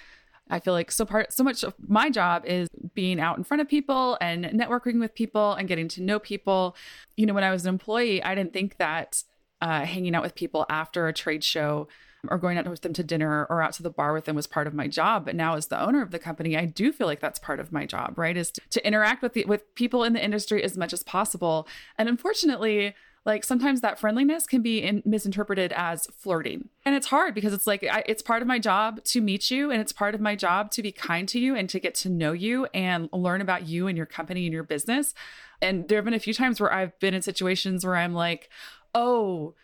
I 0.51 0.61
feel 0.61 0.75
like 0.75 0.91
so 0.91 1.05
part 1.05 1.33
so 1.33 1.43
much 1.43 1.63
of 1.63 1.75
my 1.87 2.11
job 2.11 2.45
is 2.45 2.69
being 2.95 3.19
out 3.19 3.39
in 3.39 3.45
front 3.45 3.61
of 3.61 3.69
people 3.69 4.19
and 4.21 4.45
networking 4.45 5.01
with 5.01 5.15
people 5.15 5.55
and 5.55 5.69
getting 5.69 5.89
to 5.89 6.03
know 6.03 6.19
people. 6.19 6.77
You 7.17 7.27
know, 7.27 7.35
when 7.35 7.45
I 7.45 7.51
was 7.51 7.65
an 7.65 7.71
employee, 7.71 8.23
I 8.23 8.35
didn't 8.35 8.53
think 8.53 8.77
that 8.79 9.23
uh, 9.61 9.85
hanging 9.85 10.15
out 10.15 10.23
with 10.23 10.35
people 10.35 10.67
after 10.69 11.09
a 11.09 11.13
trade 11.13 11.43
show 11.43 11.89
or 12.29 12.39
going 12.39 12.59
out 12.59 12.69
with 12.69 12.83
them 12.83 12.93
to 12.95 13.03
dinner 13.03 13.47
or 13.51 13.63
out 13.63 13.73
to 13.75 13.83
the 13.83 13.91
bar 13.91 14.13
with 14.13 14.25
them 14.25 14.37
was 14.37 14.47
part 14.47 14.67
of 14.67 14.75
my 14.75 14.89
job. 14.89 15.25
But 15.25 15.37
now, 15.37 15.57
as 15.57 15.67
the 15.67 15.81
owner 15.81 16.03
of 16.03 16.11
the 16.11 16.19
company, 16.19 16.57
I 16.57 16.67
do 16.67 16.93
feel 16.93 17.07
like 17.07 17.21
that's 17.21 17.39
part 17.39 17.61
of 17.61 17.73
my 17.73 17.87
job, 17.87 18.19
right? 18.19 18.37
Is 18.37 18.51
to, 18.53 18.61
to 18.71 18.87
interact 18.87 19.23
with 19.23 19.35
the, 19.35 19.45
with 19.45 19.75
people 19.75 20.05
in 20.05 20.13
the 20.13 20.25
industry 20.25 20.63
as 20.63 20.77
much 20.77 20.93
as 20.93 21.03
possible. 21.03 21.67
And 21.99 22.09
unfortunately, 22.09 22.95
like 23.25 23.45
sometimes 23.45 23.81
that 23.81 23.99
friendliness 23.99 24.47
can 24.47 24.61
be 24.61 24.83
in, 24.83 25.03
misinterpreted 25.05 25.73
as 25.75 26.07
flirting. 26.19 26.69
And 26.85 26.95
it's 26.95 27.07
hard 27.07 27.35
because 27.35 27.53
it's 27.53 27.67
like 27.67 27.85
I, 27.85 28.03
it's 28.07 28.23
part 28.23 28.43
of 28.43 28.49
my 28.49 28.59
job 28.59 29.03
to 29.05 29.21
meet 29.21 29.51
you 29.51 29.71
and 29.71 29.81
it's 29.81 29.93
part 29.93 30.15
of 30.15 30.21
my 30.21 30.37
job 30.37 30.71
to 30.73 30.83
be 30.83 30.93
kind 30.93 31.29
to 31.31 31.39
you 31.39 31.57
and 31.57 31.69
to 31.71 31.81
get 31.81 31.95
to 31.97 32.09
know 32.09 32.33
you 32.33 32.67
and 32.75 33.09
learn 33.13 33.41
about 33.41 33.67
you 33.67 33.87
and 33.87 33.97
your 33.97 34.07
company 34.07 34.45
and 34.45 34.53
your 34.53 34.63
business. 34.63 35.15
And 35.63 35.89
there 35.89 35.99
have 35.99 36.05
been 36.05 36.15
a 36.15 36.19
few 36.19 36.35
times 36.35 36.61
where 36.61 36.73
i've 36.73 36.99
been 36.99 37.15
in 37.15 37.23
situations 37.23 37.87
where 37.87 37.97
i'm 37.97 38.13
like 38.13 38.51
oh 38.95 39.55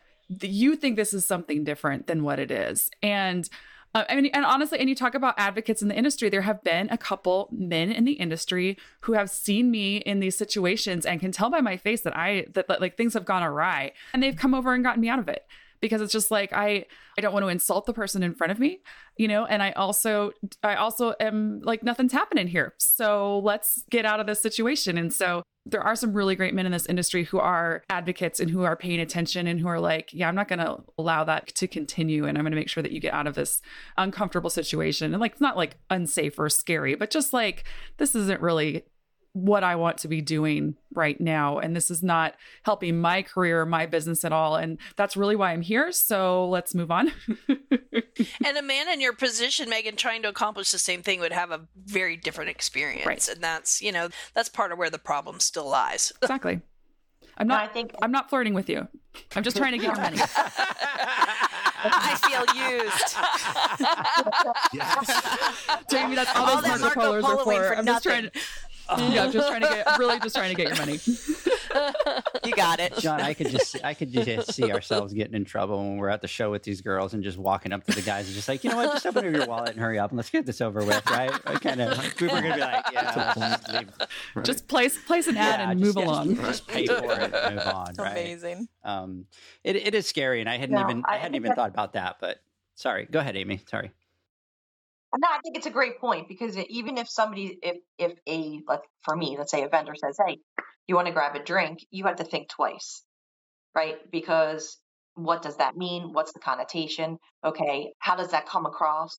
you 0.43 0.77
think 0.77 0.97
this 0.97 1.13
is 1.13 1.27
something 1.27 1.65
different 1.65 2.07
than 2.07 2.23
what 2.23 2.39
it 2.39 2.51
is. 2.51 2.91
And 3.03 3.49
uh, 3.95 4.05
I 4.09 4.17
mean, 4.17 4.31
and 4.33 4.45
honestly, 4.45 4.79
and 4.79 4.89
you 4.89 4.95
talk 4.95 5.15
about 5.15 5.35
advocates 5.37 5.83
in 5.83 5.89
the 5.89 5.97
industry, 5.97 6.29
there 6.29 6.43
have 6.43 6.63
been 6.63 6.89
a 6.91 6.99
couple 6.99 7.49
men 7.51 7.91
in 7.91 8.05
the 8.05 8.13
industry 8.13 8.79
who 9.01 9.15
have 9.15 9.31
seen 9.31 9.71
me 9.71 9.97
in 9.99 10.21
these 10.21 10.37
situations 10.37 11.05
and 11.05 11.21
can 11.21 11.33
tell 11.33 11.51
by 11.51 11.61
my 11.61 11.77
face 11.77 12.03
that 12.03 12.17
I, 12.17 12.47
that, 12.53 12.69
that 12.69 12.81
like 12.81 12.97
things 12.97 13.15
have 13.15 13.25
gone 13.25 13.43
awry 13.43 13.93
and 14.13 14.23
they've 14.23 14.37
come 14.37 14.55
over 14.55 14.75
and 14.75 14.85
gotten 14.85 15.01
me 15.01 15.09
out 15.09 15.19
of 15.19 15.29
it 15.29 15.45
because 15.81 16.01
it's 16.01 16.13
just 16.13 16.31
like 16.31 16.53
I 16.53 16.87
I 17.19 17.21
don't 17.21 17.33
want 17.33 17.45
to 17.45 17.49
insult 17.49 17.87
the 17.87 17.93
person 17.93 18.23
in 18.23 18.35
front 18.35 18.53
of 18.53 18.59
me, 18.59 18.81
you 19.17 19.29
know, 19.29 19.45
and 19.45 19.63
I 19.63 19.73
also 19.73 20.33
I 20.63 20.77
also 20.77 21.15
am 21.21 21.61
like 21.63 21.83
nothing's 21.83 22.13
happening 22.13 22.49
here. 22.49 22.75
So 22.79 23.41
let's 23.41 23.83
get 23.91 24.05
out 24.05 24.21
of 24.21 24.27
this 24.27 24.41
situation. 24.41 24.99
And 24.99 25.13
so 25.13 25.43
there 25.67 25.83
are 25.83 25.95
some 25.95 26.15
really 26.15 26.37
great 26.37 26.55
men 26.55 26.67
in 26.67 26.73
this 26.73 26.87
industry 26.87 27.25
who 27.25 27.39
are 27.39 27.83
advocates 27.91 28.41
and 28.41 28.51
who 28.51 28.63
are 28.63 28.77
paying 28.77 29.01
attention 29.01 29.47
and 29.47 29.61
who 29.61 29.69
are 29.69 29.81
like, 29.81 30.11
yeah, 30.13 30.27
I'm 30.27 30.35
not 30.35 30.49
going 30.49 30.59
to 30.59 30.79
allow 30.99 31.25
that 31.25 31.49
to 31.49 31.69
continue 31.69 32.25
and 32.25 32.39
I'm 32.39 32.45
going 32.45 32.53
to 32.53 32.57
make 32.57 32.71
sure 32.71 32.83
that 32.83 32.93
you 32.93 33.01
get 33.01 33.13
out 33.13 33.27
of 33.27 33.35
this 33.35 33.61
uncomfortable 33.99 34.51
situation. 34.51 35.13
And 35.13 35.21
like 35.21 35.33
it's 35.33 35.41
not 35.41 35.57
like 35.57 35.77
unsafe 35.91 36.39
or 36.39 36.49
scary, 36.49 36.95
but 36.95 37.11
just 37.11 37.33
like 37.33 37.65
this 37.99 38.15
isn't 38.15 38.41
really 38.41 38.85
what 39.33 39.63
I 39.63 39.77
want 39.77 39.99
to 39.99 40.09
be 40.09 40.21
doing 40.21 40.75
right 40.93 41.21
now. 41.21 41.59
And 41.59 41.75
this 41.75 41.91
is 41.91 42.03
not 42.03 42.35
helping 42.65 43.01
my 43.01 43.23
career, 43.23 43.65
my 43.65 43.87
business 43.87 44.25
at 44.25 44.33
all. 44.33 44.57
And 44.57 44.79
that's 44.97 45.17
really 45.17 45.37
why 45.37 45.53
I'm 45.53 45.63
here. 45.63 45.93
So 45.93 46.49
let's 46.49 46.75
move 46.75 46.91
on. 46.91 47.13
and 47.49 48.57
a 48.57 48.63
man 48.63 48.89
in 48.89 49.01
your 49.01 49.13
position, 49.13 49.71
Megan, 49.71 49.97
trying 49.97 50.23
to 50.23 50.29
accomplish 50.29 50.73
the 50.73 50.79
same 50.79 51.03
thing 51.03 51.21
would 51.21 51.33
have 51.33 51.53
a 51.53 51.69
very 51.77 52.17
different 52.17 52.51
experience. 52.51 53.07
Right. 53.07 53.29
And 53.29 53.43
that's, 53.43 53.81
you 53.81 53.93
know, 53.93 54.09
that's 54.35 54.49
part 54.49 54.73
of 54.73 54.79
where 54.79 54.91
the 54.91 54.99
problem 54.99 55.41
still 55.41 55.69
lies. 55.69 56.13
Exactly. 56.23 56.61
I'm 57.39 57.49
not, 57.49 57.63
I 57.63 57.67
think 57.67 57.95
I'm 58.03 58.13
not 58.13 58.29
flirting 58.29 58.55
with 58.55 58.69
you. 58.69 58.87
I'm 59.35 59.43
just 59.43 59.57
trying 59.57 59.73
to 59.73 59.79
get 59.79 59.87
your 59.97 59.97
money. 59.97 60.19
I 61.83 62.15
feel 62.29 62.45
used. 62.55 63.17
yes. 64.75 65.85
Jamie, 65.91 66.15
that's 66.15 66.31
all, 66.37 66.47
all 66.47 66.63
those 66.63 66.81
Marco, 66.81 67.01
Marco 67.01 67.01
Polos 67.01 67.25
are 67.25 67.45
for. 67.45 67.77
I'm 67.77 67.85
nothing. 67.85 67.87
just 67.87 68.03
trying 68.05 68.23
to 68.25 68.31
yeah, 68.99 69.25
I'm 69.25 69.33
just 69.33 69.49
trying 69.49 69.63
to 69.63 69.69
get 69.69 69.99
really 69.99 70.19
just 70.21 70.35
trying 70.35 70.55
to 70.55 70.57
get 70.57 70.69
your 70.69 70.77
money. 70.77 70.99
you 72.45 72.53
got 72.53 72.81
it, 72.81 72.97
John. 72.99 73.21
I 73.21 73.35
could 73.35 73.51
just 73.51 73.83
I 73.85 73.95
could 73.95 74.11
just 74.11 74.53
see 74.53 74.71
ourselves 74.73 75.13
getting 75.13 75.35
in 75.35 75.45
trouble 75.45 75.79
when 75.79 75.97
we're 75.97 76.09
at 76.09 76.23
the 76.23 76.29
show 76.29 76.51
with 76.51 76.63
these 76.63 76.81
girls 76.81 77.15
and 77.15 77.23
just 77.23 77.39
walking 77.39 77.73
up 77.73 77.85
to 77.85 77.93
the 77.93 78.03
guys 78.03 78.27
and 78.27 78.35
just 78.35 78.49
like, 78.49 78.65
you 78.65 78.71
know 78.71 78.77
what, 78.77 78.93
just 78.93 79.07
open 79.07 79.27
up 79.27 79.35
your 79.35 79.47
wallet 79.47 79.71
and 79.71 79.81
hurry 79.81 79.99
up 79.99 80.11
and 80.11 80.17
let's 80.17 80.31
get 80.31 80.47
this 80.47 80.61
over 80.61 80.85
with, 80.85 81.09
right? 81.11 81.31
kind 81.61 81.81
of 81.81 82.21
we 82.21 82.27
were 82.27 82.35
gonna 82.35 82.55
be 82.55 82.61
like, 82.61 82.85
yeah, 82.93 83.35
just, 83.35 83.69
leave, 83.69 83.89
right. 84.35 84.45
just 84.45 84.69
place 84.69 84.99
place 85.05 85.27
an 85.27 85.37
ad 85.37 85.61
yeah, 85.61 85.71
and 85.71 85.81
move 85.81 85.97
along. 85.97 86.37
Just, 86.51 86.67
pay 86.67 86.87
for 86.87 86.95
it 86.95 87.35
and 87.35 87.57
move 87.57 87.67
on. 87.67 87.95
right? 87.99 88.13
Amazing. 88.13 88.69
Um, 88.83 89.27
it 89.63 89.77
it 89.77 89.95
is 89.95 90.07
scary, 90.07 90.41
and 90.41 90.49
I 90.49 90.57
hadn't 90.57 90.75
no, 90.75 90.83
even 90.83 91.05
I, 91.07 91.15
I 91.15 91.19
hadn't 91.19 91.37
even 91.37 91.55
thought 91.55 91.71
about 91.71 91.93
that, 91.93 92.17
but 92.21 92.39
sorry, 92.75 93.07
go 93.11 93.21
ahead, 93.21 93.37
Amy. 93.37 93.61
Sorry. 93.69 93.93
Uh, 95.13 95.19
no, 95.19 95.29
I 95.31 95.41
think 95.43 95.57
it's 95.57 95.67
a 95.67 95.71
great 95.71 96.01
point 96.01 96.29
because 96.29 96.57
even 96.57 96.99
if 96.99 97.09
somebody, 97.09 97.59
if 97.63 97.79
if 97.99 98.13
a 98.29 98.61
like 98.69 98.83
for 99.03 99.17
me, 99.17 99.37
let's 99.39 99.51
say 99.51 99.63
a 99.65 99.69
vendor 99.69 99.95
says, 99.95 100.19
"Hey, 100.25 100.39
you 100.87 100.95
want 100.95 101.07
to 101.09 101.13
grab 101.13 101.35
a 101.37 101.43
drink," 101.43 101.81
you 101.91 102.05
have 102.05 102.17
to 102.17 102.25
think 102.25 102.49
twice, 102.49 103.03
right? 103.75 103.99
Because 104.11 104.79
what 105.15 105.43
does 105.43 105.57
that 105.59 105.77
mean? 105.77 106.13
What's 106.13 106.33
the 106.33 106.41
connotation? 106.41 107.19
Okay, 107.45 107.93
how 107.99 108.17
does 108.17 108.31
that 108.33 108.47
come 108.47 108.67
across? 108.67 109.19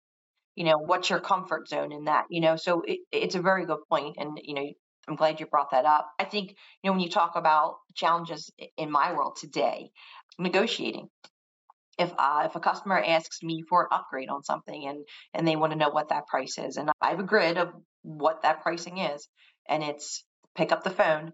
You 0.55 0.65
know, 0.65 0.77
what's 0.77 1.09
your 1.09 1.19
comfort 1.19 1.67
zone 1.69 1.91
in 1.91 2.05
that? 2.05 2.25
You 2.29 2.41
know, 2.41 2.55
so 2.57 2.81
it, 2.85 2.99
it's 3.11 3.35
a 3.35 3.41
very 3.41 3.65
good 3.65 3.79
point, 3.89 4.17
and 4.19 4.39
you 4.43 4.55
know, 4.55 4.67
I'm 5.07 5.15
glad 5.15 5.39
you 5.39 5.45
brought 5.47 5.71
that 5.71 5.85
up. 5.85 6.09
I 6.19 6.25
think 6.25 6.51
you 6.51 6.89
know 6.89 6.93
when 6.93 7.01
you 7.01 7.09
talk 7.09 7.33
about 7.35 7.77
challenges 7.95 8.51
in 8.77 8.91
my 8.91 9.13
world 9.13 9.37
today, 9.39 9.91
negotiating 10.39 11.09
if 12.01 12.11
uh, 12.17 12.43
if 12.45 12.55
a 12.55 12.59
customer 12.59 13.01
asks 13.05 13.41
me 13.41 13.63
for 13.69 13.83
an 13.83 13.87
upgrade 13.91 14.29
on 14.29 14.43
something 14.43 14.87
and 14.87 15.05
and 15.33 15.47
they 15.47 15.55
want 15.55 15.71
to 15.71 15.79
know 15.79 15.89
what 15.89 16.09
that 16.09 16.27
price 16.27 16.57
is 16.57 16.77
and 16.77 16.89
i 17.01 17.09
have 17.09 17.19
a 17.19 17.23
grid 17.23 17.57
of 17.57 17.69
what 18.03 18.41
that 18.41 18.61
pricing 18.61 18.97
is 18.97 19.27
and 19.69 19.83
it's 19.83 20.23
pick 20.55 20.71
up 20.71 20.83
the 20.83 20.89
phone 20.89 21.31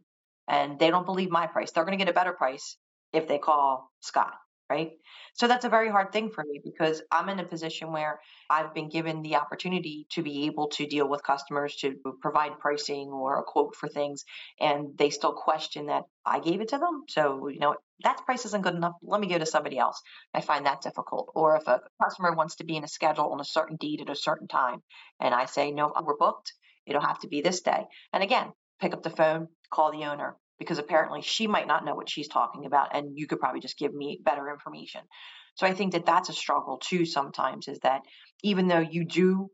and 0.48 0.80
they 0.80 0.90
don't 0.90 1.06
believe 1.06 1.30
my 1.30 1.48
price. 1.48 1.72
They're 1.72 1.84
going 1.86 1.98
to 1.98 2.04
get 2.04 2.10
a 2.10 2.16
better 2.16 2.34
price 2.34 2.78
if 3.14 3.28
they 3.28 3.38
call 3.38 3.90
scott 4.02 4.34
right 4.70 4.92
so 5.34 5.48
that's 5.48 5.66
a 5.66 5.70
very 5.70 5.90
hard 5.90 6.12
thing 6.12 6.30
for 6.30 6.44
me 6.44 6.60
because 6.64 7.02
i'm 7.12 7.30
in 7.30 7.40
a 7.40 7.46
position 7.46 7.92
where 7.92 8.20
i've 8.50 8.74
been 8.74 8.90
given 8.90 9.22
the 9.22 9.36
opportunity 9.36 10.06
to 10.10 10.22
be 10.22 10.46
able 10.46 10.68
to 10.68 10.86
deal 10.86 11.08
with 11.08 11.24
customers 11.24 11.76
to 11.76 11.96
provide 12.22 12.60
pricing 12.60 13.08
or 13.08 13.40
a 13.40 13.44
quote 13.44 13.76
for 13.76 13.88
things 13.88 14.26
and 14.60 14.98
they 14.98 15.10
still 15.10 15.34
question 15.34 15.88
that 15.88 16.04
i 16.26 16.40
gave 16.40 16.62
it 16.62 16.70
to 16.70 16.78
them 16.78 17.04
so 17.08 17.48
you 17.48 17.60
know 17.60 17.76
that 18.04 18.26
price 18.26 18.46
isn't 18.46 18.62
good 18.62 18.76
enough. 18.76 18.94
Let 19.02 19.20
me 19.20 19.28
go 19.28 19.38
to 19.38 19.46
somebody 19.46 19.78
else. 19.78 20.02
I 20.34 20.42
find 20.42 20.66
that 20.66 20.82
difficult. 20.82 21.32
Or 21.36 21.56
if 21.58 21.68
a 21.68 21.82
customer 22.02 22.34
wants 22.34 22.58
to 22.58 22.64
be 22.64 22.76
in 22.76 22.84
a 22.84 22.88
schedule 22.88 23.32
on 23.32 23.40
a 23.40 23.46
certain 23.46 23.78
date 23.78 24.02
at 24.02 24.10
a 24.10 24.16
certain 24.16 24.48
time, 24.48 24.84
and 25.20 25.34
I 25.34 25.46
say, 25.46 25.72
no, 25.72 25.92
we're 26.04 26.18
booked, 26.18 26.54
it'll 26.86 27.02
have 27.02 27.20
to 27.20 27.28
be 27.28 27.42
this 27.42 27.62
day. 27.62 27.86
And 28.14 28.24
again, 28.24 28.54
pick 28.80 28.94
up 28.94 29.04
the 29.04 29.10
phone, 29.10 29.48
call 29.72 29.92
the 29.92 30.06
owner, 30.06 30.36
because 30.60 30.78
apparently 30.78 31.22
she 31.22 31.48
might 31.48 31.68
not 31.68 31.86
know 31.86 31.96
what 31.96 32.10
she's 32.10 32.28
talking 32.28 32.66
about, 32.66 32.96
and 32.96 33.18
you 33.18 33.28
could 33.28 33.40
probably 33.40 33.62
just 33.62 33.78
give 33.78 33.94
me 33.94 34.20
better 34.24 34.50
information. 34.50 35.02
So 35.56 35.66
I 35.66 35.74
think 35.74 35.94
that 35.94 36.06
that's 36.06 36.30
a 36.30 36.34
struggle 36.34 36.78
too 36.78 37.06
sometimes 37.06 37.68
is 37.68 37.80
that 37.80 38.02
even 38.44 38.68
though 38.68 38.80
you 38.80 39.06
do 39.06 39.50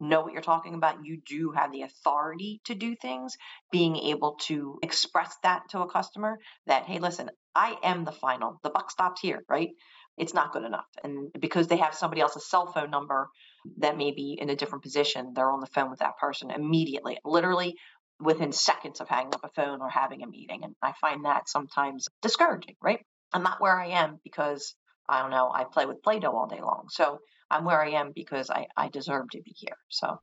know 0.00 0.20
what 0.22 0.32
you're 0.32 0.42
talking 0.42 0.74
about, 0.74 1.04
you 1.04 1.20
do 1.26 1.52
have 1.52 1.70
the 1.70 1.82
authority 1.82 2.60
to 2.64 2.74
do 2.74 2.96
things, 2.96 3.36
being 3.70 3.96
able 3.96 4.36
to 4.42 4.78
express 4.82 5.36
that 5.44 5.62
to 5.70 5.80
a 5.80 5.90
customer 5.90 6.38
that, 6.66 6.84
hey, 6.84 6.98
listen, 6.98 7.30
I 7.54 7.76
am 7.84 8.04
the 8.04 8.12
final, 8.12 8.58
the 8.64 8.70
buck 8.70 8.90
stops 8.90 9.20
here, 9.20 9.44
right? 9.48 9.70
it's 10.16 10.34
not 10.34 10.52
good 10.52 10.64
enough. 10.64 10.86
And 11.02 11.30
because 11.38 11.66
they 11.68 11.78
have 11.78 11.94
somebody 11.94 12.20
else's 12.20 12.48
cell 12.48 12.66
phone 12.66 12.90
number 12.90 13.28
that 13.78 13.96
may 13.96 14.12
be 14.12 14.38
in 14.40 14.50
a 14.50 14.56
different 14.56 14.84
position, 14.84 15.32
they're 15.34 15.50
on 15.50 15.60
the 15.60 15.66
phone 15.66 15.90
with 15.90 16.00
that 16.00 16.18
person 16.18 16.50
immediately, 16.50 17.18
literally 17.24 17.76
within 18.20 18.52
seconds 18.52 19.00
of 19.00 19.08
hanging 19.08 19.34
up 19.34 19.44
a 19.44 19.48
phone 19.48 19.80
or 19.80 19.88
having 19.88 20.22
a 20.22 20.26
meeting. 20.26 20.64
And 20.64 20.74
I 20.82 20.92
find 21.00 21.24
that 21.24 21.48
sometimes 21.48 22.08
discouraging, 22.22 22.76
right? 22.82 23.00
I'm 23.32 23.42
not 23.42 23.60
where 23.60 23.78
I 23.78 23.88
am 23.88 24.20
because 24.22 24.74
I 25.08 25.20
don't 25.20 25.30
know, 25.30 25.50
I 25.52 25.64
play 25.64 25.86
with 25.86 26.02
Play 26.02 26.20
Doh 26.20 26.32
all 26.32 26.46
day 26.46 26.60
long. 26.60 26.86
So 26.90 27.18
I'm 27.50 27.64
where 27.64 27.82
I 27.82 27.90
am 27.90 28.12
because 28.14 28.50
I, 28.50 28.66
I 28.76 28.88
deserve 28.88 29.30
to 29.30 29.42
be 29.42 29.52
here. 29.54 29.76
So 29.88 30.20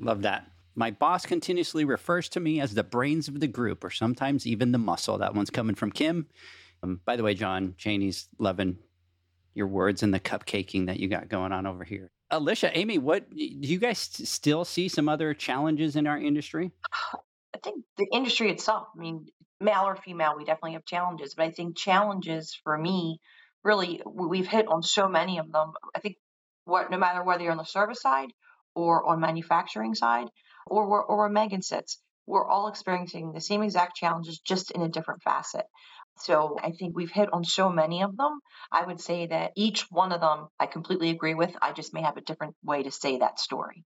love 0.00 0.22
that. 0.22 0.46
My 0.74 0.90
boss 0.90 1.26
continuously 1.26 1.84
refers 1.84 2.28
to 2.30 2.40
me 2.40 2.60
as 2.60 2.74
the 2.74 2.84
brains 2.84 3.28
of 3.28 3.40
the 3.40 3.48
group 3.48 3.84
or 3.84 3.90
sometimes 3.90 4.46
even 4.46 4.72
the 4.72 4.78
muscle. 4.78 5.18
That 5.18 5.34
one's 5.34 5.50
coming 5.50 5.74
from 5.74 5.90
Kim. 5.90 6.26
Um, 6.82 7.00
by 7.04 7.16
the 7.16 7.22
way, 7.22 7.34
John, 7.34 7.74
Cheney's 7.76 8.28
loving 8.38 8.78
your 9.54 9.66
words 9.66 10.02
and 10.02 10.14
the 10.14 10.20
cupcaking 10.20 10.86
that 10.86 11.00
you 11.00 11.08
got 11.08 11.28
going 11.28 11.52
on 11.52 11.66
over 11.66 11.84
here. 11.84 12.10
Alicia, 12.30 12.76
Amy, 12.76 12.98
what 12.98 13.30
do 13.30 13.36
you 13.42 13.78
guys 13.78 13.98
still 13.98 14.64
see 14.64 14.88
some 14.88 15.08
other 15.08 15.34
challenges 15.34 15.96
in 15.96 16.06
our 16.06 16.18
industry? 16.18 16.72
I 17.54 17.58
think 17.60 17.84
the 17.96 18.06
industry 18.12 18.50
itself, 18.50 18.88
I 18.94 19.00
mean, 19.00 19.26
male 19.60 19.82
or 19.84 19.96
female, 19.96 20.34
we 20.36 20.44
definitely 20.44 20.74
have 20.74 20.84
challenges, 20.84 21.34
but 21.34 21.46
I 21.46 21.50
think 21.50 21.76
challenges 21.76 22.56
for 22.62 22.76
me, 22.76 23.20
really, 23.64 24.02
we've 24.06 24.46
hit 24.46 24.68
on 24.68 24.82
so 24.82 25.08
many 25.08 25.38
of 25.38 25.50
them. 25.50 25.72
I 25.94 26.00
think 26.00 26.16
what, 26.66 26.90
no 26.90 26.98
matter 26.98 27.24
whether 27.24 27.42
you're 27.42 27.52
on 27.52 27.58
the 27.58 27.64
service 27.64 28.02
side 28.02 28.30
or 28.74 29.08
on 29.08 29.20
manufacturing 29.20 29.94
side, 29.94 30.28
or 30.66 30.84
or 31.02 31.16
where 31.16 31.28
Megan 31.28 31.62
sits, 31.62 31.98
we're 32.26 32.46
all 32.46 32.68
experiencing 32.68 33.32
the 33.32 33.40
same 33.40 33.62
exact 33.62 33.96
challenges, 33.96 34.38
just 34.38 34.70
in 34.70 34.82
a 34.82 34.88
different 34.88 35.22
facet. 35.22 35.64
So 36.20 36.56
I 36.62 36.72
think 36.72 36.96
we've 36.96 37.10
hit 37.12 37.32
on 37.32 37.44
so 37.44 37.70
many 37.70 38.02
of 38.02 38.16
them. 38.16 38.40
I 38.72 38.84
would 38.84 39.00
say 39.00 39.26
that 39.26 39.52
each 39.56 39.90
one 39.90 40.12
of 40.12 40.20
them 40.20 40.48
I 40.58 40.66
completely 40.66 41.10
agree 41.10 41.34
with. 41.34 41.56
I 41.62 41.72
just 41.72 41.94
may 41.94 42.02
have 42.02 42.16
a 42.16 42.22
different 42.22 42.56
way 42.62 42.82
to 42.82 42.90
say 42.90 43.18
that 43.18 43.40
story. 43.40 43.84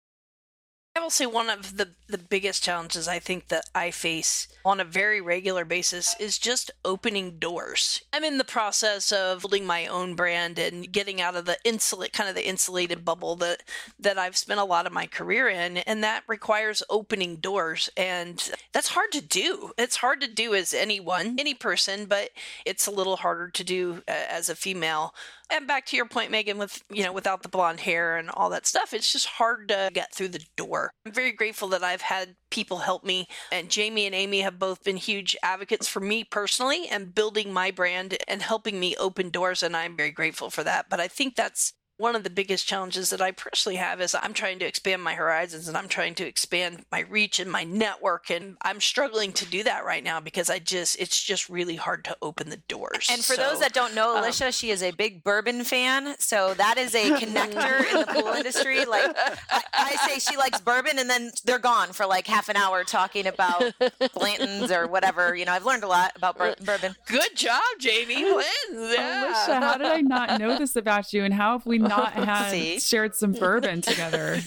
I 0.95 1.01
will 1.01 1.11
say 1.11 1.25
one 1.25 1.49
of 1.49 1.79
the, 1.79 1.89
the 2.07 2.19
biggest 2.19 2.63
challenges 2.63 3.09
I 3.09 3.19
think 3.19 3.49
that 3.49 3.65
I 3.75 3.91
face 3.91 4.47
on 4.63 4.79
a 4.79 4.85
very 4.85 5.23
regular 5.23 5.65
basis 5.65 6.15
is 6.21 6.39
just 6.39 6.71
opening 6.85 7.39
doors. 7.39 8.03
I'm 8.13 8.25
in 8.25 8.37
the 8.37 8.45
process 8.45 9.11
of 9.11 9.41
building 9.41 9.65
my 9.65 9.87
own 9.87 10.15
brand 10.15 10.59
and 10.59 10.93
getting 10.93 11.19
out 11.19 11.35
of 11.35 11.47
the 11.47 11.57
insulate 11.65 12.13
kind 12.13 12.29
of 12.29 12.35
the 12.35 12.47
insulated 12.47 13.07
bubble 13.07 13.37
that 13.37 13.63
that 13.99 14.19
I've 14.19 14.37
spent 14.37 14.61
a 14.61 14.65
lot 14.65 14.87
of 14.87 14.93
my 14.93 15.07
career 15.07 15.49
in 15.49 15.79
and 15.79 16.05
that 16.05 16.25
requires 16.27 16.83
opening 16.91 17.37
doors 17.37 17.89
and 17.97 18.51
that's 18.73 18.89
hard 18.89 19.13
to 19.13 19.23
do. 19.23 19.73
It's 19.79 19.97
hard 19.97 20.21
to 20.21 20.29
do 20.29 20.55
as 20.55 20.75
anyone, 20.75 21.37
any 21.39 21.55
person, 21.55 22.05
but 22.05 22.31
it's 22.67 22.87
a 22.87 22.93
little 22.93 23.17
harder 23.17 23.49
to 23.49 23.65
do 23.65 24.03
uh, 24.07 24.13
as 24.29 24.51
a 24.51 24.55
female 24.55 25.15
and 25.53 25.67
back 25.67 25.87
to 25.87 25.97
your 25.97 26.07
point, 26.07 26.31
Megan, 26.31 26.59
with 26.59 26.83
you 26.91 27.05
know, 27.05 27.13
without 27.13 27.43
the 27.43 27.49
blonde 27.49 27.81
hair 27.81 28.17
and 28.17 28.31
all 28.31 28.51
that 28.51 28.67
stuff, 28.67 28.93
it's 28.93 29.13
just 29.13 29.27
hard 29.27 29.69
to 29.69 29.91
get 29.93 30.15
through 30.15 30.29
the 30.29 30.45
door. 30.57 30.91
I'm 31.07 31.13
very 31.13 31.33
grateful 31.33 31.69
that 31.69 31.85
I've 31.85 32.03
had 32.03 32.37
people 32.51 32.79
help 32.79 33.05
me, 33.05 33.29
and 33.51 33.71
Jamie 33.71 34.07
and 34.07 34.15
Amy 34.15 34.41
have 34.41 34.59
both 34.59 34.83
been 34.85 34.97
huge 34.97 35.37
advocates 35.43 35.89
for 35.89 36.01
me 36.01 36.25
personally 36.25 36.89
and 36.89 37.15
building 37.15 37.53
my 37.53 37.71
brand 37.71 38.17
and 38.27 38.43
helping 38.43 38.81
me 38.81 38.97
open 38.97 39.31
doors, 39.31 39.63
and 39.63 39.77
I'm 39.77 39.97
very 39.97 40.11
grateful 40.11 40.51
for 40.51 40.65
that. 40.65 40.87
But 40.89 41.01
I 41.01 41.09
think 41.09 41.37
that's 41.37 41.75
one 41.99 42.17
of 42.17 42.25
the 42.25 42.31
biggest 42.31 42.67
challenges 42.67 43.11
that 43.11 43.21
I 43.21 43.31
personally 43.31 43.77
have 43.77 44.01
is 44.01 44.15
I'm 44.15 44.33
trying 44.33 44.59
to 44.61 44.65
expand 44.65 45.03
my 45.03 45.15
horizons 45.15 45.69
and 45.69 45.77
I'm 45.77 45.89
trying 45.89 46.15
to 46.17 46.27
expand 46.27 46.85
my 46.91 47.01
reach 47.01 47.39
and 47.39 47.51
my 47.51 47.65
network. 47.65 48.31
And 48.31 48.57
I'm 48.63 48.81
struggling 48.81 49.33
to 49.35 49.47
do 49.47 49.63
that 49.65 49.85
right 49.85 50.03
now 50.03 50.19
because 50.19 50.51
I 50.51 50.59
just, 50.59 50.99
it's 50.99 51.23
just 51.23 51.49
really 51.49 51.77
hard 51.77 52.05
to 52.05 52.17
open 52.23 52.51
the 52.51 52.57
doors. 52.57 53.09
And 53.11 53.23
for 53.23 53.35
so, 53.35 53.43
those 53.43 53.61
that 53.61 53.73
don't 53.73 53.95
know 53.95 54.17
um, 54.17 54.25
Alicia, 54.25 54.47
um, 54.47 54.53
she 54.53 54.71
is 54.71 54.83
a 54.83 54.91
big 54.91 55.23
bourbon 55.23 55.65
fan. 55.65 56.17
So 56.19 56.55
that 56.55 56.79
is 56.79 56.95
a 56.95 57.11
connector 57.11 57.89
in 57.93 58.01
the 58.01 58.07
pool 58.09 58.33
industry. 58.33 58.85
Like 58.85 59.15
I, 59.51 59.63
I, 59.73 60.09
say 60.09 60.19
she 60.19 60.37
likes 60.37 60.61
bourbon 60.61 60.99
and 60.99 61.09
then 61.09 61.31
they're 61.45 61.59
gone 61.59 61.93
for 61.93 62.07
like 62.07 62.27
half 62.27 62.49
an 62.49 62.57
hour 62.57 62.85
talking 62.85 63.27
about 63.27 63.73
Blanton's 64.15 64.73
or 64.73 64.87
whatever. 64.87 65.35
You 65.35 65.45
know, 65.45 65.53
I've 65.53 65.67
learned 65.67 65.85
a 65.85 65.89
lot 65.89 66.13
about 66.17 66.37
bur- 66.37 66.57
bourbon. 66.65 66.97
Good 67.07 67.37
job, 67.37 67.63
Jamie. 67.79 68.25
Lynn. 68.25 68.45
Yeah. 68.73 69.27
Alicia, 69.27 69.61
how 69.61 69.77
did 69.77 69.87
I 69.87 70.01
not 70.01 70.41
know 70.41 70.59
this 70.59 70.75
about 70.75 71.13
you? 71.13 71.25
And 71.25 71.33
how 71.33 71.53
have 71.53 71.67
we 71.67 71.82
not 71.89 72.13
had 72.13 72.83
shared 72.83 73.15
some 73.15 73.33
bourbon 73.33 73.83
together. 73.83 74.41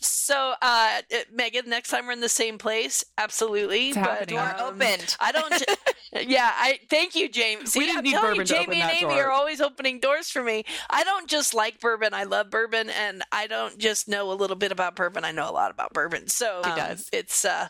So, 0.00 0.54
uh, 0.60 1.02
Megan, 1.32 1.68
next 1.68 1.90
time 1.90 2.06
we're 2.06 2.12
in 2.12 2.20
the 2.20 2.28
same 2.28 2.58
place, 2.58 3.04
absolutely. 3.18 3.88
It's 3.88 3.98
but 3.98 4.28
door 4.28 4.40
um, 4.40 4.74
opened. 4.74 5.16
I 5.20 5.32
don't. 5.32 5.64
yeah, 6.28 6.50
I 6.54 6.78
thank 6.88 7.14
you, 7.14 7.28
James. 7.28 7.72
See, 7.72 7.90
I'm 7.90 8.04
telling 8.04 8.36
you, 8.36 8.44
Jamie 8.44 8.80
and 8.80 8.90
Amy 8.90 9.14
door. 9.14 9.24
are 9.24 9.30
always 9.30 9.60
opening 9.60 10.00
doors 10.00 10.30
for 10.30 10.42
me. 10.42 10.64
I 10.88 11.04
don't 11.04 11.28
just 11.28 11.54
like 11.54 11.80
bourbon; 11.80 12.14
I 12.14 12.24
love 12.24 12.50
bourbon, 12.50 12.90
and 12.90 13.22
I 13.32 13.46
don't 13.46 13.78
just 13.78 14.08
know 14.08 14.30
a 14.32 14.34
little 14.34 14.56
bit 14.56 14.72
about 14.72 14.96
bourbon. 14.96 15.24
I 15.24 15.32
know 15.32 15.48
a 15.48 15.52
lot 15.52 15.70
about 15.70 15.92
bourbon. 15.92 16.28
So 16.28 16.60
um, 16.64 16.96
it's. 17.12 17.44
Uh, 17.44 17.68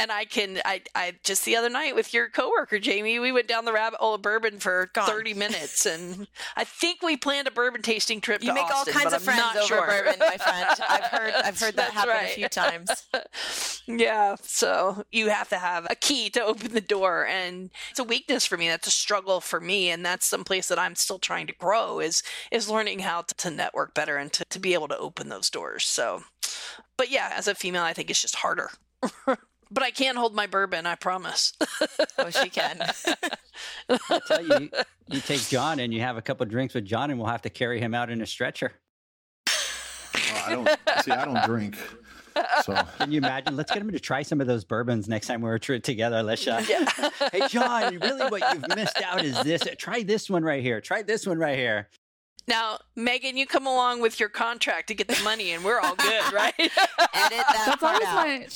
and 0.00 0.10
I 0.10 0.24
can 0.24 0.60
I 0.64 0.82
I 0.94 1.14
just 1.22 1.44
the 1.44 1.56
other 1.56 1.68
night 1.68 1.94
with 1.94 2.14
your 2.14 2.28
coworker 2.28 2.78
Jamie, 2.78 3.18
we 3.18 3.32
went 3.32 3.48
down 3.48 3.64
the 3.64 3.72
rabbit 3.72 4.00
hole 4.00 4.14
of 4.14 4.22
bourbon 4.22 4.58
for 4.58 4.90
Gone. 4.94 5.06
thirty 5.06 5.34
minutes, 5.34 5.86
and 5.86 6.26
I 6.56 6.64
think 6.64 7.02
we 7.02 7.16
planned 7.16 7.46
a 7.46 7.50
bourbon 7.50 7.82
tasting 7.82 8.20
trip. 8.20 8.42
You 8.42 8.54
make 8.54 8.64
Austin, 8.64 8.94
all 8.94 9.00
kinds 9.00 9.12
of 9.14 9.22
friends 9.22 9.56
over 9.56 9.66
sure. 9.66 9.86
bourbon, 9.86 10.18
my 10.18 10.36
friend. 10.38 10.66
I've 10.88 11.04
heard 11.04 11.34
I've 11.34 11.60
heard 11.60 11.76
that 11.76 11.92
happen 11.92 12.10
right. 12.10 12.30
a 12.30 12.34
few 12.34 12.48
times. 12.48 12.88
yeah, 13.86 14.36
so 14.42 15.04
you 15.12 15.28
have 15.28 15.48
to 15.50 15.58
have 15.58 15.86
a 15.90 15.94
key 15.94 16.30
to 16.30 16.42
open 16.42 16.72
the 16.72 16.80
door, 16.80 17.26
and 17.26 17.70
it's 17.90 18.00
a 18.00 18.04
weakness 18.04 18.46
for 18.46 18.56
me. 18.56 18.68
That's 18.68 18.88
a 18.88 18.92
struggle 18.92 19.40
for 19.40 19.60
me, 19.60 19.90
and 19.90 20.04
that's 20.04 20.26
some 20.26 20.44
place 20.44 20.68
that 20.68 20.78
I'm 20.78 20.94
still 20.94 21.18
trying 21.18 21.46
to 21.48 21.52
grow 21.52 22.00
is 22.00 22.22
is 22.50 22.70
learning 22.70 23.00
how 23.00 23.22
to, 23.22 23.34
to 23.34 23.50
network 23.50 23.94
better 23.94 24.16
and 24.16 24.32
to, 24.32 24.44
to 24.46 24.58
be 24.58 24.74
able 24.74 24.88
to 24.88 24.98
open 24.98 25.28
those 25.28 25.50
doors. 25.50 25.84
So, 25.84 26.22
but 26.96 27.10
yeah, 27.10 27.32
as 27.36 27.48
a 27.48 27.54
female, 27.54 27.82
I 27.82 27.92
think 27.92 28.10
it's 28.10 28.22
just 28.22 28.36
harder. 28.36 28.70
But 29.70 29.84
I 29.84 29.90
can't 29.90 30.18
hold 30.18 30.34
my 30.34 30.46
bourbon, 30.46 30.86
I 30.86 30.96
promise. 30.96 31.52
oh, 32.18 32.30
she 32.30 32.48
can. 32.48 32.82
I 33.88 34.20
tell 34.26 34.44
you, 34.44 34.70
you 35.08 35.20
take 35.20 35.46
John 35.48 35.78
and 35.78 35.94
you 35.94 36.00
have 36.00 36.16
a 36.16 36.22
couple 36.22 36.44
drinks 36.46 36.74
with 36.74 36.84
John, 36.84 37.10
and 37.10 37.18
we'll 37.18 37.28
have 37.28 37.42
to 37.42 37.50
carry 37.50 37.80
him 37.80 37.94
out 37.94 38.10
in 38.10 38.20
a 38.20 38.26
stretcher. 38.26 38.72
Well, 39.46 40.44
I 40.44 40.50
don't 40.50 41.04
see. 41.04 41.10
I 41.12 41.24
don't 41.24 41.44
drink. 41.44 41.76
So 42.62 42.74
can 42.98 43.12
you 43.12 43.18
imagine? 43.18 43.56
Let's 43.56 43.72
get 43.72 43.82
him 43.82 43.90
to 43.90 44.00
try 44.00 44.22
some 44.22 44.40
of 44.40 44.46
those 44.46 44.64
bourbons 44.64 45.08
next 45.08 45.26
time 45.26 45.40
we're 45.40 45.58
together, 45.58 46.18
Alicia. 46.18 46.56
Uh, 46.56 46.64
yeah. 46.68 47.10
hey, 47.32 47.48
John, 47.48 47.98
really, 47.98 48.28
what 48.30 48.42
you've 48.54 48.76
missed 48.76 49.00
out 49.02 49.24
is 49.24 49.40
this. 49.42 49.62
Try 49.78 50.02
this 50.02 50.30
one 50.30 50.42
right 50.42 50.62
here. 50.62 50.80
Try 50.80 51.02
this 51.02 51.26
one 51.26 51.38
right 51.38 51.56
here. 51.56 51.88
Now, 52.48 52.78
Megan, 52.96 53.36
you 53.36 53.46
come 53.46 53.66
along 53.66 54.00
with 54.00 54.18
your 54.18 54.28
contract 54.28 54.88
to 54.88 54.94
get 54.94 55.08
the 55.08 55.22
money, 55.22 55.52
and 55.52 55.64
we're 55.64 55.80
all 55.80 55.94
good, 55.94 56.32
right? 56.32 56.54
Edit 56.58 56.78
that 56.98 57.62
That's 57.66 57.76
part 57.76 58.02
out. 58.02 58.14
My, 58.14 58.46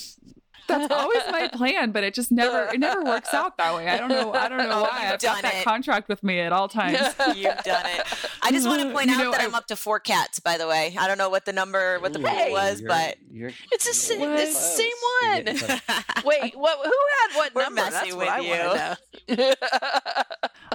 that's 0.66 0.93
always 0.93 1.23
my 1.31 1.49
plan, 1.53 1.91
but 1.91 2.05
it 2.05 2.15
just 2.15 2.32
never 2.32 2.73
it 2.73 2.78
never 2.78 3.03
works 3.05 3.35
out 3.35 3.57
that 3.59 3.74
way. 3.74 3.89
I 3.89 3.99
don't 3.99 4.09
know. 4.09 4.32
I 4.32 4.49
don't 4.49 4.59
know 4.59 4.70
oh, 4.70 4.82
why. 4.82 5.11
I've 5.12 5.20
got 5.20 5.43
that 5.43 5.55
it. 5.57 5.65
contract 5.65 6.09
with 6.09 6.23
me 6.23 6.41
at 6.41 6.53
all 6.53 6.69
times. 6.69 6.99
You've 7.35 7.62
done 7.65 7.86
it. 7.86 8.07
I 8.43 8.51
just 8.51 8.66
want 8.66 8.82
to 8.82 8.91
point 8.93 9.09
you 9.09 9.15
out 9.15 9.24
know, 9.24 9.31
that 9.32 9.41
I, 9.41 9.45
am 9.45 9.55
up 9.55 9.66
to 9.69 9.77
four 9.77 10.01
cats. 10.01 10.41
By 10.41 10.59
the 10.59 10.66
way, 10.66 10.95
I 10.99 11.07
don't 11.07 11.19
know 11.19 11.31
what 11.31 11.45
the 11.45 11.53
number, 11.53 11.99
what 12.01 12.12
the 12.12 12.19
pool 12.19 12.51
was, 12.51 12.81
you're, 12.81 12.89
but 12.89 13.16
you're, 13.31 13.51
it's, 13.73 13.86
a, 13.86 13.91
it's 13.91 14.09
the 14.09 14.47
same 14.47 14.91
one. 15.23 16.24
Wait, 16.24 16.57
what? 16.57 16.78
Who 16.85 16.93
had 16.93 17.36
what 17.36 17.55
We're 17.55 17.62
number? 17.65 17.82
Messing 17.82 18.19
That's 18.19 18.97
with 19.28 19.28
you. 19.28 19.55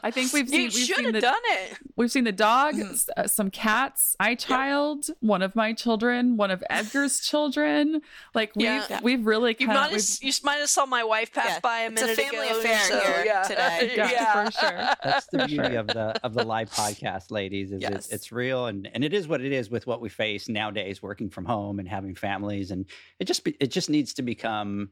I 0.04 0.12
think 0.12 0.34
we've 0.34 0.48
seen. 0.48 0.62
You 0.62 0.66
we've 0.66 0.74
should 0.74 1.06
have 1.06 1.14
the, 1.14 1.22
done 1.22 1.42
it. 1.44 1.78
We've 1.96 2.12
seen 2.12 2.24
the 2.24 2.32
dog, 2.32 2.76
mm. 2.76 3.10
uh, 3.18 3.28
some 3.28 3.52
cats, 3.52 4.16
I 4.20 4.36
child, 4.36 5.10
yep. 5.10 5.18
one 5.20 5.42
of 5.42 5.56
my 5.56 5.74
children, 5.74 6.38
one 6.38 6.52
of 6.52 6.64
Edgar's 6.70 7.20
children. 7.20 8.02
Like 8.34 8.56
we've 8.56 8.66
yeah. 8.66 9.00
we've 9.02 9.26
really 9.26 9.54
kind 9.54 9.79
of 9.86 10.20
you 10.22 10.32
might 10.44 10.56
have 10.56 10.70
saw 10.70 10.86
my 10.86 11.04
wife 11.04 11.34
pass 11.34 11.50
yeah. 11.50 11.60
by 11.60 11.80
a 11.82 11.90
minute 11.90 12.04
ago. 12.04 12.12
it's 12.12 12.20
a 12.20 12.24
family 12.24 12.48
ago, 12.48 12.60
affair 12.60 12.80
so, 12.80 13.00
here 13.00 13.24
yeah. 13.26 13.44
today. 13.44 13.94
yeah, 13.98 14.12
yeah, 14.12 14.46
for 14.46 14.52
sure. 14.52 14.96
That's 15.04 15.26
the 15.28 15.46
beauty 15.48 15.76
of 15.76 15.88
the 15.88 16.20
of 16.24 16.34
the 16.34 16.44
live 16.44 16.72
podcast, 16.72 17.32
ladies. 17.32 17.72
Is 17.72 17.82
yes. 17.82 17.92
it's, 17.92 18.10
it's 18.10 18.32
real 18.32 18.68
and 18.68 18.90
and 18.94 19.04
it 19.04 19.14
is 19.14 19.28
what 19.28 19.42
it 19.42 19.52
is 19.52 19.70
with 19.70 19.88
what 19.88 20.02
we 20.02 20.10
face 20.10 20.50
nowadays, 20.50 21.02
working 21.02 21.30
from 21.30 21.46
home 21.46 21.80
and 21.80 21.88
having 21.88 22.16
families, 22.16 22.72
and 22.72 22.86
it 23.20 23.26
just 23.26 23.48
it 23.48 23.72
just 23.72 23.90
needs 23.90 24.14
to 24.16 24.22
become 24.22 24.90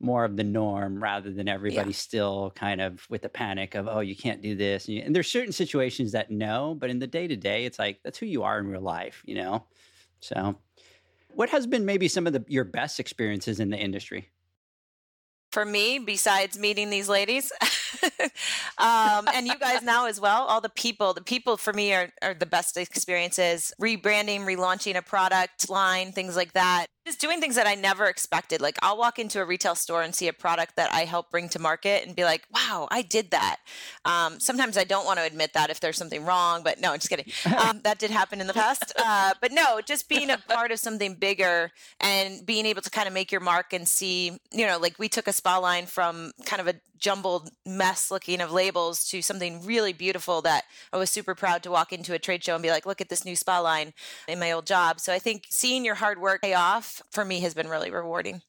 more 0.00 0.24
of 0.24 0.36
the 0.36 0.44
norm 0.44 1.02
rather 1.02 1.32
than 1.32 1.48
everybody 1.48 1.90
yeah. 1.90 1.96
still 1.96 2.52
kind 2.54 2.80
of 2.80 3.04
with 3.10 3.22
the 3.22 3.28
panic 3.28 3.74
of 3.74 3.88
oh 3.88 4.00
you 4.00 4.14
can't 4.14 4.42
do 4.42 4.54
this 4.54 4.86
and, 4.86 4.96
you, 4.96 5.02
and 5.02 5.14
there's 5.14 5.30
certain 5.30 5.52
situations 5.52 6.12
that 6.12 6.30
no 6.30 6.76
but 6.78 6.88
in 6.88 6.98
the 6.98 7.06
day 7.06 7.26
to 7.26 7.36
day 7.36 7.64
it's 7.64 7.78
like 7.78 7.98
that's 8.04 8.18
who 8.18 8.26
you 8.26 8.44
are 8.44 8.58
in 8.58 8.68
real 8.68 8.80
life 8.80 9.22
you 9.24 9.34
know 9.34 9.64
so 10.20 10.56
what 11.38 11.50
has 11.50 11.68
been 11.68 11.84
maybe 11.84 12.08
some 12.08 12.26
of 12.26 12.32
the 12.32 12.44
your 12.48 12.64
best 12.64 12.98
experiences 12.98 13.60
in 13.60 13.70
the 13.70 13.76
industry? 13.76 14.30
For 15.52 15.64
me 15.64 16.00
besides 16.00 16.58
meeting 16.58 16.90
these 16.90 17.08
ladies 17.08 17.52
um, 18.78 19.28
and 19.34 19.46
you 19.46 19.58
guys 19.58 19.82
now 19.82 20.06
as 20.06 20.20
well. 20.20 20.44
All 20.44 20.60
the 20.60 20.68
people, 20.68 21.14
the 21.14 21.22
people 21.22 21.56
for 21.56 21.72
me 21.72 21.92
are, 21.94 22.10
are 22.22 22.34
the 22.34 22.46
best 22.46 22.76
experiences. 22.76 23.72
Rebranding, 23.80 24.40
relaunching 24.40 24.96
a 24.96 25.02
product 25.02 25.68
line, 25.70 26.12
things 26.12 26.36
like 26.36 26.52
that 26.52 26.86
just 27.08 27.20
doing 27.20 27.40
things 27.40 27.54
that 27.54 27.66
I 27.66 27.74
never 27.74 28.06
expected. 28.06 28.60
Like 28.60 28.76
I'll 28.82 28.98
walk 28.98 29.18
into 29.18 29.40
a 29.40 29.44
retail 29.44 29.74
store 29.74 30.02
and 30.02 30.14
see 30.14 30.28
a 30.28 30.32
product 30.32 30.76
that 30.76 30.92
I 30.92 31.06
help 31.06 31.30
bring 31.30 31.48
to 31.50 31.58
market 31.58 32.06
and 32.06 32.14
be 32.14 32.22
like, 32.22 32.42
wow, 32.54 32.86
I 32.90 33.00
did 33.00 33.30
that. 33.30 33.56
Um, 34.04 34.38
sometimes 34.38 34.76
I 34.76 34.84
don't 34.84 35.06
want 35.06 35.18
to 35.18 35.24
admit 35.24 35.54
that 35.54 35.70
if 35.70 35.80
there's 35.80 35.96
something 35.96 36.24
wrong, 36.26 36.62
but 36.62 36.80
no, 36.80 36.92
I'm 36.92 36.98
just 36.98 37.08
kidding. 37.08 37.32
Um, 37.58 37.80
that 37.82 37.98
did 37.98 38.10
happen 38.10 38.40
in 38.40 38.46
the 38.46 38.52
past. 38.52 38.92
Uh, 38.98 39.32
but 39.40 39.52
no, 39.52 39.80
just 39.80 40.08
being 40.08 40.28
a 40.28 40.36
part 40.36 40.70
of 40.70 40.78
something 40.78 41.14
bigger 41.14 41.70
and 41.98 42.44
being 42.44 42.66
able 42.66 42.82
to 42.82 42.90
kind 42.90 43.08
of 43.08 43.14
make 43.14 43.32
your 43.32 43.40
mark 43.40 43.72
and 43.72 43.88
see, 43.88 44.38
you 44.52 44.66
know, 44.66 44.78
like 44.78 44.98
we 44.98 45.08
took 45.08 45.26
a 45.26 45.32
spa 45.32 45.58
line 45.58 45.86
from 45.86 46.32
kind 46.44 46.60
of 46.60 46.68
a 46.68 46.74
jumbled 46.98 47.50
mess 47.78 48.10
looking 48.10 48.40
of 48.40 48.52
labels 48.52 49.08
to 49.10 49.22
something 49.22 49.64
really 49.64 49.92
beautiful 49.92 50.42
that 50.42 50.64
I 50.92 50.98
was 50.98 51.08
super 51.08 51.34
proud 51.34 51.62
to 51.62 51.70
walk 51.70 51.92
into 51.92 52.12
a 52.12 52.18
trade 52.18 52.44
show 52.44 52.54
and 52.54 52.62
be 52.62 52.70
like, 52.70 52.84
look 52.84 53.00
at 53.00 53.08
this 53.08 53.24
new 53.24 53.36
spa 53.36 53.60
line 53.60 53.94
in 54.26 54.38
my 54.38 54.52
old 54.52 54.66
job. 54.66 55.00
So 55.00 55.12
I 55.12 55.18
think 55.18 55.46
seeing 55.48 55.84
your 55.84 55.94
hard 55.94 56.20
work 56.20 56.42
pay 56.42 56.54
off 56.54 57.00
for 57.10 57.24
me 57.24 57.40
has 57.40 57.54
been 57.54 57.68
really 57.68 57.90
rewarding. 57.90 58.42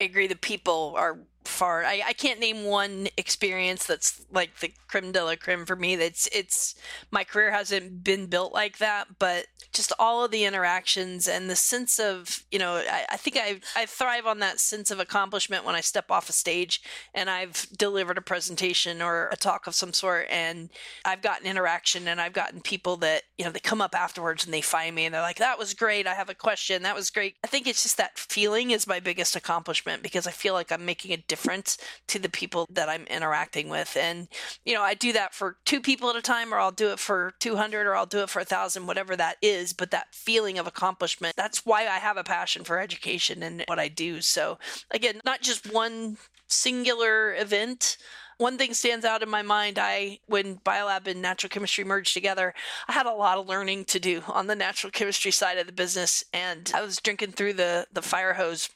I 0.00 0.04
agree. 0.04 0.28
The 0.28 0.36
people 0.36 0.94
are 0.96 1.18
far. 1.44 1.84
I, 1.84 2.02
I 2.06 2.12
can't 2.12 2.40
name 2.40 2.64
one 2.64 3.08
experience 3.16 3.86
that's 3.86 4.24
like 4.32 4.60
the 4.60 4.72
creme 4.88 5.12
de 5.12 5.24
la 5.24 5.36
creme 5.36 5.66
for 5.66 5.76
me. 5.76 5.96
That's 5.96 6.28
it's 6.32 6.74
my 7.10 7.24
career 7.24 7.50
hasn't 7.50 8.04
been 8.04 8.26
built 8.26 8.52
like 8.52 8.78
that, 8.78 9.18
but 9.18 9.46
just 9.72 9.92
all 9.98 10.24
of 10.24 10.30
the 10.30 10.44
interactions 10.44 11.28
and 11.28 11.48
the 11.48 11.56
sense 11.56 11.98
of 11.98 12.44
you 12.50 12.58
know 12.58 12.76
I, 12.76 13.04
I 13.10 13.16
think 13.16 13.36
I 13.36 13.60
I 13.76 13.86
thrive 13.86 14.26
on 14.26 14.40
that 14.40 14.60
sense 14.60 14.90
of 14.90 14.98
accomplishment 14.98 15.64
when 15.64 15.74
I 15.74 15.80
step 15.80 16.10
off 16.10 16.28
a 16.28 16.32
stage 16.32 16.82
and 17.14 17.30
I've 17.30 17.66
delivered 17.76 18.18
a 18.18 18.22
presentation 18.22 19.00
or 19.00 19.28
a 19.28 19.36
talk 19.36 19.66
of 19.66 19.74
some 19.74 19.92
sort 19.92 20.26
and 20.30 20.70
I've 21.04 21.22
gotten 21.22 21.46
interaction 21.46 22.08
and 22.08 22.20
I've 22.20 22.32
gotten 22.32 22.60
people 22.60 22.96
that 22.98 23.22
you 23.38 23.44
know 23.44 23.50
they 23.50 23.60
come 23.60 23.80
up 23.80 23.94
afterwards 23.94 24.44
and 24.44 24.52
they 24.52 24.60
find 24.60 24.94
me 24.94 25.04
and 25.04 25.14
they're 25.14 25.22
like 25.22 25.38
that 25.38 25.58
was 25.58 25.74
great 25.74 26.06
I 26.06 26.14
have 26.14 26.30
a 26.30 26.34
question 26.34 26.82
that 26.82 26.96
was 26.96 27.10
great 27.10 27.36
I 27.44 27.46
think 27.46 27.66
it's 27.66 27.82
just 27.82 27.96
that 27.96 28.18
feeling 28.18 28.72
is 28.72 28.86
my 28.86 29.00
biggest 29.00 29.36
accomplishment 29.36 30.02
because 30.02 30.26
I 30.26 30.32
feel 30.32 30.54
like 30.54 30.72
I'm 30.72 30.84
making 30.84 31.12
a 31.12 31.16
difference 31.30 31.78
to 32.08 32.18
the 32.18 32.28
people 32.28 32.66
that 32.70 32.88
I'm 32.88 33.04
interacting 33.04 33.68
with 33.68 33.96
and 33.96 34.28
you 34.64 34.74
know 34.74 34.82
I 34.82 34.94
do 34.94 35.12
that 35.12 35.34
for 35.34 35.56
two 35.64 35.80
people 35.80 36.10
at 36.10 36.16
a 36.16 36.22
time 36.22 36.52
or 36.52 36.58
I'll 36.58 36.70
do 36.84 36.90
it 36.90 36.98
for 36.98 37.32
200 37.40 37.86
or 37.86 37.96
I'll 37.96 38.06
do 38.06 38.20
it 38.20 38.30
for 38.30 38.40
a 38.40 38.44
thousand 38.44 38.86
whatever 38.86 39.16
that 39.16 39.36
is 39.42 39.72
but 39.72 39.90
that 39.90 40.14
feeling 40.14 40.58
of 40.58 40.66
accomplishment. 40.66 41.34
That's 41.36 41.66
why 41.66 41.82
I 41.82 41.98
have 41.98 42.16
a 42.16 42.24
passion 42.24 42.64
for 42.64 42.78
education 42.78 43.42
and 43.42 43.64
what 43.66 43.78
I 43.78 43.88
do. 43.88 44.20
So, 44.20 44.58
again, 44.90 45.20
not 45.24 45.42
just 45.42 45.72
one 45.72 46.18
singular 46.46 47.34
event. 47.34 47.96
One 48.38 48.56
thing 48.56 48.72
stands 48.72 49.04
out 49.04 49.22
in 49.22 49.28
my 49.28 49.42
mind. 49.42 49.78
I, 49.78 50.20
when 50.26 50.56
biolab 50.58 51.06
and 51.06 51.20
natural 51.20 51.50
chemistry 51.50 51.84
merged 51.84 52.14
together, 52.14 52.54
I 52.88 52.92
had 52.92 53.06
a 53.06 53.12
lot 53.12 53.36
of 53.36 53.48
learning 53.48 53.84
to 53.86 54.00
do 54.00 54.22
on 54.28 54.46
the 54.46 54.56
natural 54.56 54.90
chemistry 54.90 55.30
side 55.30 55.58
of 55.58 55.66
the 55.66 55.72
business, 55.72 56.24
and 56.32 56.70
I 56.74 56.80
was 56.80 56.96
drinking 56.98 57.32
through 57.32 57.54
the 57.54 57.86
the 57.92 58.00
fire 58.00 58.34
hose 58.34 58.70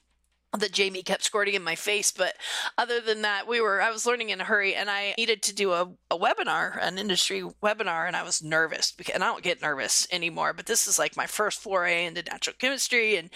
that 0.58 0.72
Jamie 0.72 1.02
kept 1.02 1.24
squirting 1.24 1.54
in 1.54 1.62
my 1.62 1.74
face. 1.74 2.12
But 2.12 2.34
other 2.78 3.00
than 3.00 3.22
that, 3.22 3.46
we 3.48 3.60
were, 3.60 3.80
I 3.80 3.90
was 3.90 4.06
learning 4.06 4.30
in 4.30 4.40
a 4.40 4.44
hurry 4.44 4.74
and 4.74 4.90
I 4.90 5.14
needed 5.16 5.42
to 5.44 5.54
do 5.54 5.72
a, 5.72 5.90
a 6.10 6.18
webinar, 6.18 6.78
an 6.80 6.98
industry 6.98 7.42
webinar, 7.62 8.06
and 8.06 8.16
I 8.16 8.22
was 8.22 8.42
nervous 8.42 8.92
because, 8.92 9.14
and 9.14 9.24
I 9.24 9.28
don't 9.28 9.42
get 9.42 9.62
nervous 9.62 10.06
anymore, 10.12 10.52
but 10.52 10.66
this 10.66 10.86
is 10.86 10.98
like 10.98 11.16
my 11.16 11.26
first 11.26 11.60
foray 11.60 12.06
into 12.06 12.22
natural 12.22 12.56
chemistry. 12.58 13.16
And 13.16 13.30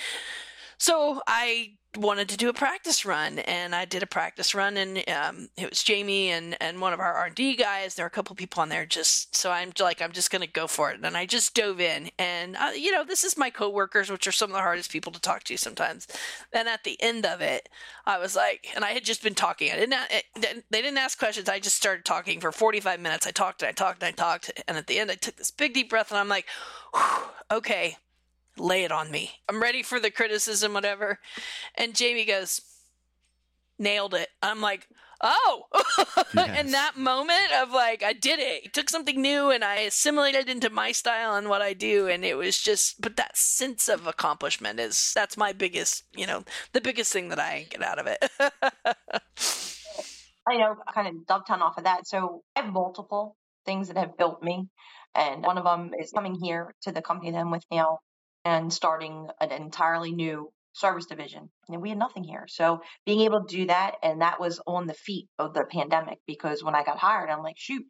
so 0.78 1.22
I 1.26 1.77
wanted 1.96 2.28
to 2.28 2.36
do 2.36 2.48
a 2.48 2.52
practice 2.52 3.06
run 3.06 3.38
and 3.40 3.74
I 3.74 3.84
did 3.84 4.02
a 4.02 4.06
practice 4.06 4.54
run 4.54 4.76
and 4.76 4.98
um, 5.08 5.48
it 5.56 5.70
was 5.70 5.82
Jamie 5.82 6.30
and, 6.30 6.56
and 6.60 6.80
one 6.80 6.92
of 6.92 7.00
our 7.00 7.14
R&D 7.14 7.56
guys. 7.56 7.94
There 7.94 8.04
were 8.04 8.08
a 8.08 8.10
couple 8.10 8.36
people 8.36 8.62
on 8.62 8.68
there 8.68 8.84
just 8.84 9.34
so 9.34 9.50
I'm 9.50 9.72
like, 9.80 10.02
I'm 10.02 10.12
just 10.12 10.30
going 10.30 10.42
to 10.42 10.48
go 10.48 10.66
for 10.66 10.90
it. 10.90 11.00
And 11.02 11.16
I 11.16 11.24
just 11.24 11.54
dove 11.54 11.80
in 11.80 12.10
and, 12.18 12.56
uh, 12.56 12.70
you 12.76 12.92
know, 12.92 13.04
this 13.04 13.24
is 13.24 13.38
my 13.38 13.48
coworkers, 13.50 14.10
which 14.10 14.26
are 14.26 14.32
some 14.32 14.50
of 14.50 14.54
the 14.54 14.62
hardest 14.62 14.92
people 14.92 15.12
to 15.12 15.20
talk 15.20 15.44
to 15.44 15.56
sometimes. 15.56 16.06
And 16.52 16.68
at 16.68 16.84
the 16.84 17.00
end 17.02 17.24
of 17.24 17.40
it, 17.40 17.68
I 18.04 18.18
was 18.18 18.36
like, 18.36 18.68
and 18.74 18.84
I 18.84 18.90
had 18.90 19.04
just 19.04 19.22
been 19.22 19.34
talking. 19.34 19.72
I 19.72 19.76
didn't, 19.76 19.94
it, 20.10 20.64
they 20.70 20.82
didn't 20.82 20.98
ask 20.98 21.18
questions. 21.18 21.48
I 21.48 21.58
just 21.58 21.76
started 21.76 22.04
talking 22.04 22.40
for 22.40 22.52
45 22.52 23.00
minutes. 23.00 23.26
I 23.26 23.30
talked 23.30 23.62
and 23.62 23.70
I 23.70 23.72
talked 23.72 24.02
and 24.02 24.08
I 24.08 24.12
talked. 24.12 24.50
And 24.68 24.76
at 24.76 24.86
the 24.86 24.98
end, 24.98 25.10
I 25.10 25.14
took 25.14 25.36
this 25.36 25.50
big 25.50 25.72
deep 25.72 25.88
breath 25.88 26.10
and 26.10 26.18
I'm 26.18 26.28
like, 26.28 26.46
okay, 27.50 27.96
lay 28.58 28.84
it 28.84 28.92
on 28.92 29.10
me. 29.10 29.30
I'm 29.48 29.62
ready 29.62 29.82
for 29.82 30.00
the 30.00 30.10
criticism, 30.10 30.72
whatever. 30.72 31.18
And 31.74 31.94
Jamie 31.94 32.24
goes, 32.24 32.60
nailed 33.78 34.14
it. 34.14 34.28
I'm 34.42 34.60
like, 34.60 34.88
oh. 35.20 35.64
yes. 36.34 36.50
and 36.58 36.74
that 36.74 36.96
moment 36.96 37.52
of 37.60 37.70
like, 37.70 38.02
I 38.02 38.12
did 38.12 38.40
it. 38.40 38.62
I 38.66 38.68
took 38.72 38.90
something 38.90 39.20
new 39.20 39.50
and 39.50 39.64
I 39.64 39.76
assimilated 39.76 40.48
into 40.48 40.70
my 40.70 40.92
style 40.92 41.34
and 41.34 41.48
what 41.48 41.62
I 41.62 41.72
do. 41.72 42.08
And 42.08 42.24
it 42.24 42.36
was 42.36 42.58
just, 42.58 43.00
but 43.00 43.16
that 43.16 43.36
sense 43.36 43.88
of 43.88 44.06
accomplishment 44.06 44.80
is, 44.80 45.12
that's 45.14 45.36
my 45.36 45.52
biggest, 45.52 46.04
you 46.14 46.26
know, 46.26 46.44
the 46.72 46.80
biggest 46.80 47.12
thing 47.12 47.28
that 47.28 47.38
I 47.38 47.66
get 47.70 47.82
out 47.82 47.98
of 47.98 48.06
it. 48.06 48.24
I 50.48 50.56
know, 50.56 50.76
kind 50.94 51.08
of 51.08 51.26
dovetail 51.26 51.62
off 51.62 51.76
of 51.78 51.84
that. 51.84 52.06
So 52.06 52.42
I 52.56 52.62
have 52.62 52.72
multiple 52.72 53.36
things 53.66 53.88
that 53.88 53.98
have 53.98 54.16
built 54.16 54.42
me. 54.42 54.68
And 55.14 55.44
one 55.44 55.58
of 55.58 55.64
them 55.64 55.92
is 55.98 56.12
coming 56.12 56.34
here 56.34 56.74
to 56.82 56.92
the 56.92 57.02
company 57.02 57.30
that 57.32 57.38
I'm 57.38 57.50
with 57.50 57.64
now 57.70 57.98
and 58.44 58.72
starting 58.72 59.28
an 59.40 59.52
entirely 59.52 60.12
new 60.12 60.50
service 60.72 61.06
division. 61.06 61.50
And 61.68 61.82
we 61.82 61.88
had 61.90 61.98
nothing 61.98 62.24
here. 62.24 62.46
So 62.48 62.80
being 63.04 63.20
able 63.20 63.44
to 63.44 63.56
do 63.56 63.66
that, 63.66 63.96
and 64.02 64.20
that 64.20 64.40
was 64.40 64.60
on 64.66 64.86
the 64.86 64.94
feet 64.94 65.28
of 65.38 65.54
the 65.54 65.64
pandemic 65.64 66.18
because 66.26 66.62
when 66.62 66.74
I 66.74 66.84
got 66.84 66.98
hired, 66.98 67.30
I'm 67.30 67.42
like, 67.42 67.56
shoot, 67.58 67.84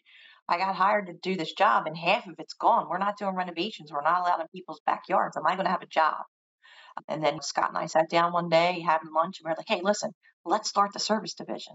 I 0.49 0.57
got 0.57 0.75
hired 0.75 1.07
to 1.09 1.13
do 1.13 1.37
this 1.37 1.53
job 1.53 1.87
and 1.87 1.97
half 1.97 2.27
of 2.27 2.35
it's 2.39 2.55
gone. 2.55 2.89
We're 2.89 2.99
not 2.99 3.19
doing 3.19 3.35
renovations. 3.35 3.93
We're 3.93 4.03
not 4.03 4.21
allowed 4.21 4.41
in 4.41 4.47
people's 4.55 4.81
backyards. 4.87 5.37
Am 5.37 5.47
I 5.47 5.55
going 5.55 5.67
to 5.67 5.71
have 5.71 5.83
a 5.83 5.87
job? 5.87 6.17
And 7.07 7.23
then 7.23 7.43
Scott 7.43 7.69
and 7.69 7.79
I 7.79 7.87
sat 7.87 8.11
down 8.11 8.33
one 8.33 8.49
day 8.49 8.81
having 8.81 9.13
lunch 9.15 9.39
and 9.39 9.45
we 9.45 9.53
are 9.53 9.57
like, 9.57 9.69
hey, 9.69 9.83
listen, 9.85 10.13
let's 10.45 10.69
start 10.69 10.93
the 10.93 10.99
service 10.99 11.35
division. 11.35 11.75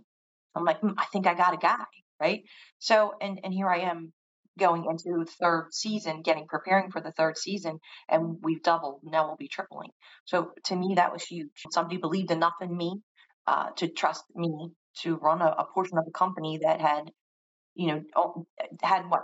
I'm 0.56 0.66
like, 0.66 0.82
mm, 0.82 0.96
I 0.98 1.06
think 1.06 1.28
I 1.28 1.34
got 1.34 1.54
a 1.54 1.58
guy, 1.58 1.86
right? 2.20 2.42
So, 2.80 3.14
and 3.22 3.40
and 3.44 3.54
here 3.54 3.68
I 3.68 3.80
am 3.82 4.14
going 4.58 4.86
into 4.86 5.18
the 5.20 5.26
third 5.26 5.74
season, 5.74 6.22
getting 6.22 6.48
preparing 6.48 6.92
for 6.92 7.02
the 7.02 7.12
third 7.12 7.38
season, 7.38 7.80
and 8.10 8.38
we've 8.42 8.64
doubled. 8.64 9.02
Now 9.04 9.28
we'll 9.28 9.36
be 9.36 9.48
tripling. 9.48 9.90
So 10.26 10.52
to 10.66 10.76
me, 10.76 10.94
that 10.96 11.12
was 11.12 11.24
huge. 11.24 11.50
Somebody 11.72 11.98
believed 11.98 12.32
enough 12.32 12.56
in 12.62 12.76
me 12.76 13.02
uh, 13.48 13.72
to 13.78 13.88
trust 13.88 14.24
me 14.36 14.70
to 15.02 15.16
run 15.18 15.42
a, 15.42 15.48
a, 15.48 15.66
portion 15.74 15.98
of 15.98 16.06
the 16.06 16.12
company 16.12 16.60
that 16.62 16.80
had, 16.80 17.10
you 17.74 17.88
know, 17.88 18.04
oh, 18.16 18.46
had 18.82 19.10
what 19.10 19.24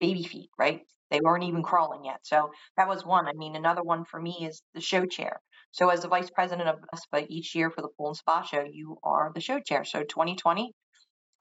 baby 0.00 0.24
feet, 0.24 0.50
right? 0.58 0.82
They 1.10 1.20
weren't 1.22 1.44
even 1.44 1.62
crawling 1.62 2.04
yet. 2.04 2.18
So 2.22 2.50
that 2.76 2.88
was 2.88 3.06
one. 3.06 3.26
I 3.26 3.32
mean, 3.34 3.54
another 3.54 3.82
one 3.82 4.04
for 4.04 4.20
me 4.20 4.46
is 4.48 4.62
the 4.74 4.80
show 4.80 5.06
chair. 5.06 5.40
So 5.70 5.88
as 5.88 6.02
the 6.02 6.08
vice 6.08 6.30
president 6.30 6.68
of 6.68 6.80
NESPA 6.94 7.26
each 7.28 7.54
year 7.54 7.70
for 7.70 7.82
the 7.82 7.88
pool 7.96 8.08
and 8.08 8.16
spa 8.16 8.42
show, 8.42 8.64
you 8.64 8.98
are 9.02 9.30
the 9.34 9.40
show 9.40 9.60
chair. 9.60 9.84
So 9.84 10.02
2020, 10.02 10.72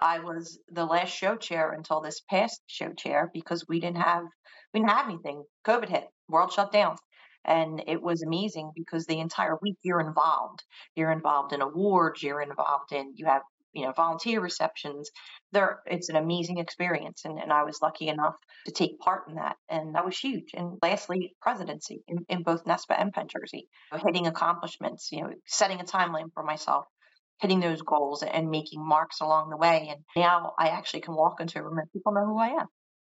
I 0.03 0.19
was 0.19 0.59
the 0.69 0.85
last 0.85 1.15
show 1.15 1.37
chair 1.37 1.71
until 1.71 2.01
this 2.01 2.19
past 2.29 2.61
show 2.67 2.91
chair 2.91 3.31
because 3.33 3.65
we 3.69 3.79
didn't 3.79 4.01
have 4.01 4.25
we 4.73 4.81
didn't 4.81 4.91
have 4.91 5.07
anything. 5.07 5.43
COVID 5.65 5.87
hit, 5.87 6.09
world 6.27 6.51
shut 6.51 6.73
down. 6.73 6.97
And 7.45 7.83
it 7.87 8.01
was 8.01 8.21
amazing 8.21 8.71
because 8.75 9.05
the 9.05 9.19
entire 9.19 9.57
week 9.61 9.77
you're 9.81 10.01
involved. 10.01 10.63
You're 10.95 11.11
involved 11.11 11.53
in 11.53 11.61
awards, 11.61 12.21
you're 12.21 12.41
involved 12.41 12.91
in 12.91 13.13
you 13.15 13.27
have, 13.27 13.43
you 13.71 13.85
know, 13.85 13.93
volunteer 13.93 14.41
receptions. 14.41 15.09
There 15.53 15.79
it's 15.85 16.09
an 16.09 16.17
amazing 16.17 16.57
experience 16.57 17.23
and, 17.23 17.39
and 17.39 17.53
I 17.53 17.63
was 17.63 17.81
lucky 17.81 18.09
enough 18.09 18.35
to 18.65 18.73
take 18.73 18.99
part 18.99 19.29
in 19.29 19.35
that. 19.35 19.55
And 19.69 19.95
that 19.95 20.05
was 20.05 20.19
huge. 20.19 20.49
And 20.53 20.79
lastly, 20.81 21.33
presidency 21.41 22.03
in, 22.09 22.25
in 22.27 22.43
both 22.43 22.65
NESPA 22.65 22.99
and 22.99 23.13
Penn 23.13 23.29
Jersey. 23.29 23.69
Hitting 24.05 24.27
accomplishments, 24.27 25.13
you 25.13 25.21
know, 25.21 25.31
setting 25.45 25.79
a 25.79 25.85
timeline 25.85 26.33
for 26.33 26.43
myself 26.43 26.87
hitting 27.43 27.59
those 27.59 27.81
goals 27.81 28.23
and 28.23 28.49
making 28.49 28.85
marks 28.87 29.19
along 29.19 29.49
the 29.49 29.57
way. 29.57 29.89
And 29.91 29.99
now 30.15 30.53
I 30.57 30.69
actually 30.69 31.01
can 31.01 31.13
walk 31.13 31.41
into 31.41 31.59
a 31.59 31.61
room 31.61 31.77
and 31.77 31.91
people 31.91 32.13
know 32.13 32.25
who 32.25 32.39
I 32.39 32.51
am. 32.61 32.67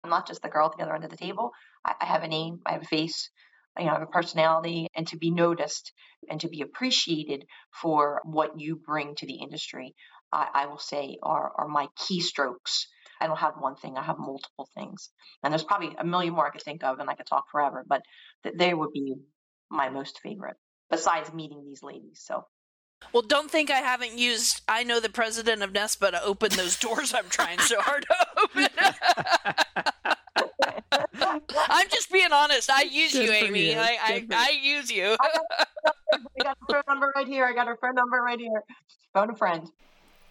I'm 0.05 0.11
not 0.11 0.29
just 0.29 0.43
the 0.43 0.51
girl 0.51 0.67
at 0.67 0.77
the 0.77 0.85
other 0.85 0.95
end 0.95 1.05
of 1.05 1.11
the 1.11 1.17
table. 1.17 1.51
I, 1.83 1.95
I 2.03 2.05
have 2.05 2.23
a 2.25 2.29
name, 2.29 2.61
I 2.67 2.73
have 2.73 2.83
a 2.83 2.85
face, 2.87 3.31
you 3.79 3.87
know, 3.87 3.93
I 3.93 3.95
have 3.95 4.03
a 4.03 4.07
personality, 4.07 4.87
and 4.95 5.09
to 5.09 5.17
be 5.17 5.31
noticed 5.31 5.93
and 6.29 6.39
to 6.43 6.49
be 6.49 6.61
appreciated 6.61 7.47
for 7.73 8.21
what 8.25 8.61
you 8.61 8.77
bring 8.77 9.15
to 9.15 9.27
the 9.27 9.37
industry, 9.37 9.95
I, 10.31 10.49
I 10.53 10.67
will 10.67 10.79
say 10.79 11.17
are, 11.23 11.51
are 11.57 11.69
my 11.69 11.89
keystrokes. 11.99 12.85
I 13.21 13.29
don't 13.29 13.39
have 13.39 13.55
one 13.59 13.77
thing, 13.77 13.97
I 13.97 14.03
have 14.03 14.19
multiple 14.19 14.69
things. 14.77 15.09
And 15.43 15.53
there's 15.53 15.65
probably 15.65 15.97
a 15.99 16.05
million 16.05 16.35
more 16.35 16.47
I 16.47 16.51
could 16.51 16.63
think 16.63 16.85
of, 16.85 16.99
and 16.99 17.09
I 17.09 17.15
could 17.15 17.27
talk 17.27 17.45
forever, 17.51 17.83
but 17.89 18.03
th- 18.43 18.57
they 18.59 18.75
would 18.75 18.93
be 18.93 19.15
my 19.71 19.89
most 19.89 20.21
favorite, 20.23 20.57
besides 20.91 21.33
meeting 21.33 21.65
these 21.65 21.83
ladies. 21.83 22.21
So 22.25 22.45
well, 23.13 23.23
don't 23.23 23.51
think 23.51 23.71
I 23.71 23.79
haven't 23.79 24.19
used 24.19 24.63
I 24.69 24.85
know 24.85 25.01
the 25.01 25.09
president 25.09 25.63
of 25.63 25.73
NESPA 25.73 26.11
to 26.11 26.23
open 26.23 26.51
those 26.51 26.79
doors 26.79 27.15
I'm 27.15 27.29
trying 27.29 27.59
so 27.61 27.81
hard 27.81 28.07
to 28.07 28.27
open. 28.43 28.69
I'm 31.71 31.89
just 31.89 32.11
being 32.11 32.33
honest. 32.33 32.71
I 32.71 32.83
use 32.83 33.13
Good 33.13 33.27
you, 33.27 33.33
Amy. 33.33 33.73
You. 33.73 33.79
I, 33.79 33.99
I, 34.01 34.27
I, 34.33 34.51
use 34.63 34.91
you. 34.91 35.17
I 35.21 35.31
got, 35.35 35.45
I 36.41 36.43
got 36.43 36.59
her 36.71 36.75
phone 36.75 36.83
number 36.89 37.13
right 37.15 37.27
here. 37.27 37.45
I 37.45 37.53
got 37.53 37.67
her 37.67 37.77
phone 37.81 37.95
number 37.95 38.19
right 38.19 38.39
here. 38.39 38.63
Phone 39.15 39.31
a 39.31 39.37
friend. 39.37 39.69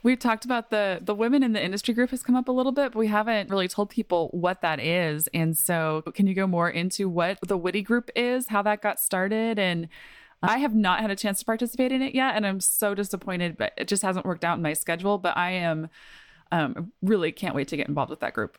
We've 0.03 0.19
talked 0.19 0.45
about 0.45 0.69
the 0.69 0.99
the 1.01 1.15
women 1.15 1.43
in 1.43 1.53
the 1.53 1.63
industry 1.63 1.93
group 1.93 2.11
has 2.11 2.23
come 2.23 2.35
up 2.35 2.47
a 2.47 2.51
little 2.51 2.71
bit, 2.71 2.93
but 2.93 2.99
we 2.99 3.07
haven't 3.07 3.49
really 3.49 3.67
told 3.67 3.89
people 3.89 4.29
what 4.31 4.61
that 4.61 4.79
is. 4.79 5.27
And 5.33 5.57
so, 5.57 6.03
can 6.13 6.27
you 6.27 6.35
go 6.35 6.47
more 6.47 6.69
into 6.69 7.09
what 7.09 7.39
the 7.45 7.57
Witty 7.57 7.81
group 7.81 8.09
is, 8.15 8.47
how 8.47 8.61
that 8.61 8.81
got 8.81 8.99
started, 8.99 9.59
and 9.59 9.89
I 10.43 10.59
have 10.59 10.75
not 10.75 10.99
had 11.01 11.11
a 11.11 11.15
chance 11.15 11.39
to 11.39 11.45
participate 11.45 11.91
in 11.91 12.01
it 12.01 12.13
yet, 12.13 12.35
and 12.35 12.45
I'm 12.45 12.59
so 12.59 12.93
disappointed, 12.93 13.57
but 13.57 13.73
it 13.77 13.87
just 13.87 14.03
hasn't 14.03 14.25
worked 14.25 14.43
out 14.43 14.57
in 14.57 14.63
my 14.63 14.73
schedule. 14.73 15.17
But 15.17 15.35
I 15.37 15.51
am 15.51 15.89
um, 16.51 16.91
really 17.01 17.31
can't 17.31 17.55
wait 17.55 17.69
to 17.69 17.77
get 17.77 17.87
involved 17.87 18.09
with 18.09 18.19
that 18.21 18.33
group. 18.33 18.57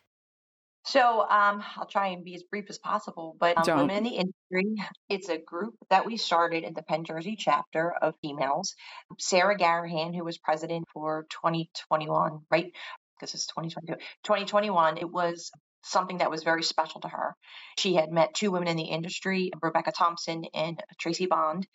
So 0.84 1.20
um, 1.20 1.62
I'll 1.76 1.86
try 1.86 2.08
and 2.08 2.24
be 2.24 2.34
as 2.34 2.42
brief 2.44 2.66
as 2.70 2.78
possible. 2.78 3.36
But 3.38 3.68
um, 3.68 3.80
Women 3.80 3.98
in 3.98 4.04
the 4.04 4.10
Industry, 4.10 4.84
it's 5.08 5.28
a 5.28 5.36
group 5.36 5.74
that 5.90 6.06
we 6.06 6.16
started 6.16 6.64
in 6.64 6.72
the 6.72 6.82
Penn 6.82 7.04
Jersey 7.04 7.36
chapter 7.38 7.92
of 7.92 8.14
females. 8.22 8.74
Sarah 9.18 9.58
Garahan, 9.58 10.14
who 10.16 10.24
was 10.24 10.38
president 10.38 10.86
for 10.92 11.26
2021, 11.28 12.40
right? 12.50 12.72
Because 13.18 13.34
it's 13.34 13.46
2022. 13.48 14.00
2021, 14.24 14.96
it 14.96 15.10
was 15.10 15.50
something 15.82 16.18
that 16.18 16.30
was 16.30 16.42
very 16.42 16.62
special 16.62 17.00
to 17.00 17.08
her. 17.08 17.34
She 17.78 17.94
had 17.94 18.10
met 18.10 18.34
two 18.34 18.50
women 18.50 18.68
in 18.68 18.76
the 18.76 18.84
industry, 18.84 19.50
Rebecca 19.62 19.92
Thompson 19.92 20.44
and 20.54 20.82
Tracy 20.98 21.26
Bond, 21.26 21.66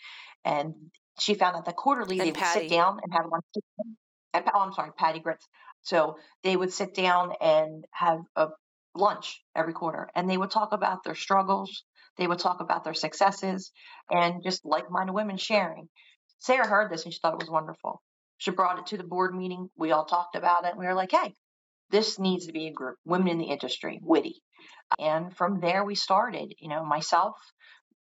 and 0.44 0.74
she 1.20 1.34
found 1.34 1.56
out 1.56 1.66
that 1.66 1.76
quarterly 1.76 2.20
and 2.20 2.28
they 2.28 2.32
Patty. 2.32 2.60
would 2.60 2.70
sit 2.70 2.76
down 2.76 3.00
and 3.04 3.14
have 3.14 3.26
lunch. 3.32 3.46
Uh, 4.34 4.42
oh, 4.54 4.60
I'm 4.60 4.74
sorry, 4.74 4.92
Patty 4.98 5.20
Grits. 5.20 5.48
So 5.84 6.18
they 6.44 6.56
would 6.56 6.72
sit 6.72 6.94
down 6.94 7.34
and 7.42 7.86
have 7.92 8.20
a 8.36 8.50
lunch 8.96 9.42
every 9.56 9.74
quarter 9.74 10.10
and 10.16 10.30
they 10.30 10.38
would 10.38 10.52
talk 10.52 10.72
about 10.72 11.04
their 11.04 11.16
struggles 11.16 11.84
they 12.18 12.28
would 12.28 12.40
talk 12.40 12.62
about 12.62 12.84
their 12.84 12.94
successes 12.94 13.72
and 14.12 14.44
just 14.44 14.64
like-minded 14.66 15.14
women 15.14 15.38
sharing 15.38 15.90
sarah 16.40 16.68
heard 16.68 16.92
this 16.92 17.04
and 17.04 17.14
she 17.14 17.20
thought 17.20 17.34
it 17.34 17.40
was 17.40 17.50
wonderful 17.50 18.02
she 18.38 18.52
brought 18.52 18.78
it 18.78 18.86
to 18.86 18.98
the 18.98 19.04
board 19.04 19.34
meeting 19.34 19.68
we 19.76 19.92
all 19.92 20.06
talked 20.06 20.36
about 20.36 20.66
it 20.66 20.72
and 20.72 20.80
we 20.80 20.86
were 20.86 20.94
like 20.94 21.12
hey 21.12 21.34
this 21.94 22.20
needs 22.20 22.48
to 22.48 22.52
be 22.52 22.68
a 22.68 22.74
group 22.74 22.98
women 23.06 23.30
in 23.30 23.38
the 23.38 23.46
industry 23.46 24.00
witty 24.04 24.42
and 25.00 25.36
from 25.38 25.62
there 25.62 25.86
we 25.86 25.96
started 25.96 26.54
you 26.60 26.68
know 26.68 26.84
myself 26.84 27.36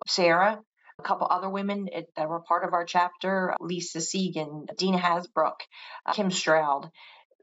sarah 0.06 0.58
a 0.98 1.02
couple 1.02 1.26
other 1.28 1.50
women 1.50 1.88
that 2.16 2.28
were 2.28 2.40
part 2.40 2.64
of 2.64 2.72
our 2.72 2.84
chapter 2.84 3.54
lisa 3.60 3.98
Segan, 3.98 4.66
dina 4.78 4.98
hasbrook 4.98 5.60
kim 6.14 6.30
stroud 6.30 6.88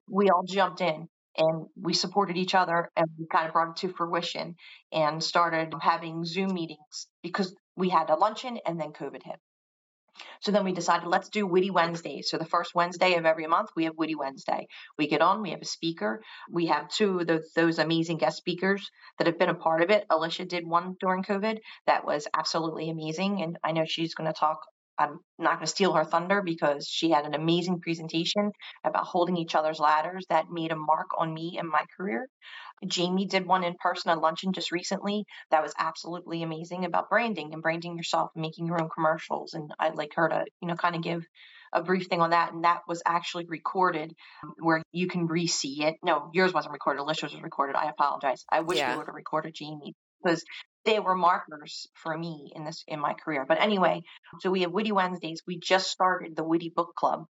we 0.10 0.30
all 0.30 0.44
jumped 0.44 0.82
in 0.82 1.08
and 1.38 1.68
we 1.80 1.94
supported 1.94 2.38
each 2.38 2.56
other 2.56 2.90
and 2.96 3.08
we 3.20 3.28
kind 3.28 3.48
of 3.48 3.54
brought 3.54 3.70
it 3.70 3.76
to 3.88 3.94
fruition 3.94 4.56
and 4.92 5.24
started 5.24 5.74
having 5.80 6.26
Zoom 6.26 6.54
meetings 6.54 7.08
because 7.22 7.56
we 7.76 7.90
had 7.90 8.10
a 8.10 8.16
luncheon 8.16 8.58
and 8.66 8.80
then 8.80 8.92
COVID 8.92 9.22
hit. 9.24 9.40
So 10.42 10.52
then 10.52 10.64
we 10.64 10.74
decided 10.74 11.08
let's 11.08 11.30
do 11.30 11.46
Witty 11.46 11.72
Wednesdays. 11.72 12.30
So 12.30 12.38
the 12.38 12.46
first 12.46 12.76
Wednesday 12.76 13.16
of 13.16 13.26
every 13.26 13.48
month, 13.48 13.70
we 13.76 13.86
have 13.86 13.98
Witty 13.98 14.16
Wednesday. 14.16 14.68
We 14.98 15.08
get 15.08 15.22
on, 15.22 15.42
we 15.42 15.52
have 15.52 15.62
a 15.62 15.66
speaker. 15.66 16.22
We 16.50 16.68
have 16.68 16.90
two 16.90 17.20
of 17.20 17.28
those, 17.28 17.52
those 17.56 17.80
amazing 17.80 18.18
guest 18.18 18.38
speakers 18.38 18.90
that 19.18 19.28
have 19.28 19.40
been 19.40 19.50
a 19.50 19.56
part 19.56 19.82
of 19.82 19.90
it. 19.90 20.06
Alicia 20.10 20.46
did 20.46 20.68
one 20.68 20.96
during 21.00 21.24
COVID 21.24 21.60
that 21.86 22.06
was 22.06 22.28
absolutely 22.34 22.90
amazing. 22.90 23.42
And 23.42 23.58
I 23.64 23.72
know 23.72 23.86
she's 23.86 24.14
going 24.14 24.32
to 24.32 24.38
talk 24.38 24.60
I'm 25.00 25.20
not 25.38 25.56
going 25.56 25.66
to 25.66 25.68
steal 25.68 25.94
her 25.94 26.04
thunder 26.04 26.42
because 26.42 26.88
she 26.88 27.12
had 27.12 27.26
an 27.26 27.36
amazing 27.36 27.82
presentation 27.82 28.52
about 28.84 29.06
holding 29.06 29.38
each 29.38 29.56
other's 29.56 29.80
ladders 29.80 30.26
that 30.30 30.50
made 30.52 30.72
a 30.72 30.76
mark 30.76 31.08
on 31.18 31.34
me 31.34 31.58
and 31.60 31.70
my 31.70 31.84
career. 31.96 32.28
Jamie 32.86 33.26
did 33.26 33.46
one 33.46 33.64
in 33.64 33.76
person 33.80 34.12
at 34.12 34.22
luncheon 34.22 34.54
just 34.54 34.72
recently 34.72 35.26
that 35.50 35.64
was 35.64 35.74
absolutely 35.78 36.44
amazing 36.44 36.86
about 36.86 37.10
branding 37.10 37.54
and 37.54 37.62
branding 37.62 37.98
yourself 37.98 38.32
and 38.36 38.42
making 38.42 38.68
your 38.68 38.82
own 38.82 38.90
commercials. 38.90 39.54
And 39.54 39.72
I'd 39.80 39.96
like 39.96 40.14
her 40.16 40.30
to, 40.30 40.46
you 40.62 40.68
know, 40.68 40.76
kind 40.76 40.96
of 40.96 41.02
give 41.02 41.26
a 41.74 41.84
brief 41.84 42.08
thing 42.08 42.22
on 42.22 42.32
that. 42.32 42.54
And 42.54 42.64
that 42.64 42.82
was 42.88 43.02
actually 43.06 43.46
recorded 43.46 44.14
um, 44.44 44.54
where 44.60 44.84
you 44.92 45.08
can 45.08 45.28
re 45.28 45.48
see 45.48 45.84
it. 45.84 45.96
No, 46.04 46.30
yours 46.34 46.54
wasn't 46.54 46.74
recorded. 46.74 47.02
Alicia's 47.02 47.34
was 47.34 47.42
recorded. 47.42 47.76
I 47.76 47.90
apologize. 47.90 48.46
I 48.52 48.62
wish 48.62 48.78
yeah. 48.78 48.92
we 48.92 48.98
would 48.98 49.08
have 49.08 49.16
recorded 49.16 49.54
Jamie 49.56 49.96
because 50.24 50.44
they 50.88 51.00
were 51.00 51.16
markers 51.16 51.88
for 51.96 52.18
me 52.18 52.52
in 52.56 52.66
this 52.66 52.84
in 52.88 53.00
my 53.00 53.14
career. 53.14 53.46
But 53.48 53.62
anyway, 53.62 54.04
so 54.40 54.52
we 54.52 54.64
have 54.64 54.72
Witty 54.72 54.94
Wednesdays. 54.94 55.44
We 55.48 55.60
just 55.60 55.92
started 55.92 56.36
the 56.36 56.46
Witty 56.46 56.74
Book 56.76 56.96
Club 56.96 57.28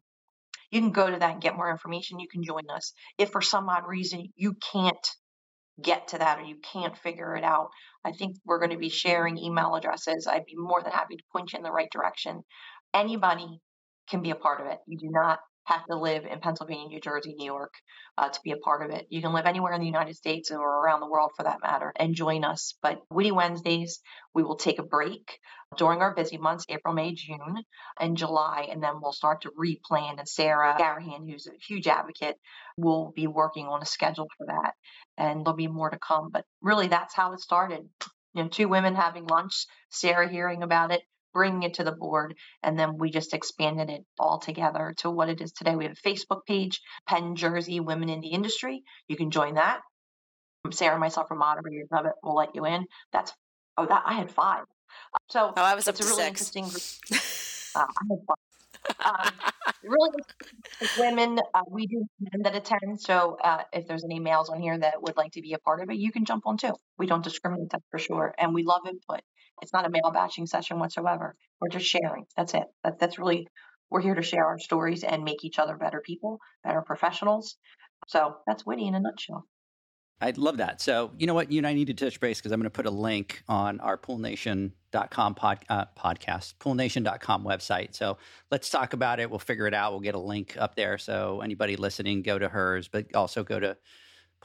you 0.71 0.81
can 0.81 0.91
go 0.91 1.09
to 1.09 1.17
that 1.17 1.33
and 1.33 1.41
get 1.41 1.55
more 1.55 1.71
information. 1.71 2.19
You 2.19 2.27
can 2.27 2.43
join 2.43 2.69
us. 2.69 2.93
If 3.17 3.31
for 3.31 3.41
some 3.41 3.69
odd 3.69 3.87
reason 3.87 4.31
you 4.35 4.55
can't 4.71 5.07
get 5.81 6.09
to 6.09 6.17
that 6.17 6.39
or 6.39 6.43
you 6.43 6.57
can't 6.73 6.97
figure 6.97 7.35
it 7.35 7.43
out, 7.43 7.69
I 8.03 8.11
think 8.11 8.37
we're 8.45 8.59
going 8.59 8.71
to 8.71 8.77
be 8.77 8.89
sharing 8.89 9.37
email 9.37 9.75
addresses. 9.75 10.27
I'd 10.27 10.45
be 10.45 10.55
more 10.55 10.81
than 10.81 10.91
happy 10.91 11.15
to 11.17 11.23
point 11.31 11.53
you 11.53 11.57
in 11.57 11.63
the 11.63 11.71
right 11.71 11.89
direction. 11.91 12.43
Anybody 12.93 13.59
can 14.09 14.21
be 14.21 14.31
a 14.31 14.35
part 14.35 14.61
of 14.61 14.67
it. 14.67 14.79
You 14.87 14.97
do 14.97 15.09
not 15.09 15.39
have 15.67 15.85
to 15.85 15.97
live 15.97 16.25
in 16.25 16.39
Pennsylvania, 16.39 16.87
New 16.87 17.01
Jersey, 17.01 17.35
New 17.37 17.45
York 17.45 17.73
uh, 18.17 18.29
to 18.29 18.39
be 18.43 18.51
a 18.51 18.57
part 18.57 18.83
of 18.83 18.95
it. 18.95 19.05
You 19.09 19.21
can 19.21 19.33
live 19.33 19.45
anywhere 19.45 19.73
in 19.73 19.81
the 19.81 19.85
United 19.85 20.15
States 20.15 20.49
or 20.49 20.59
around 20.59 21.01
the 21.01 21.09
world 21.09 21.31
for 21.35 21.43
that 21.43 21.61
matter 21.61 21.91
and 21.97 22.15
join 22.15 22.43
us. 22.43 22.75
But 22.81 23.01
Witty 23.11 23.31
Wednesdays, 23.31 23.99
we 24.33 24.43
will 24.43 24.55
take 24.55 24.79
a 24.79 24.83
break 24.83 25.39
during 25.77 26.01
our 26.01 26.15
busy 26.15 26.37
months, 26.37 26.65
April, 26.69 26.93
May, 26.93 27.13
June, 27.13 27.63
and 27.99 28.15
July, 28.15 28.69
and 28.71 28.81
then 28.81 29.01
we'll 29.01 29.11
start 29.11 29.41
to 29.41 29.51
replan. 29.59 30.19
And 30.19 30.27
Sarah 30.27 30.77
Garahan, 30.79 31.29
who's 31.29 31.47
a 31.47 31.51
huge 31.67 31.87
advocate, 31.87 32.37
will 32.77 33.11
be 33.13 33.27
working 33.27 33.67
on 33.67 33.81
a 33.81 33.85
schedule 33.85 34.27
for 34.37 34.47
that. 34.47 34.73
And 35.17 35.45
there'll 35.45 35.57
be 35.57 35.67
more 35.67 35.89
to 35.89 35.99
come. 35.99 36.29
But 36.31 36.45
really, 36.61 36.87
that's 36.87 37.13
how 37.13 37.33
it 37.33 37.41
started. 37.41 37.89
You 38.33 38.43
know, 38.43 38.49
two 38.49 38.69
women 38.69 38.95
having 38.95 39.27
lunch, 39.27 39.65
Sarah 39.89 40.29
hearing 40.29 40.63
about 40.63 40.91
it, 40.91 41.01
bringing 41.37 41.61
it 41.61 41.75
to 41.75 41.83
the 41.83 41.91
board, 41.91 42.33
and 42.63 42.79
then 42.79 42.97
we 42.97 43.11
just 43.11 43.35
expanded 43.35 43.91
it 43.91 44.03
all 44.17 44.39
together 44.39 44.95
to 44.97 45.11
what 45.11 45.29
it 45.29 45.39
is 45.39 45.51
today. 45.51 45.75
We 45.75 45.83
have 45.85 45.95
a 46.03 46.09
Facebook 46.09 46.45
page, 46.47 46.81
Penn 47.07 47.35
Jersey 47.35 47.79
Women 47.79 48.09
in 48.09 48.21
the 48.21 48.29
Industry. 48.29 48.81
You 49.07 49.15
can 49.17 49.29
join 49.29 49.53
that. 49.53 49.81
Sarah 50.71 50.93
and 50.93 50.99
myself 50.99 51.27
are 51.29 51.37
moderators 51.37 51.89
of 51.91 52.07
it. 52.07 52.13
We'll 52.23 52.33
let 52.33 52.55
you 52.55 52.65
in. 52.65 52.87
That's 53.13 53.31
oh 53.77 53.85
that 53.85 54.01
I 54.03 54.13
had 54.15 54.31
five. 54.31 54.63
So 55.29 55.53
oh, 55.55 55.61
I 55.61 55.75
was 55.75 55.87
it's 55.87 55.99
a 55.99 56.03
really 56.03 56.23
six. 56.23 56.55
interesting 56.55 56.69
group. 56.69 57.21
Uh, 57.75 57.81
I 57.81 58.03
had 58.09 58.19
five 58.25 58.37
um, 59.05 59.31
really, 59.83 60.19
women, 60.99 61.39
uh, 61.53 61.61
we 61.69 61.87
do 61.87 62.05
men 62.19 62.43
that 62.43 62.55
attend. 62.55 62.99
So 62.99 63.37
uh, 63.43 63.63
if 63.73 63.87
there's 63.87 64.03
any 64.03 64.19
males 64.19 64.49
on 64.49 64.59
here 64.59 64.77
that 64.77 65.01
would 65.01 65.17
like 65.17 65.33
to 65.33 65.41
be 65.41 65.53
a 65.53 65.59
part 65.59 65.81
of 65.81 65.89
it, 65.89 65.97
you 65.97 66.11
can 66.11 66.25
jump 66.25 66.45
on 66.45 66.57
too. 66.57 66.73
We 66.97 67.07
don't 67.07 67.23
discriminate, 67.23 67.69
that's 67.71 67.85
for 67.91 67.99
sure. 67.99 68.33
And 68.37 68.53
we 68.53 68.63
love 68.63 68.81
input. 68.87 69.21
It's 69.61 69.73
not 69.73 69.85
a 69.85 69.89
male 69.89 70.11
bashing 70.13 70.45
session 70.45 70.79
whatsoever. 70.79 71.35
We're 71.59 71.69
just 71.69 71.85
sharing. 71.85 72.25
That's 72.35 72.53
it. 72.53 72.63
That, 72.83 72.99
that's 72.99 73.17
really, 73.17 73.47
we're 73.89 74.01
here 74.01 74.15
to 74.15 74.21
share 74.21 74.45
our 74.45 74.59
stories 74.59 75.03
and 75.03 75.23
make 75.23 75.43
each 75.43 75.59
other 75.59 75.77
better 75.77 76.01
people, 76.05 76.39
better 76.63 76.81
professionals. 76.81 77.57
So 78.07 78.35
that's 78.45 78.65
Witty 78.65 78.87
in 78.87 78.95
a 78.95 78.99
nutshell. 78.99 79.45
I 80.19 80.31
love 80.35 80.57
that. 80.57 80.81
So, 80.81 81.11
you 81.17 81.27
know 81.27 81.35
what? 81.35 81.51
You 81.51 81.59
and 81.59 81.67
I 81.67 81.73
need 81.73 81.87
to 81.87 81.93
touch 81.93 82.19
base 82.19 82.39
because 82.39 82.51
I'm 82.51 82.59
going 82.59 82.65
to 82.65 82.71
put 82.71 82.87
a 82.87 82.91
link 82.91 83.43
on 83.47 83.79
our 83.81 83.97
poolnation.com 83.97 85.35
pod, 85.35 85.59
uh, 85.69 85.85
podcast, 85.97 86.55
poolnation.com 86.55 87.43
website. 87.43 87.93
So 87.93 88.17
let's 88.49 88.69
talk 88.71 88.93
about 88.93 89.19
it. 89.19 89.29
We'll 89.29 89.37
figure 89.37 89.67
it 89.67 89.75
out. 89.75 89.91
We'll 89.91 90.01
get 90.01 90.15
a 90.15 90.19
link 90.19 90.55
up 90.57 90.75
there. 90.75 90.97
So 90.97 91.41
anybody 91.41 91.75
listening, 91.75 92.23
go 92.23 92.39
to 92.39 92.49
hers, 92.49 92.87
but 92.87 93.13
also 93.15 93.43
go 93.43 93.59
to 93.59 93.77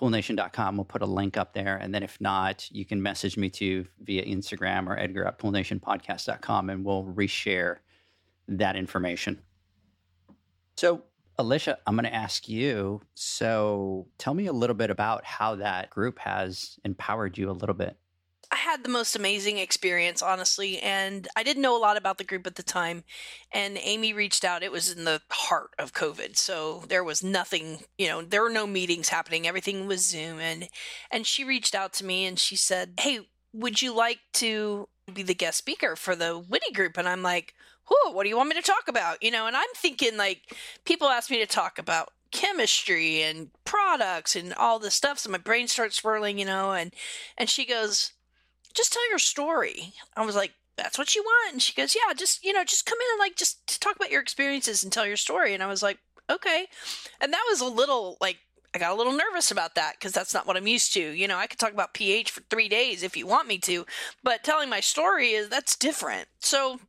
poolnation.com. 0.02 0.76
We'll 0.76 0.84
put 0.84 1.02
a 1.02 1.06
link 1.06 1.36
up 1.36 1.52
there. 1.54 1.76
And 1.76 1.94
then 1.94 2.02
if 2.02 2.20
not, 2.20 2.68
you 2.70 2.84
can 2.84 3.00
message 3.00 3.36
me 3.36 3.48
to 3.50 3.86
via 4.00 4.24
Instagram 4.24 4.88
or 4.88 4.98
Edgar 4.98 5.24
at 5.24 5.38
poolnationpodcast.com 5.38 6.70
and 6.70 6.84
we'll 6.84 7.04
reshare 7.04 7.76
that 8.48 8.74
information. 8.74 9.40
So 10.76 11.04
Alicia, 11.38 11.78
I'm 11.86 11.94
going 11.94 12.04
to 12.04 12.14
ask 12.14 12.48
you. 12.48 13.00
So 13.14 14.08
tell 14.18 14.34
me 14.34 14.46
a 14.46 14.52
little 14.52 14.74
bit 14.74 14.90
about 14.90 15.24
how 15.24 15.56
that 15.56 15.90
group 15.90 16.18
has 16.18 16.78
empowered 16.84 17.38
you 17.38 17.50
a 17.50 17.52
little 17.52 17.74
bit. 17.74 17.96
I 18.52 18.56
had 18.56 18.84
the 18.84 18.90
most 18.90 19.16
amazing 19.16 19.56
experience, 19.56 20.20
honestly. 20.20 20.78
And 20.80 21.26
I 21.34 21.42
didn't 21.42 21.62
know 21.62 21.74
a 21.74 21.80
lot 21.80 21.96
about 21.96 22.18
the 22.18 22.24
group 22.24 22.46
at 22.46 22.56
the 22.56 22.62
time. 22.62 23.02
And 23.50 23.78
Amy 23.80 24.12
reached 24.12 24.44
out. 24.44 24.62
It 24.62 24.70
was 24.70 24.92
in 24.92 25.04
the 25.04 25.22
heart 25.30 25.70
of 25.78 25.94
COVID. 25.94 26.36
So 26.36 26.84
there 26.86 27.02
was 27.02 27.24
nothing, 27.24 27.84
you 27.96 28.08
know, 28.08 28.20
there 28.20 28.42
were 28.42 28.50
no 28.50 28.66
meetings 28.66 29.08
happening. 29.08 29.48
Everything 29.48 29.86
was 29.86 30.04
Zoom. 30.04 30.38
And, 30.38 30.68
and 31.10 31.26
she 31.26 31.44
reached 31.44 31.74
out 31.74 31.94
to 31.94 32.04
me 32.04 32.26
and 32.26 32.38
she 32.38 32.54
said, 32.54 32.92
Hey, 33.00 33.20
would 33.54 33.80
you 33.80 33.94
like 33.96 34.20
to 34.34 34.86
be 35.12 35.22
the 35.22 35.34
guest 35.34 35.56
speaker 35.56 35.96
for 35.96 36.14
the 36.14 36.38
Witty 36.38 36.72
group? 36.74 36.98
And 36.98 37.08
I'm 37.08 37.22
like, 37.22 37.54
Whoa, 37.88 38.12
what 38.12 38.24
do 38.24 38.28
you 38.28 38.36
want 38.36 38.50
me 38.50 38.56
to 38.56 38.62
talk 38.62 38.86
about? 38.86 39.22
You 39.22 39.30
know, 39.30 39.46
and 39.46 39.56
I'm 39.56 39.64
thinking 39.74 40.18
like 40.18 40.54
people 40.84 41.08
ask 41.08 41.30
me 41.30 41.38
to 41.38 41.46
talk 41.46 41.78
about 41.78 42.10
chemistry 42.32 43.22
and 43.22 43.50
products 43.64 44.36
and 44.36 44.52
all 44.54 44.78
this 44.78 44.94
stuff. 44.94 45.18
So 45.18 45.30
my 45.30 45.38
brain 45.38 45.68
starts 45.68 45.96
swirling, 45.96 46.38
you 46.38 46.44
know, 46.44 46.72
and 46.72 46.92
and 47.38 47.48
she 47.48 47.64
goes, 47.64 48.12
just 48.74 48.92
tell 48.92 49.08
your 49.10 49.18
story. 49.18 49.92
I 50.16 50.24
was 50.24 50.36
like, 50.36 50.52
that's 50.76 50.98
what 50.98 51.14
you 51.14 51.22
want. 51.22 51.52
And 51.52 51.62
she 51.62 51.74
goes, 51.74 51.94
yeah, 51.94 52.14
just, 52.14 52.44
you 52.44 52.52
know, 52.52 52.64
just 52.64 52.86
come 52.86 52.98
in 52.98 53.12
and 53.12 53.18
like, 53.20 53.36
just 53.36 53.80
talk 53.80 53.96
about 53.96 54.10
your 54.10 54.22
experiences 54.22 54.82
and 54.82 54.92
tell 54.92 55.06
your 55.06 55.16
story. 55.16 55.54
And 55.54 55.62
I 55.62 55.66
was 55.66 55.82
like, 55.82 55.98
okay. 56.30 56.66
And 57.20 57.32
that 57.32 57.44
was 57.48 57.60
a 57.60 57.66
little 57.66 58.16
like, 58.20 58.38
I 58.74 58.78
got 58.78 58.92
a 58.92 58.96
little 58.96 59.12
nervous 59.12 59.50
about 59.50 59.74
that 59.74 59.96
because 59.98 60.12
that's 60.12 60.32
not 60.32 60.46
what 60.46 60.56
I'm 60.56 60.66
used 60.66 60.94
to. 60.94 61.00
You 61.00 61.28
know, 61.28 61.36
I 61.36 61.46
could 61.46 61.58
talk 61.58 61.74
about 61.74 61.92
pH 61.92 62.30
for 62.30 62.40
three 62.48 62.68
days 62.68 63.02
if 63.02 63.16
you 63.16 63.26
want 63.26 63.48
me 63.48 63.58
to, 63.58 63.84
but 64.22 64.42
telling 64.42 64.70
my 64.70 64.80
story 64.80 65.32
is 65.32 65.50
that's 65.50 65.76
different. 65.76 66.28
So 66.40 66.80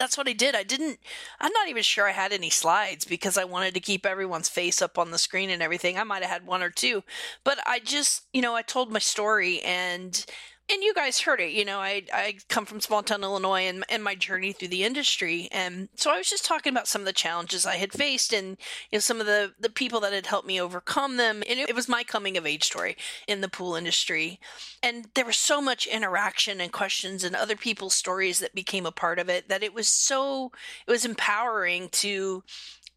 that's 0.00 0.18
what 0.18 0.28
I 0.28 0.32
did. 0.32 0.56
I 0.56 0.64
didn't, 0.64 0.98
I'm 1.38 1.52
not 1.52 1.68
even 1.68 1.82
sure 1.82 2.08
I 2.08 2.12
had 2.12 2.32
any 2.32 2.50
slides 2.50 3.04
because 3.04 3.38
I 3.38 3.44
wanted 3.44 3.74
to 3.74 3.80
keep 3.80 4.04
everyone's 4.04 4.48
face 4.48 4.82
up 4.82 4.98
on 4.98 5.12
the 5.12 5.18
screen 5.18 5.50
and 5.50 5.62
everything. 5.62 5.98
I 5.98 6.04
might 6.04 6.22
have 6.22 6.32
had 6.32 6.46
one 6.46 6.62
or 6.62 6.70
two, 6.70 7.04
but 7.44 7.58
I 7.64 7.78
just, 7.78 8.24
you 8.32 8.42
know, 8.42 8.56
I 8.56 8.62
told 8.62 8.90
my 8.90 8.98
story 8.98 9.60
and 9.60 10.24
and 10.70 10.82
you 10.82 10.94
guys 10.94 11.20
heard 11.20 11.40
it. 11.40 11.52
You 11.52 11.64
know, 11.64 11.80
I 11.80 12.04
I 12.12 12.36
come 12.48 12.64
from 12.64 12.80
small 12.80 13.02
town 13.02 13.22
Illinois 13.22 13.62
and 13.62 13.84
and 13.88 14.04
my 14.04 14.14
journey 14.14 14.52
through 14.52 14.68
the 14.68 14.84
industry, 14.84 15.48
and 15.50 15.88
so 15.96 16.10
I 16.10 16.18
was 16.18 16.30
just 16.30 16.44
talking 16.44 16.72
about 16.72 16.88
some 16.88 17.02
of 17.02 17.06
the 17.06 17.12
challenges 17.12 17.66
I 17.66 17.76
had 17.76 17.92
faced, 17.92 18.32
and 18.32 18.56
you 18.90 18.96
know 18.96 19.00
some 19.00 19.20
of 19.20 19.26
the 19.26 19.52
the 19.58 19.70
people 19.70 20.00
that 20.00 20.12
had 20.12 20.26
helped 20.26 20.46
me 20.46 20.60
overcome 20.60 21.16
them. 21.16 21.42
And 21.48 21.58
it, 21.58 21.70
it 21.70 21.74
was 21.74 21.88
my 21.88 22.04
coming 22.04 22.36
of 22.36 22.46
age 22.46 22.64
story 22.64 22.96
in 23.26 23.40
the 23.40 23.48
pool 23.48 23.74
industry, 23.74 24.38
and 24.82 25.06
there 25.14 25.26
was 25.26 25.36
so 25.36 25.60
much 25.60 25.86
interaction 25.86 26.60
and 26.60 26.72
questions 26.72 27.24
and 27.24 27.34
other 27.34 27.56
people's 27.56 27.94
stories 27.94 28.38
that 28.38 28.54
became 28.54 28.86
a 28.86 28.92
part 28.92 29.18
of 29.18 29.28
it 29.28 29.48
that 29.48 29.62
it 29.62 29.74
was 29.74 29.88
so 29.88 30.52
it 30.86 30.90
was 30.90 31.04
empowering 31.04 31.88
to 31.90 32.44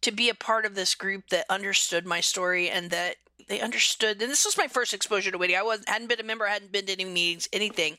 to 0.00 0.12
be 0.12 0.28
a 0.28 0.34
part 0.34 0.66
of 0.66 0.74
this 0.74 0.94
group 0.94 1.28
that 1.30 1.46
understood 1.48 2.04
my 2.04 2.20
story 2.20 2.68
and 2.68 2.90
that 2.90 3.16
they 3.48 3.60
understood. 3.60 4.20
And 4.20 4.30
this 4.30 4.44
was 4.44 4.56
my 4.56 4.66
first 4.66 4.94
exposure 4.94 5.30
to 5.30 5.38
Witty. 5.38 5.56
I 5.56 5.62
was 5.62 5.82
hadn't 5.86 6.08
been 6.08 6.20
a 6.20 6.24
member, 6.24 6.46
hadn't 6.46 6.72
been 6.72 6.86
to 6.86 6.92
any 6.92 7.04
meetings, 7.04 7.48
anything, 7.52 7.98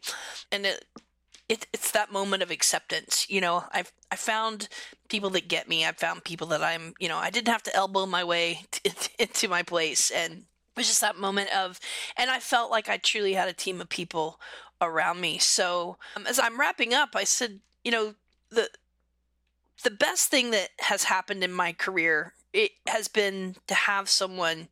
and 0.51 0.65
it, 0.65 0.85
it, 1.47 1.67
it's 1.73 1.91
that 1.91 2.11
moment 2.11 2.43
of 2.43 2.51
acceptance. 2.51 3.29
You 3.29 3.41
know, 3.41 3.65
I've 3.71 3.91
I 4.11 4.15
found 4.15 4.67
people 5.09 5.29
that 5.31 5.47
get 5.47 5.69
me. 5.69 5.85
I 5.85 5.91
found 5.91 6.23
people 6.23 6.47
that 6.47 6.63
I'm. 6.63 6.93
You 6.99 7.09
know, 7.09 7.17
I 7.17 7.29
didn't 7.29 7.49
have 7.49 7.63
to 7.63 7.75
elbow 7.75 8.05
my 8.05 8.23
way 8.23 8.61
into 9.19 9.47
my 9.47 9.63
place, 9.63 10.11
and 10.11 10.33
it 10.33 10.77
was 10.77 10.87
just 10.87 11.01
that 11.01 11.17
moment 11.17 11.55
of, 11.55 11.79
and 12.17 12.29
I 12.29 12.39
felt 12.39 12.71
like 12.71 12.89
I 12.89 12.97
truly 12.97 13.33
had 13.33 13.49
a 13.49 13.53
team 13.53 13.81
of 13.81 13.89
people 13.89 14.39
around 14.81 15.21
me. 15.21 15.37
So 15.37 15.97
um, 16.15 16.27
as 16.27 16.39
I'm 16.39 16.59
wrapping 16.59 16.93
up, 16.93 17.15
I 17.15 17.23
said, 17.23 17.59
you 17.83 17.91
know, 17.91 18.15
the 18.49 18.69
the 19.83 19.91
best 19.91 20.29
thing 20.29 20.51
that 20.51 20.69
has 20.79 21.03
happened 21.03 21.43
in 21.43 21.51
my 21.51 21.71
career 21.71 22.33
it 22.55 22.71
has 22.87 23.07
been 23.09 23.55
to 23.67 23.75
have 23.75 24.09
someone 24.09 24.69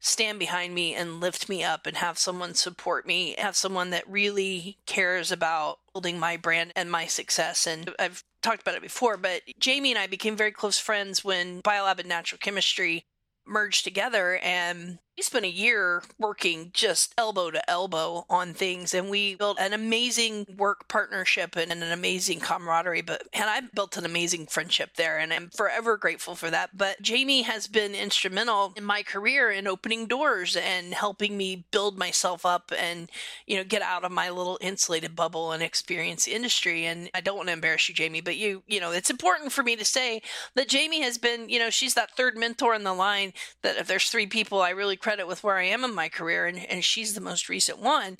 stand 0.00 0.38
behind 0.38 0.74
me 0.74 0.94
and 0.94 1.20
lift 1.20 1.48
me 1.48 1.62
up 1.62 1.86
and 1.86 1.98
have 1.98 2.18
someone 2.18 2.54
support 2.54 3.06
me, 3.06 3.34
have 3.38 3.54
someone 3.54 3.90
that 3.90 4.08
really 4.08 4.78
cares 4.86 5.30
about 5.30 5.78
building 5.92 6.18
my 6.18 6.36
brand 6.36 6.72
and 6.74 6.90
my 6.90 7.06
success. 7.06 7.66
And 7.66 7.94
I've 7.98 8.24
talked 8.42 8.62
about 8.62 8.74
it 8.74 8.82
before, 8.82 9.16
but 9.16 9.42
Jamie 9.58 9.92
and 9.92 9.98
I 9.98 10.06
became 10.06 10.36
very 10.36 10.52
close 10.52 10.78
friends 10.78 11.22
when 11.24 11.60
Biolab 11.60 11.98
and 12.00 12.08
Natural 12.08 12.38
Chemistry 12.38 13.04
merged 13.46 13.84
together 13.84 14.38
and 14.38 14.98
we 15.20 15.24
spent 15.24 15.44
a 15.44 15.50
year 15.50 16.02
working 16.18 16.70
just 16.72 17.12
elbow 17.18 17.50
to 17.50 17.70
elbow 17.70 18.24
on 18.30 18.54
things 18.54 18.94
and 18.94 19.10
we 19.10 19.34
built 19.34 19.60
an 19.60 19.74
amazing 19.74 20.46
work 20.56 20.88
partnership 20.88 21.56
and 21.56 21.70
an 21.70 21.82
amazing 21.82 22.40
camaraderie 22.40 23.02
but 23.02 23.28
and 23.34 23.44
i 23.50 23.60
built 23.74 23.98
an 23.98 24.06
amazing 24.06 24.46
friendship 24.46 24.94
there 24.96 25.18
and 25.18 25.30
i'm 25.30 25.50
forever 25.50 25.98
grateful 25.98 26.34
for 26.34 26.50
that. 26.50 26.70
But 26.74 27.02
jamie 27.02 27.42
has 27.42 27.66
been 27.66 27.94
instrumental 27.94 28.72
in 28.78 28.82
my 28.82 29.02
career 29.02 29.50
in 29.50 29.66
opening 29.66 30.06
doors 30.06 30.56
and 30.56 30.94
helping 30.94 31.36
me 31.36 31.66
build 31.70 31.98
myself 31.98 32.46
up 32.46 32.72
and 32.78 33.10
you 33.46 33.58
know 33.58 33.64
get 33.64 33.82
out 33.82 34.04
of 34.04 34.12
my 34.12 34.30
little 34.30 34.56
insulated 34.62 35.14
bubble 35.14 35.52
and 35.52 35.62
experience 35.62 36.24
the 36.24 36.32
industry. 36.32 36.86
And 36.86 37.10
i 37.12 37.20
don't 37.20 37.36
want 37.36 37.48
to 37.50 37.52
embarrass 37.52 37.90
you 37.90 37.94
jamie 37.94 38.22
but 38.22 38.38
you 38.38 38.62
you 38.66 38.80
know 38.80 38.90
it's 38.90 39.10
important 39.10 39.52
for 39.52 39.62
me 39.62 39.76
to 39.76 39.84
say 39.84 40.22
that 40.54 40.68
jamie 40.68 41.02
has 41.02 41.18
been 41.18 41.50
you 41.50 41.58
know 41.58 41.68
she's 41.68 41.92
that 41.92 42.16
third 42.16 42.38
mentor 42.38 42.74
in 42.74 42.84
the 42.84 42.94
line 42.94 43.34
that 43.60 43.76
if 43.76 43.86
there's 43.86 44.08
three 44.08 44.26
people 44.26 44.62
i 44.62 44.70
really 44.70 44.96
credit 44.96 45.09
with 45.26 45.42
where 45.44 45.58
I 45.58 45.64
am 45.64 45.84
in 45.84 45.94
my 45.94 46.08
career, 46.08 46.46
and, 46.46 46.58
and 46.66 46.84
she's 46.84 47.14
the 47.14 47.20
most 47.20 47.48
recent 47.48 47.78
one. 47.78 48.16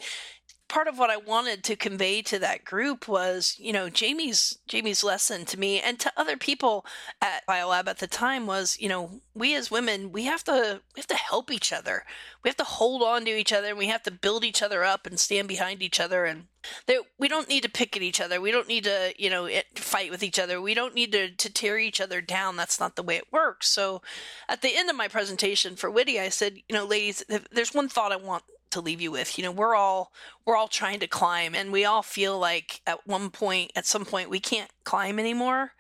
Part 0.71 0.87
of 0.87 0.99
what 0.99 1.11
I 1.11 1.17
wanted 1.17 1.65
to 1.65 1.75
convey 1.75 2.23
to 2.23 2.39
that 2.39 2.65
group 2.65 3.09
was, 3.09 3.57
you 3.59 3.73
know, 3.73 3.91
Jamie's 3.91 4.59
Jamie's 4.69 5.03
lesson 5.03 5.45
to 5.47 5.59
me 5.59 5.81
and 5.81 5.99
to 5.99 6.13
other 6.17 6.37
people 6.37 6.87
at 7.21 7.45
BioLab 7.45 7.89
at 7.89 7.99
the 7.99 8.07
time 8.07 8.47
was, 8.47 8.79
you 8.79 8.89
know, 8.89 9.21
we 9.35 9.57
as 9.57 9.69
women, 9.69 10.13
we 10.13 10.25
have 10.27 10.45
to 10.45 10.81
we 10.95 11.01
have 11.01 11.09
to 11.09 11.17
help 11.17 11.51
each 11.51 11.73
other. 11.73 12.05
We 12.45 12.49
have 12.49 12.57
to 12.59 12.65
hold 12.65 13.03
on 13.03 13.25
to 13.25 13.37
each 13.37 13.53
other 13.53 13.71
and 13.71 13.79
we 13.79 13.89
have 13.89 14.05
to 14.05 14.13
build 14.13 14.45
each 14.45 14.63
other 14.63 14.85
up 14.85 15.09
and 15.09 15.19
stand 15.19 15.49
behind 15.49 15.83
each 15.83 15.99
other 15.99 16.25
and 16.25 16.45
that 16.87 17.03
we 17.19 17.27
don't 17.27 17.49
need 17.49 17.65
to 17.65 17.69
pick 17.69 17.97
at 17.97 18.03
each 18.03 18.21
other. 18.21 18.41
We 18.41 18.53
don't 18.53 18.69
need 18.69 18.85
to, 18.85 19.13
you 19.19 19.29
know, 19.29 19.49
fight 19.75 20.13
with 20.13 20.23
each 20.23 20.39
other. 20.39 20.61
We 20.61 20.75
don't 20.75 20.95
need 20.95 21.11
to, 21.11 21.31
to 21.31 21.53
tear 21.53 21.79
each 21.79 22.01
other 22.01 22.21
down. 22.21 22.55
That's 22.55 22.79
not 22.79 22.95
the 22.95 23.03
way 23.03 23.17
it 23.17 23.33
works. 23.33 23.69
So 23.69 24.03
at 24.49 24.63
the 24.63 24.77
end 24.77 24.89
of 24.89 24.95
my 24.95 25.09
presentation 25.09 25.75
for 25.75 25.91
Witty, 25.91 26.21
I 26.21 26.29
said, 26.29 26.59
you 26.69 26.77
know, 26.77 26.87
ladies, 26.87 27.25
there's 27.51 27.75
one 27.75 27.89
thought 27.89 28.13
I 28.13 28.17
want 28.17 28.45
to 28.71 28.81
leave 28.81 29.01
you 29.01 29.11
with. 29.11 29.39
You 29.39 29.45
know, 29.45 29.51
we're 29.51 29.75
all 29.75 30.13
we're 30.45 30.57
all 30.57 30.69
trying 30.69 31.01
to 31.01 31.07
climb 31.07 31.55
and 31.55 31.73
we 31.73 31.85
all 31.85 32.03
feel 32.03 32.39
like 32.39 32.81
at 32.87 33.07
one 33.07 33.31
point 33.31 33.73
at 33.77 33.87
some 33.87 34.05
point 34.05 34.31
we 34.31 34.41
can't 34.41 34.71
climb 34.85 35.19
anymore 35.19 35.73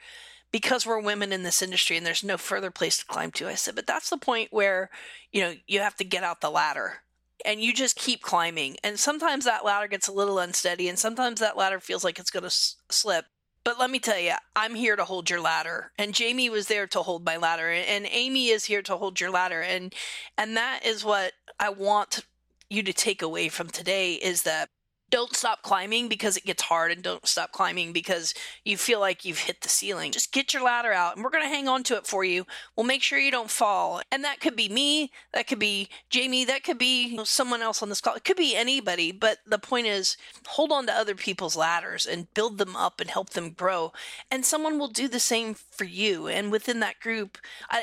because 0.52 0.86
we're 0.86 1.00
women 1.00 1.32
in 1.32 1.42
this 1.42 1.62
industry 1.62 1.96
and 1.96 2.04
there's 2.04 2.24
no 2.24 2.36
further 2.36 2.70
place 2.70 2.98
to 2.98 3.04
climb 3.06 3.30
to. 3.32 3.48
I 3.48 3.54
said, 3.54 3.76
but 3.76 3.86
that's 3.86 4.10
the 4.10 4.16
point 4.16 4.52
where, 4.52 4.90
you 5.32 5.40
know, 5.40 5.54
you 5.66 5.80
have 5.80 5.96
to 5.96 6.04
get 6.04 6.24
out 6.24 6.40
the 6.40 6.50
ladder 6.50 7.02
and 7.44 7.60
you 7.60 7.72
just 7.72 7.96
keep 7.96 8.22
climbing. 8.22 8.76
And 8.82 8.98
sometimes 8.98 9.44
that 9.44 9.64
ladder 9.64 9.88
gets 9.88 10.08
a 10.08 10.12
little 10.12 10.38
unsteady, 10.38 10.88
and 10.88 10.98
sometimes 10.98 11.40
that 11.40 11.56
ladder 11.56 11.80
feels 11.80 12.04
like 12.04 12.18
it's 12.18 12.30
going 12.30 12.42
to 12.42 12.48
s- 12.48 12.76
slip. 12.90 13.26
But 13.62 13.78
let 13.78 13.90
me 13.90 13.98
tell 13.98 14.18
you, 14.18 14.34
I'm 14.56 14.74
here 14.74 14.96
to 14.96 15.04
hold 15.04 15.28
your 15.28 15.40
ladder, 15.40 15.92
and 15.98 16.14
Jamie 16.14 16.50
was 16.50 16.66
there 16.66 16.86
to 16.88 17.02
hold 17.02 17.24
my 17.24 17.36
ladder, 17.36 17.70
and 17.70 18.06
Amy 18.10 18.48
is 18.48 18.64
here 18.64 18.82
to 18.82 18.96
hold 18.96 19.20
your 19.20 19.30
ladder, 19.30 19.60
and 19.60 19.94
and 20.38 20.56
that 20.56 20.80
is 20.84 21.04
what 21.04 21.32
I 21.58 21.68
want 21.68 22.24
you 22.70 22.82
to 22.84 22.92
take 22.92 23.20
away 23.20 23.48
from 23.48 23.68
today 23.68 24.14
is 24.14 24.42
that 24.42 24.68
don't 25.10 25.34
stop 25.34 25.62
climbing 25.62 26.08
because 26.08 26.36
it 26.36 26.44
gets 26.44 26.62
hard 26.62 26.92
and 26.92 27.02
don't 27.02 27.26
stop 27.26 27.50
climbing 27.52 27.92
because 27.92 28.32
you 28.64 28.76
feel 28.76 29.00
like 29.00 29.24
you've 29.24 29.40
hit 29.40 29.60
the 29.60 29.68
ceiling. 29.68 30.12
Just 30.12 30.32
get 30.32 30.54
your 30.54 30.62
ladder 30.62 30.92
out 30.92 31.16
and 31.16 31.24
we're 31.24 31.30
going 31.30 31.42
to 31.42 31.48
hang 31.48 31.68
on 31.68 31.82
to 31.82 31.96
it 31.96 32.06
for 32.06 32.24
you. 32.24 32.46
We'll 32.76 32.86
make 32.86 33.02
sure 33.02 33.18
you 33.18 33.32
don't 33.32 33.50
fall. 33.50 34.00
And 34.12 34.22
that 34.24 34.40
could 34.40 34.56
be 34.56 34.68
me, 34.68 35.10
that 35.32 35.48
could 35.48 35.58
be 35.58 35.88
Jamie, 36.08 36.44
that 36.44 36.62
could 36.62 36.78
be 36.78 37.18
someone 37.24 37.60
else 37.60 37.82
on 37.82 37.88
this 37.88 38.00
call. 38.00 38.14
It 38.14 38.24
could 38.24 38.36
be 38.36 38.56
anybody, 38.56 39.10
but 39.10 39.38
the 39.44 39.58
point 39.58 39.88
is 39.88 40.16
hold 40.46 40.70
on 40.72 40.86
to 40.86 40.92
other 40.92 41.14
people's 41.14 41.56
ladders 41.56 42.06
and 42.06 42.32
build 42.32 42.58
them 42.58 42.76
up 42.76 43.00
and 43.00 43.10
help 43.10 43.30
them 43.30 43.50
grow. 43.50 43.92
And 44.30 44.44
someone 44.46 44.78
will 44.78 44.88
do 44.88 45.08
the 45.08 45.20
same 45.20 45.54
for 45.54 45.84
you. 45.84 46.28
And 46.28 46.52
within 46.52 46.80
that 46.80 47.00
group, 47.00 47.36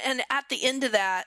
and 0.03 0.21
at 0.29 0.47
the 0.49 0.63
end 0.63 0.83
of 0.85 0.93
that, 0.93 1.25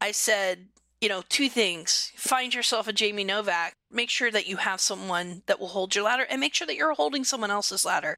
I 0.00 0.10
said, 0.10 0.66
you 1.00 1.08
know, 1.08 1.22
two 1.28 1.48
things. 1.48 2.12
Find 2.16 2.54
yourself 2.54 2.88
a 2.88 2.92
Jamie 2.92 3.24
Novak. 3.24 3.74
Make 3.90 4.10
sure 4.10 4.30
that 4.30 4.46
you 4.46 4.56
have 4.56 4.80
someone 4.80 5.42
that 5.46 5.60
will 5.60 5.68
hold 5.68 5.94
your 5.94 6.04
ladder 6.04 6.26
and 6.28 6.40
make 6.40 6.54
sure 6.54 6.66
that 6.66 6.76
you're 6.76 6.94
holding 6.94 7.24
someone 7.24 7.50
else's 7.50 7.84
ladder. 7.84 8.16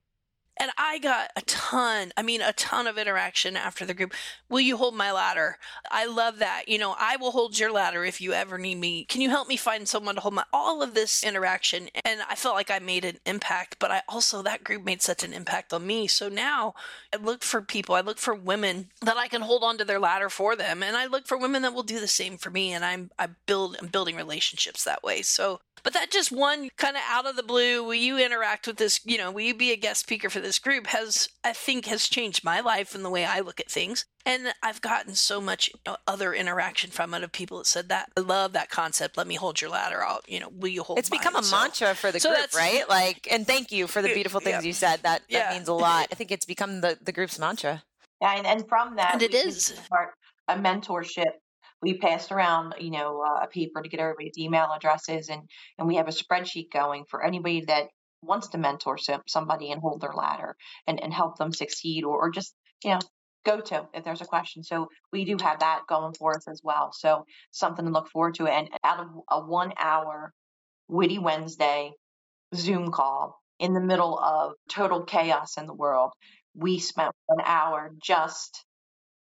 And 0.60 0.70
I 0.76 0.98
got 0.98 1.30
a 1.36 1.42
ton, 1.42 2.12
I 2.16 2.22
mean, 2.22 2.40
a 2.40 2.52
ton 2.52 2.86
of 2.86 2.98
interaction 2.98 3.56
after 3.56 3.84
the 3.84 3.94
group. 3.94 4.12
Will 4.48 4.60
you 4.60 4.76
hold 4.76 4.94
my 4.94 5.12
ladder? 5.12 5.58
I 5.90 6.06
love 6.06 6.38
that. 6.38 6.64
You 6.68 6.78
know, 6.78 6.96
I 6.98 7.16
will 7.16 7.30
hold 7.30 7.58
your 7.58 7.70
ladder 7.70 8.04
if 8.04 8.20
you 8.20 8.32
ever 8.32 8.58
need 8.58 8.76
me. 8.76 9.04
Can 9.04 9.20
you 9.20 9.30
help 9.30 9.48
me 9.48 9.56
find 9.56 9.86
someone 9.86 10.16
to 10.16 10.20
hold 10.20 10.34
my, 10.34 10.44
all 10.52 10.82
of 10.82 10.94
this 10.94 11.22
interaction? 11.22 11.88
And 12.04 12.20
I 12.28 12.34
felt 12.34 12.56
like 12.56 12.70
I 12.70 12.80
made 12.80 13.04
an 13.04 13.18
impact, 13.24 13.76
but 13.78 13.90
I 13.90 14.02
also, 14.08 14.42
that 14.42 14.64
group 14.64 14.84
made 14.84 15.02
such 15.02 15.22
an 15.22 15.32
impact 15.32 15.72
on 15.72 15.86
me. 15.86 16.06
So 16.06 16.28
now 16.28 16.74
I 17.14 17.18
look 17.18 17.42
for 17.42 17.62
people, 17.62 17.94
I 17.94 18.00
look 18.00 18.18
for 18.18 18.34
women 18.34 18.88
that 19.02 19.16
I 19.16 19.28
can 19.28 19.42
hold 19.42 19.62
onto 19.62 19.84
their 19.84 20.00
ladder 20.00 20.28
for 20.28 20.56
them. 20.56 20.82
And 20.82 20.96
I 20.96 21.06
look 21.06 21.26
for 21.26 21.38
women 21.38 21.62
that 21.62 21.74
will 21.74 21.82
do 21.82 22.00
the 22.00 22.08
same 22.08 22.36
for 22.36 22.50
me. 22.50 22.72
And 22.72 22.84
I'm, 22.84 23.10
I 23.18 23.28
build, 23.46 23.76
I'm 23.80 23.88
building 23.88 24.16
relationships 24.16 24.84
that 24.84 25.04
way. 25.04 25.22
So, 25.22 25.60
but 25.84 25.92
that 25.92 26.10
just 26.10 26.32
one 26.32 26.70
kind 26.76 26.96
of 26.96 27.02
out 27.08 27.26
of 27.26 27.36
the 27.36 27.42
blue, 27.42 27.84
will 27.84 27.94
you 27.94 28.18
interact 28.18 28.66
with 28.66 28.78
this, 28.78 29.00
you 29.04 29.16
know, 29.16 29.30
will 29.30 29.42
you 29.42 29.54
be 29.54 29.70
a 29.70 29.76
guest 29.76 30.00
speaker 30.00 30.28
for 30.28 30.40
this? 30.40 30.47
This 30.48 30.58
group 30.58 30.86
has, 30.86 31.28
I 31.44 31.52
think, 31.52 31.84
has 31.84 32.08
changed 32.08 32.42
my 32.42 32.60
life 32.60 32.94
and 32.94 33.04
the 33.04 33.10
way 33.10 33.26
I 33.26 33.40
look 33.40 33.60
at 33.60 33.70
things. 33.70 34.06
And 34.24 34.54
I've 34.62 34.80
gotten 34.80 35.14
so 35.14 35.42
much 35.42 35.70
other 36.06 36.32
interaction 36.32 36.90
from 36.90 37.12
it 37.12 37.22
of 37.22 37.32
people 37.32 37.58
that 37.58 37.66
said 37.66 37.90
that. 37.90 38.10
I 38.16 38.20
love 38.20 38.54
that 38.54 38.70
concept. 38.70 39.18
Let 39.18 39.26
me 39.26 39.34
hold 39.34 39.60
your 39.60 39.68
ladder. 39.70 40.02
I'll, 40.02 40.20
you 40.26 40.40
know, 40.40 40.48
will 40.50 40.68
you 40.70 40.82
hold 40.82 40.98
It's 40.98 41.10
become 41.10 41.36
a 41.36 41.42
So- 41.42 41.54
mantra 41.54 41.94
for 41.94 42.10
the 42.10 42.18
so 42.18 42.34
group, 42.34 42.54
right? 42.54 42.88
Like, 42.88 43.28
and 43.30 43.46
thank 43.46 43.70
you 43.72 43.86
for 43.86 44.00
the 44.00 44.08
beautiful 44.14 44.40
things 44.40 44.64
yeah. 44.64 44.68
you 44.68 44.72
said. 44.72 45.00
That 45.02 45.20
that 45.20 45.22
Yeah. 45.28 45.50
means 45.52 45.68
a 45.68 45.74
lot. 45.74 46.08
I 46.10 46.14
think 46.14 46.30
it's 46.32 46.46
become 46.46 46.80
the 46.80 46.98
the 47.02 47.12
group's 47.12 47.38
mantra. 47.38 47.82
Yeah, 48.22 48.36
and, 48.38 48.46
and 48.46 48.68
from 48.70 48.96
that, 48.96 49.12
And 49.12 49.22
it 49.22 49.30
we 49.32 49.38
did 49.38 49.46
is. 49.48 49.66
start 49.66 50.14
a 50.48 50.56
mentorship. 50.56 51.32
We 51.82 51.98
passed 51.98 52.32
around, 52.32 52.74
you 52.80 52.90
know, 52.90 53.22
uh, 53.22 53.44
a 53.44 53.46
paper 53.48 53.82
to 53.82 53.88
get 53.88 54.00
everybody's 54.00 54.36
email 54.38 54.72
addresses, 54.74 55.28
and 55.28 55.42
and 55.78 55.86
we 55.86 55.96
have 55.96 56.08
a 56.08 56.10
spreadsheet 56.12 56.70
going 56.72 57.04
for 57.10 57.22
anybody 57.22 57.60
that 57.66 57.84
wants 58.22 58.48
to 58.48 58.58
mentor 58.58 58.98
somebody 59.26 59.70
and 59.70 59.80
hold 59.80 60.00
their 60.00 60.12
ladder 60.12 60.56
and 60.86 61.02
and 61.02 61.12
help 61.12 61.38
them 61.38 61.52
succeed, 61.52 62.04
or, 62.04 62.18
or 62.26 62.30
just 62.30 62.54
you 62.84 62.90
know 62.90 63.00
go 63.44 63.60
to 63.60 63.88
if 63.94 64.04
there's 64.04 64.20
a 64.20 64.26
question. 64.26 64.62
So 64.62 64.88
we 65.12 65.24
do 65.24 65.36
have 65.42 65.60
that 65.60 65.82
going 65.88 66.14
for 66.14 66.36
us 66.36 66.46
as 66.48 66.60
well. 66.62 66.90
So 66.92 67.24
something 67.50 67.84
to 67.84 67.90
look 67.90 68.08
forward 68.10 68.34
to. 68.36 68.46
And 68.46 68.68
out 68.84 69.00
of 69.00 69.06
a 69.30 69.40
one 69.40 69.72
hour 69.78 70.32
Witty 70.88 71.18
Wednesday 71.18 71.92
Zoom 72.54 72.90
call 72.90 73.40
in 73.58 73.74
the 73.74 73.80
middle 73.80 74.18
of 74.18 74.52
total 74.70 75.02
chaos 75.04 75.56
in 75.58 75.66
the 75.66 75.74
world, 75.74 76.12
we 76.54 76.78
spent 76.78 77.12
an 77.28 77.42
hour 77.44 77.92
just 78.02 78.64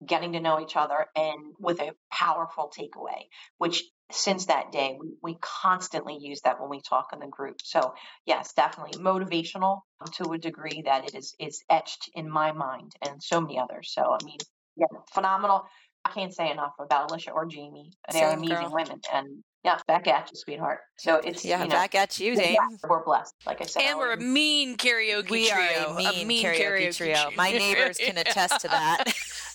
getting 0.04 0.32
to 0.32 0.40
know 0.40 0.60
each 0.60 0.76
other 0.76 1.06
and 1.16 1.54
with 1.58 1.80
a 1.80 1.92
powerful 2.12 2.72
takeaway, 2.76 3.24
which 3.58 3.82
since 4.10 4.46
that 4.46 4.72
day, 4.72 4.96
we, 4.98 5.08
we 5.22 5.38
constantly 5.40 6.16
use 6.18 6.40
that 6.42 6.60
when 6.60 6.70
we 6.70 6.80
talk 6.80 7.08
in 7.12 7.18
the 7.18 7.26
group. 7.26 7.60
So 7.62 7.94
yes, 8.24 8.52
definitely 8.54 8.98
motivational 8.98 9.80
to 10.14 10.32
a 10.32 10.38
degree 10.38 10.82
that 10.86 11.04
it 11.04 11.14
is, 11.14 11.34
is 11.38 11.62
etched 11.68 12.10
in 12.14 12.28
my 12.28 12.52
mind 12.52 12.92
and 13.02 13.22
so 13.22 13.40
many 13.40 13.58
others. 13.58 13.92
So, 13.92 14.02
I 14.02 14.24
mean, 14.24 14.38
yeah, 14.76 14.86
phenomenal. 15.12 15.64
I 16.04 16.10
can't 16.10 16.34
say 16.34 16.50
enough 16.50 16.72
about 16.78 17.10
Alicia 17.10 17.32
or 17.32 17.44
Jamie. 17.44 17.90
They're 18.10 18.30
Same, 18.30 18.38
amazing 18.38 18.56
girl. 18.56 18.72
women. 18.72 19.00
And 19.12 19.44
yeah, 19.64 19.78
back 19.86 20.06
at 20.06 20.30
you, 20.30 20.36
sweetheart. 20.36 20.78
So 20.96 21.16
it's, 21.16 21.44
Yeah, 21.44 21.62
you 21.62 21.68
know, 21.68 21.74
back 21.74 21.94
at 21.94 22.18
you, 22.18 22.34
Dame. 22.36 22.54
yeah, 22.54 22.88
we're 22.88 23.04
blessed, 23.04 23.34
like 23.44 23.60
I 23.60 23.66
said. 23.66 23.82
And 23.82 23.98
we're 23.98 24.12
a 24.12 24.16
mean 24.16 24.76
karaoke 24.76 25.28
We 25.30 25.48
trio. 25.50 25.94
are 25.94 26.00
a 26.00 26.24
mean, 26.24 26.46
karaoke, 26.46 26.96
trio. 26.96 27.30
My 27.36 27.50
neighbors 27.50 27.98
can 27.98 28.16
attest 28.16 28.60
to 28.62 28.68
that. 28.68 29.04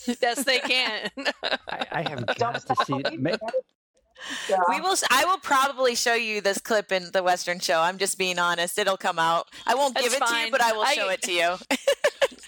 yes, 0.22 0.44
they 0.44 0.60
can. 0.60 1.10
I, 1.44 1.88
I 1.92 2.02
have 2.04 2.26
Don't 2.36 2.54
got 2.54 2.68
to 2.68 2.76
see 2.86 2.98
it. 2.98 3.40
Believing 4.48 4.50
Yeah. 4.50 4.58
We 4.76 4.82
will. 4.82 4.92
s- 4.94 5.04
I 5.10 5.26
will 5.26 5.40
probably 5.40 5.96
show 5.96 6.14
you 6.14 6.42
this 6.42 6.58
clip 6.60 6.92
in 6.92 7.12
the 7.12 7.24
Western 7.24 7.60
show. 7.60 7.80
I'm 7.82 7.98
just 7.98 8.18
being 8.18 8.40
honest. 8.40 8.78
It'll 8.78 8.98
come 8.98 9.20
out. 9.20 9.48
I 9.68 9.76
won't 9.76 9.96
give 9.96 10.12
That's 10.12 10.32
it 10.32 10.34
to 10.36 10.42
you, 10.46 10.52
but 10.52 10.62
I 10.62 10.72
will 10.74 10.84
I- 10.84 10.94
show 10.94 11.10
it 11.10 11.22
to 11.24 11.32
you. 11.32 11.56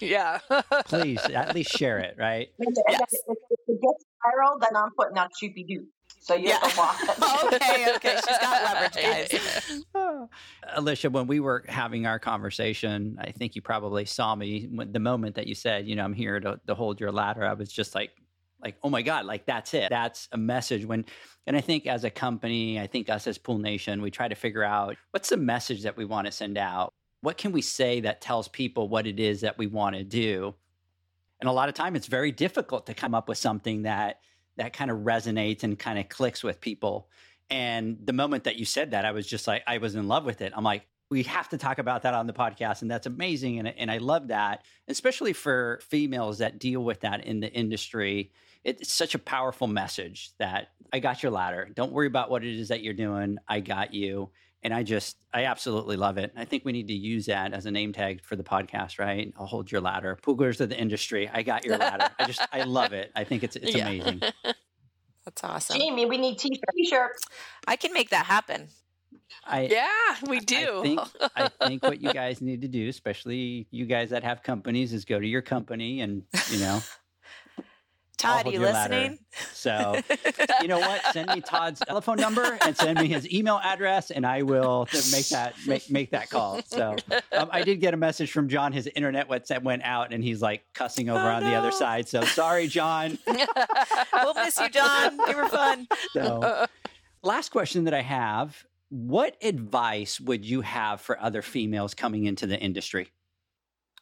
yeah. 0.00 0.38
Please, 0.86 1.20
at 1.24 1.54
least 1.54 1.70
share 1.70 1.98
it, 1.98 2.16
right? 2.18 2.48
And 2.58 2.76
Yes. 2.88 3.00
if, 3.12 3.36
if 3.50 3.58
it 3.68 3.80
gets 3.82 4.04
viral, 4.24 4.60
then 4.60 4.76
I'm 4.76 4.90
putting 4.98 5.16
out 5.18 5.30
Shoopy 5.42 5.66
Doo. 5.66 5.86
So 6.20 6.34
you 6.34 6.48
Yeah. 6.48 6.58
have 6.60 6.72
to 6.74 6.78
watch. 6.80 7.54
okay, 7.54 7.94
okay. 7.96 8.16
She's 8.16 8.38
got 8.38 8.62
leverage, 8.64 9.30
guys. 9.30 9.84
Alicia, 10.74 11.10
when 11.10 11.26
we 11.28 11.38
were 11.40 11.64
having 11.68 12.06
our 12.06 12.18
conversation, 12.18 13.16
I 13.20 13.30
think 13.30 13.54
you 13.54 13.62
probably 13.62 14.04
saw 14.06 14.34
me 14.34 14.68
when, 14.72 14.92
the 14.92 14.98
moment 14.98 15.36
that 15.36 15.46
you 15.46 15.54
said, 15.54 15.86
you 15.86 15.94
know, 15.94 16.04
I'm 16.04 16.12
here 16.14 16.40
to, 16.40 16.58
to 16.66 16.74
hold 16.74 16.98
your 17.00 17.12
ladder. 17.12 17.44
I 17.44 17.52
was 17.52 17.70
just 17.70 17.94
like, 17.94 18.10
like, 18.62 18.76
oh 18.82 18.90
my 18.90 19.02
God, 19.02 19.26
like 19.26 19.46
that's 19.46 19.74
it. 19.74 19.88
That's 19.90 20.28
a 20.32 20.36
message 20.36 20.84
when, 20.84 21.04
and 21.46 21.56
I 21.56 21.60
think 21.60 21.86
as 21.86 22.04
a 22.04 22.10
company, 22.10 22.80
I 22.80 22.86
think 22.86 23.08
us 23.08 23.26
as 23.26 23.38
Pool 23.38 23.58
Nation, 23.58 24.02
we 24.02 24.10
try 24.10 24.28
to 24.28 24.34
figure 24.34 24.64
out 24.64 24.96
what's 25.10 25.28
the 25.28 25.36
message 25.36 25.82
that 25.82 25.96
we 25.96 26.04
want 26.04 26.26
to 26.26 26.32
send 26.32 26.58
out? 26.58 26.92
What 27.20 27.36
can 27.36 27.52
we 27.52 27.62
say 27.62 28.00
that 28.00 28.20
tells 28.20 28.48
people 28.48 28.88
what 28.88 29.06
it 29.06 29.20
is 29.20 29.42
that 29.42 29.58
we 29.58 29.66
want 29.66 29.96
to 29.96 30.04
do? 30.04 30.54
And 31.40 31.48
a 31.48 31.52
lot 31.52 31.68
of 31.68 31.74
time 31.74 31.96
it's 31.96 32.06
very 32.06 32.32
difficult 32.32 32.86
to 32.86 32.94
come 32.94 33.14
up 33.14 33.28
with 33.28 33.38
something 33.38 33.82
that, 33.82 34.20
that 34.56 34.72
kind 34.72 34.90
of 34.90 34.98
resonates 34.98 35.62
and 35.62 35.78
kind 35.78 35.98
of 35.98 36.08
clicks 36.08 36.42
with 36.42 36.60
people. 36.60 37.08
And 37.50 37.98
the 38.02 38.12
moment 38.12 38.44
that 38.44 38.56
you 38.56 38.64
said 38.64 38.92
that, 38.92 39.04
I 39.04 39.12
was 39.12 39.26
just 39.26 39.46
like, 39.46 39.62
I 39.66 39.78
was 39.78 39.94
in 39.94 40.08
love 40.08 40.24
with 40.24 40.40
it. 40.40 40.52
I'm 40.56 40.64
like, 40.64 40.86
we 41.10 41.22
have 41.24 41.48
to 41.50 41.58
talk 41.58 41.78
about 41.78 42.02
that 42.02 42.14
on 42.14 42.26
the 42.26 42.32
podcast. 42.32 42.82
And 42.82 42.90
that's 42.90 43.06
amazing. 43.06 43.60
And, 43.60 43.68
and 43.68 43.90
I 43.90 43.98
love 43.98 44.28
that, 44.28 44.64
especially 44.88 45.32
for 45.32 45.78
females 45.82 46.38
that 46.38 46.58
deal 46.58 46.82
with 46.82 47.00
that 47.00 47.24
in 47.24 47.40
the 47.40 47.52
industry. 47.52 48.32
It's 48.66 48.92
such 48.92 49.14
a 49.14 49.18
powerful 49.18 49.68
message 49.68 50.30
that 50.38 50.68
I 50.92 50.98
got 50.98 51.22
your 51.22 51.30
ladder. 51.30 51.68
Don't 51.72 51.92
worry 51.92 52.08
about 52.08 52.30
what 52.30 52.42
it 52.44 52.58
is 52.58 52.68
that 52.68 52.82
you're 52.82 52.94
doing. 52.94 53.38
I 53.46 53.60
got 53.60 53.94
you. 53.94 54.30
And 54.62 54.74
I 54.74 54.82
just, 54.82 55.16
I 55.32 55.44
absolutely 55.44 55.96
love 55.96 56.18
it. 56.18 56.32
I 56.36 56.44
think 56.44 56.64
we 56.64 56.72
need 56.72 56.88
to 56.88 56.94
use 56.94 57.26
that 57.26 57.52
as 57.52 57.66
a 57.66 57.70
name 57.70 57.92
tag 57.92 58.24
for 58.24 58.34
the 58.34 58.42
podcast, 58.42 58.98
right? 58.98 59.32
I'll 59.38 59.46
hold 59.46 59.70
your 59.70 59.80
ladder. 59.80 60.18
Poolers 60.20 60.60
of 60.60 60.68
the 60.68 60.76
industry. 60.76 61.30
I 61.32 61.42
got 61.42 61.64
your 61.64 61.76
ladder. 61.78 62.10
I 62.18 62.26
just, 62.26 62.40
I 62.52 62.62
love 62.64 62.92
it. 62.92 63.12
I 63.14 63.22
think 63.22 63.44
it's, 63.44 63.54
it's 63.54 63.76
Yeah. 63.76 63.86
amazing. 63.86 64.22
That's 65.24 65.44
awesome. 65.44 65.78
Jamie, 65.78 66.06
we 66.06 66.18
need 66.18 66.38
t-shirts. 66.38 67.22
I 67.68 67.76
can 67.76 67.92
make 67.92 68.10
that 68.10 68.26
happen. 68.26 68.68
I, 69.44 69.62
Yeah, 69.70 70.28
we 70.28 70.40
do. 70.40 70.80
I 70.80 70.82
think 70.82 71.00
I 71.36 71.48
think 71.66 71.82
what 71.84 72.00
you 72.00 72.12
guys 72.12 72.40
need 72.40 72.62
to 72.62 72.68
do, 72.68 72.88
especially 72.88 73.66
you 73.70 73.86
guys 73.86 74.10
that 74.10 74.24
have 74.24 74.42
companies, 74.42 74.92
is 74.92 75.04
go 75.04 75.18
to 75.20 75.26
your 75.26 75.42
company 75.42 76.00
and 76.00 76.22
you 76.50 76.58
know. 76.58 76.80
Todd, 78.18 78.46
are 78.46 78.50
you 78.50 78.60
listening? 78.60 79.18
So 79.52 80.00
you 80.62 80.68
know 80.68 80.78
what? 80.78 81.02
Send 81.12 81.28
me 81.34 81.40
Todd's 81.42 81.80
telephone 81.80 82.16
number 82.16 82.58
and 82.64 82.76
send 82.76 82.98
me 82.98 83.08
his 83.08 83.30
email 83.30 83.60
address, 83.62 84.10
and 84.10 84.24
I 84.24 84.42
will 84.42 84.88
make 85.12 85.28
that 85.28 85.54
make, 85.66 85.90
make 85.90 86.10
that 86.12 86.30
call. 86.30 86.62
So 86.66 86.96
um, 87.32 87.48
I 87.52 87.62
did 87.62 87.80
get 87.80 87.92
a 87.92 87.96
message 87.98 88.32
from 88.32 88.48
John. 88.48 88.72
His 88.72 88.86
internet 88.86 89.28
went 89.28 89.50
went 89.62 89.82
out, 89.82 90.12
and 90.14 90.24
he's 90.24 90.40
like 90.40 90.64
cussing 90.72 91.10
over 91.10 91.20
Oh, 91.20 91.34
on 91.34 91.44
the 91.44 91.54
other 91.54 91.70
side. 91.70 92.08
So 92.08 92.22
sorry, 92.22 92.68
John. 92.68 93.18
we'll 93.26 94.34
miss 94.34 94.58
you, 94.58 94.68
John. 94.70 95.18
You 95.28 95.36
were 95.36 95.48
fun. 95.48 95.86
So 96.12 96.66
last 97.22 97.50
question 97.50 97.84
that 97.84 97.94
I 97.94 98.02
have: 98.02 98.64
What 98.88 99.36
advice 99.42 100.20
would 100.20 100.44
you 100.44 100.62
have 100.62 101.00
for 101.02 101.20
other 101.20 101.42
females 101.42 101.92
coming 101.94 102.24
into 102.24 102.46
the 102.46 102.58
industry? 102.58 103.08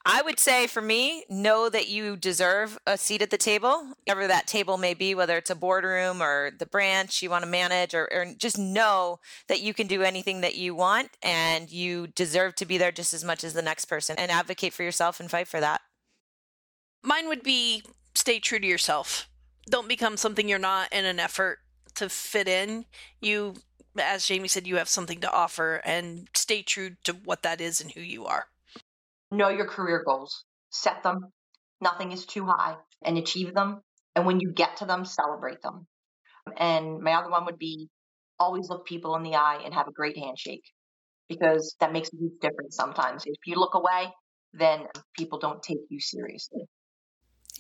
I 0.06 0.20
would 0.20 0.39
say 0.39 0.66
for 0.66 0.82
me, 0.82 1.24
know 1.31 1.70
that 1.70 1.89
you 1.89 2.16
deserve 2.16 2.78
a 2.86 2.98
seat 2.98 3.22
at 3.22 3.31
the 3.31 3.39
table, 3.39 3.94
whatever 4.05 4.26
that 4.26 4.47
table 4.47 4.76
may 4.76 4.93
be, 4.93 5.14
whether 5.14 5.39
it's 5.39 5.48
a 5.48 5.55
boardroom 5.55 6.22
or 6.22 6.51
the 6.59 6.66
branch 6.66 7.22
you 7.22 7.31
want 7.31 7.43
to 7.43 7.51
manage, 7.51 7.94
or, 7.94 8.06
or 8.12 8.26
just 8.36 8.59
know 8.59 9.20
that 9.48 9.62
you 9.62 9.72
can 9.72 9.86
do 9.86 10.02
anything 10.02 10.43
that 10.43 10.56
you 10.56 10.74
want 10.74 11.09
and 11.22 11.70
you 11.70 12.06
deserve 12.09 12.55
to 12.56 12.66
be 12.66 12.76
there 12.76 12.93
just 12.93 13.14
as 13.14 13.24
much 13.24 13.43
as 13.44 13.55
the 13.55 13.62
next 13.62 13.86
person 13.86 14.16
and 14.18 14.31
advocate 14.31 14.74
for 14.74 14.82
yourself 14.82 15.20
and 15.20 15.31
fight 15.31 15.48
for 15.48 15.60
that. 15.60 15.81
Mine 17.02 17.26
would 17.28 17.43
be 17.43 17.82
stay 18.14 18.39
true 18.40 18.59
to 18.59 18.66
yourself. 18.66 19.28
Don't 19.70 19.89
become 19.89 20.18
something 20.18 20.48
you're 20.48 20.59
not 20.59 20.93
in 20.93 21.06
an 21.06 21.18
effort 21.18 21.60
to 21.94 22.10
fit 22.10 22.47
in. 22.47 22.85
You, 23.22 23.55
as 23.98 24.26
Jamie 24.26 24.48
said, 24.48 24.66
you 24.66 24.76
have 24.76 24.89
something 24.90 25.20
to 25.20 25.32
offer 25.32 25.81
and 25.82 26.28
stay 26.35 26.60
true 26.60 26.97
to 27.05 27.14
what 27.14 27.43
that 27.43 27.62
is 27.62 27.81
and 27.81 27.93
who 27.93 28.02
you 28.02 28.26
are. 28.26 28.48
Know 29.35 29.48
your 29.48 29.66
career 29.66 30.02
goals. 30.06 30.44
Set 30.70 31.02
them. 31.02 31.32
Nothing 31.81 32.12
is 32.12 32.24
too 32.24 32.47
high 32.47 32.77
and 33.02 33.19
achieve 33.19 33.52
them. 33.52 33.81
And 34.15 34.27
when 34.27 34.39
you 34.39 34.52
get 34.52 34.77
to 34.77 34.85
them, 34.85 35.05
celebrate 35.05 35.61
them. 35.61 35.86
And 36.56 37.01
my 37.01 37.15
other 37.15 37.31
one 37.31 37.44
would 37.47 37.59
be 37.59 37.89
always 38.39 38.69
look 38.69 38.86
people 38.86 39.16
in 39.16 39.24
the 39.24 39.35
eye 39.35 39.62
and 39.65 39.74
have 39.74 39.89
a 39.89 39.93
great 39.93 40.16
handshake 40.16 40.65
because 41.28 41.74
that 41.81 41.93
makes 41.93 42.11
a 42.12 42.16
huge 42.16 42.39
difference 42.40 42.77
sometimes. 42.77 43.24
If 43.27 43.39
you 43.47 43.56
look 43.56 43.74
away, 43.74 44.12
then 44.52 44.86
people 45.16 45.39
don't 45.39 45.62
take 45.62 45.78
you 45.89 45.98
seriously. 46.01 46.62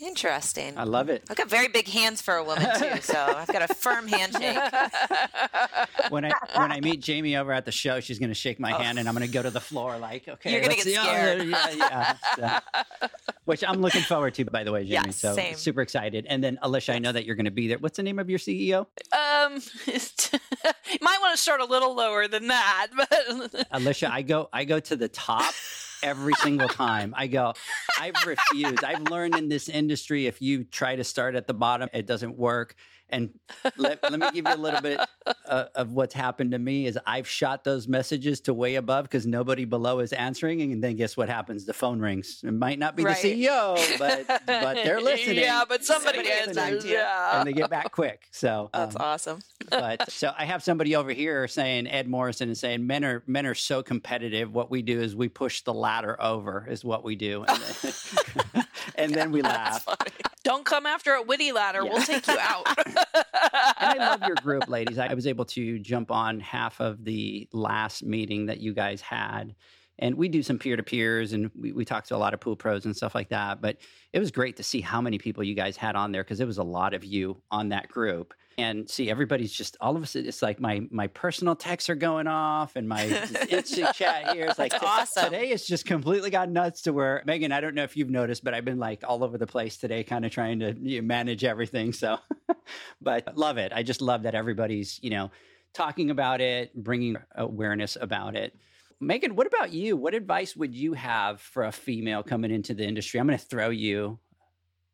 Interesting. 0.00 0.76
I 0.76 0.82
love 0.84 1.08
it. 1.08 1.22
I've 1.30 1.36
got 1.36 1.48
very 1.48 1.68
big 1.68 1.86
hands 1.86 2.20
for 2.20 2.34
a 2.34 2.42
woman 2.44 2.66
too, 2.78 2.96
so 3.00 3.14
I've 3.16 3.46
got 3.48 3.62
a 3.68 3.72
firm 3.74 4.08
handshake. 4.08 4.58
when 6.10 6.24
I 6.24 6.32
when 6.56 6.72
I 6.72 6.80
meet 6.80 7.00
Jamie 7.00 7.36
over 7.36 7.52
at 7.52 7.64
the 7.64 7.70
show, 7.72 8.00
she's 8.00 8.18
going 8.18 8.30
to 8.30 8.34
shake 8.34 8.58
my 8.58 8.72
hand, 8.72 8.98
and 8.98 9.08
I'm 9.08 9.14
going 9.14 9.26
to 9.26 9.32
go 9.32 9.42
to 9.42 9.50
the 9.50 9.60
floor 9.60 9.96
like, 9.98 10.26
okay, 10.28 10.50
Oh. 10.50 10.52
You're 10.52 10.62
gonna 10.62 10.74
get 10.74 10.84
see- 10.84 10.96
oh, 10.98 11.02
scared. 11.04 11.46
yeah, 11.48 12.16
yeah. 12.36 12.60
So- 13.00 13.08
which 13.44 13.62
I'm 13.62 13.80
looking 13.82 14.00
forward 14.02 14.34
to, 14.34 14.44
by 14.46 14.64
the 14.64 14.72
way, 14.72 14.80
Jamie. 14.84 15.06
Yes, 15.06 15.16
so 15.16 15.34
same. 15.34 15.54
super 15.54 15.82
excited. 15.82 16.26
And 16.28 16.42
then 16.42 16.58
Alicia, 16.62 16.94
I 16.94 16.98
know 16.98 17.12
that 17.12 17.24
you're 17.26 17.36
going 17.36 17.44
to 17.44 17.50
be 17.50 17.68
there. 17.68 17.78
What's 17.78 17.96
the 17.98 18.02
name 18.02 18.18
of 18.18 18.30
your 18.30 18.38
CEO? 18.38 18.86
Um, 19.12 19.60
you 19.86 20.98
might 21.02 21.18
want 21.20 21.36
to 21.36 21.40
start 21.40 21.60
a 21.60 21.64
little 21.66 21.94
lower 21.94 22.26
than 22.26 22.48
that, 22.48 22.88
but 22.96 23.66
Alicia, 23.70 24.12
I 24.12 24.22
go 24.22 24.48
I 24.52 24.64
go 24.64 24.80
to 24.80 24.96
the 24.96 25.08
top 25.08 25.52
every 26.02 26.34
single 26.34 26.68
time. 26.68 27.14
I 27.16 27.26
go, 27.26 27.54
I've 28.00 28.14
refused. 28.26 28.84
I've 28.84 29.02
learned 29.02 29.36
in 29.36 29.48
this 29.48 29.68
industry 29.68 30.26
if 30.26 30.42
you 30.42 30.64
try 30.64 30.96
to 30.96 31.04
start 31.04 31.34
at 31.34 31.46
the 31.46 31.54
bottom, 31.54 31.88
it 31.92 32.06
doesn't 32.06 32.36
work. 32.36 32.74
And 33.14 33.30
let, 33.76 34.02
let 34.02 34.18
me 34.18 34.26
give 34.32 34.46
you 34.48 34.54
a 34.54 34.56
little 34.56 34.80
bit 34.80 34.98
uh, 35.48 35.64
of 35.74 35.92
what's 35.92 36.14
happened 36.14 36.50
to 36.50 36.58
me 36.58 36.86
is 36.86 36.98
I've 37.06 37.28
shot 37.28 37.62
those 37.64 37.86
messages 37.86 38.40
to 38.42 38.54
way 38.54 38.74
above 38.74 39.04
because 39.04 39.26
nobody 39.26 39.64
below 39.64 40.00
is 40.00 40.12
answering. 40.12 40.60
And 40.60 40.82
then 40.82 40.96
guess 40.96 41.16
what 41.16 41.28
happens? 41.28 41.64
The 41.64 41.72
phone 41.74 42.00
rings. 42.00 42.40
It 42.42 42.52
might 42.52 42.78
not 42.78 42.96
be 42.96 43.04
Right. 43.04 43.20
the 43.22 43.46
CEO, 43.46 43.98
but 43.98 44.26
but 44.46 44.74
they're 44.76 45.00
listening. 45.00 45.38
Yeah, 45.38 45.62
but 45.68 45.84
somebody, 45.84 46.24
Somebody 46.24 46.58
answers. 46.60 46.84
Yeah. 46.84 47.38
and 47.38 47.46
they 47.48 47.52
get 47.52 47.70
back 47.70 47.92
quick. 47.92 48.22
So 48.32 48.70
That's 48.74 48.96
um, 48.96 49.02
awesome. 49.02 49.38
but 49.70 50.10
so 50.10 50.32
I 50.36 50.44
have 50.46 50.62
somebody 50.62 50.96
over 50.96 51.12
here 51.12 51.46
saying 51.46 51.86
Ed 51.86 52.08
Morrison 52.08 52.48
is 52.50 52.58
saying 52.60 52.86
men 52.86 53.04
are 53.04 53.22
men 53.26 53.46
are 53.46 53.54
so 53.54 53.82
competitive. 53.82 54.52
What 54.52 54.70
we 54.70 54.82
do 54.82 55.00
is 55.00 55.14
we 55.14 55.28
push 55.28 55.60
the 55.62 55.74
ladder 55.74 56.20
over 56.20 56.66
is 56.68 56.84
what 56.84 57.04
we 57.04 57.14
do, 57.16 57.44
and 58.98 59.14
then, 59.14 59.32
we 59.32 59.42
laugh. 59.42 59.86
Don't 60.42 60.64
come 60.64 60.86
after 60.86 61.12
a 61.12 61.22
witty 61.22 61.52
ladder. 61.52 61.84
We'll 61.84 62.02
take 62.02 62.26
you 62.26 62.38
out. 62.40 62.66
And 63.80 64.00
I 64.00 64.10
love 64.10 64.22
your 64.26 64.36
group, 64.36 64.68
ladies. 64.68 64.98
I 64.98 65.12
was 65.14 65.26
able 65.26 65.44
to 65.46 65.78
jump 65.78 66.10
on 66.10 66.40
half 66.40 66.80
of 66.80 67.04
the 67.04 67.48
last 67.52 68.02
meeting 68.04 68.46
that 68.46 68.58
you 68.60 68.72
guys 68.72 69.00
had. 69.00 69.54
And 69.98 70.16
we 70.16 70.28
do 70.28 70.42
some 70.42 70.58
peer 70.58 70.76
to 70.76 70.82
peers 70.82 71.32
and 71.32 71.50
we, 71.58 71.72
we 71.72 71.84
talk 71.84 72.04
to 72.06 72.16
a 72.16 72.18
lot 72.18 72.34
of 72.34 72.40
pool 72.40 72.56
pros 72.56 72.84
and 72.84 72.96
stuff 72.96 73.14
like 73.14 73.28
that. 73.28 73.60
But 73.60 73.78
it 74.12 74.18
was 74.18 74.30
great 74.30 74.56
to 74.56 74.62
see 74.62 74.80
how 74.80 75.00
many 75.00 75.18
people 75.18 75.44
you 75.44 75.54
guys 75.54 75.76
had 75.76 75.94
on 75.96 76.12
there 76.12 76.24
because 76.24 76.40
it 76.40 76.46
was 76.46 76.58
a 76.58 76.64
lot 76.64 76.94
of 76.94 77.04
you 77.04 77.40
on 77.50 77.68
that 77.68 77.88
group. 77.88 78.34
And 78.56 78.88
see, 78.88 79.10
everybody's 79.10 79.52
just 79.52 79.76
all 79.80 79.96
of 79.96 80.02
a 80.02 80.06
sudden, 80.06 80.28
it's 80.28 80.42
like 80.42 80.60
my 80.60 80.86
my 80.90 81.08
personal 81.08 81.56
texts 81.56 81.90
are 81.90 81.96
going 81.96 82.26
off 82.26 82.76
and 82.76 82.88
my 82.88 83.04
instant 83.48 83.94
chat 83.94 84.32
here 84.32 84.46
is 84.46 84.58
like 84.58 84.72
That's 84.72 84.84
oh, 84.84 84.86
awesome. 84.86 85.24
today 85.24 85.50
it's 85.50 85.66
just 85.66 85.86
completely 85.86 86.30
got 86.30 86.48
nuts 86.48 86.82
to 86.82 86.92
where 86.92 87.22
Megan, 87.26 87.50
I 87.50 87.60
don't 87.60 87.74
know 87.74 87.82
if 87.82 87.96
you've 87.96 88.10
noticed, 88.10 88.44
but 88.44 88.54
I've 88.54 88.64
been 88.64 88.78
like 88.78 89.02
all 89.06 89.24
over 89.24 89.38
the 89.38 89.46
place 89.46 89.76
today, 89.76 90.04
kind 90.04 90.24
of 90.24 90.30
trying 90.30 90.60
to 90.60 90.72
you 90.80 91.00
know, 91.00 91.06
manage 91.06 91.44
everything. 91.44 91.92
So, 91.92 92.18
but 93.02 93.36
love 93.36 93.58
it. 93.58 93.72
I 93.74 93.82
just 93.82 94.00
love 94.00 94.22
that 94.22 94.34
everybody's, 94.36 95.00
you 95.02 95.10
know, 95.10 95.30
talking 95.72 96.10
about 96.10 96.40
it, 96.40 96.74
bringing 96.74 97.16
awareness 97.34 97.96
about 98.00 98.36
it. 98.36 98.56
Megan, 99.00 99.36
what 99.36 99.46
about 99.46 99.72
you? 99.72 99.96
What 99.96 100.14
advice 100.14 100.56
would 100.56 100.74
you 100.74 100.94
have 100.94 101.40
for 101.40 101.64
a 101.64 101.72
female 101.72 102.22
coming 102.22 102.50
into 102.50 102.74
the 102.74 102.84
industry? 102.84 103.20
I'm 103.20 103.26
going 103.26 103.38
to 103.38 103.44
throw 103.44 103.70
you. 103.70 104.18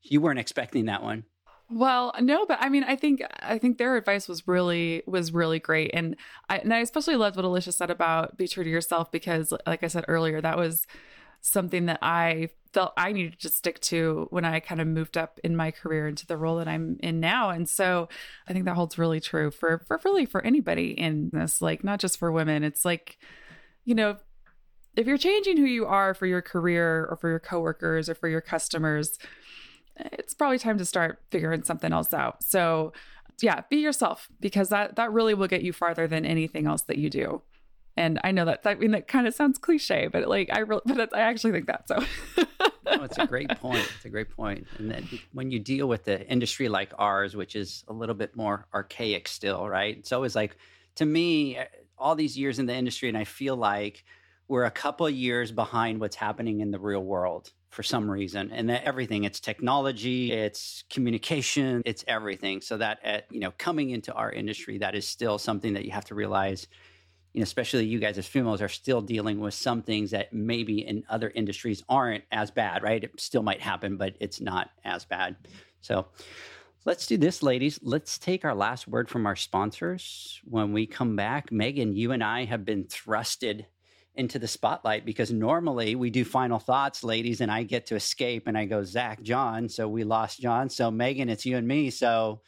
You 0.03 0.21
weren't 0.21 0.39
expecting 0.39 0.87
that 0.87 1.03
one. 1.03 1.25
Well, 1.73 2.13
no, 2.21 2.47
but 2.47 2.59
I 2.61 2.69
mean, 2.69 2.83
I 2.83 2.97
think 2.97 3.23
I 3.41 3.59
think 3.59 3.79
their 3.79 3.97
advice 3.97 4.27
was 4.27 4.49
really 4.49 5.05
was 5.07 5.33
really 5.33 5.61
great, 5.61 5.93
and 5.95 6.17
I 6.49 6.59
and 6.59 6.75
I 6.75 6.81
especially 6.81 7.15
loved 7.15 7.37
what 7.37 7.45
Alicia 7.45 7.71
said 7.71 7.91
about 7.91 8.37
be 8.37 8.49
true 8.49 8.65
to 8.65 8.71
yourself 8.71 9.13
because, 9.13 9.53
like 9.67 9.85
I 9.85 9.87
said 9.87 10.05
earlier, 10.09 10.41
that 10.41 10.59
was 10.59 10.85
something 11.43 11.87
that 11.87 12.01
I 12.03 12.49
felt 12.73 12.93
I 12.97 13.13
needed 13.13 13.39
to 13.41 13.49
stick 13.49 13.79
to 13.83 14.27
when 14.31 14.45
I 14.45 14.59
kind 14.59 14.81
of 14.81 14.89
moved 14.89 15.17
up 15.17 15.39
in 15.45 15.55
my 15.55 15.71
career 15.71 16.09
into 16.09 16.27
the 16.27 16.37
role 16.37 16.57
that 16.57 16.67
I'm 16.67 16.99
in 17.05 17.21
now, 17.21 17.51
and 17.51 17.69
so 17.69 18.09
I 18.49 18.53
think 18.53 18.65
that 18.65 18.75
holds 18.75 18.99
really 18.99 19.21
true 19.21 19.53
for 19.53 19.79
for 19.87 20.01
really 20.05 20.27
for 20.27 20.45
anybody 20.45 20.91
in 20.91 21.31
this, 21.33 21.63
like 21.63 21.85
not 21.85 22.01
just 22.01 22.19
for 22.19 22.33
women. 22.33 22.65
It's 22.65 22.85
like, 22.85 23.17
you 23.85 23.95
know, 23.95 24.17
if 24.97 25.07
you're 25.07 25.19
changing 25.19 25.57
who 25.57 25.65
you 25.65 25.87
are 25.87 26.15
for 26.15 26.27
your 26.27 26.43
career 26.43 27.07
or 27.11 27.17
for 27.17 27.29
your 27.29 27.39
coworkers 27.39 28.09
or 28.09 28.15
for 28.15 28.29
your 28.29 28.41
customers 28.41 29.19
it's 29.97 30.35
probably 30.35 30.59
time 30.59 30.79
to 30.79 30.85
start 30.85 31.21
figuring 31.31 31.63
something 31.63 31.93
else 31.93 32.13
out. 32.15 32.43
So, 32.43 32.93
yeah, 33.41 33.63
be 33.71 33.79
yourself 33.79 34.29
because 34.41 34.69
that 34.69 34.97
that 34.97 35.13
really 35.13 35.35
will 35.35 35.49
get 35.49 35.63
you 35.63 35.73
farther 35.73 36.07
than 36.07 36.27
anything 36.27 36.67
else 36.67 36.83
that 36.83 36.99
you 36.99 37.09
do. 37.11 37.43
And 37.97 38.21
I 38.23 38.31
know 38.31 38.45
that 38.45 38.61
I 38.65 38.75
mean 38.75 38.93
that 38.93 39.09
kind 39.09 39.27
of 39.27 39.35
sounds 39.35 39.59
cliche, 39.59 40.09
but 40.09 40.29
like 40.29 40.51
I 40.53 40.61
really, 40.61 40.83
but 40.87 40.97
that's, 40.97 41.15
I 41.15 41.21
actually 41.21 41.53
think 41.53 41.67
that. 41.67 41.89
So, 41.89 42.05
No, 42.85 43.05
it's 43.05 43.19
a 43.19 43.27
great 43.27 43.49
point. 43.61 43.89
It's 43.97 44.05
a 44.05 44.11
great 44.11 44.31
point. 44.31 44.67
And 44.79 44.91
then 44.91 45.09
when 45.33 45.51
you 45.51 45.59
deal 45.59 45.87
with 45.87 46.05
the 46.05 46.27
industry 46.29 46.69
like 46.69 46.93
ours, 46.99 47.37
which 47.37 47.57
is 47.57 47.85
a 47.89 47.93
little 47.93 48.15
bit 48.15 48.37
more 48.37 48.67
archaic 48.75 49.29
still, 49.29 49.69
right? 49.69 49.97
It's 49.97 50.13
always 50.13 50.35
like, 50.35 50.57
to 50.97 51.07
me, 51.07 51.59
all 52.01 52.15
these 52.15 52.37
years 52.37 52.59
in 52.59 52.67
the 52.67 52.75
industry, 52.75 53.09
and 53.09 53.19
I 53.19 53.25
feel 53.25 53.57
like 53.57 54.05
we're 54.49 54.65
a 54.65 54.71
couple 54.71 55.07
of 55.07 55.13
years 55.13 55.53
behind 55.53 56.01
what's 56.01 56.17
happening 56.17 56.61
in 56.61 56.71
the 56.71 56.79
real 56.79 57.05
world 57.05 57.53
for 57.69 57.85
some 57.85 58.11
reason. 58.11 58.51
And 58.51 58.69
that 58.69 58.83
everything, 58.83 59.23
it's 59.23 59.39
technology, 59.39 60.33
it's 60.33 60.83
communication, 60.91 61.83
it's 61.85 62.05
everything. 62.09 62.61
So 62.61 62.77
that, 62.79 62.99
at, 63.05 63.27
you 63.31 63.39
know, 63.39 63.53
coming 63.59 63.91
into 63.91 64.13
our 64.13 64.33
industry, 64.33 64.79
that 64.79 64.97
is 64.97 65.07
still 65.07 65.39
something 65.39 65.75
that 65.75 65.85
you 65.85 65.93
have 65.93 66.07
to 66.07 66.17
realize 66.17 66.67
you 67.33 67.41
know, 67.41 67.45
especially 67.45 67.85
you 67.85 68.01
guys 68.01 68.19
as 68.19 68.27
females 68.27 68.61
are 68.61 68.69
still 68.69 69.01
dealing 69.01 69.39
with 69.39 69.55
some 69.55 69.83
things 69.83 70.11
that 70.11 70.33
maybe 70.33 70.85
in 70.85 71.05
other 71.09 71.31
industries 71.35 71.83
aren't 71.89 72.25
as 72.33 72.51
bad, 72.51 72.83
right? 72.83 73.05
It 73.05 73.21
still 73.21 73.43
might 73.43 73.61
happen, 73.61 73.97
but 73.97 74.17
it's 74.21 74.41
not 74.41 74.71
as 74.85 75.05
bad. 75.05 75.37
So 75.81 76.09
let's 76.85 77.07
do 77.07 77.17
this, 77.17 77.43
ladies. 77.43 77.79
Let's 77.83 78.19
take 78.19 78.45
our 78.45 78.55
last 78.55 78.89
word 78.89 79.09
from 79.09 79.27
our 79.27 79.37
sponsors. 79.37 80.41
When 80.45 80.73
we 80.73 80.87
come 80.87 81.17
back, 81.17 81.53
Megan, 81.53 81.95
you 81.95 82.13
and 82.13 82.23
I 82.23 82.45
have 82.45 82.65
been 82.65 82.85
thrusted 82.85 83.67
into 84.15 84.39
the 84.39 84.49
spotlight 84.49 85.05
because 85.05 85.31
normally 85.31 85.95
we 85.95 86.11
do 86.11 86.25
final 86.25 86.59
thoughts, 86.59 87.05
ladies, 87.05 87.41
and 87.41 87.51
I 87.51 87.63
get 87.63 87.87
to 87.87 87.97
escape 87.97 88.47
and 88.47 88.59
I 88.59 88.65
go, 88.65 88.83
Zach, 88.83 89.23
John. 89.23 89.69
So 89.69 89.89
we 89.89 90.05
lost 90.05 90.41
John. 90.41 90.69
So 90.69 90.91
Megan, 90.91 91.29
it's 91.29 91.47
you 91.47 91.57
and 91.57 91.67
me. 91.67 91.91
So 91.91 92.41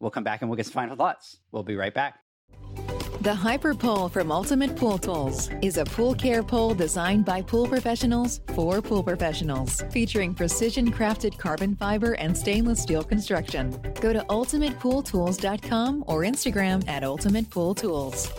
we'll 0.00 0.10
come 0.10 0.24
back 0.24 0.42
and 0.42 0.50
we'll 0.50 0.56
get 0.56 0.66
some 0.66 0.72
final 0.72 0.96
thoughts. 0.96 1.38
We'll 1.52 1.62
be 1.62 1.76
right 1.76 1.94
back. 1.94 2.20
The 3.24 3.34
Hyper 3.34 3.74
Pole 3.74 4.10
from 4.10 4.30
Ultimate 4.30 4.76
Pool 4.76 4.98
Tools 4.98 5.48
is 5.62 5.78
a 5.78 5.84
pool 5.86 6.14
care 6.14 6.42
pole 6.42 6.74
designed 6.74 7.24
by 7.24 7.40
pool 7.40 7.66
professionals 7.66 8.42
for 8.54 8.82
pool 8.82 9.02
professionals, 9.02 9.82
featuring 9.90 10.34
precision 10.34 10.92
crafted 10.92 11.38
carbon 11.38 11.74
fiber 11.74 12.12
and 12.16 12.36
stainless 12.36 12.82
steel 12.82 13.02
construction. 13.02 13.70
Go 14.02 14.12
to 14.12 14.20
ultimatepooltools.com 14.28 16.04
or 16.06 16.20
Instagram 16.20 16.86
at 16.86 17.02
Ultimate 17.02 17.48
Pool 17.48 17.74
Tools. 17.74 18.30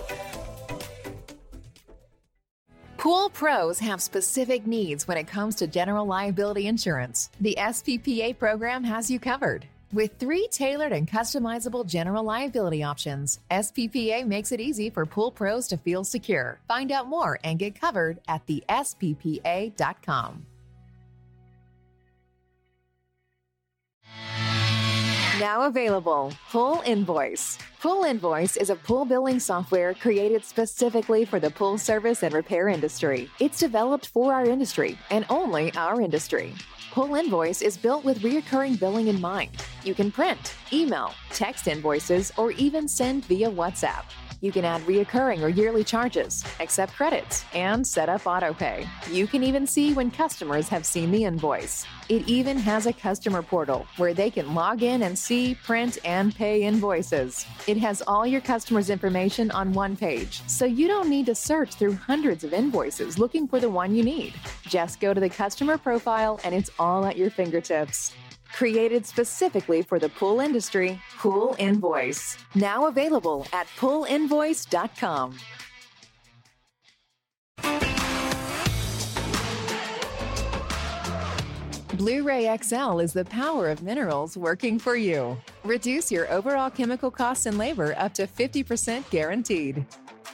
Pool 2.99 3.32
pros 3.32 3.80
have 3.80 4.03
specific 4.03 4.68
needs 4.68 5.07
when 5.07 5.18
it 5.18 5.26
comes 5.26 5.56
to 5.56 5.66
general 5.66 6.06
liability 6.06 6.68
insurance. 6.68 7.32
The 7.41 7.56
SPPA 7.57 8.38
program 8.38 8.84
has 8.84 9.10
you 9.10 9.20
covered. 9.20 9.66
With 9.96 10.20
three 10.20 10.50
tailored 10.52 10.92
and 10.92 11.10
customizable 11.10 11.88
general 11.88 12.26
liability 12.26 12.84
options, 12.84 13.40
SPPA 13.50 14.28
makes 14.28 14.52
it 14.52 14.60
easy 14.60 14.90
for 14.90 15.06
pool 15.06 15.32
pros 15.32 15.70
to 15.70 15.78
feel 15.78 16.04
secure. 16.04 16.60
Find 16.68 16.92
out 16.92 17.08
more 17.08 17.40
and 17.46 17.58
get 17.58 17.80
covered 17.80 18.20
at 18.28 18.46
thesppa.com. 18.46 19.72
Now 25.40 25.62
available, 25.64 26.34
Pool 26.52 26.84
Invoice. 26.86 27.58
Pool 27.82 28.04
Invoice 28.04 28.58
is 28.58 28.70
a 28.70 28.76
pool 28.76 29.06
billing 29.06 29.40
software 29.40 29.94
created 29.94 30.44
specifically 30.44 31.24
for 31.24 31.40
the 31.40 31.52
pool 31.52 31.78
service 31.78 32.22
and 32.22 32.34
repair 32.34 32.68
industry. 32.68 33.30
It's 33.40 33.60
developed 33.60 34.08
for 34.08 34.34
our 34.34 34.44
industry 34.44 34.98
and 35.10 35.26
only 35.30 35.74
our 35.76 36.02
industry. 36.02 36.54
Pool 36.96 37.16
Invoice 37.16 37.62
is 37.62 37.76
built 37.76 38.06
with 38.06 38.22
reoccurring 38.22 38.80
billing 38.80 39.10
in 39.10 39.20
mind. 39.20 39.52
You 39.84 39.94
can 39.94 40.10
print, 40.10 40.56
email, 40.72 41.12
text 41.30 41.68
invoices, 41.68 42.32
or 42.38 42.52
even 42.52 42.88
send 42.88 43.26
via 43.26 43.52
WhatsApp. 43.52 44.06
You 44.46 44.52
can 44.52 44.64
add 44.64 44.82
reoccurring 44.82 45.42
or 45.42 45.50
yearly 45.50 45.84
charges, 45.84 46.46
accept 46.60 46.94
credits, 46.94 47.44
and 47.56 47.86
set 47.86 48.10
up 48.10 48.22
autopay. 48.26 48.88
You 49.10 49.26
can 49.26 49.42
even 49.42 49.66
see 49.66 49.92
when 49.92 50.12
customers 50.12 50.70
have 50.70 50.86
seen 50.86 51.10
the 51.10 51.24
invoice. 51.24 51.84
It 52.10 52.28
even 52.28 52.56
has 52.58 52.86
a 52.86 52.94
customer 52.94 53.42
portal 53.42 53.88
where 53.98 54.14
they 54.14 54.30
can 54.30 54.54
log 54.54 54.84
in 54.84 55.02
and 55.02 55.18
see, 55.18 55.56
print, 55.56 55.98
and 56.06 56.36
pay 56.36 56.62
invoices. 56.62 57.48
It 57.66 57.78
has 57.78 58.04
all 58.06 58.28
your 58.28 58.40
customers' 58.40 58.92
information 58.92 59.50
on 59.50 59.74
one 59.74 59.98
page, 59.98 60.44
so 60.46 60.66
you 60.66 60.88
don't 60.88 61.10
need 61.10 61.26
to 61.26 61.34
search 61.34 61.74
through 61.74 61.96
hundreds 61.96 62.44
of 62.44 62.54
invoices 62.54 63.18
looking 63.18 63.48
for 63.48 63.60
the 63.60 63.72
one 63.72 63.96
you 63.96 64.04
need. 64.04 64.36
Just 64.68 65.00
go 65.00 65.12
to 65.12 65.20
the 65.20 65.28
customer 65.28 65.80
profile 65.80 66.40
and 66.44 66.54
it's 66.54 66.70
all 66.78 67.04
at 67.04 67.18
your 67.18 67.32
fingertips. 67.32 68.14
Created 68.56 69.06
specifically 69.06 69.82
for 69.82 69.99
the 69.99 70.07
pool 70.07 70.40
industry, 70.40 70.98
Pool 71.18 71.57
Invoice. 71.60 72.38
Now 72.56 72.88
available 72.88 73.45
at 73.52 73.68
poolinvoice.com. 73.77 75.38
Blu 81.98 82.23
ray 82.23 82.57
XL 82.61 82.99
is 82.99 83.11
the 83.11 83.26
power 83.26 83.69
of 83.69 83.84
minerals 83.84 84.38
working 84.38 84.80
for 84.80 84.95
you. 84.95 85.38
Reduce 85.65 86.10
your 86.10 86.32
overall 86.32 86.69
chemical 86.69 87.11
costs 87.11 87.48
and 87.48 87.57
labor 87.57 87.94
up 87.98 88.14
to 88.14 88.26
50% 88.26 89.10
guaranteed. 89.10 89.86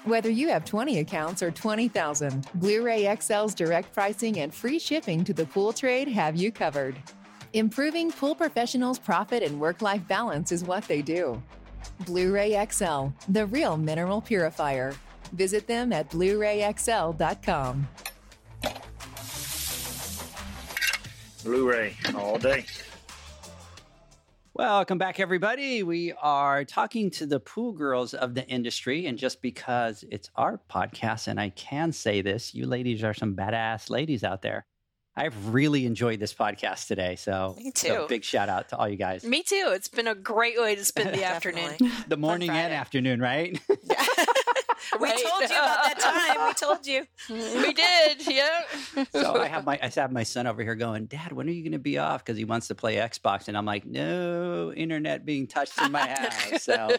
Whether 0.03 0.29
you 0.29 0.47
have 0.49 0.63
20 0.63 0.99
accounts 0.99 1.41
or 1.41 1.49
20,000, 1.49 2.47
Blu 2.53 2.83
ray 2.83 3.05
XL's 3.05 3.55
direct 3.55 3.91
pricing 3.95 4.41
and 4.41 4.53
free 4.53 4.77
shipping 4.77 5.23
to 5.23 5.33
the 5.33 5.47
pool 5.47 5.73
trade 5.73 6.07
have 6.07 6.35
you 6.35 6.51
covered. 6.51 7.01
Improving 7.53 8.11
pool 8.11 8.35
professionals' 8.35 8.99
profit 8.99 9.43
and 9.43 9.59
work 9.59 9.81
life 9.81 10.07
balance 10.07 10.51
is 10.51 10.63
what 10.63 10.87
they 10.87 11.01
do. 11.01 11.41
Blu 12.05 12.31
ray 12.31 12.65
XL, 12.69 13.07
the 13.29 13.45
real 13.45 13.77
mineral 13.77 14.21
purifier. 14.21 14.93
Visit 15.33 15.67
them 15.67 15.91
at 15.93 16.09
Blu 16.09 16.39
rayxl.com. 16.39 17.87
Blu-ray 21.43 21.95
all 22.15 22.37
day. 22.37 22.65
Welcome 24.53 24.99
back, 24.99 25.19
everybody. 25.19 25.81
We 25.81 26.13
are 26.21 26.63
talking 26.63 27.09
to 27.11 27.25
the 27.25 27.39
pool 27.39 27.71
girls 27.71 28.13
of 28.13 28.35
the 28.35 28.47
industry. 28.47 29.07
And 29.07 29.17
just 29.17 29.41
because 29.41 30.05
it's 30.11 30.29
our 30.35 30.61
podcast, 30.69 31.27
and 31.27 31.39
I 31.39 31.49
can 31.49 31.91
say 31.91 32.21
this, 32.21 32.53
you 32.53 32.67
ladies 32.67 33.03
are 33.03 33.15
some 33.15 33.35
badass 33.35 33.89
ladies 33.89 34.23
out 34.23 34.43
there. 34.43 34.65
I've 35.21 35.53
really 35.53 35.85
enjoyed 35.85 36.19
this 36.19 36.33
podcast 36.33 36.87
today. 36.87 37.15
So, 37.15 37.55
Me 37.55 37.71
so 37.75 38.07
big 38.07 38.23
shout 38.23 38.49
out 38.49 38.69
to 38.69 38.77
all 38.77 38.89
you 38.89 38.95
guys. 38.97 39.23
Me 39.23 39.43
too. 39.43 39.69
It's 39.75 39.87
been 39.87 40.07
a 40.07 40.15
great 40.15 40.59
way 40.59 40.73
to 40.73 40.83
spend 40.83 41.13
the 41.13 41.23
afternoon. 41.31 41.77
The 42.07 42.17
morning 42.17 42.49
and 42.49 42.73
afternoon, 42.73 43.21
right? 43.21 43.61
we 44.99 45.07
Right. 45.09 45.17
told 45.25 45.41
you 45.41 45.45
about 45.47 45.83
that 45.83 45.99
time. 45.99 46.47
We 46.47 46.53
told 46.55 46.85
you. 46.87 47.05
we 47.29 47.73
did. 47.73 48.27
Yeah. 48.27 48.63
so 49.11 49.41
I 49.41 49.47
have 49.47 49.65
my 49.65 49.79
I 49.81 49.87
have 49.95 50.11
my 50.11 50.23
son 50.23 50.47
over 50.47 50.61
here 50.63 50.75
going, 50.75 51.05
Dad, 51.05 51.31
when 51.31 51.47
are 51.47 51.51
you 51.51 51.63
going 51.63 51.71
to 51.73 51.79
be 51.79 51.97
off? 51.97 52.23
Because 52.23 52.37
he 52.37 52.45
wants 52.45 52.67
to 52.69 52.75
play 52.75 52.95
Xbox, 52.95 53.47
and 53.47 53.57
I'm 53.57 53.65
like, 53.65 53.85
no 53.85 54.71
internet 54.73 55.25
being 55.25 55.47
touched 55.47 55.79
in 55.81 55.91
my 55.91 56.07
house. 56.07 56.63
So 56.63 56.95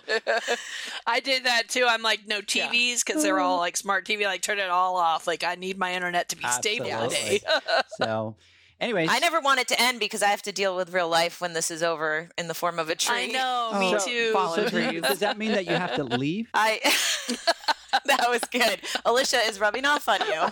I 1.07 1.21
did 1.21 1.45
that 1.45 1.69
too. 1.69 1.87
I'm 1.89 2.03
like, 2.03 2.27
no 2.27 2.41
TVs 2.41 3.05
because 3.05 3.23
they're 3.23 3.41
all 3.41 3.59
like 3.59 3.77
smart 3.77 4.07
TV. 4.07 4.25
Like, 4.25 4.43
turn 4.43 4.59
it 4.59 4.71
all 4.71 4.97
off. 4.97 5.27
Like, 5.27 5.45
I 5.45 5.55
need 5.55 5.79
my 5.79 5.93
internet 5.95 6.29
to 6.31 6.37
be 6.37 6.47
stable 6.49 7.09
today. 7.09 7.41
so, 8.01 8.37
anyways, 8.83 9.09
I 9.11 9.19
never 9.21 9.41
want 9.41 9.61
it 9.61 9.69
to 9.69 9.81
end 9.81 9.99
because 10.01 10.23
I 10.23 10.27
have 10.29 10.43
to 10.43 10.53
deal 10.53 10.77
with 10.77 10.93
real 10.93 11.09
life 11.09 11.41
when 11.41 11.55
this 11.55 11.71
is 11.71 11.83
over 11.83 12.29
in 12.37 12.49
the 12.49 12.55
form 12.55 12.79
of 12.79 12.91
a 12.91 12.95
tree. 12.95 13.15
I 13.15 13.27
know. 13.29 13.79
Me 13.79 13.99
So- 13.99 14.05
too. 14.07 14.33
Fallen 14.33 14.69
So 14.69 15.01
does 15.01 15.21
that 15.21 15.39
mean 15.39 15.53
that 15.53 15.65
you 15.67 15.73
have 15.75 15.95
to 15.97 16.05
leave? 16.05 16.49
I. 16.55 16.81
that 18.07 18.27
was 18.29 18.41
good. 18.51 18.81
Alicia 19.05 19.39
is 19.49 19.59
rubbing 19.61 19.85
off 19.87 20.09
on 20.09 20.21
you. 20.27 20.49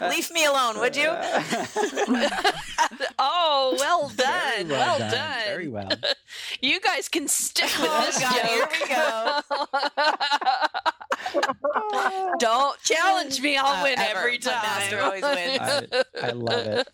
Leave 0.00 0.30
me 0.32 0.44
alone, 0.44 0.78
would 0.80 0.94
you? 0.96 1.08
oh, 3.18 3.74
well 3.78 4.08
Very 4.08 4.64
done. 4.64 4.68
Well, 4.68 4.98
done. 4.98 5.44
Very 5.46 5.68
well. 5.68 5.88
You 6.60 6.78
guys 6.80 7.08
can 7.08 7.26
stick 7.26 7.70
with 7.80 7.88
Oh, 7.90 8.04
this 8.06 8.20
God, 8.20 8.34
here 8.46 8.68
joke. 8.86 9.44
Don't 12.38 12.80
challenge 12.82 13.40
me. 13.40 13.56
I'll 13.56 13.80
Uh, 13.80 13.82
win 13.84 13.98
ever. 13.98 14.18
every 14.20 14.38
My 14.44 14.50
master 14.52 14.96
time. 14.98 15.04
always 15.04 15.22
wins. 15.22 15.58
I, 16.22 16.28
I 16.28 16.30
love 16.30 16.66
it. 16.66 16.88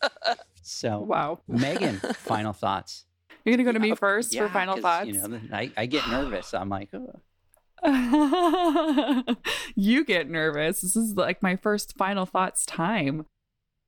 So, 0.63 1.01
Wow. 1.01 1.41
Megan, 1.49 1.99
final 1.99 2.53
thoughts. 2.53 3.05
You're 3.45 3.57
going 3.57 3.67
to 3.67 3.73
go 3.73 3.79
to 3.79 3.81
me 3.81 3.95
first 3.95 4.33
Yeah, 4.35 4.47
for 4.47 4.53
final 4.53 4.79
thoughts? 4.81 5.07
You 5.09 5.15
know, 5.29 5.41
I, 5.53 5.71
I 5.77 5.87
get 5.87 6.09
nervous. 6.09 6.55
I'm 6.55 6.71
like, 6.71 6.89
oh. 6.95 7.21
you 9.75 10.05
get 10.05 10.31
nervous. 10.31 10.81
This 10.81 10.97
is 10.97 11.15
like 11.17 11.43
my 11.43 11.57
first 11.57 11.97
final 11.99 12.25
thoughts 12.25 12.65
time. 12.65 13.27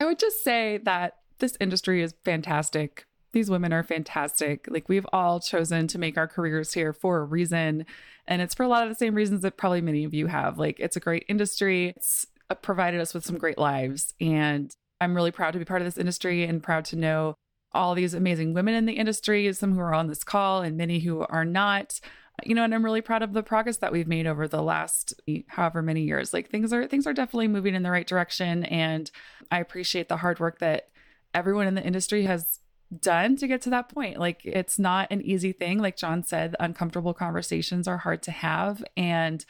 I 0.00 0.04
would 0.04 0.18
just 0.18 0.44
say 0.44 0.78
that 0.84 1.14
this 1.38 1.56
industry 1.60 2.02
is 2.02 2.14
fantastic. 2.24 3.06
These 3.36 3.50
women 3.50 3.74
are 3.74 3.82
fantastic. 3.82 4.66
Like 4.66 4.88
we've 4.88 5.06
all 5.12 5.40
chosen 5.40 5.88
to 5.88 5.98
make 5.98 6.16
our 6.16 6.26
careers 6.26 6.72
here 6.72 6.94
for 6.94 7.18
a 7.18 7.24
reason. 7.24 7.84
And 8.26 8.40
it's 8.40 8.54
for 8.54 8.62
a 8.62 8.68
lot 8.68 8.84
of 8.84 8.88
the 8.88 8.94
same 8.94 9.14
reasons 9.14 9.42
that 9.42 9.58
probably 9.58 9.82
many 9.82 10.04
of 10.04 10.14
you 10.14 10.28
have. 10.28 10.58
Like 10.58 10.80
it's 10.80 10.96
a 10.96 11.00
great 11.00 11.26
industry. 11.28 11.88
It's 11.94 12.24
uh, 12.48 12.54
provided 12.54 12.98
us 12.98 13.12
with 13.12 13.26
some 13.26 13.36
great 13.36 13.58
lives. 13.58 14.14
And 14.22 14.74
I'm 15.02 15.14
really 15.14 15.32
proud 15.32 15.50
to 15.50 15.58
be 15.58 15.66
part 15.66 15.82
of 15.82 15.86
this 15.86 15.98
industry 15.98 16.44
and 16.44 16.62
proud 16.62 16.86
to 16.86 16.96
know 16.96 17.34
all 17.72 17.94
these 17.94 18.14
amazing 18.14 18.54
women 18.54 18.72
in 18.72 18.86
the 18.86 18.94
industry, 18.94 19.52
some 19.52 19.74
who 19.74 19.80
are 19.80 19.92
on 19.92 20.06
this 20.06 20.24
call 20.24 20.62
and 20.62 20.78
many 20.78 21.00
who 21.00 21.20
are 21.20 21.44
not 21.44 22.00
you 22.44 22.54
know 22.54 22.64
and 22.64 22.74
i'm 22.74 22.84
really 22.84 23.00
proud 23.00 23.22
of 23.22 23.32
the 23.32 23.42
progress 23.42 23.78
that 23.78 23.92
we've 23.92 24.06
made 24.06 24.26
over 24.26 24.46
the 24.46 24.60
last 24.60 25.14
however 25.46 25.80
many 25.80 26.02
years 26.02 26.34
like 26.34 26.50
things 26.50 26.70
are 26.70 26.86
things 26.86 27.06
are 27.06 27.14
definitely 27.14 27.48
moving 27.48 27.74
in 27.74 27.82
the 27.82 27.90
right 27.90 28.06
direction 28.06 28.62
and 28.64 29.10
i 29.50 29.58
appreciate 29.58 30.10
the 30.10 30.18
hard 30.18 30.38
work 30.38 30.58
that 30.58 30.90
everyone 31.32 31.66
in 31.66 31.74
the 31.74 31.82
industry 31.82 32.24
has 32.24 32.60
done 33.00 33.36
to 33.36 33.48
get 33.48 33.60
to 33.60 33.70
that 33.70 33.88
point 33.88 34.18
like 34.18 34.40
it's 34.44 34.78
not 34.78 35.08
an 35.10 35.20
easy 35.22 35.52
thing 35.52 35.78
like 35.78 35.96
john 35.96 36.22
said 36.22 36.54
uncomfortable 36.60 37.12
conversations 37.12 37.88
are 37.88 37.98
hard 37.98 38.22
to 38.22 38.30
have 38.30 38.84
and 38.96 39.44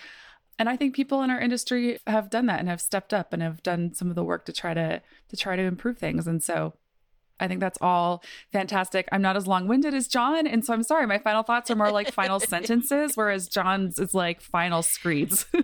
and 0.58 0.68
i 0.68 0.76
think 0.76 0.94
people 0.94 1.22
in 1.22 1.30
our 1.30 1.40
industry 1.40 1.98
have 2.06 2.30
done 2.30 2.46
that 2.46 2.60
and 2.60 2.68
have 2.68 2.80
stepped 2.80 3.12
up 3.12 3.34
and 3.34 3.42
have 3.42 3.62
done 3.62 3.92
some 3.92 4.08
of 4.08 4.14
the 4.14 4.24
work 4.24 4.46
to 4.46 4.52
try 4.52 4.72
to 4.72 5.02
to 5.28 5.36
try 5.36 5.54
to 5.54 5.62
improve 5.62 5.98
things 5.98 6.26
and 6.26 6.42
so 6.42 6.72
I 7.38 7.48
think 7.48 7.60
that's 7.60 7.78
all 7.82 8.22
fantastic. 8.50 9.08
I'm 9.12 9.20
not 9.20 9.36
as 9.36 9.46
long 9.46 9.68
winded 9.68 9.92
as 9.92 10.08
John. 10.08 10.46
And 10.46 10.64
so 10.64 10.72
I'm 10.72 10.82
sorry, 10.82 11.06
my 11.06 11.18
final 11.18 11.42
thoughts 11.42 11.70
are 11.70 11.76
more 11.76 11.90
like 11.90 12.10
final 12.10 12.40
sentences, 12.54 13.14
whereas 13.14 13.46
John's 13.48 13.98
is 13.98 14.14
like 14.14 14.40
final 14.40 14.82
screeds. 14.82 15.44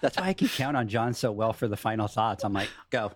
That's 0.00 0.16
why 0.16 0.28
I 0.28 0.32
can 0.32 0.48
count 0.48 0.76
on 0.76 0.88
John 0.88 1.14
so 1.14 1.32
well 1.32 1.52
for 1.52 1.66
the 1.68 1.76
final 1.76 2.06
thoughts. 2.06 2.44
I'm 2.44 2.52
like, 2.52 2.68
go. 2.90 3.12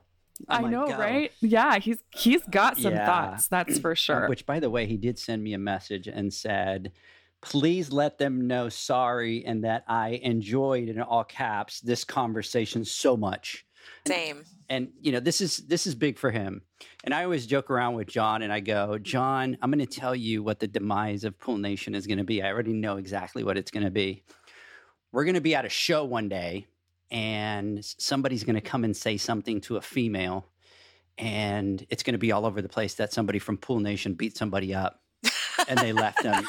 I'm 0.49 0.65
I 0.67 0.71
know, 0.71 0.87
"Go." 0.89 0.99
right? 0.99 1.31
Yeah, 1.41 1.79
he's 1.79 1.99
he's 2.11 2.43
got 2.45 2.77
some 2.79 2.95
Yeah. 2.95 3.07
thoughts, 3.07 3.49
that's 3.49 3.79
for 3.79 3.93
Uh, 3.93 3.95
sure. 3.95 4.29
Which, 4.29 4.45
by 4.47 4.61
the 4.61 4.71
way, 4.71 4.87
he 4.87 4.97
did 4.97 5.19
send 5.19 5.43
me 5.43 5.53
a 5.55 5.59
message 5.59 6.07
and 6.09 6.33
said, 6.33 6.93
please 7.41 7.91
let 7.91 8.19
them 8.19 8.47
know 8.47 8.69
sorry 8.69 9.45
and 9.45 9.65
that 9.65 9.85
I 9.89 10.21
enjoyed 10.23 10.89
in 10.89 11.01
all 11.01 11.25
caps 11.25 11.81
this 11.81 12.05
conversation 12.05 12.85
so 12.85 13.17
much. 13.17 13.67
Same. 14.07 14.45
and 14.69 14.93
you 15.01 15.11
know 15.11 15.19
this 15.19 15.41
is 15.41 15.57
this 15.67 15.89
is 15.89 15.97
big 15.97 16.17
for 16.17 16.31
him 16.31 16.63
and 17.03 17.13
i 17.13 17.25
always 17.25 17.47
joke 17.49 17.69
around 17.69 17.95
with 17.97 18.07
john 18.07 18.43
and 18.43 18.53
i 18.53 18.61
go 18.61 18.97
john 18.97 19.59
i'm 19.61 19.73
going 19.73 19.85
to 19.85 20.01
tell 20.01 20.15
you 20.15 20.41
what 20.41 20.61
the 20.61 20.69
demise 20.69 21.25
of 21.25 21.37
pool 21.41 21.59
nation 21.59 21.93
is 21.97 22.07
going 22.07 22.19
to 22.19 22.23
be 22.25 22.41
i 22.43 22.47
already 22.49 22.73
know 22.73 22.97
exactly 22.97 23.43
what 23.43 23.59
it's 23.59 23.73
going 23.73 23.83
to 23.85 23.91
be 23.91 24.23
we're 25.11 25.25
going 25.25 25.35
to 25.35 25.41
be 25.41 25.57
at 25.57 25.65
a 25.65 25.69
show 25.69 26.05
one 26.05 26.29
day 26.29 26.65
and 27.13 27.85
somebody's 27.85 28.43
going 28.43 28.55
to 28.57 28.61
come 28.63 28.83
and 28.85 28.97
say 28.97 29.17
something 29.17 29.61
to 29.61 29.77
a 29.77 29.81
female 29.81 30.49
and 31.19 31.87
it's 31.91 32.03
going 32.03 32.15
to 32.15 32.19
be 32.19 32.33
all 32.33 32.47
over 32.47 32.63
the 32.63 32.69
place 32.69 32.95
that 32.95 33.13
somebody 33.13 33.39
from 33.39 33.59
pool 33.59 33.79
nation 33.79 34.15
beat 34.15 34.37
somebody 34.37 34.75
up 34.75 35.03
and 35.69 35.79
they 35.79 35.93
left 35.93 36.23
them 36.23 36.43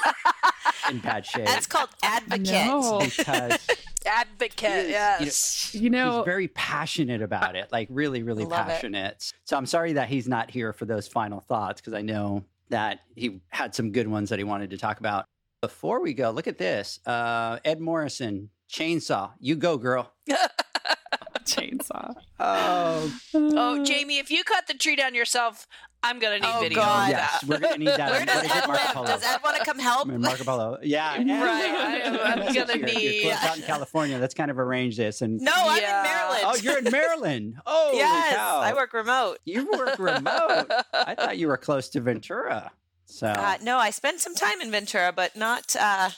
in 0.90 1.00
bad 1.00 1.26
shape 1.26 1.46
That's 1.46 1.68
called 1.68 1.90
advocate. 2.02 2.48
No. 2.50 3.02
because 3.04 3.68
Advocate. 4.06 4.88
He 5.20 5.26
is, 5.26 5.70
you 5.74 5.90
know, 5.90 5.98
you 5.98 6.06
know, 6.12 6.18
he's 6.18 6.26
very 6.26 6.48
passionate 6.50 7.22
about 7.22 7.56
it, 7.56 7.72
like 7.72 7.88
really, 7.90 8.24
really 8.24 8.44
Love 8.46 8.68
it. 8.68 8.72
passionate. 8.72 9.32
So 9.46 9.56
I'm 9.58 9.66
sorry 9.66 9.94
that 9.94 10.10
he's 10.10 10.28
not 10.28 10.52
here 10.52 10.74
for 10.74 10.86
those 10.86 11.08
final 11.08 11.40
thoughts 11.40 11.80
because 11.82 11.94
I 11.94 12.02
know 12.02 12.44
that 12.70 13.00
he 13.16 13.42
had 13.50 13.74
some 13.76 13.92
good 13.92 14.08
ones 14.08 14.30
that 14.30 14.40
he 14.40 14.44
wanted 14.44 14.72
to 14.72 14.78
talk 14.78 15.00
about. 15.00 15.26
Before 15.62 16.02
we 16.02 16.14
go, 16.14 16.32
look 16.32 16.48
at 16.48 16.58
this. 16.58 17.00
Uh, 17.06 17.60
Ed 17.64 17.80
Morrison, 17.80 18.50
chainsaw. 18.74 19.32
You 19.40 19.56
go, 19.56 19.78
girl. 19.78 20.12
chainsaw. 21.46 22.14
Oh, 22.40 23.14
Oh, 23.34 23.84
Jamie, 23.84 24.18
if 24.18 24.32
you 24.32 24.44
cut 24.44 24.68
the 24.68 24.74
tree 24.74 24.96
down 24.96 25.14
yourself, 25.14 25.68
I'm 26.02 26.20
gonna 26.20 26.40
need 26.40 26.50
Oh, 26.54 26.60
video 26.62 26.80
God. 26.80 27.10
yes, 27.12 27.42
that. 27.42 27.48
we're 27.50 27.60
gonna 27.60 27.78
need 27.78 27.88
that. 27.88 28.00
Where 28.12 28.20
on- 28.22 28.28
does 28.28 28.36
what 28.36 28.46
is 28.46 28.52
it, 28.52 28.58
Ed 28.58 28.68
Marco 28.68 28.84
live? 28.84 28.94
Polo? 28.94 29.08
Does 29.08 29.24
Ed 29.24 29.38
want 29.44 29.58
to 29.58 29.64
come 29.66 29.80
help? 29.80 30.08
Marco 30.08 30.44
Polo. 30.44 30.78
Yeah, 30.84 31.14
Ed, 31.14 31.28
Right, 31.30 31.30
I 31.30 31.98
am- 32.00 32.20
I'm 32.48 32.54
gonna 32.54 32.74
here. 32.74 32.86
be- 32.86 33.22
You're 33.24 33.32
close 33.36 33.46
out 33.50 33.58
in 33.58 33.64
California. 33.64 34.18
Let's 34.18 34.34
kind 34.34 34.52
of 34.52 34.60
arrange 34.60 34.98
this. 34.98 35.22
And 35.22 35.40
No, 35.40 35.52
I'm 35.56 35.82
Yeah. 35.82 36.00
in 36.00 36.04
Maryland. 36.04 36.44
oh, 36.46 36.56
you're 36.62 36.78
in 36.80 36.92
Maryland. 36.92 37.56
Oh, 37.66 37.92
yes, 37.94 38.36
cow. 38.36 38.60
I 38.60 38.74
work 38.74 38.94
remote. 38.94 39.38
You 39.46 39.70
work 39.72 39.98
remote. 40.00 40.68
I 40.94 41.16
thought 41.16 41.38
you 41.38 41.48
were 41.48 41.58
close 41.58 41.90
to 41.90 42.02
Ventura. 42.02 42.72
So 43.06 43.28
Uh, 43.28 43.58
no, 43.62 43.78
I 43.78 43.90
spent 43.92 44.20
some 44.22 44.34
time 44.36 44.60
in 44.62 44.72
Ventura, 44.72 45.12
but 45.14 45.36
not. 45.36 45.76
Uh, 45.80 46.10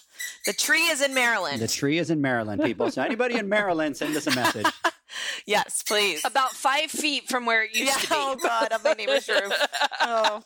the 0.46 0.54
tree 0.54 0.88
is 0.88 1.02
in 1.02 1.14
Maryland. 1.14 1.62
the 1.62 1.68
tree 1.68 1.98
is 1.98 2.10
in 2.10 2.22
Maryland, 2.22 2.62
people. 2.64 2.90
So 2.92 3.02
anybody 3.02 3.36
in 3.36 3.50
Maryland, 3.50 3.98
send 3.98 4.16
us 4.16 4.28
a 4.28 4.36
message. 4.36 4.68
yes, 5.46 5.84
please. 5.84 6.24
About 6.26 6.52
five 6.52 6.92
feet 6.92 7.28
from 7.28 7.46
where 7.46 7.64
it 7.64 7.76
used 7.76 7.86
yeah, 7.86 7.94
to 7.94 8.10
be. 8.10 8.16
oh 8.18 8.36
God, 8.42 8.74
on 8.74 8.80
my 8.84 8.94
neighbor's 8.94 9.28
roof. 9.28 9.54
Oh, 10.02 10.42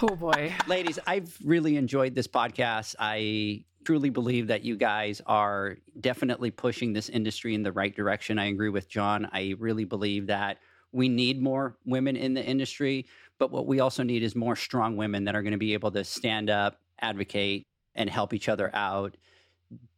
Oh 0.00 0.14
boy. 0.14 0.54
Ladies, 0.68 1.00
I've 1.08 1.36
really 1.44 1.76
enjoyed 1.76 2.14
this 2.14 2.28
podcast. 2.28 2.94
I 3.00 3.64
truly 3.84 4.10
believe 4.10 4.46
that 4.46 4.64
you 4.64 4.76
guys 4.76 5.20
are 5.26 5.76
definitely 6.00 6.52
pushing 6.52 6.92
this 6.92 7.08
industry 7.08 7.54
in 7.56 7.64
the 7.64 7.72
right 7.72 7.96
direction. 7.96 8.38
I 8.38 8.46
agree 8.46 8.68
with 8.68 8.88
John. 8.88 9.28
I 9.32 9.56
really 9.58 9.84
believe 9.84 10.28
that 10.28 10.58
we 10.92 11.08
need 11.08 11.42
more 11.42 11.76
women 11.84 12.14
in 12.14 12.34
the 12.34 12.44
industry, 12.44 13.06
but 13.38 13.50
what 13.50 13.66
we 13.66 13.80
also 13.80 14.04
need 14.04 14.22
is 14.22 14.36
more 14.36 14.54
strong 14.54 14.96
women 14.96 15.24
that 15.24 15.34
are 15.34 15.42
going 15.42 15.52
to 15.52 15.58
be 15.58 15.72
able 15.72 15.90
to 15.90 16.04
stand 16.04 16.48
up, 16.48 16.78
advocate, 17.00 17.66
and 17.98 18.08
help 18.08 18.32
each 18.32 18.48
other 18.48 18.74
out. 18.74 19.18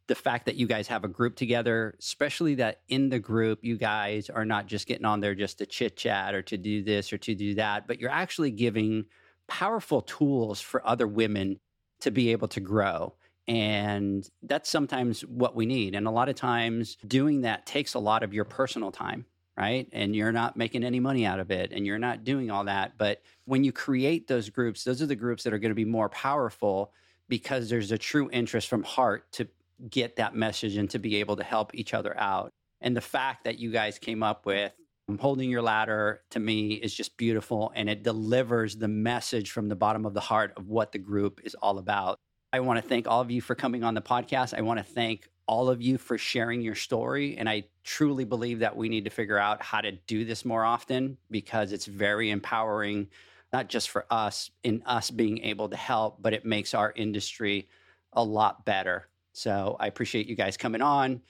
The 0.07 0.15
fact 0.15 0.47
that 0.47 0.55
you 0.55 0.67
guys 0.67 0.87
have 0.87 1.05
a 1.05 1.07
group 1.07 1.37
together, 1.37 1.95
especially 1.99 2.55
that 2.55 2.81
in 2.89 3.07
the 3.07 3.19
group, 3.19 3.59
you 3.61 3.77
guys 3.77 4.29
are 4.29 4.43
not 4.43 4.67
just 4.67 4.87
getting 4.87 5.05
on 5.05 5.21
there 5.21 5.35
just 5.35 5.59
to 5.59 5.65
chit 5.65 5.95
chat 5.95 6.33
or 6.33 6.41
to 6.41 6.57
do 6.57 6.83
this 6.83 7.13
or 7.13 7.17
to 7.19 7.33
do 7.33 7.55
that, 7.55 7.87
but 7.87 7.99
you're 7.99 8.09
actually 8.09 8.51
giving 8.51 9.05
powerful 9.47 10.01
tools 10.01 10.59
for 10.59 10.85
other 10.85 11.07
women 11.07 11.59
to 12.01 12.11
be 12.11 12.31
able 12.31 12.49
to 12.49 12.59
grow. 12.59 13.13
And 13.47 14.27
that's 14.43 14.69
sometimes 14.69 15.21
what 15.21 15.55
we 15.55 15.65
need. 15.65 15.95
And 15.95 16.07
a 16.07 16.11
lot 16.11 16.29
of 16.29 16.35
times 16.35 16.97
doing 17.07 17.41
that 17.41 17.65
takes 17.65 17.93
a 17.93 17.99
lot 17.99 18.23
of 18.23 18.33
your 18.33 18.45
personal 18.45 18.91
time, 18.91 19.25
right? 19.57 19.87
And 19.93 20.15
you're 20.15 20.31
not 20.31 20.57
making 20.57 20.83
any 20.83 20.99
money 20.99 21.25
out 21.25 21.39
of 21.39 21.51
it 21.51 21.71
and 21.71 21.85
you're 21.85 21.99
not 21.99 22.23
doing 22.23 22.49
all 22.49 22.65
that. 22.65 22.97
But 22.97 23.21
when 23.45 23.63
you 23.63 23.71
create 23.71 24.27
those 24.27 24.49
groups, 24.49 24.83
those 24.83 25.01
are 25.01 25.07
the 25.07 25.15
groups 25.15 25.43
that 25.43 25.53
are 25.53 25.59
going 25.59 25.71
to 25.71 25.75
be 25.75 25.85
more 25.85 26.09
powerful 26.09 26.91
because 27.31 27.69
there's 27.69 27.91
a 27.91 27.97
true 27.97 28.29
interest 28.31 28.67
from 28.67 28.83
heart 28.83 29.31
to 29.31 29.47
get 29.89 30.17
that 30.17 30.35
message 30.35 30.75
and 30.75 30.89
to 30.91 30.99
be 30.99 31.15
able 31.15 31.37
to 31.37 31.43
help 31.43 31.73
each 31.73 31.95
other 31.95 32.15
out. 32.19 32.51
And 32.81 32.95
the 32.95 33.01
fact 33.01 33.45
that 33.45 33.57
you 33.57 33.71
guys 33.71 33.97
came 33.97 34.21
up 34.21 34.45
with 34.45 34.71
Holding 35.19 35.49
your 35.49 35.61
ladder 35.61 36.21
to 36.29 36.39
me 36.39 36.73
is 36.73 36.93
just 36.93 37.17
beautiful 37.17 37.71
and 37.75 37.89
it 37.89 38.03
delivers 38.03 38.77
the 38.77 38.87
message 38.87 39.51
from 39.51 39.67
the 39.67 39.75
bottom 39.75 40.05
of 40.05 40.13
the 40.13 40.21
heart 40.21 40.53
of 40.57 40.67
what 40.67 40.91
the 40.91 40.99
group 40.99 41.41
is 41.43 41.55
all 41.55 41.77
about. 41.77 42.17
I 42.53 42.59
want 42.59 42.81
to 42.81 42.87
thank 42.87 43.07
all 43.07 43.21
of 43.21 43.31
you 43.31 43.41
for 43.41 43.55
coming 43.55 43.83
on 43.83 43.93
the 43.93 44.01
podcast. 44.01 44.57
I 44.57 44.61
want 44.61 44.79
to 44.79 44.83
thank 44.83 45.27
all 45.47 45.69
of 45.69 45.81
you 45.81 45.97
for 45.97 46.17
sharing 46.17 46.61
your 46.61 46.75
story. 46.75 47.37
And 47.37 47.49
I 47.49 47.65
truly 47.83 48.25
believe 48.25 48.59
that 48.59 48.75
we 48.75 48.89
need 48.89 49.05
to 49.05 49.09
figure 49.09 49.37
out 49.37 49.61
how 49.61 49.81
to 49.81 49.91
do 49.91 50.23
this 50.23 50.45
more 50.45 50.63
often 50.63 51.17
because 51.29 51.71
it's 51.71 51.85
very 51.85 52.29
empowering, 52.29 53.07
not 53.53 53.69
just 53.69 53.89
for 53.89 54.05
us 54.09 54.51
in 54.63 54.83
us 54.85 55.11
being 55.11 55.39
able 55.39 55.69
to 55.69 55.77
help, 55.77 56.21
but 56.21 56.33
it 56.33 56.45
makes 56.45 56.73
our 56.73 56.93
industry 56.95 57.67
a 58.13 58.23
lot 58.23 58.65
better. 58.65 59.07
So 59.33 59.77
I 59.79 59.87
appreciate 59.87 60.27
you 60.27 60.35
guys 60.35 60.57
coming 60.57 60.81
on. 60.81 61.21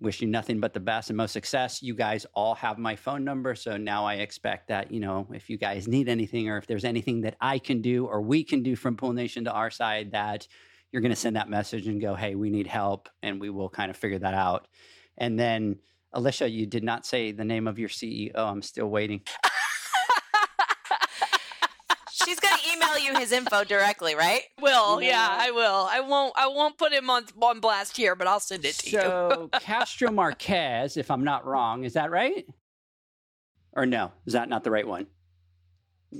Wish 0.00 0.20
you 0.20 0.26
nothing 0.26 0.58
but 0.58 0.72
the 0.74 0.80
best 0.80 1.10
and 1.10 1.16
most 1.16 1.32
success. 1.32 1.82
You 1.82 1.94
guys 1.94 2.26
all 2.34 2.56
have 2.56 2.78
my 2.78 2.96
phone 2.96 3.24
number. 3.24 3.54
So 3.54 3.76
now 3.76 4.04
I 4.04 4.14
expect 4.14 4.68
that, 4.68 4.90
you 4.90 5.00
know, 5.00 5.28
if 5.32 5.48
you 5.48 5.56
guys 5.56 5.86
need 5.86 6.08
anything 6.08 6.48
or 6.48 6.58
if 6.58 6.66
there's 6.66 6.84
anything 6.84 7.20
that 7.22 7.36
I 7.40 7.58
can 7.58 7.80
do 7.80 8.06
or 8.06 8.20
we 8.20 8.42
can 8.42 8.62
do 8.62 8.74
from 8.74 8.96
Pool 8.96 9.12
Nation 9.12 9.44
to 9.44 9.52
our 9.52 9.70
side, 9.70 10.12
that 10.12 10.48
you're 10.90 11.02
going 11.02 11.10
to 11.10 11.16
send 11.16 11.36
that 11.36 11.48
message 11.48 11.86
and 11.86 12.00
go, 12.00 12.14
hey, 12.14 12.34
we 12.34 12.50
need 12.50 12.66
help. 12.66 13.08
And 13.22 13.40
we 13.40 13.50
will 13.50 13.68
kind 13.68 13.90
of 13.90 13.96
figure 13.96 14.18
that 14.18 14.34
out. 14.34 14.66
And 15.16 15.38
then, 15.38 15.78
Alicia, 16.12 16.48
you 16.48 16.66
did 16.66 16.84
not 16.84 17.06
say 17.06 17.32
the 17.32 17.44
name 17.44 17.66
of 17.68 17.78
your 17.78 17.88
CEO. 17.88 18.36
I'm 18.36 18.62
still 18.62 18.86
waiting. 18.86 19.22
She's 22.10 22.38
gonna 22.40 22.56
email 22.72 22.93
you 23.04 23.18
his 23.18 23.32
info 23.32 23.64
directly, 23.64 24.14
right? 24.14 24.42
Will 24.60 25.02
yeah, 25.02 25.28
I 25.30 25.50
will. 25.50 25.88
I 25.90 26.00
won't. 26.00 26.32
I 26.36 26.48
won't 26.48 26.78
put 26.78 26.92
him 26.92 27.10
on 27.10 27.24
on 27.40 27.60
blast 27.60 27.96
here, 27.96 28.14
but 28.14 28.26
I'll 28.26 28.40
send 28.40 28.64
it 28.64 28.74
to 28.76 28.90
you. 28.90 29.00
So 29.00 29.50
Castro 29.60 30.10
Marquez, 30.10 30.96
if 30.96 31.10
I'm 31.10 31.24
not 31.24 31.46
wrong, 31.46 31.84
is 31.84 31.92
that 31.94 32.10
right? 32.10 32.46
Or 33.72 33.86
no? 33.86 34.12
Is 34.26 34.32
that 34.32 34.48
not 34.48 34.64
the 34.64 34.70
right 34.70 34.86
one? 34.86 35.06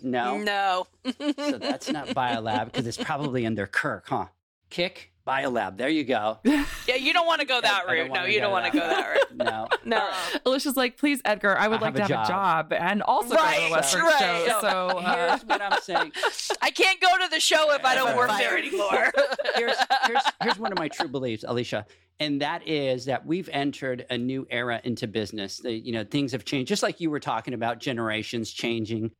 No. 0.02 0.38
No. 0.38 0.86
So 1.04 1.58
that's 1.58 1.90
not 1.90 2.08
Biolab 2.16 2.66
because 2.66 2.86
it's 2.86 2.96
probably 2.96 3.42
in 3.42 3.52
under 3.52 3.66
Kirk, 3.66 4.08
huh? 4.08 4.26
KIK 4.70 5.10
Biolab. 5.26 5.78
There 5.78 5.88
you 5.88 6.04
go. 6.04 6.38
Yeah, 6.86 6.96
you 6.96 7.14
don't 7.14 7.26
want 7.26 7.40
to 7.40 7.46
go 7.46 7.62
that 7.62 7.84
I 7.88 7.94
don't 7.96 8.10
route. 8.10 8.12
No, 8.12 8.24
you 8.26 8.40
don't 8.40 8.52
want 8.52 8.66
to 8.66 8.78
go 8.78 8.86
that 8.86 9.08
route. 9.08 9.36
No. 9.36 9.68
No. 9.86 10.10
Alicia's 10.44 10.76
like, 10.76 10.98
please, 10.98 11.22
Edgar, 11.24 11.56
I 11.58 11.66
would 11.66 11.80
I 11.80 11.86
like 11.86 11.96
have 11.96 12.08
to 12.08 12.14
a 12.14 12.16
have 12.18 12.28
job." 12.28 12.72
a 12.72 12.76
job 12.76 12.82
and 12.82 13.02
also 13.02 13.34
go 13.36 13.36
to 13.36 13.60
the 13.62 13.70
Western 13.70 14.02
right. 14.02 14.18
show. 14.46 14.58
So 14.60 14.68
uh, 14.98 15.28
Here's 15.30 15.44
what 15.46 15.62
I'm 15.62 15.80
saying. 15.80 16.12
I 16.62 16.70
can't 16.70 17.00
go 17.00 17.08
to 17.22 17.28
the 17.30 17.40
show 17.40 17.72
if 17.72 17.84
I 17.86 17.94
don't 17.94 18.16
work 18.18 18.28
fired. 18.28 18.40
there 18.40 18.58
anymore. 18.58 19.12
here's, 19.54 19.76
here's, 20.06 20.22
here's 20.42 20.58
one 20.58 20.72
of 20.72 20.78
my 20.78 20.88
true 20.88 21.08
beliefs, 21.08 21.42
Alicia, 21.48 21.86
and 22.20 22.42
that 22.42 22.66
is 22.68 23.06
that 23.06 23.24
we've 23.24 23.48
entered 23.50 24.04
a 24.10 24.18
new 24.18 24.46
era 24.50 24.80
into 24.84 25.06
business. 25.06 25.58
The, 25.58 25.72
you 25.72 25.92
know, 25.92 26.04
things 26.04 26.32
have 26.32 26.44
changed, 26.44 26.68
just 26.68 26.82
like 26.82 27.00
you 27.00 27.08
were 27.10 27.20
talking 27.20 27.54
about 27.54 27.78
generations 27.80 28.50
changing. 28.52 29.10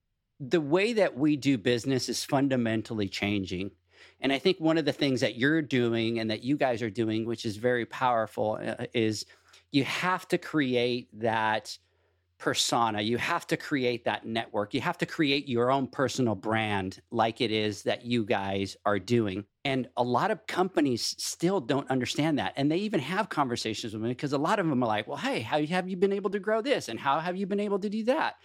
The 0.41 0.61
way 0.61 0.93
that 0.95 1.17
we 1.17 1.37
do 1.37 1.57
business 1.57 2.09
is 2.11 2.25
fundamentally 2.25 3.09
changing. 3.09 3.71
And 4.25 4.33
I 4.33 4.39
think 4.39 4.59
one 4.59 4.79
of 4.79 4.87
the 4.87 4.93
things 4.93 5.21
that 5.21 5.37
you're 5.37 5.61
doing 5.61 6.19
and 6.19 6.31
that 6.31 6.43
you 6.43 6.57
guys 6.57 6.81
are 6.81 6.89
doing, 6.89 7.27
which 7.27 7.45
is 7.45 7.59
very 7.59 7.85
powerful, 7.85 8.59
uh, 8.67 8.87
is 8.95 9.27
you 9.71 9.85
have 9.85 10.27
to 10.29 10.39
create 10.39 11.09
that 11.21 11.77
persona. 12.39 13.03
You 13.03 13.19
have 13.19 13.47
to 13.49 13.59
create 13.59 14.07
that 14.07 14.25
network. 14.25 14.73
You 14.73 14.81
have 14.81 14.97
to 14.99 15.07
create 15.07 15.47
your 15.47 15.71
own 15.71 15.87
personal 15.87 16.35
brand, 16.35 17.03
like 17.11 17.43
it 17.43 17.51
is 17.51 17.83
that 17.83 18.07
you 18.07 18.25
guys 18.25 18.79
are 18.87 18.99
doing. 18.99 19.45
And 19.67 19.91
a 19.99 20.03
lot 20.03 20.31
of 20.31 20.47
companies 20.47 21.15
still 21.19 21.61
don't 21.61 21.91
understand 21.91 22.39
that. 22.39 22.55
And 22.57 22.73
they 22.73 22.79
even 22.79 23.01
have 23.01 23.29
conversations 23.29 23.93
with 23.93 24.03
me 24.03 24.09
because 24.09 24.33
a 24.33 24.39
lot 24.39 24.59
of 24.59 24.67
them 24.67 24.83
are 24.83 24.87
like, 24.87 25.07
well, 25.07 25.19
hey, 25.19 25.41
how 25.41 25.63
have 25.63 25.87
you 25.87 25.99
been 25.99 26.15
able 26.15 26.31
to 26.31 26.39
grow 26.39 26.63
this? 26.63 26.89
And 26.89 26.99
how 26.99 27.21
have 27.21 27.37
you 27.37 27.47
been 27.47 27.61
able 27.61 27.79
to 27.79 27.91
do 27.91 28.05
that? 28.05 28.37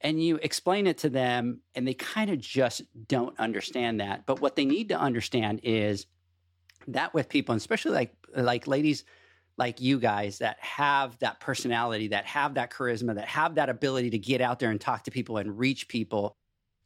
And 0.00 0.22
you 0.22 0.36
explain 0.36 0.86
it 0.86 0.98
to 0.98 1.10
them, 1.10 1.60
and 1.74 1.86
they 1.86 1.94
kind 1.94 2.30
of 2.30 2.38
just 2.38 2.82
don't 3.08 3.38
understand 3.38 4.00
that. 4.00 4.26
But 4.26 4.40
what 4.40 4.54
they 4.54 4.64
need 4.64 4.90
to 4.90 4.98
understand 4.98 5.60
is 5.64 6.06
that 6.86 7.14
with 7.14 7.28
people, 7.28 7.52
and 7.52 7.60
especially 7.60 7.92
like 7.92 8.14
like 8.36 8.66
ladies 8.66 9.04
like 9.56 9.80
you 9.80 9.98
guys 9.98 10.38
that 10.38 10.56
have 10.60 11.18
that 11.18 11.40
personality, 11.40 12.08
that 12.08 12.24
have 12.26 12.54
that 12.54 12.70
charisma, 12.70 13.16
that 13.16 13.26
have 13.26 13.56
that 13.56 13.68
ability 13.68 14.10
to 14.10 14.18
get 14.18 14.40
out 14.40 14.60
there 14.60 14.70
and 14.70 14.80
talk 14.80 15.02
to 15.04 15.10
people 15.10 15.38
and 15.38 15.58
reach 15.58 15.88
people, 15.88 16.36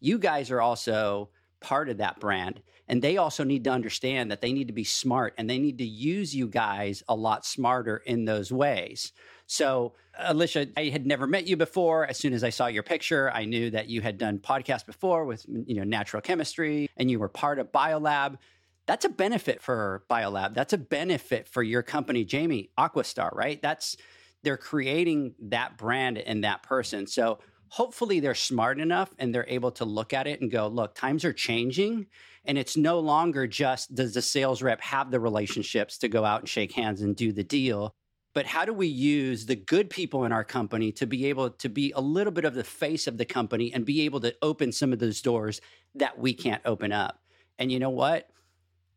you 0.00 0.18
guys 0.18 0.50
are 0.50 0.60
also 0.60 1.28
part 1.60 1.88
of 1.88 1.98
that 1.98 2.18
brand. 2.18 2.62
And 2.88 3.00
they 3.00 3.18
also 3.18 3.44
need 3.44 3.64
to 3.64 3.70
understand 3.70 4.30
that 4.30 4.40
they 4.40 4.52
need 4.52 4.66
to 4.68 4.74
be 4.74 4.84
smart 4.84 5.34
and 5.38 5.48
they 5.48 5.58
need 5.58 5.78
to 5.78 5.86
use 5.86 6.34
you 6.34 6.48
guys 6.48 7.02
a 7.08 7.14
lot 7.14 7.46
smarter 7.46 7.98
in 7.98 8.24
those 8.24 8.50
ways. 8.50 9.12
So, 9.52 9.94
Alicia, 10.18 10.68
I 10.76 10.84
had 10.84 11.06
never 11.06 11.26
met 11.26 11.46
you 11.46 11.56
before. 11.56 12.06
As 12.06 12.18
soon 12.18 12.32
as 12.32 12.42
I 12.42 12.50
saw 12.50 12.66
your 12.66 12.82
picture, 12.82 13.30
I 13.30 13.44
knew 13.44 13.70
that 13.70 13.88
you 13.88 14.00
had 14.00 14.18
done 14.18 14.38
podcasts 14.38 14.86
before 14.86 15.24
with, 15.24 15.46
mm, 15.46 15.64
you 15.66 15.76
know, 15.76 15.84
natural 15.84 16.22
chemistry 16.22 16.88
and 16.96 17.10
you 17.10 17.18
were 17.18 17.28
part 17.28 17.58
of 17.58 17.72
Biolab 17.72 18.38
that's 18.86 19.04
a 19.04 19.08
benefit 19.08 19.62
for 19.62 20.04
Biolab. 20.10 20.54
That's 20.54 20.72
a 20.72 20.78
benefit 20.78 21.48
for 21.48 21.62
your 21.62 21.82
company, 21.82 22.24
Jamie 22.24 22.70
Aquastar, 22.78 23.34
right? 23.34 23.60
That's 23.62 23.96
they're 24.42 24.56
creating 24.56 25.34
that 25.40 25.78
brand 25.78 26.18
and 26.18 26.42
that 26.42 26.62
person. 26.64 27.06
So 27.06 27.38
hopefully 27.68 28.18
they're 28.18 28.34
smart 28.34 28.80
enough 28.80 29.14
and 29.18 29.32
they're 29.32 29.46
able 29.48 29.70
to 29.72 29.84
look 29.84 30.12
at 30.12 30.26
it 30.26 30.40
and 30.40 30.50
go, 30.50 30.66
look, 30.66 30.94
times 30.94 31.24
are 31.24 31.32
changing. 31.32 32.06
And 32.44 32.58
it's 32.58 32.76
no 32.76 32.98
longer 32.98 33.46
just 33.46 33.94
does 33.94 34.14
the 34.14 34.22
sales 34.22 34.62
rep 34.62 34.80
have 34.80 35.12
the 35.12 35.20
relationships 35.20 35.96
to 35.98 36.08
go 36.08 36.24
out 36.24 36.40
and 36.40 36.48
shake 36.48 36.72
hands 36.72 37.02
and 37.02 37.14
do 37.14 37.32
the 37.32 37.44
deal. 37.44 37.94
But 38.34 38.46
how 38.46 38.64
do 38.64 38.72
we 38.72 38.86
use 38.86 39.46
the 39.46 39.56
good 39.56 39.90
people 39.90 40.24
in 40.24 40.32
our 40.32 40.44
company 40.44 40.90
to 40.92 41.06
be 41.06 41.26
able 41.26 41.50
to 41.50 41.68
be 41.68 41.92
a 41.94 42.00
little 42.00 42.32
bit 42.32 42.44
of 42.44 42.54
the 42.54 42.64
face 42.64 43.06
of 43.06 43.18
the 43.18 43.26
company 43.26 43.72
and 43.72 43.84
be 43.84 44.02
able 44.02 44.20
to 44.20 44.34
open 44.40 44.72
some 44.72 44.92
of 44.92 44.98
those 44.98 45.20
doors 45.20 45.60
that 45.94 46.18
we 46.18 46.32
can't 46.32 46.62
open 46.64 46.92
up? 46.92 47.20
And 47.58 47.70
you 47.70 47.78
know 47.78 47.90
what? 47.90 48.28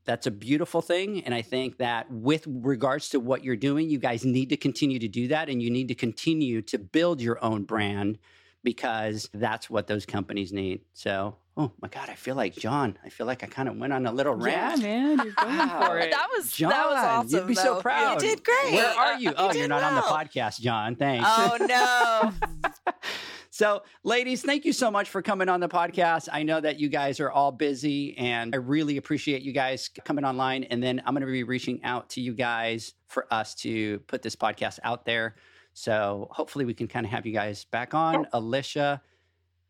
That's 0.06 0.28
a 0.28 0.32
beautiful 0.32 0.82
thing. 0.82 1.24
And 1.24 1.34
I 1.34 1.42
think 1.42 1.80
that 1.80 2.10
with 2.12 2.46
regards 2.48 3.10
to 3.10 3.20
what 3.20 3.44
you're 3.44 3.56
doing, 3.56 3.90
you 3.90 3.98
guys 3.98 4.24
need 4.24 4.50
to 4.50 4.58
continue 4.58 5.00
to 5.00 5.08
do 5.08 5.28
that 5.30 5.50
and 5.50 5.62
you 5.62 5.70
need 5.70 5.88
to 5.90 5.96
continue 5.96 6.62
to 6.64 6.78
build 6.78 7.20
your 7.20 7.44
own 7.44 7.64
brand 7.64 8.20
because 8.64 9.30
that's 9.34 9.70
what 9.70 9.88
those 9.88 10.06
companies 10.06 10.54
need. 10.54 10.82
So, 10.94 11.36
oh 11.58 11.72
my 11.82 11.88
God, 11.88 12.10
I 12.10 12.16
feel 12.16 12.36
like 12.36 12.54
John. 12.56 12.98
I 13.06 13.10
feel 13.10 13.26
like 13.26 13.44
I 13.44 13.48
kind 13.48 13.70
of 13.70 13.78
went 13.78 13.94
on 13.94 14.06
a 14.06 14.12
little 14.12 14.38
yeah, 14.48 14.70
rant. 14.70 14.82
man, 14.84 15.18
you're 15.24 15.34
going 15.34 15.58
Wow. 15.58 15.86
for 15.88 16.00
it. 16.00 16.12
that 16.12 16.28
was 16.36 16.52
John, 16.52 16.70
that 16.72 16.86
was 16.88 16.98
awesome. 17.04 17.40
you'd 17.40 17.48
be 17.48 17.56
so 17.56 17.80
proud. 17.82 18.22
You 18.22 18.28
did 18.30 18.44
great. 18.44 18.74
Where 18.74 18.88
are 18.90 19.14
you? 19.20 19.30
You 19.30 19.36
Oh, 19.38 19.52
did 19.52 19.60
you're 19.60 19.68
not 19.68 19.84
on 19.84 19.96
the 19.96 20.02
podcast, 20.02 20.60
John. 20.60 20.96
Thanks. 20.96 21.26
Oh 21.28 21.58
no. 21.60 22.92
So, 23.52 23.84
ladies, 24.04 24.42
thank 24.42 24.66
you 24.66 24.74
so 24.74 24.92
much 24.92 25.10
for 25.10 25.22
coming 25.22 25.48
on 25.48 25.62
the 25.62 25.70
podcast. 25.70 26.28
I 26.30 26.44
know 26.44 26.60
that 26.60 26.78
you 26.78 26.90
guys 26.90 27.22
are 27.22 27.32
all 27.32 27.54
busy, 27.54 28.18
and 28.18 28.54
I 28.54 28.58
really 28.58 28.98
appreciate 28.98 29.44
you 29.44 29.54
guys 29.54 29.90
coming 30.04 30.26
online. 30.26 30.66
And 30.66 30.84
then 30.84 31.02
I'm 31.06 31.14
going 31.14 31.26
to 31.26 31.32
be 31.32 31.44
reaching 31.44 31.82
out 31.86 32.10
to 32.10 32.22
you 32.22 32.34
guys 32.34 32.96
for 33.08 33.34
us 33.34 33.56
to 33.62 34.00
put 34.08 34.22
this 34.22 34.36
podcast 34.36 34.80
out 34.84 35.06
there. 35.06 35.36
So, 35.72 36.28
hopefully, 36.32 36.66
we 36.66 36.74
can 36.74 36.90
kind 36.90 37.06
of 37.06 37.14
have 37.14 37.26
you 37.26 37.32
guys 37.32 37.64
back 37.64 37.94
on. 37.94 38.28
Alicia, 38.34 39.02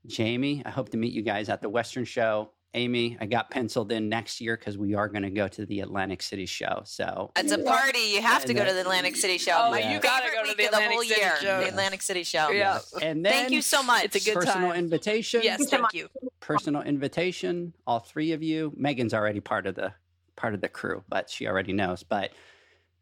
Jamie, 0.07 0.61
I 0.65 0.69
hope 0.69 0.89
to 0.89 0.97
meet 0.97 1.13
you 1.13 1.21
guys 1.21 1.49
at 1.49 1.61
the 1.61 1.69
Western 1.69 2.05
Show. 2.05 2.51
Amy, 2.73 3.17
I 3.21 3.25
got 3.25 3.49
penciled 3.49 3.89
in 3.93 4.09
next 4.09 4.41
year 4.41 4.57
because 4.57 4.77
we 4.77 4.95
are 4.95 5.07
going 5.07 5.23
to 5.23 5.29
go 5.29 5.47
to 5.47 5.65
the 5.65 5.79
Atlantic 5.79 6.21
City 6.21 6.45
show. 6.45 6.81
So, 6.83 7.31
It's 7.37 7.53
a 7.53 7.57
party. 7.57 7.99
You 7.99 8.21
have 8.21 8.43
to 8.45 8.53
go 8.53 8.65
to 8.65 8.73
the 8.73 8.81
Atlantic 8.81 9.15
City 9.15 9.37
show. 9.37 9.53
Oh, 9.57 9.71
My 9.71 9.93
you 9.93 9.99
gotta 10.01 10.29
go 10.29 10.43
to 10.43 10.49
week 10.49 10.57
the 10.57 10.65
of 10.65 10.71
the 10.71 10.75
Atlantic 10.77 10.91
whole 10.91 11.03
City 11.03 11.21
year. 11.21 11.35
show. 11.41 11.61
The 11.61 11.69
Atlantic 11.69 12.01
City 12.01 12.23
show. 12.23 12.49
Yeah. 12.49 12.79
and 13.01 13.25
then 13.25 13.31
Thank 13.31 13.51
you 13.51 13.61
so 13.61 13.81
much. 13.81 14.03
It's 14.03 14.17
a 14.17 14.29
good 14.29 14.35
personal 14.35 14.71
time. 14.71 14.77
invitation. 14.79 15.39
Yes, 15.41 15.65
thank 15.69 15.93
you. 15.93 16.09
personal 16.41 16.81
invitation 16.81 17.73
all 17.87 17.99
three 17.99 18.33
of 18.33 18.43
you 18.43 18.73
megan's 18.75 19.13
already 19.13 19.39
part 19.39 19.65
of 19.67 19.75
the 19.75 19.93
part 20.35 20.53
of 20.53 20.59
the 20.61 20.67
crew 20.69 21.01
but 21.09 21.27
she 21.29 21.47
already 21.47 21.71
knows 21.73 22.03
but 22.03 22.31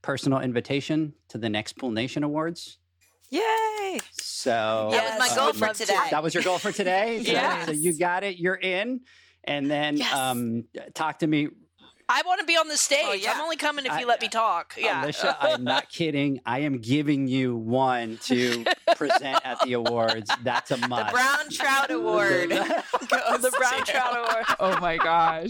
personal 0.02 0.40
invitation 0.40 1.14
to 1.30 1.38
the 1.38 1.50
next 1.50 1.74
pool 1.74 1.92
nation 1.92 2.24
awards 2.24 2.78
Yay. 3.34 4.00
so 4.12 4.90
That 4.92 5.18
was 5.18 5.30
my 5.30 5.36
goal 5.36 5.46
would 5.48 5.56
for 5.56 5.74
today. 5.74 6.08
that 6.12 6.22
was 6.22 6.34
your 6.34 6.44
goal 6.44 6.58
for 6.60 6.72
today 6.72 7.24
so, 7.26 7.32
Yes. 7.32 7.66
so 7.66 7.72
you 7.72 7.98
got 7.98 8.24
it 8.24 8.38
you're 8.38 8.56
in 8.56 9.02
and 9.44 9.70
then 9.72 9.98
Yes. 9.98 10.14
um 10.14 10.66
talk 10.94 11.20
to 11.20 11.28
me 11.28 11.48
I 12.10 12.22
want 12.26 12.42
to 12.42 12.46
be 12.46 12.58
on 12.58 12.68
the 12.68 12.76
stage. 12.76 13.06
Oh, 13.08 13.14
yeah. 13.14 13.32
I'm 13.34 13.40
only 13.42 13.56
coming 13.56 13.86
if 13.86 13.92
I- 13.94 14.02
you 14.02 14.06
let 14.08 14.22
me 14.22 14.28
talk. 14.28 14.76
Yeah. 14.78 15.04
alicia 15.04 15.38
i'm 15.42 15.64
not 15.64 15.90
kidding 15.90 16.42
i 16.46 16.60
am 16.60 16.80
giving 16.80 17.28
you 17.28 17.56
one 17.56 18.18
to 18.26 18.66
present 18.96 19.40
at 19.46 19.60
the 19.62 19.74
awards 19.74 20.30
that's 20.44 20.70
a 20.72 20.76
The 20.76 20.88
Brown 21.12 21.50
Trout 21.50 21.90
Award. 21.92 22.50
the 22.52 23.54
Brown 23.58 23.84
Trout 23.86 24.18
Award. 24.18 24.46
Oh 24.60 24.78
my 24.82 24.98
gosh. 24.98 25.50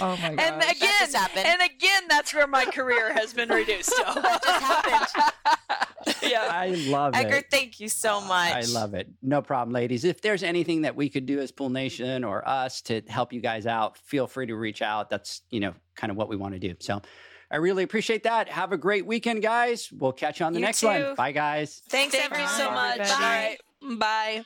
Oh 0.00 0.16
my 0.22 0.34
gosh. 0.34 0.46
And 0.46 0.62
again, 0.62 0.92
just 1.00 1.16
happened. 1.16 1.46
and 1.46 1.60
again, 1.62 2.02
that's 2.08 2.32
where 2.32 2.46
my 2.46 2.64
career 2.64 3.12
has 3.12 3.32
been 3.34 3.48
reduced 3.50 3.90
to. 3.96 4.02
That 4.22 4.40
just 4.42 4.64
happened. 4.64 5.86
yeah. 6.22 6.48
i 6.50 6.68
love 6.88 7.14
it 7.14 7.18
Edgar, 7.18 7.42
thank 7.50 7.80
you 7.80 7.88
so 7.88 8.20
much. 8.20 8.52
I 8.54 8.60
love 8.72 8.94
it. 8.94 9.08
No 9.22 9.42
problem, 9.42 9.72
ladies. 9.74 10.04
If 10.04 10.20
there's 10.22 10.42
anything 10.42 10.82
that 10.82 10.96
we 10.96 11.08
could 11.08 11.26
do 11.26 11.38
as 11.40 11.50
Pool 11.52 11.70
Nation 11.70 12.24
or 12.24 12.46
us 12.48 12.80
to 12.82 13.02
help 13.08 13.32
you 13.32 13.40
guys 13.40 13.66
out, 13.66 13.98
feel 13.98 14.26
free 14.26 14.46
to 14.46 14.56
reach 14.56 14.82
out. 14.82 15.10
That's, 15.10 15.42
you 15.50 15.60
know, 15.60 15.74
kind 15.96 16.10
of 16.10 16.16
what 16.16 16.28
we 16.28 16.36
want 16.36 16.54
to 16.54 16.60
do. 16.60 16.74
So 16.78 17.02
I 17.50 17.56
really 17.56 17.82
appreciate 17.82 18.22
that. 18.24 18.48
Have 18.48 18.72
a 18.72 18.76
great 18.78 19.06
weekend, 19.06 19.42
guys. 19.42 19.90
We'll 19.92 20.12
catch 20.12 20.40
you 20.40 20.46
on 20.46 20.52
the 20.52 20.60
You 20.60 20.66
next 20.66 20.80
too. 20.80 20.86
one. 20.86 21.14
Bye, 21.16 21.32
guys. 21.32 21.82
Thanks 21.88 22.14
Thank 22.14 22.32
ever 22.32 22.40
you 22.40 22.48
so 22.48 22.56
so 22.58 22.70
much. 22.70 22.98
much. 22.98 23.08
Bye. 23.08 23.56
Bye. 23.82 23.96
Bye. 23.96 24.44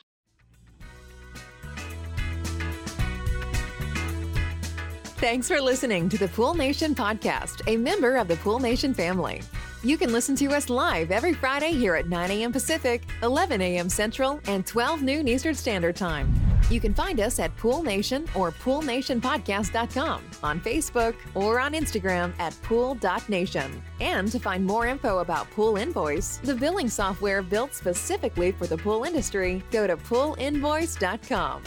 Thanks 5.17 5.47
for 5.47 5.61
listening 5.61 6.09
to 6.09 6.17
the 6.17 6.27
Pool 6.27 6.53
Nation 6.53 6.93
podcast, 6.93 7.61
a 7.67 7.77
member 7.77 8.17
of 8.17 8.27
the 8.27 8.35
Pool 8.37 8.59
Nation 8.59 8.93
family. 8.93 9.41
You 9.85 9.99
can 9.99 10.11
listen 10.11 10.35
to 10.37 10.47
us 10.47 10.71
live 10.71 11.11
every 11.11 11.35
Friday 11.35 11.71
here 11.71 11.93
at 11.93 12.09
9 12.09 12.31
a.m. 12.31 12.51
Pacific, 12.51 13.03
11 13.21 13.61
a.m. 13.61 13.87
Central, 13.87 14.39
and 14.47 14.65
12 14.65 15.03
noon 15.03 15.27
Eastern 15.27 15.53
Standard 15.53 15.95
Time. 15.95 16.33
You 16.69 16.79
can 16.79 16.95
find 16.95 17.19
us 17.19 17.37
at 17.39 17.55
Pool 17.57 17.83
Nation 17.83 18.25
or 18.35 18.51
PoolNationPodcast.com 18.51 20.23
on 20.43 20.59
Facebook 20.61 21.15
or 21.35 21.59
on 21.59 21.73
Instagram 21.73 22.33
at 22.39 22.59
Pool.Nation. 22.63 23.83
And 23.99 24.31
to 24.31 24.39
find 24.39 24.65
more 24.65 24.87
info 24.87 25.19
about 25.19 25.49
Pool 25.51 25.77
Invoice, 25.77 26.37
the 26.37 26.55
billing 26.55 26.89
software 26.89 27.43
built 27.43 27.73
specifically 27.75 28.51
for 28.51 28.65
the 28.65 28.77
pool 28.77 29.03
industry, 29.03 29.63
go 29.71 29.85
to 29.85 29.95
PoolInvoice.com. 29.95 31.61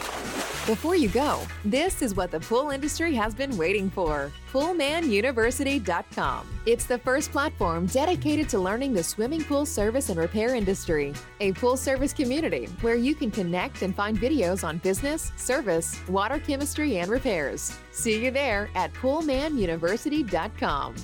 Before 0.65 0.95
you 0.95 1.09
go, 1.09 1.41
this 1.65 2.03
is 2.03 2.15
what 2.15 2.29
the 2.29 2.39
pool 2.39 2.69
industry 2.69 3.15
has 3.15 3.33
been 3.33 3.57
waiting 3.57 3.89
for 3.89 4.31
PoolmanUniversity.com. 4.51 6.47
It's 6.67 6.85
the 6.85 6.99
first 6.99 7.31
platform 7.31 7.87
dedicated 7.87 8.47
to 8.49 8.59
learning 8.59 8.93
the 8.93 9.01
swimming 9.01 9.43
pool 9.43 9.65
service 9.65 10.09
and 10.09 10.19
repair 10.19 10.53
industry, 10.53 11.13
a 11.39 11.53
pool 11.53 11.75
service 11.75 12.13
community 12.13 12.65
where 12.81 12.93
you 12.93 13.15
can 13.15 13.31
connect 13.31 13.81
and 13.81 13.95
find 13.95 14.19
videos 14.19 14.63
on 14.63 14.79
business, 14.89 15.31
service, 15.37 15.99
water 16.09 16.39
chemistry, 16.39 16.97
and 16.97 17.11
repairs. 17.11 17.77
See 17.91 18.25
you 18.25 18.31
there 18.31 18.71
at 18.73 18.91
PoolmanUniversity.com. 18.93 20.95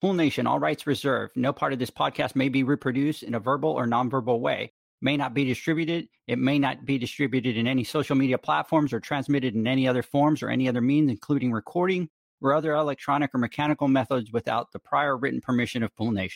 Pool 0.00 0.14
Nation, 0.14 0.48
all 0.48 0.58
rights 0.58 0.88
reserved. 0.88 1.36
No 1.36 1.52
part 1.52 1.72
of 1.72 1.78
this 1.78 1.90
podcast 1.90 2.34
may 2.34 2.48
be 2.48 2.64
reproduced 2.64 3.22
in 3.22 3.36
a 3.36 3.38
verbal 3.38 3.70
or 3.70 3.86
nonverbal 3.86 4.40
way 4.40 4.72
may 5.00 5.16
not 5.16 5.34
be 5.34 5.44
distributed. 5.44 6.08
It 6.26 6.40
may 6.40 6.58
not 6.58 6.84
be 6.84 6.98
distributed 6.98 7.56
in 7.56 7.68
any 7.68 7.84
social 7.84 8.16
media 8.16 8.36
platforms 8.36 8.92
or 8.92 8.98
transmitted 8.98 9.54
in 9.54 9.68
any 9.68 9.86
other 9.86 10.02
forms 10.02 10.42
or 10.42 10.48
any 10.48 10.68
other 10.68 10.80
means, 10.80 11.10
including 11.10 11.52
recording 11.52 12.08
or 12.42 12.54
other 12.54 12.72
electronic 12.72 13.32
or 13.34 13.38
mechanical 13.38 13.86
methods 13.86 14.32
without 14.32 14.72
the 14.72 14.80
prior 14.80 15.16
written 15.16 15.40
permission 15.40 15.84
of 15.84 15.94
Pool 15.94 16.10
Nation. 16.10 16.32